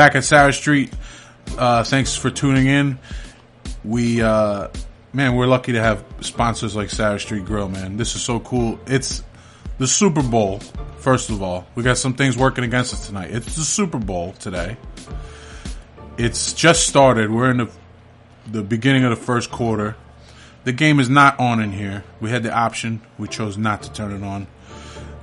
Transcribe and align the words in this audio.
back 0.00 0.16
at 0.16 0.24
Sara 0.24 0.50
Street. 0.50 0.90
Uh, 1.58 1.84
thanks 1.84 2.16
for 2.16 2.30
tuning 2.30 2.66
in. 2.66 2.98
We, 3.84 4.22
uh, 4.22 4.68
man, 5.12 5.34
we're 5.34 5.46
lucky 5.46 5.72
to 5.72 5.82
have 5.82 6.02
sponsors 6.22 6.74
like 6.74 6.88
Sara 6.88 7.20
Street 7.20 7.44
Grill, 7.44 7.68
man. 7.68 7.98
This 7.98 8.16
is 8.16 8.22
so 8.22 8.40
cool. 8.40 8.80
It's 8.86 9.22
the 9.76 9.86
Super 9.86 10.22
Bowl, 10.22 10.60
first 11.00 11.28
of 11.28 11.42
all. 11.42 11.66
We 11.74 11.82
got 11.82 11.98
some 11.98 12.14
things 12.14 12.34
working 12.34 12.64
against 12.64 12.94
us 12.94 13.08
tonight. 13.08 13.30
It's 13.30 13.56
the 13.56 13.60
Super 13.60 13.98
Bowl 13.98 14.32
today. 14.32 14.78
It's 16.16 16.54
just 16.54 16.88
started. 16.88 17.30
We're 17.30 17.50
in 17.50 17.58
the, 17.58 17.70
the 18.50 18.62
beginning 18.62 19.04
of 19.04 19.10
the 19.10 19.22
first 19.22 19.50
quarter. 19.50 19.96
The 20.64 20.72
game 20.72 20.98
is 20.98 21.10
not 21.10 21.38
on 21.38 21.60
in 21.60 21.72
here. 21.72 22.04
We 22.22 22.30
had 22.30 22.42
the 22.42 22.54
option. 22.54 23.02
We 23.18 23.28
chose 23.28 23.58
not 23.58 23.82
to 23.82 23.92
turn 23.92 24.12
it 24.12 24.26
on. 24.26 24.46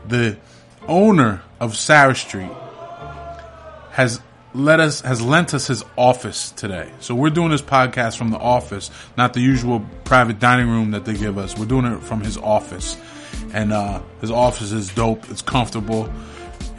The 0.07 0.37
owner 0.87 1.41
of 1.59 1.75
Sara 1.75 2.13
Street 2.13 2.51
has 3.93 4.21
let 4.57 4.79
us 4.79 5.01
has 5.01 5.21
lent 5.21 5.53
us 5.53 5.67
his 5.67 5.85
office 5.95 6.51
today. 6.51 6.91
So 6.99 7.13
we're 7.13 7.29
doing 7.29 7.51
this 7.51 7.61
podcast 7.61 8.17
from 8.17 8.31
the 8.31 8.39
office, 8.39 8.89
not 9.15 9.33
the 9.33 9.39
usual 9.39 9.85
private 10.03 10.39
dining 10.39 10.67
room 10.67 10.91
that 10.91 11.05
they 11.05 11.13
give 11.13 11.37
us. 11.37 11.57
We're 11.57 11.65
doing 11.65 11.85
it 11.85 12.01
from 12.01 12.21
his 12.21 12.37
office. 12.37 12.97
And 13.53 13.71
uh, 13.71 14.01
his 14.19 14.31
office 14.31 14.71
is 14.71 14.93
dope. 14.93 15.29
It's 15.29 15.43
comfortable. 15.43 16.11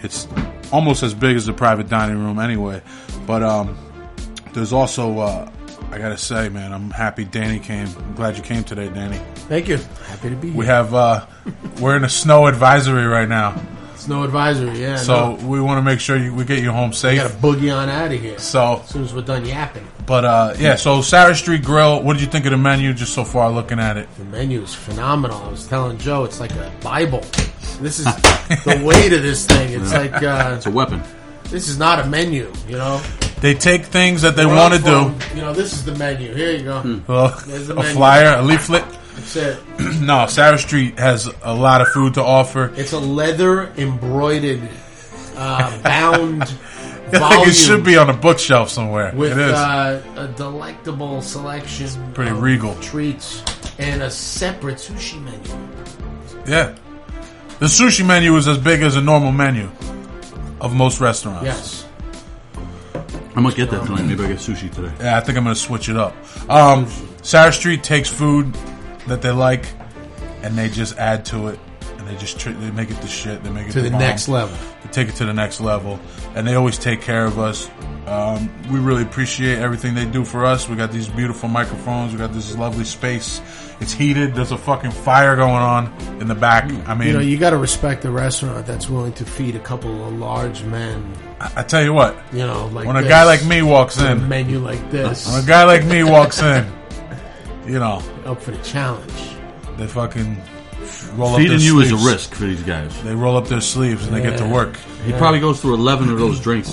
It's 0.02 0.26
almost 0.72 1.02
as 1.02 1.14
big 1.14 1.36
as 1.36 1.46
the 1.46 1.52
private 1.52 1.88
dining 1.88 2.18
room 2.18 2.38
anyway. 2.38 2.82
But 3.26 3.42
um, 3.42 3.78
there's 4.52 4.72
also 4.72 5.20
uh, 5.20 5.50
I 5.90 5.98
gotta 5.98 6.18
say, 6.18 6.48
man, 6.48 6.72
I'm 6.72 6.90
happy 6.90 7.24
Danny 7.24 7.60
came. 7.60 7.88
I'm 7.96 8.14
glad 8.14 8.36
you 8.36 8.42
came 8.42 8.64
today, 8.64 8.88
Danny. 8.88 9.18
Thank 9.48 9.68
you. 9.68 9.76
Happy 10.06 10.30
to 10.30 10.36
be 10.36 10.48
here. 10.48 10.58
We 10.58 10.66
have 10.66 10.94
uh, 10.94 11.26
we're 11.80 11.96
in 11.96 12.04
a 12.04 12.10
snow 12.10 12.46
advisory 12.46 13.06
right 13.06 13.28
now. 13.28 13.60
Snow 14.08 14.24
advisory, 14.24 14.80
yeah. 14.80 14.96
So 14.96 15.36
no. 15.36 15.46
we 15.46 15.60
want 15.60 15.76
to 15.76 15.82
make 15.82 16.00
sure 16.00 16.16
you, 16.16 16.34
we 16.34 16.46
get 16.46 16.62
you 16.62 16.72
home 16.72 16.88
we 16.90 16.96
safe. 16.96 17.20
got 17.20 17.30
to 17.30 17.36
boogie 17.36 17.76
on 17.76 17.90
out 17.90 18.10
of 18.10 18.18
here 18.18 18.38
So, 18.38 18.80
as 18.82 18.88
soon 18.88 19.04
as 19.04 19.12
we're 19.12 19.20
done 19.20 19.44
yapping. 19.44 19.86
but 20.06 20.24
uh, 20.24 20.54
yeah. 20.58 20.76
So 20.76 21.02
Sara 21.02 21.34
Street 21.34 21.62
Grill. 21.62 22.02
What 22.02 22.14
did 22.14 22.22
you 22.22 22.26
think 22.28 22.46
of 22.46 22.52
the 22.52 22.56
menu 22.56 22.94
just 22.94 23.12
so 23.12 23.22
far? 23.22 23.50
Looking 23.52 23.78
at 23.78 23.98
it, 23.98 24.08
The 24.16 24.24
menu 24.24 24.62
is 24.62 24.74
phenomenal. 24.74 25.36
I 25.42 25.48
was 25.50 25.66
telling 25.66 25.98
Joe, 25.98 26.24
it's 26.24 26.40
like 26.40 26.52
a 26.52 26.72
Bible. 26.82 27.20
This 27.82 27.98
is 27.98 28.06
the 28.64 28.80
weight 28.82 29.12
of 29.12 29.22
this 29.22 29.44
thing. 29.44 29.78
It's 29.78 29.92
like 29.92 30.14
uh, 30.22 30.54
It's 30.56 30.64
a 30.64 30.70
weapon. 30.70 31.02
this 31.44 31.68
is 31.68 31.78
not 31.78 31.98
a 32.00 32.06
menu, 32.08 32.50
you 32.66 32.78
know. 32.78 33.02
they 33.42 33.52
take 33.52 33.84
things 33.84 34.22
that 34.22 34.36
they 34.36 34.46
want 34.46 34.72
to 34.72 34.80
do. 34.80 35.14
You 35.36 35.42
know, 35.42 35.52
this 35.52 35.74
is 35.74 35.84
the 35.84 35.94
menu. 35.96 36.32
Here 36.32 36.52
you 36.56 36.64
go. 36.64 37.02
Well, 37.06 37.38
There's 37.46 37.66
the 37.66 37.74
a 37.74 37.82
menu. 37.82 37.92
flyer, 37.92 38.38
a 38.38 38.42
leaflet. 38.42 38.84
That's 39.18 39.36
it. 39.36 39.58
No, 40.00 40.26
Sara 40.26 40.58
Street 40.58 40.98
has 40.98 41.28
a 41.42 41.52
lot 41.54 41.80
of 41.80 41.88
food 41.88 42.14
to 42.14 42.22
offer. 42.22 42.72
It's 42.76 42.92
a 42.92 42.98
leather 42.98 43.68
embroidered, 43.76 44.66
uh, 45.36 45.82
bound 45.82 46.42
I 47.12 47.18
think 47.30 47.48
it 47.48 47.54
should 47.54 47.84
be 47.84 47.96
on 47.96 48.10
a 48.10 48.12
bookshelf 48.12 48.68
somewhere. 48.70 49.12
with 49.14 49.32
it 49.32 49.38
is. 49.38 49.52
uh, 49.52 50.02
a 50.16 50.28
delectable 50.28 51.22
selection. 51.22 51.88
pretty 52.12 52.30
of 52.30 52.42
regal. 52.42 52.74
treats 52.76 53.42
and 53.78 54.02
a 54.02 54.10
separate 54.10 54.76
sushi 54.76 55.20
menu. 55.22 55.68
yeah, 56.46 56.76
the 57.60 57.66
sushi 57.66 58.06
menu 58.06 58.36
is 58.36 58.46
as 58.46 58.58
big 58.58 58.82
as 58.82 58.96
a 58.96 59.00
normal 59.00 59.32
menu 59.32 59.70
of 60.60 60.74
most 60.74 61.00
restaurants. 61.00 61.44
Yes. 61.44 61.86
I 63.34 63.40
might 63.40 63.54
get 63.54 63.70
that 63.70 63.86
tonight. 63.86 64.02
Maybe 64.02 64.24
I 64.24 64.28
get 64.28 64.38
sushi 64.38 64.70
today. 64.70 64.92
Yeah, 65.00 65.16
I 65.16 65.20
think 65.20 65.38
I'm 65.38 65.44
going 65.44 65.54
to 65.54 65.60
switch 65.60 65.88
it 65.88 65.96
up. 65.96 66.14
Um, 66.50 66.86
Sara 67.22 67.52
Street 67.52 67.82
takes 67.82 68.10
food 68.10 68.54
that 69.08 69.22
they 69.22 69.30
like, 69.30 69.66
and 70.42 70.56
they 70.56 70.68
just 70.68 70.96
add 70.98 71.24
to 71.26 71.48
it, 71.48 71.58
and 71.98 72.06
they 72.06 72.16
just 72.16 72.38
tr- 72.38 72.50
they 72.50 72.70
make 72.70 72.90
it 72.90 73.00
the 73.00 73.08
shit. 73.08 73.42
They 73.42 73.50
make 73.50 73.68
it 73.68 73.72
To 73.72 73.82
the 73.82 73.90
bomb. 73.90 74.00
next 74.00 74.28
level. 74.28 74.56
They 74.84 74.90
take 74.90 75.08
it 75.08 75.16
to 75.16 75.24
the 75.26 75.34
next 75.34 75.60
level, 75.60 75.98
and 76.34 76.46
they 76.46 76.54
always 76.54 76.78
take 76.78 77.00
care 77.02 77.24
of 77.24 77.38
us. 77.38 77.68
Um, 78.06 78.48
we 78.72 78.78
really 78.78 79.02
appreciate 79.02 79.58
everything 79.58 79.94
they 79.94 80.06
do 80.06 80.24
for 80.24 80.46
us. 80.46 80.66
We 80.66 80.76
got 80.76 80.90
these 80.92 81.08
beautiful 81.08 81.46
microphones. 81.48 82.12
We 82.12 82.18
got 82.18 82.32
this 82.32 82.56
lovely 82.56 82.84
space. 82.84 83.42
It's 83.80 83.92
heated. 83.92 84.34
There's 84.34 84.50
a 84.50 84.56
fucking 84.56 84.92
fire 84.92 85.36
going 85.36 85.52
on 85.62 85.92
in 86.18 86.26
the 86.26 86.34
back. 86.34 86.64
I 86.88 86.94
mean, 86.94 87.08
You 87.08 87.14
know, 87.14 87.20
you 87.20 87.36
got 87.36 87.50
to 87.50 87.58
respect 87.58 88.04
a 88.06 88.10
restaurant 88.10 88.64
that's 88.66 88.88
willing 88.88 89.12
to 89.14 89.26
feed 89.26 89.56
a 89.56 89.60
couple 89.60 90.06
of 90.06 90.14
large 90.18 90.62
men. 90.64 91.12
I, 91.38 91.52
I 91.56 91.62
tell 91.64 91.82
you 91.84 91.92
what, 91.92 92.16
You 92.32 92.46
know, 92.46 92.66
like 92.72 92.86
when 92.86 92.96
a 92.96 93.02
this, 93.02 93.10
guy 93.10 93.24
like 93.24 93.44
me 93.44 93.60
walks 93.60 94.00
a 94.00 94.12
in, 94.12 94.26
menu 94.26 94.58
like 94.58 94.90
this, 94.90 95.30
when 95.30 95.44
a 95.44 95.46
guy 95.46 95.64
like 95.64 95.84
me 95.84 96.02
walks 96.02 96.40
in, 96.42 96.66
you 97.68 97.78
know, 97.78 98.02
up 98.24 98.40
for 98.42 98.50
the 98.52 98.62
challenge. 98.64 99.12
they 99.76 99.86
fucking 99.86 100.40
roll 101.16 101.30
up 101.34 101.36
Feeding 101.38 101.58
their 101.58 101.66
you 101.66 101.80
is 101.80 101.92
a 101.92 101.96
risk 101.96 102.34
for 102.34 102.44
these 102.44 102.62
guys. 102.62 103.00
They 103.02 103.14
roll 103.14 103.36
up 103.36 103.46
their 103.48 103.60
sleeves 103.60 104.06
and 104.06 104.14
they 104.16 104.22
get 104.22 104.38
to 104.38 104.44
Yeah. 104.44 104.52
work. 104.52 104.76
He 105.04 105.12
probably 105.12 105.40
goes 105.40 105.60
through 105.60 105.74
11 105.74 106.08
of 106.10 106.18
those 106.18 106.40
drinks. 106.40 106.70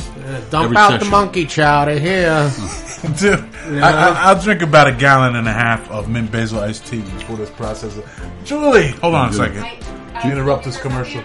Dump 0.49 0.65
Every 0.65 0.77
out 0.77 0.91
the 0.91 0.97
session. 0.99 1.11
monkey 1.11 1.45
chowder 1.45 1.99
here. 1.99 2.51
Dude, 3.19 3.39
I, 3.83 3.91
I, 4.09 4.29
I'll 4.29 4.41
drink 4.41 4.61
about 4.61 4.87
a 4.87 4.91
gallon 4.93 5.35
and 5.35 5.47
a 5.47 5.53
half 5.53 5.89
of 5.91 6.09
mint 6.09 6.31
basil 6.31 6.59
iced 6.59 6.85
tea 6.87 7.01
before 7.01 7.35
this 7.37 7.51
process. 7.51 7.99
Julie, 8.43 8.87
hold 8.93 9.13
on 9.15 9.29
a 9.29 9.33
second. 9.33 9.63
I, 9.63 10.25
You 10.25 10.31
interrupt 10.31 10.63
this 10.65 10.77
commercial. 10.79 11.21
I 11.21 11.23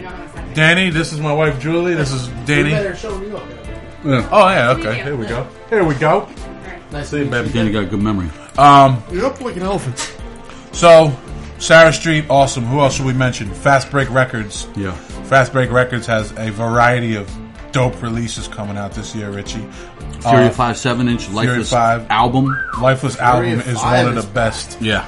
don't 0.00 0.04
have 0.04 0.30
a 0.30 0.32
second. 0.32 0.54
Danny, 0.54 0.90
this 0.90 1.12
is 1.12 1.20
my 1.20 1.32
wife 1.32 1.60
Julie. 1.60 1.94
This 1.94 2.12
is 2.12 2.28
Danny. 2.46 2.70
better 2.70 2.96
show 2.96 3.18
me 3.18 3.30
up. 3.32 3.42
Oh 4.32 4.48
yeah, 4.48 4.70
okay. 4.78 5.02
Here 5.02 5.16
we 5.16 5.26
go. 5.26 5.46
Here 5.68 5.84
we 5.84 5.94
go. 5.96 6.28
Nice 6.92 7.10
See 7.10 7.18
you, 7.18 7.24
to 7.24 7.30
meet 7.30 7.42
baby. 7.42 7.52
Danny 7.52 7.70
got 7.72 7.82
a 7.82 7.86
good 7.86 8.00
memory. 8.00 8.30
Um, 8.58 9.02
you. 9.10 9.18
You're 9.18 9.26
up 9.26 9.40
like 9.40 9.56
an 9.56 9.62
elephant. 9.62 10.14
so 10.72 11.16
Sara 11.58 11.92
Street, 11.92 12.26
awesome. 12.28 12.64
Who 12.64 12.80
else 12.80 12.94
should 12.96 13.06
we 13.06 13.12
mention? 13.12 13.52
Fast 13.52 13.90
Break 13.90 14.10
Records. 14.10 14.66
Yeah. 14.76 14.92
Fast 15.24 15.52
Break 15.52 15.70
Records 15.70 16.06
has 16.06 16.32
a 16.38 16.50
variety 16.50 17.14
of 17.16 17.30
dope 17.72 18.00
releases 18.02 18.48
coming 18.48 18.76
out 18.76 18.92
this 18.92 19.14
year, 19.14 19.30
Richie. 19.30 19.66
Fury 20.20 20.46
Uh, 20.46 20.50
5 20.50 20.76
7 20.76 21.08
inch 21.08 21.28
Lifeless 21.30 21.70
5. 21.70 22.06
album. 22.10 22.56
Lifeless 22.80 23.18
album 23.18 23.60
is 23.60 23.76
one 23.76 24.06
of 24.06 24.16
is 24.16 24.24
the 24.24 24.30
best. 24.32 24.78
Yeah. 24.80 25.06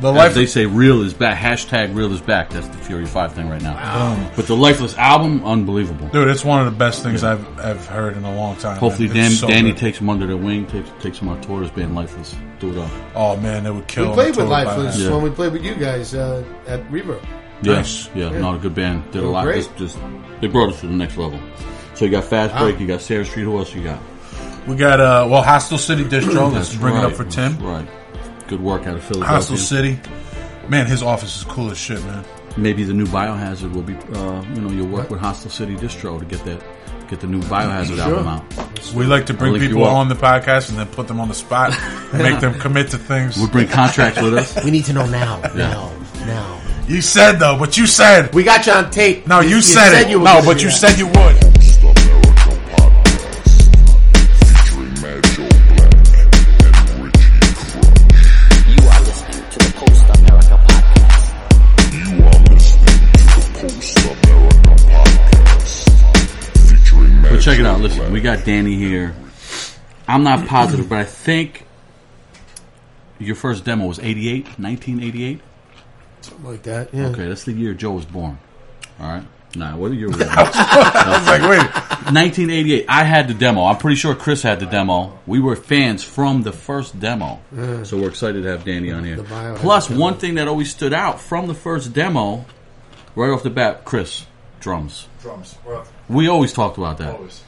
The 0.00 0.10
As 0.12 0.16
Life 0.16 0.34
they 0.34 0.46
say, 0.46 0.64
real 0.66 1.02
is 1.02 1.12
back. 1.12 1.38
Hashtag 1.38 1.94
real 1.94 2.12
is 2.12 2.20
back. 2.22 2.48
That's 2.50 2.66
the 2.68 2.76
Fury 2.78 3.04
5 3.06 3.32
thing 3.34 3.48
right 3.50 3.60
now. 3.60 4.30
But 4.34 4.46
the 4.46 4.56
Lifeless 4.56 4.96
album, 4.96 5.44
unbelievable. 5.44 6.08
Dude, 6.08 6.28
it's 6.28 6.44
one 6.44 6.60
of 6.60 6.72
the 6.72 6.78
best 6.78 7.02
things 7.02 7.22
I've 7.22 7.46
I've 7.58 7.86
heard 7.86 8.16
in 8.16 8.24
a 8.24 8.34
long 8.34 8.56
time. 8.56 8.78
Hopefully, 8.78 9.08
man. 9.08 9.16
Dan, 9.16 9.26
It's 9.32 9.40
so 9.40 9.46
Danny 9.48 9.70
good. 9.72 9.78
takes 9.78 9.98
him 9.98 10.08
under 10.08 10.26
their 10.26 10.36
wing, 10.38 10.66
takes 10.66 10.88
takes 11.00 11.18
him 11.18 11.28
on 11.28 11.40
tour 11.42 11.62
as 11.62 11.70
being 11.70 11.94
Lifeless. 11.94 12.34
Do 12.60 12.70
it 12.72 12.78
up. 12.78 12.90
Oh 13.14 13.36
man, 13.36 13.64
they 13.64 13.70
would 13.70 13.86
kill. 13.88 14.08
We 14.08 14.14
played 14.14 14.28
with 14.28 14.36
tour 14.36 14.46
Lifeless 14.46 14.96
then. 14.96 15.06
Yeah. 15.06 15.14
when 15.14 15.22
we 15.24 15.30
played 15.30 15.52
with 15.52 15.64
you 15.64 15.74
guys 15.74 16.14
uh, 16.14 16.44
at 16.66 16.80
Reverb. 16.90 17.22
Yeah, 17.62 17.74
Nice. 17.74 18.08
yeah, 18.14 18.30
not 18.30 18.54
a 18.54 18.58
good 18.58 18.74
band. 18.74 19.10
Did 19.12 19.22
a 19.22 19.28
lot. 19.28 19.44
great. 19.44 19.56
Just, 19.76 19.76
just 19.76 19.98
they 20.40 20.46
brought 20.46 20.70
us 20.72 20.80
to 20.80 20.86
the 20.86 20.94
next 20.94 21.18
level. 21.18 21.38
So 21.94 22.06
you 22.06 22.10
got 22.10 22.24
Fast 22.24 22.54
Wow. 22.54 22.60
Break, 22.62 22.80
you 22.80 22.86
got 22.86 23.02
Sara 23.02 23.24
Street. 23.26 23.42
Who 23.42 23.58
else 23.58 23.74
you 23.74 23.82
got? 23.84 23.98
We 24.66 24.76
got 24.76 24.98
uh 24.98 25.26
well, 25.30 25.42
Hostile 25.42 25.76
City 25.76 26.04
Distro. 26.04 26.50
Let's 26.52 26.68
That's 26.70 26.76
bring 26.76 26.96
it 26.96 27.04
up 27.04 27.12
for 27.12 27.24
Tim. 27.24 27.52
that's 27.52 27.62
Right. 27.62 27.88
Good 28.50 28.60
work 28.60 28.88
out 28.88 28.96
of 28.96 29.04
Philadelphia. 29.04 29.28
Hostile 29.36 29.56
City. 29.56 30.00
Man, 30.68 30.84
his 30.86 31.04
office 31.04 31.36
is 31.36 31.44
cool 31.44 31.70
as 31.70 31.78
shit, 31.78 32.02
man. 32.04 32.24
Maybe 32.56 32.82
the 32.82 32.92
new 32.92 33.06
Biohazard 33.06 33.72
will 33.72 33.82
be. 33.82 33.94
Uh, 33.94 34.42
you 34.54 34.60
know, 34.60 34.70
you'll 34.70 34.88
work 34.88 35.08
with 35.08 35.20
Hostile 35.20 35.52
City 35.52 35.76
Distro 35.76 36.18
to 36.18 36.24
get 36.24 36.44
that, 36.46 36.60
get 37.08 37.20
the 37.20 37.28
new 37.28 37.40
Biohazard 37.42 37.98
album 37.98 38.26
out. 38.26 38.92
We 38.92 39.04
like 39.06 39.26
to 39.26 39.34
bring 39.34 39.52
I'll 39.52 39.58
link 39.60 39.62
people 39.70 39.82
you 39.82 39.86
up. 39.86 39.92
on 39.94 40.08
the 40.08 40.16
podcast 40.16 40.68
and 40.70 40.76
then 40.80 40.88
put 40.88 41.06
them 41.06 41.20
on 41.20 41.28
the 41.28 41.34
spot 41.34 41.72
and 42.12 42.22
make 42.24 42.40
them 42.40 42.58
commit 42.58 42.90
to 42.90 42.98
things. 42.98 43.36
We'll 43.36 43.46
bring 43.50 43.68
contracts 43.68 44.20
with 44.20 44.34
us. 44.34 44.64
We 44.64 44.72
need 44.72 44.84
to 44.86 44.94
know 44.94 45.06
now. 45.06 45.40
Now. 45.54 45.92
Now. 46.26 46.60
You 46.88 47.00
said 47.02 47.34
though, 47.36 47.56
but 47.56 47.76
you 47.78 47.86
said 47.86 48.34
We 48.34 48.42
got 48.42 48.66
you 48.66 48.72
on 48.72 48.90
tape. 48.90 49.28
no. 49.28 49.38
You, 49.38 49.60
said, 49.60 49.92
it. 50.02 50.10
you 50.10 50.18
were 50.18 50.24
no, 50.24 50.34
gonna 50.34 50.46
but 50.46 50.56
do 50.58 50.64
you 50.64 50.70
that. 50.70 50.76
said 50.76 50.98
you 50.98 51.06
would. 51.06 51.49
We 68.20 68.24
got 68.24 68.44
Danny 68.44 68.74
here. 68.74 69.14
I'm 70.06 70.22
not 70.22 70.46
positive, 70.46 70.90
but 70.90 70.98
I 70.98 71.04
think 71.04 71.64
your 73.18 73.34
first 73.34 73.64
demo 73.64 73.86
was 73.86 73.98
88, 73.98 74.44
1988. 74.58 75.40
Something 76.20 76.44
like 76.44 76.62
that. 76.64 76.92
Yeah. 76.92 77.06
Okay, 77.06 77.26
that's 77.28 77.44
the 77.44 77.52
year 77.52 77.72
Joe 77.72 77.92
was 77.92 78.04
born. 78.04 78.38
All 79.00 79.08
right. 79.10 79.22
Nah, 79.56 79.74
what 79.74 79.92
year 79.92 80.08
was 80.08 80.18
that? 80.18 80.28
I 80.54 81.18
was 81.18 81.26
like, 81.28 81.40
wait. 81.40 82.12
1988. 82.12 82.84
I 82.90 83.04
had 83.04 83.26
the 83.26 83.32
demo. 83.32 83.64
I'm 83.64 83.78
pretty 83.78 83.96
sure 83.96 84.14
Chris 84.14 84.42
had 84.42 84.60
the 84.60 84.66
demo. 84.66 85.18
We 85.26 85.40
were 85.40 85.56
fans 85.56 86.04
from 86.04 86.42
the 86.42 86.52
first 86.52 87.00
demo, 87.00 87.40
so 87.84 87.96
we're 87.96 88.10
excited 88.10 88.42
to 88.42 88.50
have 88.50 88.66
Danny 88.66 88.92
on 88.92 89.02
here. 89.02 89.16
The 89.16 89.22
Biohazard 89.22 89.56
Plus, 89.56 89.88
demo. 89.88 89.98
one 89.98 90.18
thing 90.18 90.34
that 90.34 90.46
always 90.46 90.70
stood 90.70 90.92
out 90.92 91.22
from 91.22 91.46
the 91.46 91.54
first 91.54 91.94
demo, 91.94 92.44
right 93.14 93.30
off 93.30 93.42
the 93.42 93.50
bat, 93.50 93.86
Chris 93.86 94.26
drums. 94.60 95.08
Drums. 95.22 95.56
We 96.10 96.28
always 96.28 96.52
talked 96.52 96.76
about 96.76 96.98
that. 96.98 97.14
always. 97.16 97.42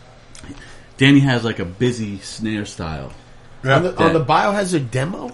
Danny 0.97 1.21
has 1.21 1.45
like 1.45 1.59
a 1.59 1.65
busy 1.65 2.19
snare 2.21 2.67
style. 2.67 3.13
Yeah. 3.65 3.77
On 3.77 3.83
the, 3.83 4.03
on 4.03 4.13
the 4.13 4.25
Biohazard 4.25 4.91
demo? 4.91 5.29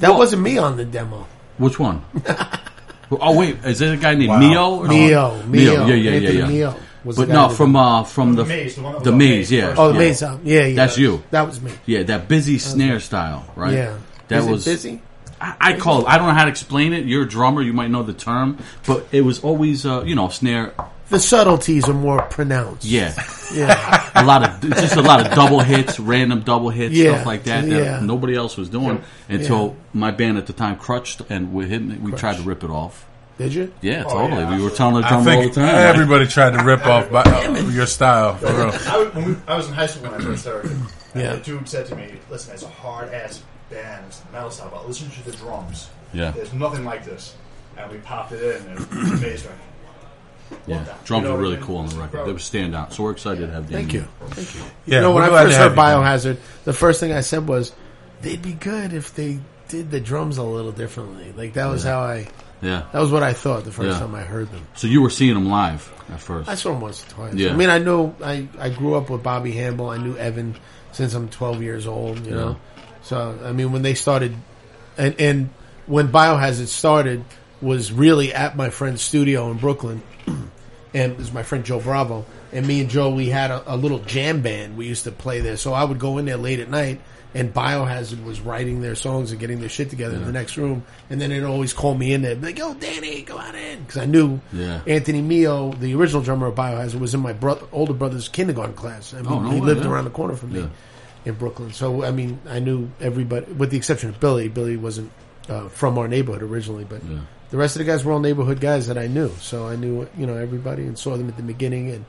That 0.00 0.10
Well- 0.10 0.18
wasn't 0.18 0.42
me 0.42 0.58
on 0.58 0.76
the 0.76 0.84
demo. 0.84 1.26
Which 1.58 1.78
one? 1.78 2.02
oh 3.10 3.36
wait, 3.38 3.56
is 3.64 3.78
there 3.80 3.94
a 3.94 3.96
guy 3.96 4.14
named 4.14 4.28
Wow. 4.30 4.38
Meo? 4.38 4.70
Or 4.76 4.88
Neo. 4.88 5.42
Meo. 5.42 5.44
Meo. 5.46 5.72
Yeah, 5.86 5.86
yeah, 5.86 5.94
yeah, 5.94 6.10
Anthony 6.12 6.38
yeah. 6.38 6.46
Meo. 6.46 6.76
Was 7.04 7.16
But 7.16 7.22
the 7.22 7.26
guy 7.28 7.34
no, 7.42 7.48
that- 7.48 7.56
from 7.56 7.76
uh, 7.76 8.04
from 8.04 8.34
the 8.34 8.42
The 8.42 8.48
Maze, 8.48 8.74
the 8.76 8.82
one 8.82 8.92
that 8.92 8.98
was 8.98 9.04
the 9.06 9.12
on 9.12 9.18
maze, 9.18 9.28
Maze 9.30 9.52
yeah. 9.52 9.66
first. 9.68 9.78
oh 9.80 9.88
the 9.88 9.92
yeah. 9.94 9.98
maze 9.98 10.22
album. 10.22 10.40
Yeah, 10.44 10.60
yeah. 10.66 10.74
That's 10.76 10.98
you. 10.98 11.22
That 11.30 11.46
was 11.46 11.60
me. 11.60 11.72
Yeah, 11.86 12.02
that 12.04 12.28
busy 12.28 12.58
snare 12.58 13.00
style, 13.00 13.44
right? 13.56 13.72
Yeah. 13.74 13.98
that 14.28 14.38
Is 14.40 14.46
it 14.46 14.50
was 14.50 14.64
busy. 14.64 15.02
I, 15.40 15.56
I 15.60 15.72
call. 15.76 16.02
it- 16.02 16.08
I 16.08 16.18
don't 16.18 16.26
know 16.26 16.34
how 16.34 16.44
to 16.44 16.50
explain 16.50 16.92
it. 16.92 17.06
You're 17.06 17.22
a 17.22 17.28
drummer, 17.28 17.62
you 17.62 17.72
might 17.72 17.90
know 17.90 18.02
the 18.02 18.12
term, 18.12 18.58
but 18.86 19.06
it 19.12 19.20
was 19.22 19.42
always 19.44 19.86
uh, 19.86 20.02
you 20.04 20.14
know 20.16 20.28
snare. 20.28 20.74
The 21.10 21.18
subtleties 21.18 21.88
are 21.88 21.94
more 21.94 22.20
pronounced. 22.22 22.84
Yeah, 22.84 23.14
yeah. 23.54 24.10
a 24.14 24.24
lot 24.24 24.46
of 24.48 24.60
just 24.60 24.96
a 24.96 25.02
lot 25.02 25.24
of 25.26 25.32
double 25.34 25.60
hits, 25.60 25.98
random 25.98 26.40
double 26.42 26.68
hits, 26.70 26.94
Yeah, 26.94 27.14
stuff 27.14 27.26
like 27.26 27.44
that 27.44 27.64
that 27.66 27.70
yeah. 27.84 28.00
nobody 28.00 28.34
else 28.34 28.56
was 28.58 28.68
doing 28.68 29.02
until 29.28 29.74
my 29.94 30.10
band 30.10 30.36
at 30.38 30.46
the 30.46 30.52
time 30.52 30.76
crutched 30.76 31.22
and 31.30 31.52
we 31.54 31.66
hit. 31.66 31.82
We 32.00 32.12
tried 32.12 32.36
to 32.36 32.42
rip 32.42 32.62
it 32.62 32.70
off. 32.70 33.06
Did 33.38 33.54
you? 33.54 33.72
Yeah, 33.80 34.02
Oh, 34.06 34.10
totally. 34.14 34.42
yeah, 34.42 34.56
we 34.56 34.62
were 34.64 34.68
telling 34.70 35.00
the 35.00 35.06
I 35.06 35.10
drummer 35.10 35.30
all 35.30 35.42
the 35.42 35.50
time. 35.50 35.74
everybody 35.76 36.26
tried 36.26 36.58
to 36.58 36.64
rip 36.64 36.84
off 36.84 37.08
by, 37.10 37.22
uh, 37.22 37.56
your 37.70 37.86
style. 37.86 38.34
For 38.34 38.46
real. 38.46 38.64
I, 38.88 38.98
was- 38.98 39.14
when 39.14 39.24
we, 39.26 39.36
I 39.46 39.56
was 39.56 39.68
in 39.68 39.74
high 39.74 39.86
school 39.86 40.10
when 40.10 40.20
I 40.20 40.24
first 40.24 40.42
started. 40.42 40.72
And 40.72 40.82
Yeah. 41.14 41.32
the 41.36 41.40
dude 41.40 41.68
said 41.68 41.86
to 41.86 41.96
me, 41.96 42.14
"Listen, 42.30 42.52
it's 42.54 42.64
a 42.64 42.68
hard 42.68 43.14
ass 43.14 43.40
band, 43.70 44.04
it's 44.08 44.20
metal 44.32 44.50
style, 44.50 44.70
but 44.72 44.86
listen 44.88 45.08
to 45.10 45.24
the 45.30 45.36
drums. 45.36 45.88
Yeah. 46.12 46.32
There's 46.32 46.52
nothing 46.52 46.84
like 46.84 47.04
this." 47.04 47.34
And 47.78 47.90
we 47.92 47.98
popped 47.98 48.32
it 48.32 48.42
in, 48.42 48.66
and 48.70 48.80
it 48.80 48.90
was 48.94 49.10
amazing. 49.22 49.52
Yeah, 50.66 50.82
that. 50.84 51.04
drums 51.04 51.22
You 51.24 51.28
know 51.28 51.34
were 51.34 51.36
what 51.36 51.38
I 51.38 51.42
really 51.42 51.56
mean? 51.56 51.64
cool 51.66 51.76
on 51.78 51.86
the 51.88 51.96
record. 51.96 52.26
They 52.26 52.32
were 52.32 52.38
stand 52.38 52.74
out. 52.74 52.92
So 52.92 53.02
we're 53.04 53.12
excited 53.12 53.46
to 53.46 53.52
have 53.52 53.64
Dan. 53.70 53.72
Thank 53.80 53.92
you. 53.94 54.04
Thank 54.30 54.54
you. 54.54 54.60
Yeah, 54.86 54.96
you 54.96 55.00
know, 55.02 55.12
when 55.12 55.24
I 55.24 55.28
first 55.28 55.52
to 55.52 55.58
have 55.58 55.70
heard 55.72 55.76
you, 55.76 55.76
man. 55.82 56.02
Biohazard, 56.04 56.36
the 56.64 56.72
first 56.72 57.00
thing 57.00 57.12
I 57.12 57.20
said 57.20 57.46
was, 57.48 57.72
they'd 58.22 58.42
be 58.42 58.52
good 58.52 58.92
if 58.92 59.14
they 59.14 59.38
did 59.68 59.90
the 59.90 60.00
drums 60.00 60.38
a 60.38 60.42
little 60.42 60.72
differently. 60.72 61.32
Like 61.36 61.54
that 61.54 61.66
was 61.66 61.82
how 61.84 62.00
I. 62.00 62.28
Yeah. 62.60 62.82
That 62.92 62.98
was 63.00 63.12
what 63.12 63.22
I 63.22 63.34
thought 63.34 63.64
the 63.64 63.70
first 63.72 63.92
Yeah. 63.92 63.98
time 64.00 64.14
I 64.16 64.22
heard 64.22 64.50
them. 64.50 64.66
So 64.74 64.88
you 64.88 65.00
were 65.00 65.10
seeing 65.10 65.34
them 65.34 65.48
live 65.48 65.92
at 66.10 66.20
first. 66.20 66.48
I 66.48 66.54
saw 66.56 66.70
them 66.72 66.80
once 66.80 67.04
or 67.06 67.10
twice. 67.10 67.34
Yeah. 67.34 67.52
I 67.52 67.56
mean, 67.56 67.70
I 67.70 67.78
know 67.78 68.16
I, 68.24 68.48
I 68.58 68.70
grew 68.70 68.94
up 68.96 69.10
with 69.10 69.22
Bobby 69.22 69.52
Hambel. 69.52 69.90
I 69.90 69.96
knew 69.98 70.16
Evan 70.16 70.56
since 70.90 71.14
I'm 71.14 71.28
12 71.28 71.62
years 71.62 71.86
old. 71.86 72.18
You 72.26 72.30
Yeah. 72.32 72.36
know, 72.36 72.56
so 73.02 73.38
I 73.44 73.52
mean, 73.52 73.70
when 73.70 73.82
they 73.82 73.94
started, 73.94 74.34
and 74.96 75.14
and 75.20 75.50
when 75.86 76.08
Biohazard 76.08 76.66
started 76.66 77.24
was 77.60 77.92
really 77.92 78.32
at 78.32 78.56
my 78.56 78.70
friend's 78.70 79.02
studio 79.02 79.50
in 79.50 79.56
Brooklyn, 79.58 80.02
and 80.26 81.12
it 81.12 81.18
was 81.18 81.32
my 81.32 81.42
friend 81.42 81.64
Joe 81.64 81.80
Bravo. 81.80 82.24
And 82.52 82.66
me 82.66 82.80
and 82.80 82.88
Joe, 82.88 83.10
we 83.10 83.28
had 83.28 83.50
a, 83.50 83.74
a 83.74 83.76
little 83.76 83.98
jam 83.98 84.40
band. 84.40 84.76
We 84.76 84.86
used 84.86 85.04
to 85.04 85.12
play 85.12 85.40
there, 85.40 85.56
so 85.56 85.72
I 85.74 85.84
would 85.84 85.98
go 85.98 86.18
in 86.18 86.24
there 86.24 86.36
late 86.38 86.60
at 86.60 86.70
night. 86.70 87.00
And 87.34 87.52
Biohazard 87.52 88.24
was 88.24 88.40
writing 88.40 88.80
their 88.80 88.94
songs 88.94 89.32
and 89.32 89.38
getting 89.38 89.60
their 89.60 89.68
shit 89.68 89.90
together 89.90 90.16
in 90.16 90.24
the 90.24 90.32
next 90.32 90.56
room. 90.56 90.82
And 91.10 91.20
then 91.20 91.28
they'd 91.28 91.42
always 91.44 91.74
call 91.74 91.94
me 91.94 92.14
in 92.14 92.22
there, 92.22 92.34
be 92.34 92.46
like, 92.46 92.58
"Yo, 92.58 92.72
Danny, 92.72 93.20
go 93.20 93.36
on 93.36 93.54
in," 93.54 93.80
because 93.80 93.98
I 93.98 94.06
knew 94.06 94.40
Yeah. 94.50 94.80
Anthony 94.86 95.20
Meo, 95.20 95.72
the 95.72 95.94
original 95.94 96.22
drummer 96.22 96.46
of 96.46 96.54
Biohazard, 96.54 96.98
was 96.98 97.12
in 97.12 97.20
my 97.20 97.34
bro- 97.34 97.68
older 97.70 97.92
brother's 97.92 98.28
kindergarten 98.28 98.74
class. 98.74 99.12
Oh, 99.14 99.20
no 99.40 99.50
he 99.50 99.60
way, 99.60 99.66
lived 99.66 99.84
yeah. 99.84 99.90
around 99.90 100.04
the 100.04 100.10
corner 100.10 100.36
from 100.36 100.54
me 100.54 100.60
Yeah. 100.60 100.66
in 101.26 101.34
Brooklyn. 101.34 101.74
So, 101.74 102.02
I 102.02 102.12
mean, 102.12 102.38
I 102.48 102.60
knew 102.60 102.88
everybody, 102.98 103.52
with 103.52 103.70
the 103.72 103.76
exception 103.76 104.08
of 104.08 104.18
Billy. 104.18 104.48
Billy 104.48 104.78
wasn't 104.78 105.10
uh, 105.50 105.68
from 105.68 105.98
our 105.98 106.08
neighborhood 106.08 106.42
originally, 106.42 106.84
but 106.88 107.02
Yeah. 107.04 107.18
The 107.50 107.56
rest 107.56 107.76
of 107.76 107.80
the 107.80 107.90
guys 107.90 108.04
were 108.04 108.12
all 108.12 108.20
neighborhood 108.20 108.60
guys 108.60 108.88
that 108.88 108.98
I 108.98 109.06
knew. 109.06 109.30
So 109.40 109.66
I 109.66 109.76
knew, 109.76 110.06
you 110.18 110.26
know, 110.26 110.36
everybody 110.36 110.82
and 110.82 110.98
saw 110.98 111.16
them 111.16 111.28
at 111.28 111.36
the 111.36 111.42
beginning. 111.42 111.90
And 111.90 112.04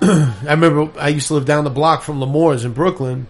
I 0.48 0.50
remember 0.52 0.90
I 0.98 1.08
used 1.08 1.28
to 1.28 1.34
live 1.34 1.44
down 1.44 1.64
the 1.64 1.70
block 1.70 2.02
from 2.02 2.20
L'Amour's 2.20 2.64
in 2.64 2.72
Brooklyn. 2.72 3.28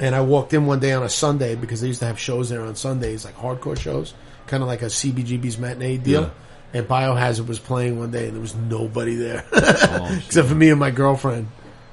And 0.00 0.14
I 0.14 0.20
walked 0.20 0.52
in 0.52 0.66
one 0.66 0.80
day 0.80 0.92
on 0.92 1.02
a 1.04 1.08
Sunday 1.08 1.54
because 1.54 1.80
they 1.80 1.86
used 1.86 2.00
to 2.00 2.06
have 2.06 2.18
shows 2.18 2.48
there 2.50 2.62
on 2.62 2.74
Sundays, 2.74 3.24
like 3.24 3.36
hardcore 3.36 3.78
shows, 3.78 4.12
kind 4.46 4.62
of 4.62 4.68
like 4.68 4.82
a 4.82 4.86
CBGB's 4.86 5.56
matinee 5.56 5.96
deal. 5.98 6.22
Yeah. 6.22 6.30
And 6.74 6.88
Biohazard 6.88 7.46
was 7.46 7.60
playing 7.60 8.00
one 8.00 8.10
day, 8.10 8.24
and 8.26 8.34
there 8.34 8.40
was 8.40 8.56
nobody 8.56 9.14
there 9.14 9.44
Oh, 9.52 10.20
except 10.26 10.48
for 10.48 10.56
me 10.56 10.70
and 10.70 10.80
my 10.80 10.90
girlfriend. 10.90 11.46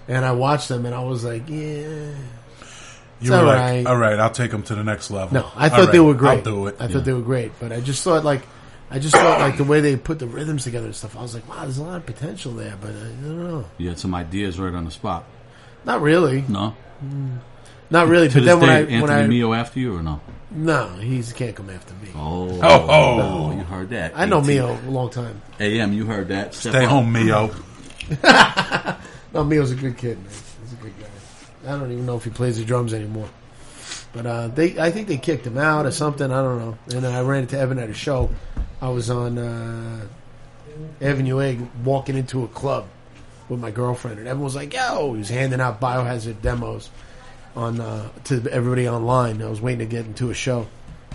And 0.07 0.25
I 0.25 0.31
watched 0.31 0.69
them, 0.69 0.87
and 0.87 0.95
I 0.95 1.03
was 1.03 1.23
like, 1.23 1.47
"Yeah." 1.47 2.13
You 3.21 3.27
It's 3.27 3.29
were 3.29 3.37
all 3.37 3.45
like, 3.45 3.57
right. 3.59 3.85
all 3.85 3.97
right, 3.97 4.19
I'll 4.19 4.31
take 4.31 4.49
them 4.51 4.63
to 4.63 4.75
the 4.75 4.83
next 4.83 5.11
level. 5.11 5.33
No, 5.35 5.51
I 5.55 5.69
All 5.69 5.77
thought 5.77 5.91
they 5.91 5.99
right, 5.99 6.05
were 6.07 6.13
great. 6.15 6.37
I'll 6.39 6.43
do 6.43 6.67
it. 6.67 6.75
I 6.79 6.87
thought 6.87 7.05
they 7.05 7.13
were 7.13 7.21
great, 7.21 7.51
but 7.59 7.71
I 7.71 7.79
just 7.79 8.03
thought 8.03 8.23
like, 8.25 8.41
I 8.89 8.97
just 8.99 9.15
thought 9.15 9.39
like 9.39 9.57
the 9.57 9.63
way 9.63 9.79
they 9.79 9.95
put 9.95 10.17
the 10.19 10.27
rhythms 10.27 10.63
together 10.63 10.87
and 10.87 10.95
stuff. 10.95 11.15
I 11.15 11.21
was 11.21 11.33
like, 11.35 11.47
wow, 11.47 11.61
there's 11.61 11.77
a 11.77 11.83
lot 11.83 11.97
of 11.97 12.05
potential 12.05 12.51
there, 12.53 12.75
but 12.81 12.89
I, 12.89 12.93
I 12.93 13.01
don't 13.03 13.47
know. 13.47 13.65
You 13.77 13.89
had 13.89 13.99
some 13.99 14.15
ideas 14.15 14.59
right 14.59 14.73
on 14.73 14.85
the 14.85 14.91
spot. 14.91 15.23
Not 15.85 16.01
really, 16.01 16.43
No. 16.47 16.75
Hmm. 16.99 17.37
not 17.89 18.07
really. 18.07 18.27
To 18.29 18.33
But 18.33 18.39
this 18.39 18.45
then 18.47 18.59
when 18.59 18.69
I 18.69 18.79
Anthony 18.81 19.01
when 19.01 19.11
I 19.11 19.27
Meo 19.27 19.53
after 19.53 19.79
you 19.79 19.95
or 19.95 20.01
no? 20.03 20.19
no, 20.49 20.87
he 20.95 21.21
can't 21.23 21.55
come 21.55 21.69
after 21.69 21.93
me. 21.95 22.09
Oh. 22.15 22.49
oh, 22.49 22.59
Oh, 22.61 23.19
oh. 23.21 23.51
you 23.55 23.63
heard 23.63 23.89
that. 23.91 24.13
I 24.15 24.25
know 24.25 24.39
18. 24.39 24.47
Meo 24.47 24.73
a 24.87 24.89
long 24.91 25.09
time. 25.11 25.41
AM, 25.59 25.93
you 25.93 26.05
heard 26.05 26.27
that. 26.29 26.53
Step 26.55 26.73
Stay 26.73 26.85
up. 26.85 26.91
home, 26.91 27.11
Meo. 27.13 27.51
No, 29.33 29.45
Meo's 29.45 29.71
a 29.71 29.75
good 29.75 29.97
kid. 29.97 30.17
Man. 30.17 30.27
He's 30.61 30.73
a 30.73 30.75
good 30.75 30.93
guy. 30.99 31.05
I 31.65 31.71
don't 31.71 31.91
even 31.91 32.05
know 32.05 32.17
if 32.17 32.23
he 32.23 32.29
plays 32.29 32.57
the 32.57 32.65
drums 32.65 32.93
anymore. 32.93 33.29
But 34.13 34.25
uh, 34.25 34.47
they, 34.49 34.77
I 34.79 34.91
think 34.91 35.07
they 35.07 35.17
kicked 35.17 35.45
him 35.45 35.57
out 35.57 35.85
or 35.85 35.91
something. 35.91 36.29
I 36.31 36.41
don't 36.41 36.59
know. 36.59 36.77
And 36.97 37.05
I 37.05 37.21
ran 37.21 37.43
into 37.43 37.57
Evan 37.57 37.79
at 37.79 37.89
a 37.89 37.93
show. 37.93 38.29
I 38.81 38.89
was 38.89 39.09
on 39.09 39.37
uh, 39.37 40.05
Avenue 41.01 41.39
A 41.39 41.57
walking 41.83 42.17
into 42.17 42.43
a 42.43 42.47
club 42.47 42.87
with 43.47 43.59
my 43.59 43.71
girlfriend, 43.71 44.19
and 44.19 44.27
Evan 44.27 44.43
was 44.43 44.55
like, 44.55 44.73
"Yo!" 44.73 45.13
He 45.13 45.19
was 45.19 45.29
handing 45.29 45.61
out 45.61 45.79
biohazard 45.79 46.41
demos 46.41 46.89
on 47.55 47.79
uh, 47.79 48.09
to 48.25 48.43
everybody 48.49 48.87
online. 48.87 49.41
I 49.41 49.49
was 49.49 49.61
waiting 49.61 49.79
to 49.79 49.85
get 49.85 50.05
into 50.05 50.29
a 50.29 50.33
show, 50.33 50.67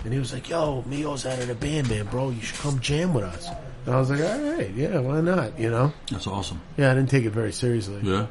and 0.03 0.13
he 0.13 0.19
was 0.19 0.33
like, 0.33 0.49
"Yo, 0.49 0.83
Meo's 0.87 1.25
out 1.25 1.39
of 1.39 1.47
the 1.47 1.55
band, 1.55 1.89
man, 1.89 2.05
bro. 2.05 2.29
You 2.29 2.41
should 2.41 2.59
come 2.59 2.79
jam 2.79 3.13
with 3.13 3.25
us." 3.25 3.49
And 3.85 3.95
I 3.95 3.99
was 3.99 4.09
like, 4.09 4.21
"All 4.21 4.51
right, 4.53 4.71
yeah, 4.71 4.99
why 4.99 5.21
not?" 5.21 5.59
You 5.59 5.69
know? 5.69 5.93
That's 6.11 6.27
awesome. 6.27 6.61
Yeah, 6.77 6.91
I 6.91 6.93
didn't 6.93 7.09
take 7.09 7.25
it 7.25 7.31
very 7.31 7.51
seriously. 7.51 8.01
Yeah. 8.03 8.27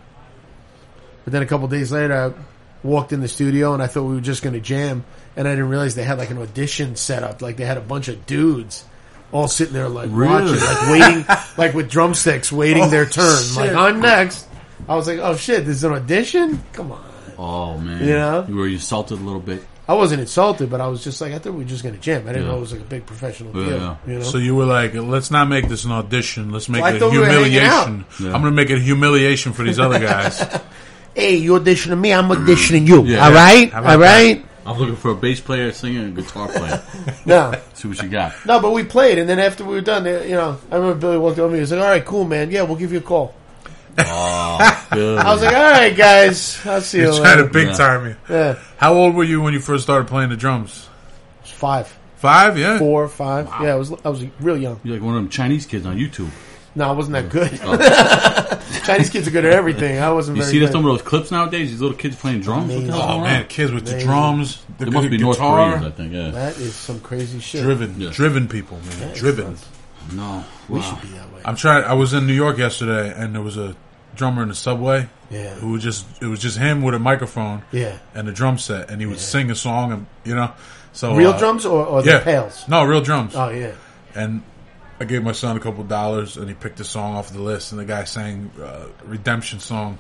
But 1.26 1.32
then 1.34 1.42
a 1.42 1.46
couple 1.46 1.68
days 1.68 1.92
later, 1.92 2.14
I 2.34 2.86
walked 2.86 3.12
in 3.12 3.20
the 3.20 3.26
studio 3.28 3.74
and 3.74 3.82
I 3.82 3.88
thought 3.88 4.04
we 4.04 4.14
were 4.14 4.20
just 4.22 4.42
going 4.42 4.54
to 4.54 4.60
jam, 4.60 5.04
and 5.36 5.46
I 5.46 5.50
didn't 5.50 5.68
realize 5.68 5.94
they 5.94 6.04
had 6.04 6.16
like 6.18 6.30
an 6.30 6.38
audition 6.38 6.96
set 6.96 7.22
up. 7.22 7.42
Like 7.42 7.56
they 7.58 7.64
had 7.66 7.76
a 7.76 7.80
bunch 7.82 8.06
of 8.08 8.24
dudes 8.26 8.84
all 9.32 9.48
sitting 9.48 9.74
there 9.74 9.88
like 9.88 10.08
Really? 10.12 10.52
watching, 10.52 10.64
like 10.64 10.88
waiting, 10.90 11.24
like 11.58 11.74
with 11.74 11.90
drumsticks, 11.90 12.50
waiting 12.52 12.88
their 12.90 13.02
oh, 13.02 13.06
turn. 13.06 13.42
shit. 13.42 13.56
Like 13.56 13.72
I'm 13.72 14.00
next. 14.00 14.46
I 14.88 14.94
was 14.94 15.06
like, 15.08 15.18
oh 15.18 15.36
shit, 15.36 15.64
there's 15.64 15.82
an 15.84 15.92
audition. 15.92 16.62
Come 16.72 16.92
on. 16.92 17.04
Oh 17.36 17.76
man. 17.76 18.00
You 18.00 18.12
know? 18.14 18.46
You 18.48 18.54
were 18.56 18.68
insulted 18.68 19.14
a 19.18 19.22
little 19.22 19.40
bit. 19.40 19.62
I 19.88 19.94
wasn't 19.94 20.20
insulted, 20.20 20.68
but 20.68 20.80
I 20.80 20.88
was 20.88 21.04
just 21.04 21.20
like, 21.20 21.32
I 21.32 21.38
thought 21.38 21.52
we 21.52 21.58
were 21.58 21.68
just 21.68 21.84
going 21.84 21.94
to 21.94 22.00
jam. 22.00 22.22
I 22.22 22.32
didn't 22.32 22.42
Yeah. 22.46 22.50
know 22.52 22.56
it 22.56 22.60
was 22.60 22.72
like 22.72 22.80
a 22.80 22.84
big 22.84 23.06
professional 23.06 23.56
Yeah, 23.56 23.68
deal. 23.68 23.78
yeah. 23.78 23.96
You 24.06 24.14
know? 24.18 24.24
So 24.24 24.38
you 24.38 24.56
were 24.56 24.64
like, 24.64 24.94
let's 24.94 25.30
not 25.30 25.48
make 25.48 25.68
this 25.68 25.84
an 25.84 25.92
audition. 25.92 26.50
Let's 26.50 26.68
make 26.68 26.82
Well, 26.82 26.90
I 26.92 26.94
it 26.94 26.96
a 26.96 27.00
thought 27.00 27.12
we 27.12 27.18
were 27.18 27.26
hanging 27.26 27.52
humiliation. 27.52 28.04
Yeah. 28.20 28.26
I'm 28.34 28.40
going 28.42 28.44
to 28.44 28.50
make 28.50 28.70
it 28.70 28.78
a 28.78 28.80
humiliation 28.80 29.52
for 29.52 29.62
these 29.64 29.78
other 29.78 29.98
guys. 30.00 30.40
hey, 31.16 31.36
you 31.36 31.52
auditioning 31.58 31.98
me? 32.00 32.12
I'm 32.12 32.28
auditioning 32.28 32.86
you. 32.86 33.02
Yeah. 33.04 33.24
All 33.26 33.32
right, 33.32 33.70
How 33.72 33.80
about 33.80 33.92
all 33.94 33.98
right. 34.00 34.44
I'm 34.66 34.78
looking 34.78 34.96
for 34.96 35.12
a 35.12 35.14
bass 35.14 35.40
player, 35.40 35.70
singer, 35.72 36.00
and 36.00 36.14
guitar 36.16 36.48
player. 36.48 36.82
No. 37.26 37.52
See 37.74 37.88
what 37.88 38.02
you 38.02 38.08
got. 38.08 38.32
No, 38.46 38.60
but 38.60 38.72
we 38.72 38.82
played, 38.84 39.18
and 39.18 39.28
then 39.28 39.38
after 39.38 39.64
we 39.64 39.74
were 39.74 39.80
done, 39.80 40.04
they- 40.04 40.28
you 40.28 40.34
know, 40.34 40.58
I 40.70 40.76
remember 40.76 40.98
Billy 41.00 41.18
walked 41.18 41.38
over 41.38 41.48
to 41.48 41.52
me. 41.52 41.58
He 41.58 41.60
was 41.62 41.72
like, 41.72 41.80
"All 41.80 41.86
right, 41.88 42.04
cool, 42.04 42.24
man. 42.24 42.50
Yeah, 42.50 42.62
we'll 42.62 42.76
give 42.76 42.92
you 42.92 42.98
a 42.98 43.02
call." 43.02 43.34
Oh. 43.98 44.58
I 44.90 45.32
was 45.32 45.42
like, 45.42 45.54
"All 45.54 45.70
right, 45.70 45.96
guys, 45.96 46.58
I'll 46.66 46.80
see 46.80 46.98
you 46.98 47.04
You're 47.04 47.14
trying 47.16 47.36
to 47.38 47.42
later." 47.44 47.52
big 47.52 47.66
Yeah. 47.68 47.74
time 47.74 48.06
you. 48.06 48.16
Yeah, 48.28 48.58
How 48.76 48.94
old 48.94 49.14
were 49.14 49.24
you 49.24 49.40
when 49.40 49.54
you 49.54 49.60
first 49.60 49.84
started 49.84 50.06
playing 50.08 50.30
the 50.30 50.36
drums? 50.36 50.88
It's 51.42 51.50
five, 51.52 51.96
Five, 52.16 52.58
yeah. 52.58 52.78
four, 52.78 53.08
five. 53.08 53.46
Yeah, 53.62 53.72
I 53.72 53.76
was 53.76 53.92
I 54.04 54.08
was 54.08 54.24
real 54.40 54.56
young. 54.56 54.80
You're 54.84 54.94
like 54.96 55.02
one 55.04 55.14
of 55.16 55.22
them 55.22 55.28
Chinese 55.30 55.64
kids 55.66 55.86
on 55.86 55.96
YouTube. 55.96 56.30
No, 56.76 56.88
I 56.88 56.92
wasn't 56.92 57.14
that 57.14 57.28
good. 57.30 57.50
Chinese 58.84 59.10
kids 59.10 59.26
are 59.26 59.30
good 59.30 59.44
at 59.46 59.52
everything. 59.52 59.98
I 59.98 60.12
wasn't 60.12 60.36
You 60.36 60.42
very 60.42 60.52
see 60.52 60.58
good. 60.60 60.70
some 60.70 60.84
of 60.84 60.92
those 60.92 61.02
clips 61.02 61.30
nowadays? 61.30 61.70
These 61.70 61.80
little 61.80 61.96
kids 61.96 62.16
playing 62.16 62.40
drums? 62.42 62.72
What 62.72 62.90
Oh 62.90 63.20
man, 63.22 63.42
on? 63.42 63.48
kids 63.48 63.72
with 63.72 63.84
the 63.86 63.92
Amazing. 63.92 64.08
drums, 64.08 64.62
the 64.78 64.84
They 64.84 64.90
must 64.90 65.10
be 65.10 65.16
guitar, 65.16 65.26
North 65.26 65.38
Koreans, 65.38 65.84
I 65.84 65.90
think. 65.90 66.12
Yeah. 66.12 66.30
That 66.30 66.58
is 66.58 66.74
some 66.74 67.00
crazy 67.00 67.40
shit. 67.40 67.62
driven, 67.62 67.98
Yeah. 68.00 68.10
driven 68.12 68.46
people, 68.46 68.78
man, 69.00 69.14
driven. 69.14 69.56
No. 70.12 70.44
We 70.68 70.78
Wow. 70.78 70.84
should 70.84 71.02
be 71.02 71.16
that 71.16 71.32
way. 71.32 71.40
I'm 71.44 71.56
trying. 71.56 71.84
I 71.84 71.94
was 71.94 72.12
in 72.12 72.26
New 72.26 72.32
York 72.34 72.58
yesterday, 72.58 73.12
and 73.16 73.34
there 73.34 73.42
was 73.42 73.56
a 73.56 73.74
drummer 74.14 74.42
in 74.42 74.48
the 74.50 74.54
subway 74.54 75.08
Yeah, 75.30 75.54
who 75.54 75.70
was 75.72 75.82
just 75.82 76.04
it 76.20 76.26
was 76.26 76.40
just 76.40 76.58
him 76.58 76.82
with 76.82 76.94
a 76.94 76.98
microphone 76.98 77.62
yeah. 77.72 77.96
and 78.14 78.28
a 78.28 78.32
drum 78.32 78.58
set, 78.58 78.90
and 78.90 79.00
he 79.00 79.06
would 79.06 79.18
sing 79.18 79.50
a 79.50 79.54
song, 79.56 79.92
and 79.92 80.06
you 80.24 80.34
know, 80.34 80.50
so 80.92 81.14
Real 81.16 81.30
uh, 81.32 81.38
drums 81.38 81.64
or, 81.66 81.84
or 81.86 82.02
the 82.02 82.10
yeah, 82.10 82.18
pails? 82.20 82.64
No, 82.68 82.84
real 82.84 83.00
drums. 83.00 83.34
Oh 83.34 83.48
yeah. 83.48 83.72
And 84.14 84.42
I 84.98 85.04
gave 85.04 85.22
my 85.22 85.32
son 85.32 85.56
a 85.56 85.60
couple 85.60 85.84
dollars, 85.84 86.36
and 86.36 86.48
he 86.48 86.54
picked 86.54 86.80
a 86.80 86.84
song 86.84 87.16
off 87.16 87.30
the 87.32 87.40
list, 87.42 87.72
and 87.72 87.80
the 87.80 87.84
guy 87.84 88.04
sang 88.04 88.50
uh, 88.62 88.86
"Redemption 89.04 89.60
Song" 89.60 89.98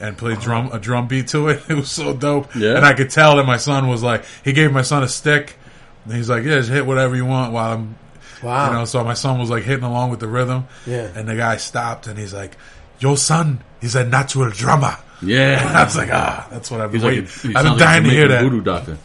and 0.00 0.16
played 0.16 0.40
drum 0.40 0.70
a 0.72 0.78
drum 0.78 1.06
beat 1.08 1.28
to 1.28 1.48
it. 1.48 1.62
It 1.68 1.74
was 1.74 1.90
so 1.90 2.14
dope, 2.14 2.54
Yeah. 2.54 2.76
and 2.76 2.84
I 2.86 2.94
could 2.94 3.10
tell 3.10 3.36
that 3.36 3.46
my 3.46 3.56
son 3.58 3.88
was 3.88 4.02
like, 4.02 4.24
he 4.44 4.52
gave 4.52 4.72
my 4.72 4.82
son 4.82 5.02
a 5.02 5.08
stick, 5.08 5.56
and 6.04 6.14
he's 6.14 6.28
like, 6.30 6.44
"Yeah, 6.44 6.56
just 6.58 6.70
hit 6.70 6.86
whatever 6.86 7.14
you 7.16 7.26
want 7.26 7.52
while 7.52 7.72
I'm." 7.74 7.96
Wow. 8.42 8.66
You 8.68 8.72
know, 8.78 8.84
so 8.84 9.02
my 9.02 9.14
son 9.14 9.38
was 9.38 9.48
like 9.50 9.64
hitting 9.64 9.84
along 9.84 10.10
with 10.10 10.20
the 10.20 10.28
rhythm, 10.28 10.66
Yeah. 10.86 11.08
and 11.14 11.26
the 11.28 11.36
guy 11.36 11.56
stopped, 11.56 12.06
and 12.06 12.18
he's 12.18 12.32
like, 12.34 12.56
"Your 13.00 13.16
son 13.16 13.62
is 13.80 13.94
a 13.96 14.04
natural 14.04 14.50
drummer." 14.50 14.96
Yeah. 15.22 15.66
And 15.66 15.76
I 15.80 15.84
was 15.84 15.96
like, 15.96 16.10
ah, 16.12 16.46
that's 16.50 16.70
what 16.70 16.80
I've 16.82 16.92
been 16.92 17.00
He's 17.00 17.04
like 17.04 17.18
a, 17.18 17.20
waiting. 17.22 17.50
he 17.50 17.56
I've 17.56 17.64
been 17.64 17.72
sounds 17.72 17.80
like 17.80 17.88
dying 17.88 18.04
to 18.04 18.10
hear 18.10 18.28
that. 18.28 18.42
voodoo 18.42 18.60
doctor. 18.62 18.98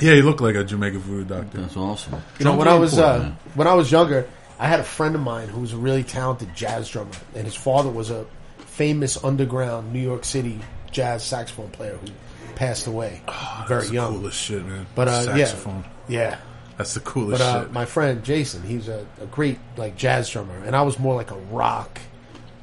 Yeah, 0.00 0.12
he 0.14 0.20
looked 0.22 0.40
like 0.42 0.56
a 0.56 0.64
Jamaican 0.64 1.00
voodoo 1.00 1.24
doctor. 1.24 1.58
That's 1.62 1.76
awesome. 1.76 2.20
You 2.38 2.44
know, 2.44 2.56
when 2.56 2.68
I 2.68 2.74
was 2.74 2.98
uh, 2.98 3.32
when 3.54 3.66
I 3.66 3.72
was 3.74 3.90
younger, 3.90 4.28
I 4.58 4.68
had 4.68 4.80
a 4.80 4.84
friend 4.84 5.14
of 5.14 5.20
mine 5.20 5.48
who 5.48 5.60
was 5.60 5.72
a 5.72 5.76
really 5.76 6.04
talented 6.04 6.54
jazz 6.54 6.88
drummer, 6.88 7.10
and 7.34 7.44
his 7.44 7.54
father 7.54 7.90
was 7.90 8.10
a 8.10 8.24
famous 8.58 9.22
underground 9.24 9.92
New 9.92 10.00
York 10.00 10.24
City 10.24 10.60
jazz 10.90 11.22
saxophone 11.24 11.70
player 11.70 11.96
who 11.96 12.06
passed 12.54 12.86
away 12.86 13.20
very 13.66 13.82
Oh, 13.82 13.88
the 13.88 13.92
young. 13.94 14.12
coolest 14.14 14.38
shit, 14.40 14.64
man. 14.64 14.86
But 14.94 15.08
uh, 15.08 15.22
saxophone. 15.24 15.84
yeah, 16.08 16.20
yeah. 16.20 16.36
That's 16.78 16.94
the 16.94 17.00
coolest 17.00 17.40
But 17.40 17.44
uh, 17.44 17.62
shit. 17.64 17.72
my 17.72 17.84
friend 17.84 18.24
Jason, 18.24 18.62
he's 18.62 18.88
a, 18.88 19.06
a 19.20 19.26
great 19.26 19.58
like 19.76 19.96
jazz 19.96 20.28
drummer, 20.30 20.56
and 20.64 20.74
I 20.76 20.82
was 20.82 20.98
more 20.98 21.14
like 21.14 21.30
a 21.30 21.36
rock, 21.50 22.00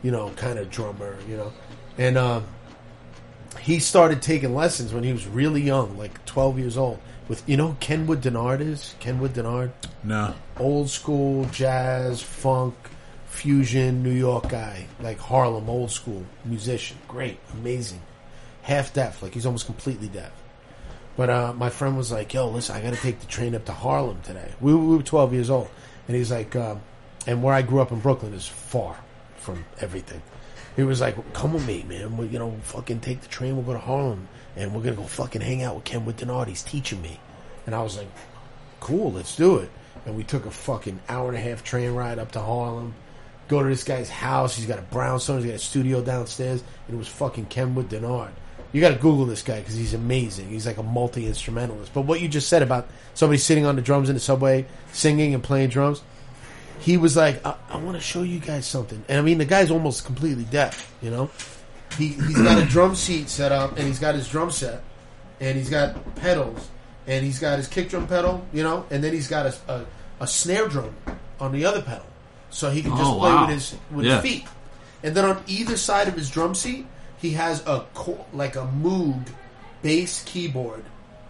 you 0.03 0.11
know, 0.11 0.29
kind 0.37 0.59
of 0.59 0.69
drummer, 0.69 1.17
you 1.29 1.37
know. 1.37 1.51
And 1.97 2.17
uh, 2.17 2.41
he 3.59 3.79
started 3.79 4.21
taking 4.21 4.55
lessons 4.55 4.93
when 4.93 5.03
he 5.03 5.11
was 5.11 5.27
really 5.27 5.61
young, 5.61 5.97
like 5.97 6.23
twelve 6.25 6.57
years 6.57 6.77
old. 6.77 6.99
With 7.31 7.47
you 7.47 7.55
know, 7.55 7.69
who 7.69 7.75
Kenwood 7.79 8.19
Dennard 8.19 8.59
is 8.59 8.93
Kenwood 8.99 9.31
Dennard, 9.31 9.71
no. 10.03 10.33
old 10.59 10.89
school 10.89 11.45
jazz, 11.45 12.21
funk, 12.21 12.75
fusion, 13.25 14.03
New 14.03 14.11
York 14.11 14.49
guy, 14.49 14.87
like 14.99 15.17
Harlem, 15.17 15.69
old 15.69 15.91
school 15.91 16.25
musician, 16.43 16.97
great, 17.07 17.39
amazing, 17.53 18.01
half 18.63 18.93
deaf, 18.93 19.23
like 19.23 19.33
he's 19.33 19.45
almost 19.45 19.65
completely 19.65 20.09
deaf. 20.09 20.33
But 21.15 21.29
uh, 21.29 21.53
my 21.53 21.69
friend 21.69 21.95
was 21.95 22.11
like, 22.11 22.33
"Yo, 22.33 22.49
listen, 22.49 22.75
I 22.75 22.81
got 22.81 22.93
to 22.95 22.99
take 22.99 23.21
the 23.21 23.27
train 23.27 23.55
up 23.55 23.63
to 23.63 23.71
Harlem 23.71 24.19
today." 24.23 24.51
We, 24.59 24.75
we 24.75 24.97
were 24.97 25.01
12 25.01 25.31
years 25.33 25.49
old, 25.49 25.69
and 26.09 26.17
he's 26.17 26.31
like, 26.31 26.53
um, 26.57 26.81
"And 27.25 27.41
where 27.41 27.53
I 27.53 27.61
grew 27.61 27.79
up 27.79 27.93
in 27.93 28.01
Brooklyn 28.01 28.33
is 28.33 28.45
far 28.45 28.97
from 29.37 29.63
everything." 29.79 30.21
He 30.75 30.83
was 30.83 30.99
like, 30.99 31.15
"Come 31.31 31.53
with 31.53 31.65
me, 31.65 31.85
man. 31.87 32.17
We, 32.17 32.27
you 32.27 32.39
know, 32.39 32.57
fucking 32.63 32.99
take 32.99 33.21
the 33.21 33.29
train. 33.29 33.55
We'll 33.55 33.63
go 33.63 33.71
to 33.71 33.79
Harlem, 33.79 34.27
and 34.55 34.73
we're 34.73 34.81
gonna 34.81 34.95
go 34.95 35.03
fucking 35.03 35.41
hang 35.41 35.63
out 35.63 35.75
with 35.75 35.83
Kenwood 35.83 36.17
Dennard. 36.17 36.47
He's 36.47 36.63
teaching 36.63 37.01
me." 37.01 37.19
And 37.65 37.75
I 37.75 37.81
was 37.81 37.97
like, 37.97 38.07
"Cool, 38.79 39.11
let's 39.11 39.35
do 39.35 39.57
it." 39.57 39.69
And 40.05 40.15
we 40.15 40.23
took 40.23 40.45
a 40.45 40.51
fucking 40.51 40.99
hour 41.09 41.29
and 41.29 41.37
a 41.37 41.41
half 41.41 41.63
train 41.63 41.91
ride 41.91 42.19
up 42.19 42.31
to 42.33 42.39
Harlem. 42.39 42.93
Go 43.47 43.61
to 43.61 43.69
this 43.69 43.83
guy's 43.83 44.09
house. 44.09 44.55
He's 44.55 44.65
got 44.65 44.79
a 44.79 44.83
brownstone. 44.83 45.37
He's 45.37 45.47
got 45.47 45.55
a 45.55 45.59
studio 45.59 46.01
downstairs, 46.01 46.63
and 46.87 46.95
it 46.95 46.97
was 46.97 47.07
fucking 47.07 47.45
Kenwood 47.45 47.89
Dennard. 47.89 48.31
You 48.71 48.79
got 48.79 48.89
to 48.89 48.95
Google 48.95 49.25
this 49.25 49.43
guy 49.43 49.59
because 49.59 49.75
he's 49.75 49.93
amazing. 49.93 50.49
He's 50.49 50.65
like 50.65 50.77
a 50.77 50.83
multi 50.83 51.27
instrumentalist. 51.27 51.93
But 51.93 52.03
what 52.03 52.21
you 52.21 52.29
just 52.29 52.47
said 52.47 52.61
about 52.61 52.87
somebody 53.13 53.37
sitting 53.37 53.65
on 53.65 53.75
the 53.75 53.81
drums 53.81 54.07
in 54.07 54.15
the 54.15 54.21
subway, 54.21 54.65
singing 54.93 55.33
and 55.33 55.43
playing 55.43 55.69
drums, 55.69 56.01
he 56.79 56.95
was 56.97 57.17
like, 57.17 57.45
"I, 57.45 57.55
I 57.69 57.77
want 57.77 57.97
to 57.97 58.01
show 58.01 58.23
you 58.23 58.39
guys 58.39 58.65
something." 58.65 59.03
And 59.09 59.19
I 59.19 59.21
mean, 59.21 59.37
the 59.37 59.45
guy's 59.45 59.71
almost 59.71 60.05
completely 60.05 60.45
deaf. 60.45 60.93
You 61.01 61.11
know, 61.11 61.29
he 61.97 62.09
he's 62.09 62.41
got 62.41 62.57
a 62.61 62.65
drum 62.65 62.95
seat 62.95 63.29
set 63.29 63.51
up, 63.51 63.77
and 63.77 63.87
he's 63.87 63.99
got 63.99 64.15
his 64.15 64.27
drum 64.27 64.51
set, 64.51 64.81
and 65.39 65.57
he's 65.57 65.69
got 65.69 66.15
pedals, 66.15 66.69
and 67.07 67.23
he's 67.25 67.39
got 67.39 67.57
his 67.57 67.67
kick 67.67 67.89
drum 67.89 68.07
pedal. 68.07 68.45
You 68.53 68.63
know, 68.63 68.85
and 68.89 69.03
then 69.03 69.13
he's 69.13 69.27
got 69.27 69.45
a 69.47 69.55
a, 69.71 69.85
a 70.21 70.27
snare 70.27 70.67
drum 70.67 70.95
on 71.39 71.51
the 71.51 71.65
other 71.65 71.81
pedal, 71.81 72.05
so 72.49 72.69
he 72.69 72.81
can 72.81 72.91
just 72.91 73.03
Oh, 73.03 73.19
play 73.19 73.31
wow. 73.31 73.41
with 73.47 73.55
his 73.55 73.75
with 73.91 74.05
Yeah. 74.05 74.21
his 74.21 74.31
feet. 74.31 74.45
And 75.03 75.15
then 75.15 75.25
on 75.25 75.43
either 75.47 75.77
side 75.77 76.07
of 76.07 76.13
his 76.15 76.29
drum 76.29 76.53
seat, 76.53 76.85
he 77.17 77.31
has 77.31 77.65
a 77.65 77.85
co- 77.93 78.25
like 78.33 78.55
a 78.55 78.67
Moog 78.81 79.27
bass 79.81 80.23
keyboard, 80.25 80.83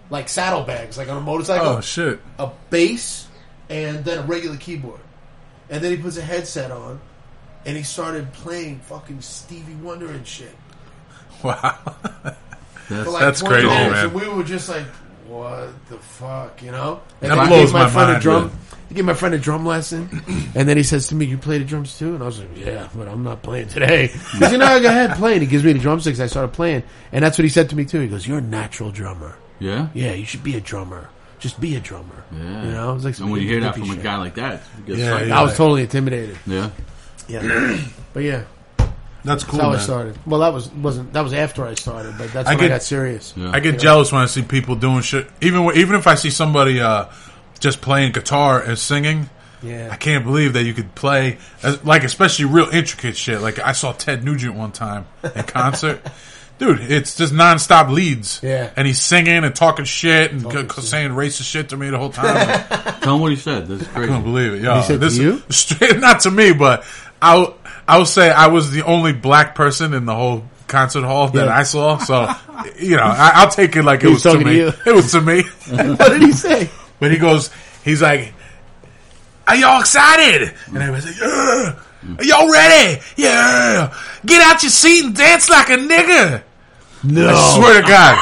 like 0.09 0.27
saddlebags, 0.27 0.97
like 0.97 1.07
on 1.09 1.17
a 1.17 1.21
motorcycle. 1.21 1.67
Oh 1.67 1.81
shit! 1.81 2.19
a 2.37 2.49
bass 2.69 3.27
and 3.69 4.03
then 4.03 4.17
a 4.19 4.21
regular 4.23 4.57
keyboard. 4.57 4.99
And 5.69 5.81
then 5.81 5.91
he 5.95 5.97
puts 5.97 6.17
a 6.17 6.21
headset 6.21 6.69
on, 6.69 6.99
and 7.65 7.77
he 7.77 7.83
started 7.83 8.31
playing 8.33 8.79
fucking 8.79 9.21
Stevie 9.21 9.75
Wonder 9.75 10.09
and 10.11 10.25
shit. 10.25 10.55
Wow. 11.43 11.77
For 12.87 13.03
like 13.09 13.21
That's 13.21 13.39
20 13.39 13.53
crazy, 13.55 13.67
minutes, 13.67 13.93
man. 13.95 14.05
And 14.05 14.13
we 14.13 14.27
were 14.27 14.43
just 14.43 14.69
like, 14.69 14.85
"What 15.27 15.69
the 15.89 15.97
fuck," 15.97 16.61
you 16.61 16.71
know? 16.71 17.01
And 17.21 17.31
That 17.31 17.35
then 17.37 17.39
I 17.45 17.47
blows 17.47 17.65
gave 17.71 17.73
my, 17.73 17.83
my 17.85 17.89
friend 17.89 18.17
a 18.17 18.19
drum. 18.19 18.47
man. 18.47 18.57
I 18.89 18.93
gave 18.93 19.05
my 19.05 19.13
friend 19.13 19.33
a 19.33 19.39
drum 19.39 19.65
lesson, 19.65 20.21
and 20.55 20.67
then 20.69 20.75
he 20.77 20.83
says 20.83 21.07
to 21.07 21.15
me, 21.15 21.25
"You 21.25 21.37
play 21.37 21.57
the 21.57 21.63
drums 21.65 21.97
too?" 21.97 22.13
And 22.13 22.21
I 22.21 22.25
was 22.27 22.39
like, 22.39 22.49
"Yeah, 22.57 22.89
but 22.93 23.07
I'm 23.07 23.23
not 23.23 23.41
playing 23.41 23.69
today." 23.69 24.07
He 24.33 24.39
said, 24.39 24.57
"No, 24.59 24.79
go 24.81 24.87
ahead, 24.89 25.15
play." 25.17 25.33
And 25.33 25.41
he 25.41 25.47
gives 25.47 25.63
me 25.63 25.71
the 25.73 25.79
drumsticks. 25.79 26.19
I 26.19 26.27
started 26.27 26.49
playing, 26.53 26.83
and 27.13 27.23
that's 27.23 27.37
what 27.39 27.43
he 27.43 27.49
said 27.49 27.69
to 27.69 27.75
me 27.75 27.85
too. 27.85 28.01
He 28.01 28.07
goes, 28.07 28.27
"You're 28.27 28.37
a 28.39 28.41
natural 28.41 28.91
drummer. 28.91 29.35
Yeah. 29.59 29.87
Yeah, 29.93 30.11
you 30.13 30.25
should 30.25 30.43
be 30.43 30.57
a 30.57 30.61
drummer. 30.61 31.09
Just 31.39 31.59
be 31.61 31.75
a 31.75 31.79
drummer." 31.79 32.23
Yeah. 32.31 32.65
You 32.65 32.71
know, 32.71 32.91
it 32.91 32.93
was 32.95 33.05
like 33.05 33.17
and 33.19 33.31
when 33.31 33.41
you 33.41 33.47
hear 33.47 33.61
that 33.61 33.73
hippie 33.75 33.87
from 33.87 33.99
a 33.99 34.03
guy 34.03 34.17
like 34.17 34.35
that, 34.35 34.61
Yeah, 34.85 35.13
like- 35.13 35.27
yeah. 35.27 35.39
I 35.39 35.43
was 35.43 35.55
totally 35.57 35.81
intimidated. 35.83 36.37
yeah. 36.45 36.69
Yeah, 37.31 37.77
but 38.13 38.23
yeah, 38.23 38.43
That's 39.23 39.43
cool, 39.43 39.59
that's 39.59 39.63
how 39.63 39.69
I 39.69 39.73
man. 39.73 39.79
started. 39.81 40.19
Well, 40.25 40.39
that 40.41 40.53
was 40.53 40.69
wasn't 40.71 41.13
that 41.13 41.21
was 41.21 41.33
after 41.33 41.65
I 41.65 41.75
started, 41.75 42.15
but 42.17 42.31
that's 42.33 42.47
I 42.49 42.55
when 42.55 42.59
I 42.65 42.67
get- 42.67 42.73
got 42.75 42.83
serious. 42.83 43.33
Yeah. 43.37 43.51
I 43.53 43.59
get 43.59 43.79
jealous 43.79 44.11
when 44.11 44.21
I 44.21 44.25
see 44.25 44.41
people 44.41 44.75
doing 44.75 45.01
shit. 45.01 45.27
Even 45.41 45.63
when- 45.65 45.77
even 45.77 45.95
if 45.95 46.07
I 46.07 46.15
see 46.15 46.29
somebody 46.29 46.79
uh, 46.81 47.05
just 47.59 47.81
playing 47.81 48.11
guitar 48.13 48.59
and 48.61 48.77
singing, 48.77 49.29
Yeah, 49.63 49.89
I 49.91 49.95
can't 49.95 50.25
believe 50.25 50.53
that 50.53 50.63
you 50.63 50.73
could 50.73 50.93
play 50.95 51.37
as, 51.63 51.83
like 51.85 52.03
especially 52.03 52.45
real 52.45 52.67
intricate 52.69 53.15
shit. 53.15 53.41
Like 53.41 53.59
I 53.59 53.73
saw 53.73 53.91
Ted 53.93 54.23
Nugent 54.23 54.55
one 54.55 54.71
time 54.71 55.05
in 55.23 55.43
concert. 55.43 56.01
Dude, 56.57 56.79
it's 56.91 57.15
just 57.15 57.33
nonstop 57.33 57.89
leads. 57.91 58.39
Yeah. 58.43 58.69
And 58.75 58.85
he's 58.85 59.01
singing 59.01 59.43
and 59.43 59.55
talking 59.55 59.83
shit 59.85 60.31
and 60.31 60.43
Talking 60.43 60.69
c- 60.69 60.75
shit. 60.81 60.83
saying 60.83 61.09
racist 61.11 61.49
shit 61.49 61.69
to 61.69 61.77
me 61.77 61.89
the 61.89 61.97
whole 61.97 62.11
time. 62.11 62.35
I 62.37 62.91
Tell 63.01 63.15
him 63.15 63.21
what 63.21 63.31
he 63.31 63.35
said. 63.37 63.67
That's 63.67 63.81
crazy. 63.87 64.07
couldn't 64.09 64.21
believe 64.23 64.53
it. 64.53 64.61
Yo, 64.61 64.75
he 64.75 64.81
said 64.83 64.93
to 64.93 64.97
this 64.99 65.17
you? 65.17 65.41
straight 65.49 65.99
not 65.99 66.19
to 66.21 66.29
me, 66.31 66.53
but 66.53 66.83
I'll 67.21 67.57
I'll 67.87 68.05
say 68.05 68.29
I 68.31 68.47
was 68.47 68.71
the 68.71 68.83
only 68.83 69.13
black 69.13 69.55
person 69.55 69.93
in 69.93 70.05
the 70.05 70.15
whole 70.15 70.43
concert 70.67 71.03
hall 71.03 71.27
that 71.29 71.45
Yeah. 71.45 71.55
I 71.57 71.63
saw. 71.63 71.97
So 71.97 72.29
you 72.79 72.95
know, 72.97 73.03
I, 73.03 73.31
I'll 73.35 73.49
take 73.51 73.75
it 73.75 73.83
like 73.83 74.03
it 74.03 74.07
was, 74.09 74.25
was 74.25 74.35
to 74.35 74.43
me. 74.43 74.59
It 74.85 74.93
was 74.95 75.11
to 75.11 75.21
me. 75.21 75.43
what 75.69 76.09
did 76.09 76.21
he 76.21 76.31
say? 76.31 76.69
But 76.99 77.11
he 77.11 77.17
goes, 77.17 77.49
he's 77.83 78.01
like, 78.01 78.33
"Are 79.47 79.55
y'all 79.55 79.79
excited?" 79.81 80.53
And 80.67 80.77
everybody's 80.77 81.05
like, 81.05 81.19
"Yeah." 81.19 81.79
Are 82.17 82.23
y'all 82.23 82.51
ready? 82.51 82.99
Yeah. 83.15 83.93
Get 84.25 84.41
out 84.41 84.63
your 84.63 84.71
seat 84.71 85.05
and 85.05 85.15
dance 85.15 85.49
like 85.51 85.69
a 85.69 85.77
nigga. 85.77 86.41
No, 87.03 87.29
I 87.29 87.55
swear 87.57 87.81
to 87.81 87.87
God. 87.87 88.17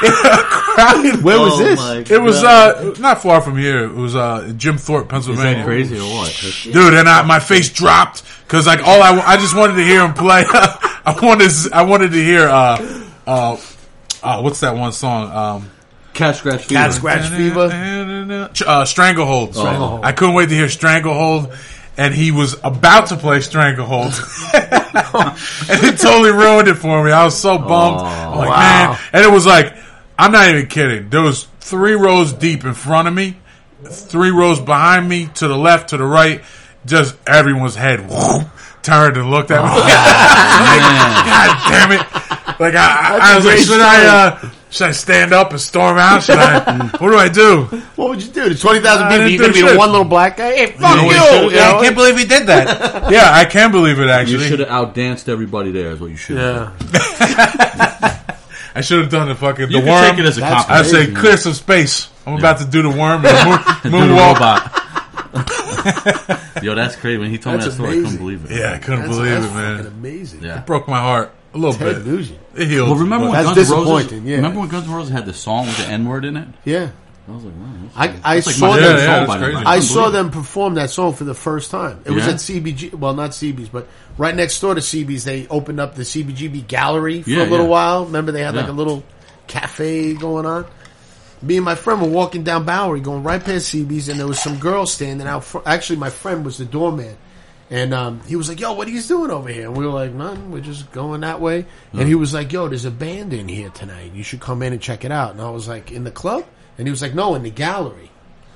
Crowd- 0.00 1.22
where 1.22 1.40
was 1.40 1.54
Oh 1.54 1.64
this? 1.64 2.10
It 2.10 2.20
was 2.20 2.42
uh 2.44 2.94
not 3.00 3.22
far 3.22 3.40
from 3.40 3.56
here. 3.58 3.84
It 3.84 3.92
was 3.94 4.14
uh 4.14 4.52
Jim 4.56 4.78
Thorpe, 4.78 5.06
Is 5.06 5.10
Pennsylvania. 5.10 5.56
that 5.56 5.64
crazy 5.64 5.98
or 5.98 6.02
what? 6.04 6.54
Dude, 6.64 6.94
and 6.94 7.08
I, 7.08 7.22
my 7.22 7.40
face 7.40 7.68
dropped 7.70 8.22
because 8.44 8.66
like 8.66 8.80
all 8.86 9.02
I, 9.02 9.18
I 9.20 9.36
just 9.36 9.56
wanted 9.56 9.74
to 9.74 9.84
hear 9.84 10.04
him 10.04 10.14
play. 10.14 10.44
I 11.08 11.18
wanted 11.22 11.50
I 11.72 11.82
wanted 11.82 12.12
to 12.12 12.22
hear 12.22 12.48
uh 12.48 13.02
uh, 13.26 13.56
uh 14.22 14.40
what's 14.40 14.60
that 14.60 14.76
one 14.76 14.92
song 14.92 15.32
um 15.32 15.70
Cat 16.14 16.34
scratch 16.36 16.64
fever. 16.64 16.80
Cat 16.80 16.92
scratch 16.92 17.28
fever. 17.30 18.50
uh, 18.66 18.84
Stranglehold. 18.84 19.54
Stranglehold. 19.54 20.04
I 20.04 20.10
couldn't 20.12 20.34
wait 20.34 20.48
to 20.48 20.54
hear 20.54 20.68
Stranglehold, 20.68 21.52
and 21.96 22.12
he 22.12 22.32
was 22.32 22.56
about 22.64 23.06
to 23.08 23.16
play 23.16 23.40
Stranglehold, 23.40 24.12
and 24.54 25.84
it 25.84 25.98
totally 26.00 26.32
ruined 26.32 26.66
it 26.66 26.74
for 26.74 27.04
me. 27.04 27.12
I 27.12 27.24
was 27.24 27.38
so 27.38 27.56
bummed. 27.58 28.00
I'm 28.00 28.36
like, 28.38 28.48
Wow. 28.48 28.56
man, 28.92 28.98
and 29.12 29.24
it 29.24 29.30
was 29.30 29.46
like, 29.46 29.76
I'm 30.18 30.32
not 30.32 30.48
even 30.48 30.66
kidding. 30.66 31.08
There 31.10 31.22
was 31.22 31.44
three 31.60 31.92
rows 31.94 32.32
deep 32.32 32.64
in 32.64 32.74
front 32.74 33.06
of 33.08 33.14
me, 33.14 33.36
three 33.84 34.30
rows 34.30 34.60
behind 34.60 35.08
me, 35.08 35.26
to 35.36 35.46
the 35.48 35.56
left, 35.56 35.90
to 35.90 35.96
the 35.96 36.04
right. 36.04 36.42
Just 36.86 37.16
everyone's 37.26 37.74
head 37.76 38.00
whoop, 38.08 38.48
turned 38.82 39.16
and 39.16 39.30
looked 39.30 39.50
at 39.50 39.62
me. 39.62 39.68
God 41.28 41.68
damn 41.68 41.92
it! 41.92 42.60
Like 42.60 42.74
I, 42.74 43.18
I, 43.20 43.32
I 43.32 43.36
was 43.36 43.44
like, 43.44 43.56
great 43.56 43.66
should 43.66 43.80
I? 43.80 44.06
Uh, 44.06 44.50
should 44.70 44.86
I 44.88 44.90
stand 44.92 45.32
up 45.32 45.50
and 45.50 45.60
storm 45.60 45.96
out? 45.98 46.22
Should 46.22 46.36
I? 46.38 46.86
what 46.98 47.10
do 47.10 47.16
I 47.16 47.28
do? 47.28 47.64
What 47.96 48.10
would 48.10 48.22
you 48.22 48.30
do? 48.32 48.44
There's 48.44 48.60
twenty 48.60 48.80
thousand 48.80 49.08
people. 49.08 49.28
You're 49.28 49.40
gonna 49.40 49.52
be 49.52 49.62
the 49.72 49.76
one 49.78 49.90
little 49.90 50.04
black 50.04 50.36
guy. 50.38 50.52
Hey, 50.54 50.66
fuck 50.72 50.80
know 50.96 51.02
you! 51.02 51.06
what 51.08 51.14
you 51.16 51.50
should- 51.50 51.56
know? 51.56 51.78
I 51.78 51.82
can't 51.82 51.94
believe 51.96 52.18
he 52.18 52.24
did 52.26 52.46
that. 52.46 53.10
yeah, 53.12 53.30
I 53.32 53.44
can't 53.44 53.72
believe 53.72 53.98
it. 53.98 54.08
Actually, 54.08 54.44
you 54.44 54.48
should 54.48 54.58
have 54.60 54.68
outdanced 54.68 55.28
everybody 55.28 55.70
there. 55.72 55.90
Is 55.92 56.00
what 56.00 56.10
you 56.10 56.16
should. 56.16 56.38
have 56.38 56.74
Yeah, 56.92 58.17
I 58.78 58.80
should 58.80 59.00
have 59.00 59.10
done 59.10 59.28
the 59.28 59.34
fucking 59.34 59.70
You 59.70 59.80
the 59.80 59.86
can 59.86 59.88
worm. 59.88 60.10
take 60.10 60.18
it 60.20 60.24
as 60.26 60.38
a 60.38 60.40
That's 60.40 60.66
compliment. 60.66 60.86
I 60.86 61.06
say 61.06 61.12
clear 61.20 61.36
some 61.36 61.52
space. 61.52 62.08
I'm 62.26 62.38
about 62.38 62.58
to 62.58 62.64
do 62.64 62.82
the 62.82 62.90
worm 62.90 63.24
and 63.24 63.36
the 63.36 63.44
moon, 63.44 63.58
Do 64.06 64.14
moonwalk. 64.14 64.34
robot. 64.34 64.74
Yo, 66.62 66.74
that's 66.74 66.96
crazy. 66.96 67.18
When 67.18 67.30
he 67.30 67.38
told 67.38 67.56
me 67.56 67.62
That's 67.62 67.76
that 67.76 67.82
story, 67.82 67.98
I 67.98 68.02
couldn't 68.02 68.16
believe 68.18 68.44
it. 68.50 68.50
Yeah, 68.58 68.72
I 68.72 68.78
couldn't 68.78 69.00
that's, 69.06 69.16
believe 69.16 69.40
that's 69.40 69.46
it, 69.52 69.54
man. 69.54 69.86
amazing. 69.86 70.42
Yeah. 70.42 70.60
It 70.60 70.66
broke 70.66 70.88
my 70.88 70.98
heart 71.00 71.32
a 71.54 71.58
little 71.58 71.74
Ted 71.74 72.04
bit. 72.04 72.06
Nugent. 72.06 72.38
It 72.56 72.68
healed. 72.68 72.88
Well, 72.90 72.98
remember 72.98 73.30
when 73.30 73.42
Guns 73.42 73.70
N' 73.70 73.76
Roses? 73.78 74.12
yeah. 74.22 74.36
Remember 74.36 74.60
when 74.60 74.68
Guns 74.68 74.86
N' 74.86 74.92
Roses 74.94 75.12
had 75.12 75.26
the 75.26 75.34
song 75.34 75.66
with 75.66 75.76
the 75.78 75.86
N 75.86 76.06
word 76.08 76.24
in 76.24 76.36
it? 76.36 76.48
Yeah, 76.64 76.90
I 77.28 77.34
was 77.34 77.44
like, 77.44 77.54
wow. 77.54 77.90
I 77.96 78.14
I 78.24 78.34
like 78.36 78.44
saw 78.44 78.74
Yeah, 78.76 78.80
them. 78.86 78.96
yeah, 78.98 79.24
that's 79.26 79.42
crazy. 79.42 79.56
I 79.66 79.80
saw 79.80 80.10
them 80.10 80.30
perform 80.30 80.74
that 80.74 80.90
song 80.90 81.12
for 81.12 81.24
the 81.24 81.34
first 81.34 81.70
time. 81.70 82.00
It 82.04 82.10
was 82.12 82.24
Yeah? 82.26 82.32
at 82.32 82.36
CBG. 82.40 82.94
Well, 82.94 83.14
not 83.14 83.30
CB's, 83.30 83.68
but 83.68 83.86
right 84.16 84.34
next 84.34 84.58
door 84.60 84.74
to 84.74 84.80
CB's, 84.80 85.24
they 85.24 85.46
opened 85.48 85.78
up 85.80 85.94
the 85.94 86.02
CBGB 86.04 86.66
gallery 86.66 87.22
for 87.22 87.30
Yeah, 87.30 87.42
a 87.42 87.50
little 87.50 87.66
yeah. 87.66 87.70
while. 87.72 88.04
Remember, 88.06 88.32
they 88.32 88.42
had 88.42 88.54
like 88.54 88.66
Yeah. 88.66 88.72
a 88.72 88.74
little 88.74 89.02
cafe 89.46 90.14
going 90.14 90.46
on. 90.46 90.66
Me 91.42 91.56
and 91.56 91.64
my 91.64 91.74
friend 91.76 92.00
were 92.02 92.08
walking 92.08 92.42
down 92.42 92.64
Bowery, 92.64 93.00
going 93.00 93.22
right 93.22 93.42
past 93.44 93.72
CB's, 93.72 94.08
and 94.08 94.18
there 94.18 94.26
was 94.26 94.40
some 94.40 94.58
girl 94.58 94.86
standing 94.86 95.26
out. 95.26 95.44
Actually, 95.66 95.96
my 96.00 96.10
friend 96.10 96.44
was 96.44 96.58
the 96.58 96.64
doorman, 96.64 97.16
and 97.70 97.94
um, 97.94 98.20
he 98.26 98.34
was 98.34 98.48
like, 98.48 98.58
"Yo, 98.58 98.72
what 98.72 98.88
are 98.88 98.90
you 98.90 99.00
doing 99.02 99.30
over 99.30 99.48
here?" 99.48 99.66
And 99.68 99.76
we 99.76 99.84
were 99.86 99.92
like, 99.92 100.12
"Nothing. 100.12 100.50
We're 100.50 100.62
just 100.62 100.90
going 100.90 101.20
that 101.20 101.40
way." 101.40 101.66
And 101.92 102.08
he 102.08 102.16
was 102.16 102.34
like, 102.34 102.52
"Yo, 102.52 102.66
there's 102.68 102.86
a 102.86 102.90
band 102.90 103.32
in 103.32 103.46
here 103.46 103.68
tonight. 103.70 104.12
You 104.14 104.24
should 104.24 104.40
come 104.40 104.62
in 104.62 104.72
and 104.72 104.82
check 104.82 105.04
it 105.04 105.12
out." 105.12 105.30
And 105.32 105.40
I 105.40 105.50
was 105.50 105.68
like, 105.68 105.92
"In 105.92 106.02
the 106.02 106.10
club?" 106.10 106.44
And 106.78 106.86
he 106.86 106.90
was 106.90 107.02
like, 107.02 107.14
"No, 107.14 107.34
in 107.34 107.42
the 107.42 107.50
gallery." 107.50 108.10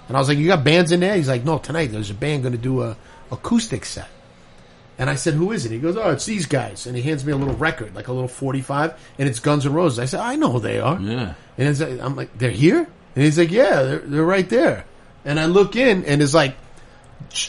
And 0.08 0.16
I 0.16 0.20
was 0.20 0.28
like, 0.28 0.38
"You 0.38 0.46
got 0.46 0.64
bands 0.64 0.92
in 0.92 1.00
there?" 1.00 1.16
He's 1.16 1.28
like, 1.28 1.44
"No, 1.44 1.58
tonight 1.58 1.88
there's 1.92 2.10
a 2.10 2.14
band 2.14 2.42
going 2.42 2.52
to 2.52 2.58
do 2.58 2.82
a 2.82 2.96
acoustic 3.30 3.84
set." 3.84 4.08
And 4.98 5.10
I 5.10 5.14
said, 5.16 5.34
"Who 5.34 5.52
is 5.52 5.64
it?" 5.66 5.72
He 5.72 5.78
goes, 5.78 5.96
"Oh, 5.96 6.10
it's 6.10 6.26
these 6.26 6.46
guys." 6.46 6.86
And 6.86 6.94
he 6.96 7.02
hands 7.02 7.24
me 7.24 7.32
a 7.32 7.36
little 7.36 7.54
record, 7.56 7.94
like 7.94 8.08
a 8.08 8.12
little 8.12 8.28
forty-five, 8.28 8.94
and 9.18 9.28
it's 9.28 9.40
Guns 9.40 9.66
N' 9.66 9.72
Roses. 9.72 9.98
I 9.98 10.04
said, 10.04 10.20
"I 10.20 10.36
know 10.36 10.52
who 10.52 10.60
they 10.60 10.78
are." 10.80 10.98
Yeah. 11.00 11.34
And 11.58 11.68
it's 11.68 11.80
like, 11.80 11.98
I'm 12.00 12.14
like, 12.14 12.36
"They're 12.38 12.50
here?" 12.50 12.86
And 13.16 13.24
he's 13.24 13.38
like, 13.38 13.50
"Yeah, 13.50 13.82
they're 13.82 13.98
they're 13.98 14.24
right 14.24 14.48
there." 14.48 14.84
And 15.24 15.40
I 15.40 15.46
look 15.46 15.76
in, 15.76 16.04
and 16.04 16.22
it's 16.22 16.34
like 16.34 16.54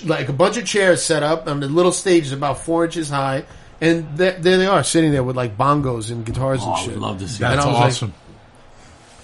like 0.06 0.30
a 0.30 0.34
bunch 0.34 0.58
of 0.58 0.65
chairs 0.65 1.03
set 1.03 1.24
up 1.24 1.48
on 1.48 1.60
the 1.60 1.68
little 1.68 1.92
stage 1.92 2.25
is 2.27 2.32
about 2.32 2.60
four 2.60 2.86
inches 2.86 3.10
high, 3.10 3.44
and 3.82 4.08
there, 4.18 4.34
there 4.39 4.58
they 4.58 4.68
are 4.68 4.84
sitting 4.84 5.12
there 5.12 5.24
with 5.24 5.36
like 5.36 5.58
bongos 5.58 6.10
and 6.12 6.25
guitars 6.25 6.60
Oh, 6.62 6.68
and 6.68 6.74
I 6.75 6.80
shit. 6.82 6.89
would 6.94 7.01
love 7.01 7.20
to 7.20 7.27
see 7.27 7.44
And 7.44 7.53
That's 7.53 7.65
I 7.65 7.70
was 7.70 7.75
like- 7.77 7.86
awesome. 7.88 8.13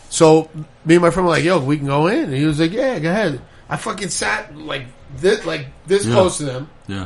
So 0.10 0.50
me 0.86 0.96
and 0.96 1.02
my 1.04 1.12
friend 1.12 1.26
were 1.28 1.34
like, 1.34 1.44
"Yo, 1.44 1.60
we 1.60 1.78
can 1.78 1.88
go 1.88 2.08
in." 2.08 2.26
And 2.26 2.34
he 2.34 2.46
was 2.46 2.60
like, 2.60 2.72
"Yeah, 2.74 2.98
go 3.00 3.10
ahead." 3.10 3.42
I 3.70 3.78
fucking 3.78 4.10
sat 4.10 4.56
like 4.58 4.86
this, 5.18 5.46
like 5.46 5.68
this 5.88 6.06
Yeah. 6.06 6.14
close 6.14 6.38
to 6.40 6.46
them, 6.46 6.70
Yeah. 6.88 7.06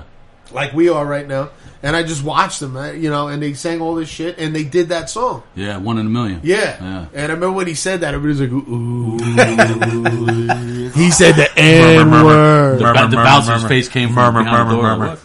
like 0.53 0.71
we 0.73 0.87
are 0.87 1.05
right 1.05 1.27
now, 1.27 1.49
and 1.83 1.93
I 1.95 2.03
just 2.03 2.23
watched 2.23 2.61
them, 2.61 2.77
you 3.01 3.09
know, 3.09 3.27
and 3.27 3.43
they 3.43 3.53
sang 3.53 3.81
all 3.81 3.95
this 3.95 4.07
shit, 4.07 4.37
and 4.39 4.55
they 4.55 4.63
did 4.63 4.87
that 4.89 5.09
song. 5.09 5.43
Yeah. 5.55 5.75
One 5.77 5.97
in 5.97 6.07
a 6.07 6.09
million. 6.09 6.39
Yeah. 6.43 6.77
Yeah. 6.81 7.05
And 7.13 7.31
I 7.31 7.35
remember 7.35 7.51
when 7.51 7.67
he 7.67 7.73
said 7.75 7.99
that, 8.01 8.13
everybody 8.13 8.39
was 8.39 8.41
like, 8.41 8.51
"Ooh." 8.53 9.17
he 10.95 11.11
said 11.11 11.35
the 11.35 11.49
N 11.57 12.09
word. 12.11 12.79
ba- 12.79 12.85
the 13.09 13.17
murmur, 13.17 13.23
bouncer's 13.23 13.63
face 13.65 13.89
came 13.89 14.13
from 14.13 14.33
Murmur, 14.33 14.43
behind 14.43 14.69
the 14.71 14.75
murmur, 14.77 15.17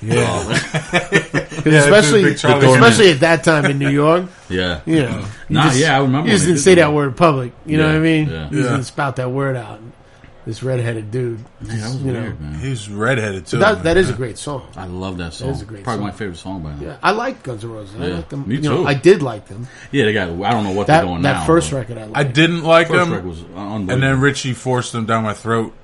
door. 0.00 0.14
murmur. 0.14 0.58
What? 0.58 1.66
especially, 1.66 2.22
Big 2.24 2.38
Charlie. 2.38 2.66
especially 2.72 3.10
at 3.10 3.20
that 3.20 3.44
time 3.44 3.64
in 3.66 3.78
New 3.78 3.90
York. 3.90 4.26
Yeah. 4.50 4.80
You 4.86 5.02
know, 5.02 5.18
you 5.18 5.24
Nah, 5.56 5.64
just- 5.64 5.78
yeah, 5.80 5.96
I 5.96 6.00
remember 6.00 6.28
You 6.28 6.34
just 6.34 6.46
when 6.46 6.54
they 6.54 6.54
didn't 6.54 6.56
did 6.56 6.62
say 6.62 6.74
that. 6.76 6.80
that 6.86 6.92
word 6.94 7.08
in 7.08 7.14
public. 7.14 7.52
You 7.66 7.76
know 7.76 7.86
Yeah, 7.86 7.92
what 7.92 7.96
I 7.98 8.00
mean? 8.00 8.28
yeah. 8.30 8.44
You 8.44 8.50
just 8.50 8.52
Yeah. 8.64 8.70
didn't 8.76 8.84
spout 8.84 9.16
that 9.16 9.30
word 9.30 9.56
out. 9.56 9.80
This 10.46 10.62
redheaded 10.62 11.10
dude. 11.10 11.40
Yeah, 11.60 11.74
that 11.76 11.82
was 11.84 11.96
You 12.02 12.12
know. 12.12 12.20
weird, 12.22 12.40
man. 12.40 12.54
He's 12.54 12.88
redheaded 12.88 13.44
too. 13.44 13.58
That, 13.58 13.82
that 13.82 13.98
is 13.98 14.08
a 14.08 14.14
great 14.14 14.38
song. 14.38 14.62
I 14.76 14.86
love 14.86 15.18
that 15.18 15.34
song. 15.34 15.50
is 15.50 15.60
a 15.60 15.66
great 15.66 15.84
Probably 15.84 15.98
song. 16.00 16.06
my 16.06 16.12
favorite 16.12 16.38
song 16.38 16.62
by 16.62 16.70
them. 16.70 16.80
Yeah, 16.82 16.96
I 17.02 17.10
like 17.10 17.42
Guns 17.42 17.62
N' 17.64 17.70
Roses. 17.70 17.94
I 18.00 18.06
Yeah, 18.06 18.14
like 18.14 18.28
them. 18.30 18.48
me 18.48 18.54
you 18.54 18.62
know, 18.62 18.78
too. 18.78 18.86
I 18.86 18.94
did 18.94 19.20
like 19.20 19.46
them. 19.48 19.66
Yeah, 19.92 20.06
they 20.06 20.14
got. 20.14 20.30
I 20.30 20.50
don't 20.52 20.64
know 20.64 20.70
what 20.70 20.86
That 20.86 21.00
they're 21.00 21.06
doing 21.10 21.20
now. 21.20 21.32
that 21.34 21.40
now. 21.40 21.46
first 21.46 21.70
but 21.70 21.76
record 21.76 21.98
I 21.98 22.04
liked. 22.04 22.16
I 22.16 22.22
didn't 22.22 22.62
like 22.64 22.88
First 22.88 23.06
him, 23.06 23.12
record 23.12 23.26
was 23.28 23.40
unbelievable. 23.40 23.92
and 23.92 24.02
then 24.02 24.20
Richie 24.20 24.54
forced 24.54 24.92
them 24.92 25.04
down 25.04 25.22
my 25.24 25.34
throat. 25.34 25.74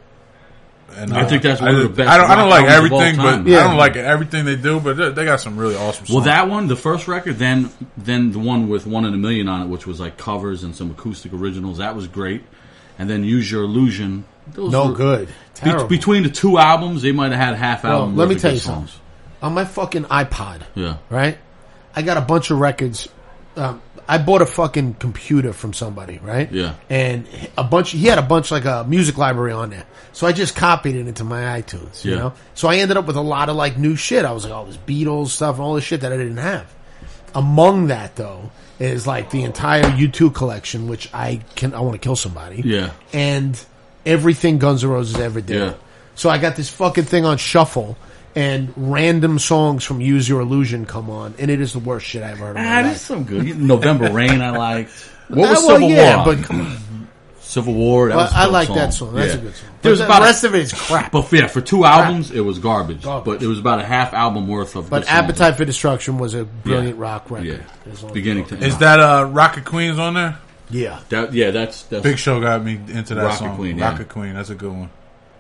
And 0.97 1.13
I 1.13 1.27
think 1.27 1.43
that's 1.43 1.61
one 1.61 1.71
I 1.71 1.77
of 1.77 1.83
the 1.83 1.89
best 1.89 2.09
I 2.11 2.17
don't, 2.19 2.31
I 2.31 2.35
don't 2.37 2.49
like 2.51 2.65
albums 2.67 2.87
of 2.87 2.93
all 2.93 3.01
everything, 3.01 3.17
time. 3.17 3.45
but 3.45 3.51
Yeah. 3.51 3.59
I 3.59 3.63
don't 3.65 3.77
like 3.77 3.97
everything 3.97 4.45
they 4.45 4.57
do. 4.57 4.81
But 4.81 4.97
they, 4.97 5.11
they 5.11 5.25
got 5.25 5.41
some 5.41 5.57
really 5.57 5.77
awesome. 5.77 6.07
Stuff. 6.07 6.15
Well, 6.15 6.25
that 6.25 6.49
one, 6.49 6.67
the 6.69 6.77
first 6.77 7.09
record, 7.09 7.37
then 7.39 7.71
then 7.97 8.33
the 8.33 8.39
one 8.39 8.69
with 8.69 8.87
one 8.87 9.05
in 9.05 9.15
a 9.15 9.17
million 9.19 9.49
on 9.49 9.63
it, 9.63 9.67
which 9.69 9.87
was 9.87 10.01
like 10.01 10.17
covers 10.17 10.63
and 10.65 10.75
some 10.75 10.91
acoustic 10.91 11.33
originals, 11.33 11.79
that 11.79 11.95
was 11.97 12.07
great. 12.07 12.43
And 12.99 13.11
then 13.11 13.25
Use 13.25 13.51
Your 13.51 13.65
Illusion. 13.65 14.25
Those 14.47 14.71
no 14.73 14.89
were- 14.89 14.95
good. 14.95 15.29
Be- 15.63 15.85
between 15.89 16.23
the 16.25 16.31
two 16.31 16.59
albums, 16.59 17.03
they 17.03 17.13
might 17.13 17.33
have 17.33 17.41
had 17.41 17.55
half 17.57 17.85
Well, 17.85 17.93
album. 18.01 18.17
let 18.17 18.29
me 18.29 18.35
tell 18.35 18.51
good 18.51 18.57
you 18.57 18.61
something. 18.61 18.93
On 19.43 19.53
my 19.55 19.65
fucking 19.65 20.05
iPod, 20.05 20.63
Yeah, 20.75 20.97
right? 21.11 21.39
I 21.97 22.03
got 22.03 22.17
a 22.17 22.21
bunch 22.21 22.51
of 22.51 22.59
records. 22.59 23.09
Um, 23.57 23.81
I 24.07 24.19
bought 24.19 24.43
a 24.43 24.47
fucking 24.47 24.95
computer 24.95 25.53
from 25.53 25.73
somebody, 25.73 26.19
right? 26.23 26.51
Yeah. 26.53 26.75
And 26.91 27.27
a 27.57 27.65
bunch. 27.65 27.91
He 27.91 28.07
had 28.07 28.19
a 28.19 28.23
bunch 28.23 28.51
like 28.51 28.65
a 28.67 28.85
music 28.87 29.17
library 29.17 29.53
on 29.53 29.71
there, 29.71 29.85
so 30.13 30.27
I 30.27 30.33
just 30.33 30.55
copied 30.55 30.95
it 30.97 31.07
into 31.07 31.25
my 31.25 31.61
iTunes. 31.61 32.05
You 32.05 32.13
Yeah. 32.13 32.19
know, 32.19 32.33
so 32.55 32.69
I 32.69 32.77
ended 32.77 32.97
up 32.97 33.07
with 33.07 33.17
a 33.17 33.23
lot 33.23 33.49
of 33.49 33.57
like 33.57 33.79
new 33.79 33.97
shit. 33.97 34.25
I 34.25 34.33
was 34.33 34.45
like 34.45 34.53
all 34.53 34.67
this 34.67 34.77
Beatles 34.77 35.29
stuff, 35.29 35.59
all 35.59 35.75
this 35.75 35.85
shit 35.85 36.03
that 36.03 36.13
I 36.13 36.17
didn't 36.17 36.37
have. 36.37 36.67
Among 37.35 37.89
that, 37.89 38.15
though, 38.17 38.51
is 38.79 39.07
like 39.07 39.31
the 39.31 39.43
entire 39.43 39.83
U2 39.85 40.33
collection, 40.35 40.87
which 40.89 41.09
I 41.15 41.41
can. 41.57 41.75
I 41.75 41.81
want 41.81 41.95
to 41.95 41.99
kill 41.99 42.17
somebody. 42.17 42.63
Yeah. 42.65 42.91
And 43.13 43.59
everything 44.07 44.59
Guns 44.59 44.85
N' 44.85 44.91
Roses 44.91 45.19
ever 45.19 45.41
did. 45.41 45.57
Yeah. 45.59 45.75
So 46.15 46.31
I 46.31 46.39
got 46.39 46.55
this 46.57 46.69
fucking 46.69 47.05
thing 47.05 47.25
on 47.25 47.39
shuffle, 47.39 47.97
and 48.37 48.73
random 48.77 49.39
songs 49.39 49.85
from 49.85 50.01
Use 50.01 50.29
Your 50.29 50.41
Illusion 50.41 50.85
come 50.87 51.09
on, 51.11 51.35
and 51.39 51.51
it 51.51 51.61
is 51.61 51.73
the 51.73 51.79
worst 51.79 52.07
shit 52.07 52.23
I 52.23 52.31
ever 52.33 52.47
heard 52.47 52.57
in 52.57 52.63
ah, 52.65 52.69
my 52.77 52.83
there's 52.83 53.01
some 53.01 53.25
good. 53.25 53.59
November 53.59 54.11
Rain, 54.13 54.41
I 54.41 54.51
liked. 54.51 54.91
What 55.29 55.47
Ah, 55.49 55.51
was 55.53 55.59
well, 55.65 55.77
Civil 55.77 55.91
yeah, 55.91 56.17
War? 56.25 56.35
but 56.35 56.45
come 56.45 56.61
on. 56.63 56.77
Civil 57.41 57.75
War. 57.75 58.09
That 58.09 58.17
Well, 58.17 58.25
was 58.27 58.33
a 58.35 58.37
I 58.37 58.45
like 58.47 58.67
song. 58.67 58.77
that 58.77 58.95
song. 58.95 59.15
That's 59.15 59.33
Yeah. 59.35 59.39
a 59.39 59.43
good 59.43 59.55
song. 59.55 59.69
There 59.83 59.91
was 59.91 60.01
But 60.01 60.05
about 60.07 60.19
the 60.19 60.25
a- 60.25 60.27
rest 60.27 60.45
of 60.45 60.55
it 60.57 60.61
is 60.63 60.73
crap. 60.73 61.13
But 61.13 61.33
yeah, 61.33 61.47
for 61.47 61.61
two 61.61 61.85
albums, 61.85 62.31
it 62.33 62.41
was 62.41 62.59
garbage. 62.59 63.03
Garbage. 63.03 63.25
But 63.25 63.43
it 63.43 63.47
was 63.47 63.59
about 63.61 63.79
a 63.79 63.85
half 63.85 64.13
album 64.13 64.49
worth 64.49 64.75
of. 64.77 64.91
But 64.91 65.01
good 65.03 65.09
songs. 65.09 65.19
Appetite 65.19 65.57
for 65.57 65.65
Destruction 65.65 66.19
was 66.19 66.35
a 66.35 66.45
brilliant 66.45 66.97
Yeah. 66.99 67.03
rock 67.03 67.31
record. 67.31 67.47
Yeah. 67.47 67.93
As 67.93 68.03
long 68.03 68.11
as 68.11 68.15
Beginning 68.15 68.45
to 68.47 68.57
know. 68.57 68.67
is 68.67 68.79
that 68.79 68.99
uh, 68.99 69.27
Rocket 69.31 69.65
Queens 69.65 69.99
on 69.99 70.15
there? 70.15 70.39
yeah, 70.71 70.99
That, 71.11 71.33
yeah, 71.33 71.51
that's 71.53 71.83
that's 71.85 72.03
Big 72.03 72.19
Show 72.19 72.41
got 72.41 72.65
me 72.65 72.81
into 72.89 73.15
that 73.15 73.23
Rocket 73.23 73.39
song. 73.39 73.57
Queen, 73.57 73.79
yeah. 73.79 73.91
Rocket 73.91 74.09
Queen, 74.09 74.35
that's 74.35 74.51
a 74.51 74.55
good 74.57 74.73
one. 74.73 74.91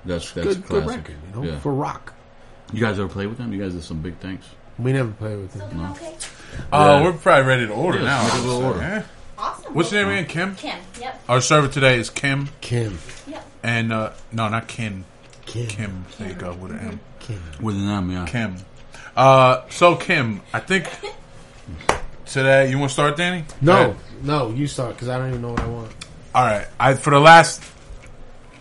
that's 0.04 0.30
that's 0.32 0.46
good, 0.46 0.66
good 0.68 0.86
record. 0.86 1.16
You 1.34 1.40
know, 1.42 1.48
Yeah. 1.48 1.58
for 1.58 1.72
rock. 1.72 2.13
You 2.74 2.80
guys 2.80 2.98
ever 2.98 3.08
play 3.08 3.26
with 3.26 3.38
them? 3.38 3.52
You 3.52 3.62
guys 3.62 3.72
did 3.72 3.82
some 3.84 4.00
big 4.00 4.16
things. 4.18 4.44
We 4.78 4.92
never 4.92 5.10
played 5.12 5.38
with 5.38 5.52
them. 5.52 5.60
Something 5.70 5.86
okay? 6.08 6.14
Oh, 6.72 6.96
Yeah. 6.98 7.02
we're 7.04 7.12
probably 7.12 7.46
ready 7.46 7.66
to 7.66 7.72
order 7.72 7.98
Yeah, 7.98 8.04
now. 8.04 8.22
let's 8.22 8.34
make 8.34 8.42
a 8.42 8.46
little 8.46 8.64
order. 8.64 8.80
Yeah. 8.80 9.02
Awesome. 9.38 9.74
What's 9.74 9.92
your 9.92 10.02
name 10.04 10.12
again? 10.24 10.26
Kim. 10.26 10.54
Kim. 10.56 10.78
Yep. 11.00 11.22
Our 11.28 11.40
server 11.40 11.68
today 11.68 11.98
is 11.98 12.10
Kim, 12.10 12.48
Kim, 12.60 12.98
Yep. 13.28 13.46
and 13.62 13.92
uh, 13.92 14.10
no, 14.32 14.48
not 14.48 14.66
Kim. 14.68 15.04
Kim, 15.46 15.66
Kim. 15.68 16.04
There 16.18 16.28
you 16.28 16.34
go 16.34 16.52
with 16.54 16.72
an 16.72 16.78
M. 16.80 17.00
Kim. 17.20 17.40
With 17.60 17.76
an 17.76 17.88
M, 17.88 18.10
yeah. 18.10 18.26
Kim. 18.26 18.56
Uh, 19.16 19.62
so 19.70 19.94
Kim, 19.96 20.40
I 20.52 20.60
think 20.60 20.86
today 22.26 22.70
you 22.70 22.78
want 22.78 22.90
to 22.90 22.94
start, 22.94 23.16
Danny? 23.16 23.44
No, 23.60 23.72
ahead. 23.90 23.96
no, 24.22 24.50
you 24.50 24.66
start 24.66 24.94
because 24.94 25.08
I 25.08 25.18
don't 25.18 25.28
even 25.28 25.42
know 25.42 25.50
what 25.50 25.60
I 25.60 25.66
want. 25.66 25.90
All 26.34 26.44
right. 26.44 26.66
I 26.80 26.94
for 26.94 27.10
the 27.10 27.20
last 27.20 27.62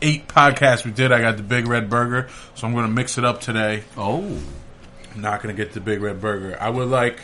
eight 0.03 0.27
podcasts 0.27 0.83
we 0.85 0.91
did, 0.91 1.11
I 1.11 1.21
got 1.21 1.37
the 1.37 1.43
Big 1.43 1.67
Red 1.67 1.89
Burger, 1.89 2.29
so 2.55 2.67
I'm 2.67 2.73
going 2.73 2.85
to 2.85 2.91
mix 2.91 3.17
it 3.17 3.25
up 3.25 3.41
today. 3.41 3.83
Oh, 3.97 4.21
I'm 5.13 5.21
not 5.21 5.41
going 5.41 5.55
to 5.55 5.63
get 5.63 5.73
the 5.73 5.79
Big 5.79 6.01
Red 6.01 6.19
Burger. 6.21 6.57
I 6.59 6.69
would 6.69 6.89
like 6.89 7.19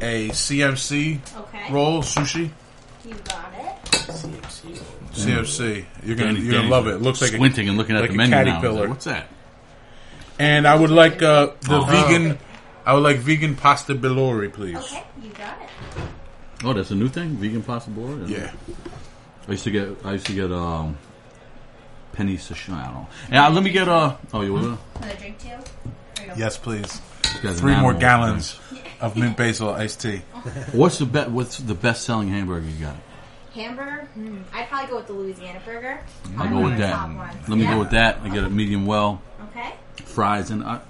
a 0.00 0.28
CMC 0.30 1.20
Okay. 1.36 1.72
roll 1.72 2.02
sushi. 2.02 2.50
You 3.04 3.14
got 3.24 3.52
it. 3.58 3.92
CMC. 5.12 5.84
You're 6.04 6.16
gonna 6.16 6.32
Danny- 6.34 6.44
you're 6.44 6.54
gonna 6.54 6.68
love 6.68 6.86
it. 6.86 6.94
It 6.94 7.02
looks 7.02 7.20
like 7.20 7.32
a, 7.32 7.34
squinting 7.34 7.68
and 7.68 7.76
looking 7.78 7.96
at 7.96 8.00
like 8.02 8.10
the 8.10 8.14
a 8.14 8.18
menu 8.18 8.30
now. 8.34 8.44
caterpillar. 8.44 8.80
Like, 8.82 8.88
What's 8.90 9.04
that? 9.06 9.28
and 10.38 10.66
I 10.66 10.74
would 10.74 10.90
like 10.90 11.22
uh, 11.22 11.48
the 11.62 11.80
Oh. 11.80 11.84
vegan. 11.84 12.38
I 12.86 12.94
would 12.94 13.02
like 13.02 13.16
vegan 13.18 13.56
pasta 13.56 13.94
bellori, 13.94 14.52
please. 14.52 14.76
Okay. 14.76 15.02
You 15.22 15.30
got 15.30 15.60
it. 15.60 15.68
Oh, 16.64 16.72
that's 16.72 16.90
a 16.90 16.94
new 16.94 17.08
thing, 17.08 17.30
vegan 17.36 17.62
pasta 17.62 17.90
board. 17.90 18.28
Yeah. 18.28 18.50
I 19.46 19.52
used 19.52 19.64
to 19.64 19.70
get. 19.70 19.88
I 20.04 20.12
used 20.12 20.26
to 20.26 20.34
get 20.34 20.52
um, 20.52 20.96
penny 22.18 22.36
sashimi. 22.36 22.74
I 22.74 22.84
don't 22.86 23.30
know. 23.30 23.50
Let 23.54 23.62
me 23.62 23.70
get 23.70 23.86
a. 23.88 24.18
Oh, 24.34 24.42
you 24.42 24.52
will. 24.52 24.78
Another 24.96 25.14
drink 25.18 25.38
too. 25.38 25.48
There 26.16 26.26
you 26.26 26.26
go. 26.26 26.34
Yes, 26.36 26.58
please. 26.58 27.00
You 27.36 27.40
guys 27.42 27.56
are 27.58 27.60
Three 27.60 27.76
more 27.76 27.92
animals. 27.94 28.00
gallons 28.00 28.60
of 29.00 29.16
mint 29.16 29.36
basil 29.36 29.70
iced 29.70 30.02
tea. 30.02 30.18
What's 30.72 30.98
the 30.98 31.06
bet? 31.06 31.30
What's 31.30 31.58
the 31.58 31.74
best 31.74 32.02
selling 32.04 32.28
hamburger 32.28 32.66
you 32.68 32.84
got? 32.84 32.96
Hamburger. 33.54 34.08
Hmm. 34.14 34.38
I'd 34.52 34.68
probably 34.68 34.90
go 34.90 34.96
with 34.96 35.06
the 35.06 35.12
Louisiana 35.12 35.60
burger. 35.64 36.00
I'll 36.36 36.48
go 36.48 36.60
with 36.62 36.78
that. 36.78 36.92
top. 36.92 37.10
Let 37.48 37.56
me 37.56 37.64
Yeah. 37.64 37.72
go 37.74 37.78
with 37.78 37.90
that. 37.90 38.18
I 38.24 38.28
get 38.30 38.42
a 38.44 38.50
medium 38.50 38.84
well, 38.84 39.22
Okay. 39.50 39.72
fries 40.04 40.50
and 40.50 40.64
uh, 40.64 40.80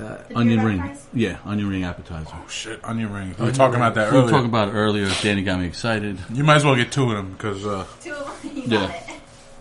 uh, 0.00 0.18
onion 0.36 0.64
ring. 0.64 0.78
fries? 0.78 1.06
Yeah, 1.12 1.38
onion 1.44 1.68
ring 1.68 1.82
appetizer. 1.84 2.30
Oh 2.32 2.48
shit, 2.48 2.78
onion 2.84 3.12
ring. 3.12 3.34
We 3.38 3.46
were 3.46 3.52
talking 3.52 3.76
about 3.76 3.94
that 3.96 4.12
We 4.12 4.16
were 4.18 4.22
earlier. 4.24 4.32
talking 4.32 4.48
about 4.48 4.68
it 4.68 4.72
earlier. 4.72 5.08
Danny 5.22 5.42
got 5.42 5.58
me 5.58 5.66
excited. 5.66 6.18
you 6.32 6.44
might 6.44 6.56
as 6.56 6.64
well 6.64 6.76
get 6.76 6.92
two 6.92 7.04
of 7.10 7.16
them 7.16 7.32
because 7.32 7.66
uh, 7.66 7.84
Two 8.00 8.12
of 8.12 8.42
them. 8.42 8.52
You 8.56 8.62
Yeah. 8.66 8.86
got 8.86 8.90
it. 8.94 9.02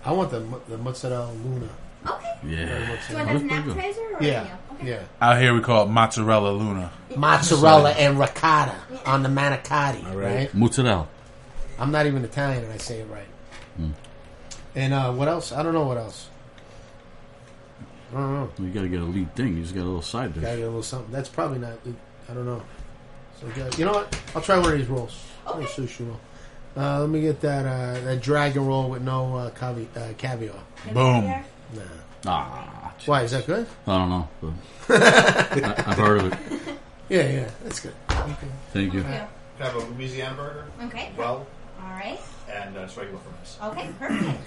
I 0.08 0.12
want 0.14 0.32
the 0.32 0.40
the 0.70 0.78
mozzarella 0.78 1.32
luna. 1.34 1.68
Okay. 2.08 2.34
Yeah. 2.46 2.66
Do 2.66 2.84
you 2.84 2.90
want 2.90 3.02
That 3.10 3.26
that 3.26 3.36
as 3.36 3.42
an 3.42 3.50
appetizer 3.52 4.02
or 4.02 4.24
Yeah, 4.24 4.42
a 4.42 4.44
meal? 4.46 4.54
Okay. 4.76 4.88
yeah. 4.90 5.04
out 5.22 5.42
here 5.42 5.54
we 5.54 5.60
call 5.60 5.84
it 5.84 5.90
mozzarella 5.90 6.52
luna. 6.52 6.92
Mozzarella 7.18 7.92
and 7.92 8.18
ricotta 8.18 8.76
on 9.06 9.22
the 9.24 9.30
manicotti, 9.30 10.08
All 10.10 10.16
right. 10.16 10.36
right? 10.36 10.54
Mozzarella. 10.54 11.08
I'm 11.78 11.92
not 11.92 12.06
even 12.06 12.24
Italian 12.24 12.64
and 12.64 12.72
I 12.72 12.78
say 12.78 13.02
it 13.02 13.08
right. 13.10 13.28
Hmm. 13.76 13.92
And 14.76 14.94
uh, 14.94 15.12
what 15.12 15.28
else? 15.28 15.52
I 15.52 15.62
don't 15.62 15.74
know 15.74 15.86
what 15.86 15.98
else. 15.98 16.30
I 18.14 18.16
don't 18.16 18.34
know. 18.34 18.50
You 18.60 18.70
got 18.72 18.84
to 18.84 18.88
get 18.88 19.02
a 19.02 19.04
lead 19.06 19.36
thing. 19.36 19.58
You 19.58 19.64
just 19.64 19.76
got 19.76 19.82
a 19.82 19.92
little 19.92 20.02
side 20.02 20.34
dish. 20.34 20.42
Gotta 20.44 20.56
get 20.56 20.64
a 20.64 20.68
little 20.68 20.84
something. 20.84 21.12
That's 21.12 21.28
probably 21.28 21.60
not. 21.60 21.74
I 22.30 22.34
don't 22.34 22.46
know. 22.46 22.64
So 23.42 23.48
yeah, 23.58 23.70
you 23.78 23.84
know 23.84 23.92
what? 23.92 24.18
I'll 24.34 24.42
try 24.42 24.58
one 24.58 24.72
of 24.72 24.78
these 24.80 24.88
rolls. 24.88 25.22
Okay. 25.46 25.64
A 25.64 25.68
sushi 25.68 26.08
roll. 26.08 26.20
Uh, 26.78 27.00
let 27.02 27.10
me 27.10 27.22
get 27.22 27.42
that 27.42 27.66
uh, 27.66 28.00
that 28.06 28.22
dragon 28.22 28.66
roll 28.66 28.90
with 28.90 29.02
no 29.02 29.36
uh, 29.36 29.50
cavi- 29.52 29.88
uh, 29.98 30.14
caviar. 30.18 30.54
Boom. 30.94 31.26
Nah. 31.26 31.44
Ah, 32.26 32.94
Why 33.06 33.24
is 33.24 33.32
that 33.32 33.48
good? 33.48 33.66
I 33.88 33.98
don't 33.98 34.10
know. 34.10 34.28
But 34.88 35.04
I, 35.04 35.84
I've 35.88 35.98
heard 35.98 36.20
of 36.22 36.34
it. 36.34 36.40
Yeah, 37.10 37.22
yeah, 37.30 37.50
that's 37.64 37.80
good. 37.80 37.94
Okay. 38.12 38.34
Thank 38.74 38.94
you. 38.94 39.00
Yeah. 39.00 39.28
Have 39.60 39.76
a 39.76 39.80
Louisiana 39.80 40.36
burger? 40.36 40.66
Okay. 40.88 41.10
Well, 41.18 41.48
All 41.82 41.90
right. 41.92 42.20
and 42.54 42.76
uh, 42.76 42.84
just 42.84 42.98
regular 42.98 43.20
fries. 43.20 43.58
Okay. 43.72 43.90
Perfect. 43.98 44.40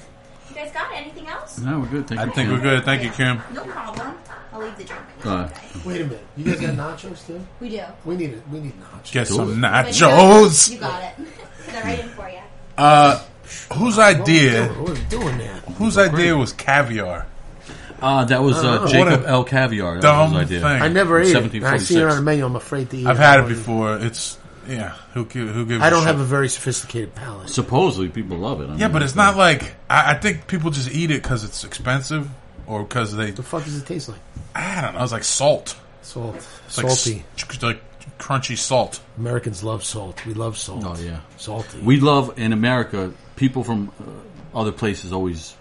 You 0.50 0.54
guys 0.56 0.70
got 0.70 0.92
anything 0.92 1.26
else? 1.26 1.58
No, 1.58 1.80
we're 1.80 1.86
good. 1.86 2.06
Thank 2.06 2.20
I 2.20 2.24
you. 2.26 2.32
think 2.32 2.48
Kim. 2.50 2.58
we're 2.58 2.62
good. 2.62 2.84
Thank 2.84 3.02
you, 3.02 3.08
Kim. 3.12 3.40
No 3.54 3.64
problem. 3.64 4.14
I'll 4.52 4.60
leave 4.60 4.76
the 4.76 4.84
drink. 4.84 5.02
All 5.24 5.36
right. 5.36 5.50
Okay. 5.50 5.88
Wait 5.88 6.00
a 6.02 6.04
minute. 6.04 6.26
You 6.36 6.44
guys 6.44 6.60
got 6.60 6.74
nachos 6.98 7.26
too? 7.26 7.40
We 7.60 7.70
do. 7.70 7.82
We 8.04 8.16
need 8.16 8.30
it. 8.34 8.42
We 8.52 8.60
need 8.60 8.74
nachos. 8.78 9.10
Get 9.12 9.26
some 9.28 9.40
it. 9.52 9.60
But 9.62 9.86
you 9.86 10.06
nachos. 10.06 10.70
You 10.70 10.78
got 10.80 11.02
it. 11.02 11.14
They're 11.66 11.82
right 11.82 12.04
for 12.04 12.28
you. 12.28 12.38
Uh, 12.78 13.22
Whose 13.74 13.98
idea? 13.98 14.68
doing? 14.68 14.82
What 14.82 15.08
doing 15.08 15.38
there? 15.38 15.54
Whose 15.78 15.98
idea 15.98 16.36
was 16.36 16.52
caviar? 16.52 17.26
Uh, 18.00 18.24
that 18.24 18.42
was 18.42 18.56
uh, 18.64 18.78
What 18.80 18.90
Jacob 18.90 19.24
a 19.24 19.28
L. 19.28 19.44
Caviar. 19.44 19.94
That 19.96 20.00
dumb 20.02 20.32
was 20.32 20.48
his 20.48 20.50
idea. 20.50 20.60
thing. 20.60 20.82
I 20.82 20.88
never 20.88 21.20
ate 21.20 21.36
it. 21.36 21.62
I 21.64 21.76
see 21.76 21.98
it 21.98 22.04
on 22.04 22.16
the 22.16 22.22
menu. 22.22 22.46
I'm 22.46 22.56
afraid 22.56 22.88
to 22.90 22.96
eat. 22.96 23.06
I've 23.06 23.16
it. 23.16 23.22
had 23.22 23.40
it 23.40 23.48
before. 23.48 23.98
It's 23.98 24.38
yeah. 24.66 24.94
Who 25.14 25.26
gi- 25.26 25.40
who 25.46 25.66
gives? 25.66 25.82
I 25.82 25.90
don't 25.90 26.04
a 26.04 26.06
have 26.06 26.18
a 26.20 26.24
very 26.24 26.48
sophisticated 26.48 27.14
palate. 27.14 27.50
Supposedly, 27.50 28.08
people 28.08 28.38
love 28.38 28.60
it. 28.62 28.70
I 28.70 28.76
Yeah, 28.76 28.86
mean, 28.86 28.92
but 28.92 29.02
it's 29.02 29.16
not 29.16 29.36
like 29.36 29.74
I, 29.90 30.12
I 30.12 30.14
think 30.14 30.46
people 30.46 30.70
just 30.70 30.90
eat 30.90 31.10
it 31.10 31.22
because 31.22 31.44
it's 31.44 31.62
expensive 31.64 32.28
or 32.66 32.84
because 32.84 33.14
they. 33.14 33.32
The 33.32 33.42
fuck 33.42 33.64
does 33.64 33.76
it 33.76 33.84
taste 33.84 34.08
like? 34.08 34.20
I 34.54 34.80
don't 34.80 34.94
know. 34.94 35.02
It's 35.02 35.12
like 35.12 35.24
salt. 35.24 35.76
Salt, 36.02 36.36
It's 36.36 36.78
like 36.78 36.88
salty. 36.88 37.24
s- 37.36 37.62
like 37.62 37.82
crunchy 38.20 38.56
salt. 38.56 39.00
Americans 39.18 39.64
love 39.64 39.82
salt. 39.84 40.24
We 40.26 40.34
love 40.34 40.56
salt. 40.56 40.84
Oh 40.86 40.96
yeah. 41.00 41.20
salty. 41.36 41.80
We 41.80 41.98
love 42.00 42.38
in 42.38 42.52
America. 42.52 43.12
People 43.36 43.64
from 43.64 43.90
uh, 44.54 44.58
other 44.60 44.72
places 44.72 45.12
always 45.12 45.56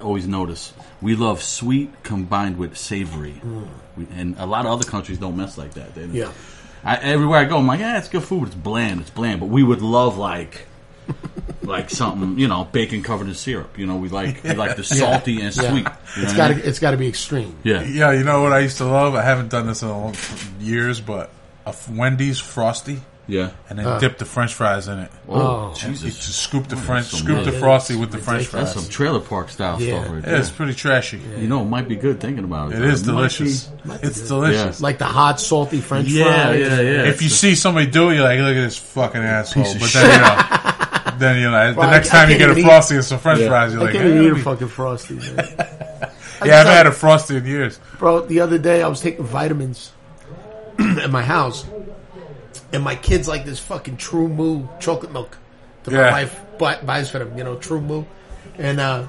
always 0.00 0.26
notice 0.26 0.72
we 1.00 1.14
love 1.16 1.40
sweet 1.42 1.90
combined 2.02 2.58
with 2.58 2.76
savory, 2.76 3.40
we, 3.96 4.06
and 4.16 4.36
a 4.38 4.46
lot 4.46 4.66
of 4.66 4.72
other 4.72 4.84
countries 4.84 5.18
don't 5.18 5.36
mess 5.36 5.56
like 5.56 5.74
that. 5.74 5.94
They, 5.94 6.02
Mm. 6.06 6.14
yeah. 6.14 6.32
I, 6.84 6.96
everywhere 6.96 7.38
I 7.38 7.44
go, 7.44 7.58
I'm 7.58 7.66
like, 7.68 7.78
yeah, 7.78 7.98
it's 7.98 8.08
good 8.08 8.24
food. 8.24 8.46
It's 8.48 8.56
bland. 8.56 9.00
It's 9.02 9.10
bland. 9.10 9.38
But 9.40 9.46
we 9.50 9.62
would 9.62 9.82
love 9.82 10.18
like. 10.18 10.66
like 11.62 11.90
something, 11.90 12.38
you 12.38 12.46
know, 12.46 12.64
bacon 12.64 13.02
covered 13.02 13.26
in 13.28 13.34
syrup. 13.34 13.76
You 13.78 13.86
know, 13.86 13.96
we 13.96 14.08
like 14.08 14.42
we 14.44 14.54
like 14.54 14.76
the 14.76 14.84
salty 15.00 15.40
and 15.40 15.54
Yeah. 15.56 15.70
sweet. 15.70 15.78
You 15.78 15.82
know 15.84 15.92
It's 16.16 16.26
what 16.32 16.36
got 16.36 16.44
I 16.44 16.48
to 16.48 16.54
mean? 16.60 16.68
it's 16.68 16.78
got 16.78 16.90
to 16.92 16.96
be 16.96 17.08
extreme. 17.08 17.56
Yeah. 17.64 17.82
Yeah, 17.82 18.12
you 18.12 18.22
know 18.24 18.42
what 18.42 18.52
I 18.52 18.60
used 18.60 18.78
to 18.78 18.84
love? 18.84 19.14
I 19.16 19.22
haven't 19.22 19.48
done 19.50 19.66
this 19.66 19.82
in 19.82 19.88
a 19.88 19.98
long, 19.98 20.14
years, 20.60 21.00
but 21.00 21.30
a 21.66 21.70
f- 21.70 21.88
Wendy's 21.88 22.38
frosty 22.40 23.00
Yeah. 23.28 23.50
and 23.70 23.78
then 23.78 24.00
dip 24.00 24.18
the 24.18 24.24
French 24.24 24.52
fries 24.54 24.88
in 24.88 24.98
it. 24.98 25.10
Oh, 25.28 25.40
Oh. 25.40 25.68
You 25.76 25.92
Jesus. 25.94 26.16
just 26.26 26.38
scoop 26.40 26.68
the 26.68 26.76
French, 26.76 27.06
some 27.06 27.20
scoop 27.20 27.44
the 27.44 27.52
frosty 27.52 27.94
with 27.96 28.10
the 28.10 28.18
French 28.18 28.40
ridiculous. 28.40 28.70
That's 28.70 28.72
fries. 28.74 28.84
some 28.84 28.92
trailer 28.92 29.20
park 29.20 29.48
style 29.50 29.80
Yeah. 29.80 30.00
stuff 30.02 30.12
right 30.12 30.22
Yeah, 30.24 30.30
there. 30.30 30.40
it's 30.40 30.50
pretty 30.50 30.74
trashy. 30.74 31.20
You 31.38 31.46
know, 31.48 31.60
it 31.62 31.66
might 31.66 31.88
be 31.88 31.96
good 31.96 32.20
thinking 32.20 32.44
about 32.44 32.72
it. 32.72 32.78
It 32.78 32.84
is 32.84 33.02
It 33.02 33.06
might 33.06 33.12
delicious. 33.12 33.62
be- 33.84 33.92
It's 34.02 34.20
delicious. 34.28 34.80
Like 34.80 34.98
the 34.98 35.04
hot, 35.04 35.40
salty 35.40 35.80
French 35.80 36.08
Yeah, 36.08 36.24
fries. 36.24 36.60
yeah, 36.60 36.80
yeah. 36.80 37.02
If 37.04 37.22
you 37.22 37.28
see 37.28 37.54
somebody 37.54 37.86
do 37.86 38.10
it, 38.10 38.14
you're 38.16 38.24
like, 38.24 38.38
look 38.40 38.56
at 38.56 38.60
this 38.60 38.76
fucking 38.76 39.22
asshole. 39.22 39.62
Piece 39.64 39.74
of 39.74 39.80
But 39.80 39.92
then 39.92 40.06
you 40.10 40.20
know, 40.20 41.18
then 41.18 41.36
you 41.42 41.50
know, 41.50 41.74
Bro, 41.74 41.82
the 41.84 41.88
I- 41.88 41.90
next 41.92 42.08
I 42.08 42.10
time 42.18 42.30
you 42.30 42.36
can't 42.36 42.38
get 42.40 42.48
a 42.48 42.52
even 42.52 42.64
eat- 42.64 42.66
frosty 42.66 42.94
and 42.96 43.04
some 43.04 43.18
French 43.20 43.40
Yeah. 43.40 43.48
fries, 43.48 43.72
you're 43.72 43.82
I 43.82 43.84
like, 43.84 43.92
can't 43.94 44.04
"Eh, 44.04 44.08
even 44.08 44.22
eat 44.24 44.30
a 44.30 44.34
let 44.34 44.42
fucking 44.44 44.68
frosty. 44.68 45.14
Man. 45.14 45.34
yeah, 45.56 46.06
I 46.42 46.46
haven't 46.48 46.72
had 46.72 46.86
a 46.88 46.92
frosty 46.92 47.36
in 47.36 47.46
years. 47.46 47.78
Bro, 48.00 48.22
the 48.26 48.40
other 48.40 48.58
day 48.58 48.82
I 48.82 48.88
was 48.88 49.00
taking 49.00 49.24
vitamins 49.24 49.92
at 51.00 51.10
my 51.10 51.22
house, 51.22 51.64
and 52.72 52.82
my 52.82 52.94
kids 52.96 53.28
like 53.28 53.44
this 53.44 53.58
fucking 53.58 53.96
TruMoo 53.96 54.80
chocolate 54.80 55.12
milk 55.12 55.38
that 55.84 55.92
Yeah. 55.92 56.02
my 56.10 56.10
wife 56.24 56.40
bu- 56.58 56.86
buys 56.86 57.10
for 57.10 57.18
them. 57.18 57.36
You 57.36 57.44
know, 57.44 57.56
TruMoo, 57.56 58.06
and 58.58 58.80
uh, 58.80 59.06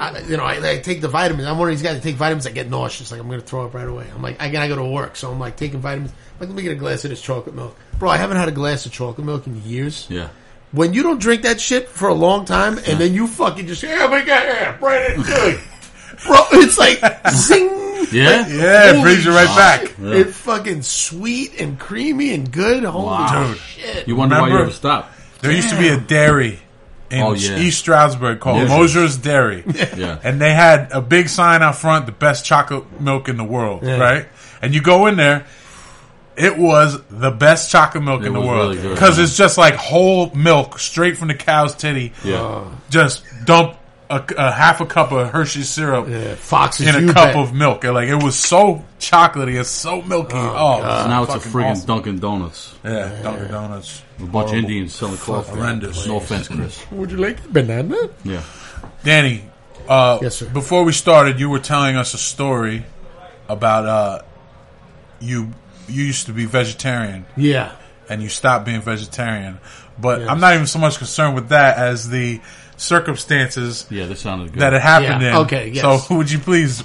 I, 0.00 0.18
you 0.20 0.36
know, 0.36 0.44
I, 0.44 0.70
I 0.70 0.78
take 0.78 1.00
the 1.00 1.08
vitamins. 1.08 1.46
I'm 1.46 1.58
one 1.58 1.68
of 1.68 1.74
these 1.74 1.82
guys 1.82 1.94
that 1.94 2.02
take 2.02 2.16
vitamins. 2.16 2.46
I 2.46 2.50
get 2.50 2.68
nauseous, 2.70 3.10
like 3.12 3.20
I'm 3.20 3.28
going 3.28 3.40
to 3.40 3.46
throw 3.46 3.64
up 3.66 3.74
right 3.74 3.86
away. 3.86 4.06
I'm 4.14 4.22
like, 4.22 4.40
I 4.40 4.48
gotta 4.50 4.68
go 4.68 4.76
to 4.76 4.84
work, 4.84 5.16
so 5.16 5.30
I'm 5.30 5.38
like 5.38 5.56
taking 5.56 5.80
vitamins. 5.80 6.10
I'm 6.12 6.40
like, 6.40 6.48
let 6.48 6.56
me 6.56 6.62
get 6.62 6.72
a 6.72 6.76
glass 6.76 7.04
of 7.04 7.10
this 7.10 7.20
chocolate 7.22 7.54
milk, 7.54 7.76
bro. 7.98 8.08
I 8.10 8.16
haven't 8.16 8.36
had 8.38 8.48
a 8.48 8.52
glass 8.52 8.86
of 8.86 8.92
chocolate 8.92 9.24
milk 9.26 9.46
in 9.46 9.62
years. 9.64 10.06
Yeah. 10.10 10.28
When 10.72 10.94
you 10.94 11.02
don't 11.02 11.20
drink 11.20 11.42
that 11.42 11.60
shit 11.60 11.88
for 11.90 12.08
a 12.08 12.14
long 12.14 12.46
time, 12.46 12.78
and 12.78 12.98
then 12.98 13.12
you 13.12 13.26
fucking 13.26 13.66
just, 13.66 13.82
yeah, 13.82 14.06
my 14.06 14.20
God, 14.24 14.44
yeah, 14.46 14.76
Brandon, 14.78 15.22
good. 15.22 15.60
Bro, 16.26 16.38
it's 16.52 16.78
like 16.78 16.98
zing. 17.30 17.68
Yeah? 18.12 18.46
Yeah, 18.48 18.92
it 18.98 19.02
brings 19.02 19.24
you 19.24 19.30
right 19.32 19.46
back. 19.56 19.94
Yeah. 20.00 20.14
It's 20.14 20.36
fucking 20.36 20.82
sweet 20.82 21.60
and 21.60 21.78
creamy 21.78 22.34
and 22.34 22.50
good. 22.50 22.84
Holy 22.84 23.06
Wow. 23.06 23.54
Shit! 23.54 24.06
You 24.06 24.16
wonder 24.16 24.34
why 24.36 24.40
you 24.40 24.44
Remember- 24.46 24.64
ever 24.64 24.72
stopped. 24.72 25.12
There 25.40 25.50
used 25.50 25.70
to 25.70 25.78
be 25.78 25.88
a 25.88 25.96
dairy 25.98 26.58
in 27.10 27.22
Oh, 27.22 27.32
yeah. 27.32 27.58
East 27.58 27.78
Stroudsburg 27.80 28.40
called 28.40 28.58
Yeah. 28.62 28.68
Mosier's 28.68 29.16
Dairy. 29.16 29.64
Yeah. 29.96 30.18
And 30.22 30.40
they 30.40 30.52
had 30.54 30.90
a 30.92 31.00
big 31.00 31.28
sign 31.28 31.62
out 31.62 31.76
front, 31.76 32.06
the 32.06 32.12
best 32.12 32.44
chocolate 32.44 33.00
milk 33.00 33.28
in 33.28 33.36
the 33.36 33.44
world, 33.44 33.82
right? 33.84 34.26
And 34.62 34.74
you 34.74 34.80
go 34.82 35.06
in 35.06 35.16
there, 35.16 35.44
it 36.36 36.56
was 36.56 37.00
the 37.10 37.30
best 37.30 37.70
chocolate 37.70 38.04
milk 38.04 38.22
It 38.22 38.26
in 38.28 38.32
the 38.34 38.40
world. 38.40 38.76
Because 38.80 39.18
yeah. 39.18 39.24
it's 39.24 39.36
just 39.36 39.58
like 39.58 39.74
whole 39.74 40.30
milk 40.34 40.78
straight 40.78 41.16
from 41.18 41.28
the 41.28 41.34
cow's 41.34 41.74
titty. 41.74 42.12
Yeah. 42.24 42.36
Oh. 42.40 42.72
Just 42.88 43.24
dump 43.44 43.76
a, 44.18 44.24
a 44.36 44.50
half 44.52 44.80
a 44.80 44.86
cup 44.86 45.10
of 45.12 45.30
Hershey 45.30 45.62
syrup 45.62 46.08
Yeah, 46.08 46.34
Fox's 46.34 46.86
in 46.94 47.08
a 47.08 47.12
cup 47.12 47.32
bet. 47.32 47.36
of 47.36 47.54
milk. 47.54 47.84
And 47.84 47.94
like 47.94 48.08
it 48.08 48.22
was 48.22 48.36
so 48.36 48.84
chocolatey 49.00 49.56
and 49.56 49.66
so 49.66 50.02
milky. 50.02 50.36
Oh, 50.36 50.78
it 50.78 50.82
was 50.82 51.02
So 51.02 51.08
now 51.08 51.22
it's 51.24 51.34
a 51.34 51.38
fucking 51.40 51.52
friggin' 51.52 51.70
awesome. 51.72 51.86
Dunkin' 51.86 52.18
Donuts. 52.18 52.74
Yeah, 52.84 53.22
Dunkin' 53.22 53.48
Donuts. 53.50 54.02
A 54.20 54.24
bunch 54.26 54.50
of 54.50 54.56
Indians 54.58 54.94
selling 54.94 55.16
coffee. 55.16 55.50
Horrendous. 55.56 56.06
No 56.06 56.16
offense, 56.18 56.48
Chris. 56.48 56.84
Would 56.92 57.10
you 57.10 57.16
like 57.18 57.44
a 57.44 57.48
banana? 57.48 57.96
Yeah. 58.24 58.42
Danny, 59.04 59.44
uh, 59.88 60.18
Yes, 60.22 60.36
sir. 60.36 60.48
before 60.50 60.84
we 60.84 60.92
started, 60.92 61.40
you 61.40 61.48
were 61.50 61.58
telling 61.58 61.96
us 61.96 62.14
a 62.14 62.18
story 62.18 62.84
about 63.48 63.86
uh, 63.86 64.22
you. 65.20 65.50
You 65.88 66.04
used 66.04 66.26
to 66.26 66.32
be 66.32 66.44
vegetarian 66.46 67.26
Yeah, 67.36 67.72
and 68.08 68.22
you 68.22 68.28
stopped 68.28 68.64
being 68.64 68.80
vegetarian, 68.80 69.58
but 70.00 70.20
Yes. 70.20 70.28
I'm 70.30 70.38
not 70.40 70.54
even 70.54 70.66
so 70.68 70.78
much 70.78 70.96
concerned 70.98 71.34
with 71.34 71.48
that 71.48 71.76
as 71.76 72.08
the 72.08 72.40
circumstances 72.82 73.86
Yeah, 73.90 74.06
this 74.06 74.20
sounded 74.20 74.52
good. 74.52 74.60
that 74.60 74.74
it 74.74 74.82
happened 74.82 75.22
Yeah, 75.22 75.30
in. 75.30 75.36
okay, 75.46 75.68
yes. 75.70 76.06
So, 76.08 76.16
would 76.16 76.30
you 76.30 76.38
please 76.38 76.82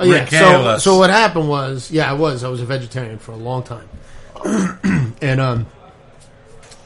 oh, 0.00 0.04
yeah. 0.04 0.24
regale 0.24 0.62
So, 0.62 0.68
us? 0.68 0.84
so 0.84 0.98
what 0.98 1.10
happened 1.10 1.48
was, 1.48 1.90
yeah, 1.90 2.10
I 2.10 2.14
was. 2.14 2.44
I 2.44 2.48
was 2.48 2.60
a 2.60 2.66
vegetarian 2.66 3.18
for 3.18 3.32
a 3.32 3.36
long 3.36 3.62
time, 3.62 3.88
and 5.22 5.40
um, 5.40 5.66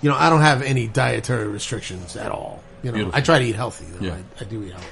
you 0.02 0.08
know, 0.10 0.16
I 0.16 0.30
don't 0.30 0.40
have 0.42 0.62
any 0.62 0.86
dietary 0.86 1.48
restrictions 1.48 2.16
at 2.16 2.30
all. 2.30 2.62
You 2.82 2.90
know, 2.90 2.94
Beautiful. 2.94 3.18
I 3.18 3.20
try 3.22 3.38
to 3.38 3.44
eat 3.44 3.56
healthy. 3.56 3.84
Though. 3.86 4.06
Yeah. 4.06 4.14
I, 4.14 4.42
I 4.42 4.44
do 4.44 4.62
eat 4.62 4.70
healthy, 4.72 4.86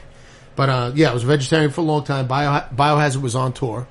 but 0.56 0.68
uh, 0.68 0.92
yeah, 0.94 1.10
I 1.10 1.14
was 1.14 1.24
a 1.24 1.26
vegetarian 1.26 1.70
for 1.70 1.80
a 1.80 1.84
long 1.84 2.04
time. 2.04 2.26
Bio, 2.26 2.60
Biohazard 2.74 3.22
was 3.22 3.34
on 3.34 3.52
tour, 3.52 3.86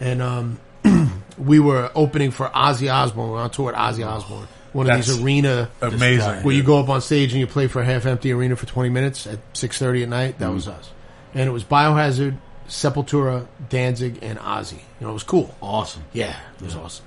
and 0.00 0.20
um, 0.22 0.58
we 1.38 1.60
were 1.60 1.90
opening 1.94 2.30
for 2.32 2.48
Ozzy 2.48 2.92
Osbourne. 2.92 3.26
We 3.26 3.32
were 3.32 3.38
on 3.40 3.50
tour 3.50 3.66
with 3.66 3.76
Ozzy 3.76 4.04
Osbourne, 4.06 4.48
one 4.72 4.86
of 4.86 4.92
That's 4.94 5.08
these 5.08 5.22
arena 5.22 5.70
amazing? 5.80 6.42
where 6.42 6.54
you 6.54 6.62
go 6.62 6.78
up 6.78 6.88
on 6.88 7.00
stage 7.00 7.32
and 7.32 7.40
you 7.40 7.46
play 7.46 7.66
for 7.66 7.80
a 7.82 7.84
half 7.84 8.06
empty 8.06 8.32
arena 8.32 8.56
for 8.56 8.66
20 8.66 8.88
minutes 8.90 9.26
at 9.26 9.38
6.30 9.52 10.04
at 10.04 10.08
night? 10.08 10.38
That 10.38 10.52
was 10.52 10.68
us. 10.68 10.90
And 11.34 11.48
it 11.48 11.52
was 11.52 11.64
biohazard 11.64 12.36
sepultura 12.68 13.46
danzig 13.68 14.18
and 14.22 14.38
ozzy. 14.38 14.74
You 14.74 14.80
know 15.06 15.10
it 15.10 15.14
was 15.14 15.22
cool. 15.24 15.54
Awesome. 15.60 16.04
yeah 16.12 16.36
it 16.58 16.62
was 16.64 16.76
awesome. 16.76 17.04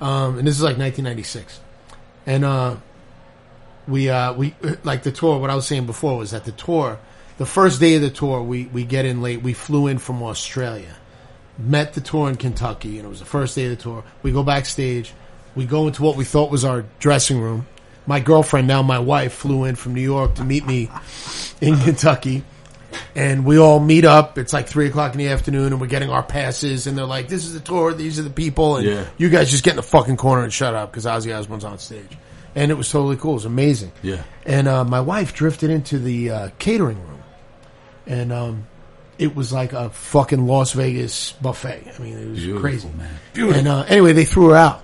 Um, 0.00 0.38
and 0.38 0.46
this 0.46 0.56
is 0.56 0.62
like 0.62 0.76
1996 0.76 1.60
and 2.26 2.44
uh, 2.44 2.76
we 3.86 4.08
uh, 4.10 4.32
we 4.32 4.54
like 4.82 5.02
the 5.02 5.12
tour 5.12 5.38
what 5.38 5.50
i 5.50 5.54
was 5.54 5.66
saying 5.66 5.86
before 5.86 6.16
was 6.18 6.32
that 6.32 6.44
the 6.44 6.52
tour 6.52 6.98
the 7.38 7.46
first 7.46 7.80
day 7.80 7.94
of 7.96 8.02
the 8.02 8.10
tour 8.10 8.42
we, 8.42 8.66
we 8.66 8.84
get 8.84 9.04
in 9.04 9.20
late. 9.20 9.42
We 9.42 9.52
flew 9.54 9.86
in 9.88 9.98
from 9.98 10.22
australia. 10.22 10.94
Met 11.58 11.92
the 11.94 12.00
tour 12.00 12.28
in 12.28 12.36
kentucky 12.36 12.96
and 12.98 13.06
it 13.06 13.08
was 13.08 13.20
the 13.20 13.24
first 13.24 13.54
day 13.54 13.64
of 13.66 13.70
the 13.76 13.82
tour. 13.82 14.04
We 14.22 14.32
go 14.32 14.42
backstage 14.42 15.12
we 15.54 15.64
go 15.66 15.86
into 15.86 16.02
what 16.02 16.16
we 16.16 16.24
thought 16.24 16.50
was 16.50 16.64
our 16.64 16.84
dressing 16.98 17.40
room 17.40 17.66
my 18.06 18.20
girlfriend 18.20 18.66
now 18.68 18.82
my 18.82 18.98
wife 18.98 19.32
flew 19.32 19.64
in 19.64 19.74
from 19.74 19.94
new 19.94 20.00
york 20.02 20.34
to 20.34 20.44
meet 20.44 20.66
me 20.66 20.90
in 21.60 21.76
kentucky 21.78 22.44
and 23.16 23.44
we 23.44 23.58
all 23.58 23.80
meet 23.80 24.04
up. 24.04 24.38
It's 24.38 24.52
like 24.52 24.68
three 24.68 24.86
o'clock 24.86 25.12
in 25.14 25.18
the 25.18 25.26
afternoon, 25.28 25.72
and 25.72 25.80
we're 25.80 25.88
getting 25.88 26.10
our 26.10 26.22
passes. 26.22 26.86
And 26.86 26.96
they're 26.96 27.04
like, 27.04 27.26
"This 27.26 27.44
is 27.44 27.52
the 27.52 27.58
tour. 27.58 27.92
These 27.92 28.20
are 28.20 28.22
the 28.22 28.30
people." 28.30 28.76
And 28.76 28.86
Yeah. 28.86 29.04
you 29.18 29.30
guys 29.30 29.50
just 29.50 29.64
get 29.64 29.70
in 29.70 29.76
the 29.78 29.82
fucking 29.82 30.16
corner 30.16 30.44
and 30.44 30.52
shut 30.52 30.76
up 30.76 30.92
because 30.92 31.04
Ozzy 31.04 31.36
Osbourne's 31.36 31.64
on 31.64 31.80
stage. 31.80 32.16
And 32.54 32.70
it 32.70 32.74
was 32.74 32.88
totally 32.88 33.16
cool. 33.16 33.32
It 33.32 33.34
was 33.34 33.44
amazing. 33.46 33.90
Yeah. 34.00 34.22
And 34.46 34.68
uh, 34.68 34.84
my 34.84 35.00
wife 35.00 35.34
drifted 35.34 35.70
into 35.70 35.98
the 35.98 36.30
uh, 36.30 36.48
catering 36.60 36.98
room, 37.08 37.22
and 38.06 38.32
um, 38.32 38.66
it 39.18 39.34
was 39.34 39.52
like 39.52 39.72
a 39.72 39.90
fucking 39.90 40.46
Las 40.46 40.70
Vegas 40.72 41.32
buffet. 41.42 41.90
I 41.98 42.00
mean, 42.00 42.16
it 42.16 42.28
was 42.30 42.38
Beautiful, 42.38 42.60
crazy. 42.60 42.88
man. 42.96 43.54
And 43.56 43.66
uh, 43.66 43.84
anyway, 43.88 44.12
they 44.12 44.24
threw 44.24 44.50
her 44.50 44.56
out. 44.56 44.83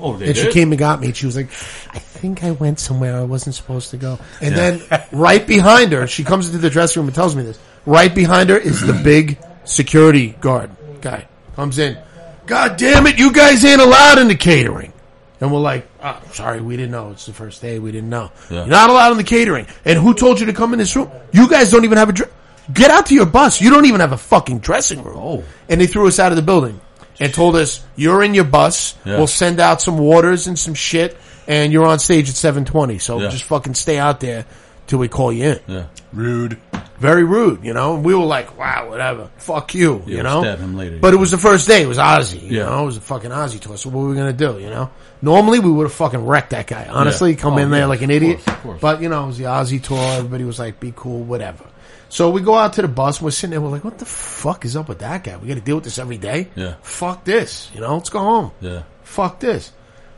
Oh, 0.00 0.16
they 0.16 0.28
And 0.28 0.36
she 0.36 0.50
came 0.50 0.72
and 0.72 0.78
got 0.78 1.00
me, 1.00 1.08
and 1.08 1.16
she 1.16 1.26
was 1.26 1.36
like, 1.36 1.48
"I 1.90 1.98
think 1.98 2.44
I 2.44 2.52
went 2.52 2.78
somewhere 2.78 3.16
I 3.16 3.22
wasn't 3.22 3.54
supposed 3.54 3.90
to 3.90 3.96
go." 3.96 4.18
And 4.40 4.54
then 4.54 4.82
right 5.12 5.44
behind 5.46 5.92
her, 5.92 6.06
she 6.06 6.24
comes 6.24 6.46
into 6.46 6.58
the 6.58 6.70
dressing 6.70 7.00
room 7.00 7.08
and 7.08 7.14
tells 7.14 7.34
me 7.34 7.42
this. 7.42 7.58
Right 7.86 8.14
behind 8.14 8.50
her 8.50 8.56
is 8.58 8.80
the 8.80 8.92
big 9.04 9.38
security 9.64 10.30
guard 10.40 10.70
guy. 11.00 11.26
Comes 11.56 11.78
in. 11.78 11.98
God 12.46 12.76
damn 12.76 13.06
it! 13.06 13.18
You 13.18 13.32
guys 13.32 13.64
ain't 13.64 13.80
allowed 13.80 14.18
in 14.18 14.28
the 14.28 14.36
catering. 14.36 14.92
And 15.40 15.52
we're 15.52 15.60
like, 15.60 15.88
oh, 16.02 16.20
sorry, 16.32 16.60
we 16.60 16.76
didn't 16.76 16.90
know. 16.90 17.12
It's 17.12 17.26
the 17.26 17.32
first 17.32 17.62
day. 17.62 17.78
We 17.78 17.92
didn't 17.92 18.10
know. 18.10 18.32
Yeah. 18.50 18.58
You're 18.60 18.66
not 18.66 18.90
allowed 18.90 19.12
in 19.12 19.18
the 19.18 19.24
catering. 19.24 19.68
And 19.84 19.96
who 19.96 20.12
told 20.12 20.40
you 20.40 20.46
to 20.46 20.52
come 20.52 20.72
in 20.72 20.80
this 20.80 20.96
room? 20.96 21.10
You 21.32 21.48
guys 21.48 21.70
don't 21.70 21.84
even 21.84 21.96
have 21.96 22.08
a 22.08 22.12
dr- 22.12 22.32
Get 22.72 22.90
out 22.90 23.06
to 23.06 23.14
your 23.14 23.26
bus. 23.26 23.60
You 23.60 23.70
don't 23.70 23.86
even 23.86 24.00
have 24.00 24.12
a 24.12 24.18
fucking 24.18 24.58
dressing 24.58 25.02
room. 25.02 25.16
Oh. 25.16 25.44
And 25.68 25.80
they 25.80 25.86
threw 25.86 26.06
us 26.06 26.18
out 26.18 26.32
of 26.32 26.36
the 26.36 26.42
building 26.42 26.80
and 27.20 27.32
told 27.34 27.56
us, 27.56 27.82
you're 27.96 28.22
in 28.22 28.34
your 28.34 28.44
bus. 28.44 28.94
Yeah. 29.04 29.16
We'll 29.18 29.26
send 29.26 29.60
out 29.60 29.80
some 29.82 29.98
waters 29.98 30.46
and 30.46 30.58
some 30.58 30.74
shit. 30.74 31.16
And 31.46 31.72
you're 31.72 31.86
on 31.86 31.98
stage 31.98 32.28
at 32.28 32.34
720. 32.36 32.98
So 32.98 33.20
Yeah. 33.20 33.28
just 33.30 33.44
fucking 33.44 33.72
stay 33.74 33.98
out 33.98 34.20
there 34.20 34.44
till 34.86 34.98
we 34.98 35.08
call 35.08 35.32
you 35.32 35.44
in. 35.52 35.60
Yeah. 35.66 35.82
Rude. 36.12 36.58
very 37.00 37.22
rude, 37.22 37.62
you 37.64 37.72
know. 37.72 37.94
And 37.94 38.04
we 38.04 38.12
were 38.12 38.24
like, 38.24 38.58
wow, 38.58 38.88
whatever, 38.90 39.30
fuck 39.36 39.72
you, 39.72 40.02
Yeah, 40.04 40.16
you 40.16 40.22
know. 40.24 40.42
stab 40.42 40.58
him 40.58 40.76
later. 40.76 40.98
But 41.00 41.14
it 41.14 41.16
was 41.18 41.30
the 41.30 41.38
first 41.38 41.68
day. 41.68 41.82
It 41.82 41.86
was 41.86 41.96
Ozzy, 41.96 42.42
you 42.42 42.58
Yeah. 42.58 42.64
know. 42.64 42.82
It 42.82 42.86
was 42.86 42.96
a 42.96 43.00
fucking 43.00 43.30
Ozzy 43.30 43.60
tour. 43.60 43.76
So 43.76 43.88
what 43.90 44.02
were 44.02 44.08
we 44.08 44.16
gonna 44.16 44.32
do, 44.32 44.58
you 44.60 44.68
know? 44.68 44.90
Normally 45.22 45.60
we 45.60 45.70
would 45.70 45.84
have 45.84 45.92
fucking 45.92 46.26
wrecked 46.26 46.50
that 46.50 46.66
guy. 46.66 46.88
Honestly, 46.90 47.30
Yeah. 47.30 47.36
come 47.36 47.54
Oh, 47.54 47.58
in 47.58 47.70
there 47.70 47.86
like 47.86 48.02
an 48.02 48.10
of 48.10 48.16
idiot. 48.16 48.44
course, 48.44 48.56
of 48.56 48.62
course. 48.64 48.78
But 48.80 49.00
you 49.00 49.08
know, 49.08 49.22
it 49.22 49.26
was 49.28 49.38
the 49.38 49.44
Ozzy 49.44 49.80
tour. 49.80 49.96
Everybody 50.00 50.42
was 50.42 50.58
like, 50.58 50.80
be 50.80 50.92
cool, 50.96 51.20
whatever. 51.22 51.62
So 52.10 52.30
we 52.30 52.40
go 52.40 52.54
out 52.54 52.72
to 52.74 52.82
the 52.82 52.88
bus. 52.88 53.18
And 53.18 53.24
we're 53.26 53.30
sitting 53.32 53.50
there. 53.50 53.60
We're 53.60 53.68
like, 53.68 53.84
what 53.84 53.98
the 53.98 54.04
fuck 54.06 54.64
is 54.64 54.76
up 54.76 54.88
with 54.88 55.00
that 55.00 55.24
guy? 55.24 55.36
We 55.36 55.48
got 55.48 55.54
to 55.54 55.60
deal 55.60 55.76
with 55.76 55.84
this 55.84 55.98
every 55.98 56.16
day. 56.18 56.48
Yeah. 56.54 56.74
Fuck 56.82 57.24
this. 57.24 57.70
You 57.74 57.80
know, 57.80 57.94
let's 57.96 58.08
go 58.08 58.20
home 58.20 58.52
Yeah. 58.60 58.82
fuck 59.02 59.40
this. 59.40 59.72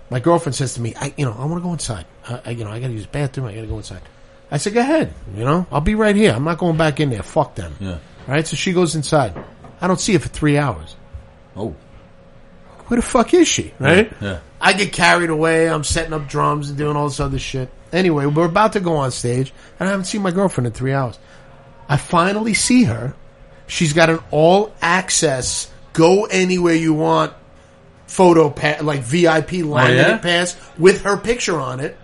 My 0.08 0.20
girlfriend 0.20 0.54
says 0.56 0.74
to 0.74 0.80
me, 0.80 0.94
I, 0.96 1.14
you 1.16 1.24
know, 1.24 1.32
I 1.38 1.44
want 1.44 1.56
to 1.56 1.60
go 1.62 1.72
inside. 1.72 2.04
I, 2.28 2.40
I, 2.46 2.50
you 2.50 2.64
know, 2.64 2.70
I 2.70 2.80
got 2.80 2.88
to 2.88 2.92
use 2.92 3.02
the 3.06 3.10
bathroom. 3.12 3.46
I 3.46 3.54
got 3.54 3.60
to 3.62 3.66
go 3.66 3.76
inside. 3.78 4.02
I 4.50 4.56
said, 4.56 4.74
go 4.74 4.80
ahead. 4.80 5.14
You 5.36 5.44
know, 5.44 5.66
I'll 5.70 5.80
be 5.80 5.94
right 5.94 6.14
here. 6.16 6.32
I'm 6.32 6.42
not 6.44 6.58
going 6.58 6.76
back 6.76 6.98
in 7.00 7.10
there. 7.10 7.22
Fuck 7.22 7.54
them. 7.54 7.74
Yeah. 7.80 7.98
Right. 8.26 8.46
So 8.46 8.56
she 8.56 8.72
goes 8.72 8.94
inside. 8.96 9.34
I 9.80 9.86
don't 9.86 10.00
see 10.00 10.12
her 10.14 10.18
for 10.18 10.28
three 10.28 10.58
hours. 10.58 10.96
Oh. 11.56 11.74
Where 12.86 12.96
the 13.00 13.06
fuck 13.06 13.32
is 13.34 13.46
she? 13.46 13.72
Right. 13.78 14.12
Yeah. 14.20 14.40
I 14.60 14.72
get 14.72 14.92
carried 14.92 15.30
away. 15.30 15.68
I'm 15.70 15.84
setting 15.84 16.12
up 16.12 16.28
drums 16.28 16.68
and 16.70 16.76
doing 16.78 16.96
all 16.96 17.08
this 17.08 17.20
other 17.20 17.38
shit. 17.38 17.70
Anyway, 17.92 18.26
we're 18.26 18.46
about 18.46 18.72
to 18.74 18.80
go 18.80 18.96
on 18.96 19.10
stage, 19.12 19.52
and 19.78 19.88
I 19.88 19.92
haven't 19.92 20.04
seen 20.06 20.22
my 20.22 20.30
girlfriend 20.32 20.66
in 20.66 20.72
three 20.72 20.92
hours. 20.92 21.18
I 21.90 21.96
finally 21.96 22.54
see 22.54 22.84
her. 22.84 23.14
She's 23.66 23.92
got 23.92 24.10
an 24.10 24.20
all 24.30 24.72
access, 24.80 25.68
go 25.92 26.26
anywhere 26.26 26.74
you 26.74 26.94
want 26.94 27.32
photo 28.06 28.48
pass, 28.48 28.80
like 28.80 29.00
VIP 29.00 29.54
oh, 29.54 29.66
laminated 29.66 30.06
yeah? 30.06 30.18
pass 30.18 30.56
with 30.78 31.02
her 31.02 31.16
picture 31.16 31.58
on 31.58 31.80
it. 31.80 31.98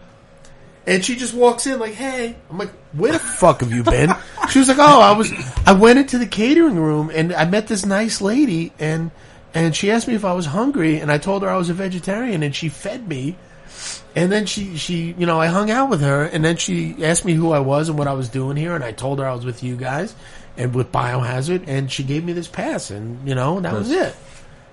And 0.89 1.05
she 1.05 1.15
just 1.15 1.35
walks 1.35 1.67
in 1.67 1.79
like, 1.79 1.95
"Hey," 1.95 2.37
I'm 2.51 2.59
like, 2.59 2.71
"Where 2.93 3.13
the 3.13 3.19
fuck 3.19 3.61
have 3.61 3.73
you 3.73 3.83
been?" 3.83 4.13
She 4.51 4.61
was 4.61 4.69
like, 4.69 4.79
"Oh, 4.79 5.01
I 5.01 5.13
was. 5.13 5.33
I 5.67 5.73
went 5.73 5.99
into 5.99 6.19
the 6.19 6.27
catering 6.27 6.77
room 6.77 7.11
and 7.13 7.33
I 7.33 7.45
met 7.45 7.67
this 7.67 7.85
nice 7.85 8.21
lady, 8.21 8.73
and 8.79 9.11
and 9.55 9.75
she 9.75 9.91
asked 9.91 10.07
me 10.07 10.15
if 10.15 10.25
I 10.25 10.33
was 10.33 10.47
hungry, 10.47 10.99
and 10.99 11.11
I 11.11 11.19
told 11.19 11.43
her 11.43 11.49
I 11.49 11.57
was 11.57 11.71
a 11.71 11.75
vegetarian, 11.75 12.43
and 12.43 12.55
she 12.55 12.69
fed 12.69 13.09
me. 13.09 13.37
And 14.15 14.31
then 14.33 14.47
she 14.47 14.77
she 14.77 15.15
you 15.19 15.27
know 15.27 15.41
I 15.41 15.47
hung 15.47 15.71
out 15.71 15.91
with 15.91 16.01
her, 16.03 16.25
and 16.25 16.45
then 16.45 16.57
she 16.57 16.97
asked 17.05 17.25
me 17.25 17.33
who 17.35 17.53
I 17.53 17.59
was 17.61 17.89
and 17.89 17.99
what 17.99 18.09
I 18.09 18.13
was 18.15 18.29
doing 18.29 18.57
here, 18.57 18.75
and 18.75 18.83
I 18.85 18.93
told 18.93 19.19
her 19.19 19.27
I 19.27 19.35
was 19.35 19.45
with 19.45 19.63
you 19.63 19.77
guys 19.77 20.15
and 20.57 20.75
with 20.75 20.91
Biohazard, 20.93 21.65
and 21.67 21.91
she 21.93 22.03
gave 22.03 22.25
me 22.25 22.33
this 22.33 22.49
pass, 22.49 22.91
and 22.91 23.27
you 23.29 23.35
know 23.35 23.61
that 23.61 23.73
was 23.75 23.91
it. 23.91 24.15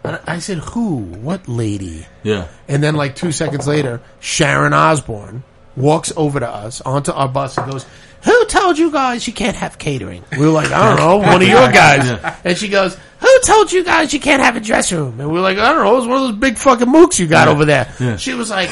And 0.03 0.19
I 0.27 0.39
said, 0.39 0.57
"Who? 0.59 0.97
What 0.97 1.47
lady?" 1.47 2.05
Yeah. 2.23 2.47
And 2.67 2.83
then, 2.83 2.95
like 2.95 3.15
two 3.15 3.31
seconds 3.31 3.67
later, 3.67 4.01
Sharon 4.19 4.73
Osbourne 4.73 5.43
walks 5.75 6.11
over 6.15 6.39
to 6.39 6.47
us 6.47 6.81
onto 6.81 7.11
our 7.11 7.27
bus 7.29 7.57
and 7.57 7.71
goes, 7.71 7.85
"Who 8.23 8.45
told 8.45 8.77
you 8.77 8.91
guys 8.91 9.25
you 9.27 9.33
can't 9.33 9.55
have 9.55 9.77
catering?" 9.77 10.23
We 10.37 10.45
were 10.45 10.51
like, 10.51 10.71
"I 10.71 10.89
don't 10.89 10.97
know, 10.99 11.17
one 11.17 11.41
of 11.41 11.47
your 11.47 11.71
guys." 11.71 12.05
Yeah. 12.09 12.35
And 12.43 12.57
she 12.57 12.67
goes, 12.67 12.97
"Who 13.19 13.39
told 13.45 13.71
you 13.71 13.83
guys 13.85 14.13
you 14.13 14.19
can't 14.19 14.41
have 14.43 14.57
a 14.57 14.59
dress 14.59 14.91
room?" 14.91 15.19
And 15.21 15.31
we 15.31 15.39
are 15.39 15.41
like, 15.41 15.57
"I 15.57 15.71
don't 15.71 15.83
know, 15.85 15.93
it 15.93 15.99
was 15.99 16.07
one 16.07 16.17
of 16.17 16.23
those 16.23 16.35
big 16.37 16.57
fucking 16.57 16.87
mooks 16.87 17.17
you 17.17 17.27
got 17.27 17.47
Yeah. 17.47 17.53
over 17.53 17.63
there." 17.65 17.93
Yeah. 17.99 18.17
She 18.17 18.33
was 18.33 18.49
like. 18.49 18.69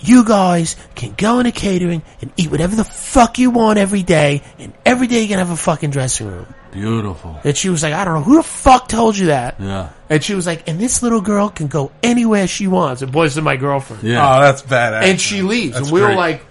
You 0.00 0.24
guys 0.24 0.76
can 0.94 1.14
go 1.16 1.38
into 1.38 1.52
catering 1.52 2.02
and 2.20 2.32
eat 2.36 2.50
whatever 2.50 2.76
the 2.76 2.84
fuck 2.84 3.38
you 3.38 3.50
want 3.50 3.78
every 3.78 4.02
day, 4.02 4.42
and 4.58 4.72
every 4.84 5.06
day 5.06 5.22
you 5.22 5.28
can 5.28 5.38
have 5.38 5.50
a 5.50 5.56
fucking 5.56 5.90
dressing 5.90 6.26
room. 6.26 6.46
Beautiful. 6.72 7.38
And 7.44 7.56
she 7.56 7.68
was 7.70 7.82
like, 7.82 7.94
I 7.94 8.04
don't 8.04 8.14
know 8.14 8.22
who 8.22 8.36
the 8.36 8.42
fuck 8.42 8.88
told 8.88 9.16
you 9.16 9.26
that. 9.26 9.56
Yeah. 9.60 9.90
And 10.10 10.22
she 10.22 10.34
was 10.34 10.46
like, 10.46 10.68
and 10.68 10.78
this 10.80 11.02
little 11.02 11.20
girl 11.20 11.48
can 11.48 11.68
go 11.68 11.92
anywhere 12.02 12.46
she 12.48 12.66
wants. 12.66 13.00
And 13.00 13.12
boys, 13.12 13.30
this 13.30 13.36
is 13.38 13.44
my 13.44 13.56
girlfriend. 13.56 14.02
Yeah. 14.02 14.36
Oh, 14.36 14.40
that's 14.40 14.62
badass. 14.62 15.02
And 15.04 15.20
she 15.20 15.42
leaves. 15.42 15.74
That's 15.74 15.86
and 15.86 15.94
we 15.94 16.00
were 16.00 16.08
great. 16.08 16.16
like, 16.16 16.42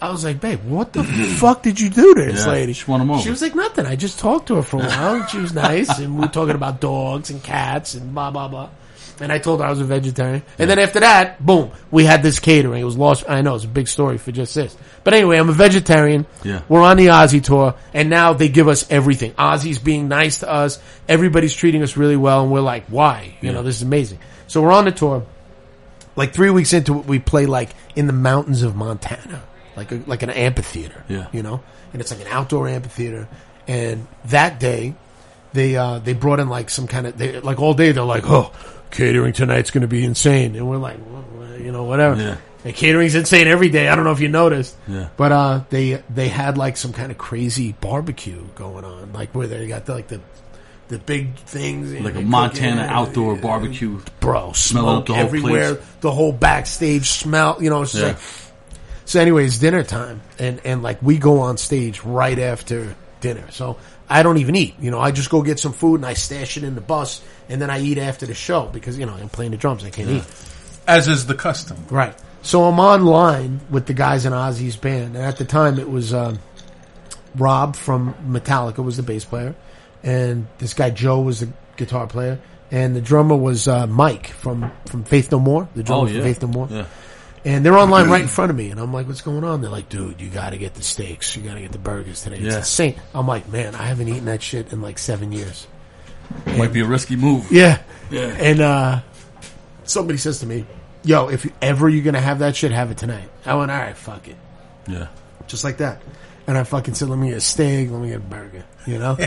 I 0.00 0.10
was 0.10 0.24
like, 0.24 0.40
babe, 0.42 0.62
what 0.64 0.92
the 0.92 1.02
fuck 1.38 1.62
did 1.62 1.80
you 1.80 1.88
do 1.88 2.14
to 2.14 2.22
this 2.26 2.44
Yeah, 2.44 2.52
lady? 2.52 2.74
she 2.74 2.84
won 2.88 3.00
'em 3.00 3.10
over. 3.10 3.22
She 3.22 3.30
was 3.30 3.40
like, 3.40 3.54
nothing. 3.54 3.86
I 3.86 3.96
just 3.96 4.18
talked 4.18 4.48
to 4.48 4.56
her 4.56 4.62
for 4.62 4.76
a 4.76 4.86
while. 4.86 5.16
and 5.22 5.28
she 5.30 5.38
was 5.38 5.54
nice. 5.54 5.98
And 5.98 6.14
we 6.16 6.20
were 6.20 6.28
talking 6.28 6.54
about 6.54 6.80
dogs 6.82 7.30
and 7.30 7.42
cats 7.42 7.94
and 7.94 8.12
blah, 8.14 8.30
blah, 8.30 8.48
blah. 8.48 8.68
And 9.20 9.32
I 9.32 9.38
told 9.38 9.60
her 9.60 9.66
I 9.66 9.70
was 9.70 9.80
a 9.80 9.84
vegetarian. 9.84 10.42
And 10.58 10.68
then 10.68 10.78
after 10.78 11.00
that, 11.00 11.44
boom, 11.44 11.70
we 11.90 12.04
had 12.04 12.22
this 12.22 12.38
catering. 12.38 12.82
It 12.82 12.84
was 12.84 12.98
lost. 12.98 13.24
I 13.28 13.40
know 13.40 13.54
it's 13.54 13.64
a 13.64 13.68
big 13.68 13.88
story 13.88 14.18
for 14.18 14.30
just 14.30 14.54
this. 14.54 14.76
But 15.04 15.14
anyway, 15.14 15.38
I'm 15.38 15.48
a 15.48 15.54
vegetarian. 15.54 16.26
Yeah. 16.44 16.62
We're 16.68 16.82
on 16.82 16.98
the 16.98 17.06
Ozzy 17.06 17.42
tour. 17.42 17.74
And 17.94 18.10
now 18.10 18.34
they 18.34 18.48
give 18.48 18.68
us 18.68 18.90
everything. 18.90 19.32
Ozzy's 19.32 19.78
being 19.78 20.08
nice 20.08 20.40
to 20.40 20.50
us. 20.50 20.78
Everybody's 21.08 21.54
treating 21.54 21.82
us 21.82 21.96
really 21.96 22.16
well. 22.16 22.42
And 22.42 22.52
we're 22.52 22.60
like, 22.60 22.86
why? 22.86 23.36
You 23.40 23.52
know, 23.52 23.62
this 23.62 23.76
is 23.76 23.82
amazing. 23.82 24.18
So 24.48 24.60
we're 24.60 24.72
on 24.72 24.84
the 24.84 24.92
tour 24.92 25.24
like 26.16 26.32
three 26.32 26.50
weeks 26.50 26.72
into 26.72 26.98
it, 26.98 27.06
we 27.06 27.18
play 27.18 27.46
like 27.46 27.70
in 27.94 28.06
the 28.06 28.12
mountains 28.12 28.62
of 28.62 28.74
Montana, 28.74 29.42
like 29.76 29.92
a, 29.92 30.02
like 30.06 30.22
an 30.22 30.30
amphitheater. 30.30 31.04
Yeah. 31.08 31.28
you 31.32 31.42
know, 31.42 31.62
and 31.92 32.00
it's 32.00 32.10
like 32.10 32.20
an 32.20 32.26
outdoor 32.28 32.66
amphitheater. 32.68 33.28
And 33.68 34.06
that 34.26 34.58
day, 34.58 34.94
they 35.52 35.76
uh, 35.76 35.98
they 35.98 36.14
brought 36.14 36.40
in 36.40 36.48
like 36.48 36.70
some 36.70 36.86
kind 36.86 37.06
of 37.06 37.16
they, 37.16 37.40
like 37.40 37.60
all 37.60 37.74
day. 37.74 37.92
They're 37.92 38.02
like, 38.04 38.24
oh, 38.28 38.52
catering 38.90 39.32
tonight's 39.32 39.70
going 39.70 39.82
to 39.82 39.88
be 39.88 40.04
insane, 40.04 40.56
and 40.56 40.68
we're 40.68 40.76
like, 40.78 40.98
well, 41.08 41.58
you 41.58 41.72
know, 41.72 41.84
whatever. 41.84 42.20
Yeah. 42.20 42.36
And 42.64 42.74
catering's 42.74 43.14
insane 43.14 43.46
every 43.46 43.68
day. 43.68 43.88
I 43.88 43.94
don't 43.94 44.04
know 44.04 44.10
if 44.12 44.20
you 44.20 44.28
noticed. 44.28 44.74
Yeah. 44.88 45.08
But 45.16 45.30
uh, 45.32 45.64
they 45.70 46.02
they 46.12 46.28
had 46.28 46.58
like 46.58 46.76
some 46.76 46.92
kind 46.92 47.12
of 47.12 47.18
crazy 47.18 47.72
barbecue 47.80 48.44
going 48.56 48.84
on, 48.84 49.12
like 49.12 49.34
where 49.34 49.46
they 49.46 49.66
got 49.68 49.86
the, 49.86 49.94
like 49.94 50.08
the 50.08 50.20
the 50.88 50.98
big 50.98 51.34
things, 51.36 51.92
Like 51.92 52.14
a 52.16 52.20
Montana 52.22 52.82
cooking, 52.82 52.90
outdoor 52.90 53.32
and- 53.34 53.42
barbecue. 53.42 54.00
bro, 54.20 54.52
smoke 54.52 55.06
the 55.06 55.14
whole 55.14 55.22
everywhere. 55.24 55.74
place. 55.76 55.86
The 56.00 56.10
whole 56.12 56.32
backstage 56.32 57.08
smell, 57.10 57.58
you 57.62 57.70
know. 57.70 57.82
It's 57.82 57.94
Yeah. 57.94 58.06
like, 58.08 58.18
so, 59.04 59.20
anyways, 59.20 59.58
dinner 59.60 59.84
time, 59.84 60.20
and 60.40 60.60
and 60.64 60.82
like 60.82 61.00
we 61.02 61.18
go 61.18 61.40
on 61.40 61.58
stage 61.58 62.02
right 62.02 62.38
after 62.38 62.96
dinner. 63.20 63.44
So 63.52 63.76
I 64.08 64.24
don't 64.24 64.38
even 64.38 64.56
eat. 64.56 64.74
You 64.80 64.90
know, 64.90 64.98
I 65.00 65.12
just 65.12 65.30
go 65.30 65.42
get 65.42 65.60
some 65.60 65.72
food 65.72 65.96
and 65.96 66.06
I 66.06 66.14
stash 66.14 66.56
it 66.56 66.64
in 66.64 66.74
the 66.74 66.80
bus, 66.80 67.20
and 67.48 67.60
then 67.60 67.70
I 67.70 67.80
eat 67.80 67.98
after 67.98 68.26
the 68.26 68.34
show 68.34 68.66
because 68.66 68.98
you 68.98 69.06
know 69.06 69.14
I'm 69.14 69.28
playing 69.28 69.52
the 69.52 69.56
drums. 69.56 69.84
I 69.84 69.90
can't 69.90 70.08
eat. 70.10 70.24
as 70.86 71.08
is 71.08 71.26
the 71.26 71.34
custom. 71.34 71.76
Right. 71.90 72.14
So 72.42 72.64
I'm 72.64 72.78
online 72.78 73.60
with 73.70 73.86
the 73.86 73.94
guys 73.94 74.24
in 74.26 74.32
Ozzy's 74.32 74.76
band, 74.76 75.16
and 75.16 75.24
at 75.24 75.36
the 75.36 75.44
time 75.44 75.78
it 75.78 75.88
was 75.90 76.14
um, 76.14 76.38
Rob 77.36 77.76
from 77.76 78.14
Metallica 78.28 78.82
was 78.84 78.96
the 78.96 79.02
bass 79.02 79.24
player, 79.24 79.54
and 80.02 80.46
this 80.58 80.74
guy 80.74 80.90
Joe 80.90 81.20
was 81.20 81.40
the 81.40 81.48
guitar 81.76 82.06
player, 82.06 82.38
and 82.70 82.94
the 82.96 83.00
drummer 83.00 83.36
was 83.36 83.66
uh, 83.68 83.86
Mike 83.86 84.28
from 84.28 84.70
from 84.86 85.04
Faith 85.04 85.30
No 85.32 85.38
More, 85.40 85.68
the 85.74 85.82
drummer 85.82 86.08
Oh, 86.08 86.12
from. 86.12 86.22
Faith 86.22 86.42
No 86.42 86.48
More. 86.48 86.68
Yeah. 86.70 86.86
And 87.44 87.64
they're 87.64 87.76
online 87.78 88.08
right 88.10 88.22
in 88.22 88.28
front 88.28 88.50
of 88.50 88.56
me, 88.56 88.70
and 88.70 88.80
I'm 88.80 88.92
like, 88.92 89.06
"What's 89.06 89.20
going 89.22 89.44
on?" 89.44 89.60
They're 89.60 89.70
like, 89.70 89.88
"Dude, 89.88 90.20
you 90.20 90.28
got 90.30 90.50
to 90.50 90.56
get 90.58 90.74
the 90.74 90.82
steaks. 90.82 91.36
You 91.36 91.42
got 91.42 91.54
to 91.54 91.60
get 91.60 91.72
the 91.72 91.78
burgers 91.78 92.22
today. 92.22 92.36
It's 92.36 92.52
Yeah. 92.54 92.58
insane." 92.58 92.94
I'm 93.14 93.26
like, 93.26 93.48
"Man, 93.48 93.74
I 93.74 93.82
haven't 93.84 94.08
eaten 94.08 94.24
that 94.26 94.42
shit 94.42 94.72
in 94.72 94.82
like 94.82 94.98
seven 94.98 95.32
years." 95.32 95.66
Might 96.58 96.72
be 96.72 96.80
a 96.80 96.86
risky 96.86 97.16
move. 97.16 97.50
Yeah. 97.50 97.82
Yeah. 98.10 98.26
And 98.38 98.60
uh, 98.60 99.00
somebody 99.84 100.18
says 100.18 100.40
to 100.40 100.46
me, 100.46 100.64
"Yo, 101.04 101.28
if 101.28 101.46
ever 101.60 101.88
you're 101.88 102.04
gonna 102.04 102.20
have 102.20 102.38
that 102.40 102.56
shit, 102.56 102.72
have 102.72 102.90
it 102.90 102.98
tonight." 102.98 103.28
I 103.44 103.54
went, 103.54 103.70
"All 103.70 103.78
right, 103.78 103.96
fuck 103.96 104.26
it." 104.28 104.36
Yeah. 104.88 105.08
just 105.48 105.64
like 105.64 105.78
that. 105.78 106.00
And 106.48 106.56
I 106.56 106.62
fucking 106.62 106.94
said, 106.94 107.08
let 107.08 107.18
me 107.18 107.30
get 107.30 107.38
a 107.38 107.40
steak, 107.40 107.90
let 107.90 108.00
me 108.00 108.08
get 108.10 108.18
a 108.18 108.20
burger, 108.20 108.64
you 108.86 108.98
know? 109.00 109.16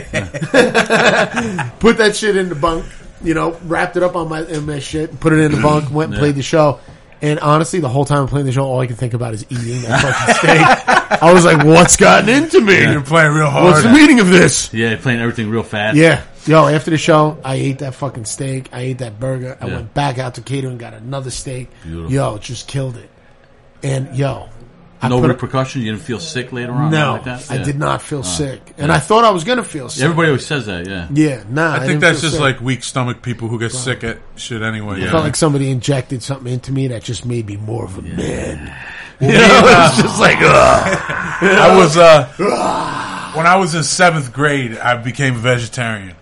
that 1.98 2.12
shit 2.16 2.34
in 2.36 2.48
the 2.48 2.54
bunk, 2.54 2.86
you 3.22 3.34
know, 3.34 3.58
wrapped 3.64 3.96
it 3.98 4.02
up 4.02 4.16
on 4.16 4.26
my, 4.28 4.42
in 4.46 4.64
my 4.66 4.78
shit, 4.78 5.20
put 5.20 5.32
it 5.34 5.40
in 5.40 5.52
the 5.52 5.60
bunk, 5.60 5.90
went 5.90 6.06
and 6.08 6.14
Yeah. 6.14 6.20
played 6.20 6.34
the 6.36 6.42
show. 6.42 6.80
And 7.22 7.38
honestly, 7.40 7.80
the 7.80 7.88
whole 7.90 8.06
time 8.06 8.22
I'm 8.22 8.28
playing 8.28 8.46
the 8.46 8.52
show, 8.52 8.64
all 8.64 8.80
I 8.80 8.86
can 8.86 8.96
think 8.96 9.12
about 9.12 9.34
is 9.34 9.44
eating 9.50 9.82
that 9.82 10.00
fucking 10.00 10.34
steak. 10.36 11.18
I 11.22 11.30
was 11.34 11.44
like, 11.44 11.62
what's 11.66 11.96
gotten 11.96 12.30
into 12.30 12.62
me? 12.62 12.80
You're 12.90 13.02
playing 13.02 13.34
real 13.34 13.50
hard. 13.50 13.64
What's 13.66 13.82
the 13.82 13.92
meaning 13.92 14.20
of 14.20 14.30
this? 14.30 14.72
Yeah, 14.72 14.96
playing 14.96 15.20
everything 15.20 15.50
real 15.50 15.62
fast. 15.62 15.98
Yeah. 15.98 16.22
Yo, 16.46 16.66
after 16.68 16.90
the 16.90 16.98
show, 16.98 17.38
I 17.44 17.54
ate 17.56 17.80
that 17.80 17.94
fucking 17.94 18.24
steak. 18.24 18.68
I 18.72 18.80
ate 18.80 18.98
that 18.98 19.20
burger. 19.20 19.56
I 19.60 19.66
Yeah. 19.66 19.74
went 19.76 19.94
back 19.94 20.18
out 20.18 20.34
to 20.34 20.40
catering, 20.40 20.78
got 20.78 20.94
another 20.94 21.30
steak. 21.30 21.68
Beautiful. 21.82 22.10
Yo, 22.12 22.38
just 22.38 22.66
killed 22.66 22.96
it. 22.96 23.10
And 23.82 24.14
yo, 24.16 24.48
I 25.02 25.08
No 25.08 25.20
put- 25.20 25.28
repercussions. 25.28 25.84
You 25.84 25.92
didn't 25.92 26.04
feel 26.04 26.18
sick 26.20 26.52
later 26.52 26.72
on. 26.72 26.90
no, 26.90 27.12
like 27.12 27.24
that? 27.24 27.46
I 27.50 27.54
Yeah. 27.56 27.62
did 27.64 27.78
not 27.78 28.02
feel 28.02 28.22
sick, 28.22 28.60
and 28.78 28.92
I 28.92 28.98
thought 28.98 29.24
I 29.24 29.30
was 29.30 29.44
gonna 29.44 29.64
feel 29.64 29.88
sick. 29.88 30.02
Everybody 30.04 30.28
always 30.28 30.44
says 30.46 30.66
that. 30.66 30.86
Yeah. 30.86 31.06
yeah, 31.12 31.38
nah. 31.48 31.72
I 31.72 31.78
think 31.78 31.88
didn't 31.88 32.00
that's 32.00 32.20
feel 32.20 32.28
just 32.30 32.34
sick. 32.34 32.42
like 32.42 32.60
weak 32.60 32.84
stomach 32.84 33.22
people 33.22 33.48
who 33.48 33.58
get 33.58 33.72
sick 33.72 34.04
at 34.04 34.18
shit 34.36 34.60
anyway. 34.62 35.00
Yeah. 35.00 35.08
I 35.08 35.10
felt 35.10 35.24
like 35.24 35.36
somebody 35.36 35.70
injected 35.70 36.22
something 36.22 36.52
into 36.52 36.70
me 36.72 36.88
that 36.88 37.02
just 37.02 37.24
made 37.24 37.46
me 37.46 37.56
more 37.56 37.84
of 37.86 37.96
a 37.98 38.02
man. 38.02 38.72
You 39.20 39.28
know, 39.28 39.62
it's 39.64 40.02
just 40.02 40.18
like, 40.20 40.38
ugh. 40.40 40.98
I 41.42 41.76
was 41.76 41.96
uh 41.96 42.26
when 43.34 43.46
I 43.46 43.56
was 43.56 43.74
in 43.74 43.82
seventh 43.82 44.32
grade, 44.32 44.76
I 44.78 44.96
became 44.96 45.34
a 45.36 45.38
vegetarian. 45.38 46.14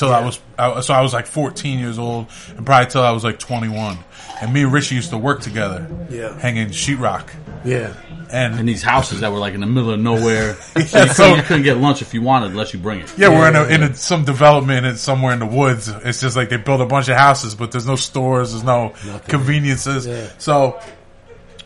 Till 0.00 0.12
I 0.12 0.24
was 0.24 0.40
I, 0.58 0.80
so 0.80 0.92
I 0.94 1.00
was 1.02 1.12
like 1.12 1.26
14 1.26 1.78
years 1.78 1.98
old, 1.98 2.26
and 2.56 2.66
probably 2.66 2.90
till 2.90 3.02
I 3.02 3.12
was 3.12 3.22
like 3.24 3.38
21. 3.38 3.98
And 4.42 4.52
me 4.52 4.62
and 4.62 4.72
Richie 4.72 4.94
used 4.96 5.10
to 5.10 5.18
work 5.18 5.40
together, 5.42 5.86
Yeah. 6.10 6.36
hanging 6.38 6.68
sheetrock. 6.68 7.28
yeah. 7.64 7.92
In 8.32 8.54
And 8.58 8.68
these 8.68 8.82
houses 8.82 9.20
that 9.20 9.32
were 9.32 9.38
like 9.38 9.54
in 9.54 9.60
the 9.60 9.66
middle 9.66 9.90
of 9.90 9.98
nowhere, 10.00 10.54
so 10.74 10.78
you, 10.80 10.86
So- 10.86 11.04
couldn't, 11.24 11.36
you 11.36 11.42
couldn't 11.42 11.62
get 11.64 11.76
lunch 11.78 12.00
if 12.00 12.14
you 12.14 12.22
wanted 12.22 12.52
unless 12.52 12.72
you 12.72 12.78
bring 12.78 13.00
it. 13.00 13.12
yeah, 13.18 13.28
we're 13.28 13.48
in, 13.48 13.56
a, 13.56 13.64
in 13.64 13.82
a, 13.82 13.94
some 13.94 14.24
development 14.24 14.86
in, 14.86 14.96
somewhere 14.96 15.32
in 15.32 15.40
the 15.40 15.46
woods. 15.46 15.88
It's 15.88 16.20
just 16.20 16.36
like 16.36 16.48
they 16.48 16.56
built 16.56 16.80
a 16.80 16.86
bunch 16.86 17.08
of 17.08 17.16
houses, 17.16 17.54
but 17.56 17.72
there's 17.72 17.86
no 17.86 17.96
stores, 17.96 18.52
there's 18.52 18.62
no 18.64 18.94
conveniences. 19.28 20.06
Yeah. 20.06 20.28
So 20.38 20.80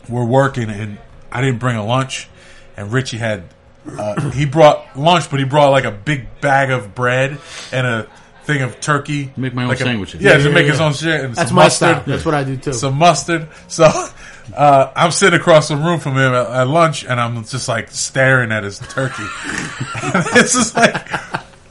we're 0.09 0.25
working, 0.25 0.69
and 0.69 0.97
I 1.31 1.41
didn't 1.41 1.59
bring 1.59 1.75
a 1.77 1.85
lunch, 1.85 2.27
and 2.75 2.91
Richie 2.91 3.17
had 3.17 3.43
uh, 3.87 4.31
he 4.31 4.45
brought 4.47 4.97
lunch, 4.97 5.29
but 5.29 5.39
he 5.39 5.45
brought 5.45 5.69
like 5.69 5.85
a 5.85 5.91
big 5.91 6.41
bag 6.41 6.71
of 6.71 6.95
bread 6.95 7.37
and 7.71 7.85
a 7.85 8.07
thing 8.45 8.61
of 8.61 8.79
turkey. 8.79 9.31
Make 9.35 9.53
my 9.53 9.63
own 9.63 9.69
like 9.69 9.79
a- 9.79 9.83
sandwiches. 9.83 10.21
yeah, 10.21 10.31
Yeah, 10.31 10.35
just 10.37 10.47
yeah, 10.47 10.53
make 10.53 10.65
yeah. 10.65 10.71
his 10.71 10.81
own 10.81 10.93
shit. 10.93 11.25
And 11.25 11.35
That's 11.35 11.49
some 11.49 11.55
my 11.55 11.63
mustard, 11.63 11.89
style. 11.89 12.03
That's 12.05 12.25
what 12.25 12.33
I 12.35 12.43
do 12.43 12.57
too. 12.57 12.73
Some 12.73 12.95
mustard. 12.97 13.47
So 13.67 13.85
uh, 14.55 14.91
I'm 14.95 15.11
sitting 15.11 15.39
across 15.39 15.67
the 15.69 15.77
room 15.77 15.99
from 15.99 16.13
him 16.13 16.33
at, 16.33 16.47
at 16.47 16.67
lunch, 16.67 17.05
and 17.05 17.19
I'm 17.19 17.43
just 17.43 17.67
like 17.67 17.91
staring 17.91 18.51
at 18.51 18.63
his 18.63 18.79
turkey. 18.79 19.23
and 20.03 20.25
it's 20.35 20.53
just 20.53 20.75
like 20.75 20.95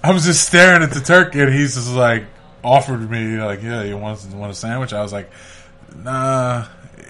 I 0.04 0.12
was 0.12 0.24
just 0.24 0.46
staring 0.46 0.82
at 0.82 0.90
the 0.90 1.00
turkey, 1.00 1.40
and 1.40 1.52
he's 1.52 1.74
just 1.74 1.92
like 1.92 2.24
offered 2.62 3.10
me 3.10 3.38
like, 3.40 3.62
"Yeah, 3.62 3.82
you 3.82 3.96
want 3.96 4.24
want 4.34 4.52
a 4.52 4.54
sandwich?" 4.54 4.92
I 4.92 5.02
was 5.02 5.12
like, 5.12 5.30
"Nah." 5.96 6.66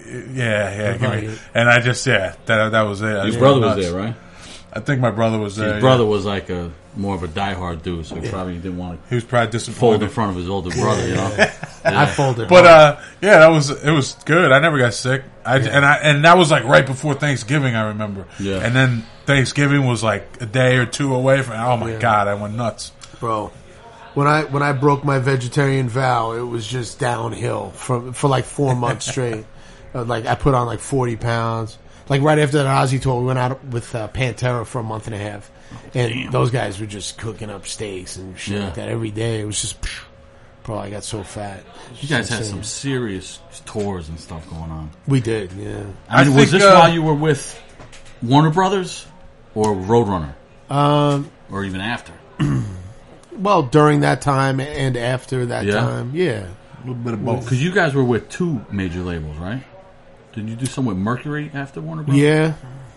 Yeah, 0.07 0.23
yeah, 0.31 0.93
give 0.99 1.01
me. 1.01 1.29
Right. 1.29 1.39
And 1.55 1.69
I 1.69 1.81
just, 1.81 2.07
yeah, 2.07 2.35
that 2.45 2.71
that 2.73 2.83
was 2.83 3.01
it. 3.01 3.07
I 3.07 3.11
Your 3.23 3.27
just 3.27 3.39
brother 3.39 3.61
went 3.61 3.77
was 3.77 3.87
there, 3.87 3.95
right? 3.95 4.15
I 4.73 4.81
think 4.81 5.01
my 5.01 5.11
brother 5.11 5.39
was 5.39 5.57
there. 5.57 5.67
His 5.67 5.75
yeah. 5.77 5.81
brother 5.81 6.05
was 6.05 6.27
like 6.27 6.51
a 6.51 6.71
more 6.97 7.15
of 7.15 7.23
a 7.23 7.29
diehard 7.29 7.83
dude, 7.83 8.07
so 8.07 8.15
he 8.17 8.29
probably 8.29 8.55
didn't 8.55 8.77
want 8.79 9.03
to 9.03 9.09
he 9.09 9.15
was 9.17 9.25
probably 9.25 9.59
fold 9.59 10.03
in 10.03 10.09
front 10.09 10.31
of 10.31 10.37
his 10.37 10.49
older 10.49 10.71
brother. 10.71 11.09
You 11.09 11.15
know, 11.17 11.37
I 11.85 12.07
folded. 12.07 12.49
But 12.49 12.65
uh, 12.67 13.01
yeah, 13.21 13.39
that 13.41 13.49
was 13.49 13.71
it 13.71 13.91
was 13.91 14.15
good. 14.25 14.53
I 14.53 14.61
never 14.61 14.79
got 14.79 14.95
sick. 14.95 15.25
I 15.45 15.59
and 15.59 15.85
I 15.85 15.97
and 15.97 16.25
that 16.25 16.37
was 16.37 16.51
like 16.51 16.65
right 16.65 16.87
before 16.87 17.15
Thanksgiving. 17.15 17.75
I 17.75 17.89
remember. 17.89 18.27
Yeah. 18.39 18.59
And 18.65 18.75
then 18.75 19.05
Thanksgiving 19.27 19.87
was 19.87 20.03
like 20.03 20.41
a 20.41 20.47
day 20.47 20.77
or 20.77 20.87
two 20.87 21.15
away 21.15 21.43
from. 21.43 21.55
Oh 21.61 21.77
my 21.77 21.93
Yeah. 21.93 21.99
god, 21.99 22.29
I 22.29 22.35
went 22.35 22.55
nuts. 22.55 22.93
bro. 23.21 23.51
When 24.15 24.29
I 24.29 24.45
when 24.45 24.63
I 24.63 24.73
broke 24.73 25.05
my 25.05 25.19
vegetarian 25.19 25.89
vow, 25.89 26.33
it 26.33 26.43
was 26.43 26.67
just 26.67 27.01
downhill 27.01 27.71
for 27.71 28.13
for 28.13 28.29
like 28.29 28.45
four 28.45 28.75
months 28.77 29.07
straight. 29.11 29.45
Uh, 29.95 30.05
like 30.05 30.27
I 30.27 30.37
put 30.37 30.55
on 30.55 30.67
like 30.69 30.81
forty 30.81 31.17
pounds. 31.17 31.79
Like 32.09 32.23
right 32.23 32.39
after 32.39 32.59
that 32.63 32.67
Ozzy 32.67 33.01
tour, 33.01 33.19
we 33.21 33.27
went 33.27 33.39
out 33.39 33.65
with 33.65 33.95
uh, 33.95 34.09
Pantera 34.09 34.65
for 34.67 34.79
a 34.79 34.83
month 34.85 35.07
and 35.07 35.15
a 35.17 35.19
half, 35.19 35.51
and 35.95 36.33
those 36.33 36.51
guys 36.51 36.79
were 36.81 36.87
just 36.87 37.19
cooking 37.19 37.51
up 37.51 37.67
steaks 37.67 38.17
and 38.17 38.39
shit 38.39 38.59
Yeah. 38.59 38.65
like 38.67 38.75
that 38.75 38.89
every 38.89 39.11
day. 39.11 39.41
It 39.41 39.45
was 39.47 39.61
just, 39.61 39.77
bro, 40.65 40.79
I 40.79 40.91
got 40.91 41.05
so 41.05 41.23
fat. 41.23 41.63
you 42.01 42.09
guys 42.09 42.29
had 42.29 42.45
some 42.45 42.63
serious 42.65 43.39
tours 43.67 44.09
and 44.09 44.19
stuff 44.19 44.49
going 44.51 44.71
on. 44.71 44.91
We 45.07 45.21
did, 45.21 45.53
yeah. 45.53 45.85
I 46.09 46.25
mean, 46.25 46.33
I 46.33 46.37
was 46.37 46.51
think, 46.51 46.51
this 46.51 46.63
uh, 46.65 46.75
while 46.75 46.93
you 46.93 47.03
were 47.03 47.15
with 47.15 47.61
Warner 48.23 48.51
Brothers 48.51 49.07
or 49.55 49.75
Roadrunner, 49.75 50.35
Um, 50.71 51.31
or 51.51 51.65
even 51.65 51.81
after? 51.81 52.13
well, 53.39 53.63
during 53.63 54.01
that 54.01 54.21
time 54.21 54.61
and 54.61 54.97
after 54.97 55.47
that 55.47 55.65
Yeah? 55.65 55.75
time, 55.75 56.11
yeah. 56.15 56.47
A 56.77 56.79
little 56.87 56.95
bit 56.95 57.15
of 57.15 57.25
both. 57.25 57.45
Because 57.45 57.63
you 57.63 57.73
guys 57.73 57.95
were 57.95 58.05
with 58.05 58.29
two 58.29 58.65
major 58.71 59.01
labels, 59.01 59.37
right? 59.39 59.63
Did 60.35 60.49
you 60.51 60.57
do 60.57 60.67
some 60.67 60.85
with 60.85 60.97
Mercury 60.97 61.51
after 61.55 61.81
Warner 61.81 62.03
Brothers? 62.03 62.21
Yeah, 62.23 62.53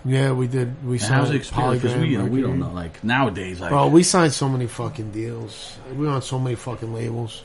yeah, 0.08 0.32
we 0.32 0.48
did. 0.48 0.84
We 0.86 0.94
And 0.94 1.02
signed 1.02 1.14
how's 1.16 1.30
the 1.30 1.36
experience? 1.36 1.82
Because 1.82 1.98
Polygram, 1.98 2.02
we, 2.02 2.08
you 2.10 2.18
know, 2.20 2.26
we 2.26 2.42
don't 2.42 2.60
know. 2.60 2.72
Like 2.72 3.04
nowadays, 3.04 3.60
like 3.60 3.70
Bro, 3.70 3.90
we 3.90 4.04
signed 4.04 4.34
so 4.34 4.48
many 4.50 4.68
fucking 4.68 5.12
deals. 5.12 5.78
We 5.96 6.06
were 6.08 6.12
on 6.14 6.22
so 6.22 6.40
many 6.40 6.56
fucking 6.56 6.94
labels. 6.94 7.44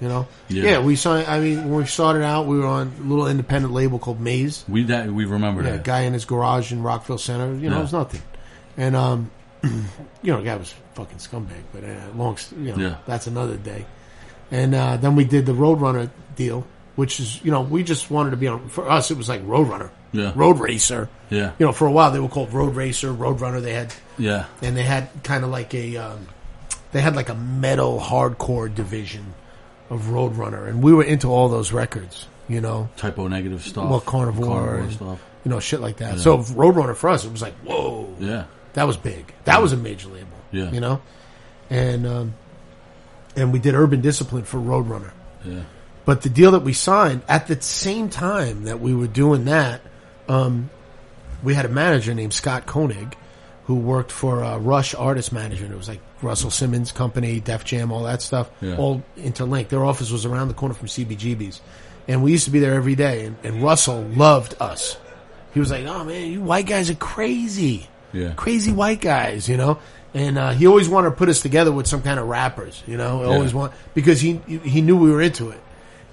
You 0.00 0.08
know? 0.08 0.26
Yeah. 0.48 0.80
we 0.80 0.96
signed. 0.96 1.28
I 1.28 1.40
mean, 1.40 1.70
when 1.70 1.78
we 1.78 1.86
started 1.86 2.22
out, 2.24 2.46
we 2.46 2.58
were 2.58 2.66
on 2.66 2.92
a 2.98 3.02
little 3.02 3.26
independent 3.28 3.72
label 3.72 3.98
called 3.98 4.20
Maze. 4.20 4.64
we 4.68 4.82
that 4.84 5.10
we 5.10 5.24
remember 5.24 5.62
Yeah, 5.62 5.70
that. 5.72 5.84
guy 5.84 6.00
in 6.02 6.12
his 6.12 6.24
garage 6.24 6.72
in 6.72 6.82
Rockville 6.82 7.16
Center. 7.18 7.54
You 7.54 7.70
know, 7.70 7.78
it 7.78 7.82
was 7.82 7.92
nothing. 7.92 8.20
And 8.76 8.96
um, 8.96 9.30
you 9.62 10.32
know, 10.32 10.38
the 10.38 10.44
guy 10.44 10.56
was 10.56 10.74
fucking 10.94 11.18
scumbag. 11.18 11.62
But 11.72 11.84
uh, 11.84 12.08
long, 12.16 12.36
you 12.58 12.72
know, 12.72 12.76
Yeah. 12.76 12.96
that's 13.06 13.28
another 13.28 13.56
day. 13.56 13.86
And 14.50 14.74
uh, 14.74 14.96
then 14.98 15.16
we 15.16 15.24
did 15.24 15.46
the 15.46 15.52
Roadrunner 15.54 16.10
deal, 16.36 16.66
which 16.96 17.18
is 17.20 17.42
you 17.44 17.50
know, 17.52 17.62
we 17.62 17.82
just 17.82 18.10
wanted 18.10 18.30
to 18.32 18.36
be 18.36 18.48
on. 18.48 18.68
For 18.68 18.90
us, 18.90 19.10
it 19.12 19.16
was 19.16 19.28
like 19.28 19.42
Roadrunner, 19.46 19.90
Yeah. 20.14 20.32
Road 20.34 20.58
Racer. 20.60 21.08
Yeah, 21.30 21.52
You 21.58 21.66
know, 21.66 21.72
for 21.72 21.86
a 21.86 21.90
while 21.92 22.10
they 22.12 22.20
were 22.20 22.28
called 22.28 22.52
Road 22.52 22.76
Racer, 22.76 23.12
Road 23.12 23.40
Runner. 23.40 23.60
They 23.60 23.72
had 23.74 23.92
yeah, 24.16 24.46
and 24.62 24.76
they 24.76 24.84
had 24.84 25.08
kind 25.24 25.42
of 25.44 25.50
like 25.50 25.74
a 25.74 25.96
um, 25.96 26.28
they 26.92 27.00
had 27.00 27.16
like 27.16 27.28
a 27.28 27.34
metal 27.34 27.98
hardcore 27.98 28.72
division 28.72 29.34
of 29.90 30.10
Road 30.10 30.36
Runner, 30.36 30.66
and 30.66 30.82
we 30.82 30.92
were 30.92 31.02
into 31.02 31.28
all 31.28 31.48
those 31.48 31.72
records, 31.72 32.26
you 32.48 32.60
know, 32.60 32.88
Type 32.96 33.18
O 33.18 33.26
Negative 33.26 33.60
stuff. 33.62 33.90
Well, 33.90 34.00
Carnivore 34.00 34.76
and- 34.76 34.92
stuff. 34.92 35.20
you 35.44 35.50
know, 35.50 35.58
shit 35.60 35.80
like 35.80 35.96
that. 35.96 36.14
Yeah. 36.16 36.20
So 36.20 36.38
Roadrunner 36.38 36.94
for 36.94 37.10
us, 37.10 37.24
it 37.24 37.32
was 37.32 37.42
like, 37.42 37.54
whoa, 37.64 38.14
Yeah, 38.20 38.44
that 38.74 38.84
was 38.86 38.96
big. 38.96 39.32
That 39.44 39.60
was 39.60 39.72
a 39.72 39.76
major 39.76 40.08
label, 40.08 40.28
Yeah. 40.52 40.70
you 40.70 40.80
know, 40.80 41.02
and 41.70 42.06
um, 42.06 42.34
and 43.34 43.52
we 43.52 43.58
did 43.58 43.74
Urban 43.74 44.00
Discipline 44.02 44.44
for 44.44 44.58
Roadrunner. 44.58 45.10
yeah, 45.44 45.62
But 46.04 46.22
the 46.22 46.28
deal 46.30 46.52
that 46.52 46.62
we 46.62 46.72
signed 46.74 47.22
at 47.28 47.48
the 47.48 47.60
same 47.60 48.08
time 48.08 48.64
that 48.64 48.78
we 48.80 48.94
were 48.94 49.08
doing 49.08 49.46
that, 49.46 49.80
um, 50.28 50.70
we 51.42 51.54
had 51.54 51.64
a 51.64 51.68
manager 51.68 52.14
named 52.14 52.32
Scott 52.32 52.66
Koenig 52.66 53.16
who 53.66 53.76
worked 53.76 54.12
for 54.12 54.44
uh, 54.44 54.58
Rush 54.58 54.94
Artist 54.94 55.32
Management. 55.32 55.72
It 55.72 55.76
was 55.76 55.88
like 55.88 56.00
Russell 56.22 56.50
Simmons' 56.50 56.92
company, 56.92 57.40
Def 57.40 57.64
Jam, 57.64 57.92
all 57.92 58.02
that 58.04 58.20
stuff, 58.20 58.50
Yeah. 58.60 58.76
all 58.76 59.02
interlinked. 59.16 59.70
Their 59.70 59.84
office 59.84 60.10
was 60.10 60.26
around 60.26 60.48
the 60.48 60.54
corner 60.54 60.74
from 60.74 60.88
CBGB's. 60.88 61.60
And 62.06 62.22
we 62.22 62.32
used 62.32 62.44
to 62.44 62.50
be 62.50 62.60
there 62.60 62.74
every 62.74 62.94
day. 62.94 63.24
And, 63.24 63.36
and 63.42 63.62
Russell 63.62 64.02
loved 64.02 64.54
us. 64.60 64.98
He 65.54 65.60
was 65.60 65.70
like, 65.70 65.86
oh 65.86 66.04
man, 66.04 66.30
you 66.30 66.42
white 66.42 66.66
guys 66.66 66.90
are 66.90 66.94
crazy 66.94 67.88
yeah. 68.12 68.32
crazy 68.36 68.70
white 68.72 69.00
guys, 69.00 69.48
you 69.48 69.56
know. 69.56 69.78
And 70.14 70.38
uh, 70.38 70.50
he 70.50 70.66
always 70.68 70.88
wanted 70.88 71.10
to 71.10 71.16
put 71.16 71.28
us 71.28 71.40
together 71.42 71.72
with 71.72 71.86
some 71.88 72.00
kind 72.02 72.20
of 72.20 72.28
rappers, 72.28 72.80
you 72.86 72.96
know. 72.96 73.24
Always 73.24 73.50
Yeah. 73.52 73.58
want 73.58 73.72
because 73.94 74.20
he 74.20 74.34
he 74.64 74.80
knew 74.82 74.96
we 74.96 75.10
were 75.10 75.20
into 75.20 75.50
it, 75.50 75.60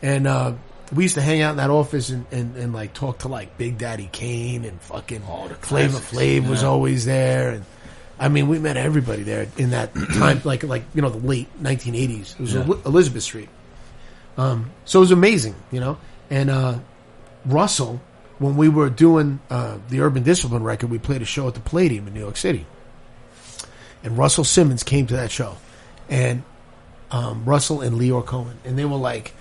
and 0.02 0.26
uh, 0.26 0.54
we 0.94 1.04
used 1.04 1.16
to 1.16 1.22
hang 1.22 1.42
out 1.42 1.52
in 1.52 1.58
that 1.58 1.70
office 1.70 2.10
and, 2.10 2.26
and, 2.32 2.56
and 2.58 2.74
like 2.74 2.94
talk 2.94 3.20
to 3.20 3.28
like 3.28 3.58
Big 3.58 3.78
Daddy 3.78 4.10
Kane 4.12 4.66
and 4.66 4.80
fucking 4.82 5.22
Flavor 5.62 5.98
Flav 6.00 6.50
was 6.50 6.62
Yeah. 6.62 6.68
always 6.68 7.06
there, 7.06 7.52
and 7.52 7.66
I 8.20 8.28
mean 8.30 8.48
we 8.48 8.60
met 8.60 8.78
everybody 8.78 9.24
there 9.24 9.48
in 9.58 9.70
that 9.72 9.94
time, 10.14 10.42
like 10.44 10.64
like 10.64 10.84
you 10.94 11.02
know 11.02 11.10
the 11.10 11.26
late 11.26 11.48
1980s. 11.62 12.34
It 12.34 12.40
was 12.40 12.54
Yeah. 12.54 12.66
Elizabeth 12.86 13.24
Street, 13.24 13.50
um, 14.38 14.72
so 14.86 15.00
it 15.00 15.02
was 15.02 15.12
amazing, 15.12 15.56
you 15.72 15.80
know. 15.80 15.98
And 16.30 16.50
uh, 16.50 16.80
Russell, 17.46 18.00
when 18.40 18.56
we 18.58 18.70
were 18.70 18.90
doing 18.90 19.40
uh, 19.50 19.78
the 19.90 20.02
Urban 20.02 20.24
Discipline 20.24 20.64
record, 20.64 20.90
we 20.90 21.00
played 21.00 21.22
a 21.22 21.26
show 21.26 21.48
at 21.48 21.54
the 21.56 21.60
Palladium 21.60 22.08
in 22.08 22.14
New 22.14 22.20
York 22.22 22.38
City. 22.38 22.66
And 24.04 24.18
Russell 24.18 24.44
Simmons 24.44 24.84
came 24.84 25.06
to 25.08 25.16
that 25.16 25.30
show. 25.30 25.58
And 26.10 26.44
um, 27.12 27.46
Russell 27.46 27.82
and 27.82 28.00
Lyor 28.00 28.26
Cohen. 28.26 28.58
And 28.66 28.80
they 28.80 28.86
were 28.86 28.96
like, 28.98 29.34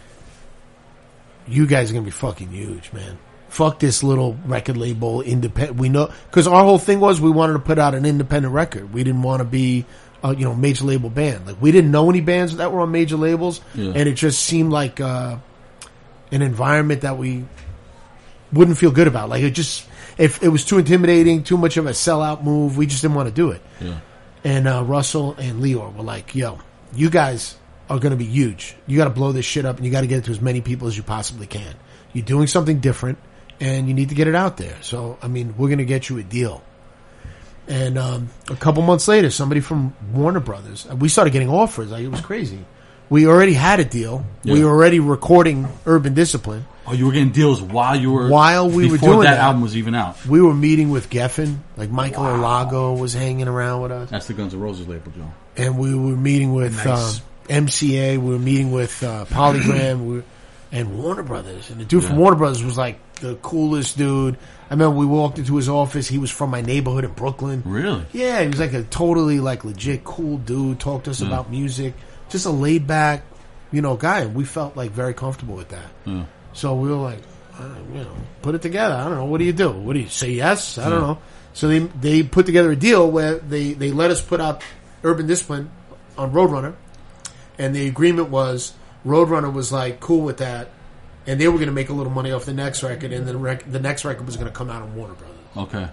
you 1.50 1.66
guys 1.66 1.90
are 1.90 1.94
going 1.94 2.04
to 2.04 2.10
be 2.10 2.16
fucking 2.16 2.48
huge, 2.48 2.92
man. 2.92 3.18
Fuck 3.48 3.80
this 3.80 4.02
little 4.04 4.36
record 4.46 4.76
label, 4.76 5.22
independent. 5.22 5.78
We 5.78 5.88
know, 5.88 6.10
because 6.30 6.46
our 6.46 6.62
whole 6.62 6.78
thing 6.78 7.00
was 7.00 7.20
we 7.20 7.30
wanted 7.30 7.54
to 7.54 7.58
put 7.58 7.78
out 7.78 7.94
an 7.94 8.06
independent 8.06 8.54
record. 8.54 8.92
We 8.94 9.02
didn't 9.02 9.22
want 9.22 9.40
to 9.40 9.44
be, 9.44 9.84
uh, 10.22 10.34
you 10.38 10.44
know, 10.44 10.54
major 10.54 10.84
label 10.84 11.10
band. 11.10 11.46
Like 11.46 11.60
we 11.60 11.72
didn't 11.72 11.90
know 11.90 12.08
any 12.08 12.20
bands 12.20 12.56
that 12.58 12.72
were 12.72 12.80
on 12.80 12.92
major 12.92 13.16
labels, 13.16 13.60
Yeah. 13.74 13.92
and 13.96 14.08
it 14.08 14.14
just 14.14 14.40
seemed 14.44 14.70
like 14.72 15.00
uh, 15.00 15.36
an 16.30 16.42
environment 16.42 17.00
that 17.00 17.18
we 17.18 17.44
wouldn't 18.52 18.78
feel 18.78 18.92
good 18.92 19.08
about. 19.08 19.28
Like 19.28 19.42
it 19.42 19.50
just, 19.50 19.84
if 20.16 20.42
it 20.44 20.48
was 20.48 20.64
too 20.64 20.78
intimidating, 20.78 21.42
too 21.42 21.56
much 21.58 21.76
of 21.76 21.86
a 21.86 21.90
sellout 21.90 22.44
move, 22.44 22.76
we 22.76 22.86
just 22.86 23.02
didn't 23.02 23.16
want 23.16 23.28
to 23.28 23.34
do 23.34 23.50
it. 23.50 23.62
Yeah. 23.80 23.98
And 24.44 24.68
uh, 24.68 24.84
Russell 24.84 25.34
and 25.38 25.60
Lyor 25.62 25.92
were 25.94 26.02
like, 26.04 26.34
"Yo, 26.36 26.58
you 26.94 27.10
guys 27.10 27.56
are 27.90 27.98
going 27.98 28.12
to 28.12 28.16
be 28.16 28.24
huge. 28.24 28.74
You 28.86 28.96
got 28.96 29.04
to 29.04 29.10
blow 29.10 29.32
this 29.32 29.44
shit 29.44 29.66
up, 29.66 29.76
and 29.76 29.84
you 29.84 29.92
got 29.92 30.00
to 30.00 30.06
get 30.06 30.20
it 30.20 30.24
to 30.26 30.30
as 30.30 30.40
many 30.40 30.62
people 30.62 30.88
as 30.88 30.96
you 30.96 31.02
possibly 31.02 31.46
can. 31.46 31.74
You're 32.14 32.24
doing 32.24 32.46
something 32.46 32.80
different, 32.80 33.18
and 33.60 33.86
you 33.88 33.92
need 33.94 34.08
to 34.08 34.14
get 34.14 34.26
it 34.28 34.34
out 34.34 34.56
there. 34.56 34.76
So, 34.80 35.18
I 35.20 35.28
mean, 35.28 35.54
we're 35.58 35.68
going 35.68 35.78
to 35.78 35.84
get 35.84 36.08
you 36.08 36.16
a 36.18 36.22
deal." 36.22 36.62
And 37.68 37.98
um, 37.98 38.30
a 38.48 38.56
couple 38.56 38.82
months 38.82 39.06
later, 39.06 39.30
somebody 39.30 39.60
from 39.60 39.94
Warner 40.12 40.40
Brothers, 40.40 40.86
we 40.86 41.08
started 41.08 41.32
getting 41.32 41.48
offers. 41.50 41.90
Like 41.90 42.02
it 42.02 42.08
was 42.08 42.20
crazy. 42.20 42.58
We 43.08 43.26
already 43.26 43.54
had 43.54 43.80
a 43.80 43.84
deal. 43.84 44.24
We 44.44 44.64
were 44.64 44.70
already 44.70 45.00
recording 45.00 45.68
Urban 45.84 46.14
Discipline. 46.14 46.64
Oh, 46.86 46.92
you 46.94 47.06
were 47.06 47.12
getting 47.12 47.30
deals 47.32 47.60
while 47.60 47.94
you 47.96 48.12
were 48.12 48.28
While 48.28 48.70
we 48.70 48.88
were 48.90 48.98
doing 48.98 49.20
that, 49.20 49.34
that. 49.34 49.38
album 49.40 49.62
was 49.62 49.76
even 49.76 49.94
out. 49.96 50.24
We 50.26 50.40
were 50.40 50.54
meeting 50.54 50.90
with 50.90 51.10
Geffen. 51.10 51.58
Like 51.76 51.90
Michael 51.90 52.24
Alago 52.24 52.98
was 52.98 53.12
hanging 53.14 53.46
around 53.48 53.82
with 53.82 53.92
us. 53.92 54.10
That's 54.10 54.26
the 54.28 54.34
Guns 54.34 54.54
N' 54.54 54.60
Roses 54.60 54.86
label, 54.88 55.12
Joe. 55.12 55.30
and 55.56 55.78
we 55.78 55.94
were 55.94 56.16
meeting 56.16 56.54
with 56.54 56.74
Nice. 56.84 57.18
um, 57.18 57.24
MCA. 57.50 58.18
We 58.18 58.32
were 58.32 58.38
meeting 58.38 58.72
with 58.72 59.02
uh, 59.02 59.24
Polygram, 59.26 60.04
we 60.04 60.16
were, 60.16 60.24
and 60.72 60.98
Warner 60.98 61.22
Brothers. 61.22 61.70
And 61.70 61.80
the 61.80 61.84
dude 61.84 62.04
from 62.04 62.16
Warner 62.16 62.36
Brothers 62.36 62.64
was 62.64 62.78
like 62.78 62.98
the 63.16 63.34
coolest 63.36 63.98
dude. 63.98 64.36
I 64.70 64.74
remember 64.74 64.96
we 64.96 65.06
walked 65.06 65.38
into 65.38 65.56
his 65.56 65.68
office. 65.68 66.06
He 66.08 66.18
was 66.18 66.30
from 66.30 66.50
my 66.50 66.60
neighborhood 66.60 67.04
in 67.04 67.12
Brooklyn. 67.12 67.62
Really? 67.66 68.04
Yeah, 68.12 68.40
he 68.42 68.48
was 68.48 68.60
like 68.60 68.72
a 68.72 68.84
totally 68.84 69.40
like 69.40 69.64
legit 69.64 70.04
cool 70.04 70.38
dude. 70.38 70.78
Talked 70.78 71.04
to 71.06 71.10
us 71.10 71.20
about 71.20 71.50
music, 71.50 71.94
just 72.28 72.46
a 72.46 72.50
laid 72.50 72.86
back, 72.86 73.24
you 73.72 73.82
know, 73.82 73.96
guy. 73.96 74.20
And 74.20 74.34
we 74.34 74.44
felt 74.44 74.76
like 74.76 74.92
very 74.92 75.12
comfortable 75.12 75.56
with 75.56 75.70
that. 75.70 75.88
Yeah. 76.04 76.24
So 76.52 76.76
we 76.76 76.88
were 76.88 76.94
like, 76.94 77.18
uh, 77.58 77.68
you 77.92 78.04
know, 78.04 78.16
put 78.42 78.54
it 78.54 78.62
together. 78.62 78.94
I 78.94 79.04
don't 79.04 79.16
know. 79.16 79.24
What 79.24 79.38
do 79.38 79.44
you 79.44 79.52
do? 79.52 79.70
What 79.70 79.94
do 79.94 80.00
you 80.00 80.08
say? 80.08 80.30
Yes? 80.30 80.78
I 80.78 80.88
don't 80.88 81.00
know. 81.00 81.18
So 81.52 81.66
they 81.68 81.80
they 81.80 82.22
put 82.22 82.46
together 82.46 82.70
a 82.70 82.76
deal 82.76 83.10
where 83.10 83.34
they 83.38 83.72
they 83.72 83.90
let 83.90 84.10
us 84.10 84.20
put 84.20 84.40
out 84.40 84.62
Urban 85.02 85.26
Discipline 85.26 85.70
on 86.16 86.32
Roadrunner, 86.32 86.74
and 87.60 87.74
the 87.74 87.86
agreement 87.86 88.30
was 88.30 88.72
Roadrunner 89.06 89.52
was 89.52 89.70
like 89.70 90.00
cool 90.00 90.22
with 90.22 90.38
that, 90.38 90.70
and 91.26 91.40
they 91.40 91.46
were 91.46 91.54
going 91.58 91.66
to 91.68 91.72
make 91.72 91.90
a 91.90 91.92
little 91.92 92.12
money 92.12 92.32
off 92.32 92.44
the 92.44 92.52
next 92.54 92.82
record, 92.82 93.12
and 93.12 93.26
the 93.28 93.36
rec- 93.36 93.70
the 93.70 93.78
next 93.80 94.04
record 94.04 94.26
was 94.26 94.36
going 94.36 94.48
to 94.48 94.52
come 94.52 94.68
out 94.70 94.82
on 94.82 94.96
Warner 94.96 95.14
Brothers. 95.14 95.36
Okay. 95.56 95.88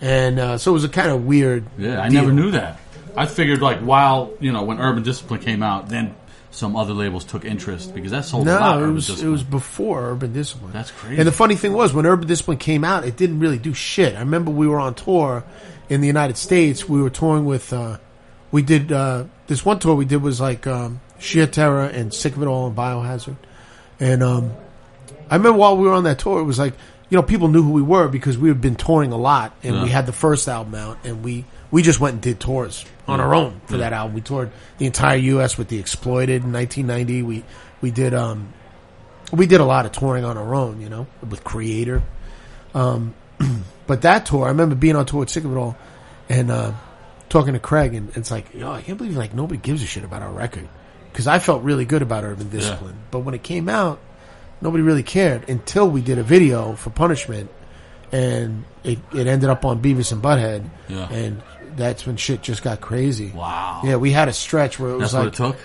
and 0.00 0.38
uh, 0.38 0.58
so 0.58 0.70
it 0.70 0.74
was 0.74 0.84
a 0.84 0.88
kind 0.88 1.10
of 1.10 1.24
weird. 1.24 1.64
Yeah, 1.76 2.00
I 2.02 2.08
deal. 2.08 2.20
never 2.20 2.32
knew 2.32 2.50
that. 2.52 2.78
I 3.16 3.26
figured 3.26 3.60
like 3.60 3.80
while 3.80 4.32
you 4.38 4.52
know 4.52 4.62
when 4.62 4.78
Urban 4.80 5.02
Discipline 5.02 5.40
came 5.40 5.62
out, 5.62 5.88
then 5.88 6.14
some 6.50 6.76
other 6.76 6.94
labels 6.94 7.24
took 7.24 7.44
interest 7.44 7.94
because 7.94 8.10
that 8.12 8.24
sold 8.24 8.46
a 8.48 8.54
lot. 8.58 8.78
No, 8.80 8.88
it 8.88 8.92
was 8.92 9.08
it 9.08 9.12
Discipline. 9.12 9.32
was 9.32 9.42
before 9.44 10.10
Urban 10.12 10.32
Discipline. 10.32 10.72
That's 10.72 10.90
crazy. 10.90 11.16
And 11.18 11.26
the 11.26 11.32
funny 11.32 11.56
thing 11.56 11.72
was, 11.72 11.92
when 11.92 12.06
Urban 12.06 12.26
Discipline 12.26 12.58
came 12.58 12.84
out, 12.84 13.04
it 13.04 13.16
didn't 13.16 13.40
really 13.40 13.58
do 13.58 13.74
shit. 13.74 14.14
I 14.14 14.20
remember 14.20 14.50
we 14.50 14.66
were 14.68 14.78
on 14.78 14.94
tour 14.94 15.44
in 15.88 16.00
the 16.00 16.06
United 16.06 16.36
States. 16.36 16.88
We 16.88 17.02
were 17.02 17.10
touring 17.10 17.44
with. 17.44 17.72
Uh, 17.72 17.98
we 18.50 18.62
did 18.62 18.90
uh, 18.92 19.24
this 19.46 19.64
one 19.64 19.78
tour 19.78 19.94
we 19.94 20.04
did 20.04 20.22
was 20.22 20.40
like 20.40 20.66
um, 20.66 21.00
Sheer 21.18 21.46
Terror 21.46 21.84
and 21.84 22.12
Sick 22.12 22.36
of 22.36 22.42
It 22.42 22.46
All 22.46 22.66
and 22.66 22.76
Biohazard. 22.76 23.36
And 24.00 24.22
um, 24.22 24.52
I 25.30 25.36
remember 25.36 25.58
while 25.58 25.76
we 25.76 25.86
were 25.86 25.94
on 25.94 26.04
that 26.04 26.18
tour, 26.18 26.40
it 26.40 26.44
was 26.44 26.58
like 26.58 26.74
you 27.10 27.16
know 27.16 27.22
people 27.22 27.48
knew 27.48 27.62
who 27.62 27.72
we 27.72 27.82
were 27.82 28.08
because 28.08 28.36
we 28.38 28.48
had 28.48 28.60
been 28.60 28.76
touring 28.76 29.12
a 29.12 29.16
lot, 29.16 29.54
and 29.62 29.76
Yeah. 29.76 29.82
we 29.84 29.88
had 29.90 30.06
the 30.06 30.12
first 30.12 30.48
album 30.48 30.74
out, 30.74 30.98
and 31.04 31.22
we 31.24 31.44
we 31.70 31.82
just 31.82 32.00
went 32.00 32.14
and 32.14 32.22
did 32.22 32.40
tours 32.40 32.84
on 33.06 33.18
Yeah. 33.18 33.24
our 33.26 33.34
own 33.34 33.60
for 33.66 33.74
Yeah. 33.74 33.80
that 33.80 33.92
album. 33.92 34.14
We 34.14 34.20
toured 34.20 34.50
the 34.78 34.86
entire 34.86 35.16
U.S. 35.16 35.58
with 35.58 35.68
the 35.68 35.78
Exploited 35.78 36.44
in 36.44 36.52
1990. 36.52 37.22
We 37.22 37.44
we 37.80 37.90
did 37.90 38.14
um 38.14 38.48
we 39.32 39.46
did 39.46 39.60
a 39.60 39.64
lot 39.64 39.84
of 39.84 39.92
touring 39.92 40.24
on 40.24 40.38
our 40.38 40.54
own, 40.54 40.80
you 40.80 40.88
know, 40.88 41.06
with 41.28 41.44
Kreator. 41.44 42.00
Um, 42.74 43.14
but 43.86 44.02
that 44.02 44.24
tour, 44.26 44.44
I 44.46 44.48
remember 44.48 44.74
being 44.74 44.96
on 44.96 45.04
tour 45.06 45.20
with 45.20 45.30
Sick 45.30 45.44
of 45.44 45.52
It 45.52 45.56
All, 45.56 45.76
and 46.30 46.50
uh, 46.50 46.72
talking 47.28 47.54
to 47.54 47.60
Craig, 47.60 47.94
and 47.94 48.16
it's 48.16 48.30
like, 48.30 48.54
yo, 48.54 48.70
I 48.72 48.82
can't 48.82 48.98
believe 48.98 49.16
like 49.16 49.34
nobody 49.34 49.60
gives 49.60 49.82
a 49.82 49.86
shit 49.86 50.04
about 50.04 50.22
our 50.22 50.30
record 50.32 50.68
because 51.12 51.26
I 51.26 51.38
felt 51.38 51.62
really 51.62 51.84
good 51.84 52.02
about 52.02 52.24
Urban 52.24 52.48
Discipline, 52.48 52.96
but 53.10 53.20
when 53.20 53.34
it 53.34 53.42
came 53.42 53.68
out, 53.68 53.98
nobody 54.60 54.82
really 54.82 55.02
cared 55.02 55.48
until 55.48 55.88
we 55.88 56.00
did 56.00 56.18
a 56.18 56.22
video 56.22 56.74
for 56.74 56.90
Punishment, 56.90 57.50
and 58.12 58.64
it, 58.84 58.98
it 59.14 59.26
ended 59.26 59.50
up 59.50 59.64
on 59.64 59.82
Beavis 59.82 60.12
and 60.12 60.22
Butthead, 60.22 60.68
Yeah. 60.88 61.08
and 61.10 61.42
that's 61.76 62.06
when 62.06 62.16
shit 62.16 62.42
just 62.42 62.62
got 62.62 62.80
crazy. 62.80 63.30
wow. 63.34 63.82
Yeah, 63.84 63.96
we 63.96 64.10
had 64.12 64.28
a 64.28 64.32
stretch 64.32 64.78
where 64.78 64.90
it 64.90 64.96
was 64.96 65.12
that's 65.12 65.14
what 65.14 65.24
like, 65.24 65.32
it 65.32 65.36
took. 65.36 65.56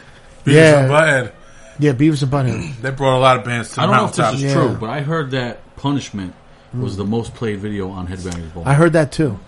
Beavis 0.46 0.54
Yeah. 0.54 0.80
and 0.80 0.92
Butthead. 0.92 1.34
yeah, 1.80 1.92
Beavis 1.94 2.24
and 2.24 2.32
Butthead. 2.32 2.74
They 2.82 2.92
brought 2.92 3.18
a 3.18 3.20
lot 3.20 3.38
of 3.38 3.46
bands 3.46 3.74
to 3.74 3.82
I 3.82 3.86
don't 3.86 3.96
know 3.96 4.06
if 4.06 4.18
mountaintop. 4.18 4.32
this 4.34 4.44
is 4.44 4.54
Yeah. 4.54 4.62
true, 4.62 4.78
but 4.80 4.90
I 4.90 5.02
heard 5.02 5.32
that 5.32 5.76
Punishment 5.76 6.34
was 6.74 6.94
mm. 6.94 6.98
the 6.98 7.06
most 7.06 7.34
played 7.36 7.60
video 7.60 7.90
on 7.90 8.08
Headbangers 8.08 8.54
Ball. 8.54 8.64
I 8.66 8.74
heard 8.74 8.94
that 8.94 9.12
too. 9.12 9.40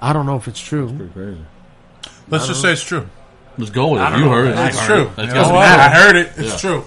I 0.00 0.12
don't 0.12 0.26
know 0.26 0.36
if 0.36 0.46
it's 0.48 0.60
true. 0.60 0.88
Pretty 0.88 1.12
crazy. 1.12 1.40
Let's 2.30 2.46
just 2.46 2.60
say 2.62 2.72
it's 2.72 2.82
true. 2.84 3.06
Let's 3.56 3.70
go 3.70 3.88
with 3.92 4.02
it. 4.02 4.18
You 4.18 4.28
heard 4.28 4.48
it. 4.48 4.58
It's 4.58 4.86
true. 4.86 5.02
It 5.02 5.02
it. 5.02 5.16
That's 5.16 5.32
doesn't 5.34 5.34
gotta 5.34 5.54
matter. 5.54 5.82
I 5.82 6.00
heard 6.00 6.16
it. 6.16 6.32
It's 6.36 6.50
Yeah. 6.62 6.70
true. 6.70 6.84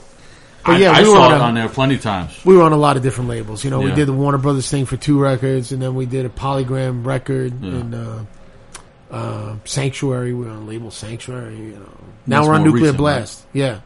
But 0.66 0.80
yeah, 0.80 0.92
I 0.92 1.02
we 1.02 1.10
were 1.10 1.16
saw 1.16 1.22
on 1.24 1.32
it 1.32 1.36
a- 1.38 1.40
on 1.42 1.54
there 1.56 1.70
plenty 1.70 1.96
of 1.96 2.02
times. 2.02 2.40
We 2.46 2.56
were 2.56 2.64
on 2.64 2.72
a 2.72 2.78
lot 2.78 2.96
of 2.96 3.04
different 3.04 3.30
labels. 3.30 3.64
You 3.64 3.72
know, 3.72 3.80
we 3.82 3.90
Yeah. 3.90 3.96
did 3.96 4.08
the 4.08 4.14
Warner 4.14 4.38
Brothers 4.38 4.70
thing 4.70 4.86
for 4.86 4.96
two 4.96 5.20
records, 5.20 5.72
and 5.72 5.82
then 5.82 5.96
we 5.96 6.06
did 6.06 6.26
a 6.26 6.30
Polygram 6.30 7.04
record 7.06 7.54
Yeah. 7.62 7.72
and 7.72 7.96
uh, 7.96 9.16
uh, 9.16 9.56
Sanctuary. 9.66 10.34
We 10.34 10.46
were 10.46 10.52
on 10.52 10.68
label 10.68 10.92
Sanctuary. 10.92 11.56
You 11.58 11.72
know, 11.74 11.80
now 12.28 12.38
That's 12.38 12.48
we're 12.48 12.54
on 12.54 12.60
more 12.62 12.66
Nuclear 12.68 12.82
recent, 12.84 12.98
Blast. 12.98 13.44
Yeah, 13.54 13.80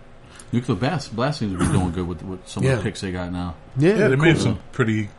Nuclear 0.51 0.75
Blast, 0.77 1.15
Blast 1.15 1.39
seems 1.39 1.53
to 1.57 1.65
be 1.65 1.71
doing 1.71 1.91
good 1.91 2.07
with, 2.07 2.21
with 2.23 2.47
some 2.47 2.63
Yeah. 2.63 2.71
of 2.73 2.77
the 2.79 2.83
picks 2.83 3.01
they 3.01 3.11
got 3.11 3.31
now. 3.31 3.55
yeah, 3.77 3.89
Yeah, 3.91 4.07
they 4.09 4.15
cool. 4.15 4.25
made 4.25 4.37
some 4.37 4.59
pretty. 4.71 5.09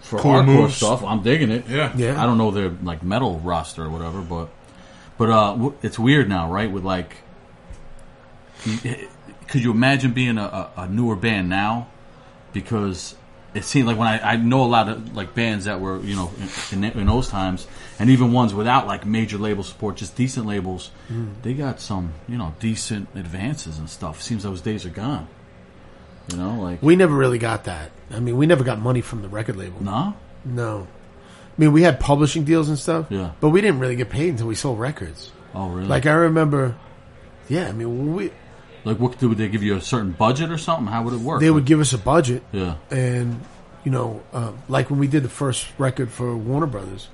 For 0.00 0.18
Cool 0.18 0.32
hardcore 0.32 0.46
moves. 0.46 0.76
stuff, 0.76 1.02
I'm 1.04 1.22
digging 1.22 1.50
it. 1.50 1.64
Yeah. 1.70 1.90
Yeah. 1.96 2.22
I 2.22 2.26
don't 2.26 2.36
know 2.36 2.50
their 2.50 2.70
like 2.82 3.02
metal 3.02 3.40
roster 3.42 3.84
or 3.84 3.88
whatever, 3.88 4.20
but 4.20 4.48
but 5.18 5.30
uh, 5.30 5.70
it's 5.82 5.98
weird 5.98 6.28
now, 6.28 6.50
right? 6.50 6.70
With 6.70 6.84
like, 6.84 7.16
could 9.48 9.62
you 9.62 9.70
imagine 9.70 10.12
being 10.12 10.38
a, 10.38 10.70
a, 10.76 10.88
newer 10.88 11.16
band 11.16 11.48
now? 11.48 11.88
Because 12.52 13.14
it 13.54 13.64
seemed 13.64 13.86
like 13.86 13.98
when 13.98 14.08
I, 14.08 14.32
I 14.32 14.36
know 14.36 14.64
a 14.64 14.66
lot 14.66 14.88
of 14.88 15.14
like 15.14 15.34
bands 15.34 15.66
that 15.66 15.80
were 15.80 16.00
you 16.00 16.16
know 16.16 16.30
in, 16.70 16.84
in, 16.84 16.98
in 17.00 17.06
those 17.06 17.28
times, 17.28 17.66
and 17.98 18.10
even 18.10 18.32
ones 18.32 18.54
without 18.54 18.86
like 18.86 19.04
major 19.04 19.38
label 19.38 19.62
support, 19.62 19.96
just 19.96 20.16
decent 20.16 20.46
labels, 20.46 20.90
they 21.42 21.54
got 21.54 21.80
some 21.80 22.14
you 22.28 22.38
know 22.38 22.54
decent 22.60 23.08
advances 23.14 23.78
and 23.78 23.90
stuff. 23.90 24.22
Seems 24.22 24.42
those 24.42 24.60
days 24.60 24.86
are 24.86 24.90
gone. 24.90 25.28
You 26.30 26.36
know, 26.36 26.60
like 26.60 26.82
We 26.82 26.96
never 26.96 27.14
really 27.14 27.38
got 27.38 27.64
that. 27.64 27.90
I 28.10 28.20
mean, 28.20 28.36
we 28.36 28.46
never 28.46 28.64
got 28.64 28.78
money 28.78 29.00
from 29.00 29.22
the 29.22 29.28
record 29.28 29.56
label. 29.56 29.82
no, 29.82 30.14
No. 30.44 30.86
I 31.56 31.60
mean, 31.60 31.72
we 31.72 31.82
had 31.82 32.00
publishing 32.00 32.44
deals 32.44 32.68
and 32.68 32.78
stuff. 32.78 33.06
Yeah. 33.10 33.32
But 33.40 33.50
we 33.50 33.60
didn't 33.60 33.78
really 33.80 33.96
get 33.96 34.08
paid 34.10 34.30
until 34.30 34.46
we 34.46 34.54
sold 34.54 34.78
records. 34.80 35.30
oh 35.54 35.68
really? 35.68 35.86
Like 35.88 36.06
I 36.06 36.12
remember, 36.12 36.74
yeah. 37.48 37.68
I 37.68 37.72
mean, 37.72 38.14
we 38.14 38.30
Like, 38.84 38.98
what 38.98 39.20
would 39.22 39.38
they 39.38 39.48
give 39.48 39.62
you 39.62 39.76
a 39.76 39.80
certain 39.80 40.12
budget 40.12 40.50
or 40.50 40.58
something? 40.58 40.86
How 40.86 41.02
would 41.02 41.12
it 41.14 41.20
work? 41.20 41.40
they 41.40 41.50
would 41.50 41.64
give 41.66 41.80
us 41.80 41.92
a 41.92 41.98
budget, 41.98 42.42
yeah, 42.52 42.76
and 42.90 43.40
you 43.84 43.90
know, 43.90 44.22
um, 44.32 44.58
like 44.68 44.90
when 44.90 44.98
we 44.98 45.06
did 45.08 45.22
the 45.24 45.28
first 45.28 45.66
record 45.78 46.10
for 46.10 46.36
Warner 46.36 46.66
Brothers, 46.66 47.08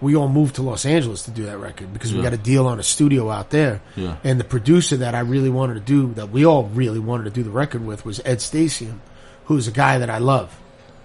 we 0.00 0.14
all 0.16 0.28
moved 0.28 0.54
to 0.56 0.62
Los 0.62 0.84
Angeles 0.86 1.24
to 1.24 1.30
do 1.30 1.44
that 1.44 1.58
record 1.58 1.92
because 1.92 2.12
we 2.12 2.18
Yeah. 2.18 2.24
got 2.24 2.32
a 2.32 2.38
deal 2.38 2.66
on 2.66 2.78
a 2.80 2.82
studio 2.82 3.28
out 3.30 3.50
there. 3.50 3.80
Yeah. 3.96 4.16
And 4.24 4.38
the 4.40 4.44
producer 4.44 4.96
that 4.98 5.14
I 5.14 5.20
really 5.20 5.50
wanted 5.50 5.74
to 5.74 5.80
do, 5.80 6.12
that 6.14 6.30
we 6.30 6.44
all 6.46 6.64
really 6.64 6.98
wanted 7.00 7.24
to 7.24 7.30
do 7.30 7.42
the 7.42 7.50
record 7.50 7.84
with, 7.86 8.04
was 8.04 8.20
Ed 8.24 8.38
Stasium, 8.38 8.98
who's 9.46 9.68
a 9.68 9.72
guy 9.72 9.98
that 9.98 10.08
I 10.10 10.18
love. 10.18 10.56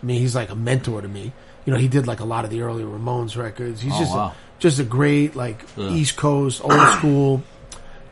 I 0.01 0.05
mean, 0.05 0.19
he's 0.21 0.35
like 0.35 0.49
a 0.51 0.55
mentor 0.55 1.01
to 1.01 1.07
me. 1.07 1.33
You 1.67 1.73
know, 1.73 1.77
he 1.79 1.87
did 1.89 2.07
like 2.07 2.21
a 2.21 2.25
lot 2.25 2.43
of 2.45 2.49
the 2.49 2.61
early 2.61 2.83
Ramones 2.83 3.35
records. 3.37 3.81
He's 3.81 3.93
Oh, 3.93 3.99
just 3.99 4.11
wow. 4.15 4.27
a, 4.27 4.33
just 4.59 4.79
a 4.79 4.83
great 4.83 5.35
like 5.35 5.63
Yeah. 5.75 5.89
East 5.89 6.15
Coast, 6.15 6.63
old 6.63 6.87
school, 6.97 7.43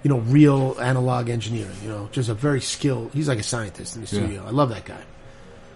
you 0.03 0.09
know, 0.09 0.19
real 0.19 0.75
analog 0.79 1.29
engineer. 1.29 1.69
You 1.81 1.89
know, 1.89 2.09
just 2.11 2.29
a 2.29 2.33
very 2.33 2.59
skilled. 2.61 3.11
He's 3.13 3.27
like 3.29 3.39
a 3.39 3.43
scientist 3.43 3.95
in 3.95 4.03
the 4.03 4.07
Yeah. 4.15 4.23
studio. 4.23 4.43
I 4.45 4.51
love 4.51 4.69
that 4.69 4.83
guy. 4.85 5.01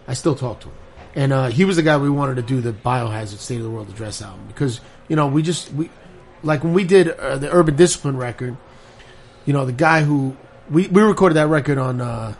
I 0.07 0.13
still 0.13 0.35
talk 0.35 0.59
to 0.59 0.67
him. 0.67 0.73
And 1.15 1.33
uh, 1.33 1.47
he 1.47 1.63
was 1.65 1.77
the 1.77 1.81
guy 1.81 1.97
we 1.97 2.09
wanted 2.09 2.35
to 2.35 2.41
do 2.43 2.61
the 2.61 2.71
Biohazard 2.73 3.39
State 3.39 3.57
of 3.57 3.63
the 3.63 3.69
World 3.71 3.89
Address 3.89 4.21
album 4.21 4.41
because 4.47 4.79
you 5.07 5.15
know 5.15 5.25
we 5.27 5.41
just 5.41 5.71
we 5.73 5.89
like 6.43 6.63
when 6.63 6.73
we 6.73 6.83
did 6.83 7.07
uh, 7.09 7.37
the 7.37 7.49
Urban 7.51 7.75
Discipline 7.77 8.17
record. 8.17 8.57
You 9.45 9.53
know 9.53 9.65
the 9.65 9.71
guy 9.71 10.03
who 10.03 10.35
we 10.69 10.87
we 10.87 11.01
recorded 11.01 11.35
that 11.35 11.47
record 11.47 11.77
on 11.79 11.99
uh, 12.01 12.35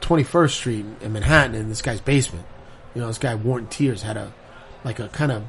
Twenty 0.00 0.24
First 0.24 0.56
Street 0.56 0.84
in 1.00 1.12
Manhattan 1.12 1.54
in 1.54 1.68
this 1.68 1.80
guy's 1.80 2.00
basement. 2.00 2.44
You 2.94 3.00
know 3.00 3.06
this 3.06 3.18
guy 3.18 3.34
Warren 3.36 3.66
Tears 3.68 4.02
had 4.02 4.16
a 4.18 4.32
like 4.84 5.00
a 5.00 5.08
kind 5.08 5.32
of 5.32 5.42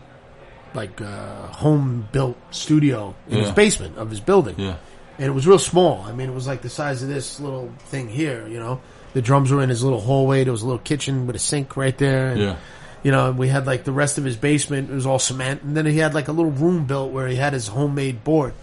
like 0.73 0.99
uh, 1.01 1.47
home 1.47 2.07
built 2.11 2.38
studio 2.51 3.15
in 3.29 3.39
his 3.39 3.51
basement 3.51 3.97
of 3.97 4.09
his 4.09 4.19
building 4.19 4.55
yeah, 4.57 4.75
and 5.17 5.27
it 5.27 5.31
was 5.31 5.47
real 5.47 5.59
small. 5.59 6.01
I 6.01 6.11
mean, 6.11 6.29
it 6.29 6.33
was 6.33 6.47
like 6.47 6.61
the 6.61 6.69
size 6.69 7.01
of 7.01 7.09
this 7.09 7.39
little 7.39 7.71
thing 7.88 8.09
here. 8.09 8.47
You 8.47 8.59
know, 8.59 8.81
the 9.13 9.21
drums 9.21 9.51
were 9.51 9.61
in 9.61 9.69
his 9.69 9.83
little 9.83 10.01
hallway. 10.01 10.43
There 10.43 10.51
was 10.51 10.61
a 10.61 10.65
little 10.65 10.79
kitchen 10.79 11.25
with 11.25 11.36
a 11.36 11.39
sink 11.39 11.77
right 11.77 11.97
there. 11.97 12.27
And, 12.27 12.41
yeah. 12.41 12.57
You 13.03 13.11
know, 13.11 13.29
and 13.29 13.38
we 13.38 13.47
had 13.47 13.67
like 13.67 13.83
the 13.83 13.91
rest 13.91 14.17
of 14.17 14.23
his 14.23 14.36
basement. 14.36 14.89
It 14.89 14.93
was 14.93 15.05
all 15.05 15.19
cement, 15.19 15.61
and 15.61 15.77
then 15.77 15.86
he 15.86 15.99
had 15.99 16.13
like 16.13 16.27
a 16.27 16.31
little 16.31 16.51
room 16.51 16.86
built 16.86 17.11
where 17.11 17.27
he 17.27 17.36
had 17.36 17.53
his 17.53 17.67
homemade 17.67 18.23
board. 18.23 18.53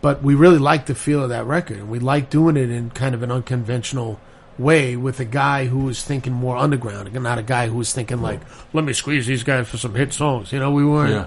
But 0.00 0.22
we 0.22 0.34
really 0.34 0.58
liked 0.58 0.88
the 0.88 0.94
feel 0.94 1.22
of 1.22 1.28
that 1.30 1.46
record, 1.46 1.78
and 1.78 1.88
we 1.88 1.98
liked 1.98 2.30
doing 2.30 2.56
it 2.56 2.68
in 2.68 2.90
kind 2.90 3.14
of 3.14 3.22
an 3.22 3.30
unconventional 3.30 4.20
way 4.58 4.96
with 4.96 5.18
a 5.20 5.24
guy 5.24 5.66
who 5.66 5.80
was 5.80 6.02
thinking 6.02 6.32
more 6.32 6.56
underground, 6.56 7.08
and 7.08 7.22
not 7.22 7.38
a 7.38 7.42
guy 7.42 7.66
who 7.68 7.76
was 7.76 7.92
thinking 7.92 8.22
like, 8.22 8.40
"Let 8.72 8.84
me 8.84 8.92
squeeze 8.92 9.26
these 9.26 9.42
guys 9.42 9.68
for 9.68 9.76
some 9.78 9.94
hit 9.94 10.12
songs." 10.12 10.52
You 10.52 10.58
know, 10.60 10.70
we 10.70 10.84
weren't 10.84 11.10
Yeah. 11.12 11.26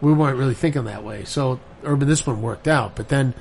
we 0.00 0.12
weren't 0.12 0.38
really 0.38 0.54
thinking 0.54 0.84
that 0.84 1.04
way. 1.04 1.24
So 1.24 1.60
Urban 1.84 2.08
this 2.08 2.26
one 2.26 2.40
worked 2.42 2.68
out. 2.68 2.96
But 2.96 3.08
then 3.08 3.34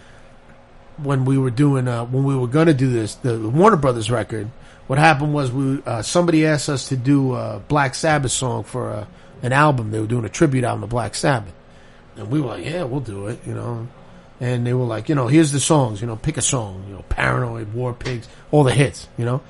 when 0.98 1.26
we 1.26 1.38
were 1.38 1.50
doing, 1.52 1.88
uh, 1.88 2.06
when 2.06 2.24
we 2.24 2.36
were 2.36 2.48
going 2.48 2.68
to 2.68 2.74
do 2.74 2.92
this, 2.92 3.16
the 3.16 3.40
Warner 3.40 3.78
Brothers 3.78 4.12
record, 4.12 4.50
what 4.88 5.00
happened 5.00 5.34
was 5.34 5.52
we, 5.52 5.82
uh, 5.86 6.02
somebody 6.02 6.46
asked 6.46 6.70
us 6.70 6.90
to 6.90 6.98
do 6.98 7.34
a 7.36 7.60
Black 7.68 7.96
Sabbath 7.96 8.32
song 8.32 8.64
for 8.64 8.92
uh, 8.92 9.06
an 9.42 9.54
album. 9.54 9.92
They 9.92 10.00
were 10.00 10.06
doing 10.08 10.26
a 10.26 10.30
tribute 10.30 10.64
album 10.64 10.82
to 10.82 10.88
Black 10.88 11.16
Sabbath. 11.16 11.54
And 12.18 12.30
we 12.30 12.42
were 12.42 12.48
like, 12.50 12.66
yeah, 12.66 12.84
we'll 12.84 13.00
do 13.00 13.28
it, 13.28 13.40
you 13.48 13.54
know. 13.54 13.88
And 14.42 14.66
they 14.66 14.74
were 14.74 14.86
like, 14.86 15.08
you 15.08 15.14
know, 15.14 15.28
here's 15.28 15.52
the 15.52 15.60
songs, 15.60 16.02
you 16.02 16.08
know, 16.08 16.16
pick 16.16 16.36
a 16.36 16.42
song, 16.42 16.84
you 16.88 16.96
know, 16.96 17.06
Paranoid, 17.10 17.74
War 17.74 17.94
Pigs, 17.94 18.28
all 18.50 18.64
the 18.64 18.74
hits, 18.74 19.08
you 19.18 19.24
know. 19.24 19.42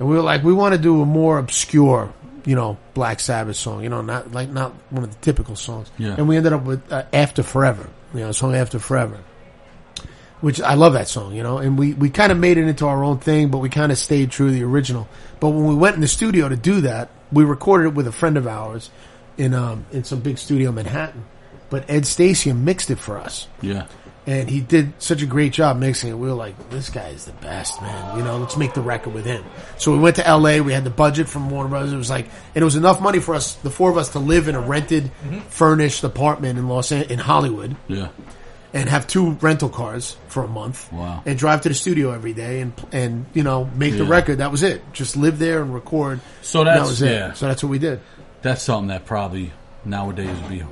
And 0.00 0.08
we 0.08 0.16
were 0.16 0.22
like, 0.22 0.42
we 0.42 0.52
want 0.52 0.74
to 0.74 0.80
do 0.80 1.00
a 1.00 1.06
more 1.06 1.38
obscure, 1.38 2.12
you 2.44 2.56
know, 2.56 2.76
Black 2.94 3.20
Sabbath 3.20 3.54
song, 3.54 3.84
you 3.84 3.88
know, 3.88 4.02
not 4.02 4.32
like 4.32 4.50
not 4.50 4.74
one 4.90 5.04
of 5.04 5.10
the 5.10 5.20
typical 5.20 5.54
songs. 5.54 5.88
Yeah. 5.98 6.16
And 6.18 6.28
we 6.28 6.36
ended 6.36 6.52
up 6.52 6.64
with 6.64 6.92
uh, 6.92 7.04
After 7.12 7.44
Forever, 7.44 7.88
you 8.12 8.20
know, 8.20 8.30
a 8.30 8.34
song 8.34 8.56
After 8.56 8.80
Forever, 8.80 9.20
which 10.40 10.60
I 10.60 10.74
love 10.74 10.94
that 10.94 11.06
song, 11.06 11.32
you 11.34 11.44
know. 11.44 11.58
And 11.58 11.78
we 11.78 11.94
we 11.94 12.10
kind 12.10 12.32
of 12.32 12.38
made 12.38 12.58
it 12.58 12.66
into 12.66 12.86
our 12.86 13.04
own 13.04 13.18
thing, 13.18 13.50
but 13.50 13.58
we 13.58 13.68
kind 13.68 13.92
of 13.92 13.98
stayed 13.98 14.32
true 14.32 14.48
to 14.48 14.52
the 14.52 14.64
original. 14.64 15.06
But 15.38 15.50
when 15.50 15.66
we 15.66 15.76
went 15.76 15.94
in 15.94 16.00
the 16.00 16.08
studio 16.08 16.48
to 16.48 16.56
do 16.56 16.80
that, 16.80 17.10
we 17.32 17.44
recorded 17.44 17.88
it 17.90 17.94
with 17.94 18.08
a 18.08 18.12
friend 18.12 18.36
of 18.36 18.48
ours 18.48 18.90
in 19.38 19.54
um 19.54 19.86
in 19.92 20.02
some 20.02 20.20
big 20.20 20.38
studio 20.38 20.70
in 20.70 20.74
Manhattan. 20.74 21.24
But 21.70 21.88
Ed 21.88 22.02
Stasium 22.02 22.62
mixed 22.62 22.90
it 22.90 22.98
for 22.98 23.18
us 23.18 23.48
Yeah. 23.62 23.86
And 24.26 24.48
he 24.48 24.60
did 24.60 24.92
such 25.02 25.20
a 25.22 25.26
great 25.26 25.52
job 25.52 25.76
mixing 25.78 26.10
it. 26.10 26.14
We 26.14 26.28
were 26.28 26.34
like, 26.34 26.70
this 26.70 26.88
guy 26.90 27.08
is 27.08 27.26
the 27.26 27.32
best, 27.32 27.80
man. 27.82 28.16
You 28.18 28.24
know, 28.24 28.38
let's 28.38 28.56
make 28.56 28.72
the 28.74 28.80
record 28.80 29.12
with 29.12 29.26
him. 29.26 29.44
So 29.76 29.92
we 29.92 29.98
went 29.98 30.16
to 30.16 30.26
L.A. 30.26 30.60
We 30.62 30.72
had 30.72 30.84
the 30.84 30.90
budget 30.90 31.28
from 31.28 31.50
Warner 31.50 31.68
Brothers. 31.68 31.92
It 31.92 31.96
was 31.96 32.10
like, 32.10 32.26
and 32.54 32.62
it 32.62 32.64
was 32.64 32.76
enough 32.76 33.00
money 33.00 33.18
for 33.20 33.34
us, 33.34 33.54
the 33.56 33.70
four 33.70 33.90
of 33.90 33.98
us, 33.98 34.10
to 34.10 34.18
live 34.18 34.48
in 34.48 34.54
a 34.54 34.60
rented, 34.60 35.04
mm-hmm. 35.04 35.40
furnished 35.40 36.02
apartment 36.04 36.58
in 36.58 36.68
Los 36.68 36.90
An- 36.90 37.10
in 37.10 37.18
Hollywood, 37.18 37.76
Yeah. 37.86 38.08
and 38.72 38.88
have 38.88 39.06
two 39.06 39.32
rental 39.32 39.68
cars 39.68 40.16
for 40.28 40.42
a 40.42 40.48
month. 40.48 40.90
Wow. 40.92 41.22
And 41.26 41.38
drive 41.38 41.60
to 41.62 41.68
the 41.68 41.74
studio 41.74 42.10
every 42.12 42.32
day 42.32 42.60
and 42.60 42.72
and 42.92 43.26
you 43.34 43.42
know 43.42 43.66
make 43.76 43.96
the 43.96 44.04
record. 44.04 44.38
That 44.38 44.50
was 44.50 44.62
it. 44.62 44.82
Just 44.94 45.16
live 45.16 45.38
there 45.38 45.60
and 45.62 45.74
record. 45.74 46.20
So 46.42 46.60
And 46.60 46.68
that 46.68 46.72
that's- 46.74 46.88
was 46.88 47.02
it. 47.02 47.10
yeah. 47.12 47.32
So 47.34 47.46
that's 47.46 47.62
what 47.62 47.68
we 47.70 47.78
did. 47.78 48.00
That's 48.42 48.62
something 48.62 48.88
that 48.88 49.04
probably 49.06 49.52
nowadays 49.84 50.34
would 50.40 50.48
be 50.50 50.62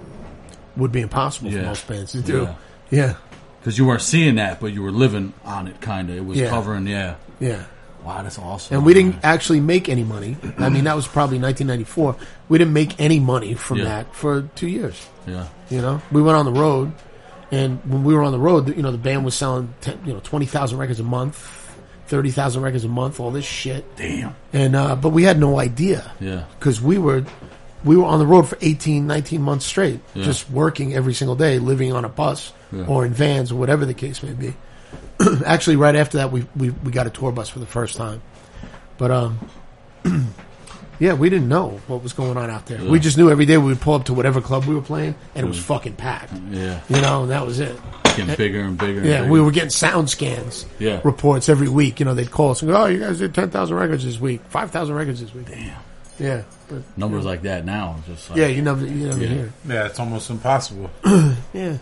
would 0.76 0.92
be 0.92 1.02
impossible 1.02 1.50
for 1.50 1.58
most 1.62 1.86
bands 1.86 2.12
to 2.12 2.22
do. 2.22 2.42
Yeah. 2.42 2.54
Yeah, 2.90 3.14
Because 3.62 3.78
you 3.78 3.86
weren't 3.86 4.02
seeing 4.02 4.34
that, 4.36 4.58
but 4.60 4.72
you 4.72 4.82
were 4.82 4.90
living 4.90 5.32
on 5.44 5.68
it, 5.68 5.80
kind 5.80 6.10
of. 6.10 6.16
It 6.16 6.24
was 6.26 6.36
Yeah. 6.36 6.48
covering, 6.50 6.86
yeah. 6.88 7.14
yeah. 7.38 7.62
Wow, 8.04 8.20
that's 8.24 8.36
awesome. 8.38 8.76
And 8.78 8.84
we 8.84 8.92
didn't 8.94 9.16
actually 9.22 9.60
make 9.60 9.88
any 9.88 10.02
money. 10.02 10.36
I 10.58 10.68
mean, 10.68 10.84
that 10.84 10.96
was 10.96 11.06
probably 11.06 11.38
1994. 11.38 12.16
We 12.48 12.58
didn't 12.58 12.72
make 12.74 13.00
any 13.00 13.20
money 13.20 13.54
from 13.54 13.78
Yeah. 13.78 13.84
that 13.84 14.14
for 14.14 14.42
two 14.56 14.66
years. 14.66 15.00
Yeah. 15.28 15.46
You 15.70 15.80
know, 15.80 16.02
we 16.10 16.20
went 16.20 16.36
on 16.36 16.44
the 16.44 16.52
road, 16.52 16.90
and 17.52 17.78
when 17.84 18.02
we 18.02 18.12
were 18.14 18.24
on 18.24 18.32
the 18.32 18.40
road, 18.40 18.74
you 18.76 18.82
know, 18.82 18.90
the 18.90 18.98
band 18.98 19.24
was 19.24 19.36
selling, 19.36 19.72
10, 19.82 20.00
you 20.04 20.12
know, 20.12 20.20
twenty 20.24 20.46
thousand 20.46 20.78
records 20.78 20.98
a 20.98 21.04
month, 21.04 21.36
thirty 22.08 22.32
thousand 22.32 22.62
records 22.62 22.82
a 22.84 22.88
month, 22.88 23.20
all 23.20 23.30
this 23.30 23.44
shit. 23.44 23.84
Damn. 23.96 24.34
And 24.52 24.74
uh, 24.74 24.96
but 24.96 25.10
we 25.10 25.22
had 25.22 25.38
no 25.38 25.60
idea 25.60 26.10
Yeah. 26.18 26.42
because 26.58 26.82
we 26.82 26.98
were 26.98 27.24
we 27.84 27.96
were 27.96 28.04
on 28.04 28.18
the 28.18 28.26
road 28.26 28.48
for 28.48 28.56
18, 28.60 29.06
19 29.06 29.42
months 29.42 29.64
straight, 29.66 30.00
Yeah. 30.14 30.24
just 30.24 30.50
working 30.50 30.94
every 30.94 31.14
single 31.14 31.36
day, 31.36 31.58
living 31.58 31.92
on 31.92 32.04
a 32.04 32.08
bus 32.08 32.52
Yeah. 32.72 32.86
or 32.86 33.04
in 33.06 33.12
vans 33.12 33.50
or 33.52 33.56
whatever 33.56 33.84
the 33.86 33.94
case 33.94 34.22
may 34.22 34.32
be. 34.32 34.54
Actually, 35.46 35.76
right 35.76 35.94
after 35.96 36.18
that, 36.18 36.32
we, 36.32 36.46
we 36.56 36.70
we 36.70 36.90
got 36.92 37.06
a 37.06 37.10
tour 37.10 37.32
bus 37.32 37.48
for 37.48 37.58
the 37.58 37.66
first 37.66 37.96
time, 37.96 38.20
but 38.98 39.10
um. 39.10 39.38
Yeah, 40.98 41.14
we 41.14 41.30
didn't 41.30 41.48
know 41.48 41.80
what 41.88 42.00
was 42.00 42.12
going 42.12 42.36
on 42.36 42.48
out 42.48 42.66
there. 42.66 42.78
We 42.84 43.00
just 43.00 43.18
knew 43.18 43.28
every 43.28 43.44
day 43.44 43.58
we 43.58 43.64
would 43.66 43.80
pull 43.80 43.94
up 43.94 44.04
to 44.04 44.14
whatever 44.14 44.40
club 44.40 44.66
we 44.66 44.74
were 44.76 44.82
playing, 44.82 45.16
and 45.34 45.44
it 45.44 45.48
was 45.48 45.58
fucking 45.58 45.94
packed. 45.94 46.32
Yeah. 46.52 46.80
You 46.88 47.00
know, 47.00 47.22
and 47.22 47.32
that 47.32 47.44
was 47.44 47.58
it. 47.58 47.76
Getting 48.16 48.36
bigger 48.36 48.60
and 48.60 48.78
bigger. 48.78 48.98
and 49.00 49.08
Yeah, 49.08 49.20
bigger. 49.22 49.32
we 49.32 49.40
were 49.40 49.50
getting 49.50 49.70
sound 49.70 50.10
scans 50.10 50.64
Yeah. 50.78 51.00
reports 51.02 51.48
every 51.48 51.66
week. 51.68 51.98
You 51.98 52.04
know, 52.06 52.14
they'd 52.14 52.30
call 52.30 52.52
us 52.52 52.62
and 52.62 52.70
go, 52.70 52.82
"Oh, 52.82 52.86
you 52.86 53.00
guys 53.00 53.18
did 53.18 53.34
ten 53.34 53.50
thousand 53.50 53.74
records 53.76 54.04
this 54.04 54.20
week, 54.20 54.42
five 54.48 54.70
thousand 54.70 54.94
records 54.94 55.20
this 55.20 55.34
week." 55.34 55.46
Damn. 55.48 55.76
Yeah, 56.20 56.42
but 56.72 56.98
Numbers 56.98 57.24
like 57.24 57.42
that 57.42 57.64
now. 57.64 57.96
Just 58.06 58.30
like, 58.30 58.38
yeah, 58.38 58.46
you 58.46 58.62
never, 58.62 58.84
you 58.86 59.06
never 59.08 59.20
Yeah. 59.20 59.28
hear. 59.28 59.52
Yeah, 59.68 59.86
it's 59.86 59.98
almost 60.00 60.30
impossible. 60.30 60.90
Yeah, 61.54 61.76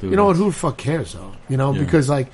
dude, 0.00 0.10
you 0.10 0.16
know 0.16 0.26
what? 0.26 0.36
Who 0.36 0.46
the 0.46 0.52
fuck 0.52 0.76
cares 0.78 1.12
though? 1.14 1.32
You 1.48 1.56
know, 1.56 1.72
Yeah. 1.72 1.80
because 1.80 2.08
like 2.08 2.28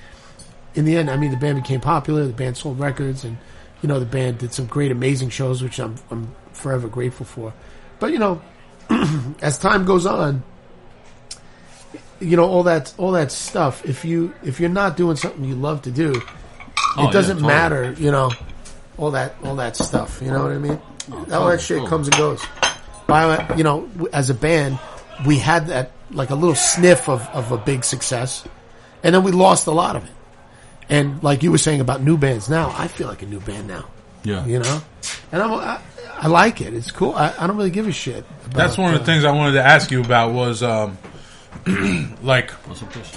in 0.74 0.84
the 0.84 0.96
end, 0.96 1.10
I 1.10 1.16
mean, 1.16 1.30
the 1.30 1.36
band 1.36 1.62
became 1.62 1.80
popular. 1.80 2.26
The 2.26 2.32
band 2.32 2.56
sold 2.56 2.78
records, 2.78 3.24
and 3.24 3.36
you 3.82 3.88
know, 3.88 3.98
the 4.00 4.06
band 4.06 4.38
did 4.38 4.52
some 4.52 4.66
great, 4.66 4.90
amazing 4.92 5.30
shows, 5.30 5.62
which 5.62 5.78
I'm 5.78 5.96
I'm 6.10 6.34
forever 6.52 6.88
grateful 6.88 7.26
for. 7.26 7.52
But 8.00 8.12
you 8.12 8.18
know, 8.18 8.40
as 9.42 9.58
time 9.58 9.84
goes 9.84 10.06
on, 10.06 10.42
you 12.20 12.36
know 12.36 12.44
all 12.48 12.64
that 12.64 12.92
all 12.98 13.12
that 13.12 13.30
stuff. 13.32 13.84
If 13.84 14.04
you 14.04 14.34
if 14.42 14.60
you're 14.60 14.68
not 14.68 14.96
doing 14.96 15.16
something 15.16 15.44
you 15.44 15.54
love 15.54 15.82
to 15.82 15.90
do, 15.90 16.20
Oh, 16.96 17.08
it 17.08 17.12
doesn't 17.12 17.36
totally. 17.36 17.52
matter. 17.54 17.92
You 17.98 18.10
know, 18.10 18.30
all 18.98 19.12
that 19.12 19.36
all 19.44 19.56
that 19.56 19.76
stuff. 19.76 20.20
You 20.22 20.30
know 20.30 20.42
what 20.42 20.52
I 20.52 20.58
mean? 20.58 20.80
all 21.32 21.48
that 21.48 21.60
shit 21.60 21.78
totally. 21.78 21.88
comes 21.88 22.08
and 22.08 22.16
goes. 22.16 22.44
Bio, 23.06 23.56
you 23.56 23.64
know, 23.64 23.88
as 24.12 24.28
a 24.28 24.34
band, 24.34 24.78
we 25.26 25.38
had 25.38 25.68
that 25.68 25.92
like 26.10 26.30
a 26.30 26.34
little 26.34 26.54
sniff 26.54 27.08
of 27.08 27.26
of 27.28 27.52
a 27.52 27.56
big 27.56 27.84
success, 27.84 28.44
and 29.02 29.14
then 29.14 29.22
we 29.22 29.32
lost 29.32 29.66
a 29.66 29.70
lot 29.72 29.96
of 29.96 30.04
it. 30.04 30.10
And 30.90 31.22
like 31.22 31.42
you 31.42 31.50
were 31.50 31.58
saying 31.58 31.80
about 31.80 32.02
new 32.02 32.16
bands 32.18 32.48
now, 32.48 32.74
I 32.76 32.88
feel 32.88 33.08
like 33.08 33.22
a 33.22 33.26
new 33.26 33.40
band 33.40 33.68
now. 33.68 33.86
Yeah. 34.24 34.44
You 34.46 34.58
know, 34.58 34.82
and 35.32 35.42
I'm, 35.42 35.52
I, 35.52 35.80
I 36.20 36.26
like 36.28 36.60
it. 36.60 36.74
It's 36.74 36.90
cool. 36.90 37.14
I, 37.14 37.32
I 37.38 37.46
don't 37.46 37.56
really 37.56 37.70
give 37.70 37.86
a 37.86 37.92
shit. 37.92 38.24
About, 38.46 38.54
That's 38.54 38.78
one 38.78 38.92
of 38.94 38.98
the 38.98 39.02
uh, 39.02 39.06
things 39.06 39.24
I 39.24 39.30
wanted 39.32 39.52
to 39.52 39.64
ask 39.64 39.90
you 39.90 40.00
about 40.02 40.32
was 40.32 40.62
um, 40.62 40.98
like 42.22 42.50
What's 42.50 42.82
up, 42.82 42.90
Chris? 42.90 43.10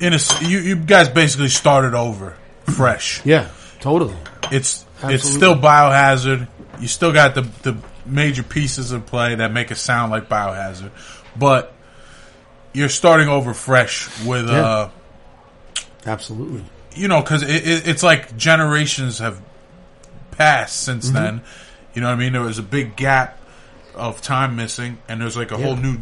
in 0.00 0.12
a 0.12 0.16
s- 0.16 0.42
you 0.42 0.58
you 0.58 0.76
guys 0.76 1.08
basically 1.08 1.48
started 1.48 1.94
over 1.94 2.36
fresh. 2.64 3.24
Yeah, 3.24 3.48
totally. 3.80 4.14
It's 4.52 4.84
it's 5.02 5.28
still 5.28 5.54
biohazard. 5.56 6.48
You 6.80 6.88
still 6.88 7.12
got 7.12 7.34
the 7.34 7.42
the 7.62 7.76
major 8.04 8.42
pieces 8.42 8.92
in 8.92 9.02
play 9.02 9.34
that 9.36 9.52
make 9.52 9.70
it 9.70 9.76
sound 9.76 10.10
like 10.12 10.28
biohazard, 10.28 10.90
but 11.36 11.72
you're 12.72 12.88
starting 12.88 13.28
over 13.28 13.52
fresh 13.54 14.08
with 14.24 14.48
Yeah. 14.48 14.54
uh 14.64 14.90
Absolutely. 16.06 16.64
you 16.94 17.08
know 17.08 17.20
because 17.20 17.42
it, 17.42 17.48
it, 17.66 17.88
it's 17.88 18.02
like 18.02 18.36
generations 18.36 19.18
have 19.18 19.40
passed 20.32 20.82
since 20.82 21.06
Mm-hmm. 21.06 21.16
then. 21.16 21.42
You 21.94 22.02
know 22.02 22.08
what 22.08 22.14
I 22.14 22.18
mean? 22.18 22.32
There 22.34 22.42
was 22.42 22.58
a 22.58 22.62
big 22.62 22.94
gap 22.94 23.38
of 23.94 24.20
time 24.20 24.54
missing, 24.54 24.98
and 25.08 25.18
there's 25.20 25.36
like 25.36 25.50
a 25.50 25.56
whole 25.56 25.76
new 25.76 25.96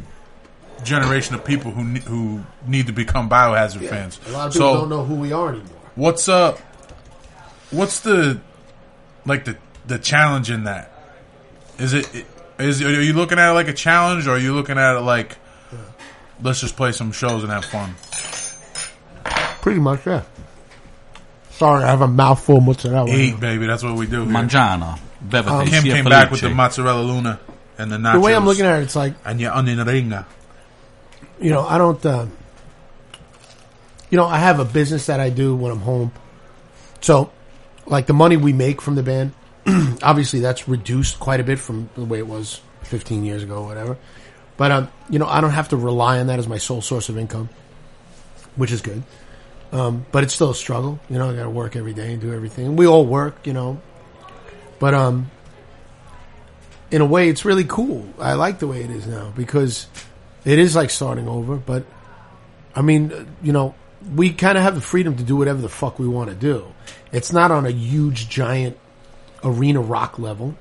generation 0.82 1.36
of 1.36 1.44
people 1.44 1.70
who 1.70 1.84
ne- 1.84 2.00
who 2.00 2.42
need 2.66 2.88
to 2.88 2.92
become 2.92 3.30
biohazard 3.30 3.88
fans. 3.88 4.18
A 4.26 4.30
lot 4.32 4.48
of 4.48 4.52
people 4.52 4.74
so 4.74 4.80
don't 4.80 4.88
know 4.90 5.04
who 5.04 5.14
we 5.14 5.32
are 5.32 5.50
anymore. 5.50 5.68
what's 5.94 6.28
uh 6.28 6.58
what's 7.74 8.00
the 8.00 8.40
like 9.26 9.44
the 9.44 9.56
the 9.86 9.98
challenge 9.98 10.50
in 10.50 10.64
that? 10.64 10.92
Is 11.78 11.92
it 11.92 12.08
is 12.58 12.82
are 12.82 13.02
you 13.02 13.12
looking 13.12 13.38
at 13.38 13.50
it 13.50 13.54
like 13.54 13.68
a 13.68 13.72
challenge, 13.72 14.26
or 14.26 14.32
are 14.32 14.38
you 14.38 14.54
looking 14.54 14.78
at 14.78 14.96
it 14.96 15.00
like 15.00 15.36
let's 16.42 16.60
just 16.60 16.76
play 16.76 16.92
some 16.92 17.12
shows 17.12 17.42
and 17.42 17.52
have 17.52 17.64
fun? 17.64 17.94
Pretty 19.60 19.80
much, 19.80 20.06
yeah. 20.06 20.22
Sorry, 21.50 21.84
I 21.84 21.88
have 21.88 22.00
a 22.00 22.08
mouthful 22.08 22.58
of 22.58 22.64
mozzarella. 22.64 23.08
Eat, 23.10 23.38
baby. 23.40 23.66
That's 23.66 23.82
what 23.82 23.94
we 23.94 24.06
do. 24.06 24.24
Here. 24.24 24.32
Mangiana. 24.32 24.98
Bevete. 25.26 25.48
Um, 25.48 25.66
Kim 25.66 25.82
sia 25.82 25.94
came 25.94 26.04
back 26.04 26.30
with 26.30 26.40
the 26.40 26.50
mozzarella 26.50 27.02
luna 27.02 27.40
and 27.78 27.90
the 27.90 27.96
nachos. 27.96 28.14
The 28.14 28.20
way 28.20 28.34
I'm 28.34 28.44
looking 28.44 28.66
at 28.66 28.80
it, 28.80 28.82
it's 28.84 28.96
like 28.96 29.14
and 29.24 29.40
your 29.40 29.52
onion 29.52 29.78
ringa. 29.78 30.26
you 31.40 31.50
know, 31.50 31.62
I 31.62 31.78
don't. 31.78 32.04
Uh, 32.04 32.26
you 34.10 34.16
know, 34.18 34.26
I 34.26 34.38
have 34.38 34.60
a 34.60 34.64
business 34.64 35.06
that 35.06 35.18
I 35.18 35.30
do 35.30 35.56
when 35.56 35.72
I'm 35.72 35.80
home. 35.80 36.12
So, 37.00 37.32
like 37.86 38.06
the 38.06 38.14
money 38.14 38.36
we 38.36 38.52
make 38.52 38.80
from 38.80 38.94
the 38.94 39.02
band, 39.02 39.32
obviously 40.02 40.40
that's 40.40 40.68
reduced 40.68 41.20
quite 41.20 41.40
a 41.40 41.44
bit 41.44 41.58
from 41.58 41.90
the 41.94 42.04
way 42.04 42.18
it 42.18 42.26
was 42.26 42.60
15 42.82 43.24
years 43.24 43.42
ago, 43.42 43.56
or 43.56 43.66
whatever. 43.66 43.96
But 44.56 44.70
um, 44.70 44.88
you 45.10 45.18
know, 45.18 45.26
I 45.26 45.40
don't 45.40 45.50
have 45.50 45.70
to 45.70 45.76
rely 45.76 46.20
on 46.20 46.28
that 46.28 46.38
as 46.38 46.46
my 46.46 46.58
sole 46.58 46.80
source 46.80 47.08
of 47.08 47.18
income, 47.18 47.48
which 48.56 48.70
is 48.72 48.80
good. 48.80 49.02
Um, 49.72 50.06
but 50.12 50.22
it's 50.22 50.34
still 50.34 50.50
a 50.50 50.54
struggle. 50.54 51.00
You 51.10 51.18
know, 51.18 51.30
I 51.30 51.34
got 51.34 51.42
to 51.44 51.50
work 51.50 51.74
every 51.74 51.94
day 51.94 52.12
and 52.12 52.20
do 52.20 52.32
everything. 52.32 52.76
We 52.76 52.86
all 52.86 53.04
work, 53.04 53.46
you 53.46 53.52
know. 53.52 53.80
But 54.78 54.94
um, 54.94 55.30
in 56.90 57.00
a 57.00 57.06
way, 57.06 57.28
it's 57.28 57.44
really 57.44 57.64
cool. 57.64 58.06
I 58.20 58.34
like 58.34 58.60
the 58.60 58.68
way 58.68 58.84
it 58.84 58.90
is 58.90 59.06
now 59.06 59.32
because 59.34 59.88
it 60.44 60.60
is 60.60 60.76
like 60.76 60.90
starting 60.90 61.26
over. 61.26 61.56
But 61.56 61.84
I 62.76 62.82
mean, 62.82 63.36
you 63.42 63.52
know, 63.52 63.74
we 64.14 64.32
kind 64.32 64.56
of 64.56 64.62
have 64.62 64.76
the 64.76 64.80
freedom 64.80 65.16
to 65.16 65.24
do 65.24 65.36
whatever 65.36 65.60
the 65.60 65.68
fuck 65.68 65.98
we 65.98 66.06
want 66.06 66.30
to 66.30 66.36
do. 66.36 66.66
It's 67.14 67.32
not 67.32 67.52
on 67.52 67.64
a 67.64 67.70
huge, 67.70 68.28
giant 68.28 68.76
arena 69.44 69.80
rock 69.80 70.18
level, 70.18 70.56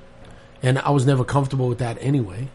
and 0.61 0.77
I 0.77 0.91
was 0.91 1.03
never 1.03 1.23
comfortable 1.23 1.67
with 1.67 1.79
that 1.79 1.97
anyway. 1.99 2.47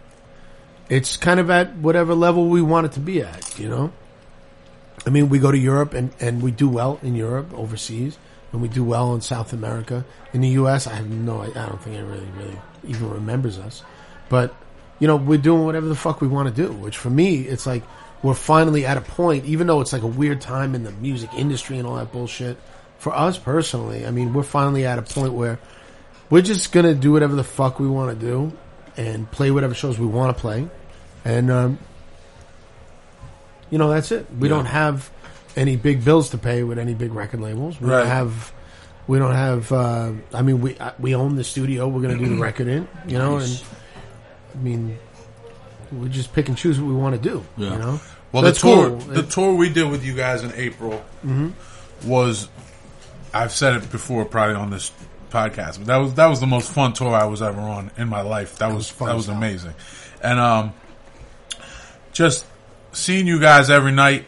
It's 0.88 1.16
kind 1.16 1.40
of 1.40 1.50
at 1.50 1.74
whatever 1.76 2.14
level 2.14 2.46
we 2.46 2.62
want 2.62 2.86
it 2.86 2.92
to 2.92 3.00
be 3.00 3.22
at, 3.22 3.58
you 3.58 3.68
know. 3.68 3.92
I 5.04 5.10
mean, 5.10 5.28
we 5.28 5.40
go 5.40 5.50
to 5.50 5.58
Europe 5.58 5.94
and, 5.94 6.12
and 6.20 6.40
we 6.40 6.52
do 6.52 6.68
well 6.68 7.00
in 7.02 7.16
Europe, 7.16 7.52
overseas, 7.52 8.16
and 8.52 8.62
we 8.62 8.68
do 8.68 8.84
well 8.84 9.14
in 9.14 9.20
South 9.20 9.52
America. 9.52 10.04
In 10.32 10.42
the 10.42 10.50
U.S., 10.50 10.86
I 10.86 10.94
have 10.94 11.10
no, 11.10 11.42
I 11.42 11.48
don't 11.48 11.82
think 11.82 11.96
anybody 11.96 12.20
really 12.20 12.30
really 12.38 12.58
even 12.86 13.10
remembers 13.10 13.58
us. 13.58 13.82
But, 14.28 14.54
you 15.00 15.08
know, 15.08 15.16
we're 15.16 15.38
doing 15.38 15.64
whatever 15.64 15.88
the 15.88 15.96
fuck 15.96 16.20
we 16.20 16.28
want 16.28 16.54
to 16.54 16.54
do, 16.54 16.72
which 16.72 16.96
for 16.96 17.10
me, 17.10 17.40
it's 17.40 17.66
like 17.66 17.82
we're 18.22 18.34
finally 18.34 18.86
at 18.86 18.96
a 18.96 19.00
point, 19.00 19.44
even 19.44 19.66
though 19.66 19.80
it's 19.80 19.92
like 19.92 20.02
a 20.02 20.06
weird 20.06 20.40
time 20.40 20.76
in 20.76 20.84
the 20.84 20.92
music 20.92 21.30
industry 21.34 21.78
and 21.78 21.86
all 21.86 21.96
that 21.96 22.12
bullshit. 22.12 22.58
For 22.98 23.14
us 23.14 23.38
personally, 23.38 24.06
I 24.06 24.10
mean, 24.10 24.32
we're 24.34 24.42
finally 24.42 24.84
at 24.86 24.98
a 24.98 25.02
point 25.02 25.32
where 25.32 25.58
we're 26.30 26.42
just 26.42 26.72
going 26.72 26.86
to 26.86 26.94
do 26.94 27.12
whatever 27.12 27.34
the 27.36 27.44
fuck 27.44 27.78
we 27.78 27.86
want 27.88 28.18
to 28.18 28.26
do 28.26 28.52
and 28.96 29.30
play 29.30 29.50
whatever 29.50 29.72
shows 29.74 29.98
we 29.98 30.06
want 30.06 30.36
to 30.36 30.40
play. 30.40 30.68
And, 31.24 31.50
um, 31.50 31.78
you 33.70 33.78
know, 33.78 33.88
that's 33.90 34.10
it. 34.12 34.26
We 34.38 34.48
Yeah. 34.48 34.56
don't 34.56 34.66
have 34.66 35.10
any 35.56 35.76
big 35.76 36.04
bills 36.04 36.30
to 36.30 36.38
pay 36.38 36.62
with 36.62 36.78
any 36.78 36.94
big 36.94 37.12
record 37.14 37.40
labels. 37.40 37.80
We 37.80 37.88
Right. 37.90 37.98
don't 38.00 38.08
have. 38.08 38.52
We 39.06 39.18
don't 39.18 39.34
have. 39.34 39.72
Uh, 39.72 40.10
I 40.34 40.42
mean, 40.42 40.60
we 40.60 40.76
uh, 40.78 40.90
we 40.98 41.14
own 41.14 41.36
the 41.36 41.44
studio. 41.44 41.88
We're 41.88 42.02
going 42.02 42.18
to 42.18 42.22
do 42.24 42.34
the 42.34 42.40
record 42.48 42.68
in. 42.68 42.86
You 43.06 43.18
know, 43.18 43.38
Nice. 43.38 43.60
and 43.62 43.68
I 44.54 44.62
mean, 44.62 44.98
we 45.92 46.08
just 46.10 46.32
pick 46.34 46.48
and 46.48 46.56
choose 46.58 46.78
what 46.80 46.88
we 46.88 46.94
want 46.94 47.20
to 47.20 47.28
do. 47.28 47.44
Yeah. 47.56 47.72
You 47.72 47.78
know. 47.78 48.00
Well, 48.32 48.42
That's 48.42 48.60
the 48.60 48.66
tour, 48.68 48.88
cool. 48.90 48.98
the 48.98 49.22
tour 49.22 49.54
we 49.54 49.70
did 49.70 49.90
with 49.90 50.04
you 50.04 50.12
guys 50.14 50.42
in 50.44 50.52
April 50.54 51.02
was, 52.04 52.48
I've 53.32 53.52
said 53.52 53.74
it 53.82 53.90
before, 53.90 54.24
probably 54.24 54.54
on 54.54 54.70
this 54.70 54.92
podcast, 55.30 55.78
but 55.78 55.86
that 55.86 55.96
was 55.96 56.14
that 56.14 56.26
was 56.26 56.40
the 56.40 56.46
most 56.46 56.70
fun 56.72 56.92
tour 56.92 57.14
I 57.14 57.24
was 57.24 57.42
ever 57.42 57.60
on 57.60 57.90
in 57.96 58.08
my 58.08 58.22
life. 58.22 58.58
That, 58.58 58.68
was, 58.68 58.76
was 58.76 58.90
fun 58.90 59.08
that 59.08 59.16
was 59.16 59.28
amazing, 59.28 59.74
and 60.22 60.38
um, 60.38 60.72
just 62.12 62.46
seeing 62.92 63.26
you 63.26 63.40
guys 63.40 63.70
every 63.70 63.92
night. 63.92 64.26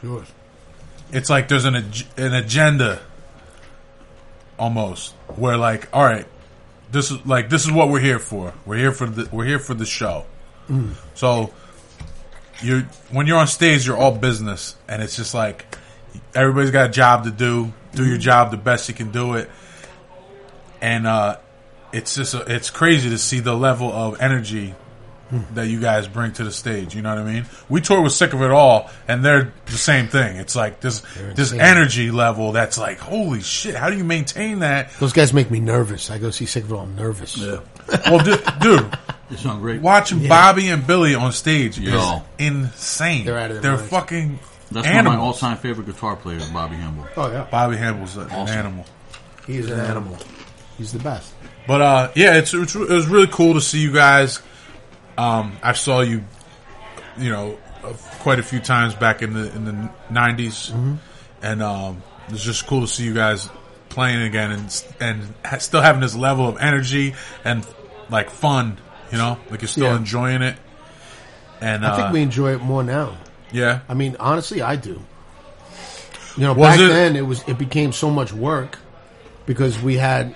Sure. 0.00 0.24
It's 1.12 1.30
like 1.30 1.48
there's 1.48 1.64
an 1.64 1.76
ag- 1.76 2.06
an 2.16 2.34
agenda, 2.34 3.00
almost 4.58 5.12
where 5.36 5.56
like, 5.56 5.88
all 5.92 6.04
right, 6.04 6.26
this 6.90 7.10
is 7.10 7.24
like 7.24 7.48
this 7.50 7.64
is 7.64 7.70
what 7.72 7.88
we're 7.88 8.00
here 8.00 8.18
for. 8.18 8.52
We're 8.66 8.78
here 8.78 8.92
for 8.92 9.06
the 9.06 9.28
we're 9.30 9.44
here 9.44 9.58
for 9.58 9.74
the 9.74 9.86
show. 9.86 10.26
So 11.14 11.52
you 12.62 12.86
when 13.10 13.26
you're 13.26 13.38
on 13.38 13.46
stage, 13.46 13.86
you're 13.86 13.96
all 13.96 14.12
business, 14.12 14.76
and 14.88 15.02
it's 15.02 15.16
just 15.16 15.34
like 15.34 15.73
everybody's 16.34 16.70
got 16.70 16.86
a 16.90 16.92
job 16.92 17.24
to 17.24 17.30
do. 17.30 17.72
Do 17.94 18.04
your 18.06 18.18
job 18.18 18.50
the 18.50 18.56
best 18.56 18.88
you 18.88 18.94
can 18.94 19.12
do 19.12 19.34
it, 19.34 19.48
and 20.80 21.06
uh, 21.06 21.38
it's 21.92 22.14
just 22.16 22.34
it's 22.34 22.70
crazy 22.70 23.10
to 23.10 23.18
see 23.18 23.40
the 23.40 23.54
level 23.54 23.92
of 23.92 24.20
energy 24.20 24.74
that 25.54 25.66
you 25.68 25.80
guys 25.80 26.06
bring 26.06 26.32
to 26.32 26.44
the 26.44 26.52
stage. 26.52 26.94
You 26.94 27.02
know 27.02 27.08
what 27.14 27.18
I 27.18 27.24
mean? 27.32 27.46
We 27.68 27.80
tour 27.80 28.00
with 28.02 28.12
Sick 28.12 28.32
of 28.34 28.42
It 28.42 28.50
All, 28.50 28.90
and 29.08 29.24
they're 29.24 29.52
the 29.66 29.72
same 29.72 30.08
thing. 30.08 30.36
It's 30.36 30.54
like 30.56 30.80
this 30.80 31.02
this 31.34 31.52
energy 31.52 32.10
level 32.10 32.52
that's 32.52 32.78
like, 32.78 32.98
holy 32.98 33.40
shit! 33.40 33.74
How 33.74 33.90
do 33.90 33.96
you 33.96 34.04
maintain 34.04 34.60
that? 34.60 34.90
Those 34.98 35.12
guys 35.12 35.32
make 35.32 35.50
me 35.50 35.60
nervous. 35.60 36.10
I 36.10 36.18
go 36.18 36.30
see 36.30 36.46
Sick 36.46 36.64
of 36.64 36.72
It 36.72 36.74
All, 36.74 36.80
I'm 36.82 36.96
nervous. 36.96 37.36
Yeah. 37.36 37.60
Well, 38.10 38.24
du- 38.24 38.42
dude, 38.60 38.98
They 39.30 39.36
sound 39.36 39.60
great. 39.60 39.82
watching 39.82 40.26
Bobby 40.26 40.68
and 40.70 40.86
Billy 40.86 41.14
on 41.14 41.32
stage 41.32 41.78
is 41.78 41.92
Yo. 41.92 42.22
insane. 42.38 43.26
They're 43.26 43.38
out 43.38 43.50
of 43.50 43.56
their 43.56 43.62
They're 43.62 43.76
minds. 43.76 43.90
fucking 43.90 44.38
That's 44.74 44.86
one 44.86 44.98
of 44.98 45.04
my 45.04 45.10
animals. 45.12 45.42
all-time 45.42 45.56
favorite 45.58 45.86
guitar 45.86 46.16
players, 46.16 46.48
Bobby 46.50 46.76
Hambel. 46.76 47.06
Oh 47.16 47.30
yeah, 47.30 47.46
Bobby 47.50 47.76
Hambel's 47.76 48.16
an 48.16 48.30
Awesome. 48.30 48.56
animal. 48.58 48.84
he's 49.46 49.70
an 49.70 49.80
animal. 49.80 50.18
He's 50.78 50.92
the 50.92 50.98
best. 50.98 51.32
But 51.66 51.80
uh, 51.80 52.10
yeah, 52.14 52.36
it's, 52.36 52.52
it's 52.52 52.74
it 52.74 52.88
was 52.90 53.06
really 53.06 53.28
cool 53.28 53.54
to 53.54 53.60
see 53.60 53.80
you 53.80 53.92
guys. 53.92 54.42
Um, 55.16 55.56
I 55.62 55.72
saw 55.72 56.00
you, 56.00 56.24
you 57.16 57.30
know, 57.30 57.56
uh, 57.84 57.92
quite 58.20 58.38
a 58.38 58.42
few 58.42 58.58
times 58.60 58.94
back 58.94 59.22
in 59.22 59.32
the 59.32 59.54
in 59.54 59.64
the 59.64 59.90
90s 60.10 60.98
and 61.42 61.62
um, 61.62 62.02
it 62.26 62.32
was 62.32 62.42
just 62.42 62.66
cool 62.66 62.80
to 62.80 62.86
see 62.88 63.04
you 63.04 63.14
guys 63.14 63.48
playing 63.90 64.22
again 64.22 64.50
and 64.50 64.84
and 65.00 65.34
ha- 65.44 65.58
still 65.58 65.80
having 65.82 66.00
this 66.00 66.16
level 66.16 66.48
of 66.48 66.58
energy 66.58 67.14
and 67.44 67.64
like 68.10 68.30
fun. 68.30 68.78
You 69.12 69.18
know, 69.18 69.38
like 69.50 69.60
you're 69.62 69.68
still 69.68 69.84
Yeah. 69.86 69.96
enjoying 69.96 70.42
it. 70.42 70.56
And 71.60 71.84
uh, 71.84 71.92
I 71.92 71.96
think 71.96 72.12
we 72.12 72.22
enjoy 72.22 72.54
it 72.54 72.60
more 72.62 72.82
now. 72.82 73.16
Yeah, 73.54 73.80
I 73.88 73.94
mean, 73.94 74.16
honestly, 74.20 74.60
I 74.60 74.76
do. 74.76 75.00
You 76.36 76.42
know, 76.42 76.52
Was 76.54 76.76
back 76.76 76.80
it- 76.80 76.88
then 76.88 77.16
it 77.16 77.26
was 77.26 77.42
it 77.46 77.58
became 77.58 77.92
so 77.92 78.10
much 78.10 78.32
work 78.32 78.78
because 79.46 79.80
we 79.80 79.96
had, 79.96 80.34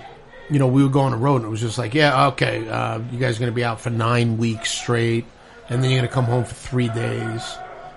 you 0.49 0.57
know, 0.59 0.67
we 0.67 0.81
would 0.81 0.93
go 0.93 1.01
on 1.01 1.11
the 1.11 1.17
road 1.17 1.37
and 1.37 1.45
it 1.45 1.49
was 1.49 1.59
just 1.61 1.77
like, 1.77 1.93
yeah, 1.93 2.27
okay, 2.27 2.67
uh, 2.69 2.99
you 3.11 3.19
guys 3.19 3.35
are 3.35 3.39
going 3.39 3.51
to 3.51 3.55
be 3.55 3.63
out 3.65 3.81
for 3.81 3.89
nine 3.89 4.37
weeks 4.37 4.71
straight, 4.71 5.25
and 5.69 5.83
then 5.83 5.91
you're 5.91 5.99
going 5.99 6.07
to 6.09 6.13
come 6.13 6.25
home 6.25 6.45
for 6.45 6.55
three 6.55 6.87
days, 6.89 7.43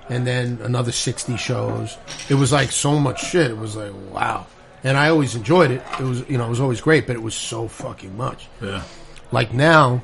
and 0.09 0.27
then 0.27 0.59
another 0.63 0.91
sixty 0.93 1.37
shows. 1.37 1.97
It 2.29 2.35
was 2.35 2.51
like 2.53 2.73
so 2.73 2.99
much 2.99 3.25
shit. 3.25 3.51
It 3.53 3.57
was 3.59 3.77
like 3.77 3.93
wow, 4.13 4.47
and 4.83 4.97
I 4.97 5.09
always 5.11 5.37
enjoyed 5.37 5.71
it. 5.71 5.83
It 6.01 6.05
was 6.05 6.29
you 6.29 6.39
know 6.39 6.47
it 6.47 6.51
was 6.51 6.61
always 6.61 6.81
great, 6.81 7.07
but 7.07 7.15
it 7.15 7.23
was 7.23 7.35
so 7.37 7.69
fucking 7.69 8.17
much. 8.17 8.49
Yeah. 8.61 8.83
Like 9.31 9.55
now, 9.55 10.03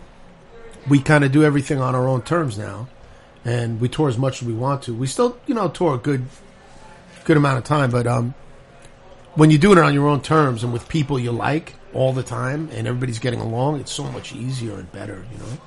we 0.89 1.01
kind 1.01 1.25
of 1.25 1.33
do 1.33 1.43
everything 1.45 1.81
on 1.81 1.95
our 1.97 2.07
own 2.09 2.23
terms 2.23 2.57
now, 2.57 2.87
and 3.45 3.81
we 3.81 3.89
tour 3.89 4.09
as 4.09 4.19
much 4.19 4.43
as 4.43 4.49
we 4.49 4.55
want 4.55 4.83
to. 4.83 4.95
We 4.95 5.07
still, 5.07 5.39
you 5.47 5.55
know, 5.55 5.69
tour 5.69 5.95
a 5.95 5.99
good, 5.99 6.27
good 7.25 7.37
amount 7.37 7.59
of 7.59 7.65
time, 7.65 7.91
but 7.91 8.07
um, 8.07 8.35
when 9.35 9.51
you're 9.51 9.61
doing 9.61 9.79
it 9.79 9.85
on 9.85 9.95
your 9.95 10.09
own 10.09 10.21
terms 10.21 10.65
and 10.65 10.73
with 10.73 10.89
people 10.89 11.19
you 11.19 11.31
like 11.33 11.75
all 11.95 12.13
the 12.13 12.23
time, 12.23 12.69
and 12.73 12.87
everybody's 12.87 13.19
getting 13.19 13.41
along, 13.41 13.81
it's 13.81 13.93
so 13.93 14.05
much 14.05 14.35
easier 14.35 14.75
and 14.75 14.91
better. 14.93 15.25
You 15.33 15.39
know, 15.39 15.59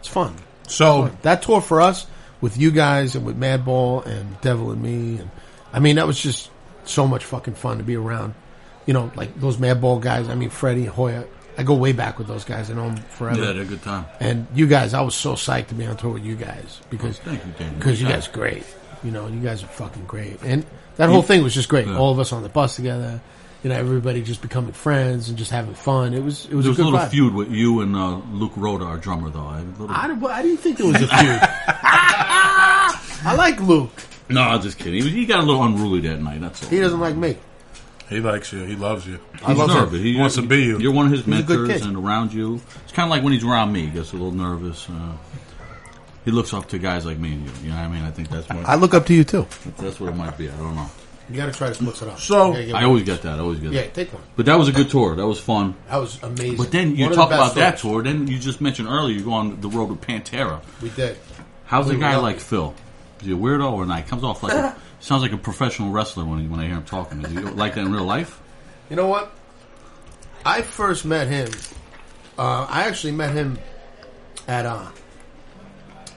it's 0.00 0.08
fun. 0.08 0.34
so 0.66 1.10
That 1.22 1.42
tour 1.42 1.60
for 1.60 1.80
us 1.80 2.06
with 2.40 2.56
you 2.56 2.70
guys 2.70 3.14
and 3.14 3.24
with 3.24 3.38
Madball 3.38 4.04
and 4.04 4.40
Devil 4.40 4.72
in 4.72 4.82
Me, 4.82 5.18
and 5.18 5.30
I 5.72 5.78
mean 5.78 5.96
that 5.96 6.06
was 6.06 6.20
just 6.20 6.50
so 6.84 7.06
much 7.06 7.24
fucking 7.24 7.54
fun 7.54 7.78
to 7.78 7.84
be 7.84 7.96
around. 7.96 8.34
You 8.86 8.94
know, 8.94 9.12
like 9.14 9.38
those 9.38 9.58
Madball 9.58 10.00
guys. 10.00 10.28
I 10.28 10.34
mean, 10.34 10.50
Freddie 10.50 10.86
Hoya. 10.86 11.24
I 11.58 11.62
go 11.64 11.74
way 11.74 11.92
back 11.92 12.18
with 12.18 12.26
those 12.28 12.44
guys. 12.44 12.70
I 12.70 12.74
know 12.74 12.88
them 12.88 12.96
forever. 12.96 13.40
Yeah, 13.42 13.52
they're 13.52 13.62
a 13.62 13.66
good 13.66 13.82
time. 13.82 14.06
And 14.20 14.46
you 14.54 14.66
guys, 14.66 14.94
I 14.94 15.00
was 15.02 15.14
so 15.14 15.34
psyched 15.34 15.68
to 15.68 15.74
be 15.74 15.86
on 15.86 15.96
tour 15.96 16.12
with 16.12 16.24
you 16.24 16.34
guys 16.36 16.80
because 16.90 17.18
Thank 17.18 17.44
you, 17.44 17.52
Daniel. 17.58 17.78
because 17.78 18.00
you 18.00 18.08
guys 18.08 18.28
are 18.28 18.32
great. 18.32 18.64
You 19.04 19.10
know, 19.10 19.26
you 19.28 19.40
guys 19.40 19.62
are 19.62 19.66
fucking 19.68 20.04
great, 20.06 20.40
and 20.42 20.64
that 20.96 21.08
whole 21.08 21.22
thing 21.22 21.42
was 21.42 21.52
just 21.54 21.68
great. 21.68 21.86
Yeah. 21.86 21.98
All 21.98 22.12
of 22.12 22.18
us 22.20 22.32
on 22.32 22.42
the 22.42 22.48
bus 22.48 22.76
together, 22.76 23.20
you 23.64 23.70
know, 23.70 23.76
everybody 23.76 24.22
just 24.22 24.40
becoming 24.42 24.72
friends 24.72 25.28
and 25.28 25.36
just 25.36 25.50
having 25.50 25.74
fun. 25.74 26.14
It 26.14 26.22
was 26.22 26.46
it 26.46 26.54
was 26.54 26.64
There 26.64 26.70
was 26.70 26.78
a 26.78 26.82
a 26.82 26.84
little 26.84 26.98
vibe. 27.00 27.10
feud 27.10 27.34
with 27.34 27.50
you 27.50 27.80
and 27.80 27.94
uh, 27.96 28.16
Luke 28.32 28.52
Rhoda, 28.56 28.84
our 28.84 28.96
drummer, 28.98 29.28
though. 29.30 29.40
I, 29.46 29.60
little... 29.62 29.90
I, 29.90 30.06
didn't- 30.08 30.24
I 30.24 30.42
didn't 30.42 30.58
think 30.58 30.78
there 30.78 30.86
was 30.86 30.96
a 31.02 31.06
feud. 31.08 31.40
I 33.24 33.34
like 33.36 33.60
Luke. 33.60 33.90
No, 34.28 34.40
I'm 34.42 34.62
just 34.62 34.78
kidding. 34.78 35.02
He, 35.02 35.10
he 35.10 35.26
got 35.26 35.40
a 35.40 35.42
little 35.42 35.62
unruly 35.62 36.00
that 36.08 36.20
night. 36.20 36.40
That's 36.40 36.62
all. 36.62 36.70
He 36.70 36.80
doesn't 36.80 37.00
like 37.00 37.16
me. 37.16 37.36
He 38.12 38.20
likes 38.20 38.52
you. 38.52 38.64
He 38.64 38.76
loves 38.76 39.06
you. 39.06 39.18
He's 39.44 39.56
love 39.56 39.70
him. 39.70 39.76
nervous. 39.76 40.00
He 40.02 40.16
Wants 40.18 40.34
to 40.36 40.42
be 40.42 40.62
you. 40.62 40.78
You're 40.78 40.92
one 40.92 41.06
of 41.06 41.12
his 41.12 41.24
He's 41.24 41.38
a 41.40 41.42
good 41.42 41.58
mentors 41.60 41.80
kid. 41.82 41.88
and 41.88 41.96
around 41.96 42.32
you. 42.32 42.60
It's 42.84 42.92
kind 42.92 43.06
of 43.06 43.10
like 43.10 43.22
when 43.22 43.32
he's 43.32 43.44
around 43.44 43.72
me. 43.72 43.82
He 43.86 43.90
gets 43.90 44.12
a 44.12 44.16
little 44.16 44.32
nervous. 44.32 44.88
Uh, 44.88 45.16
he 46.24 46.30
looks 46.30 46.54
up 46.54 46.68
to 46.68 46.78
guys 46.78 47.04
like 47.04 47.18
me 47.18 47.32
and 47.32 47.44
you. 47.46 47.52
You 47.64 47.68
know 47.70 47.76
what 47.76 47.82
I 47.84 47.88
mean? 47.88 48.02
I 48.04 48.10
think 48.10 48.28
that's 48.30 48.48
what 48.48 48.64
I 48.66 48.76
look 48.76 48.94
up 48.94 49.06
to 49.06 49.14
you 49.14 49.24
too. 49.24 49.46
that's 49.78 49.98
what 49.98 50.10
it 50.10 50.16
might 50.16 50.36
be. 50.38 50.48
I 50.48 50.56
don't 50.56 50.74
know. 50.76 50.86
You 51.30 51.36
got 51.36 51.46
to 51.46 51.52
try 51.52 51.68
to 51.68 51.74
split 51.74 52.00
it 52.02 52.08
up. 52.08 52.18
So- 52.20 52.48
You 52.48 52.52
gotta 52.52 52.64
get 52.66 52.74
I 52.74 52.78
one. 52.78 52.84
always 52.84 53.02
get 53.04 53.22
that. 53.22 53.38
I 53.38 53.42
always 53.42 53.58
get 53.60 53.72
yeah, 53.72 53.82
that. 53.82 53.94
take 53.94 54.12
one. 54.12 54.22
But 54.36 54.46
that 54.46 54.58
was 54.58 54.68
a 54.68 54.72
good 54.72 54.90
tour. 54.90 55.16
That 55.16 55.26
was 55.26 55.40
fun. 55.40 55.74
That 55.88 55.96
was 55.98 56.22
amazing. 56.22 56.56
But 56.56 56.70
then 56.72 56.94
you 56.96 57.04
One 57.04 57.12
of 57.12 57.16
talk 57.16 57.28
the 57.30 57.34
about 57.36 57.44
best 57.46 57.54
that 57.56 57.78
tours. 57.78 57.80
tour. 57.80 58.02
Then 58.02 58.26
you 58.28 58.38
just 58.38 58.60
mentioned 58.60 58.88
earlier 58.88 59.16
you 59.16 59.24
go 59.24 59.32
on 59.32 59.60
the 59.60 59.68
road 59.68 59.88
with 59.88 60.00
Pantera. 60.00 60.60
We 60.82 60.90
did. 60.90 61.16
How's 61.64 61.86
We 61.86 61.92
a 61.92 61.94
were 61.96 62.00
guy 62.00 62.10
lucky. 62.16 62.22
like 62.22 62.40
Phil? 62.40 62.74
Is 63.20 63.26
he 63.28 63.32
a 63.32 63.36
weirdo 63.36 63.72
or 63.72 63.86
not? 63.86 63.98
He 63.98 64.02
comes 64.04 64.24
off 64.24 64.42
like 64.42 64.52
a, 64.52 64.76
sounds 65.02 65.22
like 65.22 65.32
a 65.32 65.36
professional 65.36 65.90
wrestler 65.90 66.24
when 66.24 66.48
when 66.50 66.60
I 66.60 66.66
hear 66.66 66.76
him 66.76 66.84
talking. 66.84 67.22
Is 67.22 67.30
he 67.30 67.38
like 67.38 67.74
that 67.74 67.82
in 67.84 67.92
real 67.92 68.04
life? 68.04 68.40
You 68.88 68.96
know 68.96 69.08
what? 69.08 69.32
I 70.44 70.62
first 70.62 71.04
met 71.04 71.28
him. 71.28 71.50
Uh, 72.38 72.66
I 72.68 72.84
actually 72.84 73.12
met 73.12 73.32
him 73.32 73.58
at 74.48 74.64
uh, 74.64 74.88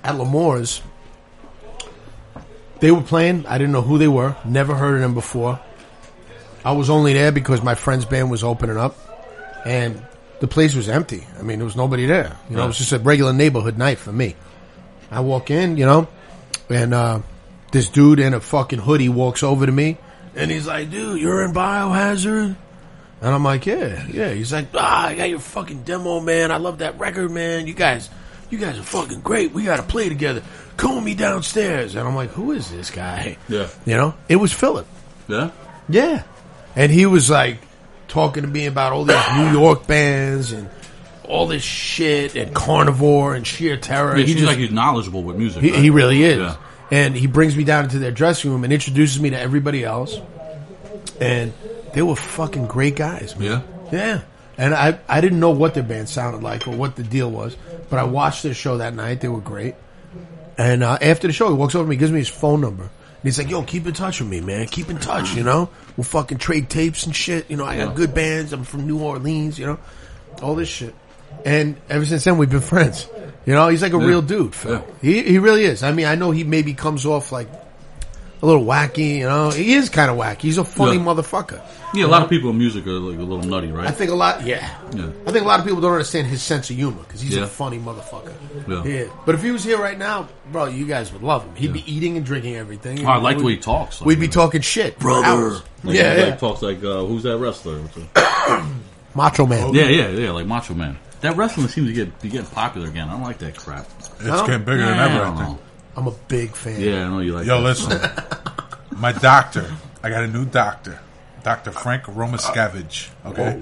at 0.03 0.17
L'Amour's. 0.17 0.81
They 2.79 2.91
were 2.91 3.01
playing. 3.01 3.45
I 3.47 3.57
didn't 3.57 3.73
know 3.73 3.81
who 3.81 3.97
they 3.97 4.07
were. 4.07 4.35
Never 4.45 4.75
heard 4.75 4.95
of 4.95 5.01
them 5.01 5.13
before. 5.13 5.59
I 6.63 6.71
was 6.71 6.89
only 6.89 7.13
there 7.13 7.31
because 7.31 7.61
my 7.61 7.75
friend's 7.75 8.05
band 8.05 8.31
was 8.31 8.43
opening 8.43 8.77
up, 8.77 8.97
and 9.65 10.03
the 10.39 10.47
place 10.47 10.75
was 10.75 10.89
empty. 10.89 11.25
I 11.39 11.43
mean, 11.43 11.59
there 11.59 11.65
was 11.65 11.75
nobody 11.75 12.05
there. 12.05 12.35
You 12.49 12.57
know, 12.57 12.65
it 12.65 12.67
was 12.67 12.77
just 12.77 12.91
a 12.91 12.99
regular 12.99 13.33
neighborhood 13.33 13.77
night 13.77 13.97
for 13.99 14.11
me. 14.11 14.35
I 15.11 15.19
walk 15.21 15.51
in, 15.51 15.77
you 15.77 15.85
know, 15.85 16.07
and 16.69 16.93
uh, 16.93 17.19
this 17.75 17.89
dude 17.89 18.19
in 18.19 18.33
a 18.33 18.39
fucking 18.39 18.79
hoodie 18.79 19.09
walks 19.09 19.43
over 19.43 19.65
to 19.65 19.71
me, 19.71 19.97
and 20.35 20.49
he's 20.49 20.65
like, 20.65 20.89
"Dude, 20.89 21.21
you're 21.21 21.43
in 21.43 21.53
Biohazard." 21.53 22.55
And 23.21 23.33
I'm 23.33 23.43
like, 23.43 23.65
yeah, 23.65 24.05
yeah. 24.07 24.33
He's 24.33 24.51
like, 24.51 24.67
ah, 24.75 25.07
I 25.07 25.15
got 25.15 25.29
your 25.29 25.39
fucking 25.39 25.83
demo, 25.83 26.19
man. 26.19 26.51
I 26.51 26.57
love 26.57 26.79
that 26.79 26.99
record, 26.99 27.31
man. 27.31 27.65
You 27.65 27.73
guys, 27.73 28.09
you 28.49 28.57
guys 28.57 28.77
are 28.77 28.83
fucking 28.83 29.21
great. 29.21 29.51
We 29.51 29.63
got 29.63 29.77
to 29.77 29.83
play 29.83 30.09
together. 30.09 30.43
Come 30.77 31.03
me 31.03 31.15
downstairs. 31.15 31.95
And 31.95 32.07
I'm 32.07 32.15
like, 32.15 32.31
who 32.31 32.51
is 32.51 32.69
this 32.69 32.91
guy? 32.91 33.37
Yeah. 33.47 33.67
You 33.85 33.95
know, 33.95 34.13
it 34.27 34.35
was 34.35 34.51
Philip. 34.53 34.85
Yeah. 35.27 35.51
Yeah. 35.89 36.23
And 36.75 36.91
he 36.91 37.05
was 37.05 37.29
like 37.29 37.57
talking 38.07 38.43
to 38.43 38.49
me 38.49 38.65
about 38.65 38.93
all 38.93 39.05
these 39.05 39.27
New 39.37 39.51
York 39.51 39.87
bands 39.87 40.51
and 40.51 40.69
all 41.23 41.47
this 41.47 41.63
shit 41.63 42.35
and 42.35 42.53
Carnivore 42.53 43.33
and 43.33 43.47
Sheer 43.47 43.77
Terror. 43.77 44.15
He 44.17 44.25
he 44.25 44.33
just, 44.33 44.45
like 44.45 44.57
he's 44.57 44.71
knowledgeable 44.71 45.23
with 45.23 45.37
music. 45.37 45.63
he, 45.63 45.71
right? 45.71 45.79
he 45.79 45.89
really 45.89 46.21
is. 46.23 46.37
Yeah. 46.37 46.57
And 46.91 47.15
he 47.15 47.27
brings 47.27 47.55
me 47.55 47.63
down 47.63 47.85
into 47.85 47.99
their 47.99 48.11
dressing 48.11 48.51
room 48.51 48.63
and 48.63 48.71
introduces 48.71 49.19
me 49.19 49.31
to 49.31 49.39
everybody 49.39 49.83
else. 49.83 50.19
And 51.19 51.53
they 51.93 52.01
were 52.01 52.15
fucking 52.15 52.67
great 52.67 52.95
guys, 52.95 53.35
man. 53.35 53.63
Yeah. 53.91 53.91
Yeah. 53.91 54.21
And 54.57 54.73
I, 54.73 54.99
I 55.09 55.21
didn't 55.21 55.39
know 55.39 55.49
what 55.51 55.73
their 55.73 55.83
band 55.83 56.07
sounded 56.09 56.41
like 56.43 56.67
or 56.67 56.71
what 56.71 56.95
the 56.95 57.03
deal 57.03 57.29
was, 57.29 57.57
but 57.89 57.99
I 57.99 58.03
watched 58.03 58.43
their 58.43 58.53
show 58.53 58.77
that 58.77 58.93
night. 58.93 59.19
They 59.21 59.27
were 59.27 59.41
great. 59.41 59.75
And 60.57 60.83
uh, 60.83 60.97
after 61.01 61.27
the 61.27 61.33
show, 61.33 61.49
he 61.49 61.53
walks 61.55 61.75
over 61.75 61.83
to 61.85 61.89
me, 61.89 61.95
gives 61.97 62.11
me 62.11 62.19
his 62.19 62.29
phone 62.29 62.61
number. 62.61 62.83
And 62.83 63.23
he's 63.23 63.37
like, 63.37 63.49
yo, 63.49 63.63
keep 63.63 63.85
in 63.87 63.93
touch 63.93 64.21
with 64.21 64.29
me, 64.29 64.39
man. 64.39 64.67
Keep 64.67 64.89
in 64.89 64.97
touch, 64.97 65.35
you 65.35 65.43
know? 65.43 65.69
We'll 65.97 66.05
fucking 66.05 66.37
trade 66.37 66.69
tapes 66.69 67.05
and 67.05 67.13
shit. 67.15 67.49
You 67.49 67.57
know, 67.57 67.65
I 67.65 67.75
got 67.77 67.89
Yeah. 67.89 67.93
good 67.95 68.13
bands. 68.13 68.53
I'm 68.53 68.63
from 68.63 68.87
New 68.87 68.99
Orleans, 69.01 69.59
you 69.59 69.65
know? 69.65 69.79
All 70.41 70.55
this 70.55 70.69
shit. 70.69 70.93
And 71.43 71.75
ever 71.89 72.05
since 72.05 72.23
then, 72.23 72.37
we've 72.37 72.49
been 72.49 72.61
friends. 72.61 73.07
You 73.45 73.53
know, 73.53 73.67
he's 73.67 73.81
like 73.81 73.93
a 73.93 73.99
Yeah. 73.99 74.05
real 74.05 74.21
dude, 74.21 74.55
Phil. 74.55 74.73
Yeah. 74.73 74.81
He, 75.01 75.21
he 75.23 75.37
really 75.39 75.65
is. 75.65 75.83
I 75.83 75.91
mean, 75.91 76.05
I 76.07 76.15
know 76.15 76.31
he 76.31 76.43
maybe 76.43 76.73
comes 76.73 77.05
off 77.05 77.31
like 77.31 77.47
a 78.41 78.45
little 78.45 78.65
wacky, 78.65 79.17
you 79.19 79.25
know? 79.27 79.49
He 79.51 79.73
is 79.73 79.89
kind 79.89 80.09
of 80.09 80.17
wacky. 80.17 80.41
He's 80.41 80.57
a 80.57 80.63
funny 80.65 80.97
Yeah. 80.97 81.03
mother,fucker. 81.03 81.61
Yeah, 81.93 82.05
a 82.05 82.07
lot 82.07 82.23
of 82.23 82.29
people 82.29 82.49
in 82.49 82.57
music 82.57 82.85
are 82.87 82.91
like 82.99 83.17
a 83.17 83.21
little 83.21 83.47
nutty, 83.47 83.71
right? 83.71 83.87
I 83.87 83.91
think 83.91 84.11
a 84.11 84.15
lot, 84.15 84.45
yeah. 84.45 84.67
Yeah. 84.93 85.05
I 85.25 85.31
think 85.31 85.45
a 85.45 85.47
lot 85.47 85.59
of 85.59 85.65
people 85.65 85.79
don't 85.79 85.93
understand 85.93 86.27
his 86.27 86.41
sense 86.41 86.69
of 86.69 86.75
humor 86.75 87.01
because 87.07 87.21
he's 87.21 87.35
Yeah. 87.35 87.43
a 87.43 87.47
funny 87.47 87.77
motherfucker. 87.79 88.33
Yeah. 88.85 89.05
But 89.25 89.35
if 89.35 89.43
he 89.43 89.51
was 89.51 89.63
here 89.63 89.77
right 89.77 89.97
now, 89.97 90.27
bro, 90.51 90.65
you 90.65 90.85
guys 90.85 91.13
would 91.13 91.21
love 91.23 91.43
him. 91.43 91.55
He'd 91.55 91.71
be 91.71 91.89
eating 91.91 92.17
and 92.17 92.25
drinking 92.25 92.55
everything. 92.57 93.05
Oh, 93.05 93.09
I 93.11 93.17
like 93.17 93.37
the 93.37 93.43
way 93.45 93.53
he 93.53 93.57
talks. 93.59 94.01
Like, 94.01 94.07
We'd 94.07 94.19
be 94.19 94.27
talking 94.27 94.61
shit, 94.61 94.99
brother. 94.99 95.51
Like, 95.83 95.95
yeah, 95.95 96.13
he, 96.15 96.19
yeah. 96.21 96.25
like, 96.29 96.39
talks 96.39 96.61
like 96.63 96.83
uh, 96.83 97.05
who's 97.05 97.23
that 97.23 97.37
wrestler? 97.37 97.79
Macho 99.15 99.45
Man. 99.45 99.73
Yeah, 99.73 99.87
yeah, 99.87 100.09
yeah, 100.09 100.31
like 100.31 100.45
Macho 100.45 100.73
Man. 100.73 100.97
That 101.25 101.37
wrestling 101.37 101.67
seems 101.67 101.87
to 101.87 101.93
get 101.93 102.21
be 102.21 102.29
getting 102.29 102.47
popular 102.47 102.87
again. 102.87 103.07
I 103.09 103.13
don't 103.13 103.21
like 103.23 103.39
that 103.39 103.55
crap. 103.57 103.85
It's 103.99 104.23
No? 104.23 104.45
getting 104.45 104.63
bigger 104.65 104.85
than 104.85 104.99
ever. 104.99 105.01
I 105.01 105.21
I 105.21 105.23
don't 105.25 105.37
think. 105.37 105.49
know. 105.49 105.59
I'm 105.97 106.07
a 106.07 106.11
big 106.27 106.55
fan. 106.55 106.79
Yeah, 106.81 107.05
I 107.05 107.09
know 107.09 107.19
you 107.19 107.33
like. 107.33 107.45
Yo, 107.45 107.57
that. 107.57 107.63
listen. 107.63 108.01
My 108.99 109.11
doctor. 109.11 109.71
I 110.03 110.09
got 110.09 110.23
a 110.23 110.27
new 110.27 110.45
doctor. 110.45 110.99
Dr. 111.43 111.71
Frank 111.71 112.03
Romaskevich. 112.03 113.09
Okay. 113.25 113.61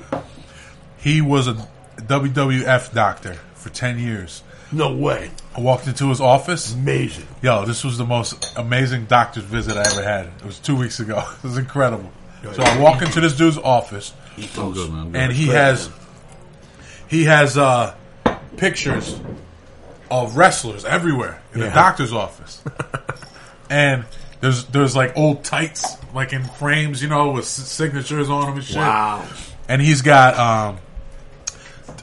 He 0.98 1.22
was 1.22 1.48
a 1.48 1.54
WWF 1.98 2.94
doctor 2.94 3.34
for 3.56 3.70
10 3.70 4.00
years. 4.00 4.44
No 4.72 4.96
way. 4.96 5.32
I 5.56 5.62
walked 5.62 5.88
into 5.88 6.10
his 6.10 6.20
office. 6.22 6.74
Amazing. 6.74 7.28
Yo, 7.42 7.66
this 7.66 7.84
was 7.84 7.98
the 7.98 8.06
most 8.06 8.54
amazing 8.58 9.06
doctor's 9.06 9.44
visit 9.44 9.78
I 9.78 9.82
ever 9.92 10.04
had. 10.04 10.26
It 10.28 10.46
was 10.46 10.60
two 10.60 10.76
weeks 10.76 11.00
ago. 11.00 11.24
It 11.38 11.44
was 11.44 11.58
incredible. 11.58 12.12
So 12.56 12.62
I 12.64 12.78
walk 12.80 13.02
into 13.02 13.22
this 13.22 13.38
dude's 13.38 13.58
office, 13.58 14.14
good, 14.56 14.92
man. 14.92 15.16
and 15.16 15.32
he 15.32 15.48
has 15.48 15.90
he 17.14 17.26
has 17.26 17.58
uh, 17.58 17.96
pictures 18.58 19.20
of 20.12 20.36
wrestlers 20.38 20.86
everywhere 20.86 21.42
in 21.54 21.60
the 21.60 21.68
Yeah. 21.68 21.74
doctor's 21.74 22.14
office, 22.14 22.62
and 23.70 24.06
there's 24.42 24.66
there's 24.66 24.96
like 24.96 25.18
old 25.18 25.44
tights 25.44 25.98
like 26.14 26.34
in 26.34 26.44
frames, 26.44 27.02
you 27.02 27.08
know, 27.10 27.32
with 27.32 27.46
s- 27.46 27.50
signatures 27.52 28.30
on 28.30 28.46
them 28.46 28.54
and 28.56 28.64
shit. 28.64 28.78
Wow. 28.78 29.26
And 29.68 29.82
he's 29.82 30.02
got 30.02 30.38
um 30.38 30.78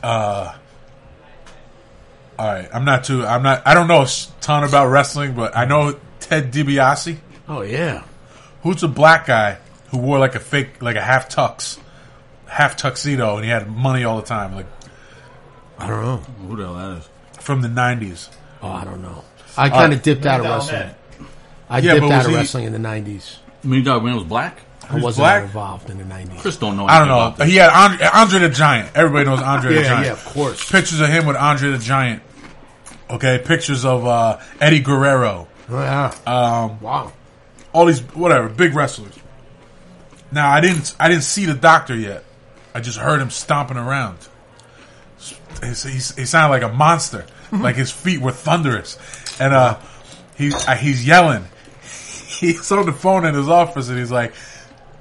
uh. 0.03 0.55
All 2.39 2.47
right, 2.47 2.69
I'm 2.73 2.87
not 2.87 3.05
too. 3.05 3.25
I'm 3.27 3.43
not. 3.43 3.63
I 3.67 3.75
don't 3.75 3.87
know 3.87 3.99
a 4.01 4.03
s- 4.05 4.33
ton 4.41 4.65
about 4.65 4.87
wrestling, 4.89 5.35
but 5.35 5.55
I 5.57 5.67
know 5.67 5.99
Ted 6.21 6.51
DiBiase. 6.53 7.19
Oh 7.49 7.61
yeah. 7.61 8.05
Who's 8.63 8.83
a 8.83 8.89
black 8.89 9.27
guy 9.27 9.59
who 9.91 9.99
wore 9.99 10.19
like 10.19 10.35
a 10.35 10.41
fake, 10.41 10.81
like 10.83 10.97
a 10.97 11.03
half 11.03 11.29
tux, 11.29 11.79
half 12.47 12.77
tuxedo, 12.77 13.37
and 13.37 13.45
he 13.45 13.51
had 13.51 13.71
money 13.71 14.05
all 14.05 14.17
the 14.17 14.27
time, 14.27 14.55
like 14.55 14.67
I 15.81 15.87
don't 15.89 16.03
know. 16.05 16.16
Who 16.47 16.57
the 16.57 16.64
hell 16.64 16.74
that 16.74 16.99
is? 16.99 17.09
from 17.41 17.62
the 17.62 17.68
'90s. 17.68 18.28
Oh, 18.62 18.68
I 18.68 18.85
don't 18.85 19.03
know. 19.03 19.24
I 19.57 19.70
kind 19.70 19.93
of 19.93 20.03
dipped 20.03 20.26
out 20.26 20.41
of 20.41 20.47
wrestling. 20.47 20.78
there. 20.78 20.95
I 21.70 21.78
Yeah, 21.78 21.95
dipped 21.95 22.03
but 22.07 22.12
out 22.12 22.16
was 22.18 22.26
of 22.26 22.31
he- 22.33 22.37
wrestling 22.37 22.64
in 22.64 22.72
the 22.72 22.78
'90s. 22.78 23.37
I 23.64 23.66
mean, 23.66 23.83
dog, 23.85 24.03
when 24.03 24.12
it 24.12 24.16
was 24.16 24.24
black? 24.24 24.59
I 24.83 24.87
Who's 24.95 25.03
wasn't 25.03 25.22
black? 25.22 25.43
involved 25.45 25.89
in 25.91 25.99
the 25.99 26.05
'90s. 26.05 26.39
Chris 26.41 26.57
don't 26.57 26.76
know. 26.76 26.87
I 26.87 26.99
don't 26.99 27.09
anything 27.09 27.09
know. 27.18 27.26
about 27.28 27.37
this. 27.39 27.49
He 27.49 27.57
had 27.57 27.70
Andre, 27.70 28.07
Andre 28.12 28.39
the 28.41 28.49
Giant. 28.51 28.91
Everybody 28.95 29.24
knows 29.24 29.41
Andre 29.43 29.74
the 29.74 29.81
Yeah, 29.83 29.89
Giant. 29.89 30.07
yeah, 30.07 30.12
of 30.12 30.24
course. 30.26 30.70
Pictures 30.70 31.01
of 31.01 31.09
him 31.09 31.26
with 31.26 31.37
Andre 31.37 31.70
the 31.70 31.78
Giant. 31.78 32.22
Okay, 33.09 33.39
pictures 33.45 33.85
of 33.85 34.07
uh, 34.07 34.39
Eddie 34.61 34.81
Guerrero. 34.81 35.49
Oh, 35.70 35.78
yeah. 35.81 36.12
Um, 36.26 36.81
wow. 36.81 37.12
all 37.72 37.87
these 37.87 38.01
whatever 38.14 38.49
big 38.49 38.74
wrestlers. 38.74 39.14
Now 40.33 40.51
I 40.51 40.61
didn't 40.61 40.95
I 41.01 41.09
didn't 41.09 41.24
see 41.24 41.45
the 41.47 41.55
doctor 41.55 41.95
yet. 41.97 42.24
I 42.74 42.81
just 42.81 42.99
heard 42.99 43.20
him 43.20 43.31
stomping 43.31 43.76
around. 43.76 44.18
He's, 45.63 45.83
he's, 45.83 46.17
he 46.17 46.25
sounded 46.25 46.51
like 46.51 46.63
a 46.71 46.75
monster. 46.75 47.27
like 47.53 47.77
his 47.77 47.91
feet 47.91 48.21
were 48.21 48.33
thunderous, 48.33 48.97
and 49.41 49.53
uh, 49.53 49.79
he 50.37 50.53
uh, 50.55 50.77
he's 50.77 51.07
yelling. 51.07 51.45
He's 52.41 52.73
on 52.73 52.87
the 52.87 52.93
phone 52.93 53.27
in 53.27 53.35
his 53.35 53.49
office, 53.49 53.89
and 53.91 53.99
he's 53.99 54.11
like, 54.11 54.33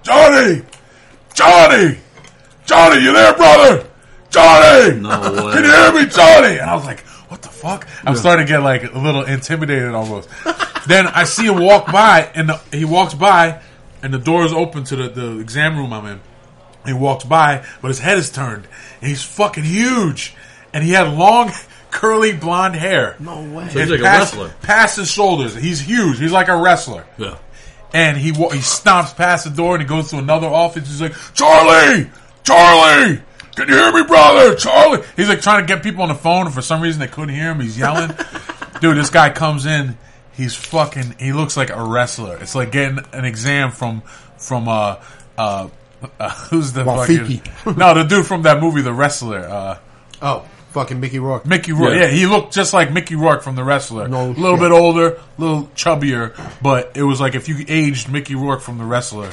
"Johnny, 0.04 0.64
Johnny, 1.34 1.98
Johnny, 2.66 3.02
you 3.02 3.14
there, 3.14 3.34
brother? 3.34 3.88
Johnny, 4.30 5.00
No 5.00 5.22
way. 5.22 5.54
can 5.54 5.64
you 5.64 5.72
hear 5.72 5.92
me, 5.94 6.06
Johnny?" 6.08 6.58
And 6.58 6.70
I 6.70 6.76
was 6.76 6.86
like, 6.86 7.00
"What 7.30 7.42
the 7.42 7.48
fuck?" 7.50 7.88
I'm 8.04 8.16
starting 8.18 8.46
to 8.46 8.52
get 8.52 8.62
like 8.64 8.84
a 8.94 8.98
little 8.98 9.24
intimidated 9.24 9.94
almost. 9.94 10.28
then 10.88 11.08
I 11.08 11.24
see 11.24 11.46
him 11.46 11.60
walk 11.60 11.92
by, 11.92 12.30
and 12.36 12.50
the, 12.50 12.62
he 12.72 12.84
walks 12.84 13.14
by, 13.14 13.62
and 14.04 14.14
the 14.14 14.18
door 14.20 14.44
is 14.44 14.52
open 14.52 14.84
to 14.86 14.96
the, 14.98 15.10
the 15.10 15.40
exam 15.40 15.78
room 15.78 15.94
I'm 15.94 16.06
in. 16.08 16.20
He 16.86 16.94
walks 16.94 17.24
by, 17.24 17.66
but 17.82 17.88
his 17.90 18.00
head 18.00 18.18
is 18.18 18.30
turned, 18.32 18.68
and 19.02 19.10
he's 19.10 19.24
fucking 19.24 19.64
huge, 19.64 20.36
and 20.74 20.84
he 20.84 20.92
had 20.92 21.14
long, 21.18 21.52
curly 21.92 22.34
blonde 22.34 22.76
hair. 22.76 23.16
No 23.20 23.42
way. 23.42 23.68
So 23.70 23.80
he's 23.80 23.90
And 23.90 23.92
like 23.92 24.00
a 24.00 24.04
wrestler. 24.04 24.54
Past 24.62 24.98
his 24.98 25.10
shoulders, 25.12 25.56
he's 25.56 25.80
huge. 25.82 26.20
He's 26.20 26.32
like 26.32 26.48
a 26.48 26.56
wrestler 26.56 27.06
Yeah. 27.18 27.38
and 27.94 28.18
he 28.18 28.32
wa- 28.32 28.50
he 28.50 28.60
stomps 28.60 29.16
past 29.16 29.46
the 29.46 29.50
door 29.50 29.76
and 29.76 29.82
he 29.82 29.88
goes 29.88 30.10
to 30.12 30.18
another 30.18 30.48
office. 30.48 30.88
He's 30.88 31.02
like, 31.02 31.16
Charlie, 31.34 32.10
Charlie, 32.44 33.22
can 33.56 33.68
you 33.68 33.76
hear 33.76 33.92
me, 33.92 34.04
brother? 34.04 34.56
Charlie. 34.56 35.04
He's 35.16 35.28
like 35.30 35.42
trying 35.42 35.66
to 35.66 35.74
get 35.74 35.84
people 35.84 36.04
on 36.04 36.10
the 36.10 36.16
phone. 36.16 36.46
And 36.46 36.54
for 36.56 36.62
some 36.62 36.82
reason, 36.82 37.00
they 37.00 37.08
couldn't 37.08 37.34
hear 37.36 37.52
him. 37.52 37.60
He's 37.60 37.78
yelling. 37.78 38.12
Dude, 38.82 38.96
this 38.98 39.10
guy 39.10 39.30
comes 39.32 39.66
in. 39.66 39.98
He's 40.34 40.56
fucking. 40.56 41.16
He 41.20 41.34
looks 41.34 41.58
like 41.58 41.70
a 41.70 41.84
wrestler. 41.84 42.38
It's 42.42 42.56
like 42.56 42.72
getting 42.72 43.00
an 43.12 43.26
exam 43.26 43.72
from 43.72 44.02
from 44.38 44.70
uh 44.70 44.96
uh. 45.38 45.68
uh 46.18 46.30
who's 46.50 46.72
the 46.72 46.84
Rafiki. 46.86 47.46
fucking 47.46 47.78
no 47.78 47.94
the 47.94 48.04
dude 48.06 48.26
from 48.26 48.44
that 48.44 48.62
movie 48.62 48.82
the 48.82 48.94
wrestler 48.94 49.40
uh 49.40 49.78
Oh, 50.22 50.46
fucking 50.72 51.00
Mickey 51.00 51.20
Rourke. 51.20 51.46
Mickey 51.46 51.72
Rourke 51.74 51.94
Yeah. 51.96 52.02
yeah. 52.02 52.08
he 52.08 52.26
looked 52.26 52.54
just 52.54 52.74
like 52.74 52.92
Mickey 52.92 53.16
Rourke 53.16 53.42
from 53.44 53.56
the 53.56 53.64
wrestler 53.64 54.08
No 54.08 54.28
a 54.28 54.30
little 54.30 54.58
shit. 54.58 54.60
bit 54.60 54.72
older 54.72 55.08
a 55.16 55.20
little 55.42 55.64
chubbier 55.76 56.34
but 56.62 56.92
it 56.96 57.04
was 57.04 57.20
like 57.20 57.36
if 57.36 57.50
you 57.50 57.66
aged 57.68 58.10
Mickey 58.10 58.36
Rourke 58.36 58.62
from 58.62 58.78
the 58.78 58.84
wrestler 58.86 59.32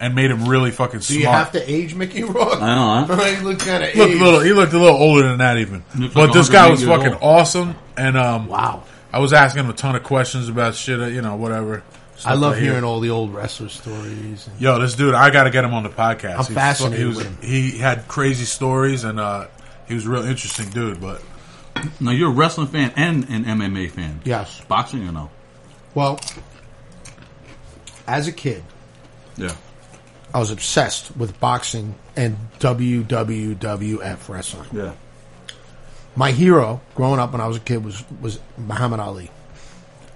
and 0.00 0.14
made 0.14 0.30
him 0.30 0.48
really 0.48 0.70
fucking 0.70 1.00
Do 1.00 1.04
smart 1.04 1.20
you 1.20 1.26
have 1.28 1.52
to 1.52 1.70
age 1.70 1.94
Mickey 1.94 2.24
Rourke? 2.24 2.60
I 2.60 2.74
don't 3.06 3.08
know, 3.08 3.16
huh? 3.16 3.24
he 3.36 3.44
looked 3.44 3.60
kind 3.64 3.84
of 3.84 3.90
He 3.90 3.98
looked 4.00 4.14
a 4.14 4.24
little. 4.24 4.40
He 4.40 4.52
looked 4.54 4.72
a 4.72 4.78
little 4.78 4.96
older 4.96 5.28
than 5.28 5.38
that, 5.38 5.58
even. 5.58 5.84
But 5.94 6.16
like 6.16 6.32
this 6.32 6.48
guy 6.48 6.70
was 6.70 6.82
fucking 6.82 7.12
old. 7.12 7.22
awesome, 7.22 7.74
and 7.98 8.16
um, 8.16 8.46
Wow. 8.48 8.84
I 9.12 9.18
was 9.18 9.32
asking 9.34 9.64
him 9.64 9.70
a 9.70 9.74
ton 9.74 9.96
of 9.96 10.02
questions 10.02 10.48
about 10.48 10.74
shit, 10.74 10.98
uh, 11.00 11.04
you 11.06 11.20
know, 11.20 11.36
whatever. 11.36 11.82
I 12.24 12.32
love 12.34 12.52
right 12.52 12.62
here. 12.62 12.70
hearing 12.72 12.84
all 12.84 13.00
the 13.00 13.10
old 13.10 13.34
wrestler 13.34 13.68
stories. 13.68 14.46
And 14.46 14.58
Yo, 14.60 14.78
this 14.78 14.94
dude, 14.94 15.12
I 15.14 15.28
got 15.30 15.44
to 15.44 15.50
get 15.50 15.64
him 15.64 15.74
on 15.74 15.82
the 15.82 15.88
podcast. 15.90 16.38
I'm 16.38 16.44
He- 16.46 16.54
fascinated 16.54 16.98
He, 16.98 17.04
was, 17.04 17.16
with 17.18 17.26
him. 17.26 17.38
he 17.42 17.78
had 17.78 18.08
crazy 18.08 18.44
stories, 18.46 19.04
and 19.04 19.20
uh, 19.20 19.48
he 19.90 19.94
was 19.96 20.06
a 20.06 20.10
real 20.10 20.24
interesting 20.24 20.70
dude. 20.70 21.00
But 21.00 21.20
Now 22.00 22.10
you're 22.12 22.30
a 22.30 22.34
wrestling 22.34 22.68
fan 22.68 22.92
and 22.96 23.28
an 23.28 23.44
MMA 23.44 23.90
fan. 23.90 24.20
yes. 24.24 24.60
Boxing 24.68 25.06
or 25.06 25.12
no? 25.12 25.30
Well, 25.94 26.18
as 28.06 28.26
a 28.28 28.32
kid, 28.32 28.62
Yeah. 29.36 29.54
I 30.32 30.38
was 30.38 30.50
obsessed 30.52 31.16
with 31.16 31.38
boxing 31.40 31.96
and 32.16 32.36
WWWF 32.60 34.28
wrestling. 34.28 34.68
Yeah. 34.72 34.92
My 36.16 36.30
hero 36.32 36.80
growing 36.94 37.18
up 37.20 37.32
when 37.32 37.40
I 37.40 37.46
was 37.46 37.56
a 37.56 37.60
kid 37.60 37.84
was 37.84 38.04
was 38.20 38.38
Muhammad 38.56 39.00
Ali. 39.00 39.30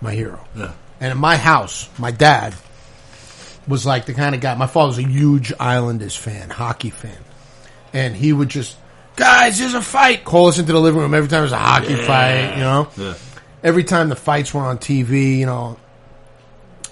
My 0.01 0.13
hero. 0.13 0.45
Yeah. 0.57 0.73
And 1.01 1.13
in 1.13 1.19
my 1.19 1.37
house, 1.37 1.89
my 1.99 2.11
dad 2.13 2.55
was 3.67 3.85
like 3.87 4.07
the 4.07 4.15
kind 4.15 4.35
of 4.35 4.41
guy. 4.41 4.55
My 4.55 4.67
father 4.67 4.89
was 4.89 4.99
a 4.99 5.03
huge 5.09 5.53
Islanders 5.59 6.15
fan, 6.15 6.51
hockey 6.51 6.91
fan, 6.91 7.19
and 7.93 8.15
he 8.15 8.33
would 8.33 8.49
just, 8.51 8.77
guys, 9.17 9.59
there's 9.59 9.75
a 9.75 9.83
fight. 9.83 10.25
Call 10.25 10.49
us 10.49 10.59
into 10.59 10.73
the 10.73 10.81
living 10.81 11.01
room 11.01 11.15
every 11.15 11.29
time 11.29 11.41
there's 11.41 11.53
a 11.53 11.59
hockey 11.59 11.95
fight. 11.97 12.55
You 12.57 12.63
know, 12.63 12.89
Yeah. 12.97 13.15
every 13.63 13.85
time 13.85 14.09
the 14.09 14.17
fights 14.17 14.53
were 14.55 14.63
on 14.63 14.79
TV. 14.79 15.39
You 15.39 15.47
know, 15.47 15.77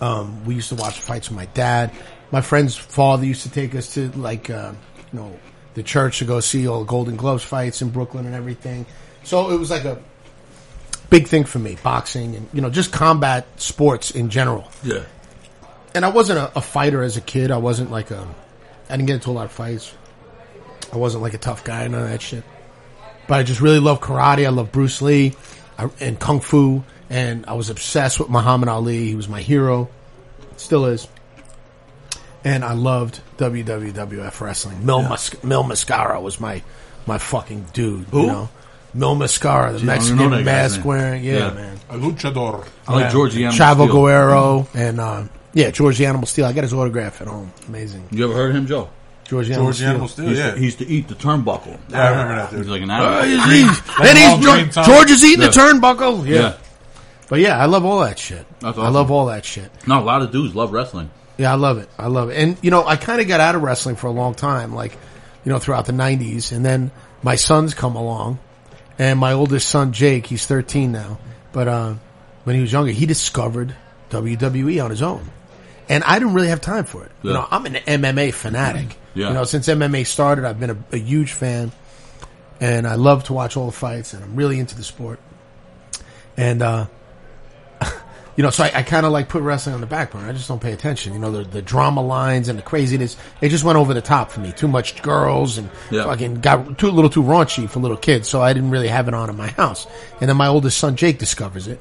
um, 0.00 0.44
we 0.44 0.54
used 0.54 0.68
to 0.70 0.74
watch 0.74 0.98
fights 1.00 1.28
with 1.28 1.36
my 1.36 1.46
dad. 1.46 1.90
My 2.30 2.40
friend's 2.40 2.76
father 2.76 3.24
used 3.24 3.42
to 3.42 3.50
take 3.50 3.74
us 3.74 3.94
to 3.94 4.10
like, 4.12 4.50
uh, 4.50 4.72
you 5.12 5.18
know, 5.18 5.32
the 5.74 5.82
church 5.82 6.18
to 6.18 6.24
go 6.24 6.40
see 6.40 6.66
all 6.68 6.80
the 6.80 6.84
Golden 6.86 7.16
Gloves 7.16 7.42
fights 7.44 7.82
in 7.82 7.90
Brooklyn 7.90 8.26
and 8.26 8.34
everything. 8.34 8.86
So 9.24 9.50
it 9.50 9.58
was 9.58 9.70
like 9.70 9.84
a 9.84 9.98
big 11.10 11.28
thing 11.28 11.44
for 11.44 11.58
me, 11.58 11.76
boxing 11.82 12.34
and 12.36 12.48
you 12.52 12.60
know 12.60 12.70
just 12.70 12.90
combat 12.92 13.46
sports 13.60 14.10
in 14.10 14.28
general. 14.30 14.70
Yeah. 14.82 15.00
And 15.94 16.04
I 16.04 16.08
wasn't 16.08 16.38
a, 16.38 16.50
a 16.56 16.60
fighter 16.62 17.02
as 17.02 17.16
a 17.16 17.20
kid. 17.20 17.50
I 17.50 17.58
wasn't 17.58 17.90
like 17.90 18.10
a. 18.10 18.26
I 18.88 18.96
didn't 18.96 19.06
get 19.06 19.14
into 19.14 19.30
a 19.30 19.32
lot 19.32 19.44
of 19.44 19.52
fights. 19.52 19.92
I 20.92 20.96
wasn't 20.96 21.22
like 21.22 21.34
a 21.34 21.38
tough 21.38 21.64
guy, 21.64 21.86
none 21.88 22.02
of 22.02 22.08
that 22.10 22.20
shit. 22.22 22.44
But 23.26 23.40
I 23.40 23.42
just 23.44 23.60
really 23.60 23.78
love 23.78 24.00
karate. 24.00 24.44
I 24.46 24.50
love 24.50 24.72
Bruce 24.72 25.00
Lee 25.00 25.34
I, 25.78 25.88
and 26.00 26.18
kung 26.20 26.40
fu, 26.40 26.84
and 27.08 27.46
I 27.46 27.54
was 27.54 27.70
obsessed 27.70 28.20
with 28.20 28.28
Muhammad 28.28 28.68
Ali. 28.68 29.06
He 29.08 29.14
was 29.14 29.28
my 29.28 29.40
hero, 29.40 29.88
still 30.56 30.84
is. 30.86 31.08
And 32.44 32.64
I 32.64 32.72
loved 32.72 33.20
WWF 33.38 34.40
wrestling. 34.40 34.84
Mil, 34.84 35.02
Mus- 35.02 35.42
Mil 35.44 35.62
Mascara 35.62 36.20
was 36.20 36.40
my 36.40 36.62
my 37.06 37.18
fucking 37.18 37.66
dude. 37.72 38.06
You 38.12 38.26
know, 38.26 38.48
Mil 38.94 39.14
Mascara, 39.14 39.72
the 39.72 39.78
Gee, 39.78 39.88
I 39.88 39.94
don't 39.96 40.04
even 40.04 40.16
Mexican 40.18 40.30
know 40.38 40.42
mask 40.44 40.84
wearing. 40.84 41.24
Yeah, 41.24 41.36
Yeah. 41.48 41.50
man. 41.54 41.78
a 41.88 41.96
luchador. 41.96 42.66
I 42.88 42.94
like 42.94 43.12
George 43.12 43.34
the 43.34 43.44
Animal 43.44 43.58
Chavo 43.66 43.84
Steele. 43.84 43.92
Guerrero 44.02 44.68
and 44.74 45.00
uh, 45.00 45.24
yeah, 45.54 45.70
George 45.70 45.98
the 45.98 46.06
Animal 46.06 46.26
Steele. 46.26 46.46
I 46.46 46.52
got 46.52 46.64
his 46.64 46.72
autograph 46.74 47.20
at 47.22 47.28
home. 47.28 47.52
Amazing. 47.68 48.08
You 48.10 48.24
ever 48.24 48.34
heard 48.34 48.50
of 48.50 48.56
him, 48.56 48.66
Joe? 48.66 48.90
George 49.32 49.48
the 49.48 49.54
Animal 49.54 49.68
George 49.72 49.76
the 49.78 49.78
Steele. 49.78 49.88
Animal 49.90 50.06
He 50.08 50.12
Steele, 50.12 50.28
used, 50.28 50.38
yeah. 50.40 50.50
to, 50.50 50.58
he 50.58 50.64
used 50.66 50.78
to 50.78 50.86
eat 50.88 51.08
the 51.08 51.14
turnbuckle. 51.14 51.78
Yeah, 51.88 51.98
I 52.04 52.10
remember 52.10 52.34
that 52.36 52.50
He 52.50 52.56
was 52.58 52.68
like 52.68 52.82
an 52.82 52.90
Uh, 52.90 52.94
animal. 52.94 53.22
he's- 53.22 53.44
Green- 53.46 53.56
he's- 53.68 53.88
like 53.98 54.08
and 54.08 54.18
a 54.18 54.20
he's 54.20 54.28
long 54.30 54.42
George, 54.42 54.74
green. 54.74 54.84
George 54.84 55.10
is 55.10 55.24
eating 55.24 55.40
Yeah. 55.40 55.48
the 55.48 55.52
turnbuckle. 55.60 56.26
Yeah. 56.26 56.34
yeah. 56.40 56.52
but 57.30 57.40
yeah, 57.40 57.58
I 57.58 57.64
love 57.64 57.84
all 57.86 58.00
that 58.00 58.18
shit. 58.18 58.44
That's 58.60 58.76
I 58.76 58.82
awesome. 58.82 58.92
love 58.94 59.10
all 59.10 59.26
that 59.26 59.44
shit. 59.46 59.70
No, 59.86 60.00
a 60.00 60.04
lot 60.04 60.20
of 60.20 60.30
dudes 60.32 60.54
love 60.54 60.70
wrestling. 60.72 61.08
Yeah, 61.38 61.50
I 61.50 61.54
love 61.56 61.78
it. 61.78 61.88
I 61.98 62.08
love 62.08 62.28
it. 62.28 62.36
And 62.36 62.58
you 62.60 62.70
know, 62.70 62.86
I 62.86 62.96
kind 62.96 63.22
of 63.22 63.26
got 63.28 63.40
out 63.40 63.54
of 63.54 63.62
wrestling 63.62 63.96
for 63.96 64.06
a 64.08 64.10
long 64.12 64.34
time, 64.34 64.74
like 64.74 64.92
you 65.44 65.50
know, 65.50 65.58
throughout 65.58 65.86
the 65.86 65.92
'90s, 65.94 66.52
and 66.52 66.62
then 66.62 66.90
my 67.22 67.36
sons 67.36 67.72
come 67.72 67.96
along, 67.96 68.38
and 68.98 69.18
my 69.18 69.32
oldest 69.32 69.66
son 69.70 69.92
Jake, 69.92 70.26
he's 70.26 70.44
13 70.44 70.92
now, 70.92 71.18
but 71.52 71.68
uh, 71.68 71.94
when 72.44 72.54
he 72.54 72.60
was 72.60 72.70
younger, 72.70 72.92
he 72.92 73.06
discovered 73.06 73.74
WWE 74.10 74.84
on 74.84 74.90
his 74.90 75.00
own, 75.02 75.30
and 75.88 76.04
I 76.04 76.18
didn't 76.18 76.34
really 76.34 76.48
have 76.48 76.60
time 76.60 76.84
for 76.84 77.02
it. 77.04 77.10
You 77.22 77.30
Yeah. 77.30 77.36
know, 77.38 77.48
I'm 77.50 77.64
an 77.64 77.74
MMA 77.86 78.30
fanatic. 78.34 78.98
Yeah. 79.14 79.28
You 79.28 79.34
know, 79.34 79.44
since 79.44 79.66
MMA 79.68 80.06
started, 80.06 80.44
I've 80.44 80.58
been 80.60 80.70
a, 80.70 80.76
a 80.92 80.96
huge 80.98 81.32
fan, 81.32 81.72
and 82.60 82.86
I 82.86 82.94
love 82.94 83.24
to 83.24 83.32
watch 83.32 83.56
all 83.56 83.66
the 83.66 83.72
fights, 83.72 84.14
and 84.14 84.22
I'm 84.24 84.34
really 84.36 84.58
into 84.58 84.74
the 84.76 84.82
sport. 84.84 85.20
And 86.36 86.62
uh, 86.62 86.86
you 88.36 88.42
know, 88.42 88.50
so 88.50 88.64
I, 88.64 88.70
I 88.76 88.82
kind 88.82 89.04
of 89.04 89.12
like 89.12 89.28
put 89.28 89.42
wrestling 89.42 89.74
on 89.74 89.80
the 89.82 89.86
back 89.86 90.12
burner. 90.12 90.28
I 90.28 90.32
just 90.32 90.48
don't 90.48 90.60
pay 90.62 90.72
attention. 90.72 91.12
You 91.12 91.18
know, 91.18 91.30
the, 91.30 91.44
the 91.44 91.60
drama 91.62 92.00
lines 92.02 92.48
and 92.48 92.58
the 92.58 92.62
craziness, 92.62 93.16
it 93.42 93.50
just 93.50 93.64
went 93.64 93.76
over 93.78 93.92
the 93.92 94.00
top 94.00 94.30
for 94.30 94.40
me. 94.40 94.52
Too 94.52 94.68
much 94.68 95.02
girls 95.02 95.58
and 95.58 95.68
Yeah. 95.90 96.04
fucking 96.04 96.36
got 96.40 96.78
too 96.78 96.88
a 96.88 96.90
little 96.90 97.10
too 97.10 97.22
raunchy 97.22 97.68
for 97.68 97.80
little 97.80 97.96
kids. 97.98 98.28
So 98.28 98.40
I 98.40 98.52
didn't 98.54 98.70
really 98.70 98.88
have 98.88 99.08
it 99.08 99.14
on 99.14 99.28
in 99.28 99.36
my 99.36 99.48
house. 99.48 99.86
And 100.20 100.28
then 100.30 100.36
my 100.38 100.46
oldest 100.48 100.78
son 100.78 100.96
Jake 100.96 101.18
discovers 101.18 101.68
it 101.68 101.80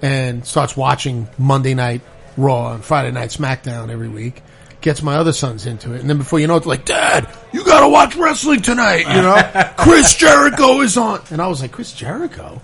and 0.00 0.44
starts 0.44 0.76
watching 0.76 1.28
Monday 1.38 1.74
Night 1.74 2.00
Raw 2.36 2.72
and 2.72 2.84
Friday 2.84 3.12
Night 3.12 3.30
SmackDown 3.30 3.90
every 3.90 4.08
week. 4.08 4.42
Gets 4.82 5.00
my 5.02 5.14
other 5.16 5.32
sons 5.32 5.64
into 5.66 5.94
it, 5.94 6.00
and 6.00 6.10
then 6.10 6.18
before 6.18 6.40
you 6.40 6.48
know 6.48 6.56
it, 6.56 6.66
like, 6.66 6.84
"Dad, 6.84 7.28
you 7.52 7.64
gotta 7.64 7.88
watch 7.88 8.16
wrestling 8.16 8.62
tonight." 8.62 9.06
You 9.06 9.22
know, 9.22 9.72
Chris 9.76 10.14
Jericho 10.16 10.80
is 10.80 10.96
on, 10.96 11.20
and 11.30 11.40
I 11.40 11.46
was 11.46 11.62
like, 11.62 11.70
"Chris 11.70 11.92
Jericho." 11.92 12.60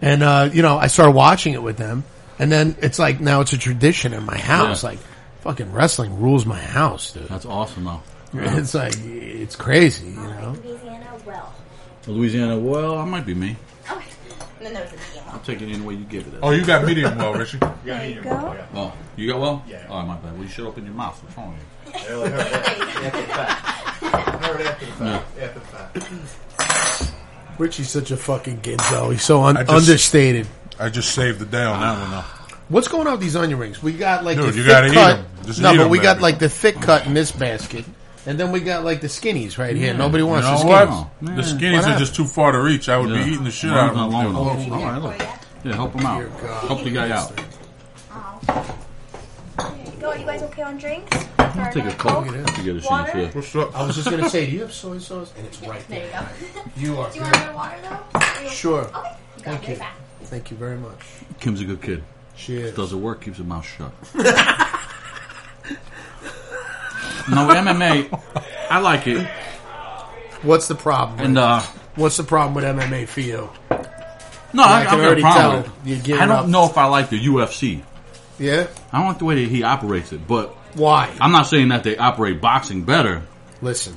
And 0.00 0.22
uh, 0.22 0.48
you 0.52 0.62
know, 0.62 0.78
I 0.78 0.86
started 0.86 1.12
watching 1.12 1.52
it 1.52 1.62
with 1.62 1.76
them, 1.76 2.04
and 2.38 2.50
then 2.50 2.76
it's 2.80 2.98
like 2.98 3.20
now 3.20 3.42
it's 3.42 3.52
a 3.52 3.58
tradition 3.58 4.14
in 4.14 4.24
my 4.24 4.38
house. 4.38 4.82
Yeah. 4.82 4.90
Like, 4.90 4.98
fucking 5.40 5.70
wrestling 5.72 6.20
rules 6.20 6.46
my 6.46 6.58
house, 6.58 7.12
dude. 7.12 7.28
That's 7.28 7.46
awesome, 7.46 7.84
though. 7.84 8.02
It's 8.32 8.74
like 8.74 8.94
it's 9.04 9.56
crazy, 9.56 10.06
you 10.06 10.14
know. 10.14 10.56
Louisiana, 10.64 11.18
well. 11.26 11.54
Louisiana, 12.06 12.58
well, 12.58 12.96
I 12.96 13.04
might 13.04 13.26
be 13.26 13.34
me. 13.34 13.56
Okay. 13.90 14.04
And 14.60 14.66
then 14.66 14.74
there 14.74 14.82
was 14.82 14.92
a 14.92 14.96
medium 14.96 15.24
I'll 15.28 15.32
one. 15.36 15.42
take 15.42 15.62
it 15.62 15.68
any 15.70 15.80
way 15.80 15.94
you 15.94 16.04
give 16.04 16.26
it. 16.26 16.34
Oh, 16.42 16.50
you 16.50 16.62
got 16.64 16.84
medium 16.84 17.16
well, 17.16 17.32
Richie. 17.32 17.58
There 17.82 18.08
you 18.10 18.20
go. 18.20 18.64
Oh, 18.74 18.92
you 19.16 19.26
got 19.26 19.40
well? 19.40 19.64
Yeah. 19.66 19.86
Oh, 19.88 20.02
my 20.02 20.16
bad. 20.16 20.34
Well, 20.34 20.42
you 20.42 20.48
should 20.48 20.66
open 20.66 20.84
your 20.84 20.92
mouth. 20.92 21.18
What's 21.24 21.36
wrong 21.38 21.54
with 21.54 22.04
you? 22.04 22.10
Yeah, 22.10 22.16
like, 22.16 22.32
after 22.34 23.20
the 23.22 23.26
fact. 23.26 24.44
Heard 24.44 24.60
after 24.60 24.84
the 24.86 24.92
fact. 24.92 25.38
After 25.40 25.58
the 25.58 25.66
fact. 26.26 27.12
Richie's 27.58 27.88
such 27.90 28.10
a 28.10 28.16
fucking 28.18 28.60
ginzo. 28.60 29.10
He's 29.12 29.22
so 29.24 29.42
un- 29.42 29.56
I 29.56 29.62
just- 29.64 29.72
understated. 29.88 30.46
I 30.78 30.88
just 30.90 31.14
saved 31.14 31.38
the 31.38 31.46
day 31.46 31.62
on 31.64 31.80
that 31.80 31.98
one 32.00 32.10
though. 32.10 32.24
What's 32.68 32.88
going 32.88 33.06
on 33.06 33.14
with 33.14 33.20
these 33.22 33.36
onion 33.36 33.58
rings? 33.58 33.82
We 33.82 33.92
got 33.92 34.24
like 34.24 34.36
Dude, 34.38 34.52
the 34.52 34.56
you 34.58 34.62
thick 34.64 34.70
gotta 34.72 34.86
eat 34.88 34.94
cut. 34.94 35.18
'em. 35.18 35.26
Just 35.44 35.60
no, 35.60 35.72
eat 35.72 35.76
but 35.78 35.84
'em, 35.84 35.90
we 35.90 35.98
got 35.98 36.20
like 36.20 36.38
the 36.38 36.48
thick 36.48 36.80
cut 36.80 37.04
in 37.06 37.12
this 37.14 37.32
basket, 37.32 37.84
and 38.26 38.38
then 38.38 38.52
we 38.52 38.60
got 38.60 38.84
like 38.84 39.00
the 39.00 39.06
skinnies 39.08 39.58
right 39.58 39.76
here. 39.76 39.94
Nobody 39.94 40.22
You 40.22 40.28
wants 40.28 40.46
know 40.46 40.58
the 40.58 40.64
skinnies. 40.64 40.88
Oh, 41.22 41.26
The 41.36 41.42
skinnies 41.42 41.84
are 41.86 41.98
just 41.98 42.14
too 42.14 42.24
far 42.26 42.52
to 42.52 42.60
reach. 42.60 42.88
I 42.88 42.96
would 42.98 43.10
Yeah. 43.10 43.24
be 43.24 43.30
eating 43.32 43.44
the 43.44 43.50
shit 43.50 43.70
out 43.72 43.90
of 43.90 43.96
not 43.96 44.10
them. 44.10 44.34
long 44.34 44.48
if 44.50 44.58
they 44.60 44.64
enough. 44.66 44.80
were- 44.80 44.86
All 44.86 44.92
right, 44.92 45.02
look. 45.02 45.28
Yeah, 45.64 45.74
help 45.74 45.94
him 45.94 46.06
out. 46.06 46.40
Help 46.66 46.84
the 46.84 46.90
guy 46.90 47.10
out. 47.10 47.32
Go, 50.00 50.14
you 50.14 50.24
guys 50.24 50.42
okay 50.44 50.62
on 50.62 50.78
drinks? 50.78 51.26
I'll 51.38 51.70
take 51.72 51.84
a 51.84 51.92
coke 51.92 52.24
to 52.26 52.32
get 52.32 52.76
a 52.76 52.80
chance 52.80 52.86
Water? 52.88 53.18
here. 53.18 53.28
What's 53.34 53.54
up? 53.54 53.76
I 53.78 53.84
was 53.86 53.96
just 53.96 54.08
gonna 54.08 54.30
say, 54.30 54.46
do 54.46 54.52
you 54.52 54.60
have 54.62 54.72
soy 54.72 54.96
sauce? 54.98 55.30
And 55.36 55.46
it's 55.46 55.60
right 55.62 55.86
There 55.88 56.08
there. 56.08 56.28
you 56.76 56.86
go. 56.88 56.94
You 56.94 57.00
are. 57.00 57.10
Do 57.10 57.16
you 57.18 57.22
want 57.24 57.36
another 57.36 57.52
water 57.54 57.76
though? 57.82 58.48
Sure. 58.48 58.80
Okay. 58.84 58.88
You 59.36 59.44
got 59.44 59.44
Thank 59.44 59.68
you. 59.68 59.76
back. 59.76 59.94
Thank 60.24 60.50
you 60.50 60.56
very 60.56 60.78
much. 60.78 61.00
Kim's 61.40 61.60
a 61.60 61.64
good 61.66 61.82
kid. 61.82 62.02
She 62.36 62.56
is. 62.56 62.74
Does 62.74 62.92
it 62.94 62.96
work? 62.96 63.20
Keeps 63.22 63.36
her 63.38 63.44
mouth 63.44 63.66
shut. 63.66 63.92
no 67.30 67.48
MMA. 67.48 68.22
I 68.70 68.78
like 68.80 69.06
it, 69.06 69.26
What's 70.42 70.68
the 70.68 70.74
problem? 70.74 71.20
and 71.20 71.38
uh, 71.38 71.60
What's 71.96 72.16
the 72.16 72.24
problem 72.24 72.54
with 72.54 72.64
MMA 72.64 73.06
for 73.08 73.20
you? 73.20 73.50
no, 74.52 74.62
I 74.62 74.82
I, 74.82 74.86
can 74.86 75.00
already 75.00 75.22
tell 75.22 75.56
with 75.58 75.66
it. 75.66 75.72
you're 75.84 75.98
getting 75.98 76.22
I 76.22 76.26
don't 76.26 76.50
know 76.50 76.64
if 76.66 76.76
I 76.78 76.86
like 76.86 77.10
the 77.10 77.18
UFC. 77.26 77.82
Yeah. 78.38 78.66
I 78.92 78.98
don't 78.98 79.08
like 79.08 79.18
the 79.18 79.24
way 79.26 79.44
that 79.44 79.50
he 79.50 79.62
operates 79.62 80.12
it, 80.12 80.26
but 80.26 80.54
Why? 80.74 81.14
I'm 81.20 81.32
not 81.32 81.42
saying 81.46 81.68
that 81.68 81.84
they 81.84 81.96
operate 81.96 82.40
boxing 82.40 82.84
better. 82.84 83.22
Listen, 83.60 83.96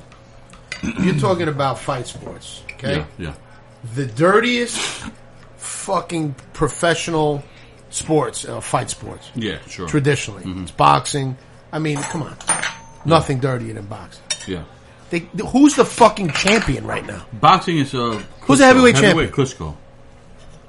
you're 0.99 1.15
talking 1.17 1.47
about 1.47 1.79
fight 1.79 2.07
sports, 2.07 2.61
okay? 2.73 2.97
Yeah, 2.97 3.05
yeah. 3.17 3.33
The 3.95 4.05
dirtiest 4.05 4.77
fucking 5.57 6.35
professional 6.51 7.43
sports, 7.89 8.43
uh, 8.45 8.59
fight 8.59 8.89
sports. 8.89 9.29
Yeah, 9.35 9.59
sure. 9.67 9.87
Traditionally, 9.87 10.43
Mm-hmm. 10.43 10.63
it's 10.63 10.71
boxing. 10.71 11.37
I 11.71 11.79
mean, 11.79 11.97
come 11.97 12.23
on, 12.23 12.35
nothing 13.05 13.39
dirtier 13.39 13.73
than 13.73 13.85
boxing. 13.85 14.23
Yeah. 14.47 14.63
They, 15.09 15.19
who's 15.47 15.75
the 15.75 15.85
fucking 15.85 16.31
champion 16.31 16.85
right 16.87 17.05
now? 17.05 17.25
Boxing 17.33 17.77
is 17.77 17.93
uh, 17.93 18.21
Who's 18.41 18.59
the 18.59 18.65
heavyweight, 18.65 18.95
heavyweight 18.95 19.29
Heavyweight 19.29 19.31
Klitschko. 19.31 19.75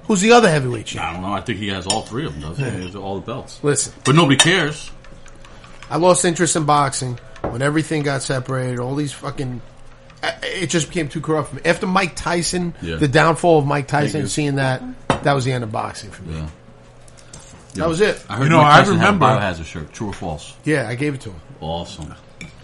Who's 0.07 0.21
the 0.21 0.33
other 0.33 0.51
heavyweight 0.51 0.85
champion? 0.87 1.09
I 1.09 1.13
don't 1.15 1.23
know. 1.31 1.37
I 1.37 1.41
think 1.41 1.59
he 1.59 1.69
has 1.69 1.87
all 1.87 2.03
three 2.03 2.27
of 2.27 2.39
them. 2.39 2.51
Does 2.51 2.59
he? 2.59 2.65
He 2.65 2.85
has 2.87 2.95
all 2.97 3.15
the 3.15 3.23
belts. 3.25 3.59
Listen, 3.63 3.95
But 4.05 4.15
nobody 4.15 4.37
cares. 4.37 4.91
I 5.89 5.97
lost 5.97 6.25
interest 6.27 6.57
in 6.57 6.65
boxing 6.67 7.19
when 7.43 7.63
everything 7.63 8.03
got 8.03 8.23
separated. 8.23 8.81
All 8.81 8.95
these 8.95 9.13
fucking. 9.13 9.63
It 10.43 10.69
just 10.69 10.89
became 10.89 11.09
too 11.09 11.21
corrupt 11.21 11.51
for 11.51 11.57
me. 11.57 11.63
After 11.65 11.87
Mike 11.87 12.17
Tyson, 12.17 12.75
Yeah. 12.83 12.97
the 12.97 13.09
downfall 13.09 13.59
of 13.61 13.67
Mike 13.67 13.87
Tyson, 13.89 14.23
you. 14.23 14.27
seeing 14.27 14.57
that, 14.57 14.83
that 15.23 15.33
was 15.35 15.45
the 15.45 15.53
end 15.53 15.65
of 15.65 15.71
boxing 15.73 16.11
for 16.11 16.23
me. 16.23 16.35
Yeah. 16.37 16.49
That 17.75 17.89
was 17.89 18.01
it. 18.01 18.23
I 18.29 18.37
heard 18.37 18.45
You 18.45 18.51
know, 18.51 18.59
Mike 18.63 18.73
I 18.73 18.79
Tyson 18.81 18.95
remember- 18.95 19.27
had 19.27 19.37
a 19.53 19.55
biohazard 19.63 19.65
shirt. 19.67 19.93
True 19.93 20.09
or 20.09 20.13
false? 20.13 20.55
Yeah, 20.65 20.89
I 20.89 20.95
gave 20.95 21.15
it 21.15 21.21
to 21.23 21.31
him. 21.31 21.41
Awesome. 21.61 22.15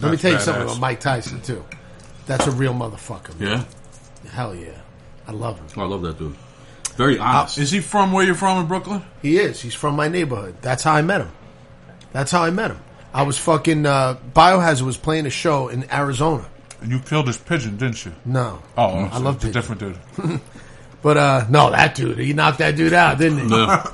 Let 0.00 0.10
me 0.12 0.16
tell 0.16 0.30
you 0.32 0.36
badass. 0.38 0.40
something 0.40 0.62
about 0.64 0.80
Mike 0.80 1.00
Tyson 1.00 1.40
too. 1.42 1.64
That's 2.26 2.46
a 2.46 2.50
real 2.52 2.74
motherfucker. 2.74 3.38
man. 3.40 3.66
Yeah. 4.24 4.30
Hell 4.30 4.54
yeah, 4.54 4.78
I 5.26 5.32
love 5.32 5.58
him. 5.58 5.66
Oh, 5.76 5.82
I 5.82 5.86
love 5.86 6.02
that 6.02 6.18
dude. 6.18 6.36
Very 6.96 7.18
honest. 7.18 7.58
Is 7.58 7.70
he 7.70 7.80
from 7.80 8.12
where 8.12 8.24
you're 8.24 8.34
from 8.34 8.58
in 8.60 8.66
Brooklyn? 8.66 9.02
He 9.22 9.38
is. 9.38 9.60
He's 9.60 9.74
from 9.74 9.96
my 9.96 10.08
neighborhood. 10.08 10.56
That's 10.60 10.82
how 10.82 10.92
I 10.92 11.02
met 11.02 11.22
him. 11.22 11.30
That's 12.12 12.30
how 12.30 12.42
I 12.42 12.50
met 12.50 12.70
him. 12.72 12.80
I 13.14 13.22
was 13.22 13.38
fucking 13.38 13.86
uh, 13.86 14.18
Biohazard 14.34 14.82
was 14.82 14.96
playing 14.96 15.26
a 15.26 15.30
show 15.30 15.68
in 15.68 15.90
Arizona. 15.90 16.46
And 16.80 16.90
you 16.90 16.98
killed 17.00 17.26
his 17.26 17.36
pigeon, 17.38 17.76
didn't 17.76 18.04
you? 18.04 18.12
No, 18.24 18.62
Oh, 18.76 18.88
I 18.88 19.18
love 19.18 19.36
it's 19.36 19.44
a 19.46 19.50
different 19.52 19.80
dude. 19.80 19.98
But 21.02 21.16
uh, 21.16 21.46
no, 21.48 21.70
that 21.70 21.94
dude, 21.94 22.18
he 22.18 22.34
knocked 22.34 22.58
that 22.58 22.76
dude 22.76 22.92
out, 22.92 23.16
didn't 23.16 23.38
he? 23.48 23.56
Yeah. 23.56 23.90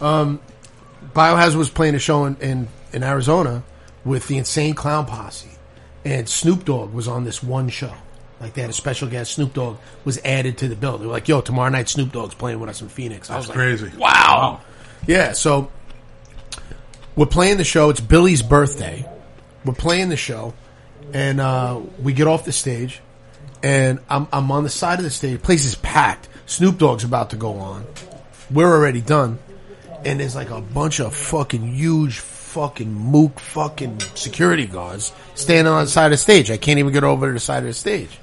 Biohazard 0.00 1.56
was 1.56 1.70
playing 1.70 1.94
a 1.96 1.98
show 1.98 2.24
in, 2.26 2.36
in, 2.36 2.68
in 2.92 3.02
Arizona 3.02 3.62
with 4.04 4.26
the 4.28 4.38
Insane 4.38 4.74
Clown 4.74 5.06
Posse, 5.06 5.50
and 6.04 6.28
Snoop 6.28 6.64
Dogg 6.64 6.92
was 6.92 7.08
on 7.08 7.24
this 7.24 7.42
one 7.42 7.68
show. 7.68 7.92
Like 8.40 8.54
they 8.54 8.62
had 8.62 8.70
a 8.70 8.74
special 8.74 9.08
guest. 9.08 9.32
Snoop 9.32 9.52
Dogg 9.52 9.76
was 10.04 10.18
added 10.24 10.58
to 10.58 10.68
the 10.68 10.76
bill. 10.76 10.96
They 10.98 11.06
were 11.06 11.12
like, 11.12 11.28
"Yo, 11.28 11.40
tomorrow 11.40 11.68
night 11.68 11.88
Snoop 11.88 12.12
Dogg's 12.12 12.34
playing 12.34 12.58
with 12.58 12.70
us 12.70 12.80
in 12.80 12.88
Phoenix." 12.88 13.30
I 13.30 13.36
was 13.36 13.46
That's 13.46 13.56
like, 13.56 13.78
crazy. 13.78 13.96
Wow. 13.98 14.60
Yeah, 15.06 15.32
so 15.32 15.70
we're 17.16 17.26
playing 17.26 17.58
the 17.58 17.64
show. 17.64 17.90
It's 17.90 18.00
Billy's 18.00 18.42
birthday. 18.42 19.06
We're 19.64 19.74
playing 19.74 20.08
the 20.08 20.16
show, 20.16 20.54
and 21.12 21.40
uh, 21.40 21.80
we 22.02 22.14
get 22.14 22.26
off 22.26 22.44
the 22.44 22.52
stage, 22.52 23.00
and 23.62 23.98
I'm, 24.08 24.26
I'm 24.32 24.50
on 24.50 24.62
the 24.64 24.70
side 24.70 24.98
of 24.98 25.04
the 25.04 25.10
stage. 25.10 25.42
place 25.42 25.66
is 25.66 25.74
packed. 25.74 26.28
Snoop 26.46 26.78
Dogg's 26.78 27.04
about 27.04 27.30
to 27.30 27.36
go 27.36 27.58
on. 27.58 27.84
We're 28.50 28.72
already 28.72 29.02
done, 29.02 29.38
and 30.04 30.18
there's 30.18 30.34
like 30.34 30.50
a 30.50 30.62
bunch 30.62 30.98
of 31.00 31.14
fucking 31.14 31.74
huge 31.74 32.20
fucking 32.50 32.92
mook 32.92 33.38
fucking 33.38 34.00
security 34.14 34.66
guards 34.66 35.12
standing 35.34 35.72
on 35.72 35.84
the 35.84 35.90
side 35.90 36.06
of 36.06 36.10
the 36.12 36.16
stage. 36.16 36.50
I 36.50 36.56
can't 36.56 36.78
even 36.78 36.92
get 36.92 37.04
over 37.04 37.28
to 37.28 37.32
the 37.32 37.40
side 37.40 37.58
of 37.58 37.68
the 37.68 37.72
stage. 37.72 38.18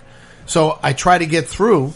So 0.46 0.78
I 0.84 0.94
try 0.94 1.18
to 1.18 1.26
get 1.26 1.48
through 1.48 1.94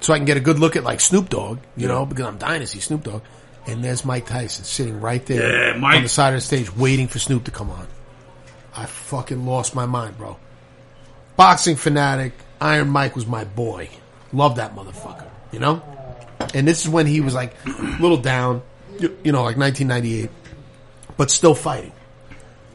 so 0.00 0.12
I 0.12 0.18
can 0.18 0.24
get 0.24 0.36
a 0.36 0.40
good 0.40 0.58
look 0.58 0.76
at 0.76 0.84
like 0.84 1.00
Snoop 1.00 1.28
Dogg, 1.28 1.58
you 1.76 1.88
know, 1.88 2.06
because 2.06 2.26
I'm 2.26 2.38
dying 2.38 2.60
to 2.60 2.66
see 2.66 2.78
Snoop 2.80 3.02
Dogg. 3.04 3.22
And 3.66 3.84
there's 3.84 4.04
Mike 4.04 4.26
Tyson 4.26 4.64
sitting 4.64 5.00
right 5.00 5.24
there 5.26 5.74
Yeah, 5.74 5.84
on 5.84 6.02
the 6.02 6.08
side 6.08 6.32
of 6.32 6.38
the 6.38 6.40
stage 6.40 6.74
waiting 6.74 7.06
for 7.08 7.18
Snoop 7.18 7.44
to 7.44 7.50
come 7.50 7.70
on. 7.70 7.86
I 8.74 8.86
fucking 8.86 9.44
lost 9.44 9.74
my 9.74 9.84
mind, 9.84 10.16
bro. 10.16 10.38
Boxing 11.36 11.76
fanatic, 11.76 12.32
Iron 12.60 12.88
Mike 12.88 13.14
was 13.14 13.26
my 13.26 13.44
boy. 13.44 13.90
Love 14.32 14.56
that 14.56 14.74
motherfucker, 14.74 15.26
you 15.52 15.58
know? 15.58 15.82
And 16.54 16.66
this 16.66 16.82
is 16.82 16.88
when 16.88 17.06
he 17.06 17.20
was 17.20 17.34
like 17.34 17.54
a 17.66 17.98
little 18.00 18.16
down, 18.16 18.62
you, 18.98 19.16
you 19.24 19.32
know, 19.32 19.42
like 19.42 19.56
1998, 19.56 20.30
but 21.18 21.30
still 21.30 21.54
fighting. 21.54 21.92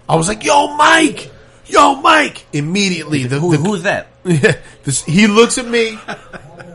I 0.07 0.15
was 0.15 0.27
like, 0.27 0.43
yo, 0.43 0.75
Mike! 0.77 1.31
Yo, 1.65 1.95
Mike! 1.95 2.45
Immediately, 2.53 3.23
the, 3.23 3.39
the, 3.39 3.57
who's 3.57 3.83
that? 3.83 4.07
this, 4.23 5.03
he 5.05 5.25
looks 5.27 5.57
at 5.57 5.65
me, 5.67 5.97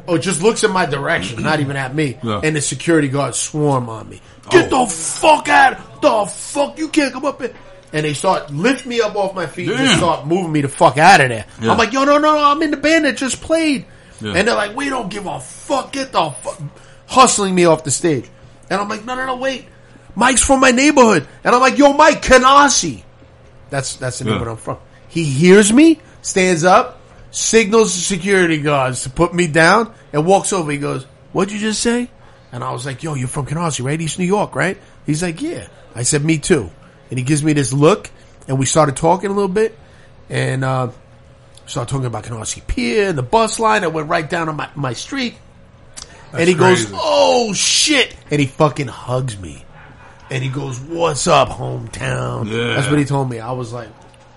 or 0.06 0.18
just 0.18 0.42
looks 0.42 0.64
in 0.64 0.70
my 0.72 0.86
direction, 0.86 1.42
not 1.42 1.60
even 1.60 1.76
at 1.76 1.94
me, 1.94 2.18
Yeah. 2.22 2.40
and 2.42 2.56
the 2.56 2.60
security 2.60 3.08
guards 3.08 3.38
swarm 3.38 3.88
on 3.88 4.08
me. 4.08 4.20
Oh. 4.46 4.50
Get 4.50 4.72
Oh. 4.72 4.86
the 4.86 4.90
fuck 4.90 5.48
out! 5.48 6.00
The 6.02 6.26
fuck 6.26 6.78
you 6.78 6.88
can't 6.88 7.12
come 7.12 7.24
up 7.26 7.40
here! 7.40 7.54
And 7.92 8.04
they 8.04 8.12
start 8.14 8.50
lift 8.52 8.84
me 8.86 9.00
up 9.00 9.14
off 9.16 9.34
my 9.34 9.46
feet 9.46 9.68
and 9.70 9.78
just 9.78 9.96
start 9.98 10.26
moving 10.26 10.52
me 10.52 10.60
the 10.62 10.68
fuck 10.68 10.98
out 10.98 11.20
of 11.22 11.28
there. 11.30 11.46
Yeah. 11.60 11.70
I'm 11.72 11.78
like, 11.78 11.92
yo, 11.92 12.04
no, 12.04 12.18
no, 12.18 12.34
no, 12.34 12.44
I'm 12.50 12.60
in 12.62 12.70
the 12.70 12.76
band 12.76 13.04
that 13.06 13.16
just 13.16 13.40
played, 13.40 13.84
Yeah. 14.20 14.32
and 14.36 14.48
they're 14.48 14.54
like, 14.54 14.74
we 14.76 14.88
don't 14.88 15.10
give 15.10 15.26
a 15.26 15.38
fuck. 15.40 15.92
Get 15.92 16.12
the 16.12 16.30
fuck, 16.30 16.60
hustling 17.06 17.54
me 17.54 17.66
off 17.66 17.84
the 17.84 17.90
stage, 17.90 18.26
and 18.70 18.80
I'm 18.80 18.88
like, 18.88 19.04
no, 19.04 19.14
no, 19.14 19.26
no, 19.26 19.36
wait, 19.36 19.66
Mike's 20.18 20.42
from 20.44 20.58
my 20.60 20.72
neighborhood, 20.72 21.26
and 21.44 21.54
I'm 21.54 21.60
like, 21.60 21.78
yo, 21.78 21.92
Mike 21.92 22.20
Canarsie. 22.22 23.02
That's 23.70 23.94
that's 23.96 24.18
the 24.18 24.24
Yeah. 24.24 24.32
neighborhood 24.32 24.52
I'm 24.58 24.62
from. 24.62 24.78
He 25.08 25.22
hears 25.24 25.72
me, 25.72 26.00
stands 26.22 26.64
up, 26.64 27.00
signals 27.30 27.94
the 27.94 28.00
security 28.00 28.58
guards 28.60 29.04
to 29.04 29.10
put 29.10 29.32
me 29.32 29.46
down, 29.46 29.92
and 30.12 30.26
walks 30.26 30.52
over. 30.52 30.70
He 30.72 30.78
goes, 30.78 31.06
"What'd 31.32 31.52
you 31.52 31.60
just 31.60 31.80
say?" 31.80 32.10
And 32.50 32.64
I 32.64 32.72
was 32.72 32.84
like, 32.84 33.02
"Yo, 33.02 33.14
you're 33.14 33.28
from 33.28 33.46
Canarsie, 33.46 33.84
right? 33.84 34.00
East 34.00 34.18
New 34.18 34.24
York, 34.24 34.54
right?" 34.56 34.76
He's 35.06 35.22
like, 35.22 35.40
"Yeah." 35.40 35.68
I 35.94 36.02
said, 36.02 36.24
"Me 36.24 36.38
too." 36.38 36.70
And 37.10 37.18
he 37.18 37.24
gives 37.24 37.42
me 37.44 37.52
this 37.52 37.72
look, 37.72 38.10
and 38.48 38.58
we 38.58 38.66
started 38.66 38.96
talking 38.96 39.30
a 39.30 39.32
little 39.34 39.48
bit, 39.48 39.78
and 40.28 40.64
uh, 40.64 40.88
started 41.66 41.90
talking 41.90 42.06
about 42.06 42.24
Canarsie 42.24 42.66
Pier 42.66 43.08
and 43.10 43.16
the 43.18 43.22
bus 43.22 43.58
line 43.60 43.82
that 43.82 43.92
went 43.92 44.08
right 44.08 44.28
down 44.28 44.48
on 44.48 44.56
my, 44.56 44.68
my 44.74 44.94
street. 44.94 45.36
and 46.32 46.48
he 46.48 46.54
crazy. 46.54 46.84
goes, 46.90 46.92
"Oh 47.00 47.52
shit!" 47.52 48.16
And 48.30 48.40
he 48.40 48.46
fucking 48.46 48.88
hugs 48.88 49.38
me, 49.38 49.64
and 50.30 50.42
he 50.42 50.48
goes, 50.50 50.78
"What's 50.80 51.26
up, 51.26 51.48
hometown?" 51.48 52.50
Yeah. 52.50 52.74
That's 52.76 52.88
what 52.90 52.98
he 52.98 53.04
told 53.04 53.30
me. 53.30 53.40
I 53.40 53.52
was 53.52 53.72
like, 53.72 53.88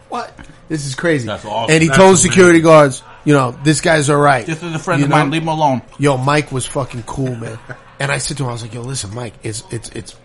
"What? 0.09 0.33
This 0.69 0.85
is 0.85 0.95
crazy." 0.95 1.25
That's 1.27 1.45
awesome. 1.45 1.73
And 1.73 1.81
he 1.81 1.87
That's 1.87 1.97
told 1.97 2.09
amazing. 2.11 2.31
security 2.31 2.61
guards, 2.61 3.03
"You 3.25 3.33
know, 3.33 3.55
this 3.63 3.81
guy's 3.81 4.09
all 4.09 4.17
right." 4.17 4.45
This 4.45 4.61
is 4.63 4.73
a 4.75 4.79
friend 4.79 4.99
You 4.99 5.05
of 5.05 5.11
mine. 5.11 5.31
Leave 5.31 5.41
him 5.43 5.47
alone. 5.49 5.81
Yo, 5.99 6.17
Mike 6.17 6.51
was 6.51 6.65
fucking 6.65 7.03
cool, 7.03 7.35
man. 7.35 7.57
And 7.99 8.11
I 8.11 8.17
said 8.17 8.37
to 8.37 8.43
him, 8.43 8.49
I 8.49 8.53
was 8.53 8.61
like, 8.63 8.73
"Yo, 8.73 8.81
listen, 8.81 9.13
Mike, 9.13 9.33
it's 9.43 9.63
it's 9.71 9.89
it's 9.89 10.15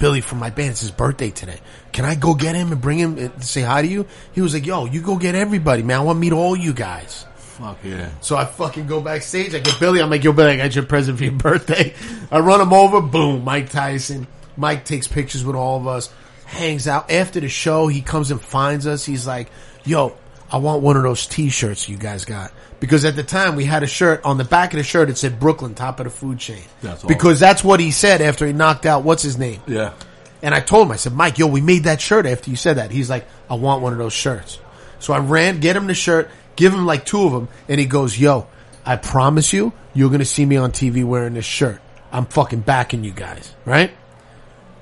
Billy 0.00 0.20
from 0.20 0.38
my 0.38 0.50
band. 0.50 0.70
It's 0.70 0.80
his 0.80 0.90
birthday 0.90 1.30
today. 1.30 1.58
Can 1.92 2.04
I 2.04 2.14
go 2.16 2.34
get 2.34 2.54
him 2.54 2.72
and 2.72 2.80
bring 2.80 2.98
him 2.98 3.18
and 3.18 3.42
say 3.42 3.62
hi 3.62 3.82
to 3.82 3.88
you?" 3.88 4.06
He 4.32 4.40
was 4.40 4.54
like, 4.54 4.66
"Yo, 4.66 4.84
you 4.86 5.00
go 5.00 5.16
get 5.16 5.34
everybody, 5.34 5.82
man. 5.82 5.98
I 6.00 6.02
want 6.02 6.16
to 6.16 6.20
meet 6.20 6.32
all 6.32 6.54
you 6.56 6.72
guys." 6.72 7.26
Fuck 7.36 7.78
yeah. 7.84 8.08
So 8.20 8.36
I 8.36 8.46
fucking 8.46 8.88
go 8.88 9.00
backstage. 9.00 9.54
I 9.54 9.60
get 9.60 9.78
Billy. 9.78 10.02
I'm 10.02 10.10
like, 10.10 10.24
yo, 10.24 10.32
Billy, 10.32 10.54
I 10.54 10.56
got 10.56 10.74
your 10.74 10.84
present 10.86 11.18
for 11.18 11.22
your 11.24 11.32
birthday. 11.48 11.94
I 12.32 12.40
run 12.40 12.60
him 12.60 12.72
over. 12.72 13.00
Boom, 13.00 13.44
Mike 13.44 13.70
Tyson. 13.70 14.26
Mike 14.56 14.84
takes 14.84 15.06
pictures 15.06 15.44
with 15.44 15.56
all 15.56 15.78
of 15.78 15.86
us. 15.86 16.12
Hangs 16.46 16.86
out 16.86 17.10
after 17.10 17.40
the 17.40 17.48
show. 17.48 17.88
He 17.88 18.00
comes 18.00 18.30
and 18.30 18.40
finds 18.40 18.86
us. 18.86 19.04
He's 19.04 19.26
like, 19.26 19.50
yo, 19.84 20.16
I 20.50 20.58
want 20.58 20.82
one 20.82 20.96
of 20.96 21.02
those 21.02 21.26
T-shirts 21.26 21.88
you 21.88 21.96
guys 21.96 22.24
got. 22.24 22.52
Because 22.80 23.04
at 23.04 23.16
the 23.16 23.22
time 23.22 23.56
we 23.56 23.64
had 23.64 23.82
a 23.82 23.86
shirt 23.86 24.24
on 24.24 24.36
the 24.36 24.44
back 24.44 24.72
of 24.74 24.76
the 24.76 24.84
shirt. 24.84 25.08
It 25.08 25.16
said 25.16 25.40
Brooklyn, 25.40 25.74
top 25.74 26.00
of 26.00 26.04
the 26.04 26.10
food 26.10 26.38
chain. 26.38 26.62
That's 26.82 27.02
because 27.02 27.40
that's 27.40 27.64
what 27.64 27.80
he 27.80 27.90
said 27.90 28.20
after 28.20 28.46
he 28.46 28.52
knocked 28.52 28.84
out 28.84 29.04
what's 29.04 29.22
his 29.22 29.38
name. 29.38 29.62
Yeah. 29.66 29.94
And 30.42 30.54
I 30.54 30.60
told 30.60 30.86
him, 30.86 30.92
I 30.92 30.96
said, 30.96 31.14
Mike, 31.14 31.38
yo, 31.38 31.46
we 31.46 31.62
made 31.62 31.84
that 31.84 32.00
shirt 32.02 32.26
after 32.26 32.50
you 32.50 32.56
said 32.56 32.76
that. 32.76 32.90
He's 32.90 33.08
like, 33.08 33.26
I 33.48 33.54
want 33.54 33.80
one 33.80 33.92
of 33.92 33.98
those 33.98 34.12
shirts. 34.12 34.58
So 34.98 35.14
I 35.14 35.18
ran, 35.18 35.60
get 35.60 35.76
him 35.76 35.86
the 35.86 35.94
shirt, 35.94 36.30
give 36.56 36.74
him 36.74 36.84
like 36.84 37.06
two 37.06 37.24
of 37.24 37.32
them, 37.32 37.48
and 37.68 37.80
he 37.80 37.86
goes, 37.86 38.18
yo, 38.18 38.46
I 38.84 38.96
promise 38.96 39.54
you, 39.54 39.72
you're 39.94 40.10
going 40.10 40.18
to 40.18 40.26
see 40.26 40.44
me 40.44 40.56
on 40.56 40.72
TV 40.72 41.04
wearing 41.04 41.32
this 41.32 41.46
shirt. 41.46 41.80
I'm 42.12 42.26
fucking 42.26 42.60
backing 42.60 43.04
you 43.04 43.12
guys, 43.12 43.54
right? 43.64 43.90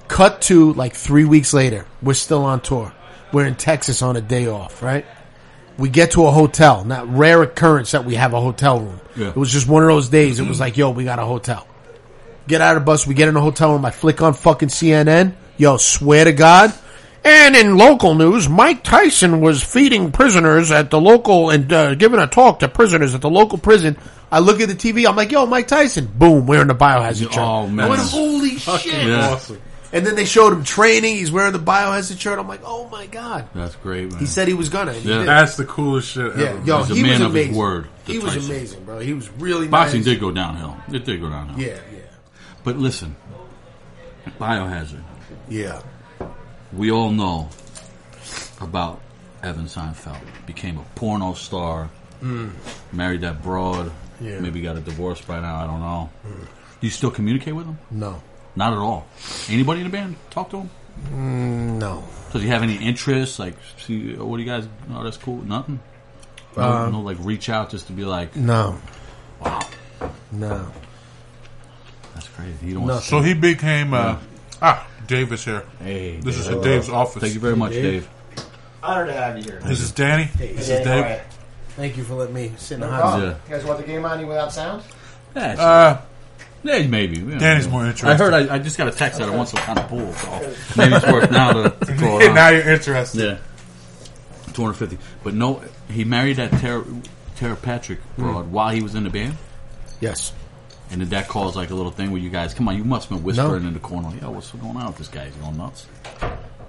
Cut 0.08 0.42
to 0.42 0.72
like 0.74 0.94
three 0.94 1.24
weeks 1.24 1.54
later. 1.54 1.86
We're 2.02 2.14
still 2.14 2.44
on 2.44 2.60
tour. 2.60 2.92
We're 3.32 3.46
in 3.46 3.54
Texas 3.54 4.02
on 4.02 4.16
a 4.16 4.20
day 4.20 4.46
off, 4.46 4.82
right? 4.82 5.06
We 5.78 5.88
get 5.88 6.12
to 6.12 6.26
a 6.26 6.30
hotel. 6.30 6.84
Not 6.84 7.08
rare 7.16 7.42
occurrence 7.42 7.92
that 7.92 8.04
we 8.04 8.16
have 8.16 8.34
a 8.34 8.40
hotel 8.40 8.80
room. 8.80 9.00
Yeah. 9.16 9.30
It 9.30 9.36
was 9.36 9.50
just 9.50 9.66
one 9.66 9.82
of 9.82 9.88
those 9.88 10.08
days. 10.10 10.38
It 10.38 10.46
was 10.46 10.60
like, 10.60 10.76
yo, 10.76 10.90
we 10.90 11.04
got 11.04 11.18
a 11.18 11.24
hotel. 11.24 11.66
Get 12.46 12.60
out 12.60 12.76
of 12.76 12.82
the 12.82 12.86
bus. 12.86 13.06
We 13.06 13.14
get 13.14 13.28
in 13.28 13.36
a 13.36 13.40
hotel 13.40 13.72
room. 13.72 13.84
I 13.84 13.90
flick 13.90 14.20
on 14.20 14.34
fucking 14.34 14.68
CNN. 14.68 15.34
Yo, 15.56 15.76
swear 15.78 16.24
to 16.24 16.32
God. 16.32 16.74
And 17.24 17.54
in 17.54 17.76
local 17.76 18.14
news, 18.16 18.48
Mike 18.48 18.82
Tyson 18.82 19.40
was 19.40 19.62
feeding 19.62 20.10
prisoners 20.10 20.72
at 20.72 20.90
the 20.90 21.00
local 21.00 21.50
and 21.50 21.72
uh, 21.72 21.94
giving 21.94 22.18
a 22.18 22.26
talk 22.26 22.58
to 22.58 22.68
prisoners 22.68 23.14
at 23.14 23.20
the 23.20 23.30
local 23.30 23.58
prison. 23.58 23.96
I 24.30 24.40
look 24.40 24.60
at 24.60 24.68
the 24.68 24.74
TV. 24.74 25.08
I'm 25.08 25.14
like, 25.14 25.30
yo, 25.30 25.46
Mike 25.46 25.68
Tyson. 25.68 26.06
Boom, 26.06 26.46
we're 26.46 26.62
in 26.62 26.68
the 26.68 26.74
biohazard 26.74 27.32
shirt. 27.32 27.38
Oh, 27.38 27.68
man. 27.68 27.86
I 27.86 27.88
went, 27.90 28.02
holy 28.02 28.56
shit. 28.56 29.06
Yeah. 29.06 29.30
Awesome. 29.34 29.60
And 29.94 30.06
then 30.06 30.14
they 30.14 30.24
showed 30.24 30.52
him 30.54 30.64
training. 30.64 31.16
He's 31.16 31.30
wearing 31.30 31.52
the 31.52 31.58
biohazard 31.58 32.18
shirt. 32.18 32.38
I'm 32.38 32.48
like, 32.48 32.62
oh 32.64 32.88
my 32.88 33.06
God. 33.06 33.48
That's 33.54 33.76
great, 33.76 34.10
man. 34.10 34.20
He 34.20 34.26
said 34.26 34.48
he 34.48 34.54
was 34.54 34.70
gonna. 34.70 34.92
and 34.92 35.02
he 35.02 35.08
Yeah. 35.10 35.18
did. 35.18 35.28
That's 35.28 35.56
the 35.56 35.66
coolest 35.66 36.08
shit 36.12 36.32
ever. 36.32 36.40
Yeah, 36.42 36.64
yo, 36.64 36.78
He's 36.84 36.90
a 36.90 36.94
he 36.94 37.02
man 37.02 37.10
was 37.12 37.20
of 37.20 37.34
his 37.34 37.44
amazing. 37.44 37.54
word, 37.56 37.88
the 38.06 38.12
He 38.12 38.18
was 38.18 38.34
Tyson. 38.34 38.50
amazing, 38.50 38.84
bro. 38.84 38.98
He 39.00 39.12
was 39.12 39.28
really 39.32 39.68
Boxing 39.68 40.00
nice. 40.00 40.04
did 40.06 40.20
go 40.20 40.30
downhill. 40.30 40.76
It 40.90 41.04
did 41.04 41.20
go 41.20 41.28
downhill. 41.28 41.58
Yeah, 41.60 41.76
yeah, 41.92 42.00
But 42.64 42.78
listen, 42.78 43.16
Biohazard. 44.40 45.02
yeah. 45.48 45.82
We 46.72 46.90
all 46.90 47.10
know 47.10 47.50
about 48.60 49.00
Evan 49.42 49.66
Seinfeld. 49.66 50.18
Became 50.46 50.78
a 50.78 50.84
porno 50.94 51.34
star. 51.34 51.90
Married 52.92 53.20
that 53.22 53.42
broad. 53.42 53.86
Mm. 53.86 53.92
Yeah. 54.20 54.30
Mm. 54.36 54.40
Maybe 54.40 54.60
got 54.62 54.76
a 54.76 54.80
divorce 54.80 55.20
by 55.20 55.40
now. 55.40 55.56
I 55.62 55.66
don't 55.66 55.80
know. 55.80 56.10
Do 56.24 56.86
you 56.86 56.90
still 56.90 57.10
communicate 57.10 57.54
with 57.54 57.66
him? 57.66 57.78
No, 57.90 58.22
Not 58.56 58.72
at 58.72 58.78
all. 58.78 59.06
Anybody 59.48 59.80
in 59.80 59.86
the 59.86 59.92
band 59.92 60.16
talk 60.30 60.50
to 60.50 60.58
him? 60.62 61.78
no. 61.78 62.04
Does 62.32 62.42
he 62.42 62.48
have 62.48 62.62
any 62.62 62.76
interest? 62.76 63.38
Like, 63.38 63.54
see, 63.78 64.14
what 64.14 64.36
do 64.38 64.42
you 64.42 64.48
guys? 64.48 64.66
Oh, 64.92 65.02
that's 65.04 65.16
cool. 65.18 65.42
Nothing. 65.42 65.80
No, 66.56 66.62
Uh, 66.62 66.88
no, 66.90 67.00
like 67.00 67.16
reach 67.20 67.48
out 67.48 67.70
just 67.70 67.86
to 67.88 67.92
be 67.92 68.04
like, 68.04 68.34
No. 68.36 68.78
wow, 69.40 69.60
No. 70.30 70.66
that's 72.14 72.28
crazy. 72.28 72.56
He 72.66 72.72
don't. 72.74 72.86
Nothing. 72.86 73.02
So 73.02 73.20
he 73.20 73.34
became 73.34 73.92
uh, 73.94 74.16
ah 74.62 74.86
Davis 75.06 75.44
here. 75.44 75.64
Hey, 75.78 76.20
This 76.20 76.38
is 76.38 76.46
Dave. 76.48 76.62
Dave's 76.62 76.88
office. 76.88 77.20
Thank 77.22 77.34
you 77.34 77.40
very 77.40 77.56
much, 77.56 77.72
Dave. 77.72 77.82
Dave. 78.36 78.44
Honored 78.82 79.08
to 79.08 79.12
have 79.14 79.36
you 79.38 79.44
here. 79.44 79.60
This 79.64 79.80
is 79.80 79.92
Danny. 79.92 80.24
This 80.36 80.60
is 80.60 80.68
Dave. 80.68 80.86
all 80.88 81.00
right. 81.00 81.22
Thank 81.76 81.96
you 81.96 82.04
for 82.04 82.14
letting 82.14 82.34
me 82.34 82.52
sit 82.58 82.74
in 82.74 82.80
the 82.80 82.86
No 82.86 82.92
hot 82.92 83.00
problem. 83.00 83.22
Yeah. 83.30 83.36
You 83.48 83.56
guys 83.56 83.64
want 83.66 83.78
the 83.80 83.86
game 83.86 84.04
on 84.04 84.20
you 84.20 84.26
without 84.26 84.52
sound? 84.52 84.82
Yeah, 85.34 85.54
Uh, 85.58 86.00
yeah, 86.64 86.86
maybe. 86.86 87.18
Yeah, 87.20 87.38
Danny's 87.38 87.66
yeah. 87.66 87.72
more 87.72 87.82
I 88.10 88.14
heard. 88.16 88.32
I, 88.34 88.54
I 88.54 88.58
just 88.58 88.78
got 88.78 88.88
a 88.88 88.92
text 88.92 89.18
that 89.18 89.28
I 89.28 89.34
want 89.36 89.48
some 89.48 89.60
kind 89.62 89.78
of 89.78 89.88
pool. 89.88 90.12
So 90.12 90.54
maybe 90.76 90.94
it's 90.94 91.06
worth 91.06 91.30
now 91.30 91.52
to, 91.52 91.70
to 91.70 91.84
throw 91.96 92.20
it 92.20 92.32
now 92.32 92.48
you're 92.50 92.68
interested. 92.68 93.20
Yeah, 93.20 94.52
two 94.52 94.62
hundred 94.62 94.74
fifty. 94.74 94.98
But 95.24 95.34
no, 95.34 95.62
he 95.90 96.04
married 96.04 96.36
that 96.36 96.52
Tera, 96.60 96.84
Tera 97.36 97.56
Patrick 97.56 97.98
broad 98.16 98.50
while 98.52 98.70
he 98.74 98.82
was 98.82 98.94
in 98.94 99.04
the 99.04 99.10
band, 99.10 99.36
Yes. 100.00 100.32
and 100.90 101.00
did 101.00 101.10
that 101.10 101.28
cause 101.28 101.56
like 101.56 101.70
a 101.70 101.74
little 101.74 101.92
thing 101.92 102.10
where 102.12 102.20
you 102.20 102.30
guys, 102.30 102.54
come 102.54 102.68
on, 102.68 102.76
you 102.76 102.84
must 102.84 103.08
have 103.08 103.18
been 103.18 103.24
whispering 103.24 103.64
in 103.66 103.74
the 103.74 103.80
corner, 103.80 104.10
yo, 104.20 104.30
what's 104.30 104.50
going 104.52 104.76
on 104.76 104.86
with 104.88 104.98
this 104.98 105.08
guy? 105.08 105.24
He's 105.26 105.34
going 105.36 105.56
nuts. 105.56 105.86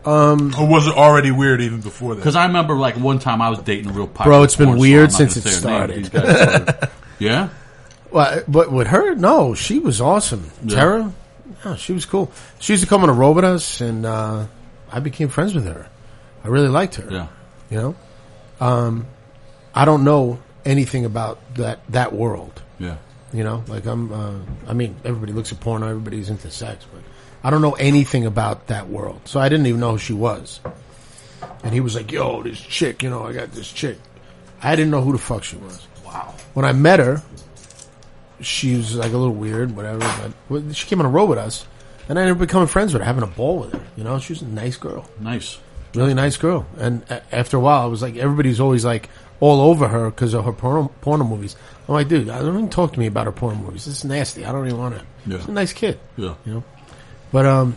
Um, 0.06 0.54
Or 0.60 0.68
was 0.68 0.88
it 0.88 0.96
already 0.96 1.32
weird 1.32 1.62
even 1.62 1.80
before 1.80 2.16
that? 2.16 2.20
Because 2.22 2.36
I 2.36 2.46
remember 2.48 2.76
like 2.76 2.96
one 2.98 3.20
time 3.20 3.41
I 3.41 3.50
was 3.50 3.60
dating 3.60 3.89
a 3.89 3.94
real 3.94 4.08
popular 4.08 4.38
Bro, 4.39 4.44
it's 4.44 4.56
been 4.58 4.78
weird 4.78 5.12
star. 5.14 5.22
I'm 5.22 5.28
not 5.28 5.34
since 5.34 5.46
it 5.46 5.50
say 5.50 5.70
her 5.72 5.88
name, 5.88 6.04
started. 6.04 6.04
these 6.04 6.10
guys 6.10 6.64
started- 6.66 6.89
yeah, 7.20 7.50
Well, 8.14 8.43
but 8.47 8.72
with 8.72 8.88
her, 8.88 9.16
no, 9.16 9.55
she 9.55 9.80
was 9.80 9.99
awesome. 9.99 10.51
Yeah. 10.64 10.76
Tera, 10.80 11.14
no, 11.66 11.76
she 11.76 11.93
was 11.93 12.05
cool. 12.05 12.32
She 12.59 12.74
used 12.74 12.84
to 12.84 12.89
come 12.89 13.03
on 13.03 13.09
a 13.09 13.14
row 13.14 13.32
with 13.32 13.43
us, 13.43 13.82
and 13.82 14.05
uh, 14.05 14.45
I 14.91 14.99
became 14.99 15.30
friends 15.30 15.53
with 15.55 15.66
her. 15.66 15.89
I 16.43 16.47
really 16.47 16.68
liked 16.68 16.95
her. 16.95 17.07
yeah. 17.11 17.28
You 17.72 17.78
know, 17.78 17.95
um, 18.61 19.07
I 19.74 19.86
don't 19.86 20.03
know 20.03 20.39
anything 20.64 21.05
about 21.05 21.39
that 21.55 21.80
that 21.89 22.14
world. 22.14 22.61
Yeah. 22.78 22.97
You 23.34 23.43
know, 23.43 23.64
like 23.68 23.86
I'm. 23.88 24.11
Uh, 24.14 24.34
I 24.68 24.74
mean, 24.74 24.95
everybody 25.03 25.34
looks 25.34 25.51
at 25.51 25.59
porn. 25.59 25.82
Everybody's 25.82 26.30
into 26.30 26.51
sex, 26.51 26.86
but 26.93 27.01
I 27.43 27.49
don't 27.49 27.64
know 27.64 27.74
anything 27.74 28.28
about 28.28 28.68
that 28.68 28.89
world. 28.89 29.22
So 29.26 29.39
I 29.39 29.49
didn't 29.49 29.66
even 29.66 29.80
know 29.80 29.93
who 29.93 29.97
she 29.97 30.14
was. 30.14 30.59
And 31.64 31.74
he 31.74 31.80
was 31.80 31.95
like, 31.95 32.11
"Yo, 32.11 32.43
this 32.43 32.59
chick. 32.59 33.01
You 33.01 33.09
know, 33.09 33.24
I 33.26 33.34
got 33.34 33.51
this 33.53 33.72
chick." 33.72 33.97
I 34.61 34.76
didn't 34.76 34.91
know 34.91 35.01
who 35.01 35.14
the 35.14 35.18
fuck 35.18 35.43
she 35.43 35.57
was. 35.57 35.88
Wow. 36.05 36.36
When 36.53 36.64
I 36.64 36.72
met 36.74 36.99
her, 36.99 37.22
she 38.46 38.76
was 38.76 38.96
like 38.96 39.12
a 39.14 39.18
little 39.18 39.34
weird, 39.34 39.76
whatever. 39.76 40.34
But 40.50 40.76
she 40.76 40.88
came 40.88 41.00
on 41.00 41.06
a 41.06 41.10
row 41.10 41.26
with 41.26 41.38
us, 41.39 41.66
and 42.10 42.18
I 42.18 42.24
ended 42.24 42.36
up 42.36 42.39
becoming 42.39 42.68
friends 42.68 42.94
with 42.94 43.02
her, 43.02 43.06
having 43.06 43.24
a 43.24 43.28
ball 43.28 43.60
with 43.60 43.74
her. 43.74 43.82
You 43.96 44.04
know, 44.04 44.20
she 44.20 44.34
was 44.34 44.41
a 44.41 44.48
nice 44.48 44.78
girl 44.78 45.08
Nice. 45.20 45.58
really 45.96 46.14
nice 46.14 46.38
girl. 46.38 46.66
And 46.78 47.04
a- 47.10 47.36
after 47.36 47.58
a 47.58 47.60
while, 47.60 47.82
I 47.82 47.86
was 47.86 48.02
like, 48.02 48.16
everybody's 48.18 48.60
always 48.60 48.84
like 48.86 49.10
all 49.39 49.62
over 49.62 49.88
her 49.88 50.10
because 50.10 50.34
of 50.34 50.46
her 50.46 50.54
porno, 50.54 50.89
porno 51.02 51.24
movies. 51.26 51.56
I'm 51.88 51.96
like, 51.96 52.08
dude, 52.08 52.30
I 52.30 52.39
don't 52.39 52.54
even 52.56 52.70
talk 52.70 52.94
to 52.94 53.00
me 53.00 53.08
about 53.08 53.26
her 53.26 53.32
porno 53.34 53.58
movies. 53.58 53.86
This 53.86 53.98
is 53.98 54.04
nasty. 54.06 54.46
I 54.46 54.52
don't 54.52 54.66
even 54.68 54.78
want 54.80 54.96
to. 54.96 55.06
Yeah. 55.26 55.38
She's 55.39 55.48
a 55.50 55.52
nice 55.52 55.74
kid, 55.74 56.00
Yeah. 56.18 56.36
you 56.46 56.54
know. 56.54 56.64
But 57.32 57.46
um, 57.46 57.76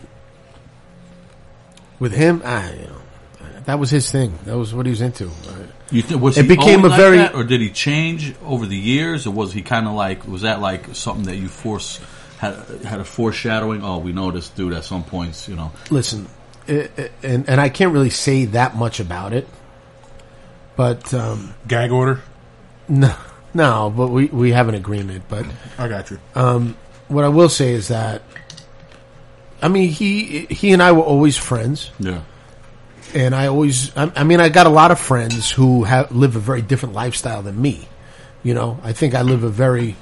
with 1.99 2.13
him, 2.13 2.41
I 2.45 2.71
you 2.73 2.87
know, 2.87 3.01
that 3.65 3.79
was 3.79 3.89
his 3.89 4.09
thing. 4.11 4.37
That 4.45 4.57
was 4.57 4.73
what 4.73 4.85
he 4.85 4.91
was 4.91 5.01
into. 5.01 5.25
You 5.25 5.31
th- 5.89 6.11
was 6.15 6.37
It 6.37 6.43
he 6.45 6.55
became 6.55 6.83
a 6.85 6.87
like 6.89 6.99
very- 6.99 7.17
that, 7.17 7.35
or 7.35 7.43
did 7.43 7.61
he 7.61 7.69
change 7.69 8.33
over 8.45 8.65
the 8.65 8.75
years, 8.77 9.25
or 9.27 9.31
was 9.31 9.53
he 9.53 9.61
kind 9.61 9.87
of 9.87 9.93
like 9.93 10.27
was 10.27 10.41
that 10.41 10.61
like 10.61 10.93
something 10.95 11.25
that 11.25 11.37
you 11.37 11.47
force 11.47 11.99
had 12.39 12.55
had 12.85 12.99
a 12.99 13.05
foreshadowing? 13.05 13.83
Oh, 13.83 13.97
we 13.99 14.11
know 14.13 14.31
this 14.31 14.49
dude 14.49 14.73
at 14.73 14.83
some 14.83 15.03
points, 15.03 15.47
you 15.47 15.55
know. 15.55 15.71
Listen, 15.89 16.27
i 16.67 16.89
i 16.97 17.09
and 17.23 17.47
and 17.49 17.61
I 17.61 17.69
can't 17.69 17.93
really 17.93 18.09
say 18.09 18.45
that 18.45 18.75
much 18.75 18.99
about 18.99 19.33
it, 19.33 19.47
but 20.75 21.13
um, 21.13 21.53
Gag 21.67 21.91
order. 21.91 22.21
no, 22.89 23.15
no. 23.53 23.89
But 23.95 24.07
we 24.09 24.25
we 24.25 24.51
have 24.51 24.67
an 24.69 24.75
agreement. 24.75 25.23
But 25.29 25.45
I 25.77 25.87
got 25.87 26.11
you. 26.11 26.19
what 27.07 27.23
I 27.23 27.29
will 27.29 27.49
say 27.49 27.71
is 27.73 27.87
that, 27.87 28.21
I 29.61 29.67
mean, 29.69 29.89
he 29.89 30.45
he 30.49 30.73
and 30.73 30.83
I 30.83 30.91
were 30.91 31.01
always 31.03 31.37
friends. 31.37 31.91
Yeah, 31.99 32.21
and 33.13 33.35
I 33.35 33.47
always, 33.47 33.95
I, 33.95 34.11
I 34.15 34.23
mean, 34.23 34.39
I 34.39 34.49
got 34.49 34.67
a 34.67 34.71
lot 34.71 34.91
of 34.91 34.99
friends 34.99 35.51
who 35.51 35.83
have 35.83 36.11
live 36.11 36.35
a 36.35 36.39
very 36.39 36.61
different 36.61 36.95
lifestyle 36.95 37.41
than 37.41 37.61
me. 37.61 37.87
You 38.43 38.53
know, 38.53 38.79
I 38.83 38.93
think 38.93 39.15
I 39.15 39.21
live 39.21 39.43
a 39.43 39.49
very, 39.49 39.95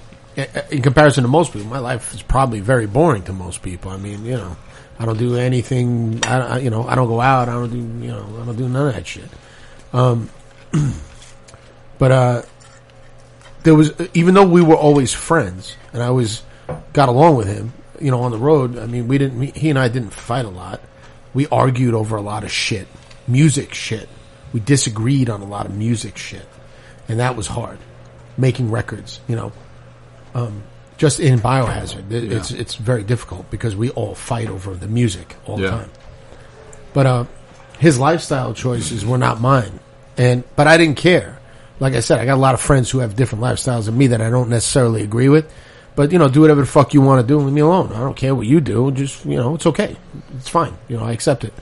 in 0.70 0.82
comparison 0.82 1.24
to 1.24 1.28
most 1.28 1.54
people, 1.54 1.68
my 1.68 1.80
life 1.80 2.14
is 2.14 2.22
probably 2.22 2.60
very 2.60 2.88
boring 2.88 3.24
to 3.24 3.34
most 3.34 3.62
people. 3.64 3.92
I 3.92 3.98
mean, 3.98 4.26
you 4.26 4.38
know, 4.38 4.58
I 5.00 5.06
don't 5.06 5.18
do 5.18 5.36
anything. 5.36 6.24
I, 6.26 6.60
you 6.60 6.70
know, 6.70 6.88
I 6.88 6.96
don't 6.96 7.08
go 7.08 7.22
out. 7.22 7.50
I 7.50 7.54
don't 7.54 7.72
do, 7.72 8.06
you 8.06 8.12
know, 8.12 8.40
I 8.42 8.46
don't 8.46 8.56
do 8.56 8.70
none 8.70 8.88
of 8.88 8.94
that 8.94 9.08
shit. 9.08 9.30
Um, 9.94 10.30
but 11.98 12.12
uh, 12.12 12.42
there 13.64 13.76
was, 13.76 13.94
even 14.14 14.34
though 14.34 14.48
we 14.48 14.62
were 14.62 14.76
always 14.76 15.14
friends, 15.14 15.76
and 15.94 16.04
I 16.04 16.08
always 16.08 16.44
got 16.94 17.10
along 17.10 17.38
with 17.38 17.48
him, 17.48 17.74
you 18.00 18.12
know, 18.12 18.22
on 18.22 18.32
the 18.32 18.38
road. 18.38 18.78
I 18.78 18.86
mean, 18.86 19.08
we 19.08 19.18
didn't. 19.18 19.56
He 19.56 19.70
and 19.70 19.80
I 19.80 19.88
didn't 19.88 20.12
fight 20.12 20.46
a 20.46 20.50
lot. 20.50 20.82
We 21.36 21.46
argued 21.48 21.94
over 21.94 22.16
a 22.16 22.22
lot 22.22 22.44
of 22.44 22.52
shit, 22.52 22.88
music 23.28 23.76
shit. 23.76 24.10
We 24.54 24.62
disagreed 24.62 25.30
on 25.30 25.42
a 25.42 25.46
lot 25.46 25.68
of 25.68 25.76
music 25.76 26.18
shit, 26.18 26.48
and 27.08 27.20
that 27.20 27.36
was 27.36 27.46
hard. 27.46 27.78
Making 28.38 28.72
records, 28.72 29.20
you 29.28 29.36
know, 29.36 29.52
um, 30.34 30.64
just 30.98 31.20
in 31.20 31.40
Biohazard, 31.40 32.12
it, 32.12 32.32
it's 32.32 32.52
it's 32.52 32.76
very 32.76 33.04
difficult 33.04 33.52
because 33.52 33.76
we 33.76 33.90
all 33.92 34.16
fight 34.16 34.50
over 34.50 34.74
the 34.74 34.88
music 34.88 35.36
all 35.46 35.58
the 35.58 35.70
time. 35.70 35.92
But 36.94 37.06
uh, 37.06 37.26
his 37.80 38.00
lifestyle 38.00 38.54
choices 38.54 39.06
were 39.06 39.18
not 39.18 39.42
mine, 39.42 39.80
and 40.18 40.44
but 40.56 40.68
I 40.68 40.78
didn't 40.78 40.98
care. 40.98 41.38
Like 41.82 41.94
I 41.94 42.00
said, 42.00 42.20
I 42.20 42.26
got 42.26 42.36
a 42.36 42.42
lot 42.42 42.54
of 42.54 42.62
friends 42.62 42.90
who 42.90 43.00
have 43.00 43.18
different 43.18 43.44
lifestyles 43.44 43.86
than 43.86 43.98
me 43.98 44.08
that 44.08 44.22
I 44.22 44.30
don't 44.30 44.50
necessarily 44.50 45.04
agree 45.04 45.28
with. 45.28 45.52
But 45.96 46.12
you 46.12 46.20
know, 46.20 46.28
do 46.28 46.42
whatever 46.42 46.62
the 46.62 46.68
fuck 46.68 46.94
you 46.94 47.02
want 47.02 47.22
to 47.22 47.28
do. 47.28 47.38
Leave 47.38 47.54
me 47.54 47.62
alone. 47.62 47.94
I 47.94 48.00
don't 48.00 48.16
care 48.16 48.36
what 48.36 48.46
you 48.46 48.60
do. 48.60 48.92
Just 48.92 49.26
you 49.26 49.38
know, 49.38 49.56
it's 49.56 49.66
okay. 49.66 49.96
It's 50.38 50.50
fine. 50.50 50.78
You 50.88 50.98
know, 50.98 51.04
I 51.04 51.14
accept 51.14 51.44
it. 51.44 51.54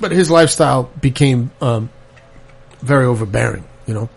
But 0.00 0.12
his 0.12 0.30
lifestyle 0.30 0.84
became 1.00 1.50
um, 1.60 1.90
very 2.80 3.06
overbearing. 3.06 3.64
You 3.86 3.94
know, 3.94 4.08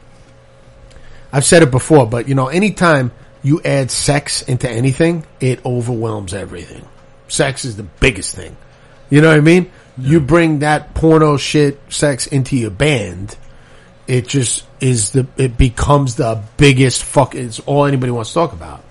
I've 1.32 1.46
said 1.46 1.64
it 1.64 1.72
before, 1.72 2.06
but 2.06 2.28
you 2.28 2.36
know, 2.36 2.48
anytime 2.48 3.12
you 3.44 3.62
add 3.64 3.90
sex 3.90 4.42
into 4.42 4.70
anything, 4.70 5.26
it 5.40 5.66
overwhelms 5.66 6.34
everything. 6.34 6.86
Sex 7.28 7.66
is 7.66 7.78
the 7.78 7.84
biggest 7.84 8.36
thing. 8.36 8.56
You 9.10 9.22
know 9.22 9.30
what 9.30 9.38
I 9.38 9.42
mean? 9.42 9.72
You 9.98 10.20
bring 10.20 10.60
that 10.60 10.94
porno 10.94 11.38
shit, 11.38 11.80
sex 11.90 12.28
into 12.28 12.56
your 12.56 12.72
band, 12.72 13.38
it 14.12 14.28
just 14.28 14.66
is 14.82 15.12
the, 15.12 15.26
it 15.38 15.58
becomes 15.58 16.16
the 16.16 16.44
biggest 16.58 17.02
fuck, 17.02 17.34
it's 17.34 17.62
all 17.62 17.86
anybody 17.86 18.12
wants 18.12 18.32
to 18.32 18.34
talk 18.34 18.52
about. 18.52 18.84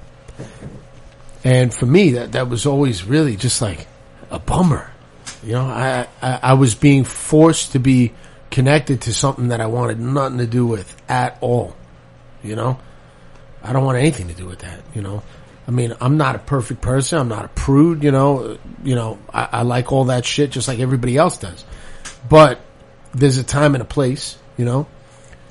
And 1.45 1.75
for 1.75 1.85
me, 1.85 2.13
that, 2.13 2.33
that 2.33 2.49
was 2.49 2.65
always 2.65 3.05
really 3.05 3.37
just 3.37 3.61
like 3.61 3.87
a 4.31 4.39
bummer. 4.39 4.91
You 5.45 5.53
know, 5.53 5.67
I, 5.67 6.09
I, 6.23 6.41
I 6.43 6.53
was 6.55 6.75
being 6.75 7.05
forced 7.05 7.73
to 7.73 7.79
be 7.79 8.15
connected 8.51 9.03
to 9.03 9.13
something 9.13 9.49
that 9.49 9.61
I 9.61 9.67
wanted 9.67 10.01
nothing 10.01 10.39
to 10.39 10.47
do 10.47 10.67
with 10.67 10.97
at 11.07 11.37
all. 11.43 11.77
You 12.43 12.57
know, 12.57 12.81
I 13.63 13.75
don't 13.75 13.85
want 13.85 13.99
anything 13.99 14.29
to 14.29 14.35
do 14.35 14.47
with 14.47 14.61
that. 14.61 14.81
You 14.95 15.03
know, 15.03 15.23
I 15.69 15.71
mean, 15.71 15.95
I'm 16.01 16.17
not 16.17 16.35
a 16.35 16.39
perfect 16.39 16.81
person. 16.81 17.19
I'm 17.19 17.29
not 17.29 17.45
a 17.45 17.49
prude. 17.49 18.03
You 18.03 18.11
know, 18.11 18.57
you 18.83 18.95
know, 18.95 19.19
I, 19.35 19.49
I 19.53 19.63
like 19.65 19.93
all 19.93 20.05
that 20.05 20.25
shit 20.25 20.51
just 20.51 20.67
like 20.67 20.79
everybody 20.79 21.19
else 21.19 21.37
does. 21.37 21.63
But 22.27 22.59
there's 23.13 23.37
a 23.37 23.45
time 23.45 23.75
and 23.75 23.83
a 23.83 23.87
place. 23.87 24.39
You 24.57 24.65
know, 24.65 24.87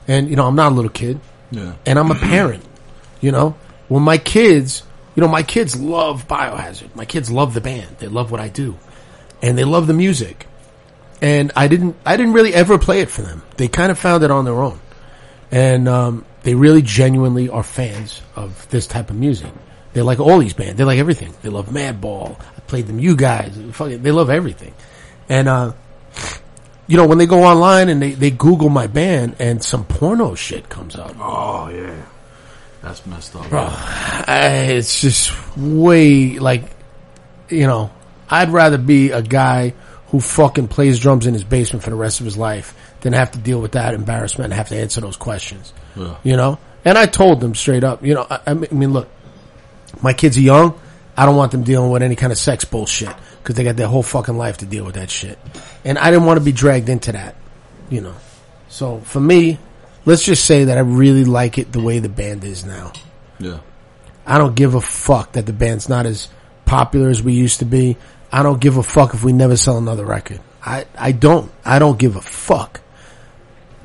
and 0.10 0.30
you 0.30 0.36
know, 0.36 0.46
I'm 0.46 0.56
not 0.56 0.74
a 0.74 0.76
little 0.76 0.92
kid 0.92 1.22
Yeah. 1.52 1.76
and 1.86 1.98
I'm 1.98 2.12
a 2.12 2.16
parent. 2.34 2.66
You 3.22 3.32
know, 3.32 3.56
well 3.88 4.02
my 4.02 4.18
kids, 4.18 4.84
you 5.16 5.22
know, 5.22 5.28
my 5.30 5.44
kids 5.44 5.80
love 5.80 6.28
Biohazard. 6.28 6.94
My 6.96 7.06
kids 7.06 7.30
love 7.32 7.54
the 7.54 7.62
band. 7.62 7.98
They 8.00 8.08
love 8.08 8.32
what 8.32 8.42
I 8.42 8.50
do, 8.50 8.78
and 9.42 9.58
they 9.58 9.64
love 9.66 9.88
the 9.88 9.94
music. 9.94 10.46
And 11.22 11.52
I 11.56 11.68
didn't, 11.68 11.96
I 12.06 12.16
didn't 12.18 12.34
really 12.34 12.54
ever 12.54 12.78
play 12.78 13.02
it 13.02 13.10
for 13.10 13.22
them. 13.22 13.42
They 13.58 13.68
kind 13.68 13.92
of 13.92 14.00
found 14.00 14.24
it 14.24 14.32
on 14.32 14.46
their 14.46 14.60
own, 14.62 14.80
and 15.52 15.88
um, 15.90 16.26
they 16.44 16.56
really 16.56 16.82
genuinely 16.82 17.50
are 17.50 17.64
fans 17.64 18.22
of 18.38 18.68
this 18.70 18.88
type 18.88 19.10
of 19.10 19.18
music. 19.18 19.52
They 19.92 20.02
like 20.02 20.20
all 20.22 20.38
these 20.40 20.54
bands. 20.54 20.76
They 20.78 20.86
like 20.86 21.00
everything. 21.00 21.34
They 21.42 21.50
love 21.50 21.68
Madball. 21.68 22.40
I 22.40 22.60
played 22.68 22.88
them. 22.88 23.00
You 23.00 23.16
guys, 23.18 23.58
fucking, 23.74 24.02
they 24.04 24.12
love 24.12 24.30
everything. 24.30 24.74
And 25.28 25.50
uh, 25.50 25.74
you 26.90 26.98
know, 26.98 27.06
when 27.06 27.20
they 27.20 27.28
go 27.28 27.44
online 27.44 27.88
and 27.88 28.02
they, 28.02 28.12
they 28.14 28.32
Google 28.32 28.70
my 28.70 28.88
band 28.88 29.36
and 29.38 29.64
some 29.64 29.86
porno 29.86 30.34
shit 30.34 30.70
comes 30.70 30.96
up. 30.96 31.16
Oh 31.20 31.70
yeah. 31.70 32.04
That's 32.82 33.06
messed 33.06 33.36
up. 33.36 33.46
I, 33.54 34.72
it's 34.72 35.00
just 35.00 35.32
way 35.56 36.40
like, 36.40 36.64
you 37.48 37.68
know, 37.68 37.92
I'd 38.28 38.50
rather 38.50 38.80
be 38.80 39.12
a 39.12 39.22
guy 39.22 39.76
who 40.08 40.20
fucking 40.20 40.70
plays 40.70 41.00
drums 41.00 41.28
in 41.28 41.36
his 41.36 41.44
basement 41.44 41.84
for 41.84 41.92
the 41.92 41.96
rest 41.96 42.22
of 42.22 42.26
his 42.26 42.38
life 42.38 42.76
than 43.02 43.14
have 43.14 43.32
to 43.32 43.40
deal 43.40 43.62
with 43.62 43.74
that 43.74 43.94
embarrassment 43.94 44.46
and 44.46 44.54
have 44.54 44.70
to 44.70 44.76
answer 44.76 45.00
those 45.00 45.16
questions. 45.16 45.72
Yeah. 45.96 46.16
You 46.24 46.38
know, 46.38 46.58
and 46.84 46.98
I 46.98 47.06
told 47.06 47.40
them 47.40 47.54
straight 47.54 47.84
up. 47.84 48.04
You 48.04 48.16
know, 48.16 48.26
I, 48.28 48.40
I 48.48 48.54
mean, 48.56 48.94
look, 48.94 49.08
my 50.02 50.14
kids 50.14 50.38
are 50.38 50.42
young. 50.42 50.80
I 51.16 51.28
don't 51.28 51.36
want 51.36 51.52
them 51.52 51.64
dealing 51.64 51.92
with 51.92 52.02
any 52.02 52.16
kind 52.16 52.32
of 52.32 52.40
sex 52.40 52.66
bullshit 52.66 53.14
because 53.42 53.56
they 53.56 53.64
got 53.64 53.76
their 53.76 53.88
whole 53.88 54.04
fucking 54.04 54.38
life 54.38 54.58
to 54.60 54.66
deal 54.66 54.86
with 54.86 54.96
that 54.96 55.10
shit, 55.10 55.40
and 55.84 55.98
I 55.98 56.12
didn't 56.12 56.26
want 56.26 56.40
to 56.40 56.46
be 56.46 56.52
dragged 56.52 56.90
into 56.90 57.12
that. 57.12 57.36
You 57.90 58.02
know, 58.02 58.16
so 58.68 59.00
for 59.00 59.20
me, 59.20 59.58
let's 60.06 60.24
just 60.24 60.46
say 60.46 60.66
that 60.66 60.78
I 60.78 60.82
really 60.82 61.26
like 61.26 61.58
it 61.58 61.72
the 61.72 61.82
way 61.82 62.00
the 62.00 62.10
band 62.10 62.44
is 62.44 62.66
now. 62.66 62.94
Yeah. 63.40 63.60
I 64.26 64.38
don't 64.38 64.56
give 64.56 64.76
a 64.76 64.82
fuck 64.82 65.34
that 65.34 65.46
the 65.46 65.54
band's 65.54 65.90
not 65.90 66.06
as 66.06 66.28
popular 66.66 67.10
as 67.10 67.22
we 67.24 67.34
used 67.34 67.60
to 67.60 67.66
be. 67.66 67.98
I 68.32 68.44
don't 68.44 68.62
give 68.62 68.78
a 68.78 68.84
fuck 68.84 69.16
if 69.16 69.24
we 69.24 69.34
never 69.34 69.58
sell 69.58 69.78
another 69.78 70.06
record. 70.06 70.40
I, 70.64 70.86
I 70.96 71.14
don't. 71.14 71.52
I 71.66 71.80
don't 71.80 71.98
give 71.98 72.16
a 72.16 72.22
fuck. 72.22 72.82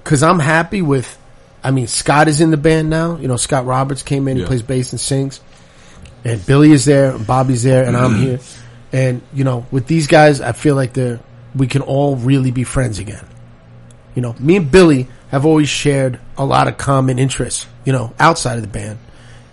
Cause 0.02 0.22
I'm 0.22 0.38
happy 0.38 0.82
with, 0.82 1.16
I 1.62 1.70
mean, 1.70 1.86
Scott 1.86 2.28
is 2.28 2.42
in 2.42 2.50
the 2.50 2.59
band 2.59 2.90
now. 2.90 3.16
You 3.16 3.26
know, 3.26 3.36
Scott 3.36 3.64
Roberts 3.64 4.02
came 4.02 4.28
in, 4.28 4.36
he 4.36 4.44
plays 4.44 4.61
bass 4.61 4.92
and 4.92 5.00
sings. 5.00 5.40
And 6.24 6.44
Billy 6.44 6.72
is 6.72 6.84
there, 6.84 7.14
and 7.14 7.26
Bobby's 7.26 7.62
there, 7.62 7.84
and 7.84 7.96
I'm 7.96 8.14
here. 8.20 8.38
And, 8.95 9.22
you 9.32 9.42
know, 9.42 9.66
with 9.72 9.88
these 9.88 10.07
guys, 10.07 10.40
I 10.40 10.53
feel 10.53 10.76
like 10.76 10.92
they're, 10.92 11.18
we 11.53 11.66
can 11.66 11.82
all 11.82 12.14
really 12.14 12.53
be 12.53 12.62
friends 12.62 13.01
again. 13.01 13.26
You 14.14 14.22
know, 14.22 14.36
me 14.38 14.55
and 14.55 14.70
Billy 14.70 15.09
have 15.32 15.45
always 15.45 15.68
shared 15.68 16.20
a 16.38 16.45
lot 16.45 16.68
of 16.68 16.78
common 16.78 17.18
interests, 17.18 17.66
you 17.84 17.92
know, 17.92 18.14
outside 18.20 18.55
of 18.55 18.62
the 18.62 18.68
band. 18.68 19.01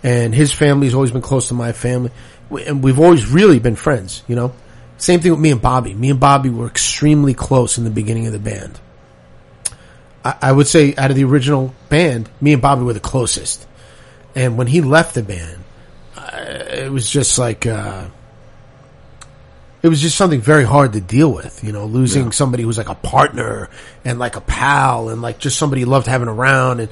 And 0.04 0.32
his 0.32 0.52
family's 0.52 0.94
always 0.94 1.10
been 1.10 1.22
close 1.22 1.48
to 1.48 1.54
my 1.54 1.72
family. 1.72 2.12
And 2.52 2.84
we've 2.84 3.00
always 3.00 3.26
really 3.26 3.58
been 3.58 3.74
friends, 3.74 4.22
you 4.28 4.36
know. 4.36 4.52
Same 4.96 5.18
thing 5.18 5.32
with 5.32 5.40
me 5.40 5.50
and 5.50 5.60
Bobby. 5.60 5.92
Me 5.92 6.10
and 6.10 6.20
Bobby 6.20 6.48
were 6.48 6.68
extremely 6.68 7.34
close 7.34 7.78
in 7.78 7.82
the 7.82 7.90
beginning 7.90 8.28
of 8.28 8.32
the 8.32 8.38
band. 8.38 8.78
I, 10.24 10.36
I 10.40 10.52
would 10.52 10.68
say 10.68 10.94
out 10.94 11.10
of 11.10 11.16
the 11.16 11.24
original 11.24 11.74
band, 11.88 12.30
me 12.40 12.52
and 12.52 12.62
Bobby 12.62 12.84
were 12.84 12.92
the 12.92 13.00
closest. 13.00 13.66
And 14.36 14.56
when 14.56 14.68
he 14.68 14.82
left 14.82 15.16
the 15.16 15.24
band, 15.24 15.64
uh, 16.16 16.30
it 16.36 16.92
was 16.92 17.10
just 17.10 17.40
like, 17.40 17.66
uh, 17.66 18.06
it 19.82 19.88
was 19.88 20.00
just 20.00 20.16
something 20.16 20.40
very 20.40 20.64
hard 20.64 20.92
to 20.92 21.00
deal 21.00 21.32
with, 21.32 21.64
you 21.64 21.72
know, 21.72 21.86
losing 21.86 22.30
somebody 22.30 22.62
who's 22.62 22.78
like 22.78 22.88
a 22.88 22.94
partner 22.94 23.68
and 24.04 24.18
like 24.18 24.36
a 24.36 24.40
pal 24.40 25.08
and 25.08 25.20
like 25.20 25.38
just 25.38 25.58
somebody 25.58 25.80
you 25.80 25.86
loved 25.86 26.06
having 26.06 26.28
around. 26.28 26.80
And, 26.80 26.88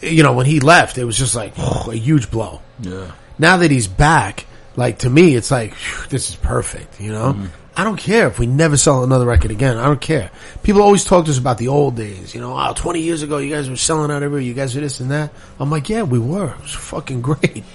you 0.00 0.22
know, 0.22 0.32
when 0.32 0.46
he 0.46 0.60
left, 0.60 0.96
it 0.96 1.04
was 1.04 1.16
just 1.16 1.34
like 1.34 1.56
a 1.58 1.94
huge 1.94 2.30
blow. 2.30 2.62
Yeah. 2.80 3.10
Now 3.38 3.58
that 3.58 3.70
he's 3.70 3.86
back, 3.86 4.46
like 4.76 5.00
to 5.00 5.10
me, 5.10 5.34
it's 5.34 5.50
like, 5.50 5.74
phew, 5.74 6.06
this 6.08 6.30
is 6.30 6.36
perfect, 6.36 7.00
you 7.00 7.12
know? 7.12 7.34
Mm-hmm. 7.34 7.46
I 7.76 7.84
don't 7.84 7.98
care 7.98 8.26
if 8.26 8.38
we 8.38 8.46
never 8.46 8.76
sell 8.76 9.04
another 9.04 9.26
record 9.26 9.50
again. 9.50 9.76
I 9.76 9.84
don't 9.84 10.00
care. 10.00 10.30
People 10.62 10.82
always 10.82 11.04
talk 11.04 11.26
to 11.26 11.30
us 11.30 11.38
about 11.38 11.58
the 11.58 11.68
old 11.68 11.96
days, 11.96 12.34
you 12.34 12.40
know, 12.40 12.58
oh, 12.58 12.72
20 12.74 13.00
years 13.00 13.22
ago, 13.22 13.38
you 13.38 13.54
guys 13.54 13.70
were 13.70 13.76
selling 13.76 14.10
out 14.10 14.22
everywhere, 14.22 14.40
you 14.40 14.54
guys 14.54 14.74
were 14.74 14.80
this 14.80 15.00
and 15.00 15.10
that. 15.10 15.32
I'm 15.58 15.70
like, 15.70 15.88
yeah, 15.88 16.02
we 16.02 16.18
were. 16.18 16.50
It 16.50 16.62
was 16.62 16.74
fucking 16.74 17.20
great. 17.20 17.64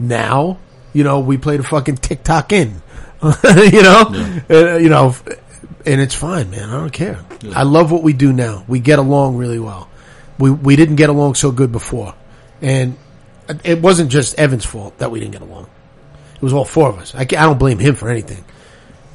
Now, 0.00 0.58
you 0.92 1.04
know, 1.04 1.20
we 1.20 1.38
play 1.38 1.58
the 1.58 1.62
fucking 1.62 1.98
TikTok 1.98 2.50
in, 2.50 2.82
you 3.72 3.82
know, 3.82 4.42
Uh, 4.50 4.76
you 4.76 4.88
know, 4.88 5.14
and 5.86 6.00
it's 6.00 6.14
fine, 6.14 6.50
man. 6.50 6.68
I 6.70 6.72
don't 6.72 6.92
care. 6.92 7.18
I 7.54 7.62
love 7.62 7.90
what 7.92 8.02
we 8.02 8.12
do 8.12 8.32
now. 8.32 8.64
We 8.68 8.80
get 8.80 8.98
along 8.98 9.36
really 9.36 9.58
well. 9.58 9.88
We 10.38 10.50
we 10.50 10.76
didn't 10.76 10.96
get 10.96 11.08
along 11.08 11.34
so 11.36 11.52
good 11.52 11.70
before, 11.72 12.14
and 12.60 12.96
it 13.64 13.80
wasn't 13.80 14.10
just 14.10 14.38
Evan's 14.38 14.64
fault 14.64 14.98
that 14.98 15.10
we 15.10 15.20
didn't 15.20 15.32
get 15.32 15.42
along. 15.42 15.68
It 16.34 16.42
was 16.42 16.52
all 16.52 16.64
four 16.64 16.88
of 16.88 16.98
us. 16.98 17.14
I, 17.14 17.20
I 17.20 17.24
don't 17.24 17.58
blame 17.58 17.78
him 17.78 17.94
for 17.94 18.08
anything. 18.10 18.44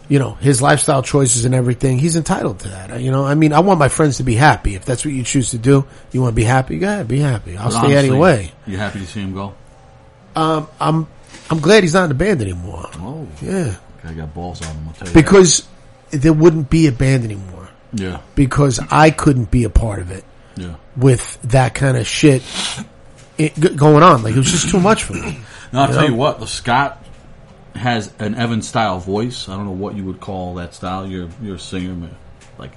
You 0.10 0.20
know, 0.20 0.36
his 0.36 0.62
lifestyle 0.62 1.04
choices 1.04 1.44
and 1.44 1.54
everything, 1.54 2.00
he's 2.00 2.16
entitled 2.16 2.60
to 2.60 2.70
that. 2.70 3.02
You 3.02 3.12
know, 3.12 3.26
I 3.26 3.36
mean, 3.36 3.52
I 3.52 3.60
want 3.60 3.78
my 3.78 3.90
friends 3.90 4.18
to 4.18 4.24
be 4.24 4.36
happy. 4.36 4.76
If 4.76 4.86
that's 4.86 5.04
what 5.04 5.14
you 5.14 5.24
choose 5.24 5.52
to 5.52 5.58
do, 5.58 5.86
you 6.14 6.22
want 6.22 6.32
to 6.32 6.36
be 6.36 6.46
happy, 6.46 6.80
go 6.80 6.88
ahead, 6.88 7.10
be 7.10 7.20
happy. 7.20 7.58
I'll 7.58 7.66
But 7.66 7.72
stay 7.72 7.80
honestly, 7.88 8.10
anyway. 8.10 8.52
You 8.66 8.78
happy 8.78 9.00
to 9.00 9.06
see 9.06 9.20
him 9.20 9.34
go? 9.34 9.54
Um, 10.34 10.70
I'm, 10.80 11.08
I'm 11.50 11.60
glad 11.60 11.84
he's 11.84 11.94
not 11.94 12.04
in 12.04 12.10
the 12.10 12.16
band 12.16 12.42
anymore. 12.42 12.90
Oh. 12.96 13.28
Yeah. 13.42 13.76
I 14.04 14.14
got 14.14 14.34
balls 14.34 14.62
on 14.62 14.76
him. 14.76 14.86
I'll 14.88 14.94
tell 14.94 15.08
you. 15.08 15.14
Because 15.14 15.68
there 16.12 16.34
wouldn't 16.34 16.70
be 16.70 16.88
a 16.88 16.92
band 16.92 17.24
anymore. 17.24 17.70
yeah. 17.94 18.22
Because 18.36 18.80
I 18.92 19.10
couldn't 19.12 19.52
be 19.52 19.64
a 19.66 19.70
part 19.70 20.00
of 20.00 20.12
it 20.12 20.24
Yeah. 20.56 20.76
with 20.96 21.40
that 21.44 21.74
kind 21.76 21.98
of 21.98 22.08
shit 22.08 22.44
going 23.76 24.04
on. 24.04 24.24
Like, 24.24 24.34
it 24.34 24.38
was 24.38 24.52
just 24.52 24.70
too 24.70 24.80
much 24.80 25.04
for 25.04 25.14
me. 25.14 25.40
No, 25.74 25.82
I'll 25.82 25.88
You 25.90 25.94
tell 25.96 26.02
know? 26.04 26.08
you 26.12 26.16
what. 26.16 26.40
The 26.40 26.48
Scott 26.48 27.04
has 27.76 28.10
an 28.20 28.36
Evan 28.36 28.62
style 28.62 29.00
voice. 29.00 29.50
I 29.50 29.58
don't 29.58 29.66
know 29.66 29.72
what 29.72 29.96
you 29.96 30.06
would 30.06 30.22
call 30.22 30.56
that 30.56 30.74
style. 30.74 31.06
You're 31.06 31.28
you're 31.42 31.56
a 31.56 31.60
singer, 31.60 31.94
man. 31.94 32.16
like 32.58 32.72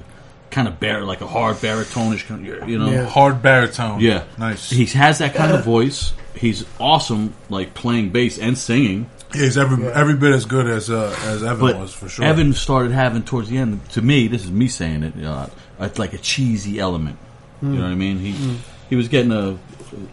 kind 0.51 0.66
of 0.66 0.80
bar, 0.80 1.02
like 1.05 1.20
a 1.20 1.26
hard 1.28 1.59
baritonish, 1.59 2.26
kind 2.26 2.44
of, 2.48 2.68
you 2.68 2.80
know. 2.80 2.90
Yeah. 2.90 3.05
Hard 3.06 3.42
baritone. 3.42 4.01
Yeah, 4.01 4.24
Nice. 4.38 4.68
He 4.68 4.86
has 4.86 5.18
that 5.18 5.36
kind 5.36 5.52
of 5.52 5.64
voice. 5.64 6.12
He's 6.34 6.64
awesome, 6.80 7.32
like 7.48 7.74
playing 7.74 8.09
bass 8.10 8.40
and 8.40 8.59
singing. 8.59 9.09
He's 9.32 9.57
every 9.57 9.86
every 9.86 10.15
bit 10.15 10.32
as 10.32 10.44
good 10.44 10.66
as 10.66 10.90
uh, 10.90 11.15
as 11.24 11.43
Evan 11.43 11.61
But 11.61 11.78
was 11.78 11.94
for 11.94 12.09
sure. 12.09 12.24
Evan 12.24 12.52
started 12.52 12.93
having 12.93 13.23
towards 13.23 13.48
the 13.48 13.59
end. 13.59 13.89
To 13.90 14.02
me, 14.02 14.27
this 14.28 14.44
is 14.44 14.51
me 14.51 14.69
saying 14.69 15.02
it. 15.02 15.24
Uh, 15.24 15.47
it's 15.78 15.98
like 15.98 16.12
a 16.12 16.19
cheesy 16.19 16.78
element. 16.81 17.19
You 17.62 17.69
know 17.69 17.82
what 17.82 17.90
I 17.90 17.94
mean? 17.94 18.19
He 18.19 18.59
he 18.89 18.97
was 18.97 19.09
getting 19.09 19.32
a 19.32 19.59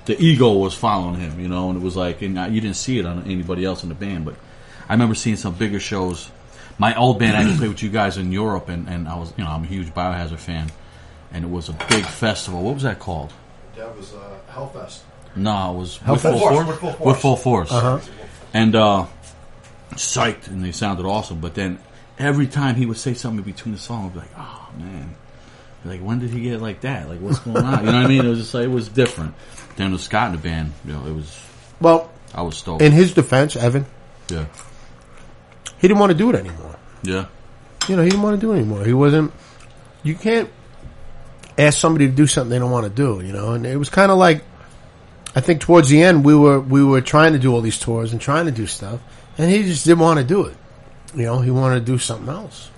the 0.06 0.22
ego 0.22 0.54
was 0.54 0.74
following 0.74 1.20
him. 1.20 1.40
You 1.40 1.48
know, 1.48 1.70
and 1.70 1.80
it 1.80 1.84
was 1.84 1.96
like, 1.96 2.22
and 2.22 2.36
you 2.54 2.62
didn't 2.62 2.76
see 2.76 3.00
it 3.00 3.06
on 3.06 3.24
anybody 3.24 3.64
else 3.66 3.84
in 3.84 3.90
the 3.90 3.96
band. 3.96 4.26
But 4.26 4.36
I 4.88 4.94
remember 4.94 5.16
seeing 5.16 5.38
some 5.38 5.54
bigger 5.56 5.80
shows. 5.80 6.30
My 6.80 6.94
old 6.96 7.18
band, 7.18 7.36
I 7.36 7.42
used 7.42 7.54
to 7.54 7.58
play 7.60 7.68
with 7.70 7.82
you 7.82 7.90
guys 7.90 8.18
in 8.18 8.32
Europe, 8.32 8.70
and, 8.70 8.88
and 8.88 9.08
I 9.08 9.18
was, 9.18 9.34
you 9.36 9.44
know, 9.44 9.50
I'm 9.50 9.64
a 9.64 9.66
huge 9.66 9.92
Biohazard 9.96 10.38
fan, 10.38 10.72
and 11.34 11.44
it 11.44 11.50
was 11.50 11.70
a 11.70 11.74
big 11.74 12.06
festival. 12.06 12.62
What 12.62 12.76
was 12.76 12.84
that 12.84 13.00
called? 13.00 13.34
That 13.76 13.98
was 13.98 14.14
uh, 14.14 14.38
Hellfest. 14.52 15.00
No, 15.36 15.74
it 15.74 15.78
was 15.80 15.98
Hellfest? 15.98 16.12
with 16.12 16.22
full 16.22 16.40
Force, 16.40 16.56
force. 16.56 16.68
with 16.68 16.80
Full 16.80 16.92
Force. 16.92 17.06
With 17.08 17.18
full 17.18 17.36
force. 17.36 17.72
Uh-huh. 17.72 18.00
And 18.54 18.76
uh, 18.76 19.06
psyched, 19.94 20.48
and 20.48 20.64
they 20.64 20.72
sounded 20.72 21.06
awesome. 21.06 21.40
But 21.40 21.54
then 21.56 21.80
every 22.18 22.48
time 22.48 22.76
he 22.76 22.86
would 22.86 22.98
say 22.98 23.14
something 23.14 23.44
between 23.44 23.74
the 23.74 23.80
song, 23.80 24.06
I'd 24.08 24.14
be 24.14 24.20
like, 24.20 24.32
"Oh 24.38 24.70
man." 24.78 25.16
Like 25.86 26.02
when 26.02 26.20
did 26.20 26.32
he 26.32 26.42
get 26.42 26.62
like 26.62 26.82
that? 26.82 27.08
Like 27.08 27.20
what's 27.20 27.40
going 27.40 27.64
on? 27.64 27.86
You 27.86 27.92
know 27.92 27.98
what 27.98 28.06
I 28.06 28.08
mean? 28.08 28.26
It 28.26 28.30
was 28.30 28.40
just 28.40 28.54
like 28.54 28.66
it 28.66 28.72
was 28.72 28.90
different. 28.90 29.36
Then 29.78 29.92
with 29.92 30.02
Scott 30.02 30.28
in 30.28 30.32
the 30.34 30.38
band, 30.42 30.74
you 30.86 30.92
know, 30.94 31.06
it 31.06 31.14
was 31.14 31.40
Well, 31.80 32.12
I 32.34 32.42
was 32.42 32.58
stoked. 32.58 32.82
in 32.82 32.92
his 32.92 33.14
defense, 33.14 33.56
Evan, 33.56 33.86
yeah, 34.30 34.46
he 35.78 35.88
didn't 35.88 36.00
want 36.00 36.12
to 36.12 36.18
do 36.18 36.30
it 36.32 36.36
anymore. 36.36 36.76
yeah, 37.04 37.26
You 37.88 37.96
know, 37.96 38.02
he 38.04 38.10
didn't 38.10 38.24
want 38.24 38.42
to 38.42 38.46
do 38.46 38.52
it 38.54 38.58
anymore. 38.58 38.84
He 38.84 38.92
wasn't. 38.94 39.32
You 40.04 40.16
can't 40.16 40.50
ask 41.58 41.78
somebody 41.80 42.08
to 42.08 42.14
do 42.14 42.28
something 42.28 42.50
they 42.50 42.60
don't 42.60 42.72
want 42.72 42.86
to 42.86 42.90
do. 42.92 43.24
You 43.26 43.32
know, 43.32 43.54
and 43.54 43.66
it 43.66 43.78
was 43.78 43.90
kind 43.90 44.12
of 44.12 44.18
like 44.18 44.44
I 45.38 45.42
think 45.42 45.62
towards 45.62 45.90
the 45.90 46.02
end 46.02 46.26
we 46.26 46.34
were 46.34 46.60
we 46.60 46.84
were 46.84 47.00
trying 47.00 47.34
to 47.34 47.40
do 47.40 47.54
all 47.54 47.62
these 47.62 47.78
tours 47.80 48.12
and 48.12 48.20
trying 48.20 48.46
to 48.48 48.52
do 48.52 48.66
stuff, 48.66 49.00
and 49.38 49.52
he 49.52 49.62
just 49.62 49.86
didn't 49.86 50.00
want 50.00 50.18
to 50.20 50.26
do 50.26 50.46
it. 50.46 50.58
You 51.14 51.26
know, 51.26 51.42
he 51.42 51.52
wanted 51.52 51.82
to 51.82 51.86
do 51.86 52.00
something 52.00 52.28
else. 52.28 52.72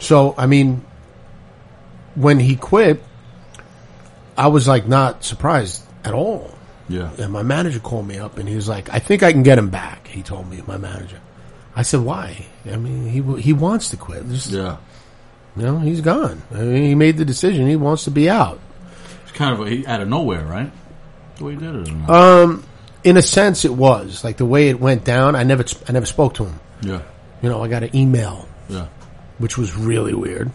So 0.00 0.34
I 0.36 0.46
mean, 0.46 0.84
when 2.16 2.40
he 2.40 2.56
quit, 2.56 3.00
I 4.36 4.48
was 4.48 4.66
like 4.66 4.88
not 4.88 5.22
surprised 5.22 5.82
at 6.04 6.12
all. 6.12 6.50
Yeah. 6.88 7.10
And 7.18 7.32
my 7.32 7.44
manager 7.44 7.78
called 7.78 8.08
me 8.08 8.18
up 8.18 8.38
and 8.38 8.48
he 8.48 8.56
was 8.56 8.68
like, 8.68 8.92
"I 8.92 8.98
think 8.98 9.22
I 9.22 9.30
can 9.30 9.44
get 9.44 9.58
him 9.58 9.70
back." 9.70 10.08
He 10.08 10.22
told 10.22 10.50
me, 10.50 10.60
my 10.66 10.76
manager. 10.76 11.20
I 11.76 11.82
said, 11.82 12.00
"Why?" 12.00 12.46
I 12.68 12.76
mean, 12.76 13.08
he 13.08 13.22
he 13.40 13.52
wants 13.52 13.90
to 13.90 13.96
quit. 13.96 14.28
Just, 14.28 14.50
Yeah. 14.50 14.78
You 15.56 15.62
know, 15.62 15.78
he's 15.78 16.00
gone. 16.00 16.42
I 16.52 16.58
mean, 16.58 16.82
he 16.82 16.94
made 16.96 17.16
the 17.16 17.24
decision. 17.24 17.68
He 17.68 17.76
wants 17.76 18.04
to 18.04 18.10
be 18.10 18.28
out. 18.28 18.58
It's 19.22 19.32
kind 19.32 19.58
of 19.58 19.68
he- 19.68 19.86
out 19.86 20.00
of 20.02 20.08
nowhere, 20.08 20.44
right? 20.44 20.70
The 21.36 21.44
way 21.44 21.52
he 21.54 21.58
did 21.58 21.74
it. 21.88 22.10
Um, 22.10 22.64
in 23.04 23.16
a 23.16 23.22
sense, 23.22 23.64
it 23.64 23.72
was 23.74 24.24
like 24.24 24.36
the 24.38 24.46
way 24.46 24.68
it 24.68 24.80
went 24.80 25.04
down. 25.04 25.36
I 25.36 25.42
never 25.42 25.64
I 25.88 25.92
never 25.92 26.06
spoke 26.06 26.34
to 26.34 26.44
him. 26.46 26.60
yeah. 26.82 27.02
You 27.42 27.50
know, 27.50 27.62
I 27.62 27.68
got 27.68 27.82
an 27.82 27.94
email, 27.94 28.48
Yeah. 28.68 28.86
which 29.38 29.58
was 29.58 29.76
really 29.76 30.14
weird. 30.14 30.50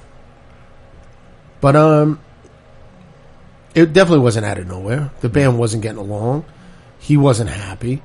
But 1.61 1.75
um, 1.75 2.19
it 3.75 3.93
definitely 3.93 4.23
wasn't 4.23 4.45
out 4.47 4.57
of 4.57 4.67
nowhere. 4.67 5.11
The 5.21 5.29
band 5.29 5.59
wasn't 5.59 5.83
getting 5.83 5.99
along. 5.99 6.43
He 6.99 7.17
wasn't 7.17 7.51
happy. 7.51 8.01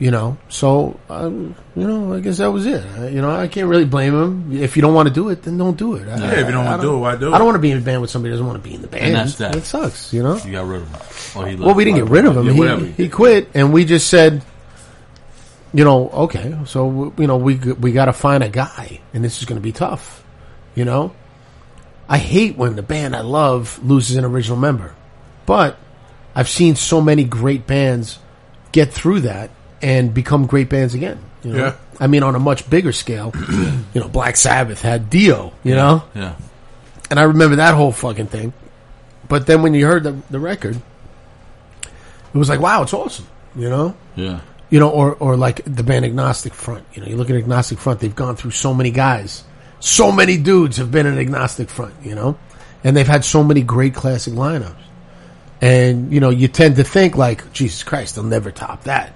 You 0.00 0.10
know, 0.10 0.38
so 0.48 0.98
um, 1.10 1.54
you 1.76 1.86
know, 1.86 2.14
I 2.14 2.20
guess 2.20 2.38
that 2.38 2.50
was 2.50 2.64
it. 2.64 2.82
I, 2.98 3.08
you 3.08 3.20
know, 3.20 3.30
I 3.30 3.48
can't 3.48 3.68
really 3.68 3.84
blame 3.84 4.14
him. 4.14 4.50
If 4.62 4.74
you 4.74 4.80
don't 4.80 4.94
want 4.94 5.08
to 5.08 5.14
do 5.14 5.28
it, 5.28 5.42
then 5.42 5.58
don't 5.58 5.76
do 5.76 5.94
it. 5.96 6.08
I- 6.08 6.16
Yeah, 6.18 6.30
if 6.40 6.46
you 6.46 6.52
don't 6.52 6.64
I- 6.66 6.68
I 6.68 6.70
wanna 6.70 6.82
do 6.82 6.94
it, 6.94 6.98
why 7.00 7.16
do 7.16 7.28
it? 7.28 7.34
I 7.34 7.36
don't 7.38 7.44
want 7.46 7.56
to 7.56 7.60
be 7.60 7.70
in 7.70 7.76
a 7.76 7.82
band 7.82 8.00
with 8.00 8.08
somebody 8.10 8.30
who 8.30 8.36
doesn't 8.38 8.46
want 8.46 8.62
to 8.62 8.66
be 8.66 8.74
in 8.74 8.80
the 8.80 8.88
band. 8.88 9.04
And 9.04 9.14
that's 9.16 9.34
that. 9.36 9.56
It 9.56 9.66
sucks, 9.66 10.10
you 10.14 10.22
know. 10.22 10.38
You 10.38 10.52
got 10.52 10.66
rid 10.66 10.80
of 10.80 10.88
him. 10.88 11.00
Oh, 11.36 11.44
he. 11.44 11.54
Well, 11.56 11.74
we 11.74 11.84
didn't 11.84 11.98
get 11.98 12.08
rid 12.08 12.24
of 12.24 12.34
him. 12.34 12.46
Yeah, 12.46 12.52
whatever. 12.54 12.84
he, 12.86 12.92
he 12.92 13.08
quit, 13.10 13.50
and 13.54 13.74
we 13.74 13.84
just 13.84 14.08
said, 14.08 14.40
you 15.74 15.84
know, 15.84 16.08
okay, 16.08 16.56
so 16.64 17.12
you 17.18 17.26
know, 17.26 17.36
we 17.36 17.56
we 17.56 17.92
got 17.92 18.06
to 18.06 18.14
find 18.14 18.42
a 18.42 18.48
guy, 18.48 19.00
and 19.12 19.22
this 19.22 19.38
is 19.40 19.44
going 19.44 19.58
to 19.60 19.62
be 19.62 19.72
tough. 19.72 20.24
You 20.74 20.86
know, 20.86 21.12
I 22.08 22.16
hate 22.16 22.56
when 22.56 22.74
the 22.74 22.82
band 22.82 23.14
I 23.14 23.20
love 23.20 23.78
loses 23.84 24.16
an 24.16 24.24
original 24.24 24.56
member, 24.56 24.94
but 25.44 25.76
I've 26.34 26.48
seen 26.48 26.74
so 26.74 27.02
many 27.02 27.24
great 27.24 27.66
bands 27.66 28.18
get 28.72 28.94
through 28.94 29.20
that 29.22 29.50
and 29.82 30.12
become 30.12 30.46
great 30.46 30.68
bands 30.68 30.94
again. 30.94 31.18
You 31.42 31.52
know? 31.52 31.58
Yeah. 31.58 31.74
I 31.98 32.06
mean, 32.06 32.22
on 32.22 32.34
a 32.34 32.38
much 32.38 32.68
bigger 32.68 32.92
scale, 32.92 33.32
you 33.94 34.00
know, 34.00 34.08
Black 34.08 34.36
Sabbath 34.36 34.80
had 34.82 35.08
Dio, 35.10 35.52
you 35.64 35.74
know, 35.74 36.02
Yeah. 36.14 36.34
and 37.10 37.18
I 37.18 37.24
remember 37.24 37.56
that 37.56 37.74
whole 37.74 37.92
fucking 37.92 38.26
thing. 38.26 38.52
But 39.28 39.46
then 39.46 39.62
when 39.62 39.74
you 39.74 39.86
heard 39.86 40.02
the, 40.02 40.16
the 40.30 40.40
record, 40.40 40.76
it 42.34 42.38
was 42.38 42.48
like, 42.48 42.60
wow, 42.60 42.82
it's 42.82 42.92
awesome, 42.94 43.26
you 43.56 43.68
know? 43.68 43.94
Yeah. 44.16 44.40
You 44.70 44.78
know, 44.80 44.90
or, 44.90 45.14
or 45.16 45.36
like 45.36 45.62
the 45.64 45.82
band 45.82 46.04
Agnostic 46.04 46.54
Front. 46.54 46.84
You 46.94 47.02
know, 47.02 47.08
you 47.08 47.16
look 47.16 47.30
at 47.30 47.36
Agnostic 47.36 47.78
Front, 47.78 48.00
they've 48.00 48.14
gone 48.14 48.36
through 48.36 48.52
so 48.52 48.72
many 48.74 48.90
guys. 48.90 49.42
So 49.80 50.12
many 50.12 50.36
dudes 50.36 50.76
have 50.76 50.90
been 50.92 51.06
in 51.06 51.18
Agnostic 51.18 51.70
Front, 51.70 51.94
you 52.02 52.14
know? 52.14 52.38
And 52.84 52.96
they've 52.96 53.06
had 53.06 53.24
so 53.24 53.42
many 53.42 53.62
great 53.62 53.94
classic 53.94 54.34
lineups. 54.34 54.74
And, 55.60 56.12
you 56.12 56.20
know, 56.20 56.30
you 56.30 56.48
tend 56.48 56.76
to 56.76 56.84
think 56.84 57.16
like, 57.16 57.52
Jesus 57.52 57.82
Christ, 57.82 58.14
they'll 58.14 58.24
never 58.24 58.50
top 58.50 58.84
that. 58.84 59.12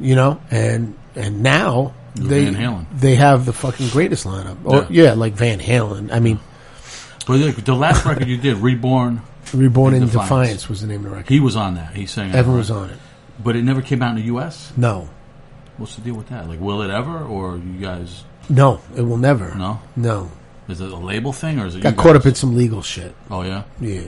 You 0.00 0.14
know? 0.16 0.40
And, 0.50 0.96
and 1.14 1.42
now 1.42 1.94
they, 2.14 2.44
Van 2.44 2.54
Halen. 2.54 2.86
they 2.98 3.14
have 3.16 3.44
the 3.46 3.52
fucking 3.52 3.88
greatest 3.90 4.26
lineup. 4.26 4.56
Or, 4.64 4.86
Yeah. 4.90 5.04
yeah, 5.04 5.12
like 5.14 5.34
Van 5.34 5.58
Halen. 5.60 6.12
I 6.12 6.20
mean, 6.20 6.38
But 7.26 7.38
the, 7.38 7.62
the 7.62 7.74
last 7.74 8.04
record 8.04 8.26
you 8.28 8.36
did, 8.36 8.56
Reborn, 8.58 9.22
Reborn 9.54 9.94
in 9.94 10.00
Defiance. 10.06 10.28
Defiance. 10.28 10.68
was 10.68 10.80
the 10.80 10.86
name 10.86 11.04
of 11.04 11.10
the 11.10 11.16
record. 11.16 11.28
he 11.28 11.40
was 11.40 11.56
on 11.56 11.74
that. 11.74 11.94
He 11.94 12.06
sang. 12.06 12.32
Evan 12.32 12.54
was 12.56 12.70
on 12.70 12.90
it. 12.90 12.98
But 13.42 13.56
it 13.56 13.62
never 13.62 13.82
came 13.82 14.02
out 14.02 14.10
in 14.10 14.16
the 14.16 14.26
U.S. 14.34 14.72
No, 14.76 15.08
What's 15.76 15.94
the 15.96 16.02
deal 16.02 16.14
with 16.14 16.28
that? 16.28 16.46
Like, 16.46 16.60
will 16.60 16.82
it 16.82 16.90
ever, 16.90 17.24
or 17.24 17.56
you 17.56 17.78
guys? 17.80 18.24
no, 18.50 18.80
it 18.96 19.00
will 19.02 19.16
never. 19.16 19.54
No. 19.54 19.80
no. 19.96 20.30
Is 20.68 20.80
it 20.82 20.90
a 20.92 20.96
label 20.96 21.32
thing, 21.32 21.58
or 21.58 21.66
is 21.66 21.74
it? 21.74 21.82
Got 21.82 21.96
caught 21.96 22.16
up 22.16 22.26
in 22.26 22.34
some 22.34 22.54
legal 22.54 22.82
shit. 22.82 23.14
Oh 23.30 23.42
yeah. 23.42 23.62
Yeah, 23.80 24.02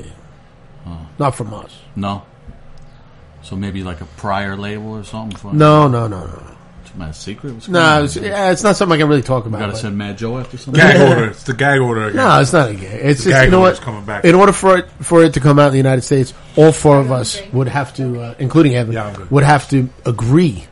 not 1.18 1.34
from 1.34 1.52
us. 1.54 1.74
No. 1.96 2.22
So 3.42 3.56
maybe 3.56 3.82
like 3.82 4.00
a 4.00 4.04
prior 4.06 4.56
label 4.56 4.92
or 4.92 5.04
something. 5.04 5.36
For 5.36 5.52
No, 5.52 5.88
no, 5.88 6.06
no, 6.06 6.24
no. 6.26 6.42
It's 6.84 6.94
my 6.96 7.10
secret. 7.10 7.54
What's 7.54 7.68
No, 7.68 7.80
going 7.80 7.92
on? 7.98 8.04
it's, 8.04 8.16
yeah, 8.16 8.50
it's 8.50 8.62
not 8.62 8.76
something 8.76 8.94
I 8.94 8.98
can 9.02 9.08
really 9.08 9.22
talk 9.22 9.46
about. 9.46 9.58
Got 9.58 9.66
to 9.66 9.72
but- 9.72 9.80
send 9.80 9.98
Mad 9.98 10.18
Joe 10.18 10.38
after 10.38 10.56
something. 10.58 10.80
Gag 10.80 11.00
order. 11.10 11.30
It's 11.30 11.42
the 11.42 11.54
gag 11.54 11.80
order 11.80 12.04
again. 12.04 12.16
no, 12.16 12.40
it's 12.40 12.52
not 12.52 12.70
a 12.70 12.74
gag. 12.74 12.84
It's 12.84 13.02
The 13.02 13.08
just, 13.14 13.26
you 13.26 13.32
gag 13.32 13.50
know 13.50 13.60
order's 13.62 13.78
what? 13.78 13.84
coming 13.84 14.04
back. 14.04 14.24
In 14.24 14.34
order 14.34 14.52
for 14.52 14.78
it 14.78 14.90
for 15.00 15.24
it 15.24 15.34
to 15.34 15.40
come 15.40 15.58
out 15.58 15.66
in 15.66 15.72
the 15.72 15.78
United 15.78 16.02
States, 16.02 16.34
all 16.56 16.70
four 16.72 16.98
of 17.00 17.10
us 17.10 17.40
would 17.52 17.68
have 17.68 17.92
to, 17.94 18.20
uh, 18.20 18.34
including 18.38 18.74
Evan, 18.76 18.94
Yeah, 18.94 19.06
I'm 19.06 19.14
good. 19.14 19.30
would 19.30 19.44
have 19.44 19.68
to 19.70 19.88
agree, 20.06 20.64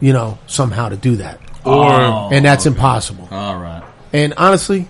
you 0.00 0.12
know, 0.12 0.38
somehow 0.46 0.88
to 0.90 0.96
do 0.96 1.16
that, 1.16 1.40
Or 1.64 1.90
Oh, 1.92 2.28
and 2.32 2.44
that's 2.44 2.66
okay. 2.66 2.74
impossible. 2.74 3.28
All 3.30 3.56
right. 3.58 3.82
And 4.12 4.34
honestly, 4.36 4.88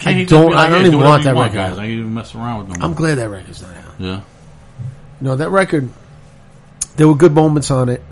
Can't 0.00 0.16
I 0.16 0.20
just 0.20 0.30
don't- 0.30 0.50
be 0.50 0.56
I 0.56 0.68
don't 0.68 0.72
"Hey, 0.72 0.78
even 0.80 0.90
do 0.92 0.96
whatever 0.98 1.10
want 1.10 1.22
you 1.22 1.24
that 1.34 1.40
record 1.40 1.54
guys. 1.54 1.78
I 1.78 1.82
ain't 1.84 1.92
even 2.00 2.14
mess 2.14 2.34
around 2.34 2.58
with 2.58 2.72
them. 2.74 2.82
I'm 2.82 2.94
glad 2.94 3.16
that 3.18 3.28
record's 3.30 3.60
not 3.62 3.70
out. 3.70 3.76
Yeah. 3.98 4.20
You 5.20 5.28
know, 5.28 5.36
that 5.36 5.50
record, 5.50 5.88
there 6.96 7.08
were 7.08 7.14
good 7.14 7.32
moments 7.32 7.70
on 7.70 7.88
it, 7.88 8.02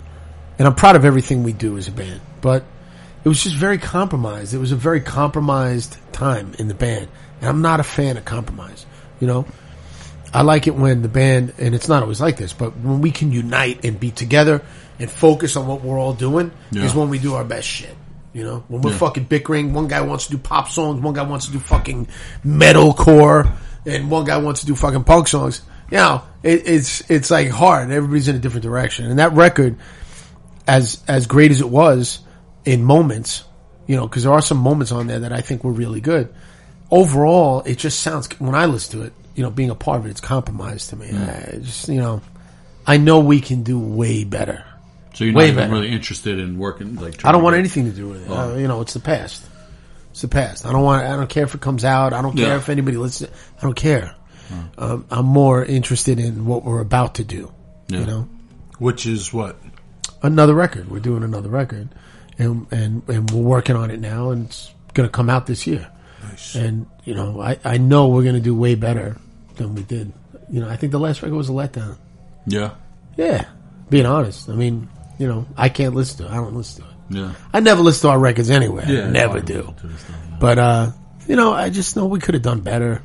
and 0.59 0.67
I'm 0.67 0.75
proud 0.75 0.95
of 0.95 1.05
everything 1.05 1.43
we 1.43 1.53
do 1.53 1.77
as 1.77 1.87
a 1.87 1.91
band, 1.91 2.21
but 2.41 2.63
it 3.23 3.29
was 3.29 3.41
just 3.43 3.55
very 3.55 3.77
compromised. 3.77 4.53
It 4.53 4.57
was 4.59 4.71
a 4.71 4.75
very 4.75 5.01
compromised 5.01 5.97
time 6.11 6.53
in 6.59 6.67
the 6.67 6.73
band, 6.73 7.07
and 7.39 7.49
I'm 7.49 7.61
not 7.61 7.79
a 7.79 7.83
fan 7.83 8.17
of 8.17 8.25
compromise. 8.25 8.85
You 9.19 9.27
know, 9.27 9.45
I 10.33 10.41
like 10.41 10.67
it 10.67 10.75
when 10.75 11.01
the 11.01 11.07
band, 11.07 11.53
and 11.57 11.73
it's 11.73 11.87
not 11.87 12.03
always 12.03 12.19
like 12.19 12.37
this, 12.37 12.53
but 12.53 12.75
when 12.77 13.01
we 13.01 13.11
can 13.11 13.31
unite 13.31 13.85
and 13.85 13.99
be 13.99 14.11
together 14.11 14.61
and 14.99 15.09
focus 15.09 15.55
on 15.55 15.67
what 15.67 15.81
we're 15.83 15.97
all 15.99 16.13
doing 16.13 16.51
Yeah. 16.71 16.83
is 16.83 16.93
when 16.93 17.09
we 17.09 17.19
do 17.19 17.35
our 17.35 17.43
best 17.43 17.67
shit. 17.67 17.95
You 18.33 18.43
know, 18.43 18.63
when 18.67 18.81
we're 18.81 18.91
Yeah. 18.91 18.97
fucking 18.97 19.23
bickering, 19.25 19.73
one 19.73 19.87
guy 19.87 20.01
wants 20.01 20.25
to 20.25 20.31
do 20.31 20.37
pop 20.39 20.69
songs, 20.69 21.01
one 21.01 21.13
guy 21.13 21.21
wants 21.23 21.45
to 21.45 21.51
do 21.51 21.59
fucking 21.59 22.07
metalcore, 22.45 23.49
and 23.85 24.09
one 24.09 24.25
guy 24.25 24.37
wants 24.37 24.61
to 24.61 24.65
do 24.65 24.75
fucking 24.75 25.03
punk 25.03 25.27
songs. 25.27 25.61
You 25.91 25.97
know, 25.97 26.21
it, 26.43 26.67
it's 26.67 27.09
it's 27.09 27.29
like 27.31 27.49
hard. 27.49 27.91
Everybody's 27.91 28.27
in 28.27 28.35
a 28.35 28.39
different 28.39 28.63
direction, 28.63 29.05
and 29.05 29.19
that 29.19 29.33
record, 29.33 29.77
as 30.67 31.03
as 31.07 31.27
great 31.27 31.51
as 31.51 31.61
it 31.61 31.69
was 31.69 32.19
in 32.65 32.83
moments, 32.83 33.43
you 33.87 33.95
know, 33.95 34.07
because 34.07 34.23
there 34.23 34.33
are 34.33 34.41
some 34.41 34.57
moments 34.57 34.91
on 34.91 35.07
there 35.07 35.19
that 35.19 35.33
I 35.33 35.41
think 35.41 35.63
were 35.63 35.71
really 35.71 36.01
good. 36.01 36.33
Overall, 36.89 37.61
it 37.65 37.77
just 37.77 37.99
sounds 37.99 38.27
when 38.39 38.55
I 38.55 38.65
listen 38.65 38.99
to 38.99 39.05
it, 39.07 39.13
you 39.35 39.43
know, 39.43 39.49
being 39.49 39.69
a 39.69 39.75
part 39.75 39.99
of 39.99 40.05
it, 40.05 40.09
it's 40.11 40.21
compromised 40.21 40.89
to 40.91 40.95
me. 40.95 41.09
I 41.11 41.57
just 41.61 41.89
you 41.89 41.99
know, 41.99 42.21
I 42.87 42.97
know 42.97 43.19
we 43.19 43.41
can 43.41 43.63
do 43.63 43.79
way 43.79 44.23
better. 44.23 44.63
So 45.15 45.25
you're 45.25 45.33
Way 45.35 45.43
not 45.43 45.47
even 45.49 45.57
better. 45.65 45.73
really 45.73 45.91
interested 45.91 46.39
in 46.39 46.57
working 46.57 46.95
like. 46.95 47.23
I 47.23 47.31
don't 47.31 47.43
want 47.43 47.55
anything 47.55 47.85
to 47.85 47.91
do 47.95 48.09
with 48.09 48.23
it. 48.25 48.29
Oh. 48.31 48.53
Uh, 48.53 48.55
you 48.57 48.67
know, 48.67 48.81
it's 48.81 48.93
the 48.93 48.99
past. 48.99 49.43
It's 50.11 50.21
the 50.21 50.27
past. 50.27 50.65
I 50.65 50.71
don't 50.71 50.81
want. 50.83 51.03
I 51.05 51.15
don't 51.15 51.29
care 51.29 51.43
if 51.43 51.53
it 51.55 51.61
comes 51.61 51.85
out. 51.85 52.13
I 52.13 52.21
don't 52.21 52.35
care 52.35 52.47
Yeah. 52.47 52.57
if 52.57 52.69
anybody 52.69 52.97
listens. 52.97 53.29
I 53.57 53.61
don't 53.61 53.75
care. 53.75 54.15
Um, 54.77 55.05
I'm 55.09 55.25
more 55.25 55.63
interested 55.63 56.19
in 56.19 56.45
what 56.45 56.63
we're 56.63 56.81
about 56.81 57.15
to 57.15 57.23
do. 57.23 57.51
Yeah. 57.87 57.99
You 57.99 58.05
know, 58.05 58.29
which 58.79 59.05
is 59.05 59.33
what? 59.33 59.57
another 60.23 60.55
record. 60.55 60.89
We're 60.89 60.99
doing 60.99 61.21
another 61.23 61.49
record, 61.49 61.89
and 62.39 62.65
and 62.71 63.07
and 63.07 63.29
we're 63.29 63.41
working 63.41 63.75
on 63.75 63.91
it 63.91 63.99
now, 63.99 64.31
and 64.31 64.45
it's 64.45 64.73
going 64.93 65.07
to 65.07 65.11
come 65.11 65.29
out 65.29 65.45
this 65.45 65.67
year. 65.67 65.91
Nice. 66.23 66.55
And 66.55 66.87
you 67.03 67.13
know, 67.13 67.41
I 67.41 67.59
I 67.63 67.77
know 67.77 68.07
we're 68.07 68.23
going 68.23 68.35
to 68.35 68.41
do 68.41 68.55
way 68.55 68.75
better 68.75 69.17
than 69.55 69.75
we 69.75 69.83
did. 69.83 70.11
You 70.49 70.61
know, 70.61 70.69
I 70.69 70.77
think 70.77 70.91
the 70.91 70.99
last 70.99 71.21
record 71.21 71.35
was 71.35 71.49
a 71.49 71.51
letdown. 71.51 71.97
Yeah. 72.47 72.71
Yeah, 73.15 73.45
being 73.91 74.07
honest. 74.07 74.49
I 74.49 74.53
mean, 74.53 74.89
you 75.19 75.27
know, 75.27 75.45
I 75.55 75.69
can't 75.69 75.93
listen 75.93 76.17
to 76.19 76.25
it. 76.25 76.31
I 76.31 76.37
don't 76.37 76.55
listen 76.55 76.83
to 76.83 76.89
it. 76.89 76.95
Yeah. 77.09 77.33
I 77.53 77.59
never 77.59 77.83
listen 77.83 78.07
to 78.07 78.11
our 78.13 78.19
records 78.19 78.49
anyway. 78.49 78.85
Yeah. 78.87 79.05
I 79.05 79.09
never 79.09 79.39
do. 79.39 79.63
hard 79.63 79.77
to 79.77 79.87
this 79.87 80.01
stuff. 80.01 80.15
But 80.39 80.57
uh, 80.57 80.91
you 81.27 81.35
know, 81.35 81.53
I 81.53 81.69
just 81.69 81.95
know 81.95 82.07
we 82.07 82.19
could 82.19 82.33
have 82.33 82.41
done 82.41 82.61
better. 82.61 83.03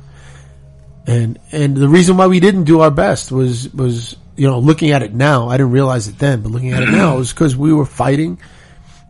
And 1.09 1.39
and 1.51 1.75
the 1.75 1.89
reason 1.89 2.17
why 2.17 2.27
we 2.27 2.39
didn't 2.39 2.65
do 2.65 2.81
our 2.81 2.91
best 2.91 3.31
was 3.31 3.73
was 3.73 4.15
you 4.35 4.47
know 4.47 4.59
looking 4.59 4.91
at 4.91 5.01
it 5.01 5.11
now, 5.11 5.49
I 5.49 5.57
didn't 5.57 5.71
realize 5.71 6.07
it 6.07 6.19
then, 6.19 6.41
but 6.41 6.51
looking 6.51 6.71
at 6.73 6.83
it 6.83 6.89
now 6.91 7.17
is 7.19 7.33
because 7.33 7.57
we 7.57 7.73
were 7.73 7.85
fighting 7.85 8.39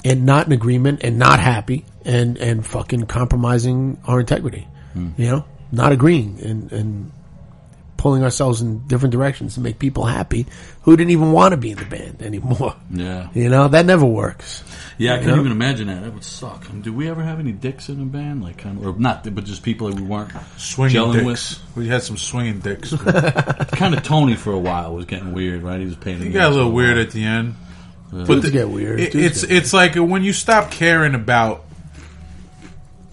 and 0.05 0.25
not 0.25 0.45
in 0.47 0.53
agreement 0.53 1.01
and 1.03 1.19
not 1.19 1.41
happy 1.41 1.83
and 2.05 2.37
and 2.37 2.65
fucking 2.65 3.05
compromising 3.07 3.99
our 4.05 4.21
integrity. 4.21 4.65
Hmm. 4.93 5.09
You 5.17 5.27
know, 5.27 5.45
not 5.73 5.91
agreeing 5.91 6.39
and 6.41 6.71
and 6.71 7.11
pulling 7.99 8.23
ourselves 8.23 8.61
in 8.61 8.87
different 8.87 9.11
directions 9.11 9.55
to 9.55 9.59
make 9.59 9.77
people 9.77 10.05
happy 10.05 10.45
who 10.83 10.95
didn't 10.95 11.11
even 11.11 11.33
want 11.33 11.51
to 11.51 11.57
be 11.57 11.71
in 11.71 11.77
the 11.77 11.83
band 11.85 12.21
anymore. 12.23 12.73
Yeah. 12.89 13.27
You 13.33 13.49
know, 13.49 13.67
that 13.67 13.85
never 13.85 14.05
works. 14.05 14.63
Yeah, 14.97 15.13
I 15.13 15.17
can't 15.17 15.27
Yeah. 15.31 15.39
even 15.41 15.51
imagine 15.51 15.87
that. 15.87 16.03
That 16.03 16.13
would 16.13 16.23
suck. 16.23 16.65
I 16.69 16.71
mean, 16.73 16.81
did 16.81 16.95
we 16.95 17.09
ever 17.09 17.21
have 17.21 17.39
any 17.39 17.51
dicks 17.51 17.89
in 17.89 18.01
a 18.01 18.05
band? 18.05 18.41
Like, 18.41 18.57
kind 18.57 18.77
of, 18.77 18.87
or 18.87 18.99
not, 18.99 19.23
but 19.35 19.43
just 19.43 19.63
people 19.63 19.87
that 19.89 19.95
we 19.97 20.01
weren't 20.01 20.31
Swinging 20.57 20.95
gelling 20.95 21.25
dicks. 21.27 21.59
We 21.75 21.87
had 21.89 22.01
some 22.01 22.15
swinging 22.17 22.59
dicks. 22.59 22.93
Kind 23.73 23.93
of 23.95 24.03
Tony 24.03 24.35
for 24.35 24.53
a 24.53 24.59
while 24.59 24.95
was 24.95 25.05
getting 25.05 25.33
weird, 25.33 25.61
right? 25.61 25.79
He 25.79 25.85
was 25.85 25.95
painting. 25.97 26.27
He 26.27 26.31
got 26.33 26.51
a 26.51 26.55
little 26.55 26.71
weird 26.71 26.97
at 26.97 27.11
the 27.11 27.23
end. 27.23 27.55
Dudes 28.11 28.43
the- 28.45 28.51
get 28.51 28.69
weird. 28.69 28.99
It, 28.99 29.13
it's 29.13 29.43
get 29.45 29.55
it's 29.57 29.73
like 29.73 29.95
when 29.95 30.23
you 30.23 30.33
stop 30.33 30.71
caring 30.71 31.13
about 31.15 31.65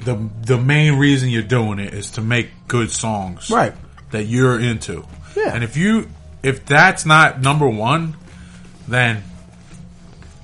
the 0.00 0.28
the 0.42 0.56
main 0.58 0.98
reason 0.98 1.28
you're 1.28 1.42
doing 1.42 1.78
it 1.78 1.92
is 1.92 2.12
to 2.12 2.20
make 2.20 2.48
good 2.68 2.90
songs, 2.90 3.50
Right. 3.50 3.74
That 4.12 4.24
you're 4.24 4.58
into, 4.60 5.04
Yeah. 5.36 5.52
And 5.54 5.64
if 5.64 5.76
you 5.76 6.08
if 6.42 6.64
that's 6.64 7.04
not 7.04 7.40
number 7.40 7.68
one, 7.68 8.14
then 8.86 9.24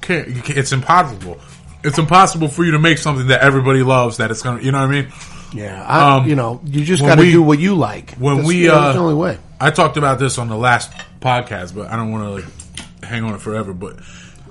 ca- 0.00 0.26
you 0.26 0.42
ca- 0.42 0.54
it's 0.56 0.72
impossible. 0.72 1.38
It's 1.84 1.98
impossible 1.98 2.48
for 2.48 2.64
you 2.64 2.72
to 2.72 2.78
make 2.78 2.98
something 2.98 3.28
that 3.28 3.40
everybody 3.42 3.82
loves. 3.82 4.16
That 4.18 4.30
it's 4.30 4.42
gonna, 4.42 4.60
you 4.62 4.72
know 4.72 4.80
what 4.80 4.88
I 4.88 5.02
mean? 5.02 5.12
Yeah, 5.54 5.82
I, 5.86 6.16
Um, 6.16 6.28
you 6.28 6.34
know, 6.34 6.60
you 6.64 6.84
just 6.84 7.02
got 7.02 7.16
to 7.16 7.22
do 7.24 7.42
what 7.42 7.58
you 7.58 7.74
like. 7.74 8.14
when 8.14 8.36
That's, 8.38 8.48
we, 8.48 8.68
uh, 8.68 8.92
the 8.92 8.98
only 8.98 9.14
way. 9.14 9.38
I 9.60 9.70
talked 9.70 9.96
about 9.96 10.18
this 10.18 10.38
on 10.38 10.48
the 10.48 10.56
last 10.56 10.90
podcast, 11.20 11.74
but 11.74 11.90
I 11.90 11.96
don't 11.96 12.10
want 12.10 12.24
to 12.24 12.30
like 12.30 13.04
hang 13.04 13.22
on 13.24 13.34
it 13.34 13.40
forever. 13.40 13.72
But 13.72 14.00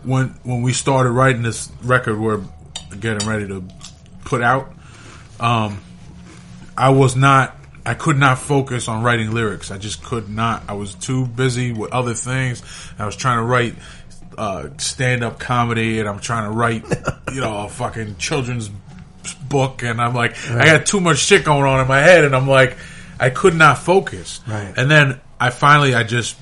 when 0.04 0.36
when 0.44 0.62
we 0.62 0.74
started 0.74 1.10
writing 1.12 1.42
this 1.42 1.70
record, 1.84 2.18
we're 2.20 2.42
getting 3.00 3.28
ready 3.28 3.48
to 3.48 3.64
put 4.26 4.42
out. 4.42 4.74
Um, 5.40 5.82
I 6.78 6.90
was 6.92 7.16
not. 7.16 7.58
I 7.86 7.96
could 7.96 8.18
not 8.18 8.38
focus 8.38 8.88
on 8.88 9.04
writing 9.04 9.32
lyrics. 9.32 9.72
I 9.72 9.78
just 9.78 10.04
could 10.04 10.30
not. 10.30 10.64
I 10.68 10.74
was 10.74 10.94
too 10.94 11.26
busy 11.26 11.72
with 11.72 11.92
other 11.92 12.14
things. 12.14 12.62
I 13.00 13.06
was 13.06 13.16
trying 13.16 13.38
to 13.38 13.44
write 13.44 13.76
uh, 14.38 14.70
stand 14.78 15.24
up 15.24 15.40
comedy, 15.40 16.00
and 16.00 16.08
I'm 16.08 16.20
trying 16.20 16.46
to 16.46 16.52
write, 16.52 16.84
you 17.34 17.42
know, 17.42 17.66
a 17.66 17.70
fucking 17.70 18.18
children's 18.18 18.70
book, 19.50 19.84
and 19.84 20.02
I'm 20.02 20.14
like, 20.14 20.38
I 20.50 20.66
got 20.66 20.86
too 20.86 21.00
much 21.00 21.20
shit 21.20 21.46
going 21.46 21.64
on 21.64 21.80
in 21.80 21.88
my 21.88 22.00
head, 22.00 22.24
and 22.24 22.36
I'm 22.36 22.48
like, 22.48 22.78
I 23.20 23.30
could 23.30 23.56
not 23.56 23.78
focus. 23.78 24.42
Right. 24.48 24.74
And 24.76 24.90
then 24.90 25.20
I 25.40 25.50
finally, 25.50 25.94
I 25.94 26.04
just, 26.04 26.38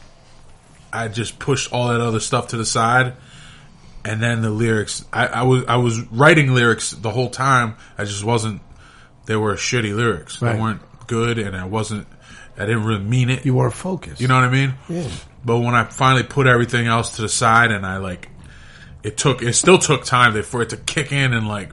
I 0.94 1.08
just 1.08 1.40
pushed 1.40 1.74
all 1.74 1.90
that 1.90 2.02
other 2.02 2.20
stuff 2.20 2.50
to 2.50 2.58
the 2.58 2.66
side, 2.66 3.14
and 4.06 4.22
then 4.22 4.42
the 4.42 4.50
lyrics. 4.50 5.04
I, 5.12 5.28
I 5.28 5.42
was, 5.44 5.66
I 5.66 5.78
was 5.78 6.00
writing 6.12 6.54
lyrics 6.54 6.92
the 6.92 7.12
whole 7.12 7.30
time. 7.30 7.76
I 7.98 8.06
just 8.06 8.24
wasn't. 8.24 8.62
They 9.26 9.36
were 9.36 9.54
shitty 9.56 9.96
lyrics. 9.96 10.42
Right. 10.42 10.54
They 10.54 10.62
weren't 10.62 10.82
good, 11.10 11.38
and 11.38 11.58
I 11.58 11.66
wasn't. 11.66 12.08
I 12.58 12.66
didn't 12.66 12.86
really 12.86 13.04
mean 13.04 13.30
it. 13.30 13.46
You 13.46 13.56
weren't 13.56 13.74
focused. 13.74 14.22
You 14.22 14.28
know 14.28 14.36
what 14.36 14.44
I 14.44 14.50
mean? 14.50 14.74
Yeah. 14.88 15.10
But 15.44 15.60
when 15.60 15.76
I 15.76 15.84
finally 15.86 16.24
put 16.24 16.46
everything 16.46 16.88
else 16.88 17.16
to 17.16 17.22
the 17.22 17.30
side 17.30 17.72
and 17.72 17.86
I 17.86 17.98
like, 17.98 18.28
it 19.02 19.16
took, 19.18 19.42
it 19.42 19.54
still 19.54 19.78
took 19.78 20.04
time 20.04 20.42
for 20.44 20.62
it 20.62 20.70
to 20.72 20.78
kick 20.78 21.14
in 21.14 21.34
and 21.34 21.48
like, 21.48 21.72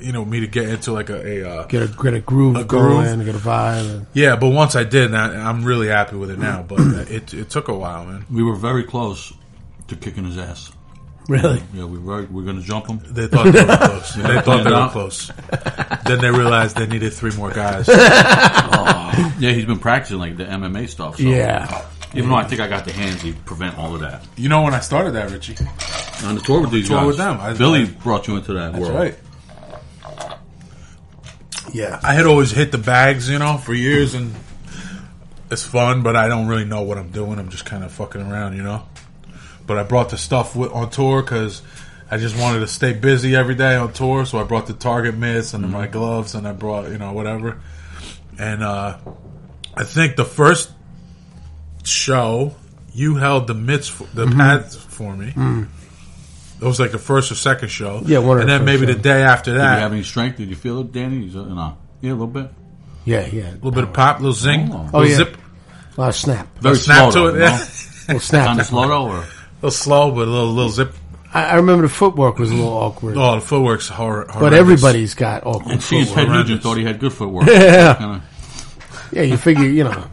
you 0.00 0.12
know, 0.12 0.24
me 0.26 0.40
to 0.40 0.46
get 0.46 0.68
into 0.68 0.92
like 0.92 1.08
a, 1.08 1.26
a 1.26 1.48
uh, 1.50 1.66
get 1.66 1.82
a 1.82 1.88
get 2.02 2.12
a 2.14 2.20
groove 2.20 2.56
A 2.56 2.64
going, 2.64 3.14
groove. 3.14 3.24
get 3.24 3.34
a 3.34 3.38
vibe. 3.38 3.90
And, 3.90 4.06
yeah. 4.12 4.36
But 4.36 4.50
once 4.50 4.76
I 4.76 4.84
did, 4.84 5.14
I, 5.14 5.34
I'm 5.48 5.64
really 5.64 5.88
happy 5.88 6.16
with 6.16 6.30
it 6.30 6.38
now. 6.38 6.62
But 6.62 6.80
it 7.10 7.32
it 7.32 7.48
took 7.50 7.68
a 7.68 7.74
while, 7.74 8.04
man. 8.04 8.26
We 8.30 8.42
were 8.42 8.56
very 8.56 8.84
close 8.84 9.32
to 9.88 9.96
kicking 9.96 10.24
his 10.24 10.36
ass. 10.38 10.70
Really, 11.28 11.62
Yeah, 11.74 11.84
we 11.84 11.98
were. 11.98 12.24
We're 12.30 12.42
going 12.44 12.60
to 12.60 12.66
jump 12.66 12.86
them. 12.86 13.00
They 13.04 13.26
thought 13.28 13.44
they 13.52 13.64
were 13.64 13.76
close. 13.76 14.14
They 14.14 14.40
thought 14.40 14.64
they 14.64 14.70
were 14.72 14.88
close. 14.90 15.30
then 16.04 16.20
they 16.20 16.30
realized 16.30 16.76
they 16.76 16.86
needed 16.86 17.12
three 17.12 17.32
more 17.36 17.50
guys. 17.52 17.88
Yeah, 19.40 19.50
he's 19.52 19.64
been 19.66 19.78
practicing 19.80 20.18
like 20.18 20.36
the 20.36 20.44
MMA 20.44 20.88
stuff. 20.88 21.16
So. 21.16 21.22
yeah. 21.24 21.84
Even 22.14 22.30
though 22.30 22.36
I 22.36 22.44
think 22.44 22.60
I 22.60 22.68
got 22.68 22.84
the 22.84 22.92
hands 22.92 23.20
to 23.22 23.32
prevent 23.34 23.76
all 23.78 23.94
of 23.94 24.00
that. 24.00 24.24
You 24.36 24.48
know 24.48 24.62
when 24.62 24.74
I 24.74 24.80
started 24.80 25.12
that, 25.12 25.30
Richie? 25.30 25.56
On 26.24 26.34
the 26.36 26.40
tour 26.40 26.60
with 26.60 26.70
these 26.70 26.88
Tour 26.88 26.98
guys. 26.98 27.06
with 27.08 27.16
them. 27.18 27.38
I- 27.40 27.52
Billy 27.54 27.82
I- 27.82 27.86
brought 27.86 28.26
you 28.28 28.36
into 28.36 28.52
that 28.54 28.72
That's 28.72 28.82
world. 28.84 28.94
right. 28.94 29.14
Yeah. 31.72 31.98
I 32.02 32.14
had 32.14 32.26
always 32.26 32.50
hit 32.50 32.72
the 32.72 32.78
bags, 32.78 33.28
you 33.28 33.38
know, 33.38 33.58
for 33.58 33.74
years, 33.74 34.14
and 34.14 34.34
it's 35.50 35.64
fun, 35.64 36.02
but 36.02 36.16
I 36.16 36.28
don't 36.28 36.46
really 36.46 36.64
know 36.64 36.82
what 36.82 36.96
I'm 36.98 37.10
doing. 37.10 37.38
I'm 37.38 37.48
just 37.50 37.64
kind 37.66 37.84
of 37.84 37.92
fucking 37.92 38.20
around, 38.22 38.56
you 38.56 38.62
know. 38.62 38.84
But 39.68 39.78
I 39.78 39.84
brought 39.84 40.10
the 40.10 40.18
stuff 40.18 40.56
with, 40.56 40.72
on 40.72 40.90
tour 40.90 41.22
because 41.22 41.62
I 42.10 42.16
just 42.16 42.36
wanted 42.36 42.60
to 42.60 42.66
stay 42.66 42.94
busy 42.94 43.36
every 43.36 43.54
day 43.54 43.76
on 43.76 43.92
tour. 43.92 44.26
So 44.26 44.38
I 44.40 44.44
brought 44.44 44.66
the 44.66 44.72
Target 44.72 45.14
mitts 45.14 45.54
and 45.54 45.62
mm-hmm. 45.62 45.72
my 45.74 45.86
gloves, 45.86 46.34
and 46.34 46.48
I 46.48 46.52
brought, 46.52 46.90
you 46.90 46.98
know, 46.98 47.12
whatever. 47.12 47.60
And 48.38 48.64
uh, 48.64 48.98
I 49.76 49.84
think 49.84 50.16
the 50.16 50.24
first 50.24 50.72
show 51.84 52.56
you 52.94 53.14
held 53.16 53.46
the 53.46 53.54
mitts, 53.54 53.88
for, 53.88 54.04
the 54.14 54.26
mm-hmm. 54.26 54.38
pads 54.38 54.74
for 54.74 55.14
me. 55.14 55.32
Mm. 55.32 55.68
It 56.60 56.64
was 56.64 56.80
like 56.80 56.90
the 56.90 56.98
first 56.98 57.30
or 57.30 57.36
second 57.36 57.68
show. 57.68 58.02
Yeah, 58.04 58.18
one 58.18 58.40
and 58.40 58.48
then 58.48 58.60
first 58.60 58.66
maybe 58.66 58.92
the 58.92 58.98
day 58.98 59.22
after 59.22 59.52
Did 59.52 59.60
that, 59.60 59.76
you 59.76 59.80
have 59.82 59.92
any 59.92 60.02
strength? 60.02 60.38
Did 60.38 60.48
you 60.48 60.56
feel 60.56 60.80
it, 60.80 60.92
Danny? 60.92 61.26
Is 61.26 61.36
it- 61.36 61.46
No. 61.46 61.76
Yeah, 62.00 62.10
a 62.10 62.12
little 62.12 62.26
bit. 62.26 62.50
Yeah, 63.04 63.26
yeah. 63.26 63.50
A 63.50 63.54
little 63.54 63.70
bit 63.70 63.84
of 63.84 63.92
pop, 63.92 64.18
little 64.18 64.32
zing, 64.32 64.70
Oh. 64.72 64.74
oh 64.74 64.78
little 64.78 65.00
Oh, 65.00 65.02
yeah. 65.02 65.16
zip, 65.16 65.36
A 65.96 66.00
lot 66.00 66.08
of 66.08 66.16
snap. 66.16 66.58
Very 66.58 66.76
snap 66.76 67.12
slow, 67.12 67.30
to 67.30 67.32
though, 67.32 67.36
it. 67.36 67.38
no? 67.38 67.44
Yeah, 67.44 67.66
little 68.08 68.20
snap. 68.20 68.46
Kind 68.46 68.60
of 68.60 68.66
slow 68.66 68.88
though, 68.88 69.06
or 69.08 69.18
a 69.18 69.26
little 69.58 69.70
slow, 69.70 70.10
but 70.10 70.28
a 70.28 70.30
little 70.30 70.52
little 70.52 70.70
zip. 70.70 70.92
I, 71.32 71.44
I 71.44 71.54
remember 71.56 71.82
the 71.82 71.92
footwork 71.92 72.38
was 72.38 72.50
a 72.50 72.54
little 72.54 72.72
awkward, 72.72 73.16
Oh, 73.16 73.34
the 73.34 73.40
footwork's 73.42 73.88
hor- 73.88 74.22
horrendous. 74.28 74.36
but 74.40 74.54
everybody's 74.54 75.14
got 75.14 75.44
awkward 75.46 75.72
and 75.72 75.82
see, 75.82 76.04
footwork. 76.04 76.16
Ted 76.16 76.28
Nugent 76.28 76.46
horrendous. 76.46 76.62
thought 76.62 76.76
he 76.78 76.84
had 76.84 76.98
good 77.00 77.12
footwork. 77.12 77.46
Yeah. 77.48 77.94
Kinda- 77.94 78.22
Yeah, 79.12 79.22
you 79.22 79.36
figure, 79.36 79.64
you 79.64 79.84
know, 79.84 80.04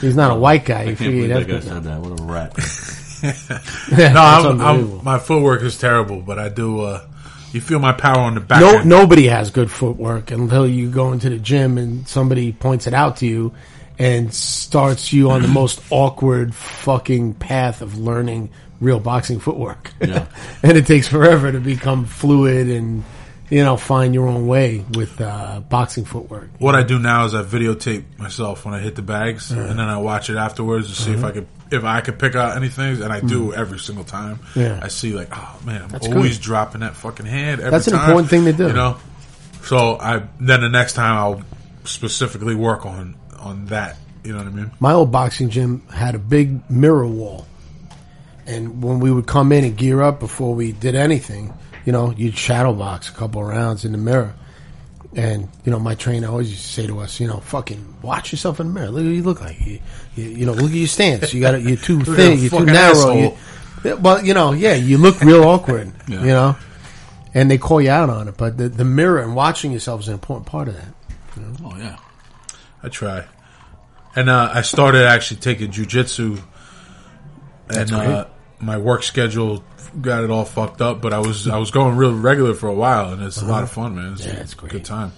he's 0.00 0.16
not 0.16 0.30
a 0.30 0.34
white 0.34 0.64
guy. 0.64 0.82
I 0.82 0.84
can't 0.86 0.98
figure 0.98 1.28
believe 1.28 1.46
that 1.46 1.48
guy 1.48 1.60
said 1.60 1.84
that. 1.84 2.00
What 2.00 2.20
a 2.20 2.22
rat. 2.24 2.54
No, 3.22 4.20
I'm. 4.20 4.60
I'm, 4.62 5.04
my 5.04 5.18
footwork 5.18 5.60
is 5.62 5.76
terrible, 5.78 6.22
but 6.22 6.38
I 6.38 6.48
do. 6.48 6.80
Uh, 6.80 7.06
you 7.52 7.60
feel 7.60 7.78
my 7.78 7.92
power 7.92 8.18
on 8.20 8.32
the 8.34 8.40
back. 8.40 8.60
no, 8.62 8.78
end. 8.78 8.88
nobody 8.88 9.26
has 9.26 9.50
good 9.50 9.70
footwork 9.70 10.30
until 10.30 10.66
you 10.66 10.88
go 10.90 11.12
into 11.12 11.28
the 11.28 11.36
gym 11.38 11.76
and 11.76 12.08
somebody 12.08 12.50
points 12.52 12.86
it 12.86 12.94
out 12.94 13.18
to 13.18 13.26
you 13.26 13.52
and 14.00 14.32
starts 14.32 15.12
you 15.12 15.30
on 15.30 15.42
the 15.42 15.48
most 15.60 15.80
awkward 15.90 16.54
fucking 16.54 17.34
path 17.34 17.82
of 17.82 17.98
learning 17.98 18.50
real 18.80 18.98
boxing 18.98 19.38
footwork. 19.38 19.92
Yeah. 20.00 20.26
and 20.62 20.76
it 20.76 20.86
takes 20.86 21.06
forever 21.06 21.52
to 21.52 21.60
become 21.60 22.06
fluid 22.06 22.68
and 22.68 23.04
you 23.50 23.62
know 23.62 23.76
find 23.76 24.14
your 24.14 24.26
own 24.26 24.46
way 24.46 24.84
with 24.94 25.20
uh, 25.20 25.60
boxing 25.60 26.06
footwork. 26.06 26.48
What 26.58 26.74
I 26.74 26.82
do 26.82 26.98
now 26.98 27.26
is 27.26 27.34
I 27.34 27.42
videotape 27.42 28.18
myself 28.18 28.64
when 28.64 28.72
I 28.72 28.78
hit 28.78 28.94
the 28.94 29.02
bags, 29.02 29.50
and 29.50 29.78
then 29.78 29.80
I 29.80 29.98
watch 29.98 30.30
it 30.30 30.36
afterwards 30.36 30.88
to 30.88 30.94
see 30.94 31.12
if 31.12 31.22
I 31.22 31.32
could 31.32 31.46
if 31.70 31.84
I 31.84 32.00
could 32.00 32.18
pick 32.18 32.34
out 32.34 32.56
anything, 32.56 33.02
and 33.02 33.12
I 33.12 33.20
do 33.20 33.52
every 33.52 33.78
single 33.78 34.04
time. 34.04 34.38
Yeah. 34.56 34.80
I 34.82 34.88
see 34.88 35.12
like, 35.12 35.28
oh 35.32 35.60
man, 35.64 35.82
I'm 35.82 35.88
That's 35.88 36.06
always 36.06 36.38
good. 36.38 36.44
dropping 36.44 36.80
that 36.80 36.96
fucking 36.96 37.26
hand. 37.26 37.60
Every 37.60 37.70
That's 37.70 37.86
an 37.88 37.94
time, 37.94 38.04
important 38.04 38.30
thing 38.30 38.44
to 38.46 38.52
do. 38.52 38.68
You 38.68 38.72
know, 38.72 38.96
so 39.64 39.98
I 39.98 40.22
then 40.38 40.62
the 40.62 40.68
next 40.68 40.94
time 40.94 41.16
I'll 41.16 41.42
specifically 41.84 42.54
work 42.54 42.86
on 42.86 43.16
on 43.40 43.66
that. 43.66 43.96
You 44.24 44.32
know 44.32 44.38
what 44.38 44.46
I 44.46 44.50
mean? 44.50 44.70
My 44.80 44.92
old 44.92 45.10
boxing 45.10 45.48
gym 45.50 45.82
had 45.92 46.14
a 46.14 46.18
big 46.18 46.70
mirror 46.70 47.06
wall. 47.06 47.46
And 48.46 48.82
when 48.82 49.00
we 49.00 49.10
would 49.10 49.26
come 49.26 49.52
in 49.52 49.64
and 49.64 49.76
gear 49.76 50.02
up 50.02 50.20
before 50.20 50.54
we 50.54 50.72
did 50.72 50.94
anything, 50.94 51.52
you 51.84 51.92
know, 51.92 52.12
you'd 52.16 52.36
shadow 52.36 52.72
box 52.74 53.08
a 53.08 53.12
couple 53.12 53.40
of 53.40 53.48
rounds 53.48 53.84
in 53.84 53.92
the 53.92 53.98
mirror. 53.98 54.34
And, 55.16 55.48
you 55.64 55.72
know, 55.72 55.78
my 55.78 55.94
trainer 55.94 56.28
always 56.28 56.50
used 56.50 56.62
to 56.62 56.68
say 56.68 56.86
to 56.86 56.98
us, 57.00 57.18
you 57.18 57.26
know, 57.26 57.38
fucking 57.38 57.96
watch 58.02 58.30
yourself 58.32 58.60
in 58.60 58.68
the 58.68 58.72
mirror. 58.72 58.90
Look 58.90 59.04
what 59.04 59.12
you 59.12 59.22
look 59.22 59.40
like. 59.40 59.58
You, 59.66 59.80
you, 60.16 60.24
you 60.24 60.46
know, 60.46 60.52
look 60.52 60.70
at 60.70 60.76
your 60.76 60.86
stance. 60.86 61.32
You 61.34 61.40
got 61.40 61.60
you're 61.62 61.76
too 61.76 62.00
thin, 62.04 62.38
you're 62.38 62.50
too 62.50 62.64
narrow. 62.64 63.12
You, 63.84 63.96
well, 63.96 64.24
you 64.24 64.34
know, 64.34 64.52
yeah, 64.52 64.74
you 64.74 64.98
look 64.98 65.20
real 65.20 65.44
awkward, 65.44 65.92
Yeah. 66.08 66.20
you 66.20 66.26
know, 66.26 66.56
and 67.34 67.50
they 67.50 67.58
call 67.58 67.80
you 67.80 67.90
out 67.90 68.10
on 68.10 68.28
it. 68.28 68.36
But 68.36 68.56
the, 68.58 68.68
the 68.68 68.84
mirror 68.84 69.20
and 69.20 69.34
watching 69.34 69.72
yourself 69.72 70.02
is 70.02 70.08
an 70.08 70.14
important 70.14 70.46
part 70.46 70.68
of 70.68 70.74
that. 70.74 70.88
Oh 71.64 71.76
yeah. 71.78 71.96
I 72.82 72.88
try. 72.88 73.24
And 74.16 74.28
uh, 74.28 74.50
I 74.52 74.62
started 74.62 75.06
actually 75.06 75.40
taking 75.40 75.70
jujitsu, 75.70 76.42
and 77.68 77.92
uh, 77.92 78.26
my 78.58 78.76
work 78.78 79.02
schedule 79.02 79.62
got 80.00 80.24
it 80.24 80.30
all 80.30 80.44
fucked 80.44 80.80
up. 80.80 81.00
But 81.00 81.12
I 81.12 81.20
was 81.20 81.46
I 81.48 81.58
was 81.58 81.70
going 81.70 81.96
real 81.96 82.14
regular 82.14 82.54
for 82.54 82.68
a 82.68 82.74
while, 82.74 83.12
and 83.12 83.22
it's 83.22 83.40
a 83.40 83.44
lot 83.46 83.62
of 83.62 83.70
fun, 83.70 83.94
man. 83.94 84.14
It's 84.14 84.24
Yeah, 84.26 84.36
a 84.36 84.40
it's 84.40 84.54
great. 84.54 84.72
good 84.72 84.84
time. 84.84 85.12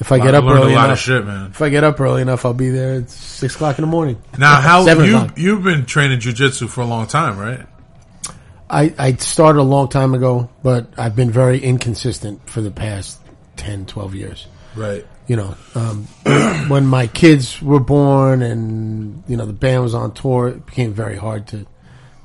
If 0.00 0.10
I 0.10 0.16
I 0.16 0.18
get 0.18 0.34
up 0.34 0.42
early 0.44 0.72
a 0.72 0.74
lot 0.76 0.86
enough, 0.86 0.98
of 0.98 0.98
shit, 0.98 1.24
man. 1.24 1.50
if 1.52 1.62
I 1.62 1.68
get 1.68 1.84
up 1.84 2.00
early 2.00 2.20
enough, 2.20 2.44
I'll 2.44 2.52
be 2.52 2.70
there 2.70 2.96
at 2.96 3.10
six 3.10 3.54
o'clock 3.54 3.78
in 3.78 3.82
the 3.82 3.90
morning. 3.90 4.20
Now, 4.36 4.60
how 4.60 4.84
you 4.84 5.16
o'clock. 5.16 5.38
you've 5.38 5.62
been 5.62 5.86
training 5.86 6.18
jujitsu 6.18 6.68
for 6.68 6.80
a 6.80 6.86
long 6.86 7.06
time, 7.06 7.38
right? 7.38 7.64
I, 8.68 8.92
I 8.98 9.12
started 9.14 9.60
a 9.60 9.62
long 9.62 9.88
time 9.88 10.14
ago, 10.14 10.50
but 10.64 10.88
I've 10.98 11.14
been 11.14 11.30
very 11.30 11.60
inconsistent 11.60 12.50
for 12.50 12.60
the 12.60 12.72
past 12.72 13.20
10, 13.56 13.86
12 13.86 14.14
years. 14.16 14.46
Right. 14.74 15.06
You 15.26 15.36
know, 15.36 15.54
um, 15.74 16.04
when 16.68 16.86
my 16.86 17.06
kids 17.06 17.60
were 17.62 17.80
born 17.80 18.42
and, 18.42 19.22
you 19.26 19.36
know, 19.36 19.46
the 19.46 19.52
band 19.54 19.82
was 19.82 19.94
on 19.94 20.12
tour, 20.12 20.48
it 20.48 20.66
became 20.66 20.92
very 20.92 21.16
hard 21.16 21.46
to 21.48 21.66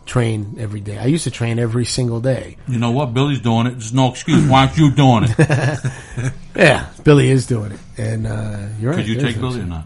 train 0.05 0.57
every 0.59 0.81
day. 0.81 0.97
I 0.97 1.05
used 1.05 1.23
to 1.23 1.31
train 1.31 1.59
every 1.59 1.85
single 1.85 2.19
day. 2.19 2.57
You 2.67 2.77
know 2.77 2.91
what? 2.91 3.13
Billy's 3.13 3.39
doing 3.39 3.67
it. 3.67 3.71
There's 3.71 3.93
no 3.93 4.09
excuse. 4.11 4.45
Why 4.49 4.65
aren't 4.65 4.77
you 4.77 4.91
doing 4.91 5.26
it? 5.30 5.91
Yeah, 6.55 6.89
Billy 7.05 7.30
is 7.30 7.47
doing 7.47 7.71
it. 7.71 7.80
And, 7.97 8.27
uh, 8.27 8.67
you're 8.81 8.91
right. 8.91 8.97
Could 8.97 9.07
you 9.07 9.15
take 9.21 9.38
no- 9.38 9.43
Billy 9.49 9.61
or 9.61 9.65
not? 9.65 9.85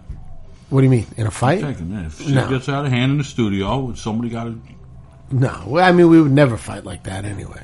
What 0.69 0.79
do 0.81 0.85
you 0.85 0.89
mean? 0.89 1.05
In 1.17 1.27
a 1.27 1.31
fight? 1.31 1.61
Take 1.61 1.77
him. 1.77 1.91
Yeah. 1.93 2.07
If 2.07 2.17
shit 2.19 2.29
No. 2.33 2.49
gets 2.49 2.67
out 2.67 2.83
of 2.85 2.91
hand 2.91 3.11
in 3.11 3.19
the 3.19 3.23
studio, 3.23 3.93
somebody 3.93 4.29
got 4.31 4.45
to. 4.45 4.59
No. 5.29 5.65
Well, 5.67 5.85
I 5.87 5.91
mean, 5.91 6.09
we 6.09 6.19
would 6.19 6.31
never 6.31 6.57
fight 6.57 6.83
like 6.83 7.03
that 7.03 7.25
anyway. 7.25 7.61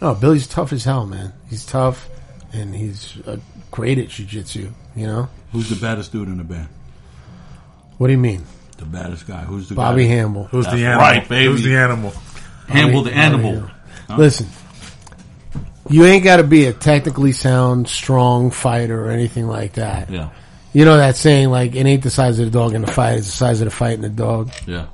No, 0.00 0.14
Billy's 0.14 0.46
tough 0.46 0.72
as 0.72 0.84
hell, 0.84 1.04
man. 1.04 1.34
He's 1.50 1.66
tough 1.66 2.08
and 2.52 2.74
he's 2.74 3.18
uh, 3.26 3.38
great 3.70 3.98
at 3.98 4.08
jiu-jitsu, 4.08 4.70
you 4.94 5.06
know? 5.06 5.28
Who's 5.52 5.68
the 5.68 5.76
baddest 5.76 6.12
dude 6.12 6.28
in 6.28 6.38
the 6.38 6.44
band? 6.44 6.68
What 7.98 8.08
do 8.08 8.12
you 8.12 8.18
mean? 8.18 8.44
The 8.78 8.84
baddest 8.84 9.26
guy. 9.26 9.42
Who's 9.42 9.68
the 9.68 9.74
Bobby 9.74 10.06
guy? 10.06 10.14
Hambel. 10.14 10.48
Who's 10.48 10.64
That's 10.64 10.76
the 10.76 10.86
animal? 10.86 11.00
right, 11.00 11.28
baby. 11.28 11.46
Who's 11.46 11.62
the 11.62 11.76
animal? 11.76 12.12
Hambel 12.68 13.04
the 13.04 13.12
animal. 13.12 13.52
Hambel. 13.52 14.18
Listen, 14.18 14.46
you 15.88 16.04
ain't 16.04 16.24
got 16.24 16.38
to 16.38 16.44
be 16.44 16.66
a 16.66 16.72
technically 16.72 17.32
sound, 17.32 17.88
strong 17.88 18.50
fighter 18.50 19.06
or 19.06 19.10
anything 19.10 19.46
like 19.46 19.74
that. 19.74 20.10
Yeah. 20.10 20.30
You 20.72 20.84
know 20.84 20.96
that 20.96 21.16
saying, 21.16 21.50
like, 21.50 21.74
it 21.74 21.86
ain't 21.86 22.02
the 22.02 22.10
size 22.10 22.38
of 22.38 22.46
the 22.46 22.50
dog 22.50 22.74
in 22.74 22.80
the 22.80 22.90
fight, 22.90 23.18
it's 23.18 23.26
the 23.26 23.32
size 23.32 23.60
of 23.60 23.66
the 23.66 23.70
fight 23.70 23.92
in 23.94 24.00
the 24.00 24.08
dog. 24.08 24.50
Yeah. 24.66 24.86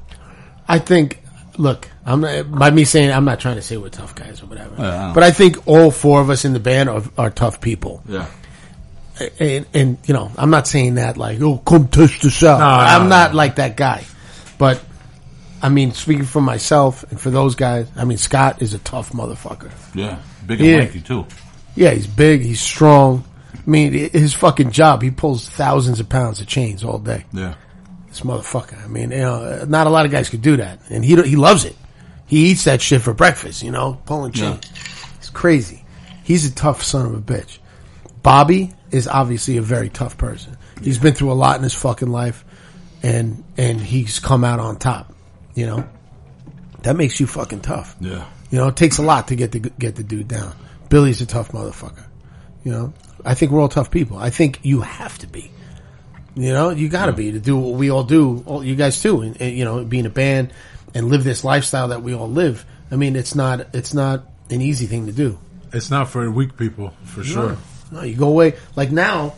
I 0.66 0.80
think, 0.80 1.22
look, 1.59 1.89
I'm 2.06 2.20
not, 2.22 2.51
by 2.51 2.70
me 2.70 2.85
saying, 2.85 3.10
I'm 3.12 3.24
not 3.24 3.40
trying 3.40 3.56
to 3.56 3.62
say 3.62 3.76
we're 3.76 3.89
tough 3.90 4.14
guys 4.14 4.43
or 4.43 4.47
whatever. 4.47 4.76
Yeah, 4.78 5.10
I 5.10 5.14
but 5.14 5.22
I 5.22 5.30
think 5.30 5.66
all 5.66 5.90
four 5.90 6.20
of 6.20 6.30
us 6.30 6.44
in 6.44 6.52
the 6.52 6.60
band 6.60 6.89
are, 6.89 7.02
are 7.18 7.30
tough 7.30 7.60
people. 7.60 8.02
Yeah. 8.09 8.26
And, 9.40 9.66
and, 9.74 9.98
you 10.06 10.14
know, 10.14 10.30
I'm 10.39 10.51
not 10.51 10.68
saying 10.68 10.94
that 10.94 11.16
like, 11.16 11.40
oh, 11.40 11.59
come 11.59 11.89
test 11.89 12.22
this 12.22 12.43
out. 12.44 12.60
No, 12.60 12.66
no, 12.66 12.70
I'm 12.70 13.02
no. 13.05 13.09
not 13.09 13.35
like 13.35 13.56
that 13.56 13.76
guy. 13.76 14.05
But, 14.59 14.82
I 15.60 15.68
mean, 15.68 15.93
speaking 15.93 16.24
for 16.24 16.40
myself 16.40 17.02
and 17.10 17.20
for 17.20 17.30
those 17.30 17.56
guys, 17.56 17.89
I 17.97 18.05
mean, 18.05 18.18
Scott 18.18 18.62
is 18.62 18.74
a 18.74 18.78
tough 18.78 19.10
motherfucker. 19.12 19.72
Yeah. 19.94 20.20
Big 20.47 20.60
and 20.60 20.68
Yeah. 20.70 20.76
lanky 20.78 21.01
too. 21.01 21.26
Yeah, 21.74 21.90
he's 21.90 22.06
big, 22.06 22.43
he's 22.43 22.60
strong. 22.60 23.24
I 23.55 23.70
mean, 23.70 23.93
his 23.93 24.35
fucking 24.35 24.70
job, 24.70 25.02
he 25.02 25.10
pulls 25.10 25.48
thousands 25.48 26.01
of 26.01 26.09
pounds 26.09 26.40
of 26.40 26.47
chains 26.47 26.85
all 26.85 26.98
day. 26.98 27.24
Yeah. 27.32 27.55
Motherfucker. 28.20 28.82
I 28.82 28.89
mean, 28.89 29.11
you 29.11 29.19
know, 29.19 29.65
not 29.69 29.86
a 29.86 29.90
lot 29.90 30.07
of 30.07 30.12
guys 30.12 30.28
could 30.28 30.43
do 30.43 30.57
that, 30.59 30.81
and 30.90 31.05
he 31.05 31.20
he 31.23 31.36
loves 31.36 31.65
it. 31.65 31.77
He 32.27 32.47
eats 32.51 32.65
that 32.65 32.81
shit 32.82 33.03
for 33.03 33.15
breakfast. 33.15 33.62
You 33.62 33.70
know, 33.70 33.99
pulling 34.07 34.32
Yeah. 34.35 34.53
chain. 34.53 34.61
It's 35.19 35.31
crazy. 35.31 35.85
He's 36.24 36.45
a 36.47 36.51
tough 36.55 36.82
son 36.85 37.07
of 37.07 37.15
a 37.15 37.20
bitch. 37.20 37.59
Bobby 38.23 38.73
is 38.90 39.09
obviously 39.09 39.57
a 39.57 39.62
very 39.62 39.89
tough 39.89 40.19
person. 40.19 40.57
He's 40.82 40.99
been 40.99 41.15
through 41.15 41.32
a 41.32 41.35
lot 41.35 41.57
in 41.57 41.62
his 41.62 41.74
fucking 41.74 42.09
life, 42.11 42.45
and 43.03 43.43
and 43.57 43.81
he's 43.81 44.19
come 44.19 44.45
out 44.45 44.61
on 44.61 44.77
top. 44.77 45.15
You 45.55 45.66
know, 45.66 45.89
that 46.82 46.97
makes 46.97 47.19
you 47.20 47.27
fucking 47.27 47.61
tough. 47.61 47.97
Yeah. 48.01 48.24
You 48.51 48.59
know, 48.59 48.69
it 48.69 48.77
takes 48.77 48.99
a 48.99 49.03
lot 49.03 49.28
to 49.28 49.36
get 49.36 49.53
the 49.53 49.61
get 49.61 49.97
the 49.97 50.03
dude 50.05 50.28
down. 50.28 50.55
Billy's 50.89 51.20
a 51.20 51.27
tough 51.27 51.53
motherfucker. 51.53 52.05
You 52.65 52.73
know, 52.73 52.93
I 53.24 53.35
think 53.35 53.53
we're 53.53 53.61
all 53.61 53.69
tough 53.69 53.90
people. 53.90 54.19
I 54.19 54.31
think 54.31 54.61
you 54.62 54.81
have 54.81 55.19
to 55.19 55.27
be. 55.27 55.51
You 56.39 56.52
know, 56.52 56.70
you 56.70 56.89
got 56.89 57.06
to 57.06 57.12
be 57.12 57.32
to 57.32 57.40
do 57.40 57.56
what 57.56 57.74
we 57.77 57.90
all 57.90 58.05
do. 58.05 58.44
All 58.47 58.62
you 58.65 58.77
guys 58.77 59.02
too, 59.02 59.23
and, 59.23 59.40
and, 59.43 59.56
you 59.56 59.65
know, 59.65 59.85
being 59.85 60.06
a 60.06 60.10
band 60.10 60.52
and 60.94 61.09
live 61.09 61.24
this 61.24 61.43
lifestyle 61.43 61.89
that 61.89 62.02
we 62.02 62.15
all 62.15 62.28
live. 62.31 62.65
I 62.93 62.97
mean, 62.97 63.16
it's 63.16 63.35
not 63.35 63.74
it's 63.74 63.93
not 63.93 64.24
an 64.48 64.60
easy 64.62 64.86
thing 64.86 65.06
to 65.06 65.12
do. 65.12 65.39
It's 65.73 65.90
not 65.90 66.09
for 66.09 66.31
weak 66.31 66.56
people, 66.56 66.94
for 67.05 67.24
sure. 67.24 67.56
No, 67.90 68.02
you 68.02 68.15
go 68.15 68.28
away. 68.28 68.55
Like 68.77 68.93
now, 68.93 69.35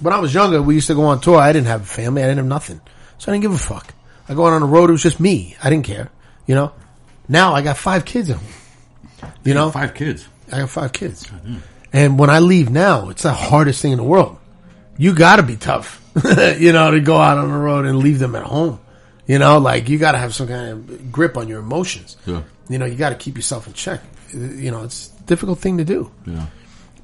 when 0.00 0.12
I 0.12 0.18
was 0.18 0.34
younger, 0.34 0.60
we 0.60 0.74
used 0.74 0.88
to 0.88 0.94
go 0.94 1.04
on 1.04 1.20
tour. 1.20 1.38
I 1.38 1.52
didn't 1.52 1.68
have 1.68 1.82
a 1.82 1.86
family. 1.86 2.22
I 2.22 2.26
didn't 2.26 2.38
have 2.38 2.46
nothing. 2.46 2.80
So 3.18 3.30
I 3.30 3.34
didn't 3.34 3.42
give 3.42 3.54
a 3.54 3.58
fuck. 3.58 3.94
I 4.28 4.34
go 4.34 4.44
out 4.46 4.54
on 4.54 4.60
the 4.62 4.66
road. 4.66 4.90
It 4.90 4.92
was 4.92 5.02
just 5.04 5.20
me. 5.20 5.56
I 5.62 5.70
didn't 5.70 5.86
care. 5.86 6.10
You 6.46 6.56
know. 6.56 6.72
Now 7.28 7.54
I 7.54 7.62
got 7.62 7.76
five 7.78 8.04
kids 8.04 8.28
at 8.30 8.36
home. 8.38 9.32
You 9.44 9.54
know, 9.54 9.70
Five 9.70 9.94
kids. 9.94 10.26
I 10.52 10.58
got 10.58 10.70
five 10.70 10.92
kids. 10.92 11.30
And 11.92 12.18
when 12.18 12.28
I 12.28 12.40
leave 12.40 12.70
now, 12.70 13.08
it's 13.10 13.22
the 13.22 13.32
hardest 13.32 13.80
thing 13.80 13.92
in 13.92 13.98
the 13.98 14.04
world. 14.04 14.36
You 14.96 15.14
got 15.14 15.36
to 15.36 15.42
be 15.42 15.56
tough, 15.56 16.00
you 16.58 16.72
know, 16.72 16.90
to 16.90 17.00
go 17.00 17.16
out 17.16 17.38
on 17.38 17.50
the 17.50 17.56
road 17.58 17.84
and 17.86 17.98
leave 17.98 18.18
them 18.18 18.34
at 18.36 18.44
home. 18.44 18.78
You 19.26 19.38
know, 19.38 19.58
like 19.58 19.88
you 19.88 19.98
got 19.98 20.12
to 20.12 20.18
have 20.18 20.34
some 20.34 20.46
kind 20.48 20.70
of 20.70 21.10
grip 21.12 21.36
on 21.36 21.48
your 21.48 21.60
emotions. 21.60 22.16
Yeah. 22.26 22.42
You 22.68 22.78
know, 22.78 22.84
you 22.86 22.94
got 22.96 23.10
to 23.10 23.16
keep 23.16 23.36
yourself 23.36 23.66
in 23.66 23.72
check. 23.72 24.00
You 24.32 24.70
know, 24.70 24.84
it's 24.84 25.10
a 25.18 25.22
difficult 25.24 25.58
thing 25.60 25.78
to 25.78 25.84
do. 25.84 26.10
Yeah. 26.26 26.46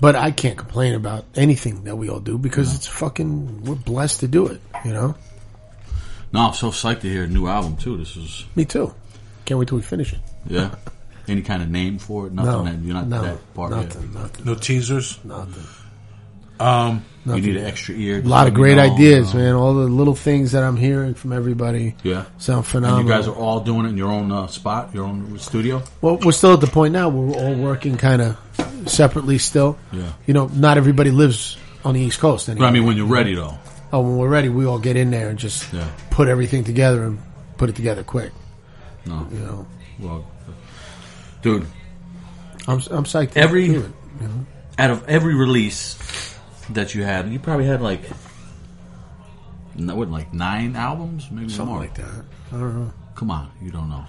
But 0.01 0.17
I 0.17 0.31
can't 0.31 0.57
complain 0.57 0.95
about 0.95 1.25
anything 1.35 1.85
that 1.85 1.97
we 1.97 2.09
all 2.09 2.21
do 2.21 2.39
because 2.39 2.75
it's 2.75 2.87
fucking, 2.87 3.65
we're 3.65 3.75
blessed 3.75 4.21
to 4.21 4.29
do 4.29 4.47
it, 4.47 4.61
you 4.85 4.93
know? 4.95 5.15
No, 6.33 6.41
I'm 6.41 6.55
so 6.55 6.71
psyched 6.71 7.01
to 7.01 7.09
hear 7.09 7.25
a 7.25 7.27
new 7.27 7.47
album 7.47 7.77
too. 7.77 7.97
This 7.99 8.17
is 8.17 8.45
Me 8.55 8.65
too. 8.65 8.95
Can't 9.45 9.59
wait 9.59 9.69
till 9.69 9.77
we 9.77 9.83
finish 9.83 10.12
it. 10.12 10.21
yeah. 10.47 10.75
Any 11.29 11.43
kind 11.43 11.62
of 11.62 11.69
name 11.71 11.99
for 11.99 12.27
it? 12.27 12.33
Nothing. 12.33 12.53
No, 12.53 12.65
that 12.65 12.79
you're 12.83 12.95
not 12.95 13.07
no, 13.09 13.23
that 13.23 13.55
part 13.55 13.71
nothing, 13.73 14.03
yet. 14.03 14.12
nothing, 14.15 14.45
No 14.47 14.55
teasers. 14.55 15.19
nothing. 15.25 15.65
Um, 16.61 17.05
You 17.27 17.41
need 17.41 17.57
an 17.57 17.65
extra 17.66 17.95
ear. 17.95 18.19
A 18.19 18.23
lot 18.23 18.49
of 18.49 18.55
great 18.55 18.77
know, 18.77 18.82
ideas, 18.82 19.32
you 19.32 19.39
know. 19.39 19.45
man. 19.47 19.55
All 19.55 19.74
the 19.74 19.87
little 19.87 20.15
things 20.15 20.53
that 20.53 20.62
I'm 20.62 20.77
hearing 20.77 21.15
from 21.15 21.32
everybody 21.32 21.95
Yeah. 22.03 22.24
sound 22.39 22.59
And 22.59 22.66
phenomenal. 22.66 23.03
you 23.05 23.09
guys 23.09 23.28
are 23.28 23.35
all 23.35 23.61
doing 23.61 23.85
it 23.87 23.91
in 23.91 23.97
your 23.99 24.11
own 24.11 24.32
uh, 24.32 24.47
spot, 24.49 24.95
your 24.95 25.05
own 25.05 25.39
studio. 25.39 25.82
Well, 26.01 26.16
we're 26.19 26.32
still 26.32 26.55
at 26.55 26.61
the 26.61 26.66
point 26.66 26.93
now 26.93 27.09
where 27.09 27.23
we're 27.27 27.45
all 27.45 27.55
working 27.55 27.97
kind 27.97 28.23
of 28.23 28.37
separately 28.87 29.39
still. 29.39 29.78
Yeah. 29.93 30.12
You 30.27 30.35
know, 30.35 30.47
not 30.55 30.77
everybody 30.78 31.11
lives 31.11 31.57
on 31.85 31.95
the 31.95 32.01
East 32.01 32.19
Coast 32.20 32.47
But 32.47 32.53
anymore. 32.53 32.69
I 32.69 32.73
mean, 32.73 32.85
when 32.87 32.97
you're 32.97 33.07
ready 33.07 33.35
though. 33.35 33.55
oh, 33.93 34.01
when 34.01 34.16
we're 34.16 34.28
ready, 34.28 34.49
we 34.49 34.65
all 34.66 34.78
get 34.78 34.97
in 34.97 35.11
there 35.11 35.28
and 35.28 35.39
just 35.39 35.73
Yeah. 35.73 35.89
put 36.11 36.28
everything 36.28 36.65
together 36.65 37.05
and 37.05 37.19
put 37.59 37.69
it 37.69 37.77
together 37.77 38.03
quick. 38.03 38.32
No. 39.07 39.27
You 39.32 39.39
know, 39.41 39.66
Well, 39.99 40.24
dude, 41.43 41.66
I'm 42.66 42.81
I'm 42.91 43.05
psyched. 43.05 43.32
to 43.32 43.39
Every- 43.41 43.69
do 43.69 43.81
it. 43.81 43.91
out 44.78 44.91
of 44.91 45.07
every 45.09 45.35
release 45.35 45.97
that 46.74 46.94
you 46.94 47.02
had, 47.05 47.28
you 47.28 47.38
probably 47.38 47.66
had 47.66 47.80
like, 47.82 48.02
no, 49.74 49.94
what, 49.97 50.10
like 50.10 50.32
nine 50.34 50.76
albums, 50.76 51.30
maybe 51.30 51.48
something 51.48 51.74
more. 51.74 51.82
like 51.84 51.94
that. 51.94 52.24
I 52.52 52.56
don't 52.59 52.74
know. 52.86 52.92
Come 53.14 53.30
on, 53.30 53.51
you 53.62 53.70
don't 53.70 53.88
know. 53.88 54.05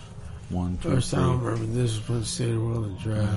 One, 0.49 0.77
two, 0.81 0.89
First 0.89 1.11
three. 1.11 1.19
time 1.19 1.39
I 1.39 1.43
remember 1.49 1.65
this 1.73 1.97
was 1.99 2.09
when 2.09 2.23
State 2.23 2.49
of 2.49 2.55
the 2.55 2.61
World 2.61 2.97
Address. 2.99 3.27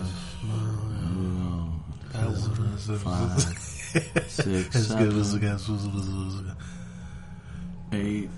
That 2.12 2.26
one. 2.26 2.98
Five, 2.98 3.40
six, 3.40 4.86
seven, 4.86 6.56
eight. 7.92 8.28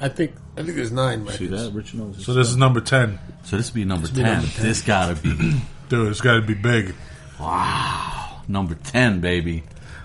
I 0.00 0.08
think 0.08 0.32
I 0.56 0.62
think 0.62 0.74
there's 0.76 0.92
nine 0.92 1.26
See 1.28 1.44
records. 1.46 1.64
that, 1.66 1.72
Richard 1.72 1.98
knows. 2.00 2.24
so 2.24 2.34
this 2.34 2.48
is 2.48 2.56
number 2.56 2.80
ten, 2.80 3.18
So 3.44 3.56
this 3.56 3.70
would 3.70 3.74
be 3.74 3.84
number 3.84 4.06
This 4.06 4.16
be 4.16 4.22
ten. 4.22 4.32
number 4.38 4.48
10. 4.48 4.64
This 4.66 4.82
gotta 4.82 5.14
be 5.14 5.60
dude. 5.88 6.08
It's 6.10 6.20
got 6.20 6.34
to 6.34 6.42
be 6.42 6.54
big. 6.54 6.94
Wow, 7.38 8.42
number 8.48 8.74
ten, 8.74 9.20
baby. 9.20 9.62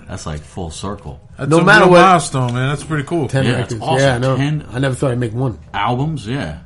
That's 0.08 0.26
like 0.26 0.40
full 0.40 0.72
circle. 0.72 1.20
That's 1.38 1.50
No 1.50 1.60
a 1.60 1.64
matter 1.66 1.84
real 1.86 1.92
what- 1.92 2.02
milestone, 2.02 2.54
man. 2.54 2.70
That's 2.70 2.84
pretty 2.84 3.04
cool. 3.04 3.28
Ten 3.28 3.44
Yeah, 3.46 3.52
it's 3.62 3.74
records. 3.74 3.82
awesome. 3.82 4.00
Yeah, 4.08 4.16
I 4.16 4.18
know. 4.20 4.38
10. 4.38 4.66
I 4.72 4.80
never 4.80 4.96
thought 4.96 5.12
I'd 5.12 5.20
make 5.20 5.34
one. 5.34 5.60
albums, 5.74 6.26
yeah. 6.28 6.60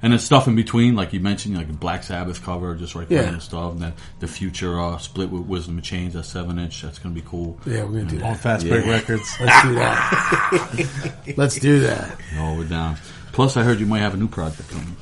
And 0.00 0.12
then 0.12 0.20
stuff 0.20 0.46
in 0.46 0.54
between, 0.54 0.94
like 0.94 1.12
you 1.12 1.18
mentioned, 1.18 1.56
like 1.56 1.68
a 1.68 1.72
Black 1.72 2.04
Sabbath 2.04 2.44
cover, 2.44 2.74
just 2.76 2.94
right 2.94 3.08
there 3.08 3.22
Yeah. 3.24 3.28
and 3.30 3.42
stuff. 3.42 3.72
And 3.72 3.80
then 3.82 3.92
the 4.20 4.28
future 4.28 4.78
uh, 4.80 4.96
split 4.98 5.28
with 5.30 5.42
Wisdom 5.42 5.76
in 5.78 5.82
Chains, 5.82 6.14
that 6.14 6.22
seven 6.24 6.56
inch, 6.58 6.82
that's 6.82 7.00
gonna 7.00 7.16
be 7.16 7.20
cool. 7.22 7.58
Yeah, 7.66 7.82
we're 7.82 7.98
gonna 8.00 8.04
do 8.04 8.16
On 8.16 8.22
that. 8.22 8.36
Fast 8.40 8.64
Yeah. 8.64 8.74
Break 8.74 8.86
Records. 8.86 9.36
Let's 9.40 9.62
do 9.66 9.74
that. 9.74 11.22
Let's 11.36 11.58
do 11.58 11.80
that. 11.80 12.16
Oh, 12.38 12.56
we're 12.56 12.64
down. 12.64 12.96
Plus, 13.32 13.56
I 13.56 13.62
heard 13.64 13.80
you 13.80 13.86
might 13.86 14.00
have 14.00 14.14
a 14.14 14.16
new 14.16 14.28
project 14.28 14.70
coming. 14.70 14.96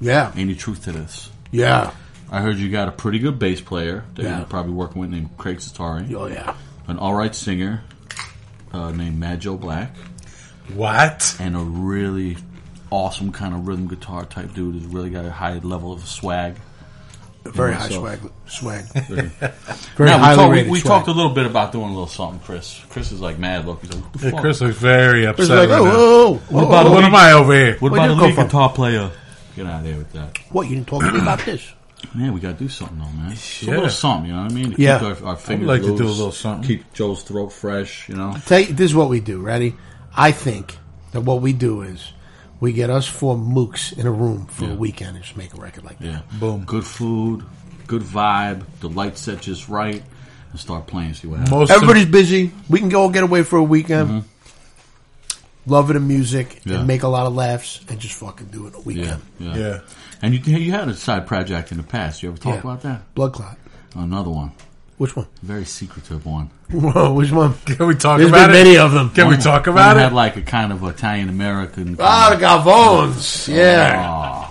Yeah, 0.00 0.32
Any 0.36 0.54
truth 0.54 0.84
to 0.84 0.92
this? 0.92 1.30
yeah. 1.50 1.90
I 2.32 2.40
heard 2.40 2.58
you 2.58 2.70
got 2.70 2.86
a 2.88 2.92
pretty 2.92 3.18
good 3.18 3.38
bass 3.40 3.60
player 3.60 4.04
that 4.14 4.22
Yeah. 4.22 4.36
you're 4.38 4.46
probably 4.46 4.72
working 4.72 5.00
with 5.00 5.10
named 5.10 5.30
Craig 5.36 5.58
Setari, 5.58 6.14
Oh 6.14 6.26
yeah. 6.28 6.54
An 6.90 6.98
all 6.98 7.14
right 7.14 7.34
singer 7.34 7.82
uh, 8.72 8.90
named 8.92 9.18
Mad 9.18 9.40
Joe 9.40 9.56
Black, 9.56 9.96
What? 10.74 11.36
and 11.40 11.56
a 11.56 11.60
really 11.60 12.36
awesome 12.90 13.32
kind 13.32 13.54
of 13.54 13.66
rhythm 13.66 13.88
guitar 13.88 14.24
type 14.24 14.52
dude 14.54 14.74
who's 14.74 14.84
really 14.86 15.10
got 15.10 15.24
a 15.24 15.30
high 15.30 15.58
level 15.58 15.92
of 15.92 16.06
swag. 16.06 16.56
Very 17.44 17.72
high 17.72 17.88
so- 17.88 18.00
swag. 18.00 18.18
Swag. 18.46 18.84
Very- 19.08 19.30
Very 19.96 20.10
Now, 20.10 20.16
we, 20.18 20.22
highly 20.22 20.36
talk- 20.36 20.50
we, 20.50 20.56
rated 20.56 20.72
we 20.72 20.80
swag. 20.80 20.90
talked 20.98 21.08
a 21.08 21.12
little 21.12 21.32
bit 21.32 21.46
about 21.46 21.72
doing 21.72 21.86
a 21.86 21.88
little 21.88 22.06
something, 22.06 22.40
Chris. 22.40 22.78
Chris 22.90 23.12
is 23.12 23.20
like 23.20 23.38
mad 23.38 23.64
look. 23.66 23.80
He's 23.80 23.92
like, 23.94 24.02
what 24.04 24.12
the 24.12 24.24
Yeah, 24.26 24.30
fuck? 24.32 24.40
Chris 24.42 24.60
looks 24.60 24.76
very 24.76 25.22
Chris 25.24 25.48
upset 25.48 25.64
is 25.64 25.70
like, 25.70 25.70
right 25.70 25.80
oh, 25.80 25.84
now. 25.84 25.90
oh, 25.94 25.96
oh, 25.96 26.32
What 26.54 26.64
oh, 26.64 26.66
about 26.66 26.86
oh, 26.86 26.90
What 26.92 27.04
am 27.04 27.14
I 27.14 27.32
over 27.32 27.52
here? 27.54 27.72
What 27.78 27.92
Where'd 27.92 28.04
about 28.04 28.10
a 28.10 28.12
you 28.14 28.18
come 28.18 28.26
lead 28.26 28.34
from? 28.34 28.46
guitar 28.46 28.70
player? 28.72 29.10
Get 29.56 29.66
out 29.66 29.78
of 29.80 29.84
there 29.84 29.96
with 29.96 30.12
that. 30.12 30.38
What 30.50 30.68
you 30.68 30.74
didn't 30.76 30.88
talk 30.88 31.00
to 31.02 31.12
me 31.12 31.20
about 31.20 31.38
this? 31.40 31.72
Man, 32.14 32.32
we 32.32 32.40
got 32.40 32.58
to 32.58 32.64
do 32.64 32.68
something 32.68 32.98
though, 32.98 33.04
man. 33.12 33.30
Just 33.32 33.62
Yeah. 33.62 33.70
A 33.70 33.74
little 33.74 33.90
something, 33.90 34.30
you 34.30 34.36
know 34.36 34.42
what 34.44 34.52
I 34.52 34.54
mean? 34.54 34.72
To 34.74 34.80
Yeah. 34.82 34.98
Keep 34.98 35.22
our, 35.22 35.28
our 35.28 35.36
fingers 35.36 35.68
like 35.68 35.82
to 35.82 35.96
do 35.96 36.04
a 36.04 36.08
little 36.08 36.32
something. 36.32 36.66
Keep 36.66 36.92
Joe's 36.94 37.22
throat 37.22 37.52
fresh, 37.52 38.08
you 38.08 38.14
know? 38.16 38.34
Tell 38.46 38.60
you, 38.60 38.66
this 38.72 38.90
is 38.90 38.94
what 38.94 39.08
we 39.08 39.20
do. 39.20 39.40
Ready? 39.40 39.74
I 40.16 40.32
think 40.32 40.76
that 41.12 41.20
what 41.22 41.40
we 41.42 41.52
do 41.52 41.82
is 41.82 42.12
we 42.58 42.72
get 42.72 42.90
us 42.90 43.06
four 43.06 43.36
mooks 43.36 43.96
in 43.96 44.06
a 44.06 44.10
room 44.12 44.46
for 44.46 44.64
Yeah. 44.64 44.72
a 44.72 44.76
weekend 44.76 45.16
and 45.16 45.24
just 45.24 45.36
make 45.36 45.54
a 45.54 45.60
record 45.60 45.84
like 45.84 45.98
that. 45.98 46.04
Yeah. 46.04 46.20
Boom. 46.38 46.64
Good 46.64 46.84
food, 46.84 47.44
good 47.86 48.02
vibe, 48.02 48.64
the 48.80 48.88
light 48.88 49.16
set 49.18 49.40
just 49.42 49.68
right, 49.68 50.02
and 50.50 50.60
start 50.60 50.86
playing, 50.86 51.14
see 51.14 51.28
what 51.28 51.38
happens. 51.40 51.50
Most 51.52 51.70
Everybody's 51.70 52.06
busy. 52.06 52.50
We 52.68 52.78
can 52.80 52.88
go 52.88 53.08
get 53.08 53.22
away 53.22 53.42
for 53.44 53.56
a 53.58 53.62
weekend. 53.62 54.24
Love 55.66 55.90
it 55.90 55.96
in 55.96 56.08
music 56.08 56.48
Mm-hmm. 56.48 56.70
Yeah. 56.70 56.78
and 56.78 56.86
make 56.86 57.02
a 57.02 57.08
lot 57.08 57.26
of 57.26 57.34
laughs 57.34 57.80
and 57.88 58.00
just 58.00 58.14
fucking 58.14 58.46
do 58.46 58.66
it 58.66 58.74
a 58.74 58.78
yeah, 58.78 58.82
weekend. 58.84 59.22
yeah, 59.38 59.56
yeah. 59.56 59.80
And 60.22 60.34
you 60.34 60.56
you 60.58 60.72
had 60.72 60.88
a 60.88 60.94
side 60.94 61.26
project 61.26 61.72
in 61.72 61.78
the 61.78 61.82
past. 61.84 62.22
You 62.22 62.28
ever 62.30 62.38
talk 62.38 62.54
Yeah. 62.54 62.60
about 62.60 62.82
that? 62.82 63.14
Blood 63.14 63.32
clot. 63.32 63.56
Another 63.94 64.30
one, 64.30 64.52
Which 64.98 65.16
one? 65.16 65.26
very 65.42 65.64
secretive 65.64 66.24
one. 66.26 66.50
Whoa, 66.70 67.12
which 67.14 67.32
one? 67.32 67.54
Can 67.66 67.86
we 67.88 67.94
talk 67.94 68.18
There's 68.18 68.30
about 68.30 68.48
been 68.48 68.56
it? 68.56 68.64
many 68.64 68.76
of 68.78 68.92
them. 68.92 69.10
Can 69.10 69.28
we 69.28 69.36
talk 69.36 69.66
about 69.66 69.88
One 69.96 69.98
it? 69.98 70.00
Had 70.04 70.12
like 70.12 70.36
a 70.36 70.42
kind 70.42 70.72
of 70.72 70.84
Italian 70.84 71.28
American. 71.28 71.96
Ah, 71.98 72.30
the 72.34 72.44
Gavones. 72.44 73.48
Yeah. 73.48 74.46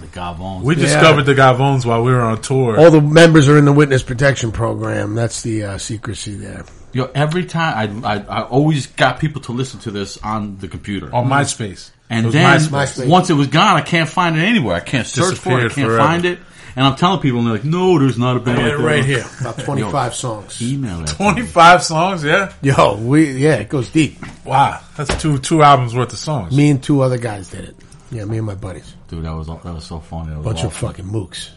the 0.00 0.06
Gavons. 0.06 0.62
We 0.62 0.74
Yeah. 0.76 0.82
discovered 0.82 1.24
the 1.24 1.34
Gavones 1.34 1.84
while 1.84 2.02
we 2.02 2.12
were 2.12 2.22
on 2.22 2.40
tour. 2.40 2.78
All 2.78 2.90
the 2.90 3.00
members 3.00 3.48
are 3.48 3.58
in 3.58 3.64
the 3.66 3.72
witness 3.72 4.02
protection 4.02 4.52
program. 4.52 5.14
That's 5.14 5.42
the 5.42 5.64
uh, 5.64 5.78
secrecy 5.78 6.34
there. 6.36 6.64
Yo, 6.94 7.10
every 7.14 7.44
time 7.46 8.04
I, 8.04 8.14
I 8.14 8.18
I 8.40 8.42
always 8.42 8.86
got 8.86 9.18
people 9.18 9.40
to 9.42 9.52
listen 9.52 9.80
to 9.80 9.90
this 9.90 10.18
on 10.22 10.58
the 10.58 10.68
computer. 10.68 11.14
on 11.14 11.26
MySpace. 11.28 11.90
And 12.12 12.26
It 12.26 12.32
then 12.32 12.58
MySpace. 12.60 12.68
MySpace. 12.68 13.08
once 13.08 13.30
it 13.30 13.34
was 13.34 13.46
gone, 13.48 13.76
I 13.76 13.80
can't 13.80 14.08
find 14.08 14.36
it 14.36 14.42
anywhere. 14.42 14.76
I 14.76 14.80
can't 14.80 15.06
search 15.06 15.38
for 15.38 15.52
it. 15.60 15.64
I 15.70 15.74
can't 15.74 15.86
forever. 15.88 15.96
find 15.98 16.24
it. 16.26 16.38
And 16.76 16.86
I'm 16.86 16.96
telling 16.96 17.20
people, 17.20 17.38
and 17.40 17.46
they're 17.48 17.54
like, 17.56 17.64
"No, 17.64 17.98
there's 17.98 18.16
not 18.18 18.36
a 18.36 18.40
band 18.40 18.58
like 18.58 18.76
that." 18.76 18.82
right 18.82 19.04
here. 19.04 19.24
About 19.40 19.58
25 19.58 20.14
songs. 20.14 20.62
Email 20.62 21.02
it. 21.02 21.08
25 21.08 21.82
songs, 21.82 22.24
yeah? 22.24 22.52
Yo, 22.62 22.96
we 22.96 23.32
yeah, 23.32 23.56
it 23.56 23.68
goes 23.68 23.88
deep. 23.90 24.18
Wow. 24.44 24.80
That's 24.96 25.14
two 25.20 25.38
two 25.38 25.62
albums 25.62 25.94
worth 25.94 26.12
of 26.12 26.18
songs. 26.18 26.56
Me 26.56 26.70
and 26.70 26.82
two 26.82 27.00
other 27.02 27.18
guys 27.18 27.48
did 27.48 27.64
it. 27.64 27.76
Yeah, 28.10 28.24
me 28.26 28.38
and 28.38 28.46
my 28.46 28.54
buddies. 28.54 28.94
Dude, 29.08 29.24
that 29.24 29.32
was 29.34 29.46
that 29.48 29.64
was 29.64 29.84
so 29.84 30.00
funny. 30.00 30.30
That 30.30 30.38
was 30.38 30.44
Bunch 30.46 30.60
of 30.60 30.66
awesome. 30.74 30.88
fucking 30.88 31.04
mooks. 31.06 31.50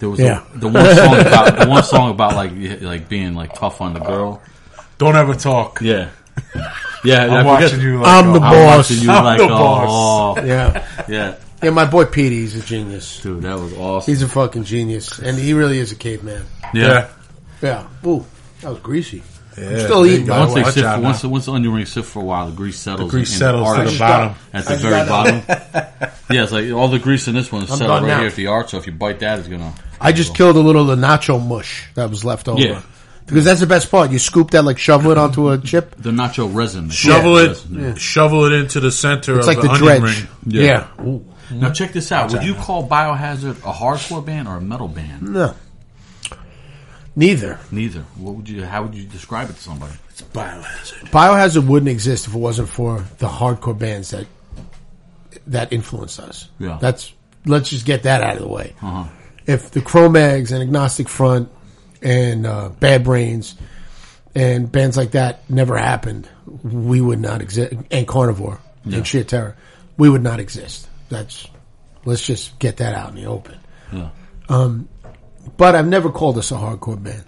There 0.00 0.08
was 0.10 0.18
Yeah. 0.20 0.42
the, 0.54 0.58
the 0.58 0.68
one 0.68 0.96
song 0.96 1.20
about 1.20 1.58
the 1.58 1.66
one 1.68 1.82
song 1.84 2.10
about 2.10 2.34
like 2.34 2.52
like 2.80 3.08
being 3.08 3.34
like 3.34 3.54
tough 3.54 3.80
on 3.80 3.92
the 3.94 4.00
girl. 4.00 4.40
Don't 4.98 5.16
ever 5.16 5.34
talk. 5.34 5.80
Yeah, 5.80 6.10
yeah. 7.04 7.24
I'm 7.24 7.32
I 7.32 7.56
forget- 7.56 7.70
watching 7.72 7.80
you 7.80 7.98
like 8.00 8.06
I'm 8.24 8.32
the 8.32 8.38
oh, 8.40 8.42
I'm 8.42 8.52
boss. 8.52 8.90
watching 8.90 9.02
you 9.04 9.10
I'm 9.12 9.24
like 9.24 9.38
the 9.38 9.44
oh, 9.44 9.48
boss. 9.48 10.44
Yeah. 10.44 10.86
yeah, 11.08 11.36
Yeah, 11.62 11.70
my 11.70 11.84
boy 11.86 12.04
Petey, 12.06 12.36
he's 12.40 12.56
a 12.56 12.62
genius. 12.62 13.20
dude, 13.20 13.42
that 13.42 13.58
was 13.58 13.72
awesome. 13.74 14.12
He's 14.12 14.22
a 14.22 14.28
fucking 14.28 14.64
genius. 14.64 15.18
And 15.18 15.38
he 15.38 15.52
really 15.54 15.78
is 15.78 15.92
a 15.92 15.96
caveman. 15.96 16.44
Yeah. 16.74 17.08
Yeah. 17.60 17.86
Ooh, 18.06 18.24
that 18.60 18.70
was 18.70 18.80
greasy. 18.80 19.22
Yeah. 19.56 19.68
I'm 19.68 19.80
still 19.80 20.06
eating, 20.06 20.26
by 20.26 20.38
once 20.40 20.54
they 20.54 20.62
Watch 20.62 20.74
sit, 20.74 20.84
out 20.84 21.02
once, 21.02 21.22
once 21.24 21.44
the 21.44 21.52
onion 21.52 21.74
rings 21.74 21.92
sit 21.92 22.06
for 22.06 22.20
a 22.22 22.24
while, 22.24 22.46
the 22.48 22.56
grease 22.56 22.78
settles. 22.78 23.10
The 23.10 23.16
grease 23.18 23.28
in, 23.28 23.34
in 23.34 23.38
settles 23.38 23.68
to 23.74 23.80
arch. 23.80 23.92
the 23.92 23.98
bottom. 23.98 24.34
At 24.52 24.64
the 24.64 24.76
very 24.76 25.06
bottom. 25.06 25.42
yeah, 26.30 26.42
it's 26.44 26.52
like 26.52 26.72
all 26.72 26.88
the 26.88 26.98
grease 26.98 27.28
in 27.28 27.34
this 27.34 27.52
one 27.52 27.62
is 27.62 27.70
I'm 27.70 27.76
settled 27.76 28.02
right 28.02 28.08
now. 28.08 28.18
here 28.20 28.28
at 28.28 28.34
the 28.34 28.46
arch. 28.46 28.70
So 28.70 28.78
if 28.78 28.86
you 28.86 28.92
bite 28.92 29.20
that, 29.20 29.40
it's 29.40 29.48
gonna. 29.48 29.74
I 30.00 30.12
just 30.12 30.34
killed 30.34 30.56
a 30.56 30.60
little 30.60 30.90
of 30.90 30.98
the 30.98 31.06
nacho 31.06 31.46
mush 31.46 31.86
that 31.94 32.08
was 32.08 32.24
left 32.24 32.48
over. 32.48 32.60
Yeah. 32.60 32.82
Because 33.26 33.44
that's 33.44 33.60
the 33.60 33.66
best 33.66 33.90
part. 33.90 34.10
You 34.10 34.18
scoop 34.18 34.50
that, 34.50 34.64
like 34.64 34.78
shovel 34.78 35.10
it 35.12 35.18
onto 35.18 35.50
a 35.50 35.58
chip. 35.58 35.94
The 35.96 36.10
nacho 36.10 36.52
resin. 36.52 36.90
Shovel 36.90 37.38
it, 37.38 37.48
resin, 37.48 37.80
yeah. 37.80 37.94
shovel 37.94 38.44
it 38.44 38.52
into 38.52 38.80
the 38.80 38.90
center 38.90 39.38
It's 39.38 39.46
of 39.46 39.54
like 39.54 39.62
the, 39.62 39.68
the 39.68 39.74
onion 39.74 40.00
dredge. 40.00 40.20
ring. 40.20 40.28
Yeah. 40.46 40.88
Ooh. 41.00 41.24
Now 41.50 41.70
check 41.70 41.92
this 41.92 42.10
out. 42.12 42.32
Would 42.32 42.44
you 42.44 42.54
call 42.54 42.88
Biohazard 42.88 43.58
a 43.58 43.72
hardcore 43.72 44.24
band 44.24 44.48
or 44.48 44.56
a 44.56 44.60
metal 44.60 44.88
band? 44.88 45.22
No. 45.22 45.54
Neither. 47.14 47.58
Neither. 47.70 48.00
What 48.16 48.34
would 48.36 48.48
you? 48.48 48.64
How 48.64 48.82
would 48.82 48.94
you 48.94 49.04
describe 49.04 49.50
it 49.50 49.54
to 49.54 49.62
somebody? 49.62 49.92
It's 50.08 50.22
biohazard. 50.22 51.10
Biohazard 51.10 51.66
wouldn't 51.66 51.90
exist 51.90 52.26
if 52.26 52.34
it 52.34 52.38
wasn't 52.38 52.68
for 52.68 53.04
the 53.18 53.28
hardcore 53.28 53.78
bands 53.78 54.10
that 54.10 54.26
that 55.48 55.72
influenced 55.72 56.20
us. 56.20 56.48
Yeah. 56.58 56.78
That's 56.80 57.12
let's 57.44 57.70
just 57.70 57.84
get 57.84 58.04
that 58.04 58.22
out 58.22 58.36
of 58.36 58.42
the 58.42 58.48
way. 58.48 58.74
Uh-huh. 58.80 59.04
If 59.46 59.72
the 59.72 59.82
Cro-Mags 59.82 60.52
and 60.52 60.62
Agnostic 60.62 61.08
Front 61.08 61.50
and 62.02 62.46
uh, 62.46 62.68
Bad 62.70 63.04
Brains 63.04 63.54
and 64.34 64.70
bands 64.70 64.96
like 64.96 65.12
that 65.12 65.48
never 65.50 65.76
happened, 65.76 66.28
we 66.62 67.00
would 67.00 67.20
not 67.20 67.42
exist. 67.42 67.74
And 67.90 68.06
Carnivore 68.08 68.58
Yeah. 68.84 68.98
and 68.98 69.06
Sheer 69.06 69.24
Terror, 69.24 69.56
we 69.96 70.08
would 70.08 70.22
not 70.22 70.40
exist. 70.40 70.88
That's 71.08 71.46
let's 72.04 72.24
just 72.26 72.58
get 72.58 72.78
that 72.78 72.94
out 72.94 73.10
in 73.10 73.16
the 73.16 73.26
open. 73.26 73.58
Yeah. 73.92 74.10
But 75.56 75.74
I've 75.74 75.86
never 75.86 76.10
called 76.10 76.38
us 76.38 76.50
a 76.50 76.54
hardcore 76.54 77.02
band. 77.02 77.24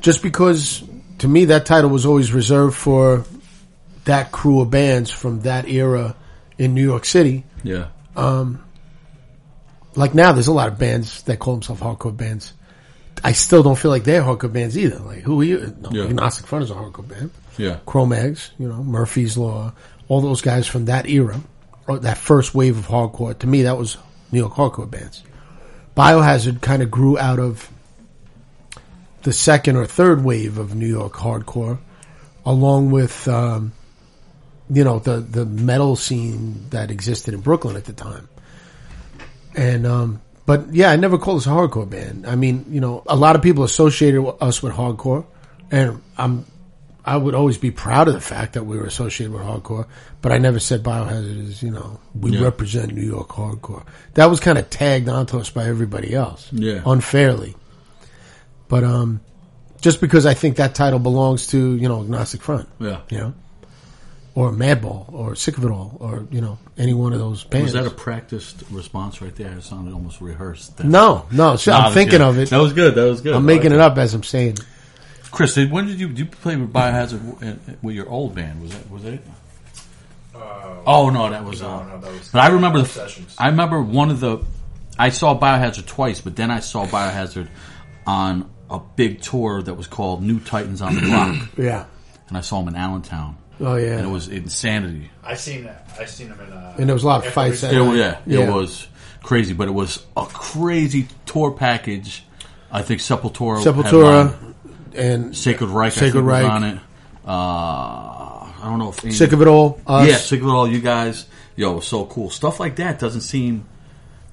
Just 0.00 0.22
because, 0.22 0.82
to 1.18 1.28
me, 1.28 1.46
that 1.46 1.66
title 1.66 1.90
was 1.90 2.06
always 2.06 2.32
reserved 2.32 2.76
for 2.76 3.24
that 4.04 4.32
crew 4.32 4.60
of 4.60 4.70
bands 4.70 5.10
from 5.10 5.42
that 5.42 5.68
era 5.68 6.16
in 6.58 6.74
New 6.74 6.82
York 6.84 7.04
City. 7.04 7.44
Yeah. 7.62 7.88
Like 9.94 10.14
now, 10.14 10.32
there's 10.32 10.46
a 10.48 10.52
lot 10.52 10.68
of 10.68 10.78
bands 10.78 11.22
that 11.24 11.38
call 11.38 11.54
themselves 11.54 11.82
hardcore 11.82 12.16
bands. 12.16 12.52
I 13.24 13.32
still 13.32 13.62
don't 13.62 13.78
feel 13.78 13.90
like 13.90 14.04
they're 14.04 14.22
hardcore 14.22 14.52
bands 14.52 14.76
either. 14.76 14.98
Like, 14.98 15.20
who 15.20 15.40
are 15.40 15.44
you? 15.44 15.74
No, 15.80 15.90
Yeah. 15.90 16.04
Agnostic 16.04 16.46
Front 16.46 16.64
is 16.64 16.70
a 16.70 16.74
hardcore 16.74 17.06
band. 17.08 17.30
Yeah. 17.58 17.78
Cro-Mags, 17.86 18.50
you 18.58 18.68
know, 18.68 18.82
Murphy's 18.82 19.36
Law, 19.36 19.72
all 20.08 20.20
those 20.20 20.40
guys 20.40 20.66
from 20.66 20.86
that 20.86 21.06
era, 21.08 21.40
or 21.86 21.98
that 22.00 22.18
first 22.18 22.54
wave 22.54 22.78
of 22.78 22.86
hardcore. 22.86 23.38
To 23.38 23.46
me, 23.46 23.62
that 23.62 23.78
was 23.78 23.96
New 24.30 24.40
York 24.40 24.54
hardcore 24.54 24.90
bands. 24.90 25.22
Biohazard 25.96 26.62
kind 26.62 26.82
of 26.82 26.90
grew 26.90 27.18
out 27.18 27.38
of 27.38 27.68
the 29.22 29.32
second 29.32 29.76
or 29.76 29.86
third 29.86 30.24
wave 30.24 30.58
of 30.58 30.74
New 30.74 30.86
York 30.86 31.12
hardcore, 31.12 31.78
along 32.44 32.90
with, 32.90 33.28
um, 33.28 33.72
you 34.70 34.82
know, 34.82 34.98
the 34.98 35.20
the 35.20 35.44
metal 35.44 35.94
scene 35.96 36.66
that 36.70 36.90
existed 36.90 37.34
in 37.34 37.40
Brooklyn 37.40 37.76
at 37.76 37.84
the 37.84 37.92
time. 37.92 38.28
And 39.54 39.86
um, 39.86 40.22
but 40.46 40.72
yeah, 40.74 40.90
I 40.90 40.96
never 40.96 41.18
called 41.18 41.38
us 41.38 41.46
a 41.46 41.50
hardcore 41.50 41.88
band. 41.88 42.26
I 42.26 42.36
mean, 42.36 42.64
you 42.68 42.80
know, 42.80 43.02
a 43.06 43.16
lot 43.16 43.36
of 43.36 43.42
people 43.42 43.64
associated 43.64 44.24
us 44.40 44.62
with 44.62 44.72
hardcore, 44.74 45.24
and 45.70 46.02
I'm 46.16 46.46
I 47.04 47.16
would 47.16 47.34
always 47.34 47.58
be 47.58 47.72
proud 47.72 48.06
of 48.06 48.14
the 48.14 48.20
fact 48.20 48.52
that 48.52 48.62
we 48.64 48.76
were 48.76 48.84
associated 48.86 49.32
with 49.32 49.42
hardcore, 49.42 49.86
but 50.20 50.30
I 50.30 50.38
never 50.38 50.60
said 50.60 50.84
Biohazard 50.84 51.48
is, 51.48 51.60
you 51.60 51.72
know, 51.72 51.98
we 52.14 52.30
Yeah. 52.30 52.44
represent 52.44 52.94
New 52.94 53.02
York 53.02 53.30
hardcore. 53.30 53.82
That 54.14 54.26
was 54.30 54.38
kind 54.38 54.56
of 54.56 54.70
tagged 54.70 55.08
onto 55.08 55.36
us 55.38 55.50
by 55.50 55.64
everybody 55.64 56.14
else. 56.14 56.46
Yeah. 56.52 56.80
Unfairly. 56.86 57.56
But, 58.68 58.84
um, 58.84 59.20
just 59.80 60.00
because 60.00 60.26
I 60.26 60.34
think 60.34 60.56
that 60.58 60.76
title 60.76 61.00
belongs 61.00 61.48
to, 61.48 61.74
you 61.74 61.88
know, 61.88 62.02
Agnostic 62.02 62.40
Front, 62.40 62.68
Yeah. 62.78 62.98
you 63.10 63.18
know, 63.18 63.32
or 64.36 64.52
Madball, 64.52 65.12
or 65.12 65.34
Sick 65.34 65.58
of 65.58 65.64
It 65.64 65.72
All, 65.72 65.96
or, 65.98 66.24
you 66.30 66.40
know, 66.40 66.56
any 66.78 66.94
one 66.94 67.12
of 67.12 67.18
those 67.18 67.44
bands. 67.44 67.72
Was 67.74 67.84
that 67.84 67.90
a 67.90 67.94
practiced 67.94 68.62
response 68.70 69.20
right 69.20 69.34
there? 69.36 69.52
It 69.52 69.62
sounded 69.62 69.92
almost 69.92 70.20
rehearsed. 70.20 70.76
There. 70.78 70.86
no, 70.86 71.26
no, 71.30 71.56
so 71.56 71.70
Nah, 71.72 71.86
I'm 71.88 71.92
thinking 71.92 72.18
good. 72.18 72.20
of 72.28 72.38
it. 72.38 72.50
That 72.50 72.58
was 72.60 72.72
good. 72.72 72.94
That 72.94 73.04
was 73.04 73.20
good. 73.20 73.34
I'm 73.34 73.44
making 73.44 73.70
like 73.70 73.76
it 73.76 73.80
up 73.80 73.98
as 73.98 74.14
I'm 74.14 74.22
saying. 74.22 74.54
it. 74.54 74.60
Chris, 75.30 75.56
when 75.56 75.86
did 75.86 75.98
you 76.00 76.08
did 76.08 76.18
you 76.18 76.26
play 76.26 76.56
with 76.56 76.72
Biohazard 76.72 77.42
uh, 77.42 77.72
with 77.82 77.94
your 77.94 78.08
old 78.08 78.34
band? 78.34 78.60
Was 78.62 78.72
that 78.72 78.90
was 78.90 79.02
that 79.04 79.14
it? 79.14 79.22
oh 80.34 81.10
no, 81.10 81.30
that 81.30 81.44
was. 81.44 81.62
Uh, 81.62 81.66
no, 81.84 81.88
no, 81.94 82.00
that 82.00 82.12
was- 82.12 82.28
but 82.30 82.40
I 82.40 82.48
remember 82.48 82.80
the. 82.80 82.88
Sessions. 82.88 83.34
I 83.38 83.48
remember 83.48 83.80
one 83.82 84.10
of 84.10 84.20
the. 84.20 84.38
I 84.98 85.08
saw 85.08 85.38
Biohazard 85.38 85.86
twice, 85.86 86.20
but 86.20 86.36
then 86.36 86.50
I 86.50 86.60
saw 86.60 86.86
Biohazard 86.86 87.48
on 88.06 88.50
a 88.68 88.78
big 88.78 89.20
tour 89.22 89.62
that 89.62 89.74
was 89.74 89.86
called 89.86 90.22
New 90.22 90.38
Titans 90.40 90.82
on 90.82 90.94
the 90.94 91.00
Block, 91.02 91.36
Yeah. 91.56 91.86
and 92.28 92.36
I 92.36 92.40
saw 92.42 92.58
them 92.60 92.68
in 92.68 92.76
Allentown, 92.76 93.36
Oh, 93.62 93.76
yeah. 93.76 93.98
and 93.98 94.06
it 94.08 94.10
was 94.10 94.28
insanity. 94.28 95.10
I 95.24 95.34
seen 95.36 95.64
that. 95.64 95.88
I 95.98 96.04
seen 96.06 96.28
him 96.28 96.40
in. 96.40 96.52
Uh, 96.52 96.74
And 96.78 96.88
there 96.88 96.94
was 96.94 97.04
a 97.04 97.06
lot 97.06 97.24
of 97.26 97.32
fights 97.32 97.60
that 97.62 97.72
It, 97.72 97.78
night. 97.78 97.96
yeah, 97.96 98.16
Yeah. 98.26 98.40
it 98.48 98.52
was 98.52 98.88
crazy, 99.22 99.52
but 99.54 99.68
it 99.68 99.72
was 99.72 100.04
a 100.16 100.26
crazy 100.26 101.06
tour 101.26 101.52
package. 101.52 102.24
I 102.70 102.82
think 102.82 103.00
Sepultura, 103.00 103.62
Sepultura 103.62 104.34
and 104.94 105.36
Sacred 105.36 105.68
Reich, 105.68 105.92
Sacred 105.92 106.08
I 106.08 106.12
think, 106.12 106.26
Reich. 106.26 106.42
was 106.42 106.50
on 106.50 106.64
it. 106.64 106.78
Uh, 107.24 107.30
I 107.30 108.64
don't 108.64 108.78
know 108.78 108.88
if 108.90 109.04
any- 109.04 109.12
Sick 109.14 109.32
of 109.32 109.40
It 109.42 109.48
All. 109.48 109.80
Us. 109.86 110.08
yeah, 110.08 110.16
sick 110.16 110.40
of 110.40 110.46
it 110.46 110.50
all, 110.50 110.66
you 110.68 110.80
guys. 110.80 111.26
Yo, 111.56 111.72
it 111.72 111.74
was 111.76 111.86
so 111.86 112.04
cool. 112.06 112.30
Stuff 112.30 112.58
like 112.60 112.76
that 112.76 112.98
doesn't 112.98 113.20
seem 113.22 113.64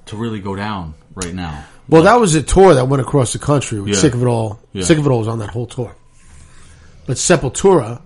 to 0.06 0.16
really 0.16 0.40
go 0.40 0.56
down 0.56 0.94
right 1.14 1.34
now. 1.34 1.64
Well, 1.88 2.02
that 2.02 2.18
was 2.20 2.34
a 2.34 2.42
tour 2.42 2.74
that 2.74 2.88
went 2.88 3.00
across 3.02 3.32
the 3.32 3.38
country. 3.38 3.80
With 3.80 3.90
Yeah. 3.94 4.00
Sick 4.00 4.14
of 4.14 4.22
It 4.22 4.26
All. 4.26 4.60
Yeah. 4.72 4.84
Sick 4.84 4.98
of 4.98 5.06
It 5.06 5.10
All 5.10 5.18
was 5.18 5.28
on 5.28 5.38
that 5.40 5.50
whole 5.50 5.66
tour. 5.66 5.94
But 7.06 7.16
Sepultura 7.16 8.00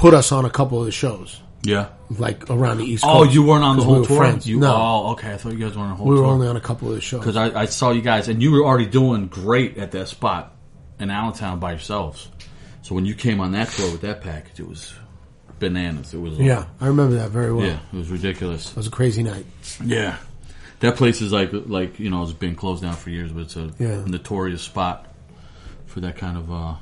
put 0.00 0.14
us 0.14 0.32
on 0.32 0.44
a 0.44 0.50
couple 0.50 0.78
of 0.80 0.86
the 0.86 0.92
shows, 0.92 1.40
Yeah. 1.62 1.86
like 2.18 2.48
around 2.50 2.78
the 2.78 2.84
East 2.84 3.04
Oh, 3.06 3.22
Coast. 3.24 3.34
you 3.34 3.42
weren't 3.42 3.64
on 3.64 3.76
the 3.76 3.82
'cause 3.82 3.86
whole 3.86 3.94
we 3.96 4.00
were 4.00 4.06
tour. 4.06 4.16
Friends. 4.16 4.46
You, 4.46 4.58
no, 4.58 4.74
Oh, 4.74 5.10
okay. 5.12 5.32
I 5.32 5.36
thought 5.36 5.52
you 5.52 5.58
guys 5.58 5.76
were 5.76 5.82
on 5.82 5.90
the 5.90 5.96
whole 5.96 6.06
we 6.06 6.14
were 6.14 6.22
tour. 6.22 6.32
only 6.32 6.48
on 6.48 6.56
a 6.56 6.60
couple 6.60 6.88
of 6.88 6.94
the 6.94 7.00
shows. 7.00 7.20
because 7.20 7.36
I, 7.36 7.62
I 7.62 7.64
saw 7.66 7.90
you 7.90 8.00
guys, 8.02 8.28
and 8.28 8.42
you 8.42 8.50
were 8.52 8.64
already 8.64 8.86
doing 8.86 9.26
great 9.26 9.76
at 9.78 9.90
that 9.92 10.08
spot 10.08 10.54
in 10.98 11.10
Allentown 11.10 11.58
by 11.60 11.70
yourselves. 11.72 12.28
So 12.82 12.94
when 12.94 13.04
you 13.06 13.14
came 13.14 13.40
on 13.40 13.52
that 13.52 13.68
tour 13.70 13.90
with 13.92 14.00
that 14.00 14.22
package, 14.22 14.58
it 14.60 14.68
was 14.68 14.94
bananas. 15.58 16.14
It 16.14 16.18
was 16.20 16.38
yeah, 16.38 16.64
I 16.80 16.86
remember 16.86 17.16
that 17.16 17.30
very 17.30 17.52
well. 17.52 17.66
yeah, 17.66 17.78
it 17.92 17.96
was 17.96 18.08
ridiculous. 18.10 18.70
It 18.70 18.76
was 18.76 18.86
a 18.86 18.90
crazy 18.90 19.22
night. 19.22 19.44
Yeah, 19.84 20.16
that 20.80 20.96
place 20.96 21.20
is 21.20 21.30
like 21.30 21.50
like 21.52 22.00
you 22.00 22.08
know 22.08 22.22
it's 22.22 22.32
been 22.32 22.54
closed 22.56 22.82
down 22.82 22.94
for 22.96 23.10
years, 23.10 23.30
but 23.32 23.42
it's 23.42 23.56
a 23.56 23.70
Yeah. 23.78 24.02
notorious 24.06 24.62
spot 24.62 25.06
for 25.86 26.00
that 26.00 26.16
kind 26.16 26.38
of 26.38 26.50
uh, 26.50 26.74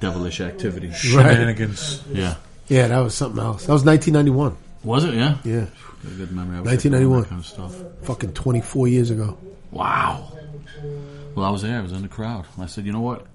devilish 0.00 0.40
activity. 0.40 0.90
Shenanigans. 0.92 2.02
Yeah, 2.12 2.34
Yeah, 2.68 2.88
that 2.88 2.98
was 3.00 3.14
something 3.14 3.42
else. 3.42 3.66
That 3.66 3.72
was 3.72 3.84
1991. 3.84 4.56
was 4.82 5.04
it? 5.04 5.14
Yeah, 5.14 5.36
Yeah, 5.44 5.66
a 6.04 6.06
good 6.16 6.32
memory. 6.32 6.58
I 6.58 6.60
wish 6.62 6.72
I 6.72 6.76
could 6.76 6.92
remember 6.92 7.20
1991. 7.20 7.22
that 7.22 7.28
kind 7.28 7.40
of 7.40 7.46
stuff. 7.46 8.06
fucking 8.06 8.32
24 8.32 8.88
years 8.88 9.10
ago. 9.10 9.36
Wow. 9.70 10.32
Well, 11.34 11.44
I 11.46 11.50
was 11.50 11.62
there. 11.62 11.78
I 11.78 11.82
was 11.82 11.92
in 11.92 12.02
the 12.02 12.08
crowd. 12.08 12.46
I 12.58 12.66
said, 12.66 12.86
you 12.86 12.92
know 12.92 13.00
what? 13.00 13.26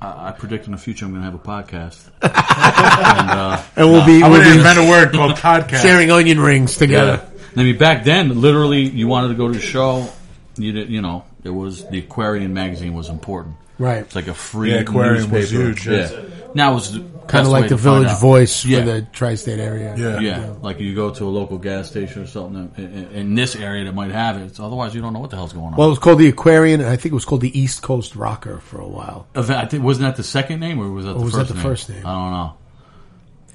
I, 0.00 0.28
I 0.28 0.32
predict 0.32 0.66
in 0.66 0.72
the 0.72 0.78
future 0.78 1.04
I'm 1.06 1.12
going 1.12 1.22
to 1.22 1.30
have 1.30 1.34
a 1.34 1.38
podcast. 1.38 2.08
and, 2.22 3.30
uh, 3.30 3.62
And 3.76 3.90
we'll 3.90 4.04
be, 4.06 4.22
I'm 4.22 4.30
we'll 4.30 4.40
going 4.42 4.52
be 4.52 4.58
invent 4.58 4.78
a 4.78 4.88
word 4.88 5.12
called 5.12 5.36
podcast. 5.36 5.82
sharing 5.82 6.10
onion 6.10 6.40
rings 6.40 6.76
together. 6.76 7.26
I 7.56 7.62
mean, 7.64 7.78
back 7.78 8.04
then, 8.04 8.40
literally, 8.40 8.82
you 8.82 9.08
wanted 9.08 9.28
to 9.28 9.34
go 9.34 9.48
to 9.48 9.54
the 9.54 9.64
show. 9.64 10.08
You 10.56 10.72
did, 10.72 10.90
you 10.90 11.00
know, 11.00 11.24
it 11.42 11.50
was 11.50 11.86
the 11.88 11.98
Aquarian 11.98 12.52
magazine 12.54 12.92
was 12.94 13.08
important. 13.08 13.56
Right. 13.78 13.98
It's 14.02 14.14
like 14.14 14.28
a 14.28 14.34
free 14.34 14.72
Yeah, 14.72 14.80
Aquarian 14.80 15.30
was 15.30 15.52
newspaper. 15.52 15.62
huge, 15.62 15.86
Yeah. 15.86 16.20
Yeah. 16.54 16.64
Now 16.70 16.76
it's 16.76 16.96
Kind 17.28 17.46
of 17.46 17.52
like 17.52 17.68
the 17.68 17.76
Village 17.76 18.10
Voice 18.18 18.64
Yeah. 18.64 18.80
for 18.80 18.84
the 18.86 19.02
tri-state 19.12 19.60
area. 19.60 19.94
Yeah. 19.96 20.18
Yeah, 20.18 20.54
like 20.62 20.80
you 20.80 20.94
go 20.96 21.10
to 21.10 21.24
a 21.24 21.30
local 21.30 21.58
gas 21.58 21.88
station 21.88 22.22
or 22.22 22.26
something 22.26 22.72
in, 22.76 22.92
in, 22.92 23.06
in 23.12 23.34
this 23.36 23.54
area 23.54 23.84
that 23.84 23.94
might 23.94 24.10
have 24.10 24.36
it. 24.36 24.58
Otherwise, 24.58 24.94
you 24.96 25.00
don't 25.00 25.12
know 25.12 25.20
what 25.20 25.30
the 25.30 25.36
hell's 25.36 25.52
going 25.52 25.66
on. 25.66 25.76
Well, 25.76 25.86
it 25.86 25.90
was 25.90 26.00
called 26.00 26.18
the 26.18 26.28
Aquarian, 26.28 26.80
and 26.80 26.88
I 26.88 26.96
think 26.96 27.12
it 27.12 27.14
was 27.14 27.24
called 27.24 27.40
the 27.42 27.56
East 27.56 27.82
Coast 27.82 28.16
Rocker 28.16 28.58
for 28.58 28.80
a 28.80 28.88
while. 28.88 29.28
I 29.36 29.64
think 29.66 29.84
wasn't 29.84 30.06
that 30.08 30.16
the 30.16 30.24
second 30.24 30.58
name 30.58 30.80
or 30.80 30.90
was 30.90 31.04
that 31.04 31.12
the 31.12 31.20
was 31.20 31.32
first 31.34 31.48
that 31.48 31.54
the 31.54 31.60
name? 31.60 31.62
first 31.62 31.88
name? 31.90 32.04
I 32.06 32.12
don't 32.14 32.30
know. 32.32 32.52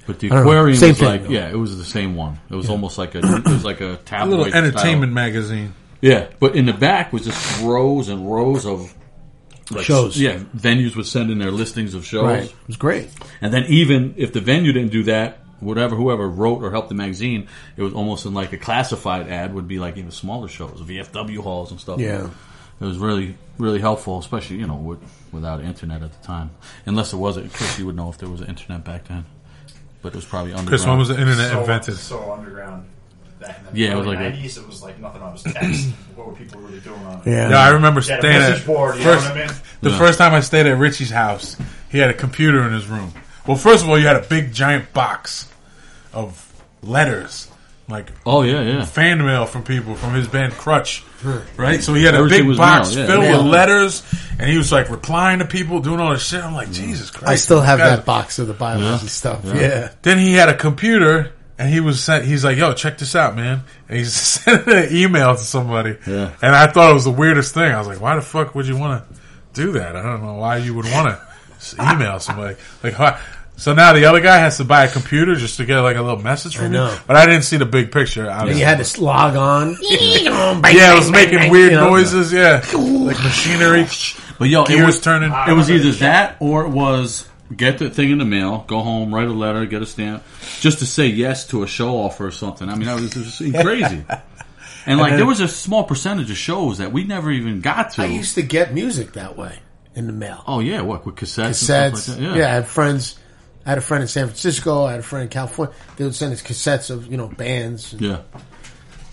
But 0.06 0.20
the 0.20 0.30
I 0.30 0.40
Aquarian 0.40 0.68
was 0.70 0.80
thing, 0.98 1.06
like 1.06 1.24
though. 1.24 1.28
yeah, 1.30 1.50
it 1.50 1.56
was 1.58 1.76
the 1.76 1.84
same 1.84 2.14
one. 2.16 2.38
It 2.48 2.54
was 2.54 2.70
almost 2.70 2.96
like 2.96 3.14
a 3.14 3.18
it 3.18 3.44
was 3.44 3.64
like 3.64 3.80
a 3.82 3.94
A 3.94 3.96
tabloid 3.96 4.38
little 4.38 4.54
entertainment 4.54 5.10
style. 5.12 5.14
magazine. 5.26 5.74
Yeah, 6.00 6.28
but 6.38 6.54
in 6.56 6.64
the 6.64 6.72
back 6.72 7.12
was 7.12 7.24
just 7.26 7.60
rows 7.62 8.08
and 8.08 8.30
rows 8.32 8.64
of 8.64 8.94
like, 9.70 9.84
Shows. 9.84 10.18
Yeah, 10.20 10.38
venues 10.56 10.94
would 10.96 11.06
send 11.06 11.30
in 11.30 11.38
their 11.38 11.50
listings 11.50 11.94
of 11.94 12.04
shows, 12.06 12.24
Right. 12.24 12.44
It 12.44 12.54
was 12.66 12.76
great. 12.76 13.08
and 13.40 13.52
then 13.52 13.64
even 13.64 14.14
if 14.16 14.32
the 14.32 14.40
venue 14.40 14.72
didn't 14.72 14.92
do 14.92 15.02
that, 15.04 15.38
whatever 15.60 15.96
whoever 15.96 16.28
wrote 16.28 16.62
or 16.62 16.70
helped 16.70 16.88
the 16.88 16.94
magazine, 16.94 17.48
it 17.76 17.82
was 17.82 17.92
almost 17.94 18.26
in 18.26 18.34
like 18.34 18.52
a 18.52 18.58
classified 18.58 19.28
ad 19.28 19.54
would 19.54 19.66
be 19.66 19.78
like 19.78 19.96
even 19.96 20.10
smaller 20.10 20.48
shows, 20.48 20.80
VFW 20.82 21.38
halls 21.38 21.70
and 21.70 21.80
stuff. 21.80 21.98
Yeah. 21.98 22.28
it 22.80 22.84
was 22.84 22.98
really 22.98 23.36
really 23.58 23.80
helpful, 23.80 24.18
especially 24.18 24.56
you 24.58 24.66
know 24.66 24.76
with, 24.76 25.00
without 25.32 25.62
internet 25.62 26.02
at 26.02 26.12
the 26.12 26.26
time, 26.26 26.50
unless 26.84 27.12
it 27.12 27.16
was 27.16 27.36
it. 27.36 27.52
Chris, 27.52 27.78
you 27.78 27.86
would 27.86 27.96
know 27.96 28.08
if 28.10 28.18
there 28.18 28.28
was 28.28 28.42
an 28.42 28.48
internet 28.48 28.84
back 28.84 29.08
then, 29.08 29.24
but 30.02 30.08
it 30.08 30.16
was 30.16 30.24
probably 30.26 30.52
underground. 30.52 30.68
Chris, 30.68 30.86
when 30.86 30.98
was 30.98 31.08
the 31.08 31.18
internet 31.18 31.50
so, 31.50 31.60
invented? 31.60 31.96
So 31.96 32.32
underground. 32.32 32.86
Back 33.46 33.58
in 33.68 33.74
the 33.74 33.80
Yeah, 33.80 33.92
it 33.92 33.96
was 33.96 34.06
early 34.06 34.16
like 34.16 34.24
a- 34.34 34.36
90s, 34.36 34.56
it 34.58 34.66
was 34.66 34.82
like 34.82 35.00
nothing 35.00 35.22
on 35.22 35.32
was 35.32 35.42
text. 35.42 35.88
what 36.14 36.26
were 36.26 36.32
people 36.34 36.60
really 36.60 36.80
doing 36.80 37.04
on 37.06 37.18
it? 37.24 37.30
Yeah. 37.30 37.50
Yeah, 37.50 37.58
I 37.58 37.68
remember 37.70 38.00
Yeah, 38.00 38.16
the 38.16 38.20
staying 38.22 38.38
message 38.40 38.60
at 38.60 38.66
board, 38.66 38.96
you 38.96 39.02
first, 39.02 39.24
know 39.24 39.30
what 39.34 39.38
I 39.42 39.46
mean? 39.46 39.56
the 39.82 39.90
Yeah. 39.90 39.98
first 39.98 40.18
time 40.18 40.34
I 40.34 40.40
stayed 40.40 40.66
at 40.66 40.78
Richie's 40.78 41.10
house. 41.10 41.56
He 41.88 41.98
had 41.98 42.10
a 42.10 42.14
computer 42.14 42.62
in 42.66 42.72
his 42.72 42.86
room. 42.86 43.12
Well, 43.46 43.56
first 43.56 43.84
of 43.84 43.88
all, 43.90 43.98
you 43.98 44.06
had 44.06 44.16
a 44.16 44.22
big 44.22 44.52
giant 44.52 44.92
box 44.92 45.46
of 46.12 46.44
letters, 46.82 47.48
like 47.88 48.10
Oh 48.24 48.42
yeah, 48.42 48.62
yeah. 48.62 48.84
fan 48.84 49.24
mail 49.24 49.46
from 49.46 49.62
people 49.62 49.94
from 49.94 50.14
his 50.14 50.26
band 50.26 50.52
Crutch, 50.54 51.04
right? 51.56 51.82
So 51.82 51.94
he 51.94 52.04
had 52.04 52.14
a 52.14 52.18
Everything 52.18 52.40
big 52.40 52.48
was 52.48 52.58
box 52.58 52.90
mail, 52.94 52.98
yeah. 53.04 53.06
filled 53.12 53.20
Mail. 53.24 53.42
with 53.44 53.52
letters, 53.52 54.02
and 54.38 54.50
he 54.50 54.58
was 54.58 54.72
like 54.72 54.90
replying 54.90 55.38
to 55.38 55.44
people, 55.44 55.80
doing 55.80 56.00
all 56.00 56.10
this 56.12 56.26
shit. 56.26 56.42
I'm 56.42 56.54
like, 56.54 56.72
Jesus 56.72 57.10
Christ! 57.10 57.28
I 57.30 57.36
still 57.36 57.60
have 57.60 57.78
this 57.78 57.86
guy- 57.88 57.96
that 57.96 58.04
box 58.04 58.38
of 58.40 58.48
the 58.48 58.54
Bibles 58.54 58.82
Yeah. 58.84 58.98
and 59.00 59.08
stuff. 59.10 59.40
Yeah. 59.44 59.54
Yeah. 59.54 59.88
Then 60.02 60.18
he 60.18 60.32
had 60.34 60.48
a 60.48 60.54
computer, 60.54 61.30
and 61.58 61.72
he 61.72 61.80
was 61.80 62.02
sent. 62.02 62.24
He's 62.24 62.44
like, 62.44 62.56
"Yo, 62.56 62.72
check 62.74 62.98
this 62.98 63.14
out, 63.14 63.34
man." 63.36 63.62
And 63.88 63.98
he 63.98 64.04
sent 64.06 64.66
an 64.66 64.94
email 64.94 65.34
to 65.34 65.40
somebody, 65.42 65.96
Yeah. 66.06 66.32
and 66.42 66.54
I 66.54 66.66
thought 66.66 66.90
it 66.90 66.94
was 66.94 67.04
the 67.04 67.10
weirdest 67.10 67.54
thing. 67.54 67.72
I 67.72 67.78
was 67.78 67.86
like, 67.88 68.00
"Why 68.00 68.14
the 68.16 68.22
fuck 68.22 68.54
would 68.54 68.66
you 68.66 68.76
want 68.76 69.02
to 69.08 69.20
do 69.54 69.72
that?" 69.72 69.96
I 69.96 70.02
don't 70.02 70.22
know 70.22 70.34
why 70.34 70.58
you 70.58 70.74
would 70.74 70.86
want 70.92 71.16
to 71.60 71.92
email 71.92 72.18
somebody. 72.20 72.56
Like, 72.82 72.94
how- 72.94 73.18
so 73.58 73.72
now 73.72 73.94
the 73.94 74.04
other 74.04 74.20
guy 74.20 74.36
has 74.36 74.58
to 74.58 74.64
buy 74.64 74.84
a 74.84 74.90
computer 74.90 75.34
just 75.34 75.56
to 75.56 75.64
get 75.64 75.78
like 75.80 75.96
a 75.96 76.02
little 76.02 76.20
message 76.20 76.58
from 76.58 76.74
you. 76.74 76.90
But 77.06 77.16
I 77.16 77.24
didn't 77.24 77.44
see 77.44 77.56
the 77.56 77.64
big 77.64 77.90
picture. 77.90 78.20
And 78.24 78.30
obviously. 78.30 78.60
you 78.60 78.66
had 78.66 78.84
to 78.84 79.00
log 79.02 79.34
on. 79.34 79.78
yeah, 79.80 80.92
it 80.92 80.94
was 80.98 81.10
making 81.10 81.50
weird 81.50 81.72
noises. 81.72 82.34
Yeah, 82.34 82.62
like 82.74 83.18
machinery. 83.24 83.86
But 84.38 84.50
yo, 84.50 84.64
it 84.64 84.84
was 84.84 85.00
turning. 85.00 85.32
It 85.48 85.54
was 85.54 85.70
either 85.70 85.90
that 85.92 86.36
or 86.40 86.64
it 86.66 86.68
was 86.68 87.26
get 87.54 87.78
the 87.78 87.90
thing 87.90 88.10
in 88.10 88.18
the 88.18 88.24
mail, 88.24 88.64
go 88.66 88.80
home, 88.80 89.14
write 89.14 89.28
a 89.28 89.32
letter, 89.32 89.66
get 89.66 89.82
a 89.82 89.86
stamp, 89.86 90.22
just 90.60 90.78
to 90.80 90.86
say 90.86 91.06
yes 91.06 91.46
to 91.48 91.62
a 91.62 91.66
show 91.66 91.96
offer 91.96 92.26
or 92.26 92.30
something. 92.30 92.68
I 92.68 92.74
mean, 92.74 92.86
that 92.86 93.00
was 93.00 93.10
just 93.10 93.38
crazy. 93.62 94.04
And 94.86 94.98
like, 95.00 95.16
there 95.16 95.26
was 95.26 95.40
a 95.40 95.48
small 95.48 95.84
percentage 95.84 96.30
of 96.30 96.36
shows 96.36 96.78
that 96.78 96.92
we 96.92 97.04
never 97.04 97.30
even 97.30 97.60
got 97.60 97.90
to. 97.92 98.02
I 98.02 98.06
used 98.06 98.34
to 98.36 98.42
get 98.42 98.72
music 98.72 99.12
that 99.14 99.36
way 99.36 99.58
in 99.94 100.06
the 100.06 100.12
mail. 100.12 100.42
oh 100.46 100.60
yeah, 100.60 100.80
what 100.82 101.04
with 101.06 101.16
cassettes? 101.16 101.44
and 101.44 101.54
cassettes. 101.94 101.96
stuff 101.98 102.18
like 102.18 102.26
that? 102.28 102.36
yeah. 102.38 102.46
I 102.46 102.50
had 102.54 102.66
friends. 102.66 103.18
I 103.64 103.70
had 103.70 103.78
a 103.78 103.80
friend 103.80 104.02
in 104.02 104.08
San 104.08 104.26
Francisco. 104.26 104.84
I 104.84 104.92
had 104.92 105.00
a 105.00 105.02
friend 105.02 105.24
in 105.24 105.28
California. 105.28 105.74
They 105.96 106.04
would 106.04 106.14
send 106.14 106.32
us 106.32 106.40
cassettes 106.42 106.88
of 106.90 107.10
you 107.10 107.16
know 107.16 107.28
bands. 107.28 107.94
yeah. 107.98 108.22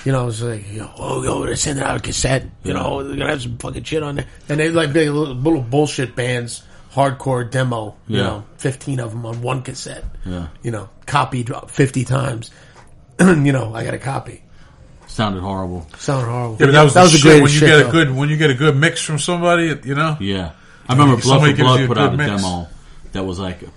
You 0.06 0.12
know, 0.12 0.24
it 0.24 0.26
was 0.26 0.42
like, 0.44 0.70
you 0.70 0.80
know, 0.82 0.92
oh, 0.98 1.24
yo, 1.24 1.46
they're 1.46 1.56
sending 1.56 1.82
out 1.82 1.96
a 1.96 2.00
cassette. 2.02 2.44
You 2.64 2.74
Yeah. 2.74 2.74
know, 2.74 3.04
they're 3.04 3.16
gonna 3.16 3.30
have 3.30 3.42
some 3.42 3.58
fucking 3.58 3.84
shit 3.84 4.04
on 4.04 4.16
there, 4.16 4.26
and 4.50 4.60
they 4.60 4.70
like 4.70 4.92
big 4.92 5.10
little, 5.10 5.34
little 5.34 5.62
bullshit 5.62 6.14
bands, 6.14 6.62
hardcore 6.94 7.50
demo. 7.50 7.96
You 8.08 8.18
Yeah. 8.18 8.24
know, 8.24 8.44
fifteen 8.58 9.00
of 9.00 9.12
them 9.12 9.26
on 9.26 9.42
one 9.42 9.62
cassette. 9.62 10.04
Yeah. 10.26 10.48
You 10.62 10.72
know, 10.72 10.90
copied 11.06 11.52
fifty 11.68 12.06
times. 12.06 12.52
you 13.20 13.52
know, 13.52 13.74
I 13.74 13.84
got 13.84 13.94
a 13.94 13.98
copy. 14.00 14.42
Sounded 15.08 15.42
horrible. 15.42 15.88
Sounded 15.98 16.26
horrible. 16.26 16.58
Yeah, 16.60 16.66
but 16.68 16.72
that 16.72 16.84
was, 16.84 16.94
that 16.96 17.02
the 17.02 17.12
was 17.12 17.20
shit 17.20 17.34
when 17.44 17.52
you 17.52 17.60
shit. 17.60 17.70
get 17.70 17.88
a 17.88 17.92
good 17.92 18.16
when 18.16 18.30
you 18.30 18.38
get 18.38 18.50
a 18.50 18.56
good 18.56 18.76
mix 18.76 19.02
from 19.02 19.20
somebody. 19.20 19.78
You 19.84 19.96
know, 19.96 20.18
Yeah, 20.20 20.52
I 20.88 20.94
remember 20.94 21.16
Blood 21.22 21.24
Somebody 21.42 21.54
for 21.54 21.64
Blood 21.64 21.88
put 21.88 21.98
out 21.98 22.14
a 22.14 22.18
mix. 22.18 22.30
demo 22.42 22.68
that 23.12 23.24
was 23.24 23.38
like 23.38 23.62
a, 23.62 23.68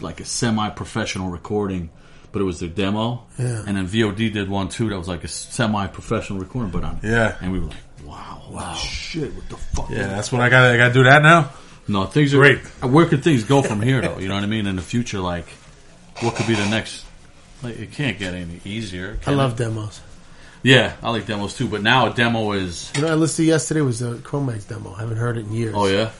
like 0.00 0.18
a 0.20 0.24
semi-professional 0.24 1.28
recording, 1.30 1.90
but 2.32 2.42
it 2.42 2.44
was 2.44 2.58
their 2.58 2.68
demo. 2.68 3.24
Yeah. 3.38 3.62
And 3.64 3.76
then 3.76 3.86
VOD 3.86 4.32
did 4.32 4.48
one 4.48 4.68
too 4.68 4.88
that 4.88 4.98
was 4.98 5.06
like 5.06 5.22
a 5.22 5.28
semi-professional 5.28 6.40
recording, 6.40 6.72
but 6.72 6.82
on 6.82 6.98
Yeah. 7.02 7.36
And 7.40 7.52
we 7.52 7.60
were 7.60 7.66
like, 7.66 7.76
wow, 8.04 8.42
wow, 8.50 8.74
shit, 8.74 9.32
what 9.34 9.48
the 9.48 9.56
fuck? 9.56 9.90
yeah, 9.90 10.08
that's 10.08 10.32
what 10.32 10.40
I 10.40 10.48
got. 10.48 10.64
I 10.72 10.76
got 10.76 10.88
to 10.88 10.94
do 10.94 11.04
that 11.04 11.22
now. 11.22 11.50
No, 11.88 12.04
things 12.04 12.34
are 12.34 12.38
Great. 12.38 12.58
Where 12.82 13.06
could 13.06 13.22
things 13.22 13.44
go 13.44 13.62
from 13.62 13.80
here, 13.80 14.00
though? 14.00 14.18
You 14.18 14.28
know 14.28 14.34
what 14.34 14.42
I 14.42 14.46
mean? 14.48 14.66
In 14.66 14.76
the 14.76 14.82
future, 14.82 15.20
like, 15.20 15.46
what 16.20 16.34
could 16.34 16.46
be 16.46 16.54
the 16.54 16.68
next? 16.68 17.04
Like, 17.62 17.78
it 17.78 17.92
can't 17.92 18.18
get 18.18 18.34
any 18.34 18.60
easier. 18.64 19.18
I 19.26 19.30
love 19.32 19.52
it? 19.52 19.64
demos. 19.64 20.00
Yeah, 20.62 20.94
I 21.02 21.10
like 21.10 21.26
demos 21.26 21.56
too. 21.56 21.68
But 21.68 21.82
now 21.82 22.10
a 22.10 22.14
demo 22.14 22.52
is. 22.52 22.90
You 22.96 23.02
know, 23.02 23.08
I 23.08 23.14
listened 23.14 23.44
to 23.46 23.50
yesterday 23.50 23.82
was 23.82 24.00
the 24.00 24.16
Cro-Mags 24.16 24.64
demo. 24.64 24.94
I 24.94 25.00
haven't 25.00 25.18
heard 25.18 25.36
it 25.36 25.46
in 25.46 25.52
years. 25.52 25.74
Oh 25.76 25.86
yeah, 25.86 26.10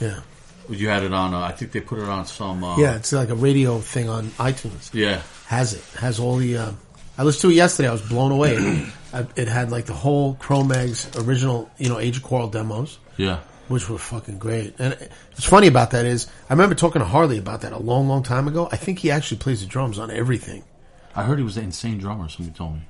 yeah, 0.00 0.20
you 0.68 0.88
had 0.88 1.02
it 1.02 1.12
on. 1.12 1.34
Uh, 1.34 1.40
I 1.40 1.50
think 1.52 1.72
they 1.72 1.80
put 1.80 1.98
it 1.98 2.08
on 2.08 2.24
some. 2.26 2.62
Uh, 2.62 2.76
yeah. 2.78 2.94
It's 2.96 3.12
like 3.12 3.30
a 3.30 3.34
radio 3.34 3.80
thing 3.80 4.08
on 4.08 4.26
iTunes. 4.38 4.94
yeah. 4.94 5.22
Has 5.46 5.74
it? 5.74 5.82
Has 5.98 6.20
all 6.20 6.36
the. 6.36 6.56
Uh, 6.56 6.72
I 7.18 7.24
listened 7.24 7.50
to 7.50 7.50
it 7.50 7.56
yesterday. 7.56 7.88
I 7.88 7.92
was 7.92 8.02
blown 8.02 8.30
away. 8.30 8.86
I, 9.12 9.26
it 9.34 9.48
had 9.48 9.72
like 9.72 9.86
the 9.86 9.92
whole 9.94 10.34
Cro-Mags 10.34 11.10
original, 11.18 11.68
you 11.76 11.88
know, 11.88 11.98
Age 11.98 12.18
of 12.18 12.22
Quarrel 12.22 12.46
demos, 12.48 12.98
Yeah. 13.16 13.40
Which 13.70 13.88
were 13.88 13.98
fucking 13.98 14.38
great. 14.38 14.74
And 14.80 14.94
what's 15.30 15.44
funny 15.44 15.68
about 15.68 15.92
that 15.92 16.04
is, 16.04 16.26
I 16.48 16.52
remember 16.54 16.74
talking 16.74 17.00
to 17.00 17.06
Harley 17.06 17.38
about 17.38 17.60
that 17.60 17.72
a 17.72 17.78
long, 17.78 18.08
long 18.08 18.24
time 18.24 18.48
ago. 18.48 18.68
I 18.70 18.76
think 18.76 18.98
he 18.98 19.12
actually 19.12 19.38
plays 19.38 19.60
the 19.60 19.66
drums 19.68 19.98
on 19.98 20.10
everything. 20.10 20.64
I 21.14 21.22
heard 21.22 21.38
he 21.38 21.44
was 21.44 21.56
an 21.56 21.64
insane 21.64 21.98
drummer. 21.98 22.28
Somebody 22.28 22.56
told 22.56 22.74
me. 22.74 22.80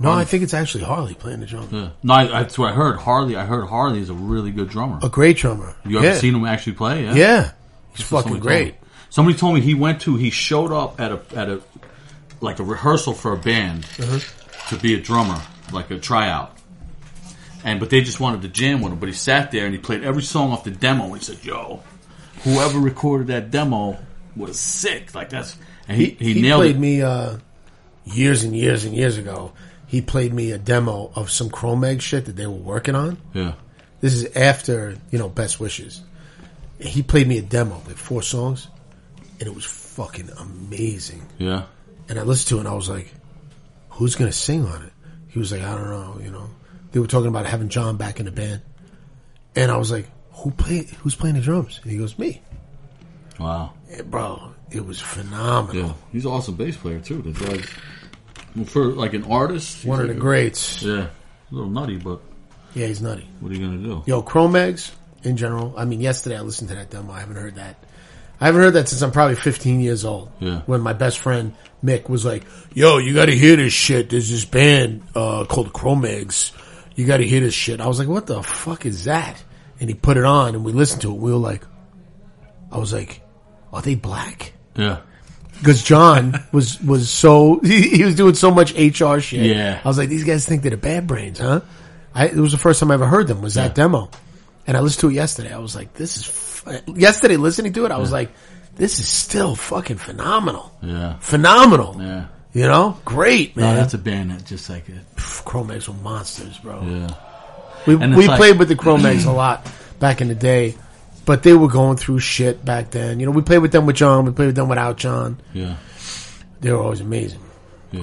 No, 0.00 0.12
I 0.12 0.24
think 0.24 0.44
it's 0.44 0.54
actually 0.54 0.84
Harley 0.84 1.14
playing 1.14 1.40
the 1.40 1.46
drums. 1.46 1.72
Yeah. 1.72 1.88
No, 2.04 2.14
I, 2.14 2.26
that's 2.28 2.56
what 2.56 2.70
I 2.70 2.74
heard. 2.76 2.98
Harley. 2.98 3.34
I 3.34 3.44
heard 3.46 3.66
Harley 3.66 3.98
is 3.98 4.10
a 4.10 4.14
really 4.14 4.52
good 4.52 4.68
drummer. 4.68 5.00
A 5.02 5.08
great 5.08 5.36
drummer. 5.38 5.74
You 5.84 5.98
ever 5.98 6.06
yeah. 6.06 6.14
seen 6.14 6.36
him 6.36 6.44
actually 6.44 6.74
play? 6.74 7.02
Yeah. 7.02 7.14
Yeah, 7.14 7.50
he's 7.96 8.06
fucking 8.06 8.38
great. 8.38 8.78
told. 8.78 8.90
Somebody 9.10 9.36
told 9.36 9.54
me 9.56 9.60
he 9.60 9.74
went 9.74 10.02
to. 10.02 10.14
He 10.14 10.30
showed 10.30 10.70
up 10.70 11.00
at 11.00 11.10
a 11.10 11.20
at 11.34 11.48
a 11.48 11.60
like 12.40 12.60
a 12.60 12.62
rehearsal 12.64 13.12
for 13.12 13.32
a 13.32 13.36
band 13.36 13.86
Uh-huh. 13.98 14.20
to 14.68 14.76
be 14.80 14.94
a 14.94 15.00
drummer, 15.00 15.40
like 15.72 15.90
a 15.90 15.98
tryout. 15.98 16.56
And 17.68 17.80
but 17.80 17.90
they 17.90 18.00
just 18.00 18.18
wanted 18.18 18.42
to 18.42 18.48
jam 18.48 18.80
with 18.80 18.92
him. 18.92 18.98
But 18.98 19.10
he 19.10 19.14
sat 19.14 19.50
there 19.50 19.66
and 19.66 19.74
he 19.74 19.80
played 19.80 20.02
every 20.02 20.22
song 20.22 20.52
off 20.52 20.64
the 20.64 20.70
demo. 20.70 21.04
And 21.04 21.18
he 21.18 21.22
said, 21.22 21.44
"Yo, 21.44 21.82
whoever 22.44 22.78
recorded 22.78 23.26
that 23.26 23.50
demo 23.50 23.98
was 24.34 24.58
sick. 24.58 25.14
Like 25.14 25.28
that's." 25.28 25.56
And 25.86 25.96
he 25.96 26.16
he, 26.18 26.34
he 26.34 26.42
nailed 26.42 26.60
played 26.60 26.76
it. 26.76 26.78
me 26.78 27.02
uh, 27.02 27.36
years 28.06 28.42
and 28.44 28.56
years 28.56 28.84
and 28.84 28.94
years 28.94 29.18
ago. 29.18 29.52
He 29.86 30.00
played 30.00 30.32
me 30.32 30.52
a 30.52 30.58
demo 30.58 31.10
of 31.14 31.30
some 31.30 31.48
Cro-Mag 31.50 32.02
shit 32.02 32.26
that 32.26 32.36
they 32.36 32.46
were 32.46 32.52
working 32.52 32.94
on. 32.94 33.16
Yeah. 33.32 33.52
This 34.00 34.14
is 34.14 34.36
after 34.36 34.96
you 35.10 35.18
know 35.18 35.28
Best 35.28 35.60
Wishes. 35.60 36.02
He 36.78 37.02
played 37.02 37.26
me 37.26 37.38
a 37.38 37.42
demo, 37.42 37.82
like 37.86 37.96
four 37.96 38.22
songs, 38.22 38.68
and 39.40 39.46
it 39.46 39.54
was 39.54 39.64
fucking 39.64 40.30
amazing. 40.38 41.26
Yeah. 41.38 41.64
And 42.08 42.18
I 42.18 42.22
listened 42.22 42.48
to 42.48 42.56
it, 42.56 42.60
and 42.60 42.68
I 42.68 42.74
was 42.74 42.88
like, 42.88 43.12
"Who's 43.90 44.14
gonna 44.14 44.32
sing 44.32 44.64
on 44.64 44.84
it?" 44.84 44.92
He 45.28 45.38
was 45.38 45.52
like, 45.52 45.60
"I 45.62 45.74
don't 45.74 45.90
know." 45.90 46.20
You 46.24 46.30
know, 46.30 46.48
they 46.92 47.00
were 47.00 47.06
talking 47.06 47.28
about 47.28 47.46
having 47.46 47.68
John 47.68 47.96
back 47.96 48.18
in 48.20 48.26
the 48.26 48.32
band, 48.32 48.62
and 49.56 49.70
I 49.70 49.76
was 49.76 49.90
like, 49.90 50.08
"Who 50.32 50.50
played? 50.50 50.88
Who's 51.02 51.14
playing 51.14 51.36
the 51.36 51.40
drums?" 51.42 51.80
And 51.82 51.92
he 51.92 51.98
goes, 51.98 52.18
"Me." 52.18 52.40
Wow. 53.38 53.72
Bro, 54.06 54.52
it 54.70 54.84
was 54.84 55.00
phenomenal. 55.00 55.82
Yeah. 55.88 55.92
He's 56.12 56.24
an 56.24 56.32
awesome 56.32 56.56
bass 56.56 56.76
player 56.76 56.98
too. 57.00 57.22
The 57.22 57.68
well, 58.56 58.64
for 58.64 58.86
like 58.86 59.14
an 59.14 59.24
artist. 59.24 59.84
One 59.84 60.00
of 60.00 60.06
like 60.06 60.14
the 60.14 60.18
a- 60.18 60.20
greats. 60.20 60.82
Yeah. 60.82 61.06
A 61.06 61.54
little 61.54 61.70
nutty, 61.70 61.96
but 61.96 62.20
Yeah, 62.74 62.86
he's 62.88 63.00
nutty. 63.00 63.28
what 63.40 63.52
are 63.52 63.54
you 63.54 63.64
gonna 63.66 63.78
do? 63.82 64.02
Yo, 64.06 64.20
Cro-Mags 64.22 64.92
in 65.22 65.36
general. 65.36 65.72
I 65.76 65.84
mean, 65.84 66.00
yesterday 66.00 66.36
I 66.36 66.40
listened 66.40 66.68
to 66.70 66.74
that 66.76 66.90
demo. 66.90 67.12
I 67.12 67.20
haven't 67.20 67.36
heard 67.36 67.54
that. 67.54 67.82
I 68.40 68.46
haven't 68.46 68.60
heard 68.60 68.74
that 68.74 68.88
since 68.88 69.02
I'm 69.02 69.10
probably 69.10 69.34
15 69.36 69.80
years 69.80 70.04
old. 70.04 70.30
Yeah. 70.40 70.60
When 70.66 70.80
my 70.80 70.92
best 70.92 71.18
friend 71.18 71.54
Mick 71.82 72.08
was 72.08 72.24
like, 72.24 72.44
"Yo, 72.74 72.98
you 72.98 73.14
got 73.14 73.26
to 73.26 73.36
hear 73.36 73.56
this 73.56 73.72
shit. 73.72 74.10
There's 74.10 74.30
this 74.30 74.44
band 74.44 75.02
uh, 75.14 75.44
called 75.44 75.72
Cro-Mags. 75.72 76.52
You 76.98 77.06
got 77.06 77.18
to 77.18 77.26
hear 77.26 77.40
this 77.40 77.54
shit." 77.54 77.80
I 77.80 77.86
was 77.86 77.98
like, 77.98 78.08
"What 78.08 78.26
the 78.26 78.42
fuck 78.42 78.84
is 78.86 79.04
that?" 79.04 79.42
And 79.80 79.88
he 79.88 79.94
put 79.94 80.16
it 80.16 80.24
on, 80.24 80.54
and 80.54 80.64
we 80.64 80.72
listened 80.72 81.02
to 81.02 81.10
it. 81.14 81.18
We 81.18 81.30
were 81.32 81.38
like, 81.38 81.62
"I 82.72 82.78
was 82.78 82.92
like, 82.92 83.22
are 83.72 83.80
they 83.82 83.94
black?" 83.94 84.52
Yeah. 84.76 85.00
Because 85.58 85.82
John 85.82 86.34
was 86.52 86.80
was 86.82 87.10
so 87.10 87.60
he, 87.64 87.88
he 87.88 88.04
was 88.04 88.14
doing 88.14 88.34
so 88.34 88.50
much 88.50 88.72
HR 88.74 89.18
shit. 89.20 89.46
Yeah. 89.46 89.80
I 89.84 89.88
was 89.88 89.98
like, 89.98 90.08
these 90.08 90.24
guys 90.24 90.46
think 90.46 90.62
they're 90.62 90.70
the 90.70 90.76
bad 90.76 91.06
brains, 91.06 91.38
huh? 91.38 91.60
I, 92.14 92.26
it 92.28 92.36
was 92.36 92.52
the 92.52 92.58
first 92.58 92.80
time 92.80 92.90
I 92.90 92.94
ever 92.94 93.06
heard 93.06 93.26
them. 93.28 93.42
Was 93.42 93.54
that 93.54 93.74
demo? 93.74 94.10
And 94.66 94.76
I 94.76 94.80
listened 94.80 95.00
to 95.02 95.08
it 95.10 95.14
yesterday. 95.14 95.52
I 95.52 95.58
was 95.58 95.74
like, 95.76 95.94
this 95.94 96.16
is 96.16 96.28
f-. 96.28 96.82
yesterday 96.96 97.36
listening 97.36 97.72
to 97.74 97.86
it. 97.86 97.92
I 97.92 97.98
was 97.98 98.10
like, 98.12 98.30
this 98.76 98.98
is 98.98 99.08
still 99.08 99.54
fucking 99.56 99.96
phenomenal, 99.98 100.72
Yeah. 100.82 101.18
phenomenal. 101.20 101.96
Yeah. 102.00 102.26
You 102.58 102.66
know, 102.66 102.98
great 103.04 103.56
No, 103.56 103.62
man. 103.66 103.76
that's 103.76 103.94
a 103.94 103.98
band 103.98 104.32
that 104.32 104.44
just 104.44 104.68
like 104.68 104.88
it. 104.88 104.98
Cro-Mags 105.16 105.86
were 105.88 105.94
monsters, 105.94 106.58
bro. 106.58 106.82
Yeah. 106.82 107.14
We 107.86 107.94
we 107.94 108.26
like- 108.26 108.36
played 108.36 108.58
with 108.58 108.66
the 108.68 108.74
Cro-Mags 108.74 109.24
a 109.26 109.30
lot 109.32 109.64
back 110.00 110.20
in 110.20 110.26
the 110.26 110.34
day, 110.34 110.74
but 111.24 111.44
they 111.44 111.52
were 111.52 111.68
going 111.68 111.96
through 111.98 112.18
shit 112.18 112.64
back 112.64 112.90
then. 112.90 113.20
You 113.20 113.26
know, 113.26 113.32
we 113.32 113.42
played 113.42 113.58
with 113.58 113.70
them 113.70 113.86
with 113.86 113.94
John. 113.94 114.24
We 114.24 114.32
played 114.32 114.46
with 114.46 114.56
them 114.56 114.68
without 114.68 114.96
John. 114.96 115.40
Yeah. 115.54 115.76
They 116.60 116.72
were 116.72 116.78
always 116.82 117.00
amazing. 117.00 117.40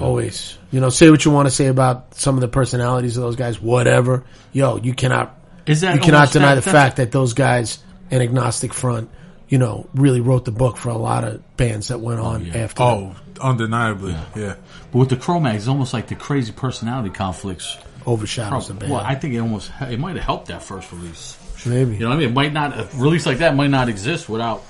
Always. 0.00 0.56
You 0.72 0.80
know, 0.80 0.88
say 0.88 1.10
what 1.10 1.24
you 1.24 1.30
want 1.30 1.46
to 1.48 1.54
say 1.54 1.66
about 1.66 2.14
some 2.14 2.34
of 2.36 2.40
the 2.40 2.48
personalities 2.48 3.16
of 3.18 3.22
those 3.24 3.36
guys, 3.36 3.60
whatever. 3.60 4.24
Yo, 4.52 4.78
you 4.78 4.94
cannot 4.94 5.38
Is 5.66 5.82
that 5.82 5.96
you 5.96 6.00
cannot 6.00 6.32
deny 6.32 6.54
that- 6.54 6.64
the 6.64 6.70
fact 6.70 6.96
that 6.96 7.12
those 7.12 7.34
guys 7.34 7.78
and 8.10 8.22
Agnostic 8.22 8.72
Front, 8.72 9.10
you 9.48 9.58
know, 9.58 9.86
really 9.94 10.20
wrote 10.22 10.44
the 10.46 10.50
book 10.50 10.78
for 10.78 10.88
a 10.88 10.96
lot 10.98 11.24
of 11.24 11.56
bands 11.58 11.88
that 11.88 12.00
went 12.00 12.20
on 12.20 12.42
oh, 12.42 12.44
yeah. 12.46 12.62
after. 12.64 12.82
Oh, 12.82 13.00
them. 13.00 13.16
Undeniably, 13.38 14.16
yeah. 14.34 14.56
But 14.92 14.98
with 14.98 15.08
the 15.10 15.16
Cro-Mags, 15.16 15.62
it's 15.64 15.68
almost 15.68 15.92
like 15.92 16.08
the 16.08 16.14
crazy 16.14 16.52
personality 16.52 17.10
conflicts. 17.10 17.76
overshadows 18.06 18.68
the 18.68 18.74
band. 18.74 18.92
Well, 18.92 19.02
I 19.04 19.14
think 19.14 19.34
it 19.34 19.38
almost 19.38 19.70
it 19.80 19.98
might 19.98 20.16
have 20.16 20.24
helped 20.24 20.48
that 20.48 20.62
first 20.62 20.90
release. 20.92 21.36
Maybe. 21.66 21.94
You 21.94 22.00
know 22.00 22.10
what 22.10 22.16
I 22.16 22.18
mean? 22.20 22.28
It 22.28 22.34
might 22.34 22.52
not 22.52 22.78
a 22.78 22.88
release 22.96 23.26
like 23.26 23.38
that 23.38 23.56
might 23.56 23.70
not 23.70 23.88
exist 23.88 24.28
without 24.28 24.62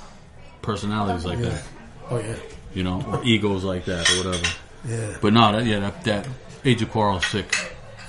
personalities 0.63 1.25
like 1.25 1.41
that. 1.41 1.63
Oh 2.11 2.19
yeah. 2.19 2.37
You 2.75 2.83
know, 2.83 3.03
or 3.07 3.25
egos 3.25 3.65
like 3.65 3.85
that 3.87 4.11
or 4.11 4.25
whatever. 4.25 4.49
Yeah. 4.89 5.17
But 5.21 5.33
no, 5.33 5.53
that, 5.53 5.65
yeah, 5.65 5.81
that, 5.81 6.05
that 6.05 6.29
Age 6.65 6.83
of 6.83 6.91
Quarrel 6.91 7.21
sick. 7.21 7.55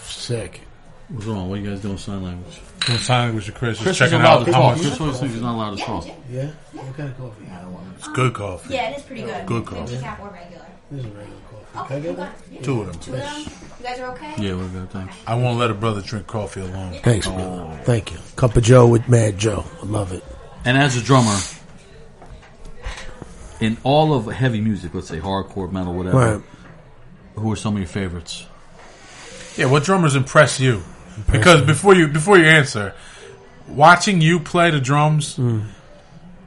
Sick. 0.04 0.62
What's 1.10 1.26
wrong? 1.26 1.50
What 1.50 1.60
are 1.60 1.62
you 1.62 1.70
guys 1.70 1.82
doing 1.82 1.98
sign 1.98 2.22
language? 2.24 2.60
Doing 2.86 3.00
sign 3.00 3.26
language 3.28 3.46
to 3.46 3.52
Chris. 3.54 3.78
Chris 3.82 3.98
Just 3.98 4.02
is 4.02 4.10
checking 4.12 4.20
allowed 4.26 4.42
out 4.42 4.46
to 4.46 4.52
how 4.54 4.60
talk. 4.62 4.76
much. 4.78 4.86
Chris 4.86 5.00
always 5.02 5.20
thinks 5.20 5.34
he's 5.36 5.44
not 5.44 5.56
allowed 5.56 5.78
to 5.78 5.84
talk. 5.84 6.08
Yeah. 6.30 6.52
What 6.74 6.98
kind 6.98 7.10
of 7.10 7.18
coffee? 7.18 7.46
It's 7.98 8.08
good 8.10 8.34
coffee. 8.34 8.74
Yeah, 8.74 8.90
it 8.90 8.98
is 8.98 9.04
pretty 9.04 9.22
good. 9.24 9.46
Good 9.46 9.66
Good 9.66 9.76
coffee. 9.78 9.96
Decaf 9.96 10.20
or 10.20 10.30
regular. 10.30 10.66
This 10.92 11.00
is 11.06 11.12
regular 11.12 11.40
coffee. 11.74 11.88
Can 11.88 11.98
I 11.98 12.00
get 12.02 12.18
one? 12.18 12.30
Two 12.64 12.82
of 12.82 12.88
them. 12.92 13.00
two 13.00 13.14
of 13.14 13.20
them. 13.20 13.54
You 13.80 13.84
guys 13.86 14.00
are 14.00 14.12
okay? 14.14 14.34
Yeah, 14.38 14.56
we're 14.56 14.68
good. 14.68 14.90
Thanks. 14.92 15.16
I 15.26 15.36
won't 15.36 15.58
let 15.60 15.72
a 15.72 15.74
brother 15.74 16.02
drink 16.02 16.28
coffee 16.28 16.60
alone. 16.62 17.00
Thanks, 17.04 17.26
brother. 17.28 17.80
Thank 17.86 18.12
you. 18.12 18.18
Cup 18.36 18.56
of 18.58 18.64
Joe 18.64 18.88
with 18.88 19.08
Mad 19.08 19.38
Joe. 19.38 19.64
I 19.82 19.86
love 19.86 20.12
it. 20.12 20.24
And 20.66 20.78
as 20.78 20.98
a 20.98 21.02
drummer, 21.02 21.38
in 23.62 23.78
all 23.84 24.14
of 24.14 24.26
heavy 24.28 24.60
music, 24.62 24.94
let's 24.94 25.08
say 25.08 25.20
hardcore, 25.20 25.72
metal, 25.72 25.94
whatever, 25.94 26.18
Right. 26.38 26.44
who 27.36 27.52
are 27.52 27.56
some 27.56 27.76
of 27.76 27.80
your 27.80 27.88
favorites? 27.88 28.46
Yeah, 29.56 29.66
what 29.68 29.84
drummers 29.84 30.16
impress 30.16 30.60
you? 30.60 30.84
Because 31.32 31.62
before 31.62 31.96
you 31.96 32.08
before 32.08 32.38
you 32.38 32.46
answer, 32.46 32.94
watching 33.68 34.22
you 34.22 34.40
play 34.40 34.72
the 34.72 34.80
drums 34.80 35.36
Hmm. 35.36 35.62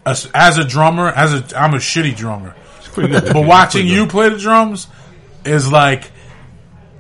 as, 0.07 0.29
as 0.35 0.59
a 0.59 0.65
drummer, 0.65 1.09
as 1.09 1.33
a 1.35 1.59
I'm 1.61 1.75
a 1.75 1.79
shitty 1.79 2.17
drummer, 2.17 2.55
but 2.97 3.35
watching 3.47 3.87
you 3.87 4.07
play 4.07 4.29
the 4.29 4.39
drums 4.39 4.87
is 5.45 5.71
like 5.71 6.11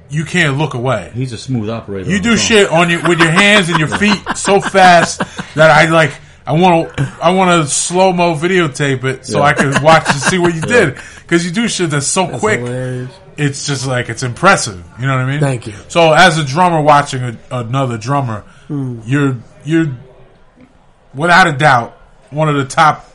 you 0.08 0.24
can't 0.24 0.58
look 0.58 0.74
away. 0.74 1.12
He's 1.14 1.32
a 1.32 1.38
smooth 1.38 1.70
operator. 1.70 2.10
You 2.10 2.20
do 2.20 2.36
shit 2.36 2.68
on 2.70 2.90
your 2.90 3.06
with 3.08 3.20
your 3.20 3.30
hands 3.30 3.68
and 3.68 3.78
your 3.78 3.88
feet 3.88 4.18
so 4.36 4.60
fast 4.60 5.18
that 5.54 5.70
I 5.70 5.88
like. 5.90 6.12
I 6.46 6.52
want 6.54 6.96
to. 6.96 7.12
I 7.22 7.30
want 7.30 7.62
to 7.64 7.70
slow 7.72 8.12
mo 8.12 8.34
videotape 8.34 9.04
it 9.04 9.24
so 9.26 9.38
Yeah. 9.38 9.44
I 9.44 9.52
can 9.52 9.82
watch 9.84 10.04
and 10.08 10.16
see 10.16 10.38
what 10.38 10.52
you 10.54 10.62
did 10.62 10.96
because 11.18 11.44
you 11.44 11.52
do 11.52 11.68
shit 11.68 11.90
that's 11.90 12.06
so 12.08 12.26
That's 12.26 12.40
quick. 12.40 12.58
hilarious. 12.60 13.10
It's 13.40 13.66
just 13.66 13.86
like 13.86 14.08
it's 14.08 14.22
impressive. 14.22 14.84
You 15.00 15.06
know 15.06 15.16
what 15.16 15.24
I 15.24 15.30
mean? 15.30 15.40
Thank 15.40 15.66
you. 15.66 15.74
So 15.88 16.12
as 16.12 16.38
a 16.38 16.44
drummer 16.44 16.80
watching 16.82 17.22
a, 17.22 17.38
another 17.50 17.96
drummer, 17.98 18.40
Hmm. 18.68 19.00
you're 19.04 19.36
you're 19.64 19.96
without 21.14 21.46
a 21.46 21.52
doubt 21.52 21.96
one 22.30 22.48
of 22.48 22.56
the 22.56 22.64
top 22.66 23.06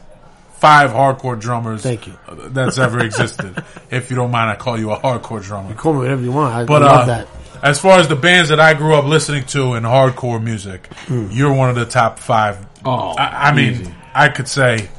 five 0.57 0.91
hardcore 0.91 1.39
drummers. 1.39 1.83
Thank 1.83 2.07
you. 2.07 2.13
That's 2.49 2.77
ever 2.77 2.99
existed. 3.03 3.63
if 3.91 4.09
you 4.09 4.15
don't 4.15 4.31
mind, 4.31 4.49
I 4.49 4.55
call 4.55 4.77
you 4.79 4.91
a 4.91 4.97
hardcore 4.99 5.43
drummer. 5.43 5.73
Call 5.75 5.93
me 5.93 5.99
whatever 5.99 6.21
you 6.23 6.31
want. 6.31 6.53
I, 6.55 6.63
But 6.65 6.81
I 6.83 6.85
love 6.87 7.01
uh, 7.03 7.05
that. 7.05 7.27
as 7.61 7.79
far 7.79 7.99
as 7.99 8.07
the 8.07 8.15
bands 8.15 8.49
that 8.49 8.59
I 8.59 8.73
grew 8.73 8.95
up 8.95 9.05
listening 9.05 9.45
to 9.47 9.75
in 9.75 9.83
hardcore 9.83 10.41
music, 10.43 10.87
Hmm. 11.07 11.27
you're 11.31 11.53
one 11.53 11.69
of 11.69 11.75
the 11.75 11.85
top 11.85 12.19
five. 12.19 12.65
Oh, 12.83 13.13
I, 13.17 13.49
I 13.49 13.53
mean, 13.53 13.73
easy. 13.73 13.95
I 14.13 14.29
could 14.29 14.47
say, 14.47 14.89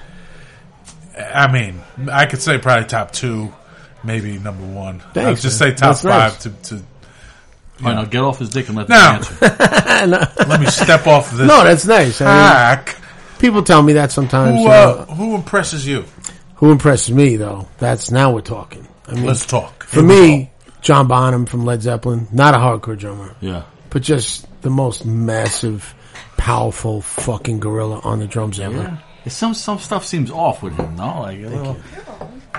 I 1.18 1.50
mean, 1.50 1.80
I 2.12 2.26
could 2.26 2.40
say 2.42 2.58
probably 2.58 2.86
top 2.86 3.10
two, 3.12 3.52
maybe 4.06 4.38
number 4.38 4.64
one. 4.66 5.02
I'll 5.14 5.34
just 5.34 5.44
man. 5.44 5.50
say 5.50 5.70
top 5.72 5.80
That's 5.80 6.04
nice. 6.04 6.32
five 6.44 6.62
to, 6.62 6.68
to 6.68 6.74
All 6.76 6.82
right, 7.82 7.94
now 7.94 8.04
get 8.04 8.22
off 8.22 8.38
his 8.38 8.50
dick 8.50 8.68
and 8.68 8.76
let 8.76 8.88
Now- 8.88 9.14
him 9.14 9.16
answer. 9.16 9.36
let 10.48 10.60
me 10.60 10.66
step 10.66 11.06
off 11.06 11.30
this 11.32 11.46
No, 11.46 11.64
that's 11.64 11.84
nice. 11.86 12.20
I 12.20 12.24
mean, 12.24 12.34
hack. 12.34 12.96
people 13.38 13.62
tell 13.62 13.82
me 13.82 13.94
that 13.94 14.12
sometimes. 14.12 14.58
Who, 14.60 14.66
uh, 14.68 14.70
uh, 15.08 15.14
who 15.14 15.34
impresses 15.34 15.86
you? 15.86 16.04
who 16.56 16.70
impresses 16.72 17.10
me 17.14 17.36
though? 17.36 17.68
That's 17.78 18.10
now 18.10 18.32
we're 18.32 18.40
talking. 18.40 18.86
I 19.08 19.14
mean, 19.14 19.26
Let's 19.26 19.44
talk. 19.46 19.84
for 19.84 20.02
me, 20.02 20.50
John 20.80 21.06
Bonham 21.06 21.44
from 21.46 21.64
Led 21.64 21.82
Zeppelin, 21.82 22.28
not 22.32 22.54
a 22.54 22.58
hardcore 22.58 22.98
drummer, 22.98 23.34
Yeah. 23.40 23.62
but 23.90 24.02
just 24.02 24.46
the 24.62 24.70
most 24.70 25.04
massive, 25.06 25.94
powerful 26.36 27.02
fucking 27.02 27.60
gorilla 27.60 28.00
on 28.04 28.18
the 28.20 28.26
drums 28.26 28.58
ever. 28.58 28.98
Some 29.28 29.54
some 29.54 29.78
stuff 29.78 30.06
seems 30.06 30.30
off 30.30 30.62
with 30.62 30.76
him, 30.76 30.96
no? 30.96 31.20
Like 31.22 31.38
a 31.38 31.48
little, 31.48 31.76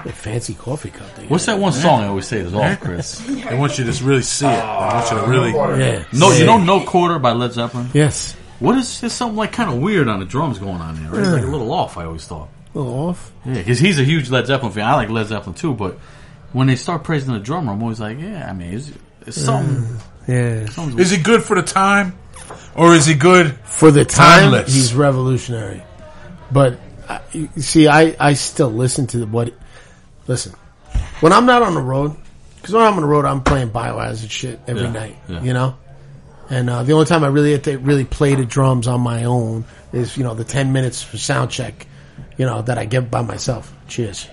A 0.05 0.11
fancy 0.11 0.53
coffee 0.53 0.89
cup. 0.89 1.15
They 1.15 1.25
what's 1.27 1.45
that 1.45 1.59
one 1.59 1.73
song 1.73 2.01
I 2.03 2.07
always 2.07 2.27
say 2.27 2.39
is 2.39 2.53
off, 2.53 2.79
Chris? 2.79 3.21
I 3.45 3.55
want 3.55 3.77
you 3.77 3.85
to 3.91 4.03
really 4.03 4.21
see 4.21 4.45
it. 4.45 4.49
I 4.49 4.93
want 4.95 5.11
you 5.11 5.17
to 5.19 5.27
really. 5.27 5.51
Yeah. 5.51 6.03
No, 6.13 6.31
you 6.31 6.45
know, 6.45 6.57
No 6.57 6.85
Quarter 6.85 7.19
by 7.19 7.31
Led 7.33 7.53
Zeppelin. 7.53 7.89
Yes. 7.93 8.35
What 8.59 8.77
is 8.77 9.01
there's 9.01 9.13
something 9.13 9.37
like 9.37 9.51
kind 9.51 9.69
of 9.69 9.77
weird 9.79 10.07
on 10.07 10.19
the 10.19 10.25
drums 10.25 10.57
going 10.59 10.81
on 10.81 10.95
there? 10.95 11.11
Right? 11.11 11.21
It's 11.21 11.29
like 11.29 11.43
a 11.43 11.47
little 11.47 11.71
off. 11.71 11.97
I 11.97 12.05
always 12.05 12.25
thought. 12.25 12.49
A 12.73 12.77
little 12.79 13.09
off. 13.09 13.31
Yeah, 13.45 13.53
because 13.55 13.79
he's 13.79 13.99
a 13.99 14.03
huge 14.03 14.29
Led 14.29 14.47
Zeppelin 14.47 14.71
fan. 14.71 14.85
I 14.85 14.95
like 14.95 15.09
Led 15.09 15.27
Zeppelin 15.27 15.55
too, 15.55 15.73
but 15.73 15.99
when 16.53 16.67
they 16.67 16.75
start 16.75 17.03
praising 17.03 17.33
the 17.33 17.39
drummer, 17.39 17.73
I'm 17.73 17.81
always 17.83 17.99
like, 17.99 18.19
yeah, 18.19 18.49
I 18.49 18.53
mean, 18.53 18.73
it's, 18.73 18.91
it's 19.25 19.39
something. 19.39 19.99
Yeah. 20.27 20.65
something's 20.69 20.99
Is 20.99 21.11
he 21.11 21.21
good 21.21 21.43
for 21.43 21.55
the 21.55 21.61
time, 21.61 22.17
or 22.75 22.93
is 22.95 23.05
he 23.05 23.13
good? 23.13 23.55
For 23.65 23.91
the 23.91 24.05
time, 24.05 24.51
Timeless. 24.51 24.73
he's 24.73 24.93
revolutionary. 24.95 25.83
But 26.51 26.79
I, 27.07 27.21
you 27.33 27.49
see, 27.57 27.87
I, 27.87 28.15
I 28.19 28.33
still 28.33 28.71
listen 28.71 29.07
to 29.07 29.19
the, 29.19 29.27
what. 29.27 29.53
Listen, 30.27 30.53
when 31.21 31.31
I'm 31.33 31.45
not 31.45 31.61
on 31.61 31.73
the 31.73 31.81
road, 31.81 32.15
because 32.57 32.73
when 32.73 32.83
I'm 32.83 32.93
on 32.95 33.01
the 33.01 33.07
road, 33.07 33.25
I'm 33.25 33.41
playing 33.43 33.69
biohazard 33.71 34.29
shit 34.29 34.59
every 34.67 34.83
Yeah, 34.83 34.91
night. 34.91 35.15
yeah. 35.27 35.41
You 35.41 35.53
know, 35.53 35.75
and 36.49 36.69
uh, 36.69 36.83
the 36.83 36.93
only 36.93 37.05
time 37.05 37.23
I 37.23 37.27
really 37.27 37.53
have 37.53 37.63
to 37.63 37.77
really 37.77 38.05
play 38.05 38.35
the 38.35 38.45
drums 38.45 38.87
on 38.87 39.01
my 39.01 39.23
own 39.25 39.65
is 39.93 40.17
you 40.17 40.23
know 40.23 40.33
the 40.33 40.43
ten 40.43 40.73
minutes 40.73 41.01
for 41.01 41.17
sound 41.17 41.51
check. 41.51 41.87
You 42.37 42.45
know 42.45 42.61
that 42.61 42.77
I 42.77 42.85
get 42.85 43.09
by 43.09 43.21
myself. 43.21 43.73
Cheers. 43.87 44.27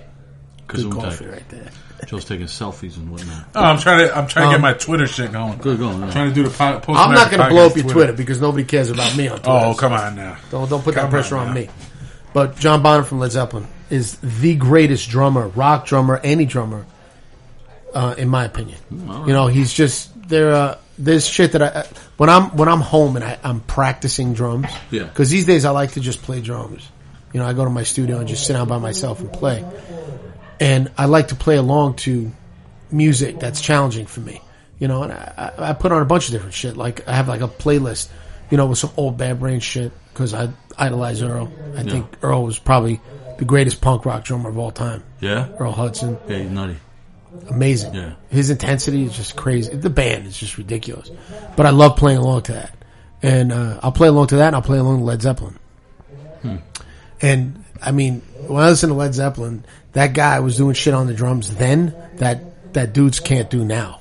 Good 0.67 0.91
coffee 0.93 1.27
right 1.27 1.49
there. 1.49 1.69
Joe's 2.07 2.25
taking 2.27 2.47
selfies 2.47 2.97
and 2.99 3.11
whatnot. 3.11 3.47
Oh, 3.55 3.61
I'm 3.63 3.79
trying 3.79 4.07
to. 4.09 4.17
I'm 4.17 4.27
trying 4.27 4.45
to 4.45 4.49
Um, 4.49 4.53
get 4.55 4.61
my 4.61 4.73
Twitter 4.75 5.07
shit 5.07 5.33
going. 5.33 5.57
Good 5.59 5.79
going. 5.79 6.01
Yeah. 6.03 6.11
Trying 6.11 6.29
to 6.29 6.35
do 6.35 6.43
the 6.43 6.51
po- 6.51 6.81
post. 6.81 6.99
I'm 6.99 7.15
not 7.15 7.31
going 7.31 7.43
to 7.43 7.49
blow 7.49 7.67
up 7.67 7.77
your 7.77 7.87
Twitter. 7.87 8.13
because 8.13 8.41
nobody 8.43 8.65
cares 8.65 8.91
about 8.91 9.17
me 9.17 9.29
on 9.29 9.37
Twitter. 9.39 9.51
Oh, 9.51 9.75
come 9.75 9.93
on 9.93 10.17
now. 10.17 10.37
Don't 10.51 10.69
don't 10.69 10.83
put 10.83 10.95
that 10.97 11.03
Come 11.03 11.11
pressure 11.11 11.37
on 11.37 11.49
on 11.49 11.55
now. 11.55 11.61
me. 11.61 11.71
But 12.35 12.59
John 12.59 12.83
Bonham 12.83 13.05
from 13.05 13.21
Led 13.21 13.31
Zeppelin 13.33 13.67
is 13.95 14.17
the 14.17 14.57
greatest 14.57 15.09
drummer, 15.09 15.47
rock 15.49 15.87
drummer, 15.87 16.21
any 16.25 16.45
drummer, 16.45 16.85
uh, 17.95 18.17
in 18.19 18.29
my 18.29 18.45
opinion. 18.45 18.79
You 18.91 19.33
know, 19.33 19.47
he's 19.47 19.73
just 19.73 20.11
there. 20.29 20.53
Uh, 20.53 20.79
there's 20.99 21.27
shit 21.27 21.53
that 21.53 21.63
I 21.63 21.87
when 22.17 22.29
I'm 22.29 22.57
when 22.57 22.69
I'm 22.69 22.81
home 22.81 23.15
and 23.15 23.25
I, 23.25 23.39
I'm 23.45 23.61
practicing 23.61 24.35
drums. 24.35 24.67
Yeah. 24.91 25.05
Because 25.05 25.31
these 25.31 25.47
days 25.47 25.65
I 25.65 25.71
like 25.71 25.93
to 25.93 26.01
just 26.01 26.23
play 26.23 26.41
drums. 26.41 26.89
You 27.33 27.41
know, 27.41 27.47
I 27.47 27.53
go 27.53 27.65
to 27.65 27.71
my 27.71 27.85
studio 27.85 28.19
and 28.19 28.29
just 28.29 28.47
sit 28.47 28.53
down 28.55 28.69
by 28.69 28.79
myself 28.79 29.21
and 29.21 29.33
play. 29.33 29.65
And 30.61 30.91
I 30.99 31.07
like 31.07 31.29
to 31.29 31.35
play 31.35 31.57
along 31.57 31.97
to 31.97 32.31
music 32.91 33.41
that's 33.41 33.61
challenging 33.61 34.07
for 34.07 34.21
me. 34.21 34.41
You 34.79 34.89
know, 34.89 35.05
and 35.05 35.13
I, 35.13 35.53
I 35.59 35.71
I 35.71 35.73
put 35.73 35.93
on 35.93 36.03
a 36.03 36.05
bunch 36.05 36.27
of 36.27 36.33
different 36.33 36.55
shit. 36.55 36.77
Like 36.77 37.07
I 37.09 37.13
have 37.13 37.29
like 37.29 37.43
a 37.43 37.49
playlist, 37.49 38.09
you 38.51 38.57
know, 38.57 38.67
with 38.67 38.79
some 38.79 38.91
old 38.97 39.17
Bad 39.19 39.39
Brain 39.39 39.61
shit 39.61 39.93
because 40.13 40.35
I 40.35 40.49
idolize 40.77 41.23
Earl. 41.23 41.53
I 41.77 41.85
think 41.85 42.07
Earl 42.23 42.45
was 42.45 42.59
probably 42.59 43.01
the 43.39 43.45
greatest 43.45 43.81
punk 43.81 44.05
rock 44.07 44.25
drummer 44.25 44.49
of 44.51 44.59
all 44.59 44.71
time. 44.71 45.03
Yeah. 45.21 45.49
Earl 45.59 45.73
Hudson, 45.73 46.19
Yeah, 46.29 46.39
he's 46.39 46.51
nutty. 46.51 46.77
amazing. 47.51 47.95
Yeah. 47.95 48.15
His 48.31 48.51
intensity 48.51 49.05
is 49.05 49.17
just 49.17 49.35
crazy. 49.37 49.75
The 49.75 49.91
band 49.91 50.27
is 50.27 50.37
just 50.39 50.57
ridiculous. 50.59 51.11
But 51.57 51.67
I 51.67 51.71
love 51.71 51.97
playing 51.97 52.19
along 52.19 52.43
to 52.43 52.53
that. 52.53 52.75
And 53.23 53.53
uh, 53.53 53.81
I'll 53.83 53.93
play 53.93 54.09
along 54.09 54.29
to 54.29 54.37
that 54.37 54.49
and 54.49 54.57
I'll 54.57 54.63
play 54.63 54.79
along 54.79 54.99
to 54.99 55.05
Led 55.05 55.23
Zeppelin. 55.23 55.59
And 57.23 57.65
I 57.81 57.91
mean, 57.93 58.21
when 58.47 58.63
I 58.63 58.69
listen 58.69 58.89
to 58.91 58.95
Led 58.95 59.15
Zeppelin, 59.15 59.65
that 59.93 60.13
guy 60.15 60.41
was 60.41 60.57
doing 60.57 60.75
shit 60.75 60.95
on 60.95 61.07
the 61.07 61.15
drums 61.15 61.55
then 61.55 61.95
that 62.17 62.73
that 62.75 62.93
dudes 62.93 63.21
can't 63.21 63.49
do 63.49 63.65
now. 63.65 64.01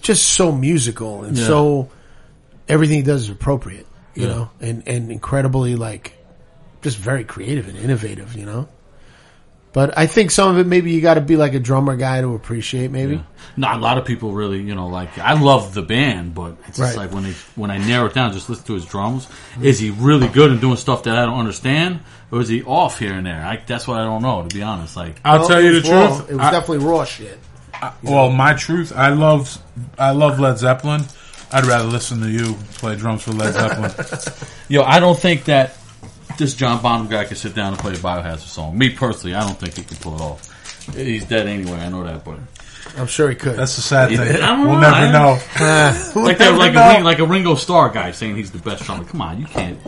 Just 0.00 0.28
so 0.30 0.50
musical 0.52 1.22
and 1.24 1.36
Yeah. 1.36 1.46
so 1.46 1.88
everything 2.68 2.96
he 2.98 3.02
does 3.02 3.22
is 3.24 3.28
appropriate, 3.30 3.86
you 4.14 4.26
Yeah. 4.26 4.32
know, 4.34 4.50
and 4.60 4.82
and 4.86 5.12
incredibly 5.12 5.76
like 5.76 6.14
just 6.82 6.96
very 6.98 7.24
creative 7.24 7.68
and 7.68 7.76
innovative, 7.76 8.34
you 8.34 8.46
know. 8.46 8.68
But 9.72 9.96
I 9.96 10.06
think 10.08 10.32
some 10.32 10.50
of 10.50 10.58
it 10.58 10.66
maybe 10.66 10.90
you 10.90 11.00
got 11.00 11.14
to 11.14 11.20
be 11.20 11.36
like 11.36 11.54
a 11.54 11.60
drummer 11.60 11.94
guy 11.94 12.20
to 12.20 12.34
appreciate, 12.34 12.90
maybe. 12.90 13.16
Yeah. 13.16 13.22
No, 13.56 13.72
a 13.72 13.78
lot 13.78 13.98
of 13.98 14.04
people 14.04 14.32
really, 14.32 14.60
you 14.60 14.74
know, 14.74 14.88
like 14.88 15.16
I 15.18 15.34
love 15.40 15.74
the 15.74 15.82
band, 15.82 16.34
but 16.34 16.56
it's 16.66 16.78
just 16.78 16.96
Right. 16.96 17.06
like 17.06 17.12
when 17.14 17.22
they 17.22 17.34
when 17.54 17.70
I 17.70 17.78
narrow 17.78 18.06
it 18.06 18.14
down, 18.14 18.32
just 18.32 18.48
listen 18.50 18.64
to 18.66 18.74
his 18.74 18.84
drums. 18.84 19.28
Is 19.62 19.78
he 19.78 19.90
really 19.90 20.26
good 20.26 20.50
and 20.50 20.60
doing 20.60 20.76
stuff 20.76 21.04
that 21.04 21.16
I 21.16 21.24
don't 21.24 21.38
understand, 21.38 22.00
or 22.32 22.40
is 22.40 22.48
he 22.48 22.64
off 22.64 22.98
here 22.98 23.12
and 23.12 23.24
there? 23.24 23.40
I, 23.44 23.62
that's 23.64 23.86
what 23.86 24.00
I 24.00 24.04
don't 24.04 24.22
know, 24.22 24.42
to 24.42 24.52
be 24.52 24.60
honest. 24.62 24.96
Like, 24.96 25.20
I'll 25.24 25.38
Well, 25.40 25.48
tell 25.48 25.62
you 25.62 25.80
the 25.80 25.80
was 25.82 25.90
raw. 25.90 26.16
truth. 26.16 26.30
It 26.30 26.34
was 26.36 26.46
I- 26.46 26.50
definitely 26.50 26.86
raw 26.86 27.04
shit. 27.04 27.38
I- 27.72 27.92
well, 28.02 28.30
my 28.30 28.54
truth. 28.54 28.92
I 28.96 29.10
love. 29.10 29.56
I 29.96 30.10
love 30.10 30.40
Led 30.40 30.58
Zeppelin. 30.58 31.04
I'd 31.52 31.64
rather 31.66 31.84
listen 31.88 32.20
to 32.22 32.28
you 32.28 32.54
play 32.74 32.96
drums 32.96 33.22
for 33.22 33.30
Led 33.32 33.52
Zeppelin. 33.54 33.92
yo, 34.68 34.82
I 34.82 34.98
don't 35.00 35.18
think 35.18 35.44
that 35.44 35.76
this 36.40 36.54
John 36.54 36.82
Bonham 36.82 37.06
guy 37.08 37.24
can 37.24 37.36
sit 37.36 37.54
down 37.54 37.68
and 37.74 37.78
play 37.78 37.92
a 37.92 37.96
Biohazard 37.96 38.40
song. 38.40 38.76
Me 38.76 38.90
personally, 38.90 39.36
I 39.36 39.46
don't 39.46 39.56
think 39.58 39.76
he 39.76 39.84
can 39.84 39.96
pull 39.98 40.16
it 40.16 40.20
off. 40.20 40.94
He's 40.96 41.24
dead 41.24 41.46
anyway. 41.46 41.78
I 41.78 41.88
know 41.88 42.02
that, 42.02 42.24
but 42.24 42.38
I'm 42.98 43.06
sure 43.06 43.28
he 43.30 43.36
could. 43.36 43.56
That's 43.56 43.76
the 43.76 43.82
sad 43.82 44.08
thing. 44.08 44.18
I 44.20 44.38
don't 44.48 44.62
We'll 44.66 44.74
know. 44.74 44.80
never 44.80 44.96
I- 44.96 45.12
know. 45.12 45.38
Like 46.20 46.38
that, 46.38 46.56
like 46.58 46.72
know. 46.72 47.00
a, 47.00 47.04
like 47.04 47.18
a 47.20 47.26
Ringo 47.26 47.54
Starr 47.54 47.90
guy 47.90 48.10
saying 48.10 48.34
he's 48.36 48.50
the 48.50 48.58
best 48.58 48.84
drummer. 48.84 49.04
Come 49.04 49.20
on, 49.22 49.38
you 49.40 49.46
can't 49.46 49.78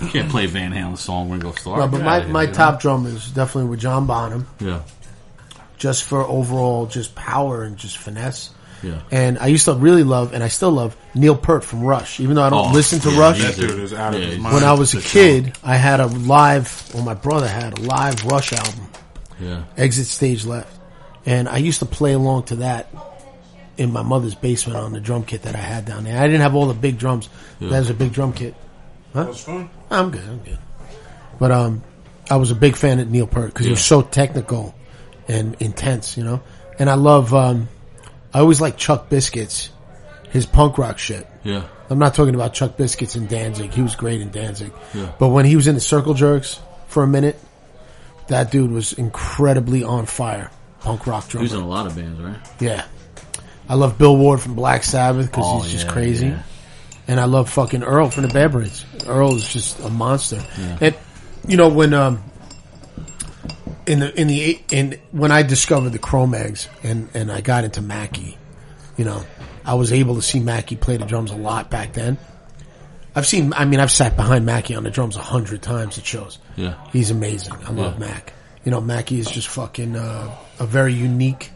you 0.00 0.08
can't 0.08 0.30
play 0.30 0.46
Van 0.46 0.72
Halen 0.72 0.96
song 0.96 1.30
Ringo 1.30 1.50
Starr. 1.52 1.78
no, 1.78 1.88
but 1.88 2.02
my, 2.02 2.18
outta 2.20 2.28
my 2.28 2.40
here, 2.42 2.48
you 2.50 2.54
top 2.54 2.80
drum 2.80 3.06
is 3.06 3.30
definitely 3.32 3.70
with 3.70 3.80
John 3.80 4.06
Bonham. 4.06 4.46
Yeah, 4.60 4.82
just 5.78 6.04
for 6.04 6.22
overall 6.22 6.86
just 6.86 7.14
power 7.16 7.64
and 7.64 7.76
just 7.76 7.98
finesse. 7.98 8.50
Yeah. 8.84 9.00
And 9.10 9.38
I 9.38 9.46
used 9.46 9.64
to 9.64 9.74
really 9.74 10.04
love, 10.04 10.32
and 10.34 10.42
I 10.44 10.48
still 10.48 10.70
love 10.70 10.96
Neil 11.14 11.36
Peart 11.36 11.64
from 11.64 11.82
Rush. 11.82 12.20
Even 12.20 12.36
though 12.36 12.42
I 12.42 12.50
don't 12.50 12.70
Oh, 12.70 12.72
listen 12.72 13.00
to 13.00 13.10
yeah, 13.10 13.18
Rush, 13.20 13.42
That 13.42 13.56
dude 13.56 13.80
is 13.80 13.92
out 13.92 14.14
of 14.14 14.20
his 14.22 14.38
mind. 14.38 14.54
when 14.54 14.64
I 14.64 14.72
was 14.74 14.92
a 14.94 14.98
The 14.98 15.02
kid, 15.02 15.58
I 15.64 15.76
had 15.76 16.00
a 16.00 16.06
live. 16.06 16.90
Well, 16.94 17.02
my 17.02 17.14
brother 17.14 17.48
had 17.48 17.78
a 17.78 17.82
live 17.82 18.24
Rush 18.24 18.52
album, 18.52 18.88
Yeah. 19.40 19.62
Exit 19.76 20.06
Stage 20.06 20.44
Left, 20.44 20.70
and 21.26 21.48
I 21.48 21.56
used 21.56 21.78
to 21.80 21.86
play 21.86 22.12
along 22.12 22.44
to 22.44 22.56
that 22.56 22.88
in 23.76 23.92
my 23.92 24.02
mother's 24.02 24.34
basement 24.36 24.78
on 24.78 24.92
the 24.92 25.00
drum 25.00 25.24
kit 25.24 25.42
that 25.42 25.54
I 25.56 25.58
had 25.58 25.84
down 25.84 26.04
there. 26.04 26.16
I 26.20 26.26
didn't 26.26 26.42
have 26.42 26.54
all 26.54 26.66
the 26.66 26.74
big 26.74 26.98
drums. 26.98 27.28
That 27.60 27.78
was 27.80 27.90
a 27.90 27.94
big 27.94 28.12
drum 28.12 28.32
kit. 28.32 28.54
That 29.14 29.26
was 29.28 29.40
fun. 29.42 29.68
I'm 29.90 30.10
good. 30.10 30.24
I'm 30.28 30.38
good. 30.38 30.58
But 31.40 31.50
um, 31.50 31.82
I 32.30 32.36
was 32.36 32.50
a 32.52 32.54
big 32.54 32.76
fan 32.76 33.00
of 33.00 33.10
Neil 33.10 33.26
Peart 33.26 33.48
because 33.48 33.66
he 33.66 33.70
was 33.70 33.84
so 33.84 34.02
technical 34.02 34.74
and 35.26 35.56
intense, 35.60 36.16
you 36.16 36.22
know. 36.24 36.40
And 36.78 36.88
I 36.90 36.94
love. 36.94 37.32
Um, 37.34 37.68
I 38.34 38.40
always 38.40 38.60
like 38.60 38.76
Chuck 38.76 39.08
Biscuits, 39.08 39.70
his 40.30 40.44
punk 40.44 40.76
rock 40.76 40.98
shit. 40.98 41.26
Yeah. 41.44 41.64
I'm 41.88 41.98
not 41.98 42.14
talking 42.14 42.34
about 42.34 42.52
Chuck 42.54 42.76
Biscuits 42.76 43.14
in 43.14 43.26
Danzig. 43.26 43.72
He 43.72 43.80
was 43.82 43.94
great 43.94 44.20
in 44.20 44.30
Danzig. 44.30 44.72
Yeah. 44.92 45.12
But 45.18 45.28
when 45.28 45.44
he 45.44 45.54
was 45.54 45.68
in 45.68 45.74
the 45.74 45.80
Circle 45.80 46.14
Jerks 46.14 46.58
for 46.88 47.02
a 47.02 47.06
minute, 47.06 47.38
that 48.28 48.50
dude 48.50 48.70
was 48.72 48.92
incredibly 48.94 49.84
on 49.84 50.06
fire. 50.06 50.50
Punk 50.80 51.06
rock 51.06 51.30
He 51.30 51.38
was 51.38 51.52
in 51.52 51.60
a 51.60 51.66
lot 51.68 51.86
of 51.86 51.94
bands, 51.96 52.20
right? 52.20 52.36
Yeah. 52.58 52.84
I 53.68 53.74
love 53.74 53.96
Bill 53.98 54.16
Ward 54.16 54.40
from 54.40 54.54
Black 54.54 54.82
Sabbath 54.82 55.26
because 55.30 55.44
Oh, 55.46 55.60
he's 55.60 55.72
just 55.72 55.86
yeah, 55.86 55.92
crazy. 55.92 56.26
yeah. 56.28 56.42
And 57.06 57.20
I 57.20 57.24
love 57.26 57.48
fucking 57.50 57.82
Earl 57.82 58.10
from 58.10 58.22
the 58.26 58.32
Bad 58.32 58.52
Brains. 58.52 58.84
Earl 59.06 59.36
is 59.36 59.46
just 59.50 59.78
a 59.80 59.90
monster. 59.90 60.42
And 60.80 60.94
you 61.46 61.56
know 61.58 61.68
when 61.68 61.92
um 61.94 62.22
in 63.86 64.00
the 64.00 64.20
in 64.20 64.28
the 64.28 64.60
in 64.70 64.98
when 65.12 65.30
I 65.32 65.42
discovered 65.42 65.90
the 65.90 65.98
Cro-Mags 65.98 66.68
and 66.82 67.08
and 67.14 67.30
I 67.30 67.40
got 67.40 67.64
into 67.64 67.82
Mackie, 67.82 68.36
you 68.96 69.04
know, 69.04 69.24
I 69.64 69.74
was 69.74 69.92
able 69.92 70.14
to 70.16 70.22
see 70.22 70.40
Mackie 70.40 70.76
play 70.76 70.96
the 70.96 71.04
drums 71.06 71.30
a 71.30 71.36
lot 71.36 71.70
back 71.70 71.92
then. 71.92 72.18
I've 73.16 73.26
seen, 73.26 73.52
I 73.52 73.64
mean, 73.64 73.78
I've 73.78 73.92
sat 73.92 74.16
behind 74.16 74.44
Mackie 74.44 74.74
on 74.74 74.82
the 74.82 74.90
drums 74.90 75.14
a 75.14 75.20
hundred 75.20 75.62
times 75.62 75.98
at 75.98 76.04
shows. 76.04 76.38
Yeah. 76.56 76.74
He's 76.92 77.10
amazing. 77.12 77.52
I 77.64 77.70
love 77.70 77.94
Yeah. 78.00 78.06
Mac. 78.08 78.32
You 78.64 78.72
know, 78.72 78.80
Mackie 78.80 79.20
is 79.20 79.30
just 79.30 79.46
fucking 79.48 79.94
uh, 79.94 80.34
a 80.58 80.66
very 80.66 80.94
unique 80.94 81.50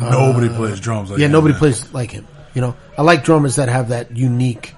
Nobody 0.00 0.48
plays 0.48 0.80
drums 0.80 1.10
like 1.10 1.18
yeah, 1.20 1.28
that, 1.28 1.32
nobody 1.32 1.52
man. 1.52 1.58
plays 1.58 1.92
like 1.94 2.10
him. 2.10 2.26
You 2.54 2.60
know, 2.62 2.76
I 2.98 3.02
like 3.02 3.24
drummers 3.24 3.56
that 3.56 3.68
have 3.68 3.88
that 3.90 4.16
unique 4.16 4.74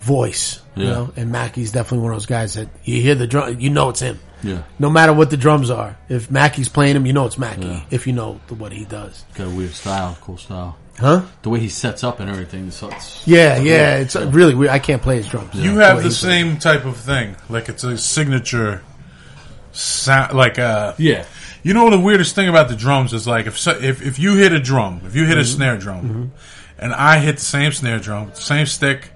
voice. 0.00 0.60
You 0.74 0.84
Yeah. 0.84 0.90
know, 0.90 1.12
and 1.16 1.30
Mackie's 1.32 1.72
definitely 1.72 2.04
one 2.04 2.12
of 2.12 2.16
those 2.16 2.26
guys 2.26 2.54
that 2.54 2.68
you 2.84 3.00
hear 3.00 3.14
the 3.14 3.26
drum, 3.26 3.58
you 3.60 3.70
know 3.70 3.90
it's 3.90 4.00
him. 4.00 4.18
Yeah. 4.42 4.62
No 4.78 4.90
matter 4.90 5.12
what 5.12 5.30
the 5.30 5.36
drums 5.36 5.70
are, 5.70 5.96
if 6.08 6.30
Mackie's 6.30 6.68
playing 6.68 6.94
them, 6.94 7.06
you 7.06 7.12
know 7.12 7.26
it's 7.26 7.38
Mackey. 7.38 7.66
Yeah. 7.66 7.82
If 7.90 8.06
you 8.06 8.12
know 8.12 8.40
the, 8.48 8.54
what 8.54 8.72
he 8.72 8.84
does, 8.84 9.24
Got 9.34 9.48
a 9.48 9.50
weird 9.50 9.72
style, 9.72 10.16
cool 10.20 10.38
style. 10.38 10.76
huh? 10.98 11.22
The 11.42 11.50
way 11.50 11.60
he 11.60 11.68
sets 11.68 12.02
up 12.04 12.20
and 12.20 12.28
everything. 12.30 12.70
So 12.70 12.88
it's, 12.90 13.26
Yeah, 13.26 13.58
yeah. 13.58 13.96
It's 13.96 14.16
uh, 14.16 14.28
really 14.28 14.54
weird. 14.54 14.70
I 14.70 14.78
can't 14.78 15.02
play 15.02 15.16
his 15.16 15.28
drums. 15.28 15.54
You 15.54 15.78
have 15.78 15.98
way 15.98 16.02
the 16.04 16.08
he 16.08 16.14
plays. 16.14 16.18
same 16.18 16.58
type 16.58 16.84
of 16.84 16.96
thing. 16.96 17.36
Like 17.48 17.68
it's 17.68 17.84
a 17.84 17.96
signature 17.98 18.82
sound. 19.72 20.34
Like 20.36 20.58
uh, 20.58 20.94
yeah. 20.98 21.24
you 21.62 21.74
know 21.74 21.90
the 21.90 22.00
weirdest 22.00 22.34
thing 22.34 22.48
about 22.48 22.68
the 22.68 22.76
drums 22.76 23.12
is 23.12 23.26
like 23.26 23.46
if 23.46 23.58
so, 23.58 23.72
if 23.72 24.02
if 24.02 24.18
you 24.18 24.36
hit 24.36 24.52
a 24.52 24.60
drum, 24.60 25.02
if 25.04 25.14
you 25.14 25.26
hit 25.26 25.36
a 25.38 25.40
Mm-hmm. 25.42 25.56
snare 25.56 25.76
drum, 25.76 26.32
and 26.78 26.92
I 26.94 27.18
hit 27.18 27.36
the 27.36 27.42
same 27.44 27.72
snare 27.72 27.98
drum, 27.98 28.30
the 28.30 28.36
same 28.40 28.66
stick, 28.66 29.10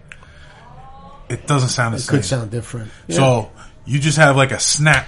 it 1.29 1.47
doesn't 1.47 1.71
sound 1.71 1.95
the 1.95 1.99
It 1.99 2.01
same. 2.01 2.17
could 2.19 2.25
sound 2.25 2.51
different. 2.51 2.91
Yeah. 3.09 3.17
So 3.17 3.53
you 3.87 3.99
just 3.99 4.19
have 4.19 4.37
like 4.37 4.53
a 4.53 4.61
snap, 4.61 5.07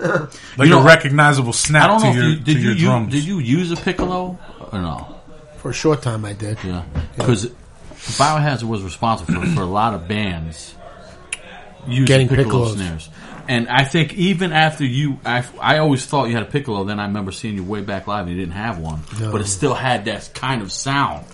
like 0.56 0.66
You 0.66 0.70
know, 0.70 0.80
a 0.80 0.84
recognizable 0.84 1.52
snap 1.52 1.84
I 1.84 1.86
don't 1.88 2.02
know 2.02 2.12
to 2.12 2.18
your 2.18 2.28
you 2.30 2.44
to 2.44 2.52
you, 2.52 2.58
your 2.60 2.72
you 2.74 2.84
drums. 2.86 3.12
did 3.12 3.24
you 3.24 3.38
use 3.38 3.70
a 3.70 3.76
piccolo 3.76 4.38
or 4.72 4.78
no? 4.80 5.16
for 5.58 5.70
a 5.70 5.74
short 5.74 6.00
time, 6.02 6.24
I 6.24 6.32
did. 6.32 6.56
Yeah, 6.64 6.84
because 7.16 7.46
Biohazard 7.94 8.62
was 8.62 8.82
responsible 8.82 9.34
for, 9.34 9.46
for 9.56 9.60
a 9.62 9.66
lot 9.66 9.92
of 9.94 10.08
bands 10.08 10.74
using 11.86 12.04
Getting 12.06 12.28
piccolo 12.28 12.66
piccolos. 12.66 12.74
snares. 12.76 13.08
And 13.48 13.68
I 13.68 13.84
think 13.84 14.14
even 14.14 14.52
after 14.52 14.84
you, 14.84 15.18
I, 15.24 15.44
I 15.60 15.78
always 15.78 16.06
thought 16.06 16.26
you 16.28 16.34
had 16.34 16.44
a 16.44 16.50
piccolo. 16.50 16.84
Then 16.84 17.00
I 17.00 17.06
remember 17.06 17.32
seeing 17.32 17.56
you 17.56 17.64
way 17.64 17.80
back 17.80 18.06
live, 18.06 18.26
and 18.26 18.30
you 18.34 18.40
didn't 18.40 18.54
have 18.54 18.78
one, 18.78 19.00
No. 19.18 19.32
but 19.32 19.40
it 19.40 19.46
still 19.48 19.74
had 19.74 20.04
that 20.04 20.30
kind 20.34 20.62
of 20.62 20.70
sound, 20.70 21.26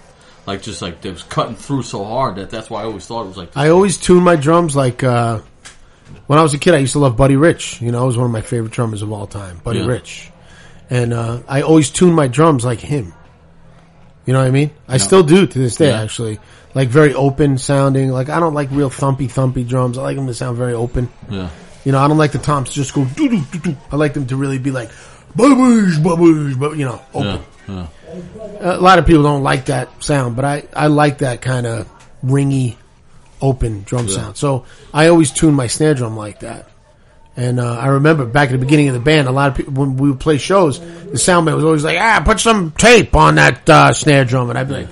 like 0.46 0.62
just 0.62 0.80
like 0.82 1.04
it 1.04 1.10
was 1.12 1.22
cutting 1.24 1.56
through 1.56 1.82
so 1.82 2.04
hard 2.04 2.36
that 2.36 2.48
that's 2.50 2.70
why 2.70 2.82
I 2.82 2.84
always 2.86 3.06
thought 3.06 3.24
it 3.24 3.28
was 3.28 3.36
like. 3.36 3.56
I 3.56 3.68
always 3.68 3.96
tune 3.98 4.22
my 4.24 4.36
drums 4.36 4.74
like 4.74 5.04
uh, 5.04 5.40
when 6.26 6.38
I 6.38 6.42
was 6.42 6.54
a 6.54 6.58
kid. 6.58 6.74
I 6.74 6.78
used 6.78 6.92
to 6.92 6.98
love 6.98 7.16
Buddy 7.16 7.36
Rich. 7.36 7.80
You 7.82 7.92
know, 7.92 8.00
he 8.00 8.06
was 8.06 8.16
one 8.16 8.26
of 8.26 8.32
my 8.32 8.40
favorite 8.42 8.72
drummers 8.72 9.02
of 9.02 9.12
all 9.12 9.26
time, 9.26 9.60
Buddy 9.64 9.80
Yeah. 9.80 9.86
Rich. 9.86 10.30
And 10.90 11.12
uh, 11.12 11.40
I 11.48 11.62
always 11.62 11.90
tune 11.90 12.12
my 12.14 12.28
drums 12.28 12.64
like 12.64 12.80
him. 12.80 13.12
You 14.24 14.32
know 14.32 14.40
what 14.40 14.48
I 14.48 14.50
mean? 14.50 14.70
I 14.88 14.98
still 14.98 15.22
do 15.22 15.46
to 15.46 15.58
this 15.58 15.76
day, 15.76 15.88
Yeah. 15.90 16.02
actually. 16.02 16.38
Like 16.74 16.88
very 16.88 17.14
open 17.14 17.58
sounding. 17.58 18.10
Like 18.10 18.28
I 18.28 18.38
don't 18.40 18.54
like 18.54 18.70
real 18.70 18.90
thumpy 18.90 19.28
thumpy 19.30 19.66
drums. 19.66 19.98
I 19.98 20.02
like 20.02 20.16
them 20.16 20.26
to 20.26 20.34
sound 20.34 20.56
very 20.58 20.74
open. 20.74 21.08
yeah, 21.30 21.48
You 21.84 21.92
know, 21.92 21.98
I 22.00 22.08
don't 22.08 22.18
like 22.18 22.32
the 22.32 22.38
toms 22.38 22.68
to 22.70 22.74
just 22.74 22.92
go 22.94 23.04
doo 23.04 23.28
doo 23.28 23.42
doo 23.52 23.58
doo. 23.60 23.76
I 23.90 23.96
like 23.96 24.14
them 24.14 24.26
to 24.26 24.36
really 24.36 24.58
be 24.58 24.70
like 24.70 24.90
bubbles 25.34 25.98
bubbles, 25.98 26.54
but 26.56 26.76
you 26.76 26.84
know, 26.84 27.00
open. 27.14 27.42
yeah, 27.68 27.86
yeah. 28.62 28.76
A 28.76 28.80
lot 28.80 28.98
of 28.98 29.06
people 29.06 29.22
don't 29.22 29.42
like 29.42 29.66
that 29.66 30.02
sound, 30.02 30.36
but 30.36 30.44
I, 30.44 30.64
I 30.74 30.86
like 30.88 31.18
that 31.18 31.40
kind 31.42 31.66
of 31.66 31.88
ringy, 32.24 32.76
open 33.40 33.82
drum 33.82 34.08
sound. 34.08 34.36
So 34.36 34.64
I 34.92 35.08
always 35.08 35.30
tune 35.30 35.54
my 35.54 35.66
snare 35.66 35.94
drum 35.94 36.16
like 36.16 36.40
that. 36.40 36.68
And 37.36 37.60
uh, 37.60 37.76
I 37.78 37.88
remember 37.88 38.24
back 38.24 38.48
at 38.48 38.52
the 38.52 38.58
beginning 38.58 38.88
of 38.88 38.94
the 38.94 39.00
band, 39.00 39.28
a 39.28 39.30
lot 39.30 39.50
of 39.50 39.56
people 39.56 39.74
when 39.74 39.96
we 39.98 40.08
would 40.08 40.20
play 40.20 40.38
shows, 40.38 40.80
the 40.80 41.18
sound 41.18 41.44
man 41.44 41.54
was 41.54 41.64
always 41.64 41.84
like, 41.84 41.98
"Ah, 42.00 42.22
put 42.24 42.40
some 42.40 42.70
tape 42.72 43.14
on 43.14 43.34
that 43.34 43.68
uh, 43.68 43.92
snare 43.92 44.24
drum," 44.24 44.48
and 44.48 44.58
I'd 44.58 44.68
be 44.68 44.74
like, 44.74 44.88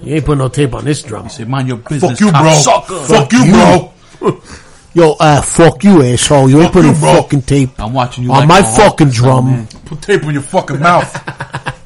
"You 0.00 0.14
ain't 0.14 0.24
putting 0.24 0.38
no 0.38 0.48
tape 0.48 0.74
on 0.74 0.84
this 0.84 1.02
drum." 1.02 1.28
Say, 1.28 1.42
mind 1.44 1.66
your 1.66 1.78
business. 1.78 2.12
Fuck 2.12 2.20
you, 2.20 2.30
bro. 2.30 2.40
cocksucker." 2.40 3.06
Fuck 3.08 3.32
you, 3.32 3.50
bro. 3.50 4.42
Yo, 4.94 5.16
uh, 5.18 5.40
fuck 5.42 5.84
you, 5.84 6.02
asshole! 6.02 6.48
You 6.48 6.60
ain't 6.62 6.72
putting 6.72 6.90
you, 6.90 6.96
fucking 6.96 7.42
tape 7.42 7.70
I'm 7.78 7.92
watching 7.92 8.24
you 8.24 8.32
on 8.32 8.48
like 8.48 8.48
my 8.48 8.62
fucking 8.62 9.10
drum. 9.10 9.66
Put 9.84 10.02
tape 10.02 10.24
on 10.24 10.32
your 10.32 10.42
fucking 10.42 10.78
mouth. 10.78 11.74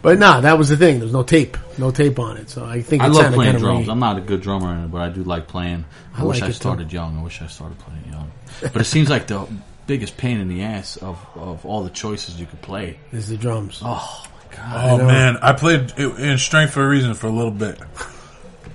But 0.00 0.18
nah, 0.18 0.40
that 0.40 0.58
was 0.58 0.68
the 0.68 0.76
thing. 0.76 1.00
There's 1.00 1.12
no 1.12 1.22
tape, 1.22 1.56
no 1.76 1.90
tape 1.90 2.18
on 2.18 2.36
it. 2.36 2.50
So 2.50 2.64
I 2.64 2.82
think 2.82 3.02
I 3.02 3.06
it 3.06 3.08
love 3.10 3.16
sounded 3.22 3.36
playing 3.36 3.52
kind 3.52 3.56
of 3.56 3.62
drums. 3.62 3.88
I'm 3.88 3.98
not 3.98 4.18
a 4.18 4.20
good 4.20 4.40
drummer, 4.40 4.74
in 4.74 4.84
it, 4.84 4.88
but 4.88 5.00
I 5.00 5.08
do 5.08 5.24
like 5.24 5.48
playing. 5.48 5.84
I, 6.14 6.22
I 6.22 6.24
wish 6.24 6.36
like 6.36 6.44
I 6.44 6.46
it, 6.46 6.48
too. 6.48 6.54
started 6.54 6.92
young. 6.92 7.18
I 7.18 7.22
wish 7.22 7.42
I 7.42 7.46
started 7.46 7.78
playing 7.78 8.04
young. 8.10 8.30
But 8.60 8.76
it 8.76 8.84
seems 8.84 9.10
like 9.10 9.26
the 9.26 9.48
biggest 9.86 10.16
pain 10.16 10.38
in 10.38 10.48
the 10.48 10.62
ass 10.62 10.96
of, 10.96 11.18
of 11.34 11.64
all 11.66 11.82
the 11.82 11.90
choices 11.90 12.38
you 12.38 12.46
could 12.46 12.62
play. 12.62 12.98
is 13.12 13.28
the 13.28 13.36
drums. 13.36 13.80
Oh 13.84 14.26
my 14.34 14.56
god! 14.56 14.90
Oh 14.90 14.96
know. 14.98 15.06
man, 15.06 15.36
I 15.38 15.52
played 15.52 15.92
in 15.98 16.38
Strength 16.38 16.74
for 16.74 16.84
a 16.84 16.88
Reason 16.88 17.14
for 17.14 17.26
a 17.26 17.32
little 17.32 17.50
bit, 17.50 17.78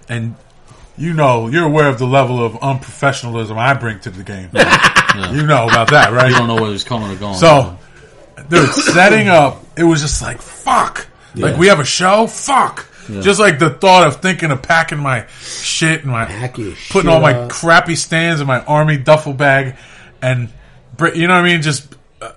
and 0.09 0.35
you 0.97 1.13
know, 1.13 1.47
you're 1.47 1.65
aware 1.65 1.87
of 1.87 1.99
the 1.99 2.05
level 2.05 2.43
of 2.43 2.53
unprofessionalism 2.53 3.57
I 3.57 3.73
bring 3.73 3.99
to 4.01 4.09
the 4.09 4.23
game. 4.23 4.49
You 5.31 5.45
know 5.45 5.67
about 5.67 5.91
that, 5.91 6.11
right? 6.11 6.31
You 6.31 6.37
don't 6.37 6.47
know 6.47 6.59
whether 6.59 6.73
it's 6.73 6.83
coming 6.83 7.11
or 7.11 7.15
going. 7.15 7.35
So, 7.35 7.77
dude, 8.49 8.67
setting 8.69 9.27
up, 9.27 9.63
it 9.77 9.83
was 9.83 10.01
just 10.01 10.23
like, 10.23 10.41
fuck. 10.41 11.05
Like, 11.35 11.57
we 11.57 11.67
have 11.67 11.79
a 11.79 11.85
show? 11.85 12.27
Fuck. 12.27 12.87
Just 13.07 13.39
like 13.39 13.59
the 13.59 13.69
thought 13.69 14.07
of 14.07 14.21
thinking 14.21 14.49
of 14.51 14.61
packing 14.61 14.97
my 14.99 15.27
shit 15.41 16.03
and 16.03 16.11
my, 16.11 16.25
putting 16.53 16.73
shit 16.75 17.05
all 17.07 17.19
my 17.19 17.33
up. 17.33 17.49
crappy 17.51 17.95
stands 17.95 18.39
in 18.39 18.47
my 18.47 18.63
army 18.63 18.97
duffel 18.97 19.33
bag 19.33 19.75
and, 20.21 20.47
you 21.13 21.27
know 21.27 21.33
what 21.33 21.41
I 21.41 21.43
mean? 21.43 21.61
Just, 21.61 21.93
uh, 22.21 22.31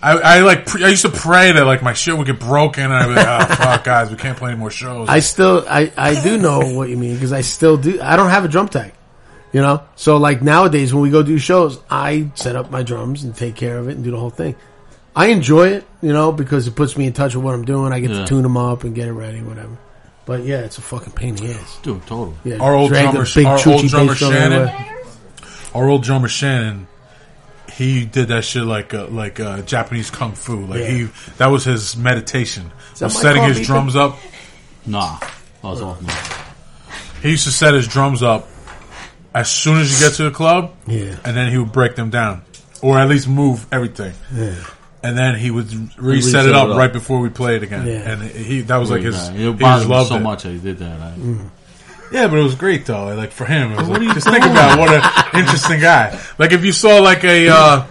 I, 0.00 0.12
I 0.18 0.40
like, 0.40 0.66
pre- 0.66 0.84
I 0.84 0.88
used 0.88 1.02
to 1.02 1.08
pray 1.10 1.50
that 1.50 1.64
like 1.64 1.82
my 1.82 1.94
shit 1.94 2.16
would 2.16 2.28
get 2.28 2.38
broken 2.38 2.84
and 2.84 2.92
I'd 2.94 3.06
be 3.08 3.14
like, 3.14 3.26
oh, 3.50 3.54
fuck, 3.56 3.82
guys, 3.82 4.08
we 4.10 4.16
can't 4.16 4.38
play 4.38 4.50
any 4.50 4.58
more 4.58 4.70
shows. 4.70 5.08
I 5.08 5.18
still, 5.18 5.64
I, 5.68 5.92
I 5.96 6.22
do 6.22 6.38
know 6.38 6.60
what 6.74 6.88
you 6.88 6.96
mean 6.96 7.14
because 7.14 7.32
I 7.32 7.40
still 7.40 7.76
do. 7.76 8.00
I 8.00 8.14
don't 8.14 8.30
have 8.30 8.44
a 8.44 8.48
drum 8.48 8.68
tech, 8.68 8.94
you 9.52 9.62
know. 9.62 9.82
So 9.96 10.18
like 10.18 10.42
nowadays 10.42 10.94
when 10.94 11.02
we 11.02 11.10
go 11.10 11.24
do 11.24 11.38
shows, 11.38 11.80
I 11.90 12.30
set 12.36 12.54
up 12.54 12.70
my 12.70 12.84
drums 12.84 13.24
and 13.24 13.34
take 13.34 13.56
care 13.56 13.78
of 13.78 13.88
it 13.88 13.96
and 13.96 14.04
do 14.04 14.12
the 14.12 14.18
whole 14.20 14.30
thing. 14.30 14.54
I 15.16 15.28
enjoy 15.28 15.68
it, 15.68 15.84
you 16.02 16.12
know, 16.12 16.30
because 16.30 16.66
it 16.68 16.76
puts 16.76 16.96
me 16.96 17.06
in 17.06 17.14
touch 17.14 17.34
with 17.34 17.42
what 17.42 17.54
I'm 17.54 17.64
doing. 17.64 17.92
I 17.92 18.00
get 18.00 18.10
Yeah. 18.10 18.20
to 18.20 18.26
tune 18.26 18.42
them 18.42 18.56
up 18.58 18.84
and 18.84 18.94
get 18.94 19.08
it 19.08 19.12
ready, 19.12 19.40
whatever. 19.40 19.76
But 20.26 20.44
yeah, 20.44 20.58
it's 20.58 20.76
a 20.76 20.82
fucking 20.82 21.12
pain 21.14 21.30
in 21.38 21.46
the 21.46 21.54
ass. 21.54 21.78
dude, 21.82 22.02
total. 22.06 22.34
Yeah, 22.44 22.56
Our 22.58 22.74
old 22.74 22.90
drummer- 22.90 23.24
big 23.34 23.46
our 23.46 23.58
old 23.66 23.88
drummer 23.88 24.14
Shannon, 24.14 24.70
our 25.74 25.88
old 25.88 26.02
drummer 26.02 26.28
Shannon, 26.28 26.86
he 27.72 28.04
did 28.04 28.28
that 28.28 28.44
shit 28.44 28.64
like 28.64 28.92
uh, 28.92 29.06
like 29.06 29.40
uh, 29.40 29.62
Japanese 29.62 30.10
kung 30.10 30.32
fu. 30.32 30.66
Like 30.66 30.80
Yeah. 30.80 30.86
he, 30.86 31.08
that 31.38 31.46
was 31.46 31.64
his 31.64 31.96
meditation. 31.96 32.70
that 32.98 33.06
Was 33.06 33.18
setting 33.20 33.42
his 33.44 33.56
coffee? 33.58 33.66
drums 33.66 33.96
up. 33.96 34.18
Nah, 34.84 35.16
that 35.18 35.30
was 35.62 35.80
off. 35.82 35.98
He 37.22 37.30
used 37.30 37.44
to 37.44 37.50
set 37.52 37.72
his 37.74 37.88
drums 37.88 38.22
up 38.22 38.48
as 39.34 39.50
soon 39.50 39.78
as 39.78 39.92
you 40.00 40.06
get 40.08 40.16
to 40.16 40.24
the 40.24 40.30
club, 40.30 40.72
Yeah. 40.86 41.16
and 41.24 41.36
then 41.36 41.50
he 41.50 41.56
would 41.58 41.72
break 41.72 41.94
them 41.96 42.10
down, 42.10 42.42
or 42.82 42.98
at 42.98 43.08
least 43.08 43.28
move 43.28 43.66
everything. 43.72 44.12
And 45.06 45.16
then 45.18 45.34
he 45.36 45.50
would 45.50 45.70
reset 45.70 45.98
reset 45.98 46.46
it 46.46 46.54
up 46.54 46.66
it 46.66 46.72
up. 46.72 46.78
right 46.78 46.92
before 46.92 47.20
we 47.20 47.28
played 47.28 47.62
again. 47.62 47.86
Yeah. 47.86 48.10
And 48.12 48.22
he 48.22 48.60
that 48.62 48.76
was 48.76 48.90
like 48.90 49.02
his. 49.02 49.28
It 49.28 49.34
he 49.36 49.50
bothered 49.52 49.60
just 49.80 49.88
loved 49.88 50.08
so 50.10 50.16
it. 50.16 50.20
much 50.20 50.42
that 50.42 50.52
he 50.52 50.58
did 50.58 50.78
that. 50.78 51.00
I, 51.00 51.14
Yeah, 52.12 52.28
but 52.28 52.38
it 52.38 52.42
was 52.42 52.54
great 52.54 52.86
though. 52.86 53.14
Like 53.14 53.32
for 53.32 53.44
him, 53.46 53.72
it 53.72 53.76
was 53.78 53.88
like, 53.88 54.00
are 54.00 54.04
you 54.04 54.14
just 54.14 54.28
think 54.28 54.44
about 54.44 54.78
what 54.78 54.90
an 54.90 55.38
interesting 55.40 55.80
guy. 55.80 56.20
Like 56.38 56.52
if 56.52 56.64
you 56.64 56.72
saw 56.72 56.98
like 57.00 57.24
a, 57.24 57.48
uh, 57.48 57.86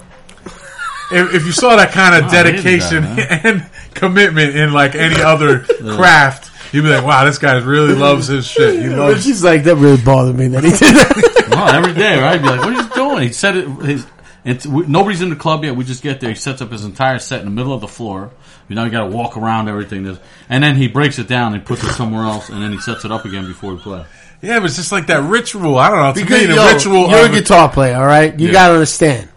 if, 1.11 1.35
if 1.35 1.45
you 1.45 1.51
saw 1.51 1.75
that 1.75 1.91
kind 1.91 2.15
of 2.15 2.25
Oh, 2.29 2.31
dedication 2.31 3.03
that, 3.15 3.45
and 3.45 3.69
commitment 3.93 4.55
in 4.55 4.73
like 4.73 4.95
any 4.95 5.21
other 5.21 5.59
craft, 5.95 6.51
you'd 6.73 6.81
be 6.83 6.89
like, 6.89 7.05
wow, 7.05 7.25
this 7.25 7.37
guy 7.37 7.55
really 7.57 7.93
loves 7.93 8.27
his 8.27 8.47
shit. 8.47 8.81
He 8.81 8.89
But 8.89 8.97
loves. 8.97 9.23
she's 9.23 9.43
like, 9.43 9.63
that 9.65 9.75
really 9.75 10.01
bothered 10.01 10.35
me 10.35 10.47
that 10.49 10.63
he 10.63 10.71
did 10.71 10.79
that. 10.79 11.45
no, 11.49 11.65
every 11.67 11.93
day, 11.93 12.19
right? 12.19 12.33
I'd 12.33 12.41
be 12.41 12.47
like, 12.49 12.59
"What 12.59 12.69
are 12.73 12.81
you 12.81 12.89
doing?" 12.95 13.27
He 13.27 13.33
said 13.33 13.55
it. 13.57 13.67
His, 13.85 14.05
it's, 14.45 14.65
we, 14.65 14.85
nobody's 14.87 15.21
in 15.21 15.29
the 15.29 15.35
club 15.35 15.63
yet. 15.63 15.75
We 15.75 15.83
just 15.83 16.03
get 16.03 16.19
there. 16.21 16.29
He 16.29 16.35
sets 16.35 16.61
up 16.61 16.71
his 16.71 16.85
entire 16.85 17.19
set 17.19 17.39
in 17.39 17.45
the 17.45 17.51
middle 17.51 17.73
of 17.73 17.81
the 17.81 17.87
floor. 17.87 18.31
You 18.69 18.75
know, 18.75 18.83
you 18.85 18.89
got 18.91 19.01
to 19.09 19.15
walk 19.15 19.37
around 19.37 19.67
everything, 19.67 20.03
There's- 20.03 20.19
and 20.49 20.63
then 20.63 20.75
he 20.75 20.87
breaks 20.87 21.19
it 21.19 21.27
down 21.27 21.53
and 21.53 21.65
puts 21.65 21.83
it 21.83 21.91
somewhere 21.93 22.23
else, 22.23 22.49
and 22.49 22.61
then 22.61 22.71
he 22.71 22.79
sets 22.79 23.03
it 23.05 23.11
up 23.11 23.25
again 23.25 23.45
before 23.45 23.73
we 23.73 23.79
play. 23.79 24.05
Yeah, 24.41 24.59
but 24.59 24.65
it's 24.65 24.75
just 24.75 24.91
like 24.91 25.07
that 25.07 25.23
ritual. 25.23 25.77
I 25.77 25.89
don't 25.89 25.99
know. 25.99 26.13
To 26.13 26.21
Because 26.21 26.41
me, 26.41 26.45
the 26.47 26.55
yo, 26.55 26.73
ritual. 26.73 27.09
you're 27.09 27.25
a 27.27 27.29
guitar 27.29 27.69
player, 27.69 27.95
all 27.95 28.05
right? 28.05 28.37
You 28.39 28.47
Yeah. 28.47 28.53
gotta 28.53 28.73
understand. 28.75 29.29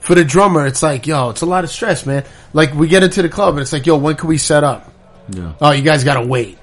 For 0.00 0.14
the 0.14 0.24
drummer, 0.24 0.66
it's 0.66 0.82
like, 0.82 1.06
yo, 1.06 1.30
it's 1.30 1.42
a 1.42 1.46
lot 1.46 1.62
of 1.64 1.70
stress, 1.70 2.06
man. 2.06 2.24
Like 2.52 2.74
we 2.74 2.88
get 2.88 3.02
into 3.02 3.22
the 3.22 3.28
club 3.28 3.54
and 3.54 3.60
it's 3.62 3.72
like, 3.72 3.86
yo, 3.86 3.96
when 3.96 4.16
can 4.16 4.28
we 4.28 4.38
set 4.38 4.64
up? 4.64 4.90
Yeah. 5.30 5.52
Oh, 5.60 5.70
you 5.72 5.82
guys 5.82 6.04
gotta 6.04 6.26
wait. 6.26 6.58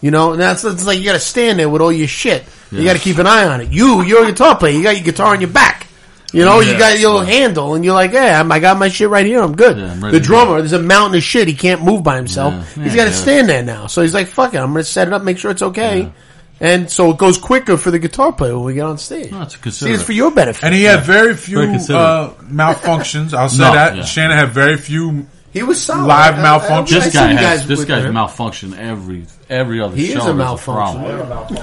You 0.00 0.10
know, 0.12 0.32
and 0.32 0.40
that's 0.40 0.62
it's 0.64 0.86
like 0.86 0.98
you 0.98 1.04
gotta 1.04 1.18
stand 1.18 1.58
there 1.58 1.68
with 1.68 1.82
all 1.82 1.90
your 1.92 2.06
shit. 2.08 2.44
You 2.70 2.84
gotta 2.84 2.98
keep 3.00 3.18
an 3.18 3.26
eye 3.26 3.46
on 3.46 3.60
it. 3.60 3.72
You, 3.72 4.02
you're 4.02 4.22
a 4.24 4.26
guitar 4.26 4.56
player. 4.56 4.72
You 4.76 4.82
got 4.84 4.94
your 4.96 5.04
guitar 5.04 5.34
on 5.34 5.40
your 5.40 5.50
back. 5.50 5.87
You 6.32 6.44
know, 6.44 6.60
you 6.60 6.76
got 6.78 6.98
your 6.98 7.24
handle, 7.24 7.74
and 7.74 7.82
you're 7.84 7.94
like, 7.94 8.12
"Yeah, 8.12 8.36
I'm- 8.36 8.52
I 8.52 8.58
got 8.58 8.78
my 8.78 8.88
shit 8.88 9.08
right 9.08 9.24
here. 9.24 9.40
I'm 9.42 9.56
good." 9.56 9.78
Yeah, 9.78 9.92
I'm 9.92 10.00
the 10.00 10.20
drummer, 10.20 10.58
there's 10.58 10.74
a 10.74 10.78
mountain 10.78 11.16
of 11.16 11.22
shit. 11.22 11.48
He 11.48 11.54
can't 11.54 11.82
move 11.82 12.02
by 12.02 12.16
himself. 12.16 12.52
Yeah. 12.76 12.84
He's 12.84 12.92
Yeah, 12.94 13.04
got 13.04 13.04
to 13.04 13.16
yeah. 13.16 13.22
stand 13.22 13.48
there 13.48 13.62
now. 13.62 13.86
So 13.86 14.02
he's 14.02 14.12
like, 14.12 14.26
"Fuck 14.28 14.52
it, 14.52 14.58
I'm 14.58 14.72
going 14.72 14.84
to 14.84 14.90
set 14.90 15.06
it 15.08 15.14
up, 15.14 15.22
make 15.22 15.38
sure 15.38 15.50
it's 15.50 15.62
okay." 15.62 16.12
And 16.60 16.90
so 16.90 17.10
it 17.12 17.18
goes 17.18 17.38
quicker 17.38 17.76
for 17.78 17.90
the 17.92 17.98
guitar 18.00 18.32
player 18.32 18.56
when 18.56 18.64
we 18.66 18.74
get 18.74 18.84
on 18.84 18.98
stage. 18.98 19.30
No, 19.30 19.42
it's 19.42 19.56
See, 19.78 19.90
it's 19.90 20.02
for 20.02 20.12
your 20.12 20.30
benefit. 20.32 20.64
and 20.64 20.74
he 20.74 20.82
had 20.84 21.04
very 21.04 21.34
few 21.34 21.58
Very 21.64 21.74
uh, 21.76 22.30
malfunctions. 22.50 23.32
I'll 23.32 23.48
say 23.48 23.62
No, 23.62 23.72
that. 23.72 23.96
yeah. 23.96 24.04
Shannon 24.04 24.36
had 24.36 24.50
very 24.50 24.76
few. 24.76 25.26
he 25.52 25.62
was 25.62 25.80
solid. 25.80 26.06
Live 26.08 26.34
I- 26.34 26.38
I- 26.38 26.42
malfunction. 26.42 26.96
I- 26.98 27.00
I 27.00 27.04
This 27.04 27.14
guy 27.14 27.26
has 27.32 27.40
guys 27.60 27.66
this 27.68 27.84
guy's 27.84 28.04
him. 28.04 28.12
malfunction 28.14 28.74
every 28.78 29.24
every 29.48 29.80
other 29.80 29.96
He 29.96 30.08
is 30.08 30.14
show. 30.14 30.20
a 30.20 30.24
there's 30.24 30.36
malfunction. 30.36 31.00
problem. 31.00 31.56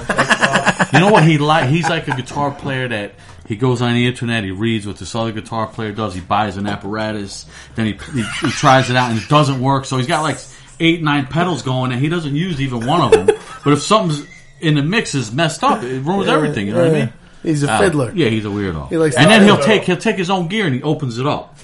You 0.92 1.00
know 1.00 1.10
what 1.10 1.24
he 1.24 1.38
like? 1.38 1.68
He's 1.68 1.88
like 1.88 2.08
a 2.08 2.16
guitar 2.16 2.50
player 2.50 2.88
that 2.88 3.12
he 3.46 3.56
goes 3.56 3.80
on 3.82 3.94
the 3.94 4.06
internet, 4.06 4.44
he 4.44 4.50
reads 4.50 4.86
what 4.86 4.96
this 4.98 5.14
other 5.14 5.32
guitar 5.32 5.66
player 5.66 5.92
does, 5.92 6.14
he 6.14 6.20
buys 6.20 6.56
an 6.56 6.66
apparatus, 6.66 7.46
then 7.74 7.86
he, 7.86 7.92
he 8.14 8.22
he 8.22 8.50
tries 8.50 8.90
it 8.90 8.96
out 8.96 9.10
and 9.10 9.20
it 9.20 9.28
doesn't 9.28 9.60
work. 9.60 9.84
So 9.84 9.96
he's 9.98 10.06
got 10.06 10.22
like 10.22 10.38
eight 10.80 11.02
nine 11.02 11.26
pedals 11.26 11.62
going 11.62 11.92
and 11.92 12.00
he 12.00 12.08
doesn't 12.08 12.34
use 12.34 12.60
even 12.60 12.86
one 12.86 13.00
of 13.00 13.10
them. 13.12 13.26
but 13.64 13.72
if 13.72 13.82
something's 13.82 14.26
in 14.60 14.74
the 14.74 14.82
mix 14.82 15.14
is 15.14 15.32
messed 15.32 15.62
up, 15.62 15.82
it 15.82 16.00
ruins 16.00 16.28
everything. 16.28 16.66
You 16.66 16.74
know 16.74 16.84
what 16.86 16.90
I 16.96 17.00
mean? 17.00 17.12
He's 17.42 17.62
a 17.62 17.70
Uh, 17.70 17.78
fiddler. 17.78 18.12
yeah, 18.14 18.28
he's 18.28 18.44
a 18.44 18.48
weirdo. 18.48 18.88
He 18.88 18.96
likes 18.96 19.14
and 19.16 19.30
then 19.30 19.42
he'll 19.44 19.58
take 19.62 19.84
he'll 19.84 19.96
take 19.96 20.16
his 20.16 20.30
own 20.30 20.48
gear 20.48 20.66
and 20.66 20.74
he 20.74 20.82
opens 20.82 21.18
it 21.18 21.26
up. 21.26 21.56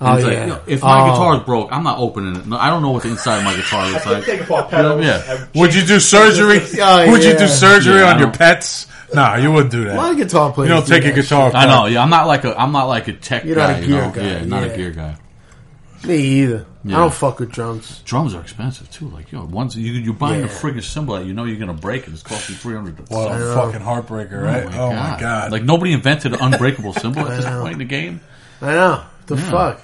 Oh, 0.00 0.14
he's 0.14 0.24
like, 0.24 0.32
yeah. 0.32 0.40
"You 0.42 0.50
know, 0.50 0.60
if 0.66 0.82
my 0.82 1.00
Oh. 1.08 1.10
guitar's 1.12 1.42
broke, 1.44 1.72
I'm 1.72 1.82
not 1.82 1.98
opening 1.98 2.36
it. 2.36 2.46
No, 2.46 2.56
I 2.56 2.70
don't 2.70 2.82
know 2.82 2.90
what 2.90 3.02
the 3.02 3.10
inside 3.10 3.38
of 3.38 3.44
my 3.44 3.54
guitar 3.56 3.90
looks 3.90 4.06
like. 4.06 4.24
Take 4.24 4.40
apart 4.42 4.70
You 4.70 4.78
know, 4.78 5.00
yeah. 5.00 5.46
Would 5.56 5.74
you 5.74 5.84
do 5.84 5.98
surgery? 5.98 6.60
Oh, 6.80 7.10
Would 7.10 7.24
you 7.24 7.36
do 7.36 7.48
surgery 7.48 8.00
Yeah, 8.00 8.12
on 8.12 8.18
your 8.20 8.30
pets? 8.30 8.86
Nah, 9.14 9.36
you 9.36 9.50
wouldn't 9.52 9.70
do 9.72 9.84
A 9.90 9.94
lot 9.94 10.02
that. 10.02 10.10
of 10.12 10.16
guitar 10.18 10.48
You 10.48 10.54
players. 10.54 10.68
don't 10.70 10.86
do 10.86 10.92
take 10.92 11.04
a 11.04 11.08
that 11.14 11.22
guitar. 11.22 11.50
I 11.54 11.66
know. 11.66 11.86
Yeah, 11.86 12.02
I'm 12.02 12.10
not 12.10 12.26
like 12.26 12.44
a 12.44 12.58
I'm 12.60 12.72
not 12.72 12.84
like 12.84 13.08
a 13.08 13.12
tech 13.14 13.44
You're 13.44 13.56
guy. 13.56 13.72
not 13.72 13.82
a 13.82 13.86
gear 13.86 13.96
you 13.96 14.02
know? 14.02 14.10
guy, 14.12 14.22
Yeah, 14.22 14.44
not 14.44 14.66
yeah. 14.66 14.72
a 14.72 14.76
gear 14.76 14.90
guy. 14.90 15.16
Me 16.06 16.16
either. 16.16 16.66
Yeah. 16.84 16.96
I 16.96 17.00
don't 17.00 17.12
fuck 17.14 17.40
with 17.40 17.50
drums. 17.50 18.02
Drums 18.04 18.34
are 18.34 18.40
expensive 18.40 18.88
too. 18.90 19.08
Like 19.08 19.32
yo, 19.32 19.44
once 19.44 19.74
you 19.74 19.92
you 19.92 20.12
buying 20.12 20.42
a 20.42 20.46
Yeah. 20.46 20.52
friggin' 20.52 20.82
cymbal 20.84 21.16
that 21.16 21.24
you 21.24 21.32
know 21.34 21.44
you're 21.44 21.58
gonna 21.58 21.74
break 21.74 22.06
it, 22.06 22.12
it's 22.12 22.22
costing 22.22 22.54
three 22.56 22.74
hundred. 22.76 22.98
What 23.10 23.32
a 23.32 23.54
fucking 23.54 23.80
heartbreaker, 23.80 24.40
right? 24.42 24.64
Oh 24.74 24.92
my 24.92 25.16
oh 25.16 25.20
god! 25.20 25.50
Like 25.52 25.64
nobody 25.64 25.92
invented 25.92 26.34
an 26.34 26.40
unbreakable 26.40 26.92
cymbal 26.92 27.22
at 27.28 27.36
this 27.36 27.44
know. 27.46 27.60
point 27.62 27.72
in 27.74 27.78
the 27.80 27.84
game. 27.84 28.20
I 28.62 28.66
know. 28.74 29.02
The 29.26 29.36
fuck. 29.36 29.80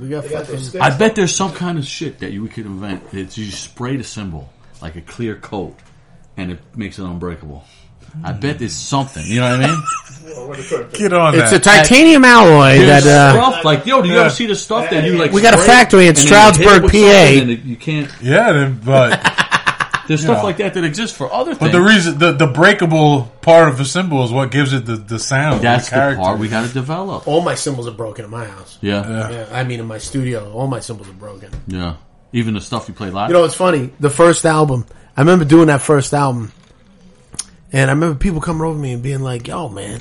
We 0.00 0.08
got 0.08 0.28
got 0.28 0.46
fucking. 0.46 0.80
I 0.80 0.96
bet 0.96 1.14
there's 1.14 1.34
some 1.34 1.52
kind 1.52 1.78
of 1.78 1.84
shit 1.86 2.20
that 2.20 2.32
you 2.32 2.46
could 2.48 2.66
invent. 2.66 3.02
It's 3.12 3.36
you 3.38 3.50
spray 3.50 3.96
the 3.96 4.04
cymbal 4.04 4.50
like 4.80 4.96
a 4.96 5.00
clear 5.02 5.36
coat, 5.36 5.76
and 6.36 6.50
it 6.50 6.58
makes 6.74 6.98
it 6.98 7.04
unbreakable. 7.04 7.62
I 8.24 8.32
bet 8.32 8.58
there's 8.58 8.74
something. 8.74 9.24
You 9.26 9.40
know 9.40 9.56
what 9.56 9.64
I 9.64 9.68
mean? 9.68 9.82
Well, 10.24 10.48
what 10.48 10.56
do 10.56 10.62
you 10.62 10.68
put 10.68 10.80
it? 10.80 10.92
Get 10.94 11.12
on 11.12 11.34
It's 11.38 11.52
a 11.52 11.58
that. 11.58 11.62
titanium 11.86 12.24
alloy 12.24 12.78
There's 12.78 13.04
that. 13.04 13.36
Uh, 13.36 13.50
stuff 13.50 13.64
like 13.64 13.86
yo. 13.86 14.02
Do 14.02 14.08
you 14.08 14.18
ever 14.18 14.30
see 14.30 14.46
the 14.46 14.54
stuff 14.54 14.88
that 14.90 15.04
you 15.04 15.16
like? 15.18 15.32
We 15.32 15.40
got 15.42 15.54
a 15.54 15.58
spray 15.58 15.66
factory 15.66 16.02
in 16.06 16.08
and 16.10 16.16
then 16.18 16.24
you 16.26 16.30
hit 16.30 16.36
it 16.36 16.62
Stroudsburg, 16.62 16.82
with 16.84 16.92
PA. 16.92 16.98
and 16.98 17.50
it- 17.50 17.62
you 17.62 17.76
can't. 17.76 18.10
yeah, 18.22 18.52
then, 18.52 18.80
but 18.84 19.20
There's 20.08 20.20
stuff 20.22 20.38
Yeah. 20.38 20.42
like 20.42 20.56
that 20.58 20.74
that 20.74 20.84
exists 20.84 21.16
for 21.16 21.32
other 21.32 21.52
but 21.52 21.70
things. 21.70 21.72
the 21.72 21.80
reason 21.80 22.18
the, 22.18 22.32
the 22.32 22.48
breakable 22.48 23.32
part 23.40 23.68
of 23.68 23.78
the 23.78 23.84
cymbal 23.84 24.24
is 24.24 24.32
what 24.32 24.50
gives 24.50 24.72
it 24.72 24.84
the, 24.84 24.96
the 24.96 25.18
sound. 25.18 25.60
That's 25.62 25.88
the, 25.88 25.94
the 25.94 26.00
character. 26.00 26.22
part 26.22 26.38
we 26.40 26.48
got 26.48 26.66
to 26.66 26.72
develop. 26.74 27.26
all 27.28 27.40
my 27.40 27.54
cymbals 27.54 27.86
are 27.86 27.92
broken 27.92 28.24
in 28.24 28.30
my 28.30 28.44
house. 28.44 28.78
Yeah, 28.80 29.08
yeah, 29.08 29.30
Yeah. 29.30 29.30
Yeah, 29.48 29.56
I 29.56 29.62
mean 29.64 29.78
in 29.80 29.86
my 29.86 29.98
studio, 29.98 30.52
all 30.52 30.66
my 30.66 30.80
cymbals 30.80 31.08
are 31.08 31.12
broken. 31.14 31.50
Yeah. 31.68 31.94
Even 32.32 32.54
the 32.54 32.60
stuff 32.60 32.88
you 32.88 32.94
play 32.94 33.10
live. 33.10 33.28
You 33.30 33.34
know, 33.34 33.44
it's 33.44 33.54
funny. 33.54 33.90
The 34.00 34.10
first 34.10 34.44
album, 34.44 34.86
I 35.16 35.20
remember 35.20 35.44
doing 35.44 35.66
that 35.68 35.82
first 35.82 36.12
album, 36.14 36.50
and 37.72 37.90
I 37.90 37.94
remember 37.94 38.18
people 38.18 38.40
coming 38.40 38.62
over 38.62 38.74
to 38.74 38.80
me 38.80 38.92
and 38.92 39.02
being 39.02 39.20
like, 39.22 39.48
"Yo, 39.48 39.68
man, 39.68 40.00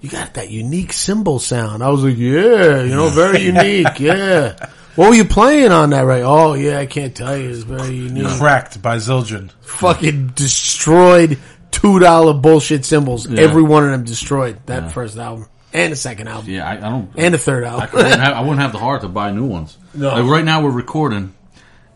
you 0.00 0.08
got 0.10 0.34
that 0.34 0.50
unique 0.50 0.92
cymbal 0.92 1.38
sound." 1.38 1.82
I 1.82 1.88
was 1.88 2.04
like, 2.04 2.16
"Yeah, 2.16 2.82
you 2.82 2.94
know, 2.94 3.08
very 3.08 3.40
unique. 3.52 3.98
Yeah." 4.00 4.56
What 4.96 5.10
were 5.10 5.14
you 5.14 5.26
playing 5.26 5.72
on 5.72 5.90
that? 5.90 6.00
Right? 6.06 6.22
Oh, 6.22 6.54
yeah, 6.54 6.78
I 6.78 6.86
can't 6.86 7.14
tell 7.14 7.36
you. 7.36 7.50
It's 7.50 7.64
very 7.64 7.94
unique. 7.94 8.26
Cracked 8.38 8.80
by 8.80 8.96
Zildjian. 8.96 9.50
Fucking 9.60 10.28
destroyed 10.28 11.38
two 11.70 11.98
dollar 11.98 12.32
bullshit 12.32 12.84
cymbals. 12.86 13.28
Yeah. 13.28 13.42
Every 13.42 13.62
one 13.62 13.84
of 13.84 13.90
them 13.90 14.04
destroyed 14.04 14.58
that 14.66 14.84
Yeah. 14.84 14.88
first 14.88 15.18
album 15.18 15.46
and 15.74 15.92
the 15.92 15.96
second 15.96 16.28
album 16.28 16.48
yeah, 16.50 16.66
I, 16.66 16.72
I 16.78 16.88
don't. 16.88 17.10
and 17.18 17.34
the 17.34 17.38
third 17.38 17.64
I, 17.64 17.68
album. 17.72 17.88
wouldn't 17.92 18.20
have, 18.22 18.32
I 18.34 18.40
wouldn't 18.40 18.60
have 18.60 18.72
the 18.72 18.78
heart 18.78 19.02
to 19.02 19.08
buy 19.08 19.30
new 19.32 19.44
ones. 19.44 19.76
No. 19.92 20.08
Like 20.14 20.24
right 20.24 20.44
now, 20.44 20.62
we're 20.62 20.70
recording, 20.70 21.34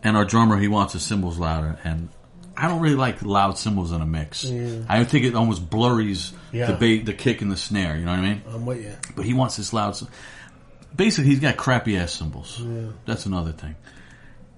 and 0.03 0.15
our 0.15 0.23
drummer 0.25 0.59
he 0.59 0.67
wants 0.67 0.93
his 0.93 1.01
cymbals 1.01 1.39
louder, 1.39 1.79
and 1.83 2.09
I 2.61 2.67
don't 2.67 2.79
really 2.79 2.95
like 2.95 3.23
loud 3.23 3.57
cymbals 3.57 3.91
in 3.91 4.01
a 4.01 4.05
mix. 4.05 4.45
I 4.87 5.03
think 5.03 5.25
it 5.25 5.35
almost 5.35 5.67
blurries 5.69 6.31
Yeah. 6.51 6.67
the 6.71 6.73
ba- 6.99 7.03
the 7.03 7.13
kick 7.13 7.41
and 7.41 7.51
the 7.51 7.57
snare. 7.57 7.97
You 7.97 8.05
know 8.05 8.11
what 8.11 8.19
I 8.19 8.23
mean? 8.23 8.41
I'm 8.53 8.65
with 8.65 8.83
you. 8.83 8.93
But 9.15 9.25
he 9.25 9.33
wants 9.33 9.57
this 9.57 9.73
loud. 9.73 9.97
Basically, 10.95 11.29
he's 11.29 11.39
got 11.39 11.57
crappy 11.57 11.97
ass 11.97 12.11
cymbals. 12.11 12.61
That's 13.05 13.25
another 13.25 13.51
thing. 13.51 13.75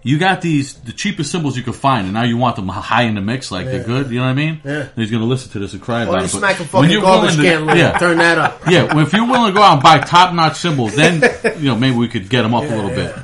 You 0.05 0.19
got 0.19 0.41
these 0.41 0.73
the 0.73 0.91
cheapest 0.91 1.31
cymbals 1.31 1.55
you 1.55 1.63
could 1.63 1.75
find, 1.75 2.03
and 2.05 2.13
now 2.13 2.23
you 2.25 2.35
want 2.35 2.57
them 2.57 2.67
high 2.67 3.03
in 3.03 3.15
the 3.15 3.21
mix, 3.21 3.51
like 3.51 3.67
they're 3.67 3.85
good. 3.85 4.09
You 4.11 4.17
know 4.17 4.25
what 4.25 4.31
I 4.31 4.33
mean? 4.33 4.59
Yeah. 4.65 4.71
And 4.81 4.91
he's 4.97 5.09
going 5.09 5.21
to 5.21 5.27
listen 5.27 5.51
to 5.53 5.59
this 5.59 5.71
and 5.71 5.81
cry 5.81 6.03
Why 6.03 6.09
about 6.15 6.25
it. 6.25 6.27
smack 6.27 6.55
a 6.59 6.63
when 6.63 6.67
fucking 6.67 6.91
you're 6.91 7.01
garbage 7.01 7.37
willing 7.37 7.67
to- 7.67 7.67
can 7.67 7.77
yeah, 7.77 7.97
Turn 7.97 8.17
that 8.17 8.37
up. 8.37 8.61
yeah, 8.69 8.83
well, 8.93 9.05
if 9.05 9.13
you're 9.13 9.25
willing 9.25 9.53
to 9.53 9.57
go 9.57 9.61
out 9.63 9.75
and 9.75 9.81
buy 9.83 9.99
top 9.99 10.33
notch 10.33 10.57
cymbals, 10.57 10.93
then 10.95 11.21
you 11.57 11.69
know 11.69 11.77
maybe 11.77 11.95
we 11.95 12.09
could 12.09 12.27
get 12.27 12.41
them 12.41 12.53
up 12.53 12.63
a 12.63 12.67
little 12.67 12.89
bit. 12.89 13.15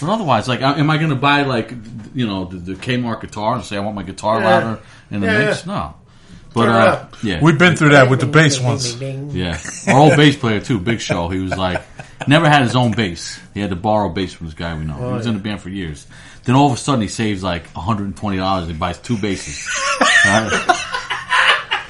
But 0.00 0.10
otherwise, 0.10 0.46
like, 0.48 0.60
am 0.62 0.90
I 0.90 0.96
going 0.98 1.10
to 1.10 1.16
buy 1.16 1.42
like 1.42 1.72
you 2.14 2.26
know 2.26 2.44
the, 2.46 2.56
the 2.56 2.74
Kmart 2.74 3.20
guitar 3.20 3.54
and 3.56 3.64
say 3.64 3.76
I 3.76 3.80
want 3.80 3.96
my 3.96 4.02
guitar 4.04 4.40
Yeah. 4.40 4.46
louder 4.48 4.82
in 5.10 5.20
the 5.20 5.26
Yeah, 5.26 5.38
mix? 5.46 5.66
No. 5.66 5.94
But 6.54 6.68
uh, 6.70 7.06
yeah, 7.22 7.40
We've 7.42 7.58
been 7.58 7.76
through 7.76 7.90
that 7.90 8.08
with 8.10 8.20
the 8.20 8.26
bass 8.26 8.58
once. 8.58 8.94
yeah. 9.00 9.60
Our 9.86 9.98
old 9.98 10.16
bass 10.16 10.36
player 10.36 10.60
too, 10.60 10.78
Big 10.80 11.00
Show. 11.00 11.28
He 11.28 11.40
was 11.40 11.56
like 11.56 11.82
never 12.26 12.48
had 12.48 12.62
his 12.62 12.74
own 12.74 12.92
bass. 12.92 13.38
He 13.54 13.60
had 13.60 13.70
to 13.70 13.76
borrow 13.76 14.08
bass 14.08 14.32
from 14.32 14.46
this 14.46 14.54
guy 14.54 14.76
we 14.76 14.84
know. 14.84 14.94
he 14.96 15.12
was 15.12 15.26
in 15.26 15.34
the 15.34 15.40
band 15.40 15.60
for 15.60 15.68
years. 15.68 16.06
Then 16.44 16.54
all 16.56 16.66
of 16.68 16.72
a 16.72 16.76
sudden 16.76 17.02
he 17.02 17.08
saves 17.08 17.42
like 17.42 17.66
hundred 17.74 18.04
and 18.04 18.16
twenty 18.16 18.38
dollars. 18.38 18.64
And 18.64 18.72
he 18.72 18.78
buys 18.78 18.98
two 18.98 19.18
basses. 19.18 19.68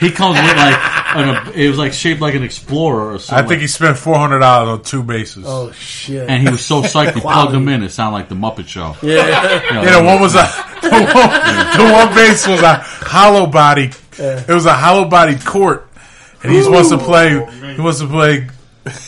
Right? 0.00 0.10
He 0.10 0.14
comes 0.16 0.36
with 0.38 0.56
like 0.56 1.16
an, 1.16 1.52
it 1.54 1.68
was 1.68 1.78
like 1.78 1.92
shaped 1.92 2.20
like 2.20 2.34
an 2.34 2.42
Explorer 2.42 3.14
or 3.14 3.18
something. 3.18 3.44
I 3.44 3.48
think 3.48 3.60
he 3.60 3.66
spent 3.66 3.98
four 3.98 4.16
hundred 4.16 4.38
dollars 4.40 4.68
on 4.68 4.82
two 4.84 5.02
bases. 5.02 5.44
Oh 5.46 5.72
shit! 5.72 6.28
and 6.28 6.42
he 6.42 6.48
was 6.50 6.64
so 6.64 6.82
psyched 6.82 7.14
he 7.14 7.20
plugged 7.22 7.52
them 7.52 7.68
in. 7.68 7.82
It 7.82 7.90
sounded 7.90 8.14
like 8.14 8.28
the 8.28 8.34
Muppet 8.34 8.68
Show. 8.68 8.94
yeah. 9.02 9.64
You 9.64 9.74
know, 9.74 9.82
Yeah, 9.82 9.98
the 10.00 10.04
one 10.04 10.20
was 10.20 10.34
a 10.34 10.38
the 10.82 10.90
one, 10.90 11.88
the 11.88 11.92
one 11.92 12.14
bass 12.14 12.46
was 12.46 12.60
a 12.62 12.74
hollow 12.76 13.46
body. 13.46 13.90
It 14.18 14.48
was 14.48 14.66
a 14.66 14.72
hollow 14.74 15.04
body 15.08 15.36
court, 15.38 15.88
and 16.42 16.52
he 16.52 16.58
wants 16.68 16.90
to 16.90 16.98
play. 16.98 17.34
Oh, 17.36 17.46
he 17.46 17.80
wants 17.80 18.00
to 18.00 18.06
play 18.06 18.48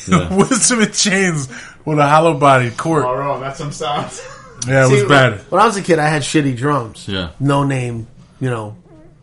Yeah. 0.09 0.35
Wisdom 0.37 0.81
in 0.83 0.93
Chains 0.93 1.49
with 1.85 1.99
a 1.99 2.07
hollow 2.07 2.35
body 2.39 2.71
court. 2.71 3.05
Oh, 3.05 3.09
All 3.09 3.17
right, 3.17 3.41
that's 3.41 3.59
some 3.59 3.73
sounds. 3.73 4.21
Yeah, 4.69 4.85
it 4.85 4.89
See, 4.89 4.95
was 4.95 5.05
bad. 5.05 5.41
When 5.51 5.61
I 5.61 5.67
was 5.67 5.77
a 5.79 5.83
kid, 5.83 5.99
I 5.99 6.07
had 6.09 6.23
shitty 6.23 6.57
drums. 6.57 7.09
Yeah. 7.09 7.31
No 7.41 7.65
name, 7.65 8.07
you 8.41 8.51
know, 8.51 8.77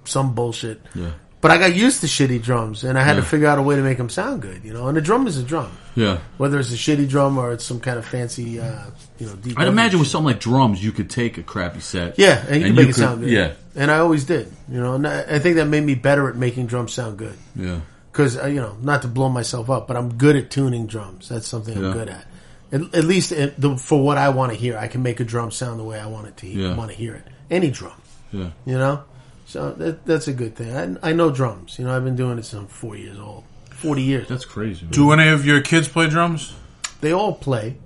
some 0.06 0.34
bullshit. 0.34 0.81
Yeah. 0.95 1.11
But 1.39 1.51
I 1.51 1.59
got 1.59 1.76
used 1.76 2.01
to 2.01 2.07
shitty 2.07 2.41
drums, 2.41 2.84
and 2.84 2.97
I 2.97 3.03
had 3.03 3.18
to 3.18 3.22
figure 3.22 3.47
out 3.47 3.59
a 3.59 3.61
way 3.61 3.76
to 3.76 3.84
make 3.84 3.97
them 3.99 4.09
sound 4.09 4.41
good, 4.41 4.64
you 4.64 4.73
know. 4.73 4.88
And 4.88 4.97
a 4.97 5.01
drum 5.01 5.27
is 5.27 5.38
a 5.38 5.43
drum, 5.43 5.72
yeah. 5.95 6.18
whether 6.38 6.59
it's 6.59 6.72
a 6.73 6.76
shitty 6.76 7.07
drum 7.07 7.38
or 7.38 7.51
it's 7.51 7.64
some 7.64 7.80
kind 7.80 7.99
of 7.99 8.05
fancy, 8.05 8.59
uh, 8.59 8.85
you 9.19 9.27
know. 9.27 9.34
DW 9.34 9.53
I'd 9.59 9.68
imagine 9.68 9.99
with 9.99 10.07
shit. 10.07 10.14
something 10.14 10.26
like 10.34 10.39
drums, 10.39 10.84
you 10.84 10.91
could 10.91 11.11
take 11.11 11.38
a 11.38 11.43
crappy 11.43 11.80
set. 11.80 12.18
Yeah, 12.18 12.43
and 12.47 12.61
you 12.61 12.65
can 12.68 12.76
make 12.76 12.84
it 12.85 12.88
could- 12.88 12.95
sound 12.95 13.22
good. 13.22 13.30
Yeah, 13.30 13.53
and 13.76 13.91
I 13.91 13.99
always 13.99 14.26
did, 14.26 14.51
you 14.68 14.80
know. 14.81 14.95
And 14.95 15.07
I 15.07 15.22
I 15.35 15.39
think 15.39 15.57
that 15.57 15.65
made 15.68 15.84
me 15.84 15.93
better 15.93 16.27
at 16.27 16.35
making 16.35 16.65
drums 16.68 16.93
sound 16.93 17.18
good. 17.18 17.35
yeah. 17.55 17.81
Because 18.11 18.35
uh, 18.35 18.47
you 18.47 18.59
know, 18.59 18.76
not 18.81 19.03
to 19.03 19.07
blow 19.07 19.30
myself 19.30 19.69
up, 19.69 19.88
but 19.88 19.95
I'm 19.95 20.15
good 20.15 20.35
at 20.35 20.49
tuning 20.49 20.88
drums. 20.88 21.30
That's 21.30 21.47
something 21.47 21.77
Yeah. 21.80 21.88
I'm 21.89 21.93
good 21.93 22.09
at. 22.09 22.26
At, 22.72 22.81
at 22.95 23.03
least 23.03 23.31
it, 23.31 23.61
the, 23.61 23.77
for 23.77 24.01
what 24.03 24.18
I 24.18 24.30
want 24.30 24.51
to 24.53 24.57
hear, 24.57 24.76
I 24.76 24.88
can 24.88 25.03
make 25.03 25.19
a 25.19 25.23
drum 25.23 25.51
sound 25.51 25.80
the 25.80 25.84
way 25.84 25.99
I 25.99 26.07
want 26.07 26.26
it 26.27 26.35
to. 26.38 26.47
Yeah. 26.47 26.76
want 26.76 26.89
to 26.89 26.97
hear 26.97 27.14
it. 27.14 27.23
Any 27.51 27.69
drum, 27.69 27.93
Yeah. 28.31 28.49
you 28.65 28.77
know. 28.80 29.03
So 29.48 29.72
that, 29.72 30.06
that's 30.06 30.28
a 30.28 30.34
good 30.34 30.56
thing. 30.56 30.98
I, 31.02 31.10
I 31.10 31.14
know 31.14 31.32
drums. 31.32 31.80
You 31.80 31.86
know, 31.86 31.95
I've 31.95 32.03
been 32.03 32.18
doing 32.18 32.38
it 32.38 32.44
since 32.44 32.61
I'm 32.61 32.68
four 32.68 32.95
years 32.98 33.18
old. 33.18 33.44
Forty 33.72 34.03
years. 34.03 34.28
That's 34.28 34.44
crazy. 34.45 34.84
man. 34.84 34.91
Do 34.91 35.11
any 35.11 35.30
of 35.30 35.45
your 35.45 35.61
kids 35.61 35.88
play 35.88 36.10
drums? 36.10 36.53
They 37.02 37.14
all 37.14 37.34
play. 37.34 37.78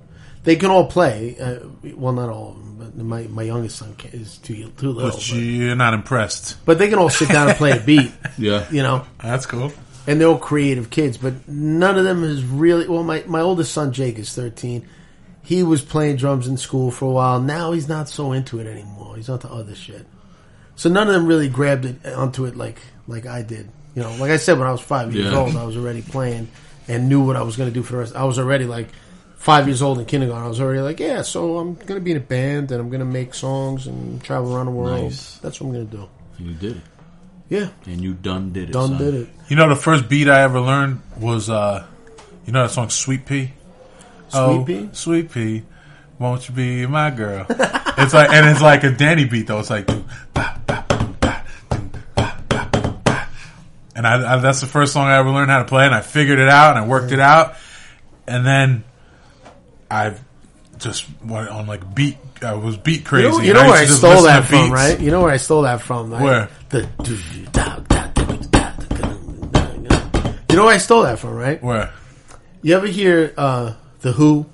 They 0.44 0.56
can 0.56 0.72
all 0.72 0.88
play. 0.88 1.38
Uh, 1.40 1.60
well, 1.96 2.14
not 2.14 2.30
all 2.30 2.52
of 2.52 2.56
them, 2.56 2.76
but 2.80 2.96
my 3.06 3.24
my 3.28 3.44
youngest 3.44 3.76
son 3.78 3.94
ca- 4.00 4.10
is 4.12 4.38
too 4.40 4.72
too 4.78 4.92
little. 4.92 5.12
But 5.12 5.18
But, 5.18 5.32
you're 5.34 5.76
not 5.76 5.94
impressed. 5.94 6.58
but 6.66 6.80
they 6.80 6.90
can 6.90 6.98
all 6.98 7.10
sit 7.12 7.30
down 7.30 7.48
and 7.50 7.58
play 7.58 7.72
a 7.78 7.80
beat. 7.86 8.12
Yeah. 8.40 8.66
You 8.72 8.82
know, 8.82 9.06
That's 9.22 9.46
cool. 9.46 9.72
and 10.08 10.20
they're 10.20 10.30
all 10.30 10.40
creative 10.40 10.90
kids. 10.90 11.18
But 11.18 11.48
none 11.48 11.96
of 11.98 12.06
them 12.06 12.24
is 12.24 12.44
really. 12.44 12.88
Well, 12.88 13.04
my 13.04 13.24
my 13.28 13.42
oldest 13.42 13.72
son 13.72 13.92
Jake 13.94 14.18
is 14.18 14.34
thirteen. 14.34 14.88
He 15.44 15.62
was 15.62 15.82
playing 15.84 16.16
drums 16.16 16.48
in 16.48 16.58
school 16.58 16.90
for 16.90 17.06
a 17.06 17.12
while. 17.14 17.40
Now 17.40 17.72
he's 17.74 17.88
not 17.90 18.10
so 18.10 18.32
into 18.32 18.60
it 18.60 18.66
anymore. 18.66 19.18
He's 19.18 19.30
onto 19.30 19.48
other 19.48 19.76
shit. 19.76 20.08
So 20.82 20.90
none 20.90 21.08
of 21.08 21.14
them 21.14 21.28
really 21.28 21.48
grabbed 21.48 21.86
it 21.86 22.04
onto 22.08 22.46
it 22.46 22.56
like 22.58 22.80
like 23.08 23.28
I 23.28 23.44
did. 23.44 23.70
You 23.94 24.02
know, 24.02 24.16
like 24.16 24.32
I 24.32 24.38
said, 24.38 24.58
when 24.58 24.68
I 24.68 24.72
was 24.72 24.82
five 24.82 25.14
years 25.14 25.32
Yeah. 25.32 25.38
old, 25.38 25.56
I 25.56 25.64
was 25.64 25.78
already 25.78 26.02
playing 26.02 26.48
and 26.88 27.08
knew 27.08 27.22
what 27.24 27.36
I 27.36 27.44
was 27.44 27.56
going 27.56 27.70
to 27.70 27.74
do 27.74 27.84
for 27.84 27.94
the 27.94 28.00
rest. 28.00 28.16
I 28.16 28.24
was 28.24 28.40
already 28.40 28.66
like 28.66 28.88
five 29.36 29.68
years 29.68 29.84
old 29.84 30.00
in 30.00 30.06
kindergarten. 30.06 30.44
I 30.44 30.48
was 30.48 30.60
already 30.60 30.82
like, 30.82 31.00
yeah, 31.00 31.22
so 31.22 31.60
I'm 31.60 31.76
going 31.76 32.00
to 32.00 32.04
be 32.04 32.10
in 32.10 32.18
a 32.18 32.20
band 32.20 32.72
and 32.72 32.82
I'm 32.82 32.90
going 32.90 33.00
to 33.02 33.06
make 33.06 33.36
songs 33.36 33.86
and 33.86 34.24
travel 34.24 34.56
around 34.56 34.66
the 34.68 34.72
world. 34.72 35.04
Nice. 35.04 35.38
That's 35.38 35.62
what 35.62 35.68
I'm 35.68 35.74
going 35.74 35.88
to 35.90 35.98
do. 35.98 36.10
And 36.40 36.48
you 36.48 36.54
did 36.56 36.78
it. 36.78 36.84
Yeah, 37.50 37.68
And 37.86 38.02
you 38.02 38.14
done 38.16 38.52
did 38.52 38.70
it. 38.70 38.72
done 38.72 38.90
son. 38.90 38.98
did 38.98 39.14
it. 39.14 39.30
You 39.50 39.58
know, 39.58 39.70
the 39.70 39.76
first 39.76 40.10
beat 40.10 40.28
I 40.30 40.42
ever 40.42 40.60
learned 40.62 41.02
was, 41.20 41.48
uh, 41.50 41.86
you 42.48 42.54
know 42.54 42.64
that 42.64 42.72
song 42.72 42.90
Sweet 42.90 43.26
Pea? 43.28 43.52
oh, 44.34 44.64
Pea? 44.66 44.90
Sweet 44.94 45.30
Pea, 45.32 45.64
won't 46.22 46.48
you 46.48 46.54
be 46.56 46.86
my 46.86 47.10
girl? 47.10 47.46
it's 47.50 48.14
like, 48.14 48.30
and 48.32 48.46
it's 48.48 48.62
like 48.62 48.84
a 48.84 48.92
Danny 48.92 49.26
beat 49.26 49.48
though. 49.48 49.60
It's 49.60 49.70
like, 49.72 49.90
and 49.90 50.06
I, 54.08 54.34
I, 54.34 54.38
that's 54.38 54.62
the 54.62 54.68
first 54.68 54.94
song 54.94 55.08
I 55.08 55.18
ever 55.18 55.30
learned 55.32 55.50
how 55.52 55.60
to 55.60 55.66
play, 55.66 55.86
and 55.86 55.94
I 55.96 56.00
figured 56.02 56.40
it 56.40 56.48
out 56.48 56.78
and 56.78 56.86
I 56.86 56.88
worked 56.88 57.12
it 57.12 57.20
out, 57.20 57.56
and 58.28 58.46
then 58.46 58.84
I 59.90 60.14
just 60.78 61.06
went 61.26 61.50
on 61.50 61.66
like 61.68 61.94
beat. 61.94 62.18
I 62.42 62.54
was 62.54 62.78
beat 62.78 63.02
You 63.02 63.06
crazy. 63.06 63.28
know, 63.30 63.40
you 63.42 63.54
know 63.54 63.64
where 63.66 63.82
I 63.82 63.86
stole 63.86 64.24
that 64.24 64.46
from, 64.46 64.66
beats. 64.66 64.72
right? 64.74 65.00
You 65.00 65.12
know 65.12 65.22
where 65.22 65.32
I 65.32 65.38
stole 65.38 65.62
that 65.64 65.82
from? 65.82 66.12
Right? 66.12 66.22
Where? 66.22 66.50
The 66.70 66.88
you 70.50 70.58
know 70.58 70.66
where 70.66 70.76
I 70.76 70.80
stole 70.80 71.04
that 71.04 71.18
from, 71.20 71.34
right? 71.36 71.62
Where? 71.64 71.94
You 72.62 72.76
ever 72.76 72.88
hear 72.88 73.34
uh, 73.38 73.74
the 74.02 74.12
Who? 74.12 74.46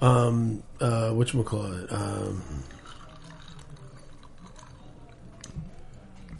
Um, 0.00 0.63
uh, 0.84 1.10
what 1.12 1.32
you 1.32 1.42
call 1.42 1.64
it? 1.72 1.92
Um, 1.92 2.42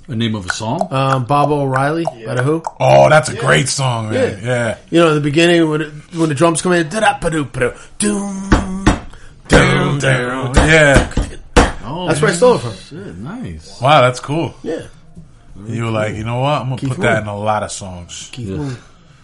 The 0.07 0.17
name 0.17 0.35
of 0.35 0.45
a 0.45 0.53
song? 0.53 0.87
um, 0.93 1.25
Baba 1.25 1.55
O'Riley 1.55 2.05
by 2.05 2.35
the 2.35 2.43
Who. 2.43 2.63
Oh, 2.79 3.09
that's 3.09 3.31
a 3.31 3.37
great 3.37 3.69
song, 3.69 4.11
man. 4.11 4.39
Yeah. 4.43 4.47
Yeah. 4.47 4.79
You 4.91 5.01
know, 5.01 5.09
in 5.09 5.15
the 5.15 5.21
beginning 5.23 5.67
when 5.71 5.81
it, 5.81 5.93
when 6.15 6.29
the 6.29 6.35
drums 6.35 6.61
come 6.61 6.73
in, 6.73 6.91
da-da-ba-doo-ba-doo, 6.91 7.73
doom, 7.99 8.85
doom, 9.49 9.99
doom. 9.99 10.53
Yeah. 10.57 11.11
oh, 11.85 12.07
That's 12.07 12.21
where 12.21 12.31
I 12.33 12.35
stole 12.35 12.57
it 12.57 12.59
from. 12.59 12.75
Shit, 12.75 13.17
nice. 13.17 13.81
Wow, 13.81 14.03
that's 14.03 14.21
cool. 14.21 14.55
Yeah, 14.63 14.83
You 15.67 15.85
were 15.85 15.91
like, 15.91 16.17
you 16.17 16.25
know 16.25 16.41
what? 16.41 16.61
I'm 16.61 16.65
gonna 16.69 16.77
Keith 16.77 16.91
put 16.91 17.01
that 17.01 17.25
Moon. 17.25 17.35
in 17.35 17.41
a 17.41 17.43
lot 17.43 17.63
of 17.63 17.73
songs. 17.73 18.29
Keith 18.31 18.49
Yeah. 18.51 18.57
Moon. 18.59 18.77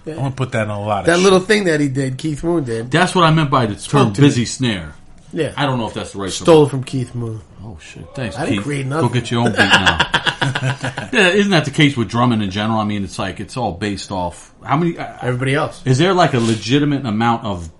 I'm 0.06 0.14
gonna 0.16 0.30
put 0.30 0.52
that 0.52 0.62
in 0.62 0.70
a 0.70 0.80
lot 0.80 1.00
of 1.00 1.06
That 1.06 1.16
shit. 1.16 1.24
little 1.24 1.40
thing 1.40 1.64
that 1.64 1.78
he 1.80 1.88
did, 1.88 2.16
Keith 2.16 2.42
Moon 2.42 2.64
did. 2.64 2.90
That's 2.90 3.14
what 3.14 3.24
I 3.24 3.30
meant 3.32 3.50
by 3.50 3.66
the 3.66 3.74
term 3.74 3.80
Spoke 3.82 4.14
to 4.14 4.22
me. 4.22 4.28
busy 4.28 4.46
snare. 4.46 4.94
Yeah, 5.32 5.52
I 5.56 5.66
don't 5.66 5.78
know 5.78 5.86
if 5.86 5.94
that's 5.94 6.12
the 6.12 6.18
right 6.18 6.26
term. 6.32 6.44
stole 6.44 6.66
it 6.66 6.70
from 6.70 6.82
Keith 6.84 7.14
Moon. 7.14 7.40
Oh 7.62 7.78
shit! 7.80 8.04
Thanks, 8.14 8.36
I 8.36 8.44
didn't 8.46 8.58
Pete. 8.58 8.64
create 8.64 8.88
Go 8.88 9.08
get 9.08 9.30
your 9.30 9.40
own 9.40 9.50
beat 9.52 9.58
now. 9.58 9.98
yeah, 11.12 11.28
isn't 11.28 11.50
that 11.52 11.64
the 11.64 11.70
case 11.70 11.96
with 11.96 12.08
drumming 12.08 12.42
in 12.42 12.50
general? 12.50 12.78
I 12.78 12.84
mean, 12.84 13.04
it's 13.04 13.18
like 13.18 13.38
it's 13.40 13.56
all 13.56 13.72
based 13.72 14.10
off 14.10 14.52
how 14.64 14.76
many. 14.76 14.98
Uh, 14.98 15.16
Everybody 15.22 15.54
else. 15.54 15.86
is 15.86 15.98
there 15.98 16.14
like 16.14 16.34
a 16.34 16.40
legitimate 16.40 17.06
amount 17.06 17.44
of, 17.44 17.70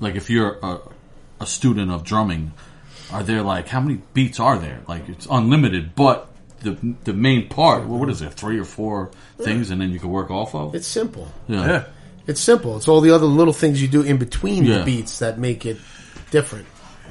like, 0.00 0.14
if 0.16 0.28
you're 0.30 0.58
a, 0.62 0.78
a 1.40 1.46
student 1.46 1.90
of 1.90 2.04
drumming, 2.04 2.52
are 3.12 3.22
there 3.22 3.42
like 3.42 3.68
how 3.68 3.80
many 3.80 4.00
beats 4.12 4.38
are 4.40 4.58
there? 4.58 4.80
Like 4.86 5.08
it's 5.08 5.26
unlimited, 5.30 5.94
but 5.94 6.28
the 6.60 6.76
the 7.04 7.14
main 7.14 7.48
part. 7.48 7.86
Well, 7.86 7.98
what 7.98 8.10
is 8.10 8.20
it? 8.20 8.34
Three 8.34 8.58
or 8.58 8.64
four 8.64 9.10
things, 9.38 9.70
and 9.70 9.80
then 9.80 9.90
you 9.90 9.98
can 10.00 10.10
work 10.10 10.30
off 10.30 10.54
of. 10.54 10.74
It's 10.74 10.86
simple. 10.86 11.28
yeah. 11.48 11.66
Yeah. 11.66 11.84
It's 12.26 12.40
simple. 12.40 12.76
It's 12.76 12.86
all 12.86 13.00
the 13.00 13.12
other 13.12 13.26
little 13.26 13.54
things 13.54 13.80
you 13.80 13.88
do 13.88 14.02
in 14.02 14.18
between 14.18 14.64
Yeah. 14.66 14.78
the 14.78 14.84
beats 14.84 15.20
that 15.20 15.38
make 15.38 15.64
it 15.64 15.78
different. 16.30 16.66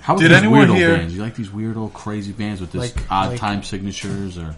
How 0.09 0.15
Did 0.15 0.31
these 0.31 0.37
anyone 0.39 0.67
weirdo 0.69 0.75
hear- 0.75 0.97
bands? 0.97 1.13
You 1.15 1.21
like 1.21 1.35
these 1.35 1.49
weirdo, 1.49 1.93
crazy 1.93 2.31
bands 2.31 2.61
with 2.61 2.71
this 2.71 2.95
Like- 2.95 3.11
odd 3.11 3.29
like- 3.29 3.39
time 3.39 3.61
signatures, 3.61 4.39
or 4.39 4.55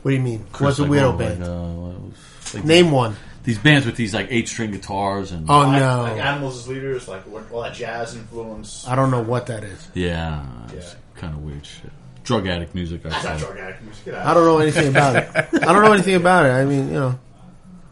What 0.00 0.10
do 0.12 0.16
you 0.16 0.22
mean? 0.22 0.46
What's 0.56 0.78
a 0.78 0.82
like, 0.84 0.90
weirdo 0.92 1.02
oh, 1.02 1.12
band? 1.12 1.40
Like, 1.40 1.48
uh, 1.50 1.52
what 1.52 2.00
was- 2.00 2.54
like 2.54 2.64
Name 2.64 2.90
one. 2.90 3.14
these 3.42 3.58
bands 3.58 3.84
with 3.84 3.96
these 3.96 4.14
like 4.14 4.28
eight 4.30 4.48
string 4.48 4.70
guitars 4.70 5.30
and 5.32 5.44
Oh 5.50 5.58
Like, 5.58 5.78
no, 5.78 6.02
like 6.04 6.16
animals 6.24 6.56
as 6.58 6.68
leaders, 6.68 7.06
like 7.06 7.20
what, 7.24 7.44
all 7.52 7.60
that 7.60 7.74
jazz 7.74 8.14
influence. 8.16 8.86
I 8.88 8.94
don't 8.94 9.10
know 9.10 9.20
what 9.20 9.44
that 9.48 9.62
is. 9.62 9.88
yeah, 9.92 10.42
it's 10.72 10.96
kind 11.16 11.34
of 11.34 11.42
weird 11.42 11.66
shit. 11.66 11.92
Drug 12.24 12.46
addict 12.46 12.74
music. 12.74 13.04
I 13.04 13.10
That's 13.10 13.24
not 13.24 13.38
call 13.40 13.48
drug 13.52 13.58
addict 13.58 13.82
music. 13.82 14.04
Get 14.06 14.14
out. 14.14 14.26
I 14.26 14.32
don't 14.32 14.44
know 14.46 14.58
anything 14.60 14.88
about 14.88 15.16
it. 15.16 15.28
I 15.36 15.72
don't 15.74 15.84
know 15.84 15.92
anything 15.92 16.14
about 16.14 16.46
it. 16.46 16.52
I 16.52 16.64
mean, 16.64 16.88
you 16.88 16.94
know, 16.94 17.18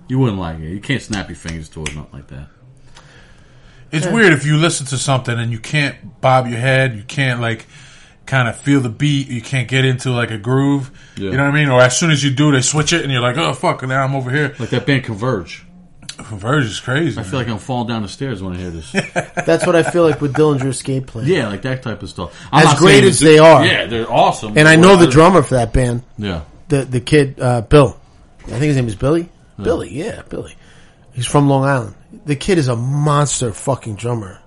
You 0.08 0.18
wouldn't 0.18 0.38
like 0.38 0.60
it. 0.60 0.70
You 0.70 0.80
can't 0.80 1.02
snap 1.02 1.28
your 1.28 1.36
fingers 1.36 1.68
to 1.70 1.82
it, 1.82 1.94
nothing 1.94 2.06
like 2.14 2.28
that. 2.28 2.48
It's 3.92 4.06
weird 4.06 4.32
if 4.32 4.46
you 4.46 4.56
listen 4.56 4.86
to 4.86 4.96
something 4.98 5.38
and 5.38 5.52
you 5.52 5.58
can't 5.58 6.20
bob 6.20 6.46
your 6.48 6.58
head, 6.58 6.96
you 6.96 7.02
can't 7.02 7.40
like 7.40 7.66
kind 8.26 8.48
of 8.48 8.56
feel 8.58 8.80
the 8.80 8.88
beat, 8.88 9.28
you 9.28 9.42
can't 9.42 9.68
get 9.68 9.84
into 9.84 10.10
like 10.10 10.30
a 10.30 10.38
groove. 10.38 10.90
Yeah. 11.16 11.30
You 11.30 11.36
know 11.36 11.44
what 11.44 11.50
I 11.54 11.54
mean? 11.54 11.68
Or 11.68 11.80
as 11.80 11.98
soon 11.98 12.10
as 12.10 12.24
you 12.24 12.30
do, 12.30 12.52
they 12.52 12.62
switch 12.62 12.92
it 12.92 13.02
and 13.02 13.12
you're 13.12 13.20
like, 13.20 13.36
oh 13.36 13.52
fuck, 13.52 13.82
and 13.82 13.90
now 13.90 14.02
I'm 14.02 14.14
over 14.14 14.30
here. 14.30 14.54
Like 14.58 14.70
that 14.70 14.86
band 14.86 15.04
Converge. 15.04 15.64
Converge 16.16 16.64
is 16.64 16.78
crazy. 16.80 17.18
I 17.20 17.24
feel 17.24 17.38
like 17.38 17.48
I'm 17.48 17.58
falling 17.58 17.88
down 17.88 18.02
the 18.02 18.08
stairs 18.08 18.42
when 18.42 18.54
I 18.54 18.56
hear 18.58 18.70
this. 18.70 18.92
that's 19.46 19.66
what 19.66 19.74
I 19.74 19.82
feel 19.82 20.04
like 20.08 20.20
with 20.20 20.34
Dillinger 20.34 20.66
Escape 20.68 21.06
Plan. 21.08 21.26
yeah, 21.26 21.48
like 21.48 21.62
that 21.62 21.82
type 21.82 22.02
of 22.02 22.08
stuff. 22.10 22.38
I'm 22.52 22.66
As 22.68 22.78
great 22.78 23.04
as 23.04 23.18
they 23.18 23.38
are. 23.38 23.64
Yeah, 23.64 23.86
they're 23.86 24.10
awesome. 24.10 24.56
And 24.56 24.68
I 24.68 24.76
know 24.76 24.96
the 24.96 25.06
drummer 25.08 25.42
for 25.42 25.54
that 25.56 25.72
band, 25.72 26.02
Yeah. 26.18 26.42
the 26.68 26.84
the 26.84 27.00
kid 27.00 27.40
uh, 27.40 27.62
Bill. 27.62 27.98
I 28.44 28.50
think 28.50 28.62
his 28.62 28.76
name 28.76 28.88
is 28.88 28.96
Billy. 28.96 29.28
Billy, 29.62 29.90
yeah, 29.92 30.22
Billy. 30.28 30.54
He's 31.12 31.26
from 31.26 31.48
Long 31.48 31.64
Island. 31.64 31.94
The 32.24 32.36
kid 32.36 32.58
is 32.58 32.68
a 32.68 32.76
monster 32.76 33.52
fucking 33.52 33.96
drummer, 33.96 34.40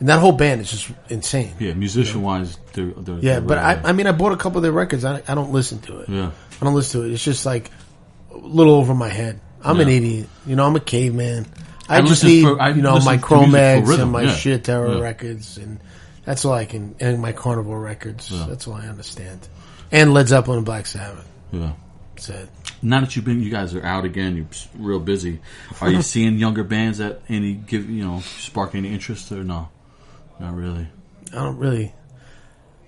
and 0.00 0.08
that 0.08 0.18
whole 0.20 0.32
band 0.32 0.60
is 0.62 0.70
just 0.70 0.90
insane. 1.08 1.54
Yeah, 1.58 1.74
musician 1.74 2.22
wise, 2.22 2.56
they're, 2.72 2.86
they're 2.86 3.14
Yeah, 3.16 3.20
they're 3.34 3.40
but 3.42 3.58
really- 3.58 3.84
I, 3.86 3.88
I 3.90 3.92
mean, 3.92 4.06
I 4.06 4.12
bought 4.12 4.32
a 4.32 4.36
couple 4.36 4.58
of 4.58 4.62
their 4.62 4.72
records. 4.72 5.04
I, 5.04 5.22
I 5.28 5.34
don't 5.34 5.52
listen 5.52 5.80
to 5.82 6.00
it. 6.00 6.08
yeah. 6.08 6.30
I 6.60 6.64
don't 6.64 6.74
listen 6.74 7.00
to 7.02 7.06
it. 7.06 7.12
It's 7.12 7.24
just 7.24 7.44
like 7.44 7.70
a 8.30 8.36
little 8.36 8.74
over 8.74 8.94
my 8.94 9.08
head. 9.08 9.40
I'm 9.62 9.80
an 9.80 9.88
idiot. 9.88 10.28
You 10.46 10.56
know, 10.56 10.66
I'm 10.66 10.76
a 10.76 10.80
caveman. 10.80 11.46
I, 11.88 11.98
I 11.98 12.02
just 12.02 12.24
need, 12.24 12.42
for- 12.42 12.60
I 12.60 12.70
you 12.70 12.80
know, 12.82 12.98
my 13.00 13.18
Cro-Mags 13.18 13.90
and 13.90 14.10
my 14.10 14.22
yeah. 14.22 14.34
Sheer 14.34 14.58
Terror 14.58 14.94
Yeah. 14.94 15.00
records, 15.00 15.58
and 15.58 15.78
that's 16.24 16.44
all 16.44 16.52
I 16.54 16.64
can, 16.64 16.94
and 17.00 17.20
my 17.20 17.32
Carnivore 17.32 17.80
records. 17.80 18.30
Yeah. 18.30 18.46
That's 18.48 18.66
all 18.66 18.74
I 18.74 18.86
understand. 18.86 19.46
And 19.92 20.14
Led 20.14 20.28
Zeppelin 20.28 20.58
and 20.58 20.64
Black 20.66 20.86
Sabbath. 20.86 21.28
Yeah. 21.52 21.72
That's 22.14 22.28
it. 22.30 22.48
Now 22.84 23.00
that 23.00 23.16
you've 23.16 23.24
been, 23.24 23.42
you 23.42 23.50
guys 23.50 23.74
are 23.74 23.82
out 23.82 24.04
again. 24.04 24.36
You're 24.36 24.46
real 24.78 25.00
busy. 25.00 25.40
Are 25.80 25.90
you 25.90 26.02
seeing 26.12 26.38
younger 26.38 26.62
bands 26.62 26.98
that 26.98 27.22
any 27.28 27.54
give 27.54 27.88
you 27.88 28.04
know 28.04 28.20
spark 28.20 28.74
any 28.74 28.92
interest 28.92 29.32
or 29.32 29.42
no? 29.42 29.70
Not 30.38 30.54
really. 30.54 30.86
I 31.32 31.36
don't 31.36 31.56
really, 31.56 31.94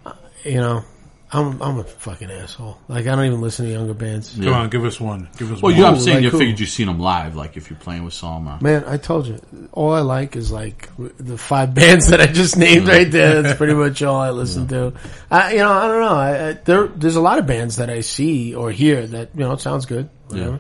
uh, 0.05 0.13
you 0.45 0.57
know, 0.57 0.85
I'm 1.33 1.61
I'm 1.61 1.79
a 1.79 1.85
fucking 1.85 2.31
asshole. 2.31 2.79
Like 2.87 3.07
I 3.09 3.17
don't 3.17 3.25
even 3.25 3.41
listen 3.41 3.67
to 3.67 3.73
younger 3.73 3.95
bands. 3.95 4.37
Come 4.39 4.53
on, 4.53 4.69
give 4.71 4.85
us 4.85 5.01
one. 5.01 5.29
Give 5.37 5.51
us 5.51 5.61
Well, 5.61 5.73
one. 5.73 5.81
you, 5.81 5.85
I'm 5.85 5.99
saying 5.99 6.19
like 6.19 6.23
you 6.25 6.31
who? 6.31 6.39
figured 6.39 6.61
you've 6.61 6.69
seen 6.69 6.87
them 6.87 7.01
live. 7.01 7.35
Like 7.35 7.57
if 7.57 7.69
you're 7.69 7.79
playing 7.81 8.05
with 8.05 8.15
some. 8.15 8.47
Uh, 8.47 8.59
Man, 8.61 8.85
I 8.87 8.97
told 8.97 9.27
you, 9.27 9.41
all 9.73 9.93
I 9.93 10.01
like 10.01 10.37
is 10.37 10.53
like 10.53 10.89
the 11.19 11.37
five 11.37 11.75
bands 11.75 12.09
that 12.11 12.21
I 12.21 12.27
just 12.27 12.57
named 12.57 12.87
right 12.87 13.11
there. 13.11 13.43
That's 13.43 13.59
pretty 13.59 13.75
much 13.75 14.03
all 14.03 14.21
I 14.21 14.31
listen 14.31 14.69
to. 14.69 14.93
I, 15.29 15.53
you 15.55 15.59
know, 15.59 15.73
I 15.73 15.89
don't 15.89 16.01
know. 16.01 16.15
I, 16.15 16.49
I, 16.49 16.53
there, 16.53 16.87
there's 16.87 17.17
a 17.17 17.21
lot 17.21 17.39
of 17.41 17.47
bands 17.47 17.77
that 17.77 17.91
I 17.91 18.01
see 18.03 18.55
or 18.55 18.71
hear 18.71 19.05
that 19.05 19.31
you 19.35 19.41
know 19.41 19.53
it 19.53 19.61
sounds 19.61 19.87
good. 19.87 20.09
Whatever. 20.29 20.51
Yeah. 20.51 20.59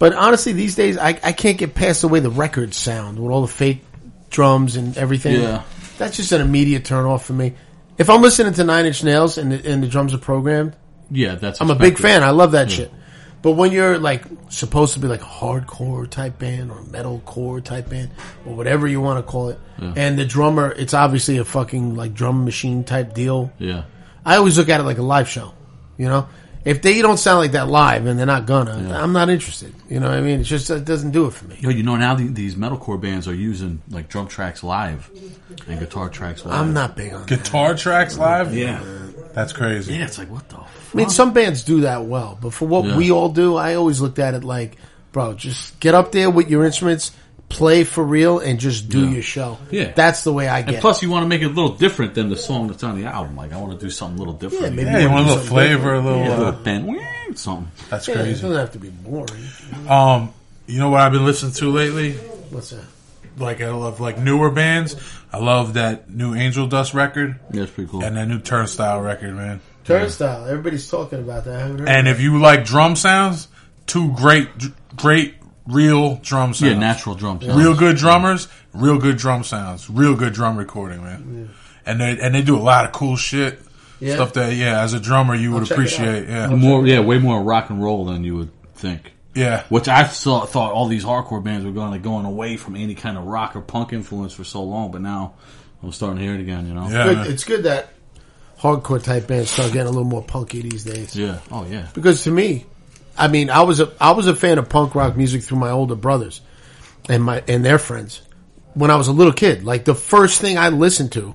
But 0.00 0.14
honestly, 0.14 0.52
these 0.52 0.74
days 0.74 0.98
I, 0.98 1.10
I 1.22 1.32
can't 1.32 1.58
get 1.58 1.74
past 1.74 2.02
the 2.02 2.08
way 2.08 2.18
the 2.20 2.28
records 2.30 2.76
sound 2.76 3.20
with 3.20 3.30
all 3.30 3.42
the 3.42 3.46
fake 3.48 3.84
drums 4.30 4.74
and 4.74 4.98
everything. 4.98 5.40
Yeah. 5.40 5.62
that's 5.96 6.16
just 6.16 6.32
an 6.32 6.40
immediate 6.40 6.84
turn 6.84 7.04
off 7.06 7.24
for 7.24 7.32
me. 7.32 7.54
If 7.98 8.10
I'm 8.10 8.22
listening 8.22 8.52
to 8.54 8.64
Nine 8.64 8.86
Inch 8.86 9.02
Nails 9.02 9.38
and 9.38 9.52
the, 9.52 9.70
and 9.70 9.82
the 9.82 9.88
drums 9.88 10.12
are 10.12 10.18
programmed, 10.18 10.76
yeah, 11.10 11.36
that's. 11.36 11.60
I'm 11.60 11.70
a 11.70 11.74
big 11.74 11.92
expected. 11.92 12.20
fan. 12.20 12.22
I 12.22 12.30
love 12.30 12.52
that 12.52 12.70
shit. 12.70 12.92
But 13.42 13.52
when 13.52 13.70
you're 13.70 13.98
like 13.98 14.24
supposed 14.48 14.94
to 14.94 15.00
be 15.00 15.06
like 15.06 15.20
a 15.20 15.24
hardcore 15.24 16.10
type 16.10 16.38
band 16.38 16.70
or 16.70 16.78
metalcore 16.80 17.62
type 17.62 17.88
band 17.88 18.10
or 18.44 18.56
whatever 18.56 18.88
you 18.88 19.00
want 19.00 19.24
to 19.24 19.30
call 19.30 19.50
it, 19.50 19.60
and 19.78 20.18
the 20.18 20.24
drummer, 20.24 20.72
it's 20.72 20.94
obviously 20.94 21.38
a 21.38 21.44
fucking 21.44 21.94
like 21.94 22.12
drum 22.12 22.44
machine 22.44 22.82
type 22.82 23.14
deal. 23.14 23.52
Yeah. 23.58 23.84
I 24.24 24.36
always 24.36 24.58
look 24.58 24.68
at 24.68 24.80
it 24.80 24.82
like 24.82 24.98
a 24.98 25.02
live 25.02 25.28
show, 25.28 25.54
you 25.96 26.08
know. 26.08 26.28
If 26.66 26.82
they 26.82 27.00
don't 27.00 27.16
sound 27.16 27.38
like 27.38 27.52
that 27.52 27.68
live 27.68 28.04
and 28.04 28.18
they're 28.18 28.26
not 28.26 28.44
gonna, 28.44 28.92
I'm 28.94 29.12
not 29.14 29.30
interested. 29.30 29.72
You 29.88 30.00
know 30.00 30.08
what 30.10 30.18
I 30.18 30.20
mean? 30.20 30.40
It's 30.40 30.48
just 30.48 30.68
it 30.68 30.84
doesn't 30.84 31.12
do 31.12 31.26
it 31.26 31.30
for 31.32 31.46
me. 31.46 31.56
Yo, 31.60 31.70
you 31.70 31.82
know 31.82 31.96
now 31.96 32.14
the, 32.14 32.26
these 32.28 32.56
metalcore 32.56 33.00
bands 33.00 33.26
are 33.28 33.34
using 33.34 33.80
like 33.88 34.08
drum 34.08 34.26
tracks 34.28 34.62
live 34.62 35.10
and 35.68 35.78
guitar 35.80 36.08
tracks 36.10 36.44
live. 36.44 36.54
I'm 36.60 36.74
not 36.74 36.96
big 36.96 37.14
on. 37.14 37.20
That. 37.20 37.28
Guitar 37.28 37.74
tracks 37.76 38.18
live? 38.18 38.54
Yeah, 38.54 38.84
That's 39.32 39.52
crazy. 39.54 39.94
yeah. 39.94 40.04
It's 40.04 40.18
like 40.18 40.28
what 40.30 40.48
the. 40.50 40.56
I 40.58 40.66
mean, 40.94 41.08
some 41.08 41.32
bands 41.32 41.62
do 41.62 41.82
that 41.82 42.04
well, 42.04 42.38
but 42.40 42.52
for 42.52 42.66
what 42.66 42.84
Yeah. 42.84 42.96
we 42.96 43.10
all 43.10 43.28
do, 43.28 43.56
I 43.56 43.74
always 43.74 44.00
looked 44.00 44.18
at 44.18 44.34
it 44.34 44.44
like, 44.44 44.76
bro, 45.12 45.34
just 45.34 45.78
get 45.80 45.94
up 45.94 46.10
there 46.12 46.30
with 46.30 46.48
your 46.50 46.64
instruments, 46.64 47.12
play 47.48 47.84
for 47.84 48.02
real, 48.04 48.38
and 48.40 48.58
just 48.58 48.88
do 48.88 49.04
Yeah. 49.06 49.10
your 49.14 49.22
show. 49.22 49.58
Yeah. 49.70 49.92
that's 49.94 50.24
the 50.24 50.32
way 50.32 50.48
I 50.48 50.60
And 50.60 50.68
get. 50.70 50.80
plus, 50.80 51.02
you 51.02 51.10
want 51.10 51.22
to 51.24 51.28
make 51.28 51.42
it 51.42 51.46
a 51.46 51.48
little 51.48 51.76
different 51.76 52.14
than 52.14 52.28
the 52.28 52.36
song 52.36 52.66
that's 52.68 52.82
on 52.82 53.00
the 53.00 53.06
album. 53.06 53.36
Like, 53.36 53.52
I 53.52 53.56
want 53.56 53.78
to 53.78 53.86
do 53.86 53.90
something 53.90 54.16
a 54.16 54.18
little 54.18 54.34
different. 54.34 54.64
Yeah, 54.64 54.70
maybe 54.70 54.90
Yeah, 54.90 54.98
you 54.98 55.10
want 55.10 55.26
a 55.26 55.28
little 55.28 55.44
flavor, 55.44 55.94
a 55.94 56.00
little. 56.00 56.18
Yeah, 56.20 56.28
a 56.28 56.34
Uh, 56.34 56.38
little 56.38 56.52
band, 56.52 56.98
something. 57.38 57.68
that's 57.88 58.08
it. 58.08 58.12
Yeah, 58.12 58.18
it 58.20 58.24
crazy. 58.24 58.42
doesn't 58.42 58.56
have 58.56 58.72
to 58.72 58.78
be 58.78 58.88
boring. 58.88 59.28
Um, 59.88 60.30
you 60.66 60.78
know 60.80 60.88
what 60.90 61.00
I've 61.02 61.12
been 61.12 61.24
listening 61.24 61.52
to 61.52 61.70
lately? 61.70 62.12
What's 62.50 62.70
that? 62.70 62.84
Like 63.38 63.60
I 63.60 63.68
love 63.70 64.00
like 64.00 64.18
newer 64.18 64.50
bands. 64.50 64.96
I 65.32 65.38
love 65.38 65.74
that 65.74 66.10
new 66.10 66.34
Angel 66.34 66.66
Dust 66.66 66.94
record 66.94 67.38
Yeah, 67.52 67.62
it's 67.64 67.70
pretty 67.70 67.90
cool. 67.90 68.02
and 68.02 68.16
that 68.16 68.26
new 68.26 68.38
Turnstile 68.38 69.00
record, 69.02 69.34
man. 69.36 69.60
Turnstile. 69.84 70.46
Everybody's 70.46 70.88
talking 70.90 71.18
about 71.20 71.44
that. 71.44 71.54
I 71.54 71.58
haven't 71.60 71.78
heard. 71.80 71.88
And 71.88 72.08
if 72.08 72.18
you 72.20 72.38
like 72.40 72.64
drum 72.64 72.96
sounds, 72.96 73.46
two 73.86 74.10
great, 74.12 74.48
great, 74.96 75.34
real 75.66 76.16
drum 76.16 76.54
sounds. 76.54 76.72
yeah, 76.72 76.78
natural 76.78 77.14
drums. 77.14 77.46
real 77.46 77.74
good 77.76 77.96
drummers, 77.96 78.48
real 78.72 78.98
good 78.98 79.16
drum 79.16 79.44
sounds, 79.44 79.88
real 79.90 80.14
good 80.14 80.32
drum 80.32 80.56
recording, 80.56 81.02
man. 81.02 81.48
Yeah. 81.48 81.92
And 81.92 82.00
they 82.00 82.18
and 82.20 82.34
they 82.34 82.42
do 82.42 82.56
a 82.56 82.62
lot 82.62 82.84
of 82.84 82.92
cool 82.92 83.16
shit, 83.16 83.60
Yeah. 84.00 84.14
stuff 84.14 84.32
that 84.34 84.54
yeah, 84.54 84.82
as 84.82 84.92
a 84.92 85.00
drummer 85.00 85.34
you 85.34 85.52
would 85.52 85.66
check 85.66 85.70
it 85.70 85.72
out. 85.72 85.78
appreciate. 85.78 86.28
Yeah, 86.28 86.46
More, 86.48 86.86
yeah, 86.86 87.00
way 87.00 87.18
more 87.18 87.42
rock 87.42 87.70
and 87.70 87.82
roll 87.82 88.04
than 88.06 88.24
you 88.24 88.36
would 88.36 88.50
think. 88.74 89.12
yeah, 89.34 89.64
Which 89.68 89.86
I 89.88 90.04
thought, 90.04 90.50
thought 90.50 90.72
all 90.72 90.88
these 90.88 91.04
hardcore 91.04 91.42
bands 91.44 91.64
were 91.64 91.72
going 91.72 91.90
like 91.90 92.02
going 92.02 92.24
away 92.26 92.56
from 92.56 92.74
any 92.76 92.94
kind 92.94 93.16
of 93.18 93.24
rock 93.24 93.54
or 93.56 93.60
punk 93.60 93.92
influence 93.92 94.32
for 94.32 94.44
so 94.44 94.62
long, 94.64 94.90
but 94.90 95.00
now 95.00 95.34
I'm 95.82 95.92
starting 95.92 96.18
to 96.18 96.24
hear 96.24 96.34
it 96.34 96.40
again. 96.40 96.66
You 96.66 96.74
know? 96.74 96.88
yeah. 96.88 97.04
good, 97.14 97.26
it's 97.28 97.44
good 97.44 97.62
that 97.64 97.90
hardcore 98.58 99.02
type 99.02 99.26
bands 99.28 99.50
start 99.50 99.72
getting 99.72 99.88
a 99.88 99.90
little 99.90 100.04
more 100.04 100.22
punky 100.22 100.62
these 100.62 100.82
days. 100.84 101.14
Yeah. 101.14 101.38
Oh 101.52 101.64
yeah. 101.70 101.86
Because 101.94 102.24
to 102.24 102.30
me, 102.30 102.66
I 103.18 103.28
mean, 103.28 103.50
I 103.50 103.62
was 103.62 103.80
a 103.80 103.92
I 104.00 104.12
was 104.12 104.26
a 104.26 104.34
fan 104.34 104.58
of 104.58 104.68
punk 104.68 104.94
rock 104.94 105.16
music 105.16 105.42
through 105.42 105.58
my 105.58 105.70
older 105.70 105.94
brothers 105.94 106.40
and 107.08 107.22
my 107.22 107.42
and 107.48 107.64
their 107.64 107.78
friends 107.78 108.20
when 108.74 108.90
I 108.90 108.96
was 108.96 109.08
a 109.08 109.12
little 109.12 109.32
kid. 109.32 109.64
Like 109.64 109.84
the 109.84 109.94
first 109.94 110.40
thing 110.40 110.58
I 110.58 110.68
listened 110.68 111.12
to, 111.12 111.34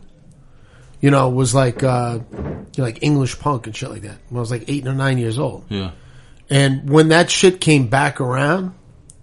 you 1.00 1.12
know, 1.12 1.30
was 1.30 1.56
like 1.56 1.82
uh, 1.84 2.20
you 2.32 2.38
know, 2.78 2.84
like 2.84 3.02
English 3.02 3.40
punk 3.40 3.68
and 3.68 3.76
shit 3.76 3.90
like 3.90 4.04
that. 4.04 4.18
When 4.30 4.38
I 4.38 4.42
was 4.42 4.52
like 4.52 4.66
eight 4.68 4.86
or 4.88 4.94
nine 4.94 5.18
years 5.18 5.40
old, 5.40 5.66
Yeah. 5.70 5.92
and 6.50 6.90
when 6.90 7.10
that 7.10 7.30
shit 7.32 7.60
came 7.62 7.88
back 7.88 8.22
around, 8.22 8.74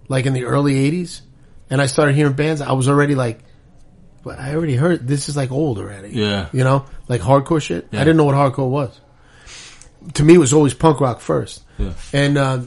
like 0.07 0.25
in 0.25 0.33
the 0.33 0.45
early 0.45 0.73
'80s, 0.91 1.21
and 1.69 1.81
I 1.81 1.85
started 1.85 2.15
hearing 2.15 2.33
bands, 2.33 2.61
I 2.61 2.73
was 2.73 2.87
already 2.89 3.15
like. 3.15 3.39
But 4.21 4.37
I 4.37 4.53
already 4.53 4.75
heard 4.75 5.07
this 5.07 5.29
is 5.29 5.37
like 5.37 5.49
old 5.49 5.77
already. 5.77 6.09
Yeah. 6.09 6.49
You 6.51 6.65
know, 6.65 6.85
like 7.07 7.21
hardcore 7.21 7.61
shit. 7.61 7.87
Yeah. 7.89 8.01
I 8.01 8.03
didn't 8.03 8.17
know 8.17 8.25
what 8.25 8.35
hardcore 8.35 8.69
was. 8.69 8.99
To 10.15 10.23
me, 10.23 10.37
was 10.37 10.53
always 10.53 10.73
punk 10.73 11.01
rock 11.01 11.19
first. 11.19 11.61
Yeah. 11.77 11.93
And 12.13 12.37
uh, 12.37 12.61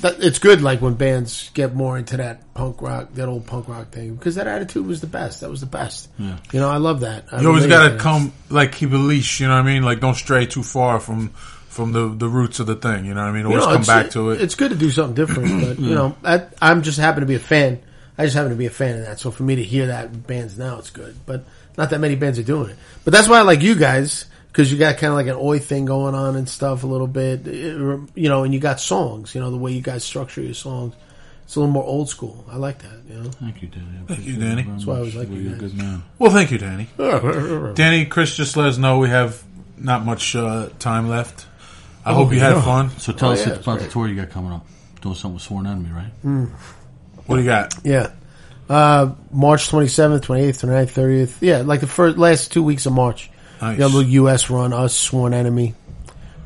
that, 0.00 0.16
it's 0.22 0.38
good, 0.38 0.62
like 0.62 0.80
when 0.82 0.94
bands 0.94 1.50
get 1.54 1.74
more 1.74 1.96
into 1.98 2.16
that 2.16 2.54
punk 2.54 2.82
rock, 2.82 3.12
that 3.14 3.28
old 3.28 3.46
punk 3.46 3.68
rock 3.68 3.90
thing, 3.90 4.14
because 4.16 4.34
that 4.34 4.46
attitude 4.46 4.86
was 4.86 5.00
the 5.00 5.06
best. 5.06 5.40
That 5.42 5.50
was 5.50 5.60
the 5.60 5.66
best. 5.66 6.08
Yeah. 6.18 6.38
You 6.52 6.60
know, 6.60 6.68
I 6.68 6.78
love 6.78 7.00
that. 7.00 7.26
I 7.32 7.40
You 7.40 7.48
always 7.48 7.66
got 7.66 7.88
to 7.88 7.94
to 7.94 7.98
come 7.98 8.32
like 8.50 8.72
keep 8.72 8.90
a 8.92 8.96
leash. 8.96 9.40
You 9.40 9.48
know 9.48 9.54
what 9.54 9.60
I 9.60 9.72
mean? 9.74 9.82
Like 9.82 10.00
don't 10.00 10.14
stray 10.16 10.46
too 10.46 10.62
far 10.62 10.98
from 11.00 11.28
from 11.68 11.92
the 11.92 12.08
the 12.08 12.28
roots 12.28 12.58
of 12.60 12.66
the 12.66 12.74
thing. 12.76 13.04
You 13.04 13.14
know 13.14 13.22
what 13.22 13.28
I 13.30 13.32
mean? 13.32 13.42
You 13.42 13.48
Always 13.48 13.60
know, 13.66 13.72
come 13.72 13.82
it's- 13.82 13.86
back 13.86 14.10
to 14.12 14.30
it. 14.30 14.40
It's 14.40 14.54
good 14.56 14.70
to 14.72 14.76
do 14.76 14.90
something 14.90 15.14
different, 15.14 15.60
but 15.68 15.78
you 15.78 15.94
know, 15.94 16.16
I, 16.24 16.46
I'm 16.60 16.82
just 16.82 16.98
happen 16.98 17.20
to 17.20 17.26
be 17.26 17.34
a 17.36 17.38
fan. 17.40 17.80
I 18.18 18.24
just 18.24 18.36
happen 18.36 18.50
to 18.50 18.56
be 18.56 18.66
a 18.66 18.70
fan 18.70 18.98
of 18.98 19.06
that. 19.06 19.20
So 19.20 19.30
for 19.30 19.42
me 19.42 19.56
to 19.56 19.62
hear 19.62 19.86
that 19.86 20.26
bands 20.26 20.58
now, 20.58 20.78
it's 20.78 20.90
good. 20.90 21.14
But 21.26 21.44
not 21.78 21.90
that 21.90 21.98
many 22.00 22.14
bands 22.14 22.38
are 22.38 22.42
doing 22.42 22.70
it. 22.70 22.76
But 23.04 23.12
that's 23.12 23.26
why 23.28 23.38
I 23.38 23.42
like 23.42 23.62
you 23.62 23.74
guys 23.74 24.26
because 24.52 24.70
you 24.70 24.78
got 24.78 24.98
kind 24.98 25.10
of 25.12 25.16
like 25.16 25.26
an 25.26 25.36
oi 25.40 25.58
thing 25.58 25.86
going 25.86 26.14
on 26.14 26.36
and 26.36 26.48
stuff 26.48 26.84
a 26.84 26.86
little 26.86 27.06
bit. 27.06 27.46
It- 27.48 27.76
you 28.14 28.28
know, 28.28 28.44
and 28.44 28.52
you 28.54 28.60
got 28.60 28.78
songs. 28.80 29.34
You 29.34 29.40
know, 29.40 29.50
the 29.50 29.56
way 29.56 29.72
you 29.72 29.80
guys 29.82 30.04
structure 30.04 30.42
your 30.42 30.54
songs. 30.54 30.94
It's 31.44 31.56
a 31.56 31.60
little 31.60 31.72
more 31.72 31.84
old 31.84 32.08
school. 32.08 32.44
I 32.50 32.56
like 32.56 32.78
that. 32.82 32.92
You 33.10 33.20
know. 33.22 33.30
Thank 33.30 33.60
you, 33.62 33.68
Danny. 33.68 33.84
I 33.84 34.06
Thank 34.06 34.08
you, 34.26 34.34
appreciate 34.34 34.38
Danny. 34.40 34.60
it 34.62 34.64
very 34.64 34.76
That's 34.76 34.86
why 34.86 34.94
I 34.94 34.96
much. 34.96 35.00
always 35.00 35.14
like 35.16 35.28
Well, 35.28 35.36
you 35.38 35.42
You're 35.44 35.52
a 35.54 35.58
guys. 35.58 35.70
good 35.72 35.78
man. 35.78 36.02
well, 36.18 36.30
thank 36.30 36.50
you, 36.50 36.58
Danny. 36.58 36.88
Danny, 37.74 38.06
Chris, 38.06 38.36
just 38.36 38.56
let 38.56 38.66
us 38.68 38.78
know 38.78 38.98
we 39.00 39.08
have 39.08 39.42
not 39.76 40.04
much 40.04 40.34
uh, 40.36 40.68
time 40.78 41.08
left. 41.08 41.46
I 42.04 42.14
hope 42.14 42.32
you 42.32 42.38
had 42.40 42.54
yeah. 42.54 42.62
fun. 42.62 42.90
So 42.98 43.12
tell 43.12 43.30
Oh, 43.30 43.32
us 43.32 43.46
yeah, 43.46 43.54
about 43.54 43.80
the 43.80 43.88
tour 43.88 44.08
you 44.08 44.14
got 44.16 44.30
coming 44.30 44.52
up. 44.52 44.66
Doing 45.02 45.14
something 45.16 45.34
with 45.34 45.42
Sworn 45.42 45.66
Enemy, 45.66 45.90
right? 45.90 46.48
What 47.26 47.36
do 47.36 47.42
you 47.42 47.48
got? 47.48 47.74
Yeah. 47.84 48.10
Uh, 48.68 49.12
March 49.32 49.68
27th, 49.68 50.20
28th, 50.20 50.64
29th, 50.64 50.92
30th. 50.92 51.36
Yeah, 51.40 51.58
like 51.58 51.80
the 51.80 51.86
first, 51.86 52.16
last 52.18 52.52
two 52.52 52.62
weeks 52.62 52.86
of 52.86 52.92
March. 52.92 53.30
Nice. 53.62 53.76
We 53.76 53.78
got 53.78 53.86
a 53.92 53.94
little 53.94 54.10
U.S. 54.12 54.50
run, 54.50 54.72
us, 54.72 54.92
Sworn 54.94 55.32
Enemy. 55.32 55.74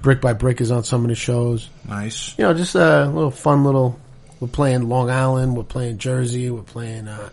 Brick 0.02 0.20
by 0.20 0.34
Brick 0.34 0.60
is 0.60 0.70
on 0.70 0.84
some 0.84 1.02
of 1.02 1.09
the 1.09 1.14
shows. 1.16 1.68
Nice. 1.88 2.36
You 2.38 2.44
know, 2.44 2.55
just 2.55 2.74
a 2.76 3.06
little 3.06 3.30
fun 3.32 3.64
little, 3.64 3.98
we're 4.38 4.47
playing 4.48 4.88
Long 4.88 5.10
Island, 5.10 5.56
we're 5.56 5.64
playing 5.64 5.98
Jersey, 5.98 6.51
we're 6.51 6.62
playing, 6.62 7.09
uh, 7.09 7.30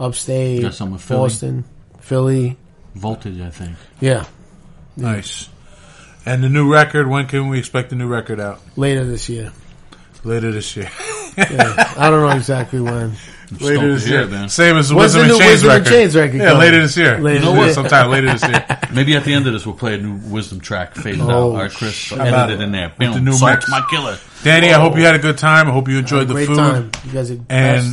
upstate, 0.00 0.62
Got 0.62 0.74
some 0.74 0.92
with 0.92 1.02
Philly? 1.02 1.18
Boston, 1.20 1.64
Philly. 2.00 2.56
Voltage, 2.94 3.40
I 3.40 3.50
think. 3.50 3.76
Yeah, 4.00 4.24
Nice. 4.96 5.48
And 6.24 6.42
the 6.42 6.48
new 6.48 6.72
record, 6.72 7.08
when 7.08 7.26
can 7.26 7.48
we 7.48 7.58
expect 7.58 7.90
the 7.90 7.96
new 7.96 8.06
record 8.06 8.38
out? 8.40 8.60
later 8.76 9.04
this 9.04 9.28
year. 9.28 9.52
Later 10.22 10.52
this 10.52 10.76
year. 10.76 10.90
Yeah, 11.36 11.92
I 11.98 12.10
don't 12.10 12.20
know 12.20 12.36
exactly 12.36 12.80
when. 12.80 13.14
I'm 13.60 13.66
later 13.66 13.94
this 13.94 14.08
year. 14.08 14.26
then. 14.26 14.48
Same 14.48 14.76
as 14.76 14.88
the 14.88 14.94
When's 14.96 15.14
Wisdom 15.16 15.28
the 15.28 15.34
and 15.34 15.38
new 15.38 15.38
Chains 15.38 15.50
Wisdom 15.52 15.70
and 15.70 15.78
record. 15.84 15.92
Chains 15.92 16.16
record 16.16 16.36
Yeah, 16.36 16.44
coming? 16.46 16.58
later 16.60 16.80
this 16.82 16.96
year. 16.96 17.18
Later 17.18 17.38
you 17.38 17.44
know 17.44 17.52
what? 17.52 17.74
Sometime 17.74 18.10
later 18.10 18.32
this 18.32 18.42
year. 18.48 18.78
Maybe 18.92 19.16
at 19.16 19.24
the 19.24 19.32
end 19.34 19.46
of 19.46 19.52
this, 19.52 19.64
we'll 19.66 19.74
play 19.74 19.94
a 19.94 19.98
new 19.98 20.14
wisdom 20.30 20.60
track 20.60 20.94
faded 20.94 21.20
out. 21.22 21.30
Oh, 21.30 21.50
All 21.52 21.56
right, 21.56 21.70
Chris, 21.70 22.12
about 22.12 22.26
edit 22.50 22.50
it? 22.50 22.60
it 22.60 22.64
in 22.64 22.72
there. 22.72 22.92
With 22.98 23.14
the 23.14 23.20
new 23.20 23.32
Salt 23.32 23.64
my 23.68 23.84
killer. 23.90 24.16
Danny, 24.44 24.72
I 24.72 24.78
hope 24.78 24.96
you 24.96 25.02
had 25.04 25.14
a 25.14 25.18
good 25.18 25.38
time. 25.38 25.68
I 25.68 25.72
hope 25.72 25.88
you 25.88 25.98
enjoyed 25.98 26.28
the 26.28 26.34
Great 26.34 26.46
food. 26.48 26.56
time. 26.58 26.90
You 27.06 27.12
guys 27.12 27.30
are 27.30 27.34
And 27.34 27.46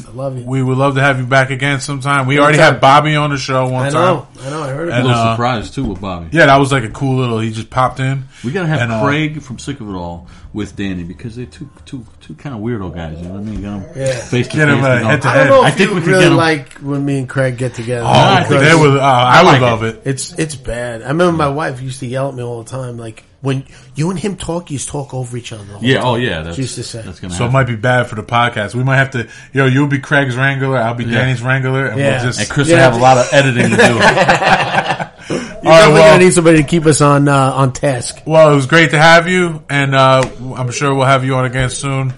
best. 0.04 0.08
I 0.10 0.12
love 0.12 0.38
you. 0.38 0.44
we 0.46 0.62
would 0.62 0.78
love 0.78 0.96
to 0.96 1.02
have 1.02 1.18
you 1.20 1.26
back 1.26 1.50
again 1.50 1.80
sometime. 1.80 2.28
We 2.28 2.38
already 2.40 2.58
Anytime. 2.58 2.74
had 2.74 2.82
Bobby 2.82 3.16
on 3.16 3.30
the 3.32 3.38
show 3.38 3.68
one 3.70 3.86
I 3.86 3.90
time. 3.90 3.94
know. 3.94 4.28
I 4.44 4.50
know. 4.50 4.64
I 4.64 4.68
heard 4.70 4.90
A 4.90 4.94
And, 4.96 5.06
it. 5.06 5.08
little 5.08 5.22
uh, 5.24 5.34
surprise 5.34 5.72
too 5.72 5.86
with 5.86 6.02
Bobby. 6.02 6.28
Yeah, 6.32 6.48
that 6.48 6.58
was 6.58 6.72
like 6.72 6.84
a 6.84 6.90
cool 6.90 7.16
little. 7.18 7.40
He 7.40 7.52
just 7.52 7.70
popped 7.70 8.00
in. 8.02 8.26
We 8.44 8.52
gotta 8.52 8.68
have 8.68 8.82
And, 8.82 8.92
uh, 8.92 9.04
Craig 9.04 9.42
from 9.42 9.60
Sick 9.60 9.80
of 9.80 9.90
It 9.90 9.94
All 9.94 10.28
with 10.54 10.76
Danny 10.76 11.04
because 11.04 11.38
they're 11.38 11.46
two 11.46 11.70
two 11.86 12.06
two 12.20 12.34
kind 12.36 12.54
of 12.54 12.62
weirdo 12.62 12.94
guys. 12.94 13.18
You 13.18 13.30
know 13.30 13.36
what 13.36 13.40
I 13.40 13.44
mean? 13.44 13.62
Get 13.62 13.70
'em 13.72 13.86
Yeah. 13.96 14.14
face 14.20 14.48
to 14.50 14.58
Get 14.58 14.68
'em, 14.70 14.78
face, 14.80 14.86
uh, 14.86 14.94
you 14.96 15.00
know. 15.04 15.08
head 15.08 15.26
I 15.26 15.38
don't 15.38 15.48
know 15.50 15.64
I 15.64 15.68
if 15.70 15.76
think 15.76 15.90
you 15.90 15.96
we 15.96 16.02
could 16.02 16.10
really 16.10 16.24
get 16.24 16.32
'em- 16.32 16.38
like 16.38 16.74
when 16.80 17.06
me 17.06 17.20
and 17.20 17.30
Craig 17.30 17.58
get 17.58 17.76
together. 17.76 18.04
Oh, 18.06 18.10
I 18.12 18.44
think 18.44 18.60
they 18.60 18.76
would. 18.76 18.98
Uh, 18.98 19.02
I, 19.02 19.40
I 19.40 19.44
would 19.44 19.48
like 19.54 19.62
love 19.62 19.84
it. 19.84 19.96
it. 19.96 20.02
It's 20.04 20.34
it's 20.34 20.56
bad. 20.56 21.02
I 21.02 21.08
remember 21.08 21.32
my 21.32 21.48
wife 21.48 21.82
used 21.82 22.02
to 22.02 22.08
yell 22.08 22.28
at 22.28 22.36
me 22.36 22.44
all 22.44 22.62
the 22.62 22.70
time, 22.70 22.98
like 22.98 23.24
when 23.42 23.66
you 23.96 24.10
and 24.12 24.20
him 24.20 24.36
talk, 24.38 24.70
you 24.72 24.78
just 24.78 24.90
talk 24.90 25.14
over 25.14 25.36
each 25.36 25.52
other. 25.52 25.64
the 25.66 25.74
whole 25.74 25.84
Yeah. 25.84 25.98
time. 25.98 26.06
Oh 26.08 26.16
yeah. 26.16 26.42
That's 26.44 26.56
She 26.56 26.62
used 26.64 26.76
to 26.76 26.84
say. 26.84 27.02
that's 27.02 27.20
gonna 27.20 27.34
So 27.34 27.46
it 27.46 27.52
might 27.52 27.66
be 27.68 27.76
bad 27.76 28.08
for 28.08 28.16
the 28.16 28.24
podcast. 28.24 28.76
We 28.76 28.84
might 28.84 28.98
have 28.98 29.12
to. 29.12 29.28
Yo, 29.54 29.66
you'll 29.66 29.88
be 29.88 30.00
Craig's 30.00 30.36
wrangler. 30.36 30.78
I'll 30.78 30.94
be 30.94 31.06
Yeah. 31.06 31.20
Danny's 31.20 31.42
wrangler, 31.42 31.88
and 31.88 32.00
Yeah. 32.00 32.18
we'll 32.18 32.26
just. 32.26 32.40
and 32.40 32.50
Chris 32.50 32.68
Yeah. 32.70 32.76
will 32.76 32.84
have 32.84 32.96
a 32.96 33.00
lot 33.00 33.18
of 33.18 33.28
editing 33.34 33.70
to 33.72 33.76
do. 33.76 33.84
You're 33.84 33.92
All 35.32 35.38
right, 35.38 35.64
definitely 35.64 35.94
well- 35.94 36.12
gonna 36.14 36.24
need 36.24 36.34
somebody 36.34 36.58
to 36.58 36.64
keep 36.64 36.86
us 36.86 37.02
on 37.02 37.28
uh, 37.28 37.52
on 37.54 37.74
task. 37.74 38.22
Well, 38.26 38.52
it 38.52 38.56
was 38.56 38.66
great 38.68 38.92
to 38.92 39.00
have 39.00 39.28
you, 39.28 39.64
and 39.70 39.96
uh, 39.96 40.24
I'm 40.56 40.72
sure 40.72 40.94
we'll 40.94 41.06
have 41.06 41.24
you 41.26 41.36
on 41.36 41.46
again 41.46 41.70
soon, 41.70 42.14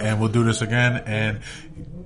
and 0.00 0.18
we'll 0.20 0.30
do 0.30 0.44
this 0.44 0.60
again. 0.62 1.02
And 1.06 1.40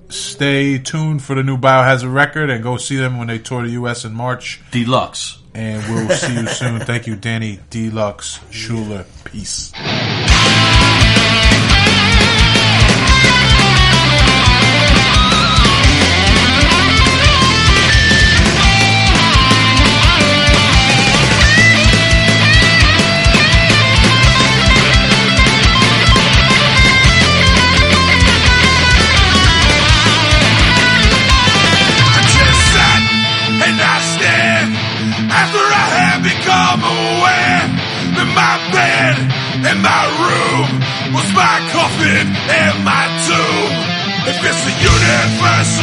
stay 0.09 0.77
tuned 0.77 1.21
for 1.23 1.35
the 1.35 1.43
new 1.43 1.57
Biohazard 1.57 2.13
record, 2.13 2.49
and 2.49 2.61
go 2.63 2.77
see 2.77 2.95
them 2.97 3.17
when 3.17 3.27
they 3.27 3.39
tour 3.39 3.63
the 3.63 3.71
U.S. 3.71 4.05
in 4.05 4.13
March. 4.13 4.61
Deluxe. 4.71 5.37
And 5.55 5.83
we'll 5.93 6.09
see 6.17 6.33
you 6.33 6.47
soon. 6.47 6.79
Thank 6.79 7.07
you, 7.07 7.15
Danny 7.15 7.59
Deluxe 7.69 8.39
Schuler. 8.49 9.05
Peace. 9.23 9.71
Coffin 45.23 45.82